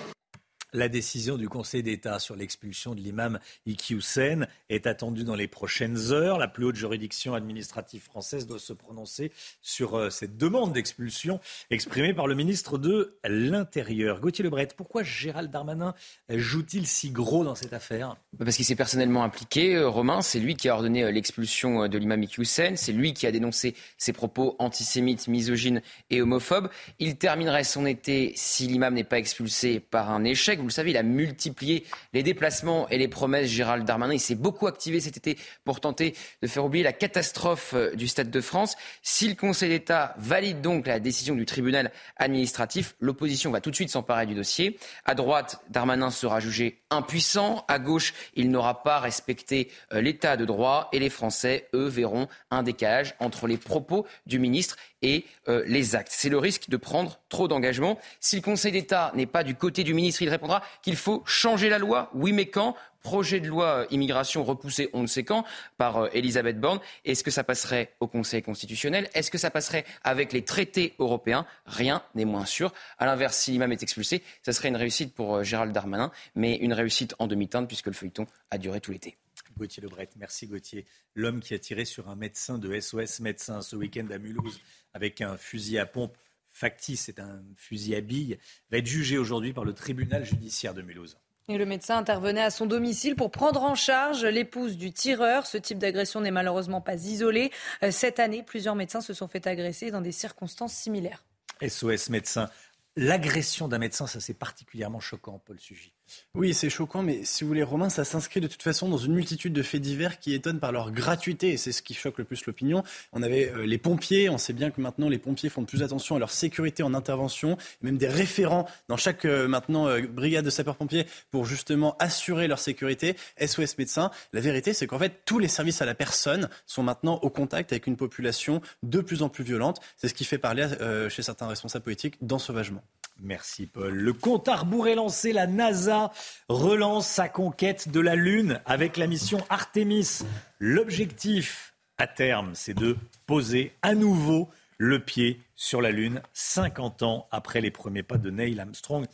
La 0.72 0.88
décision 0.88 1.36
du 1.36 1.48
Conseil 1.48 1.82
d'État 1.82 2.20
sur 2.20 2.36
l'expulsion 2.36 2.94
de 2.94 3.00
l'imam 3.00 3.40
Iki 3.66 3.94
Hussein 3.94 4.46
est 4.68 4.86
attendue 4.86 5.24
dans 5.24 5.34
les 5.34 5.48
prochaines 5.48 6.12
heures. 6.12 6.38
La 6.38 6.46
plus 6.46 6.64
haute 6.64 6.76
juridiction 6.76 7.34
administrative 7.34 8.02
française 8.02 8.46
doit 8.46 8.60
se 8.60 8.72
prononcer 8.72 9.32
sur 9.62 9.96
euh, 9.96 10.10
cette 10.10 10.36
demande 10.36 10.72
d'expulsion 10.72 11.40
exprimée 11.70 12.14
par 12.14 12.28
le 12.28 12.36
ministre 12.36 12.78
de 12.78 13.18
l'Intérieur. 13.24 14.20
Gauthier 14.20 14.44
Lebret, 14.44 14.68
pourquoi 14.76 15.02
Gérald 15.02 15.50
Darmanin 15.50 15.92
joue-t-il 16.28 16.86
si 16.86 17.10
gros 17.10 17.42
dans 17.42 17.56
cette 17.56 17.72
affaire? 17.72 18.16
Parce 18.38 18.54
qu'il 18.54 18.64
s'est 18.64 18.76
personnellement 18.76 19.24
impliqué, 19.24 19.74
euh, 19.74 19.88
Romain. 19.88 20.22
C'est 20.22 20.38
lui 20.38 20.54
qui 20.54 20.68
a 20.68 20.74
ordonné 20.74 21.02
euh, 21.02 21.10
l'expulsion 21.10 21.88
de 21.88 21.98
l'imam 21.98 22.22
Iki 22.22 22.42
Hussein. 22.42 22.76
C'est 22.76 22.92
lui 22.92 23.12
qui 23.12 23.26
a 23.26 23.32
dénoncé 23.32 23.74
ses 23.98 24.12
propos 24.12 24.54
antisémites, 24.60 25.26
misogynes 25.26 25.82
et 26.10 26.22
homophobes. 26.22 26.70
Il 27.00 27.16
terminerait 27.16 27.64
son 27.64 27.86
été 27.86 28.32
si 28.36 28.68
l'imam 28.68 28.94
n'est 28.94 29.02
pas 29.02 29.18
expulsé 29.18 29.80
par 29.80 30.10
un 30.10 30.22
échec 30.22 30.59
Vous 30.60 30.68
le 30.68 30.72
savez, 30.72 30.90
il 30.90 30.96
a 30.96 31.02
multiplié 31.02 31.84
les 32.12 32.22
déplacements 32.22 32.88
et 32.88 32.98
les 32.98 33.08
promesses. 33.08 33.48
Gérald 33.48 33.84
Darmanin, 33.84 34.14
il 34.14 34.20
s'est 34.20 34.34
beaucoup 34.34 34.66
activé 34.66 35.00
cet 35.00 35.16
été 35.16 35.38
pour 35.64 35.80
tenter 35.80 36.14
de 36.42 36.46
faire 36.46 36.64
oublier 36.64 36.84
la 36.84 36.92
catastrophe 36.92 37.72
euh, 37.74 37.94
du 37.94 38.08
Stade 38.08 38.30
de 38.30 38.40
France. 38.40 38.76
Si 39.02 39.28
le 39.28 39.34
Conseil 39.34 39.70
d'État 39.70 40.14
valide 40.18 40.60
donc 40.60 40.86
la 40.86 41.00
décision 41.00 41.34
du 41.34 41.46
tribunal 41.46 41.90
administratif, 42.16 42.94
l'opposition 43.00 43.50
va 43.50 43.60
tout 43.60 43.70
de 43.70 43.76
suite 43.76 43.90
s'emparer 43.90 44.26
du 44.26 44.34
dossier. 44.34 44.78
À 45.04 45.14
droite, 45.14 45.62
Darmanin 45.70 46.10
sera 46.10 46.40
jugé 46.40 46.80
impuissant. 46.90 47.64
À 47.68 47.78
gauche, 47.78 48.14
il 48.34 48.50
n'aura 48.50 48.82
pas 48.82 49.00
respecté 49.00 49.70
euh, 49.92 50.00
l'état 50.00 50.36
de 50.36 50.44
droit. 50.44 50.88
Et 50.92 50.98
les 50.98 51.10
Français, 51.10 51.68
eux, 51.74 51.88
verront 51.88 52.28
un 52.50 52.62
décalage 52.62 53.14
entre 53.20 53.46
les 53.46 53.56
propos 53.56 54.06
du 54.26 54.38
ministre 54.38 54.76
et 55.02 55.24
euh, 55.48 55.62
les 55.66 55.94
actes. 55.94 56.12
C'est 56.12 56.28
le 56.28 56.38
risque 56.38 56.68
de 56.68 56.76
prendre 56.76 57.20
trop 57.28 57.48
d'engagements. 57.48 57.98
Si 58.20 58.36
le 58.36 58.42
Conseil 58.42 58.72
d'État 58.72 59.12
n'est 59.14 59.26
pas 59.26 59.42
du 59.42 59.54
côté 59.54 59.84
du 59.84 59.94
ministre, 59.94 60.22
il 60.22 60.28
répondra 60.28 60.49
qu'il 60.82 60.96
faut 60.96 61.22
changer 61.26 61.68
la 61.68 61.78
loi. 61.78 62.10
Oui, 62.14 62.32
mais 62.32 62.46
quand? 62.46 62.76
Projet 63.02 63.40
de 63.40 63.48
loi 63.48 63.64
euh, 63.64 63.86
immigration 63.90 64.44
repoussé 64.44 64.90
on 64.92 65.00
ne 65.00 65.06
sait 65.06 65.24
quand 65.24 65.44
par 65.78 65.96
euh, 65.96 66.08
Elisabeth 66.12 66.60
Borne. 66.60 66.80
Est-ce 67.06 67.24
que 67.24 67.30
ça 67.30 67.44
passerait 67.44 67.94
au 68.00 68.06
Conseil 68.06 68.42
constitutionnel? 68.42 69.08
Est-ce 69.14 69.30
que 69.30 69.38
ça 69.38 69.50
passerait 69.50 69.86
avec 70.04 70.34
les 70.34 70.44
traités 70.44 70.94
européens? 70.98 71.46
Rien 71.64 72.02
n'est 72.14 72.26
moins 72.26 72.44
sûr. 72.44 72.74
À 72.98 73.06
l'inverse, 73.06 73.38
si 73.38 73.52
l'imam 73.52 73.72
est 73.72 73.82
expulsé, 73.82 74.22
ça 74.42 74.52
serait 74.52 74.68
une 74.68 74.76
réussite 74.76 75.14
pour 75.14 75.42
Gérald 75.42 75.72
Darmanin, 75.72 76.12
mais 76.34 76.56
une 76.56 76.74
réussite 76.74 77.14
en 77.18 77.26
demi-teinte 77.26 77.68
puisque 77.68 77.86
le 77.86 77.94
feuilleton 77.94 78.26
a 78.50 78.58
duré 78.58 78.82
tout 78.82 78.92
l'été. 78.92 79.16
Gauthier 79.56 79.82
Lebret, 79.82 80.08
merci 80.16 80.46
Gauthier. 80.46 80.84
L'homme 81.14 81.40
qui 81.40 81.54
a 81.54 81.58
tiré 81.58 81.84
sur 81.84 82.08
un 82.08 82.16
médecin 82.16 82.58
de 82.58 82.78
SOS 82.78 83.20
Médecins 83.20 83.62
ce 83.62 83.76
week-end 83.76 84.06
à 84.10 84.18
Mulhouse 84.18 84.60
avec 84.94 85.20
un 85.20 85.36
fusil 85.36 85.78
à 85.78 85.86
pompe 85.86 86.16
factice, 86.52 87.04
c'est 87.04 87.20
un 87.20 87.42
fusil 87.56 87.94
à 87.94 88.00
billes, 88.00 88.38
va 88.70 88.78
être 88.78 88.86
jugé 88.86 89.18
aujourd'hui 89.18 89.52
par 89.52 89.64
le 89.64 89.72
tribunal 89.72 90.24
judiciaire 90.24 90.74
de 90.74 90.82
Mulhouse. 90.82 91.16
Et 91.48 91.58
le 91.58 91.66
médecin 91.66 91.96
intervenait 91.98 92.42
à 92.42 92.50
son 92.50 92.66
domicile 92.66 93.16
pour 93.16 93.32
prendre 93.32 93.62
en 93.64 93.74
charge 93.74 94.24
l'épouse 94.24 94.76
du 94.76 94.92
tireur. 94.92 95.46
Ce 95.46 95.58
type 95.58 95.78
d'agression 95.78 96.20
n'est 96.20 96.30
malheureusement 96.30 96.80
pas 96.80 96.94
isolé. 96.94 97.50
Euh, 97.82 97.90
cette 97.90 98.20
année, 98.20 98.44
plusieurs 98.44 98.76
médecins 98.76 99.00
se 99.00 99.14
sont 99.14 99.26
fait 99.26 99.48
agresser 99.48 99.90
dans 99.90 100.00
des 100.00 100.12
circonstances 100.12 100.74
similaires. 100.74 101.24
SOS 101.66 102.08
médecin. 102.10 102.48
L'agression 102.96 103.66
d'un 103.66 103.78
médecin, 103.78 104.06
ça 104.06 104.20
c'est 104.20 104.34
particulièrement 104.34 105.00
choquant, 105.00 105.40
Paul 105.44 105.58
Sugy. 105.58 105.92
Oui, 106.34 106.54
c'est 106.54 106.70
choquant, 106.70 107.02
mais 107.02 107.24
si 107.24 107.44
vous 107.44 107.48
voulez, 107.48 107.62
Romain, 107.62 107.88
ça 107.88 108.04
s'inscrit 108.04 108.40
de 108.40 108.46
toute 108.46 108.62
façon 108.62 108.88
dans 108.88 108.98
une 108.98 109.14
multitude 109.14 109.52
de 109.52 109.62
faits 109.62 109.80
divers 109.80 110.18
qui 110.18 110.32
étonnent 110.32 110.60
par 110.60 110.72
leur 110.72 110.92
gratuité, 110.92 111.50
et 111.50 111.56
c'est 111.56 111.72
ce 111.72 111.82
qui 111.82 111.94
choque 111.94 112.18
le 112.18 112.24
plus 112.24 112.46
l'opinion. 112.46 112.84
On 113.12 113.22
avait 113.22 113.50
euh, 113.50 113.66
les 113.66 113.78
pompiers, 113.78 114.28
on 114.28 114.38
sait 114.38 114.52
bien 114.52 114.70
que 114.70 114.80
maintenant 114.80 115.08
les 115.08 115.18
pompiers 115.18 115.48
font 115.48 115.64
plus 115.64 115.82
attention 115.82 116.16
à 116.16 116.18
leur 116.18 116.30
sécurité 116.30 116.82
en 116.82 116.94
intervention, 116.94 117.56
même 117.82 117.98
des 117.98 118.08
référents 118.08 118.66
dans 118.88 118.96
chaque 118.96 119.24
euh, 119.24 119.48
euh, 119.50 120.06
brigade 120.06 120.44
de 120.44 120.50
sapeurs-pompiers 120.50 121.06
pour 121.30 121.44
justement 121.44 121.96
assurer 121.98 122.48
leur 122.48 122.58
sécurité. 122.58 123.16
SOS 123.44 123.78
médecins, 123.78 124.10
la 124.32 124.40
vérité, 124.40 124.72
c'est 124.72 124.86
qu'en 124.86 124.98
fait 124.98 125.22
tous 125.24 125.38
les 125.38 125.48
services 125.48 125.82
à 125.82 125.86
la 125.86 125.94
personne 125.94 126.48
sont 126.66 126.82
maintenant 126.82 127.18
au 127.22 127.30
contact 127.30 127.72
avec 127.72 127.86
une 127.86 127.96
population 127.96 128.60
de 128.82 129.00
plus 129.00 129.22
en 129.22 129.28
plus 129.28 129.44
violente. 129.44 129.80
C'est 129.96 130.08
ce 130.08 130.14
qui 130.14 130.24
fait 130.24 130.38
parler 130.38 130.68
chez 131.08 131.22
certains 131.22 131.46
responsables 131.46 131.84
politiques 131.84 132.16
d'ensauvagement. 132.20 132.82
Merci 133.22 133.66
Paul. 133.66 133.94
Le 133.94 134.12
compte 134.14 134.48
à 134.48 134.56
rebours 134.56 134.88
est 134.88 134.94
lancé. 134.94 135.32
La 135.32 135.46
NASA 135.46 136.10
relance 136.48 137.06
sa 137.06 137.28
conquête 137.28 137.90
de 137.90 138.00
la 138.00 138.14
Lune 138.14 138.60
avec 138.64 138.96
la 138.96 139.06
mission 139.06 139.38
Artemis. 139.50 140.20
L'objectif 140.58 141.74
à 141.98 142.06
terme, 142.06 142.54
c'est 142.54 142.74
de 142.74 142.96
poser 143.26 143.72
à 143.82 143.94
nouveau 143.94 144.48
le 144.78 145.04
pied 145.04 145.42
sur 145.54 145.82
la 145.82 145.90
Lune, 145.90 146.22
50 146.32 147.02
ans 147.02 147.28
après 147.30 147.60
les 147.60 147.70
premiers 147.70 148.02
pas 148.02 148.16
de 148.16 148.30
Neil 148.30 148.58
Armstrong 148.58 149.06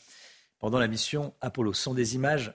pendant 0.60 0.78
la 0.78 0.86
mission 0.86 1.34
Apollo. 1.40 1.72
Ce 1.72 1.82
sont 1.82 1.94
des 1.94 2.14
images 2.14 2.52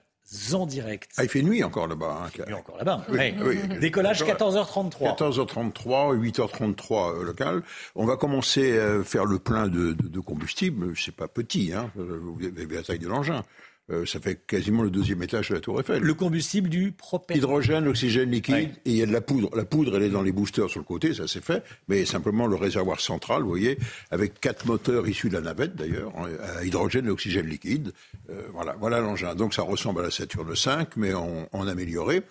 en 0.54 0.66
direct. 0.66 1.12
Ah, 1.18 1.24
il 1.24 1.30
fait 1.30 1.42
nuit 1.42 1.64
encore 1.64 1.88
là-bas. 1.88 2.22
Hein, 2.24 2.30
il 2.34 2.38
fait 2.42 2.48
nuit 2.48 2.54
encore 2.56 2.78
là-bas. 2.78 3.06
Oui. 3.10 3.34
Décollage 3.80 4.24
14h33. 4.24 5.18
14h33, 5.18 6.18
8h33 6.18 7.22
local. 7.22 7.64
On 7.96 8.06
va 8.06 8.18
commencer 8.18 8.80
à 8.80 9.04
faire 9.04 9.26
le 9.26 9.40
plein 9.40 9.68
de, 9.68 9.94
de, 9.94 10.08
de 10.08 10.20
combustible. 10.20 10.94
C'est 10.98 11.16
pas 11.16 11.28
petit, 11.28 11.74
hein. 11.74 11.92
Vous 11.96 12.38
avez 12.46 12.76
la 12.76 12.84
taille 12.84 13.00
de 13.00 13.08
l'engin. 13.08 13.44
Euh, 13.92 14.06
ça 14.06 14.20
fait 14.20 14.36
quasiment 14.48 14.84
le 14.84 14.90
deuxième 14.90 15.22
étage 15.22 15.50
de 15.50 15.56
la 15.56 15.60
Tour 15.60 15.80
Eiffel. 15.80 16.02
Le 16.02 16.14
combustible 16.14 16.70
du 16.70 16.92
propane. 16.92 17.38
Hydrogène, 17.38 17.88
oxygène 17.88 18.32
liquide, 18.32 18.72
et 18.86 18.92
il 18.92 18.96
y 18.96 19.04
a 19.04 19.06
de 19.06 19.12
la 19.12 19.22
poudre. 19.22 19.50
La 19.56 19.66
poudre, 19.66 19.98
elle 19.98 20.04
est 20.04 20.10
dans 20.10 20.22
les 20.22 20.32
boosters 20.32 20.70
sur 20.70 20.80
le 20.80 20.86
côté, 20.86 21.14
ça 21.14 21.28
c'est 21.28 21.44
fait, 21.44 21.64
mais 21.88 22.06
simplement 22.06 22.48
le 22.48 22.56
réservoir 22.56 23.02
central, 23.02 23.42
vous 23.44 23.50
voyez, 23.50 23.78
avec 24.10 24.40
quatre 24.40 24.66
moteurs 24.66 25.08
issus 25.08 25.30
de 25.30 25.34
la 25.34 25.42
navette 25.42 25.76
d'ailleurs, 25.76 26.14
hein, 26.18 26.30
à 26.58 26.64
hydrogène 26.64 27.08
et 27.08 27.10
oxygène 27.10 27.48
liquide. 27.48 27.92
Euh, 28.30 28.44
voilà, 28.54 28.76
voilà 28.80 29.00
l'engin. 29.00 29.36
Donc 29.36 29.54
ça 29.54 29.64
ressemble 29.64 30.02
à 30.02 30.04
la 30.04 30.12
Saturne 30.12 30.56
5, 30.56 30.96
mais 30.96 31.14
en, 31.14 31.48
en 31.52 31.68
amélioré. 31.68 32.22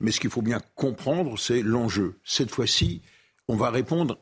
Mais 0.00 0.12
ce 0.12 0.20
qu'il 0.20 0.30
faut 0.30 0.42
bien 0.42 0.60
comprendre, 0.74 1.38
c'est 1.38 1.62
l'enjeu. 1.62 2.14
Cette 2.24 2.50
fois-ci, 2.50 3.02
on 3.48 3.56
va 3.56 3.70
répondre 3.70 4.18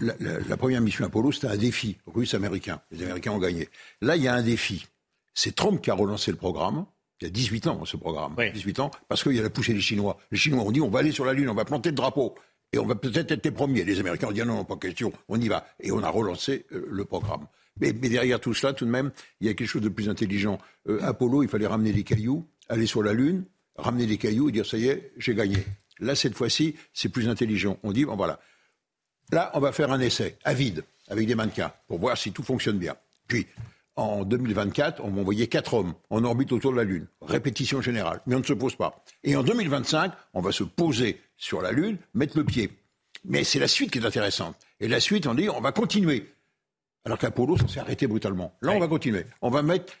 la, 0.00 0.14
la, 0.20 0.40
la, 0.40 0.56
première 0.56 0.80
mission 0.80 1.06
Apollo, 1.06 1.32
c'était 1.32 1.48
un 1.48 1.56
défi 1.56 1.96
russe-américain. 2.06 2.80
Les 2.90 3.02
Américains 3.02 3.32
ont 3.32 3.38
gagné. 3.38 3.68
Là, 4.02 4.16
il 4.16 4.22
y 4.22 4.28
a 4.28 4.34
un 4.34 4.42
défi. 4.42 4.86
C'est 5.34 5.54
Trump 5.54 5.80
qui 5.80 5.90
a 5.90 5.94
relancé 5.94 6.30
le 6.30 6.36
programme. 6.36 6.86
Il 7.20 7.24
y 7.24 7.28
a 7.28 7.30
18 7.30 7.66
ans, 7.66 7.84
ce 7.84 7.96
programme. 7.96 8.34
Oui. 8.38 8.50
18 8.52 8.80
ans, 8.80 8.90
parce 9.08 9.22
qu'il 9.22 9.44
a 9.44 9.50
poussé 9.50 9.74
les 9.74 9.80
Chinois. 9.80 10.16
Les 10.30 10.38
Chinois 10.38 10.62
ont 10.62 10.70
dit 10.70 10.80
on 10.80 10.88
va 10.88 11.00
aller 11.00 11.12
sur 11.12 11.24
la 11.24 11.32
Lune, 11.32 11.48
on 11.48 11.54
va 11.54 11.64
planter 11.64 11.90
le 11.90 11.94
drapeau. 11.94 12.34
Et 12.72 12.78
on 12.78 12.86
va 12.86 12.94
peut-être 12.94 13.32
être 13.32 13.44
les 13.44 13.50
premiers. 13.50 13.84
Les 13.84 13.98
Américains 13.98 14.28
ont 14.28 14.32
dit 14.32 14.40
non, 14.40 14.54
non, 14.54 14.64
pas 14.64 14.76
question, 14.76 15.12
on 15.28 15.40
y 15.40 15.48
va. 15.48 15.66
Et 15.80 15.90
on 15.92 16.02
a 16.02 16.08
relancé 16.08 16.66
euh, 16.72 16.86
le 16.88 17.04
programme. 17.04 17.46
Mais, 17.80 17.92
mais, 17.92 18.08
derrière 18.08 18.40
tout 18.40 18.54
cela, 18.54 18.72
tout 18.72 18.84
de 18.84 18.90
même, 18.90 19.10
il 19.40 19.46
y 19.46 19.50
a 19.50 19.54
quelque 19.54 19.68
chose 19.68 19.82
de 19.82 19.88
plus 19.88 20.08
intelligent. 20.08 20.58
Euh, 20.88 21.00
Apollo, 21.02 21.42
il 21.42 21.48
fallait 21.48 21.66
ramener 21.66 21.92
les 21.92 22.04
cailloux, 22.04 22.46
aller 22.68 22.86
sur 22.86 23.02
la 23.02 23.12
Lune, 23.12 23.44
ramener 23.76 24.06
les 24.06 24.18
cailloux 24.18 24.48
et 24.48 24.52
dire 24.52 24.66
ça 24.66 24.76
y 24.76 24.86
est, 24.86 25.12
j'ai 25.16 25.34
gagné. 25.34 25.64
Là, 25.98 26.14
cette 26.14 26.34
fois-ci, 26.34 26.76
c'est 26.92 27.08
plus 27.08 27.28
intelligent. 27.28 27.78
On 27.82 27.92
dit 27.92 28.04
bon 28.04 28.16
voilà. 28.16 28.40
Là, 29.32 29.50
on 29.54 29.60
va 29.60 29.72
faire 29.72 29.92
un 29.92 30.00
essai 30.00 30.38
à 30.44 30.54
vide 30.54 30.84
avec 31.08 31.26
des 31.26 31.34
mannequins 31.34 31.72
pour 31.86 31.98
voir 31.98 32.16
si 32.16 32.32
tout 32.32 32.42
fonctionne 32.42 32.78
bien. 32.78 32.96
Puis, 33.28 33.46
en 33.96 34.24
2024, 34.24 35.02
on 35.04 35.10
va 35.10 35.20
envoyer 35.20 35.46
quatre 35.46 35.74
hommes 35.74 35.94
en 36.10 36.24
orbite 36.24 36.52
autour 36.52 36.72
de 36.72 36.76
la 36.76 36.84
Lune. 36.84 37.06
Répétition 37.20 37.80
générale. 37.82 38.20
Mais 38.26 38.34
on 38.34 38.40
ne 38.40 38.44
se 38.44 38.52
pose 38.52 38.76
pas. 38.76 39.04
Et 39.24 39.36
en 39.36 39.42
2025, 39.42 40.12
on 40.34 40.40
va 40.40 40.52
se 40.52 40.64
poser 40.64 41.20
sur 41.36 41.60
la 41.60 41.72
Lune, 41.72 41.98
mettre 42.14 42.38
le 42.38 42.44
pied. 42.44 42.70
Mais 43.24 43.44
c'est 43.44 43.58
la 43.58 43.68
suite 43.68 43.90
qui 43.90 43.98
est 43.98 44.06
intéressante. 44.06 44.56
Et 44.80 44.88
la 44.88 45.00
suite, 45.00 45.26
on 45.26 45.34
dit, 45.34 45.48
on 45.48 45.60
va 45.60 45.72
continuer. 45.72 46.32
Alors 47.04 47.18
qu'Apollo, 47.18 47.56
ça 47.56 47.68
s'est 47.68 47.80
arrêté 47.80 48.06
brutalement. 48.06 48.54
Là, 48.62 48.72
on 48.72 48.78
va 48.78 48.88
continuer. 48.88 49.26
On 49.42 49.50
va 49.50 49.62
mettre 49.62 49.92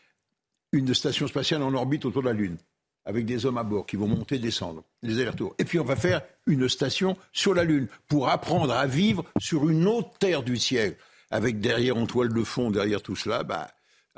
une 0.72 0.94
station 0.94 1.26
spatiale 1.26 1.62
en 1.62 1.74
orbite 1.74 2.04
autour 2.04 2.22
de 2.22 2.28
la 2.28 2.34
Lune, 2.34 2.56
avec 3.04 3.26
des 3.26 3.44
hommes 3.46 3.58
à 3.58 3.64
bord 3.64 3.86
qui 3.86 3.96
vont 3.96 4.06
monter, 4.06 4.38
descendre, 4.38 4.84
les 5.02 5.18
allers-retours. 5.18 5.54
Et 5.58 5.64
puis, 5.64 5.78
on 5.78 5.84
va 5.84 5.96
faire 5.96 6.22
une 6.46 6.68
station 6.68 7.16
sur 7.32 7.54
la 7.54 7.64
Lune 7.64 7.88
pour 8.08 8.28
apprendre 8.28 8.72
à 8.72 8.86
vivre 8.86 9.24
sur 9.38 9.68
une 9.68 9.86
autre 9.86 10.16
terre 10.18 10.42
du 10.42 10.56
ciel. 10.56 10.96
Avec 11.30 11.60
derrière, 11.60 11.96
en 11.96 12.06
toile 12.06 12.32
de 12.32 12.42
fond, 12.42 12.70
derrière 12.70 13.02
tout 13.02 13.16
cela, 13.16 13.44
bah, 13.44 13.70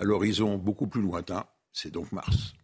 à 0.03 0.05
l'horizon 0.05 0.57
beaucoup 0.57 0.89
plus 0.89 1.01
lointain, 1.01 1.45
c'est 1.73 1.93
donc 1.93 2.11
Mars. 2.11 2.55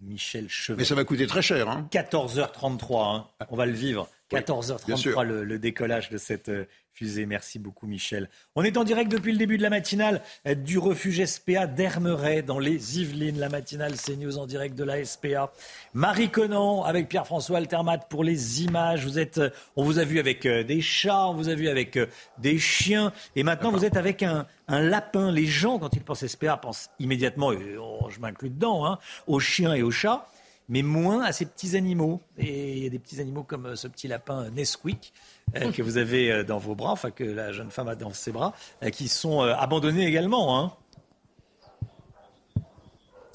Michel 0.00 0.48
Chevet. 0.48 0.78
Mais 0.78 0.84
ça 0.84 0.94
va 0.94 1.04
coûter 1.04 1.26
très 1.26 1.42
cher. 1.42 1.68
Hein. 1.68 1.86
14h33, 1.92 3.16
hein. 3.16 3.26
on 3.50 3.56
va 3.56 3.66
le 3.66 3.72
vivre. 3.72 4.08
14h33, 4.30 5.22
le, 5.22 5.44
le, 5.44 5.58
décollage 5.58 6.10
de 6.10 6.18
cette 6.18 6.50
euh, 6.50 6.66
fusée. 6.92 7.24
Merci 7.24 7.58
beaucoup, 7.58 7.86
Michel. 7.86 8.28
On 8.56 8.62
est 8.62 8.76
en 8.76 8.84
direct 8.84 9.10
depuis 9.10 9.32
le 9.32 9.38
début 9.38 9.56
de 9.56 9.62
la 9.62 9.70
matinale 9.70 10.22
euh, 10.46 10.54
du 10.54 10.78
refuge 10.78 11.24
SPA 11.24 11.66
d'Hermeret, 11.66 12.42
dans 12.42 12.58
les 12.58 12.98
Yvelines. 13.00 13.38
La 13.38 13.48
matinale 13.48 13.94
CNews 13.96 14.36
en 14.36 14.46
direct 14.46 14.74
de 14.74 14.84
la 14.84 15.02
SPA. 15.02 15.50
Marie 15.94 16.28
Conan 16.28 16.82
avec 16.84 17.08
Pierre-François 17.08 17.56
Altermat 17.56 17.98
pour 17.98 18.22
les 18.22 18.62
images. 18.62 19.06
Vous 19.06 19.18
êtes, 19.18 19.38
euh, 19.38 19.50
on 19.76 19.84
vous 19.84 19.98
a 19.98 20.04
vu 20.04 20.18
avec 20.18 20.46
des 20.46 20.80
chats, 20.82 21.28
on 21.28 21.34
vous 21.34 21.48
a 21.48 21.54
vu 21.54 21.68
avec 21.68 21.98
des 22.38 22.58
chiens. 22.58 23.12
Et 23.34 23.42
maintenant, 23.42 23.70
vous 23.70 23.86
êtes 23.86 23.96
avec 23.96 24.22
un, 24.22 24.46
un 24.66 24.80
lapin. 24.80 25.32
Les 25.32 25.46
gens, 25.46 25.78
quand 25.78 25.94
ils 25.94 26.02
pensent 26.02 26.26
SPA, 26.26 26.58
pensent 26.58 26.90
immédiatement, 26.98 27.52
et 27.52 27.76
oh, 27.80 28.08
je 28.10 28.20
m'inclus 28.20 28.50
dedans, 28.50 28.84
hein, 28.84 28.98
aux 29.26 29.40
chiens 29.40 29.72
et 29.72 29.82
aux 29.82 29.90
chats 29.90 30.26
mais 30.68 30.82
moins 30.82 31.22
à 31.22 31.32
ces 31.32 31.46
petits 31.46 31.76
animaux. 31.76 32.20
Et 32.36 32.76
il 32.76 32.84
y 32.84 32.86
a 32.86 32.90
des 32.90 32.98
petits 32.98 33.20
animaux 33.20 33.42
comme 33.42 33.74
ce 33.76 33.88
petit 33.88 34.08
lapin 34.08 34.50
Nesquik 34.50 35.12
euh, 35.56 35.72
que 35.72 35.82
vous 35.82 35.96
avez 35.96 36.30
euh, 36.30 36.44
dans 36.44 36.58
vos 36.58 36.74
bras, 36.74 36.92
enfin 36.92 37.10
que 37.10 37.24
la 37.24 37.52
jeune 37.52 37.70
femme 37.70 37.88
a 37.88 37.94
dans 37.94 38.12
ses 38.12 38.32
bras, 38.32 38.54
euh, 38.82 38.90
qui 38.90 39.08
sont 39.08 39.42
euh, 39.42 39.54
abandonnés 39.54 40.06
également. 40.06 40.58
Hein. 40.58 40.72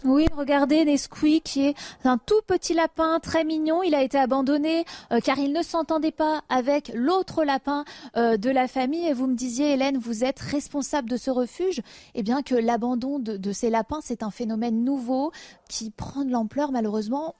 Oui, 0.05 0.25
regardez 0.35 0.83
Nesquik 0.83 1.43
qui 1.45 1.67
est 1.67 1.75
un 2.03 2.17
tout 2.17 2.41
petit 2.45 2.73
lapin 2.73 3.19
très 3.21 3.45
mignon. 3.45 3.83
Il 3.83 3.95
a 3.95 4.03
été 4.03 4.17
abandonné 4.17 4.83
euh, 5.13 5.21
car 5.21 5.39
il 5.39 5.53
ne 5.53 5.61
s'entendait 5.61 6.11
pas 6.11 6.41
avec 6.49 6.91
l'autre 6.93 7.45
lapin 7.45 7.85
euh, 8.17 8.35
de 8.35 8.49
la 8.49 8.67
famille. 8.67 9.07
Et 9.07 9.13
vous 9.13 9.27
me 9.27 9.35
disiez, 9.35 9.71
Hélène, 9.71 9.97
vous 9.97 10.25
êtes 10.25 10.39
responsable 10.39 11.09
de 11.09 11.15
ce 11.15 11.31
refuge. 11.31 11.81
Eh 12.15 12.23
bien 12.23 12.41
que 12.41 12.53
l'abandon 12.53 13.17
de, 13.17 13.51
ces 13.53 13.69
lapins, 13.69 13.99
c'est 14.01 14.23
un 14.23 14.31
phénomène 14.31 14.83
nouveau 14.83 15.31
qui 15.69 15.89
prend 15.89 16.25
de 16.25 16.31
l'ampleur. 16.31 16.73
Malheureusement, 16.73 17.35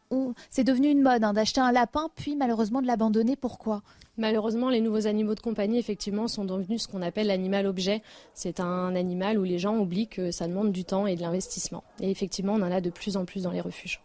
c'est 0.50 0.64
devenu 0.64 0.88
une 0.88 1.02
mode 1.02 1.26
hein, 1.26 1.34
d'acheter 1.34 1.60
un 1.60 1.74
lapin 1.74 2.08
puis 2.16 2.38
malheureusement 2.38 2.82
de 2.82 2.88
l'abandonner. 2.88 3.36
Pourquoi? 3.36 3.82
Malheureusement, 4.18 4.70
les 4.70 4.82
nouveaux 4.82 5.08
animaux 5.08 5.36
de 5.36 5.40
compagnie, 5.40 5.78
effectivement, 5.78 6.28
sont 6.28 6.46
devenus 6.46 6.84
ce 6.84 6.88
qu'on 6.88 7.02
appelle 7.02 7.28
l'animal 7.28 7.68
objet. 7.68 8.02
C'est 8.34 8.60
un 8.60 8.96
animal 8.96 9.40
où 9.40 9.44
les 9.44 9.60
gens 9.60 9.78
oublient 9.78 10.08
que 10.08 10.32
ça 10.32 10.48
demande 10.48 10.72
du 10.72 10.84
temps 10.84 11.08
et 11.08 11.16
de 11.16 11.22
l'investissement. 11.22 11.84
Et 12.00 12.10
effectivement, 12.10 12.24
effectivement, 12.24 12.54
on 12.54 12.62
en 12.62 12.72
a 12.72 12.80
de 12.80 12.90
plus 12.90 13.18
en 13.18 13.26
plus 13.26 13.44
dans 13.44 13.52
les 13.52 13.60
refuges. 13.60 14.00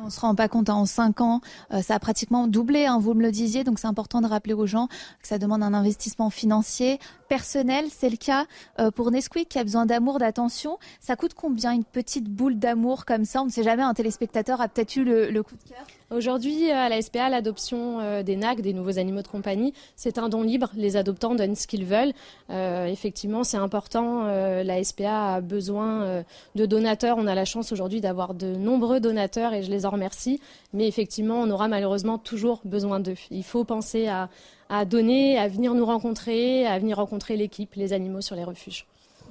on 0.00 0.04
ne 0.04 0.10
se 0.10 0.20
rend 0.20 0.36
pas 0.36 0.46
compte, 0.46 0.70
hein, 0.70 0.76
en 0.76 0.86
5 0.86 1.20
ans, 1.20 1.40
euh, 1.72 1.82
ça 1.82 1.96
a 1.96 1.98
pratiquement 1.98 2.46
doublé, 2.46 2.86
hein, 2.86 3.00
vous 3.00 3.14
me 3.14 3.22
le 3.22 3.32
disiez, 3.32 3.64
donc 3.64 3.80
c'est 3.80 3.88
important 3.88 4.20
de 4.20 4.28
rappeler 4.28 4.54
aux 4.54 4.66
gens 4.66 4.86
que 5.20 5.26
ça 5.26 5.38
demande 5.38 5.64
un 5.64 5.74
investissement 5.74 6.30
financier, 6.30 7.00
personnel, 7.28 7.86
c'est 7.90 8.10
le 8.10 8.16
cas 8.16 8.46
euh, 8.78 8.92
pour 8.92 9.10
Nesquik 9.10 9.48
qui 9.48 9.58
a 9.58 9.64
besoin 9.64 9.84
d'amour, 9.84 10.20
d'attention. 10.20 10.78
Ça 11.00 11.16
coûte 11.16 11.34
combien 11.34 11.72
une 11.72 11.84
petite 11.84 12.28
boule 12.28 12.60
d'amour 12.60 13.04
comme 13.04 13.24
ça? 13.24 13.42
On 13.42 13.46
ne 13.46 13.50
sait 13.50 13.64
jamais, 13.64 13.82
un 13.82 13.94
téléspectateur 13.94 14.60
a 14.60 14.68
peut-être 14.68 14.94
eu 14.94 15.04
le, 15.04 15.42
coup 15.42 15.56
de 15.56 15.68
cœur 15.68 15.84
Aujourd'hui, 16.14 16.70
à 16.70 16.90
la 16.90 17.00
SPA, 17.00 17.30
l'adoption 17.30 18.00
euh, 18.00 18.22
des 18.22 18.36
NAC, 18.36 18.60
des 18.60 18.74
nouveaux 18.74 18.98
animaux 18.98 19.22
de 19.22 19.28
compagnie, 19.28 19.72
c'est 19.96 20.18
un 20.18 20.28
don 20.28 20.42
libre. 20.42 20.70
Les 20.76 20.96
adoptants 20.96 21.34
donnent 21.34 21.54
ce 21.54 21.66
qu'ils 21.66 21.86
veulent. 21.86 22.12
Euh, 22.50 22.86
effectivement, 22.86 23.44
c'est 23.44 23.56
important. 23.56 24.24
la 24.24 24.84
SPA 24.84 25.34
a 25.34 25.40
besoin 25.40 26.22
de 26.54 26.66
donateurs. 26.66 27.16
On 27.18 27.26
a 27.26 27.34
la 27.34 27.46
chance 27.46 27.72
aujourd'hui 27.72 28.02
d'avoir 28.02 28.34
de 28.34 28.54
nombreux 28.54 29.00
donateurs 29.00 29.54
et 29.54 29.62
je 29.62 29.70
les 29.70 29.86
en 29.86 29.90
remercie. 29.90 30.38
Mais 30.74 30.86
effectivement, 30.86 31.40
on 31.40 31.50
aura 31.50 31.68
malheureusement 31.68 32.18
toujours 32.18 32.60
besoin 32.64 33.00
d'eux. 33.00 33.16
Il 33.30 33.44
faut 33.44 33.64
penser 33.64 34.08
à 34.08 34.84
donner, 34.84 35.38
à 35.38 35.48
venir 35.48 35.72
nous 35.72 35.86
rencontrer, 35.86 36.66
à 36.66 36.78
venir 36.78 36.98
rencontrer 36.98 37.36
l'équipe, 37.36 37.74
les 37.74 37.94
animaux 37.94 38.20
sur 38.20 38.36
les 38.36 38.44
refuges. 38.44 38.86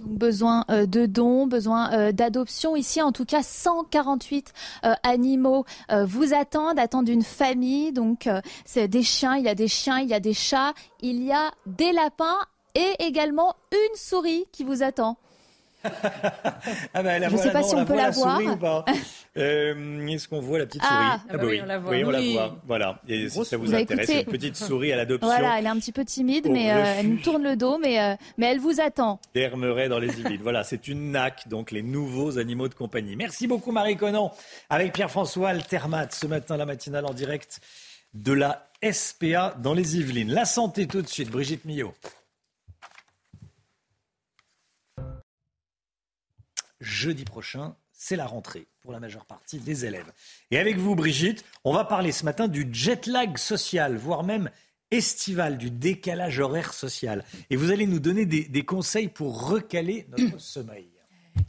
Besoin 0.06 0.66
euh, 0.70 0.86
de 0.86 1.06
dons, 1.06 1.48
besoin 1.48 1.92
euh, 1.94 2.12
d'adoption. 2.12 2.76
Ici, 2.76 3.02
en 3.02 3.12
tout 3.12 3.26
cas, 3.26 3.44
148 3.44 4.54
euh, 4.86 4.94
animaux 5.04 5.66
vous 6.06 6.34
attendent, 6.34 6.80
attendent 6.80 7.10
une 7.10 7.24
famille. 7.24 7.92
Donc, 7.92 8.30
c'est 8.66 8.88
des 8.88 9.04
chiens, 9.04 9.36
il 9.36 9.44
y 9.44 9.50
a 9.50 9.56
des 9.56 9.68
chiens, 9.68 10.00
il 10.00 10.10
y 10.10 10.14
a 10.14 10.20
des 10.20 10.34
chats, 10.34 10.74
il 11.02 11.24
y 11.24 11.32
a 11.32 11.52
des 11.66 11.92
lapins 11.92 12.38
et 12.76 12.96
également 13.00 13.56
une 13.72 13.96
souris 13.96 14.46
qui 14.52 14.64
vous 14.64 14.84
attend. 14.84 15.18
Ah 15.84 17.04
bah, 17.04 17.20
je 17.20 17.34
ne 17.34 17.38
sais 17.38 17.52
pas 17.52 17.64
si 17.64 17.76
on, 17.76 17.86
peut 17.86 17.96
la, 17.96 18.12
voir. 18.12 18.86
Euh, 19.38 20.08
est-ce 20.08 20.28
qu'on 20.28 20.40
voit 20.40 20.60
la 20.60 20.66
petite 20.66 20.84
souris 20.84 20.94
ah, 20.94 21.20
ah 21.30 21.38
bah 21.38 21.44
oui, 21.46 21.60
on 21.64 21.66
la 21.66 21.80
voit. 21.80 21.92
Oui, 21.92 22.04
on 22.04 22.10
la 22.10 22.22
voit. 22.22 22.58
Voilà. 22.68 23.02
Et 23.08 23.30
si 23.30 23.46
ça 23.46 23.58
vous 23.58 23.74
intéresse, 23.74 24.10
une 24.10 24.26
petite 24.26 24.56
souris 24.56 24.92
à 24.92 24.98
l'adoption. 24.98 25.28
Voilà, 25.28 25.58
elle 25.58 25.66
est 25.66 25.70
un 25.70 25.78
petit 25.78 25.92
peu 25.92 26.06
timide, 26.06 26.48
mais 26.50 26.72
euh, 26.72 26.96
elle 27.00 27.10
nous 27.10 27.22
tourne 27.22 27.44
le 27.44 27.56
dos, 27.56 27.78
mais, 27.78 28.00
euh, 28.00 28.16
mais 28.38 28.48
elle 28.48 28.60
vous 28.60 28.80
attend. 28.82 29.20
Dermeret 29.34 29.90
dans 29.90 30.00
les 30.00 30.20
Yvelines. 30.20 30.42
voilà, 30.42 30.64
c'est 30.64 30.88
une 30.88 31.12
NAC, 31.12 31.48
donc 31.48 31.72
les 31.72 31.82
nouveaux 31.82 32.38
animaux 32.38 32.68
de 32.68 32.74
compagnie. 32.74 33.16
Merci 33.16 33.48
beaucoup 33.48 33.72
Marie 33.72 33.98
Conan. 33.98 34.32
Avec 34.70 34.94
Pierre-François 34.94 35.50
Altermat, 35.50 36.08
ce 36.12 36.28
matin, 36.28 36.58
la 36.58 36.66
matinale 36.66 37.06
en 37.06 37.14
direct 37.14 37.60
de 38.14 38.34
la 38.34 38.68
SPA 38.92 39.56
dans 39.60 39.74
les 39.74 39.98
Yvelines. 39.98 40.32
La 40.32 40.46
santé 40.46 40.88
tout 40.88 41.02
de 41.02 41.08
suite, 41.08 41.30
Brigitte 41.30 41.66
Millot. 41.66 41.94
Jeudi 46.82 47.24
prochain, 47.24 47.76
c'est 47.94 48.16
la 48.16 48.26
rentrée 48.26 48.68
pour 48.82 48.92
la 48.92 49.00
majeure 49.00 49.26
partie 49.26 49.60
des 49.60 49.86
élèves. 49.86 50.12
Et 50.50 50.58
avec 50.58 50.78
vous, 50.78 50.96
Brigitte, 50.96 51.46
on 51.64 51.74
va 51.74 51.86
parler 51.86 52.12
ce 52.12 52.26
matin 52.26 52.48
du 52.48 52.68
jet 52.72 53.06
lag 53.06 53.38
social, 53.38 53.96
voire 53.96 54.24
même 54.24 54.50
estival, 54.90 55.58
du 55.58 55.72
décalage 55.72 56.40
horaire 56.40 56.74
social. 56.74 57.24
Et 57.50 57.56
vous 57.56 57.72
allez 57.72 57.88
nous 57.88 58.00
donner 58.00 58.26
des, 58.26 58.66
conseils 58.66 59.08
pour 59.08 59.48
recaler 59.48 60.08
notre 60.10 60.40
sommeil. 60.42 60.90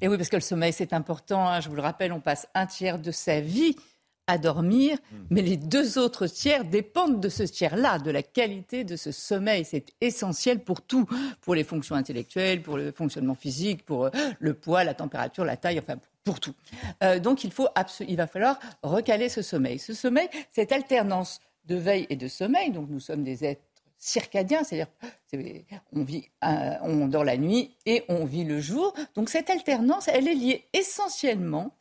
Et 0.01 0.09
oui, 0.09 0.17
parce 0.17 0.29
que 0.29 0.37
le 0.37 0.43
sommeil, 0.43 0.73
c'est 0.73 0.93
important. 0.93 1.49
Hein. 1.49 1.61
Je 1.61 1.69
vous 1.69 1.75
le 1.75 1.83
rappelle, 1.83 2.13
on 2.13 2.21
passe 2.21 2.47
un 2.55 2.67
tiers 2.67 2.99
de 2.99 3.11
sa 3.11 3.41
vie 3.41 3.77
à 4.27 4.39
dormir, 4.39 4.99
hmm. 5.11 5.17
mais 5.31 5.43
les 5.43 5.57
deux 5.57 5.99
autres 5.99 6.27
tiers 6.27 6.65
dépendent 6.65 7.21
de 7.21 7.29
ce 7.29 7.43
tiers-là, 7.43 7.99
de 7.99 8.11
la 8.11 8.23
qualité 8.23 8.85
de 8.85 8.97
ce 8.97 9.11
sommeil. 9.11 9.65
C'est 9.65 9.87
essentiel 10.01 10.61
pour 10.61 10.83
tout, 10.83 11.07
pour 11.41 11.55
les 11.55 11.65
fonctions 11.65 11.97
intellectuelles, 11.97 12.63
pour 12.63 12.77
le 12.77 12.93
fonctionnement 12.93 13.35
physique, 13.35 13.85
pour 13.85 14.07
euh, 14.07 14.11
le 14.39 14.55
poids, 14.55 14.85
la 14.85 14.95
température, 14.95 15.45
la 15.45 15.57
taille, 15.57 15.79
enfin 15.79 15.97
pour 16.25 16.41
tout. 16.41 16.55
Euh, 17.03 17.19
donc 17.19 17.45
il, 17.45 17.51
faut 17.51 17.69
il 18.07 18.17
va 18.17 18.27
falloir 18.27 18.59
recaler 18.83 19.29
ce 19.29 19.43
sommeil. 19.43 19.79
Ce 19.79 19.93
sommeil, 19.93 20.29
cette 20.51 20.73
alternance 20.73 21.41
de 21.67 21.77
veille 21.77 22.07
et 22.11 22.17
de 22.17 22.29
sommeil, 22.29 22.71
donc 22.71 22.89
nous 22.91 23.01
sommes 23.01 23.25
des 23.25 23.45
êtres 23.45 23.63
circadiens, 23.99 24.65
c'est-à-dire 24.65 24.89
on 25.93 26.03
vit, 26.03 26.29
euh, 26.45 26.75
on 26.83 27.07
dort 27.07 27.25
la 27.25 27.37
nuit 27.37 27.77
et 27.87 28.03
on 28.09 28.25
vit 28.25 28.45
le 28.45 28.61
jour. 28.61 28.93
Donc 29.15 29.31
cette 29.31 29.49
alternance, 29.49 30.09
elle 30.09 30.27
est 30.27 30.35
liée 30.35 30.65
essentiellement 30.73 31.75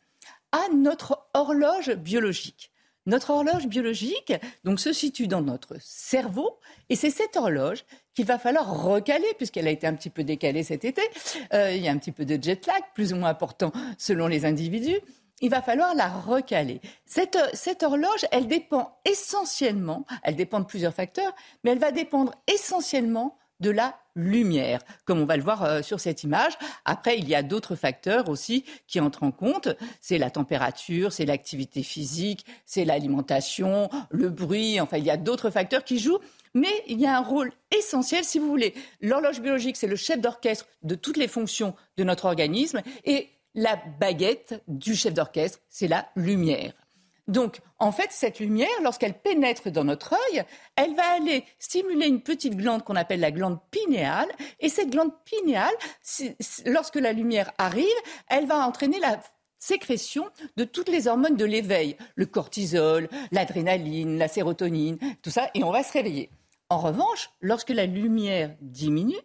à 0.52 0.68
notre 0.74 1.26
horloge 1.34 1.90
biologique. 1.94 2.70
Notre 3.04 3.30
horloge 3.30 3.66
biologique 3.66 4.32
donc, 4.62 4.78
se 4.78 4.92
situe 4.92 5.26
dans 5.26 5.42
notre 5.42 5.74
cerveau 5.80 6.60
et 6.88 6.94
c'est 6.94 7.10
cette 7.10 7.36
horloge 7.36 7.84
qu'il 8.14 8.26
va 8.26 8.38
falloir 8.38 8.84
recaler 8.84 9.26
puisqu'elle 9.36 9.66
a 9.66 9.72
été 9.72 9.88
un 9.88 9.94
petit 9.94 10.10
peu 10.10 10.22
décalée 10.22 10.62
cet 10.62 10.84
été. 10.84 11.02
Euh, 11.52 11.72
il 11.72 11.82
y 11.82 11.88
a 11.88 11.90
un 11.90 11.98
petit 11.98 12.12
peu 12.12 12.24
de 12.24 12.40
jet 12.40 12.64
lag, 12.66 12.82
plus 12.94 13.12
ou 13.12 13.16
moins 13.16 13.30
important 13.30 13.72
selon 13.98 14.28
les 14.28 14.44
individus. 14.44 15.00
Il 15.40 15.50
va 15.50 15.62
falloir 15.62 15.96
la 15.96 16.08
recaler. 16.08 16.80
Cette, 17.04 17.38
cette 17.54 17.82
horloge, 17.82 18.24
elle 18.30 18.46
dépend 18.46 19.00
essentiellement, 19.04 20.06
elle 20.22 20.36
dépend 20.36 20.60
de 20.60 20.66
plusieurs 20.66 20.94
facteurs, 20.94 21.34
mais 21.64 21.72
elle 21.72 21.80
va 21.80 21.90
dépendre 21.90 22.32
essentiellement 22.46 23.36
de 23.62 23.70
la 23.70 23.96
lumière, 24.14 24.80
comme 25.06 25.20
on 25.20 25.24
va 25.24 25.38
le 25.38 25.42
voir 25.42 25.62
euh, 25.62 25.80
sur 25.80 26.00
cette 26.00 26.22
image. 26.22 26.52
Après, 26.84 27.18
il 27.18 27.26
y 27.28 27.34
a 27.34 27.42
d'autres 27.42 27.76
facteurs 27.76 28.28
aussi 28.28 28.64
qui 28.86 29.00
entrent 29.00 29.22
en 29.22 29.30
compte. 29.30 29.68
C'est 30.02 30.18
la 30.18 30.30
température, 30.30 31.12
c'est 31.12 31.24
l'activité 31.24 31.82
physique, 31.82 32.44
c'est 32.66 32.84
l'alimentation, 32.84 33.88
le 34.10 34.28
bruit. 34.28 34.80
Enfin, 34.80 34.98
il 34.98 35.04
y 35.04 35.10
a 35.10 35.16
d'autres 35.16 35.48
facteurs 35.48 35.84
qui 35.84 35.98
jouent. 35.98 36.18
Mais 36.54 36.82
il 36.86 37.00
y 37.00 37.06
a 37.06 37.16
un 37.16 37.22
rôle 37.22 37.50
essentiel, 37.74 38.24
si 38.24 38.38
vous 38.38 38.48
voulez. 38.48 38.74
L'horloge 39.00 39.40
biologique, 39.40 39.78
c'est 39.78 39.86
le 39.86 39.96
chef 39.96 40.20
d'orchestre 40.20 40.66
de 40.82 40.94
toutes 40.94 41.16
les 41.16 41.28
fonctions 41.28 41.74
de 41.96 42.04
notre 42.04 42.26
organisme. 42.26 42.82
Et 43.04 43.30
la 43.54 43.80
baguette 43.98 44.62
du 44.68 44.94
chef 44.94 45.14
d'orchestre, 45.14 45.60
c'est 45.70 45.88
la 45.88 46.08
lumière. 46.14 46.74
Donc, 47.28 47.60
en 47.78 47.92
fait, 47.92 48.08
cette 48.10 48.40
lumière, 48.40 48.68
lorsqu'elle 48.82 49.14
pénètre 49.14 49.70
dans 49.70 49.84
notre 49.84 50.14
œil, 50.14 50.42
elle 50.76 50.94
va 50.94 51.12
aller 51.12 51.44
stimuler 51.58 52.06
une 52.06 52.22
petite 52.22 52.56
glande 52.56 52.82
qu'on 52.82 52.96
appelle 52.96 53.20
la 53.20 53.30
glande 53.30 53.58
pinéale. 53.70 54.28
Et 54.58 54.68
cette 54.68 54.90
glande 54.90 55.12
pinéale, 55.24 55.74
lorsque 56.66 56.96
la 56.96 57.12
lumière 57.12 57.52
arrive, 57.58 57.86
elle 58.28 58.46
va 58.46 58.66
entraîner 58.66 58.98
la 58.98 59.20
sécrétion 59.58 60.28
de 60.56 60.64
toutes 60.64 60.88
les 60.88 61.06
hormones 61.06 61.36
de 61.36 61.44
l'éveil, 61.44 61.96
le 62.16 62.26
cortisol, 62.26 63.08
l'adrénaline, 63.30 64.18
la 64.18 64.26
sérotonine, 64.26 64.98
tout 65.22 65.30
ça, 65.30 65.48
et 65.54 65.62
on 65.62 65.70
va 65.70 65.84
se 65.84 65.92
réveiller. 65.92 66.30
En 66.68 66.78
revanche, 66.78 67.30
lorsque 67.40 67.70
la 67.70 67.86
lumière 67.86 68.56
diminue, 68.60 69.20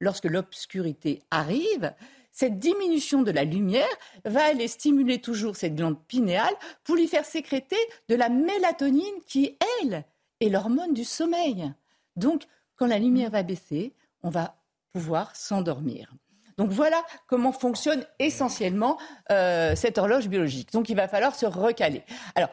lorsque 0.00 0.26
l'obscurité 0.26 1.22
arrive, 1.30 1.94
cette 2.38 2.60
diminution 2.60 3.22
de 3.22 3.32
la 3.32 3.42
lumière 3.42 3.88
va 4.24 4.44
aller 4.44 4.68
stimuler 4.68 5.20
toujours 5.20 5.56
cette 5.56 5.74
glande 5.74 6.00
pinéale 6.06 6.54
pour 6.84 6.94
lui 6.94 7.08
faire 7.08 7.24
sécréter 7.24 7.76
de 8.08 8.14
la 8.14 8.28
mélatonine 8.28 9.02
qui, 9.26 9.58
elle, 9.82 10.04
est 10.38 10.48
l'hormone 10.48 10.94
du 10.94 11.02
sommeil. 11.02 11.72
Donc, 12.14 12.44
quand 12.76 12.86
la 12.86 13.00
lumière 13.00 13.30
va 13.30 13.42
baisser, 13.42 13.92
on 14.22 14.30
va 14.30 14.54
pouvoir 14.92 15.34
s'endormir. 15.34 16.14
Donc 16.58 16.70
voilà 16.70 17.04
comment 17.26 17.50
fonctionne 17.50 18.06
essentiellement 18.20 18.98
euh, 19.32 19.74
cette 19.74 19.98
horloge 19.98 20.28
biologique. 20.28 20.72
Donc 20.72 20.88
il 20.88 20.94
va 20.94 21.08
falloir 21.08 21.34
se 21.34 21.46
recaler. 21.46 22.04
Alors, 22.36 22.50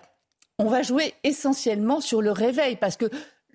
on 0.58 0.68
va 0.68 0.82
jouer 0.82 1.14
essentiellement 1.24 2.02
sur 2.02 2.24
le 2.24 2.32
réveil 2.32 2.76
parce 2.76 2.98
que 2.98 3.06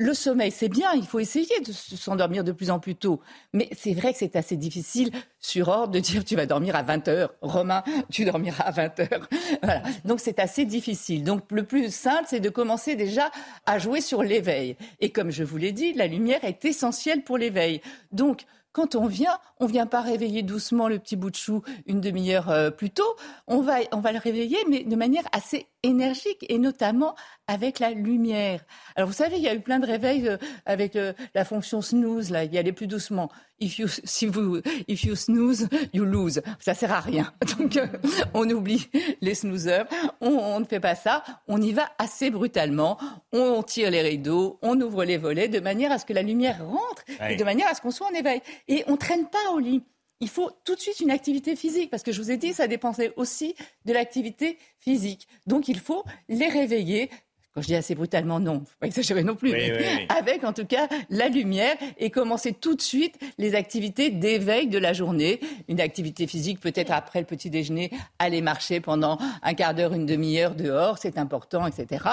le 0.00 0.14
sommeil, 0.14 0.50
c'est 0.50 0.70
bien, 0.70 0.92
il 0.94 1.06
faut 1.06 1.20
essayer 1.20 1.60
de 1.60 1.72
s'endormir 1.72 2.42
de 2.42 2.52
plus 2.52 2.70
en 2.70 2.80
plus 2.80 2.96
tôt. 2.96 3.20
Mais 3.52 3.68
c'est 3.76 3.92
vrai 3.92 4.14
que 4.14 4.18
c'est 4.18 4.34
assez 4.34 4.56
difficile 4.56 5.10
sur 5.38 5.68
ordre 5.68 5.92
de 5.92 6.00
dire 6.00 6.24
tu 6.24 6.36
vas 6.36 6.46
dormir 6.46 6.74
à 6.74 6.82
20 6.82 7.08
heures. 7.08 7.34
Romain, 7.42 7.84
tu 8.10 8.24
dormiras 8.24 8.64
à 8.64 8.70
20 8.70 9.00
heures. 9.00 9.28
Donc 10.06 10.20
c'est 10.20 10.38
assez 10.38 10.64
difficile. 10.64 11.22
Donc 11.22 11.52
le 11.52 11.64
plus 11.64 11.94
simple, 11.94 12.24
c'est 12.28 12.40
de 12.40 12.48
commencer 12.48 12.96
déjà 12.96 13.30
à 13.66 13.78
jouer 13.78 14.00
sur 14.00 14.22
l'éveil. 14.22 14.74
Et 15.00 15.10
comme 15.10 15.30
je 15.30 15.44
vous 15.44 15.58
l'ai 15.58 15.72
dit, 15.72 15.92
la 15.92 16.06
lumière 16.06 16.44
est 16.44 16.64
essentielle 16.64 17.22
pour 17.22 17.36
l'éveil. 17.36 17.82
Donc, 18.10 18.46
quand 18.72 18.94
on 18.94 19.06
vient, 19.06 19.36
on 19.58 19.66
vient 19.66 19.86
pas 19.86 20.00
réveiller 20.00 20.42
doucement 20.42 20.88
le 20.88 20.98
petit 20.98 21.16
bout 21.16 21.30
de 21.30 21.36
chou 21.36 21.62
une 21.86 22.00
demi-heure 22.00 22.48
euh, 22.50 22.70
plus 22.70 22.90
tôt. 22.90 23.16
On 23.48 23.60
va, 23.60 23.78
on 23.92 23.98
va 23.98 24.12
le 24.12 24.18
réveiller, 24.18 24.58
mais 24.68 24.84
de 24.84 24.96
manière 24.96 25.24
assez 25.32 25.66
énergique 25.82 26.44
et 26.48 26.58
notamment 26.58 27.14
avec 27.46 27.78
la 27.78 27.90
lumière. 27.90 28.60
Alors 28.96 29.08
vous 29.08 29.14
savez, 29.14 29.36
il 29.36 29.42
y 29.42 29.48
a 29.48 29.54
eu 29.54 29.60
plein 29.60 29.78
de 29.78 29.86
réveils 29.86 30.28
euh, 30.28 30.36
avec 30.66 30.96
euh, 30.96 31.12
la 31.34 31.44
fonction 31.44 31.82
snooze, 31.82 32.30
là, 32.30 32.44
il 32.44 32.54
y 32.54 32.58
allait 32.58 32.72
plus 32.72 32.86
doucement. 32.86 33.30
If 33.60 33.78
you, 33.78 33.88
si 34.04 34.26
vous, 34.26 34.60
if 34.88 35.04
you 35.04 35.16
snooze, 35.16 35.68
you 35.92 36.04
lose. 36.04 36.42
Ça 36.58 36.74
sert 36.74 36.92
à 36.92 37.00
rien. 37.00 37.32
Donc 37.58 37.76
euh, 37.76 37.86
on 38.34 38.48
oublie 38.50 38.88
les 39.20 39.34
snoozers, 39.34 39.86
on, 40.20 40.60
ne 40.60 40.64
fait 40.64 40.80
pas 40.80 40.94
ça, 40.94 41.24
on 41.48 41.60
y 41.60 41.72
va 41.72 41.90
assez 41.98 42.30
brutalement, 42.30 42.98
on 43.32 43.62
tire 43.62 43.90
les 43.90 44.02
rideaux, 44.02 44.58
on 44.62 44.80
ouvre 44.80 45.04
les 45.04 45.16
volets 45.16 45.48
de 45.48 45.60
manière 45.60 45.92
à 45.92 45.98
ce 45.98 46.04
que 46.04 46.12
la 46.12 46.22
lumière 46.22 46.64
rentre 46.64 47.04
et 47.28 47.36
de 47.36 47.44
manière 47.44 47.68
à 47.68 47.74
ce 47.74 47.80
qu'on 47.80 47.90
soit 47.90 48.06
en 48.06 48.14
éveil. 48.14 48.40
Et 48.68 48.84
on 48.86 48.96
traîne 48.96 49.26
pas 49.26 49.52
au 49.52 49.58
lit 49.58 49.82
il 50.20 50.28
faut 50.28 50.50
tout 50.64 50.74
de 50.74 50.80
suite 50.80 51.00
une 51.00 51.10
activité 51.10 51.56
physique, 51.56 51.90
parce 51.90 52.02
que 52.02 52.12
je 52.12 52.20
vous 52.20 52.30
ai 52.30 52.36
dit, 52.36 52.52
ça 52.52 52.68
dépendait 52.68 53.12
aussi 53.16 53.54
de 53.84 53.92
l'activité 53.92 54.58
physique. 54.78 55.26
Donc 55.46 55.68
il 55.68 55.78
faut 55.78 56.04
les 56.28 56.48
réveiller 56.48 57.10
quand 57.52 57.62
je 57.62 57.66
dis 57.66 57.74
assez 57.74 57.96
brutalement, 57.96 58.38
non, 58.38 58.60
faut 58.60 58.76
pas 58.78 58.86
exagérer 58.86 59.24
non 59.24 59.34
plus, 59.34 59.50
Oui, 59.50 59.56
mais 59.58 59.72
oui, 59.72 59.84
oui. 59.98 60.06
avec 60.08 60.44
en 60.44 60.52
tout 60.52 60.64
cas 60.64 60.88
la 61.08 61.28
lumière 61.28 61.76
et 61.98 62.08
commencer 62.10 62.52
tout 62.52 62.76
de 62.76 62.80
suite 62.80 63.18
les 63.38 63.56
activités 63.56 64.10
d'éveil 64.10 64.68
de 64.68 64.78
la 64.78 64.92
journée. 64.92 65.40
Une 65.66 65.80
activité 65.80 66.28
physique, 66.28 66.60
peut-être 66.60 66.92
après 66.92 67.18
le 67.18 67.26
petit 67.26 67.50
déjeuner, 67.50 67.90
aller 68.20 68.40
marcher 68.40 68.80
pendant 68.80 69.18
un 69.42 69.54
quart 69.54 69.74
d'heure, 69.74 69.94
une 69.94 70.06
demi-heure 70.06 70.54
dehors, 70.54 70.98
c'est 70.98 71.18
important, 71.18 71.66
etc. 71.66 72.04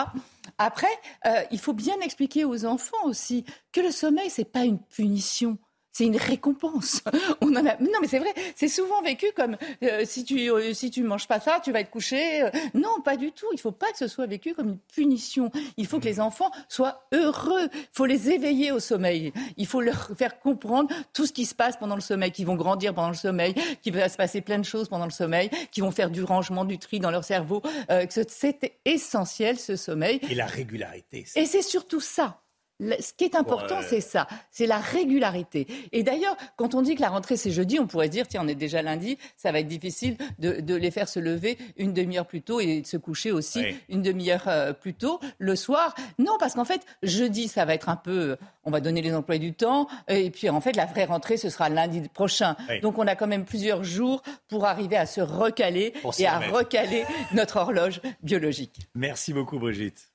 Après, 0.58 0.88
euh, 1.27 1.44
il 1.52 1.60
faut 1.60 1.74
bien 1.74 2.00
expliquer 2.02 2.44
aux 2.44 2.66
enfants 2.66 3.06
aussi 3.06 3.45
que 3.72 3.82
le 3.82 3.92
sommeil, 3.92 4.32
c'est 4.32 4.52
pas 4.52 4.66
une 4.66 4.80
punition. 4.80 5.60
C'est 5.98 6.06
une 6.06 6.16
récompense. 6.17 7.01
On 7.42 7.56
en 7.56 7.66
a... 7.66 7.76
Non, 7.80 7.98
mais 8.01 8.08
c'est 8.08 8.19
vrai. 8.19 8.32
C'est 8.56 8.67
souvent 8.67 9.01
vécu 9.01 9.26
comme 9.35 9.58
euh, 9.82 10.03
si 10.06 10.24
tu 10.24 10.51
euh, 10.51 10.72
si 10.76 10.92
tu 10.92 11.01
manges 11.01 11.27
pas 11.27 11.40
ça, 11.40 11.59
tu 11.64 11.72
vas 11.72 11.80
être 11.80 11.90
couché. 11.90 12.43
Euh, 12.43 12.51
non, 12.76 13.01
pas 13.03 13.16
du 13.17 13.32
tout. 13.32 13.48
Il 13.51 13.59
faut 13.59 13.72
pas 13.72 13.92
que 13.92 13.98
ce 13.98 14.08
soit 14.08 14.27
vécu 14.27 14.53
comme 14.53 14.69
une 14.69 14.77
punition. 14.93 15.50
Il 15.76 15.88
faut 15.88 16.00
que 16.00 16.06
les 16.06 16.19
enfants 16.19 16.51
soient 16.69 17.08
heureux. 17.14 17.67
Il 17.74 17.88
faut 17.93 18.06
les 18.06 18.30
éveiller 18.30 18.72
au 18.72 18.80
sommeil. 18.80 19.34
Il 19.58 19.66
faut 19.66 19.82
leur 19.82 20.11
faire 20.16 20.40
comprendre 20.40 20.93
tout 21.14 21.26
ce 21.26 21.34
qui 21.34 21.45
se 21.45 21.56
passe 21.56 21.77
pendant 21.77 21.95
le 21.95 22.01
sommeil, 22.01 22.32
qu'ils 22.32 22.45
vont 22.45 22.56
grandir 22.56 22.93
pendant 22.93 23.09
le 23.09 23.16
sommeil, 23.16 23.56
qu'il 23.82 23.93
va 23.93 24.08
se 24.08 24.17
passer 24.17 24.42
plein 24.42 24.59
de 24.59 24.66
choses 24.66 24.90
pendant 24.90 25.06
le 25.06 25.11
sommeil, 25.11 25.50
qu'ils 25.72 25.84
vont 25.84 25.90
faire 25.92 26.11
du 26.11 26.24
rangement, 26.24 26.64
du 26.64 26.77
tri 26.77 27.00
dans 27.00 27.09
leur 27.09 27.24
cerveau. 27.24 27.64
euh, 27.90 28.06
c'est 28.27 28.74
essentiel 28.85 29.58
ce 29.58 29.76
sommeil. 29.76 30.19
Et 30.30 30.35
la 30.35 30.45
régularité. 30.45 31.24
c'est- 31.26 31.42
Et 31.42 31.45
c'est 31.48 31.64
surtout 31.64 32.01
ça. 32.01 32.40
Ce 32.80 33.12
qui 33.14 33.24
est 33.24 33.36
important, 33.36 33.78
Ouais. 33.80 33.86
c'est 33.90 34.02
ça, 34.02 34.28
c'est 34.52 34.68
la 34.68 34.78
régularité. 34.78 35.66
Et 35.92 36.04
d'ailleurs, 36.04 36.38
quand 36.58 36.76
on 36.76 36.82
dit 36.84 36.94
que 36.96 37.02
la 37.02 37.10
rentrée 37.10 37.36
c'est 37.36 37.50
jeudi, 37.52 37.80
on 37.80 37.88
pourrait 37.88 38.10
dire 38.10 38.28
tiens, 38.28 38.42
on 38.44 38.48
est 38.48 38.54
déjà 38.56 38.82
lundi, 38.84 39.18
ça 39.36 39.52
va 39.52 39.60
être 39.62 39.68
difficile 39.68 40.16
de, 40.38 40.62
de 40.62 40.76
les 40.76 40.92
faire 40.92 41.10
se 41.10 41.20
lever 41.20 41.58
une 41.78 41.92
demi-heure 41.94 42.28
plus 42.28 42.42
tôt 42.44 42.60
et 42.60 42.82
de 42.82 42.86
se 42.88 42.98
coucher 42.98 43.32
aussi 43.32 43.60
Oui. 43.62 43.76
une 43.90 44.02
demi-heure 44.04 44.44
euh, 44.48 44.74
plus 44.74 44.94
tôt 44.94 45.20
le 45.40 45.56
soir. 45.56 45.96
Non, 46.20 46.38
parce 46.40 46.54
qu'en 46.54 46.66
fait, 46.66 46.82
jeudi, 47.02 47.48
ça 47.48 47.66
va 47.66 47.74
être 47.74 47.90
un 47.90 47.96
peu, 47.96 48.38
on 48.64 48.70
va 48.70 48.80
donner 48.80 49.02
les 49.02 49.14
emplois 49.16 49.40
du 49.40 49.54
temps, 49.54 49.88
et 50.08 50.30
puis 50.30 50.50
en 50.50 50.62
fait, 50.62 50.76
la 50.76 50.86
vraie 50.86 51.06
rentrée 51.06 51.38
ce 51.38 51.50
sera 51.50 51.70
lundi 51.70 52.02
prochain. 52.10 52.56
Oui. 52.70 52.80
Donc 52.82 53.00
on 53.00 53.08
a 53.08 53.16
quand 53.16 53.28
même 53.28 53.46
plusieurs 53.46 53.84
jours 53.84 54.22
pour 54.48 54.66
arriver 54.66 54.98
à 54.98 55.06
se 55.08 55.20
recaler 55.22 55.92
Pour 56.04 56.14
et 56.20 56.28
à 56.28 56.38
remettre. 56.38 56.58
recaler 56.60 57.06
notre 57.34 57.58
horloge 57.58 58.02
biologique. 58.22 58.82
Merci 58.94 59.34
beaucoup, 59.34 59.58
Brigitte. 59.58 60.10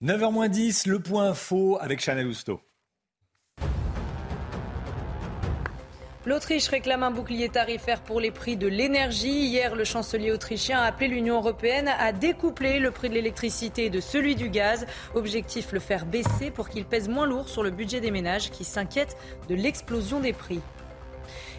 9h10, 0.00 0.88
le 0.88 1.00
point 1.00 1.34
faux 1.34 1.76
avec 1.80 1.98
Chanel 1.98 2.28
Housteau. 2.28 2.60
L'Autriche 6.24 6.68
réclame 6.68 7.02
un 7.02 7.10
bouclier 7.10 7.48
tarifaire 7.48 8.02
pour 8.02 8.20
les 8.20 8.30
prix 8.30 8.56
de 8.56 8.68
l'énergie. 8.68 9.46
Hier, 9.46 9.74
le 9.74 9.82
chancelier 9.82 10.30
autrichien 10.30 10.78
a 10.78 10.84
appelé 10.84 11.08
l'Union 11.08 11.38
européenne 11.38 11.88
à 11.98 12.12
découpler 12.12 12.78
le 12.78 12.92
prix 12.92 13.08
de 13.08 13.14
l'électricité 13.14 13.90
de 13.90 13.98
celui 13.98 14.36
du 14.36 14.50
gaz. 14.50 14.86
Objectif 15.16 15.72
le 15.72 15.80
faire 15.80 16.06
baisser 16.06 16.52
pour 16.52 16.68
qu'il 16.68 16.84
pèse 16.84 17.08
moins 17.08 17.26
lourd 17.26 17.48
sur 17.48 17.64
le 17.64 17.70
budget 17.70 18.00
des 18.00 18.12
ménages 18.12 18.52
qui 18.52 18.62
s'inquiètent 18.62 19.16
de 19.48 19.56
l'explosion 19.56 20.20
des 20.20 20.32
prix. 20.32 20.60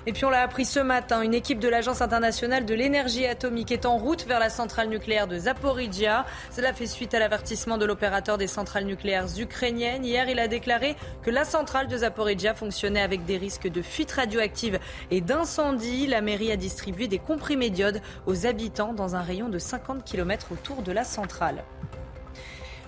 Et 0.10 0.12
puis 0.12 0.26
on 0.26 0.32
l'a 0.32 0.42
appris 0.42 0.66
ce 0.66 0.80
matin, 0.80 1.22
une 1.22 1.36
équipe 1.36 1.60
de 1.60 1.70
l'Agence 1.70 2.02
internationale 2.02 2.66
de 2.66 2.74
l'énergie 2.74 3.28
atomique 3.28 3.72
est 3.72 3.86
en 3.86 4.00
route 4.00 4.26
vers 4.26 4.40
la 4.40 4.50
centrale 4.50 4.90
nucléaire 4.90 5.28
de 5.28 5.38
Zaporizhia. 5.38 6.26
Cela 6.50 6.74
fait 6.74 6.88
suite 6.88 7.14
à 7.14 7.20
l'avertissement 7.20 7.78
de 7.78 7.86
l'opérateur 7.86 8.40
des 8.40 8.48
centrales 8.48 8.86
nucléaires 8.86 9.28
ukrainiennes. 9.38 10.04
Hier, 10.04 10.28
il 10.28 10.40
a 10.40 10.48
déclaré 10.48 10.96
que 11.22 11.30
la 11.30 11.46
centrale 11.46 11.88
de 11.88 11.98
Zaporizhia 11.98 12.56
fonctionnait 12.56 13.04
avec 13.04 13.24
des 13.26 13.38
risques 13.38 13.68
de 13.68 13.84
fuite 13.84 14.12
radioactive 14.14 14.80
et 15.12 15.22
d'incendie. 15.22 16.08
La 16.08 16.22
mairie 16.22 16.52
a 16.52 16.58
distribué 16.58 17.08
des 17.08 17.20
comprimés 17.20 17.70
d'iode 17.70 18.02
aux 18.26 18.48
habitants 18.48 18.94
dans 18.94 19.16
un 19.16 19.22
rayon 19.22 19.48
de 19.48 19.60
50 19.60 20.04
km 20.04 20.48
autour 20.54 20.82
de 20.82 20.92
la 20.92 21.04
centrale. 21.04 21.64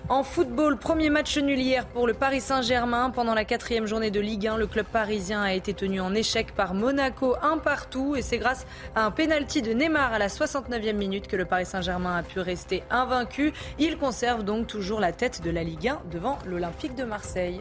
En 0.08 0.24
football, 0.24 0.76
premier 0.76 1.10
match 1.10 1.38
nul 1.38 1.60
hier 1.60 1.86
pour 1.86 2.08
le 2.08 2.12
Paris 2.12 2.40
Saint-Germain. 2.40 3.10
Pendant 3.10 3.34
la 3.34 3.44
quatrième 3.44 3.86
journée 3.86 4.10
de 4.10 4.18
Ligue 4.18 4.48
1, 4.48 4.56
le 4.56 4.66
club 4.66 4.84
parisien 4.84 5.42
a 5.42 5.52
été 5.52 5.74
tenu 5.74 6.00
en 6.00 6.12
échec 6.12 6.52
par 6.54 6.74
Monaco, 6.74 7.36
un 7.40 7.56
partout. 7.58 8.16
Et 8.16 8.22
c'est 8.22 8.38
grâce 8.38 8.66
à 8.96 9.04
un 9.06 9.12
pénalty 9.12 9.62
de 9.62 9.72
Neymar 9.72 10.12
à 10.12 10.18
la 10.18 10.26
69e 10.26 10.96
minute 10.96 11.28
que 11.28 11.36
le 11.36 11.44
Paris 11.44 11.66
Saint-Germain 11.66 12.16
a 12.16 12.22
pu 12.24 12.40
rester 12.40 12.82
invaincu. 12.90 13.52
Il 13.78 13.96
conserve 13.96 14.42
donc 14.42 14.66
toujours 14.66 14.98
la 14.98 15.12
tête 15.12 15.40
de 15.42 15.50
la 15.50 15.62
Ligue 15.62 15.88
1 15.88 16.02
devant 16.10 16.36
l'Olympique 16.46 16.96
de 16.96 17.04
Marseille. 17.04 17.60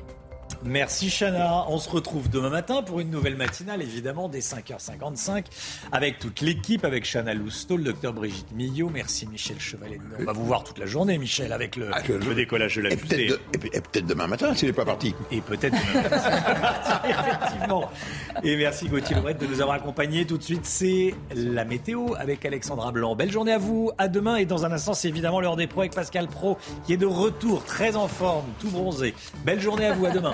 Merci 0.63 1.09
Chana. 1.09 1.65
On 1.69 1.79
se 1.79 1.89
retrouve 1.89 2.29
demain 2.29 2.49
matin 2.49 2.83
pour 2.83 2.99
une 2.99 3.09
nouvelle 3.09 3.35
matinale, 3.35 3.81
évidemment, 3.81 4.29
dès 4.29 4.39
5h55, 4.39 5.45
avec 5.91 6.19
toute 6.19 6.41
l'équipe, 6.41 6.85
avec 6.85 7.03
Chana 7.05 7.33
Lousteau, 7.33 7.77
le 7.77 7.83
docteur 7.83 8.13
Brigitte 8.13 8.51
Millot. 8.53 8.89
Merci 8.93 9.27
Michel 9.27 9.59
Chevalet. 9.59 9.99
On 10.19 10.23
va 10.23 10.33
vous 10.33 10.45
voir 10.45 10.63
toute 10.63 10.77
la 10.77 10.85
journée, 10.85 11.17
Michel, 11.17 11.51
avec 11.51 11.75
le, 11.75 11.89
Ah, 11.93 11.99
je- 12.07 12.13
le 12.13 12.35
décollage 12.35 12.75
de 12.75 12.81
la 12.83 12.91
Et 12.91 12.97
fusée. 12.97 13.15
peut-être 13.27 13.29
de- 13.29 13.39
et 13.53 13.57
peut- 13.57 13.69
et 13.73 13.81
peut-être 13.81 14.05
demain 14.05 14.27
matin 14.27 14.53
s'il 14.53 14.67
n'est 14.67 14.73
pas 14.73 14.85
parti. 14.85 15.15
Et 15.31 15.41
peut-être 15.41 15.73
demain 15.73 16.03
matin. 16.03 17.01
Effectivement. 17.09 17.89
Et 18.43 18.55
merci 18.55 18.87
Gauthier 18.87 19.15
Lebret 19.15 19.33
de 19.33 19.47
nous 19.47 19.61
avoir 19.61 19.77
accompagnés. 19.77 20.25
Tout 20.25 20.37
de 20.37 20.43
suite, 20.43 20.65
c'est 20.65 21.15
la 21.35 21.65
météo 21.65 22.13
avec 22.19 22.45
Alexandra 22.45 22.91
Blanc. 22.91 23.15
Belle 23.15 23.31
journée 23.31 23.53
à 23.53 23.57
vous. 23.57 23.91
À 23.97 24.07
demain. 24.07 24.35
Et 24.35 24.45
dans 24.45 24.63
un 24.65 24.71
instant, 24.71 24.93
c'est 24.93 25.07
évidemment 25.09 25.41
l'heure 25.41 25.55
des 25.55 25.67
pros 25.67 25.81
avec 25.81 25.93
Pascal 25.93 26.27
Pro, 26.27 26.57
qui 26.85 26.93
est 26.93 26.97
de 26.97 27.05
retour, 27.07 27.63
très 27.65 27.95
en 27.95 28.07
forme, 28.07 28.45
tout 28.59 28.69
bronzé. 28.69 29.15
Belle 29.43 29.59
journée 29.59 29.85
à 29.87 29.93
vous. 29.93 30.05
À 30.05 30.11
demain. 30.11 30.33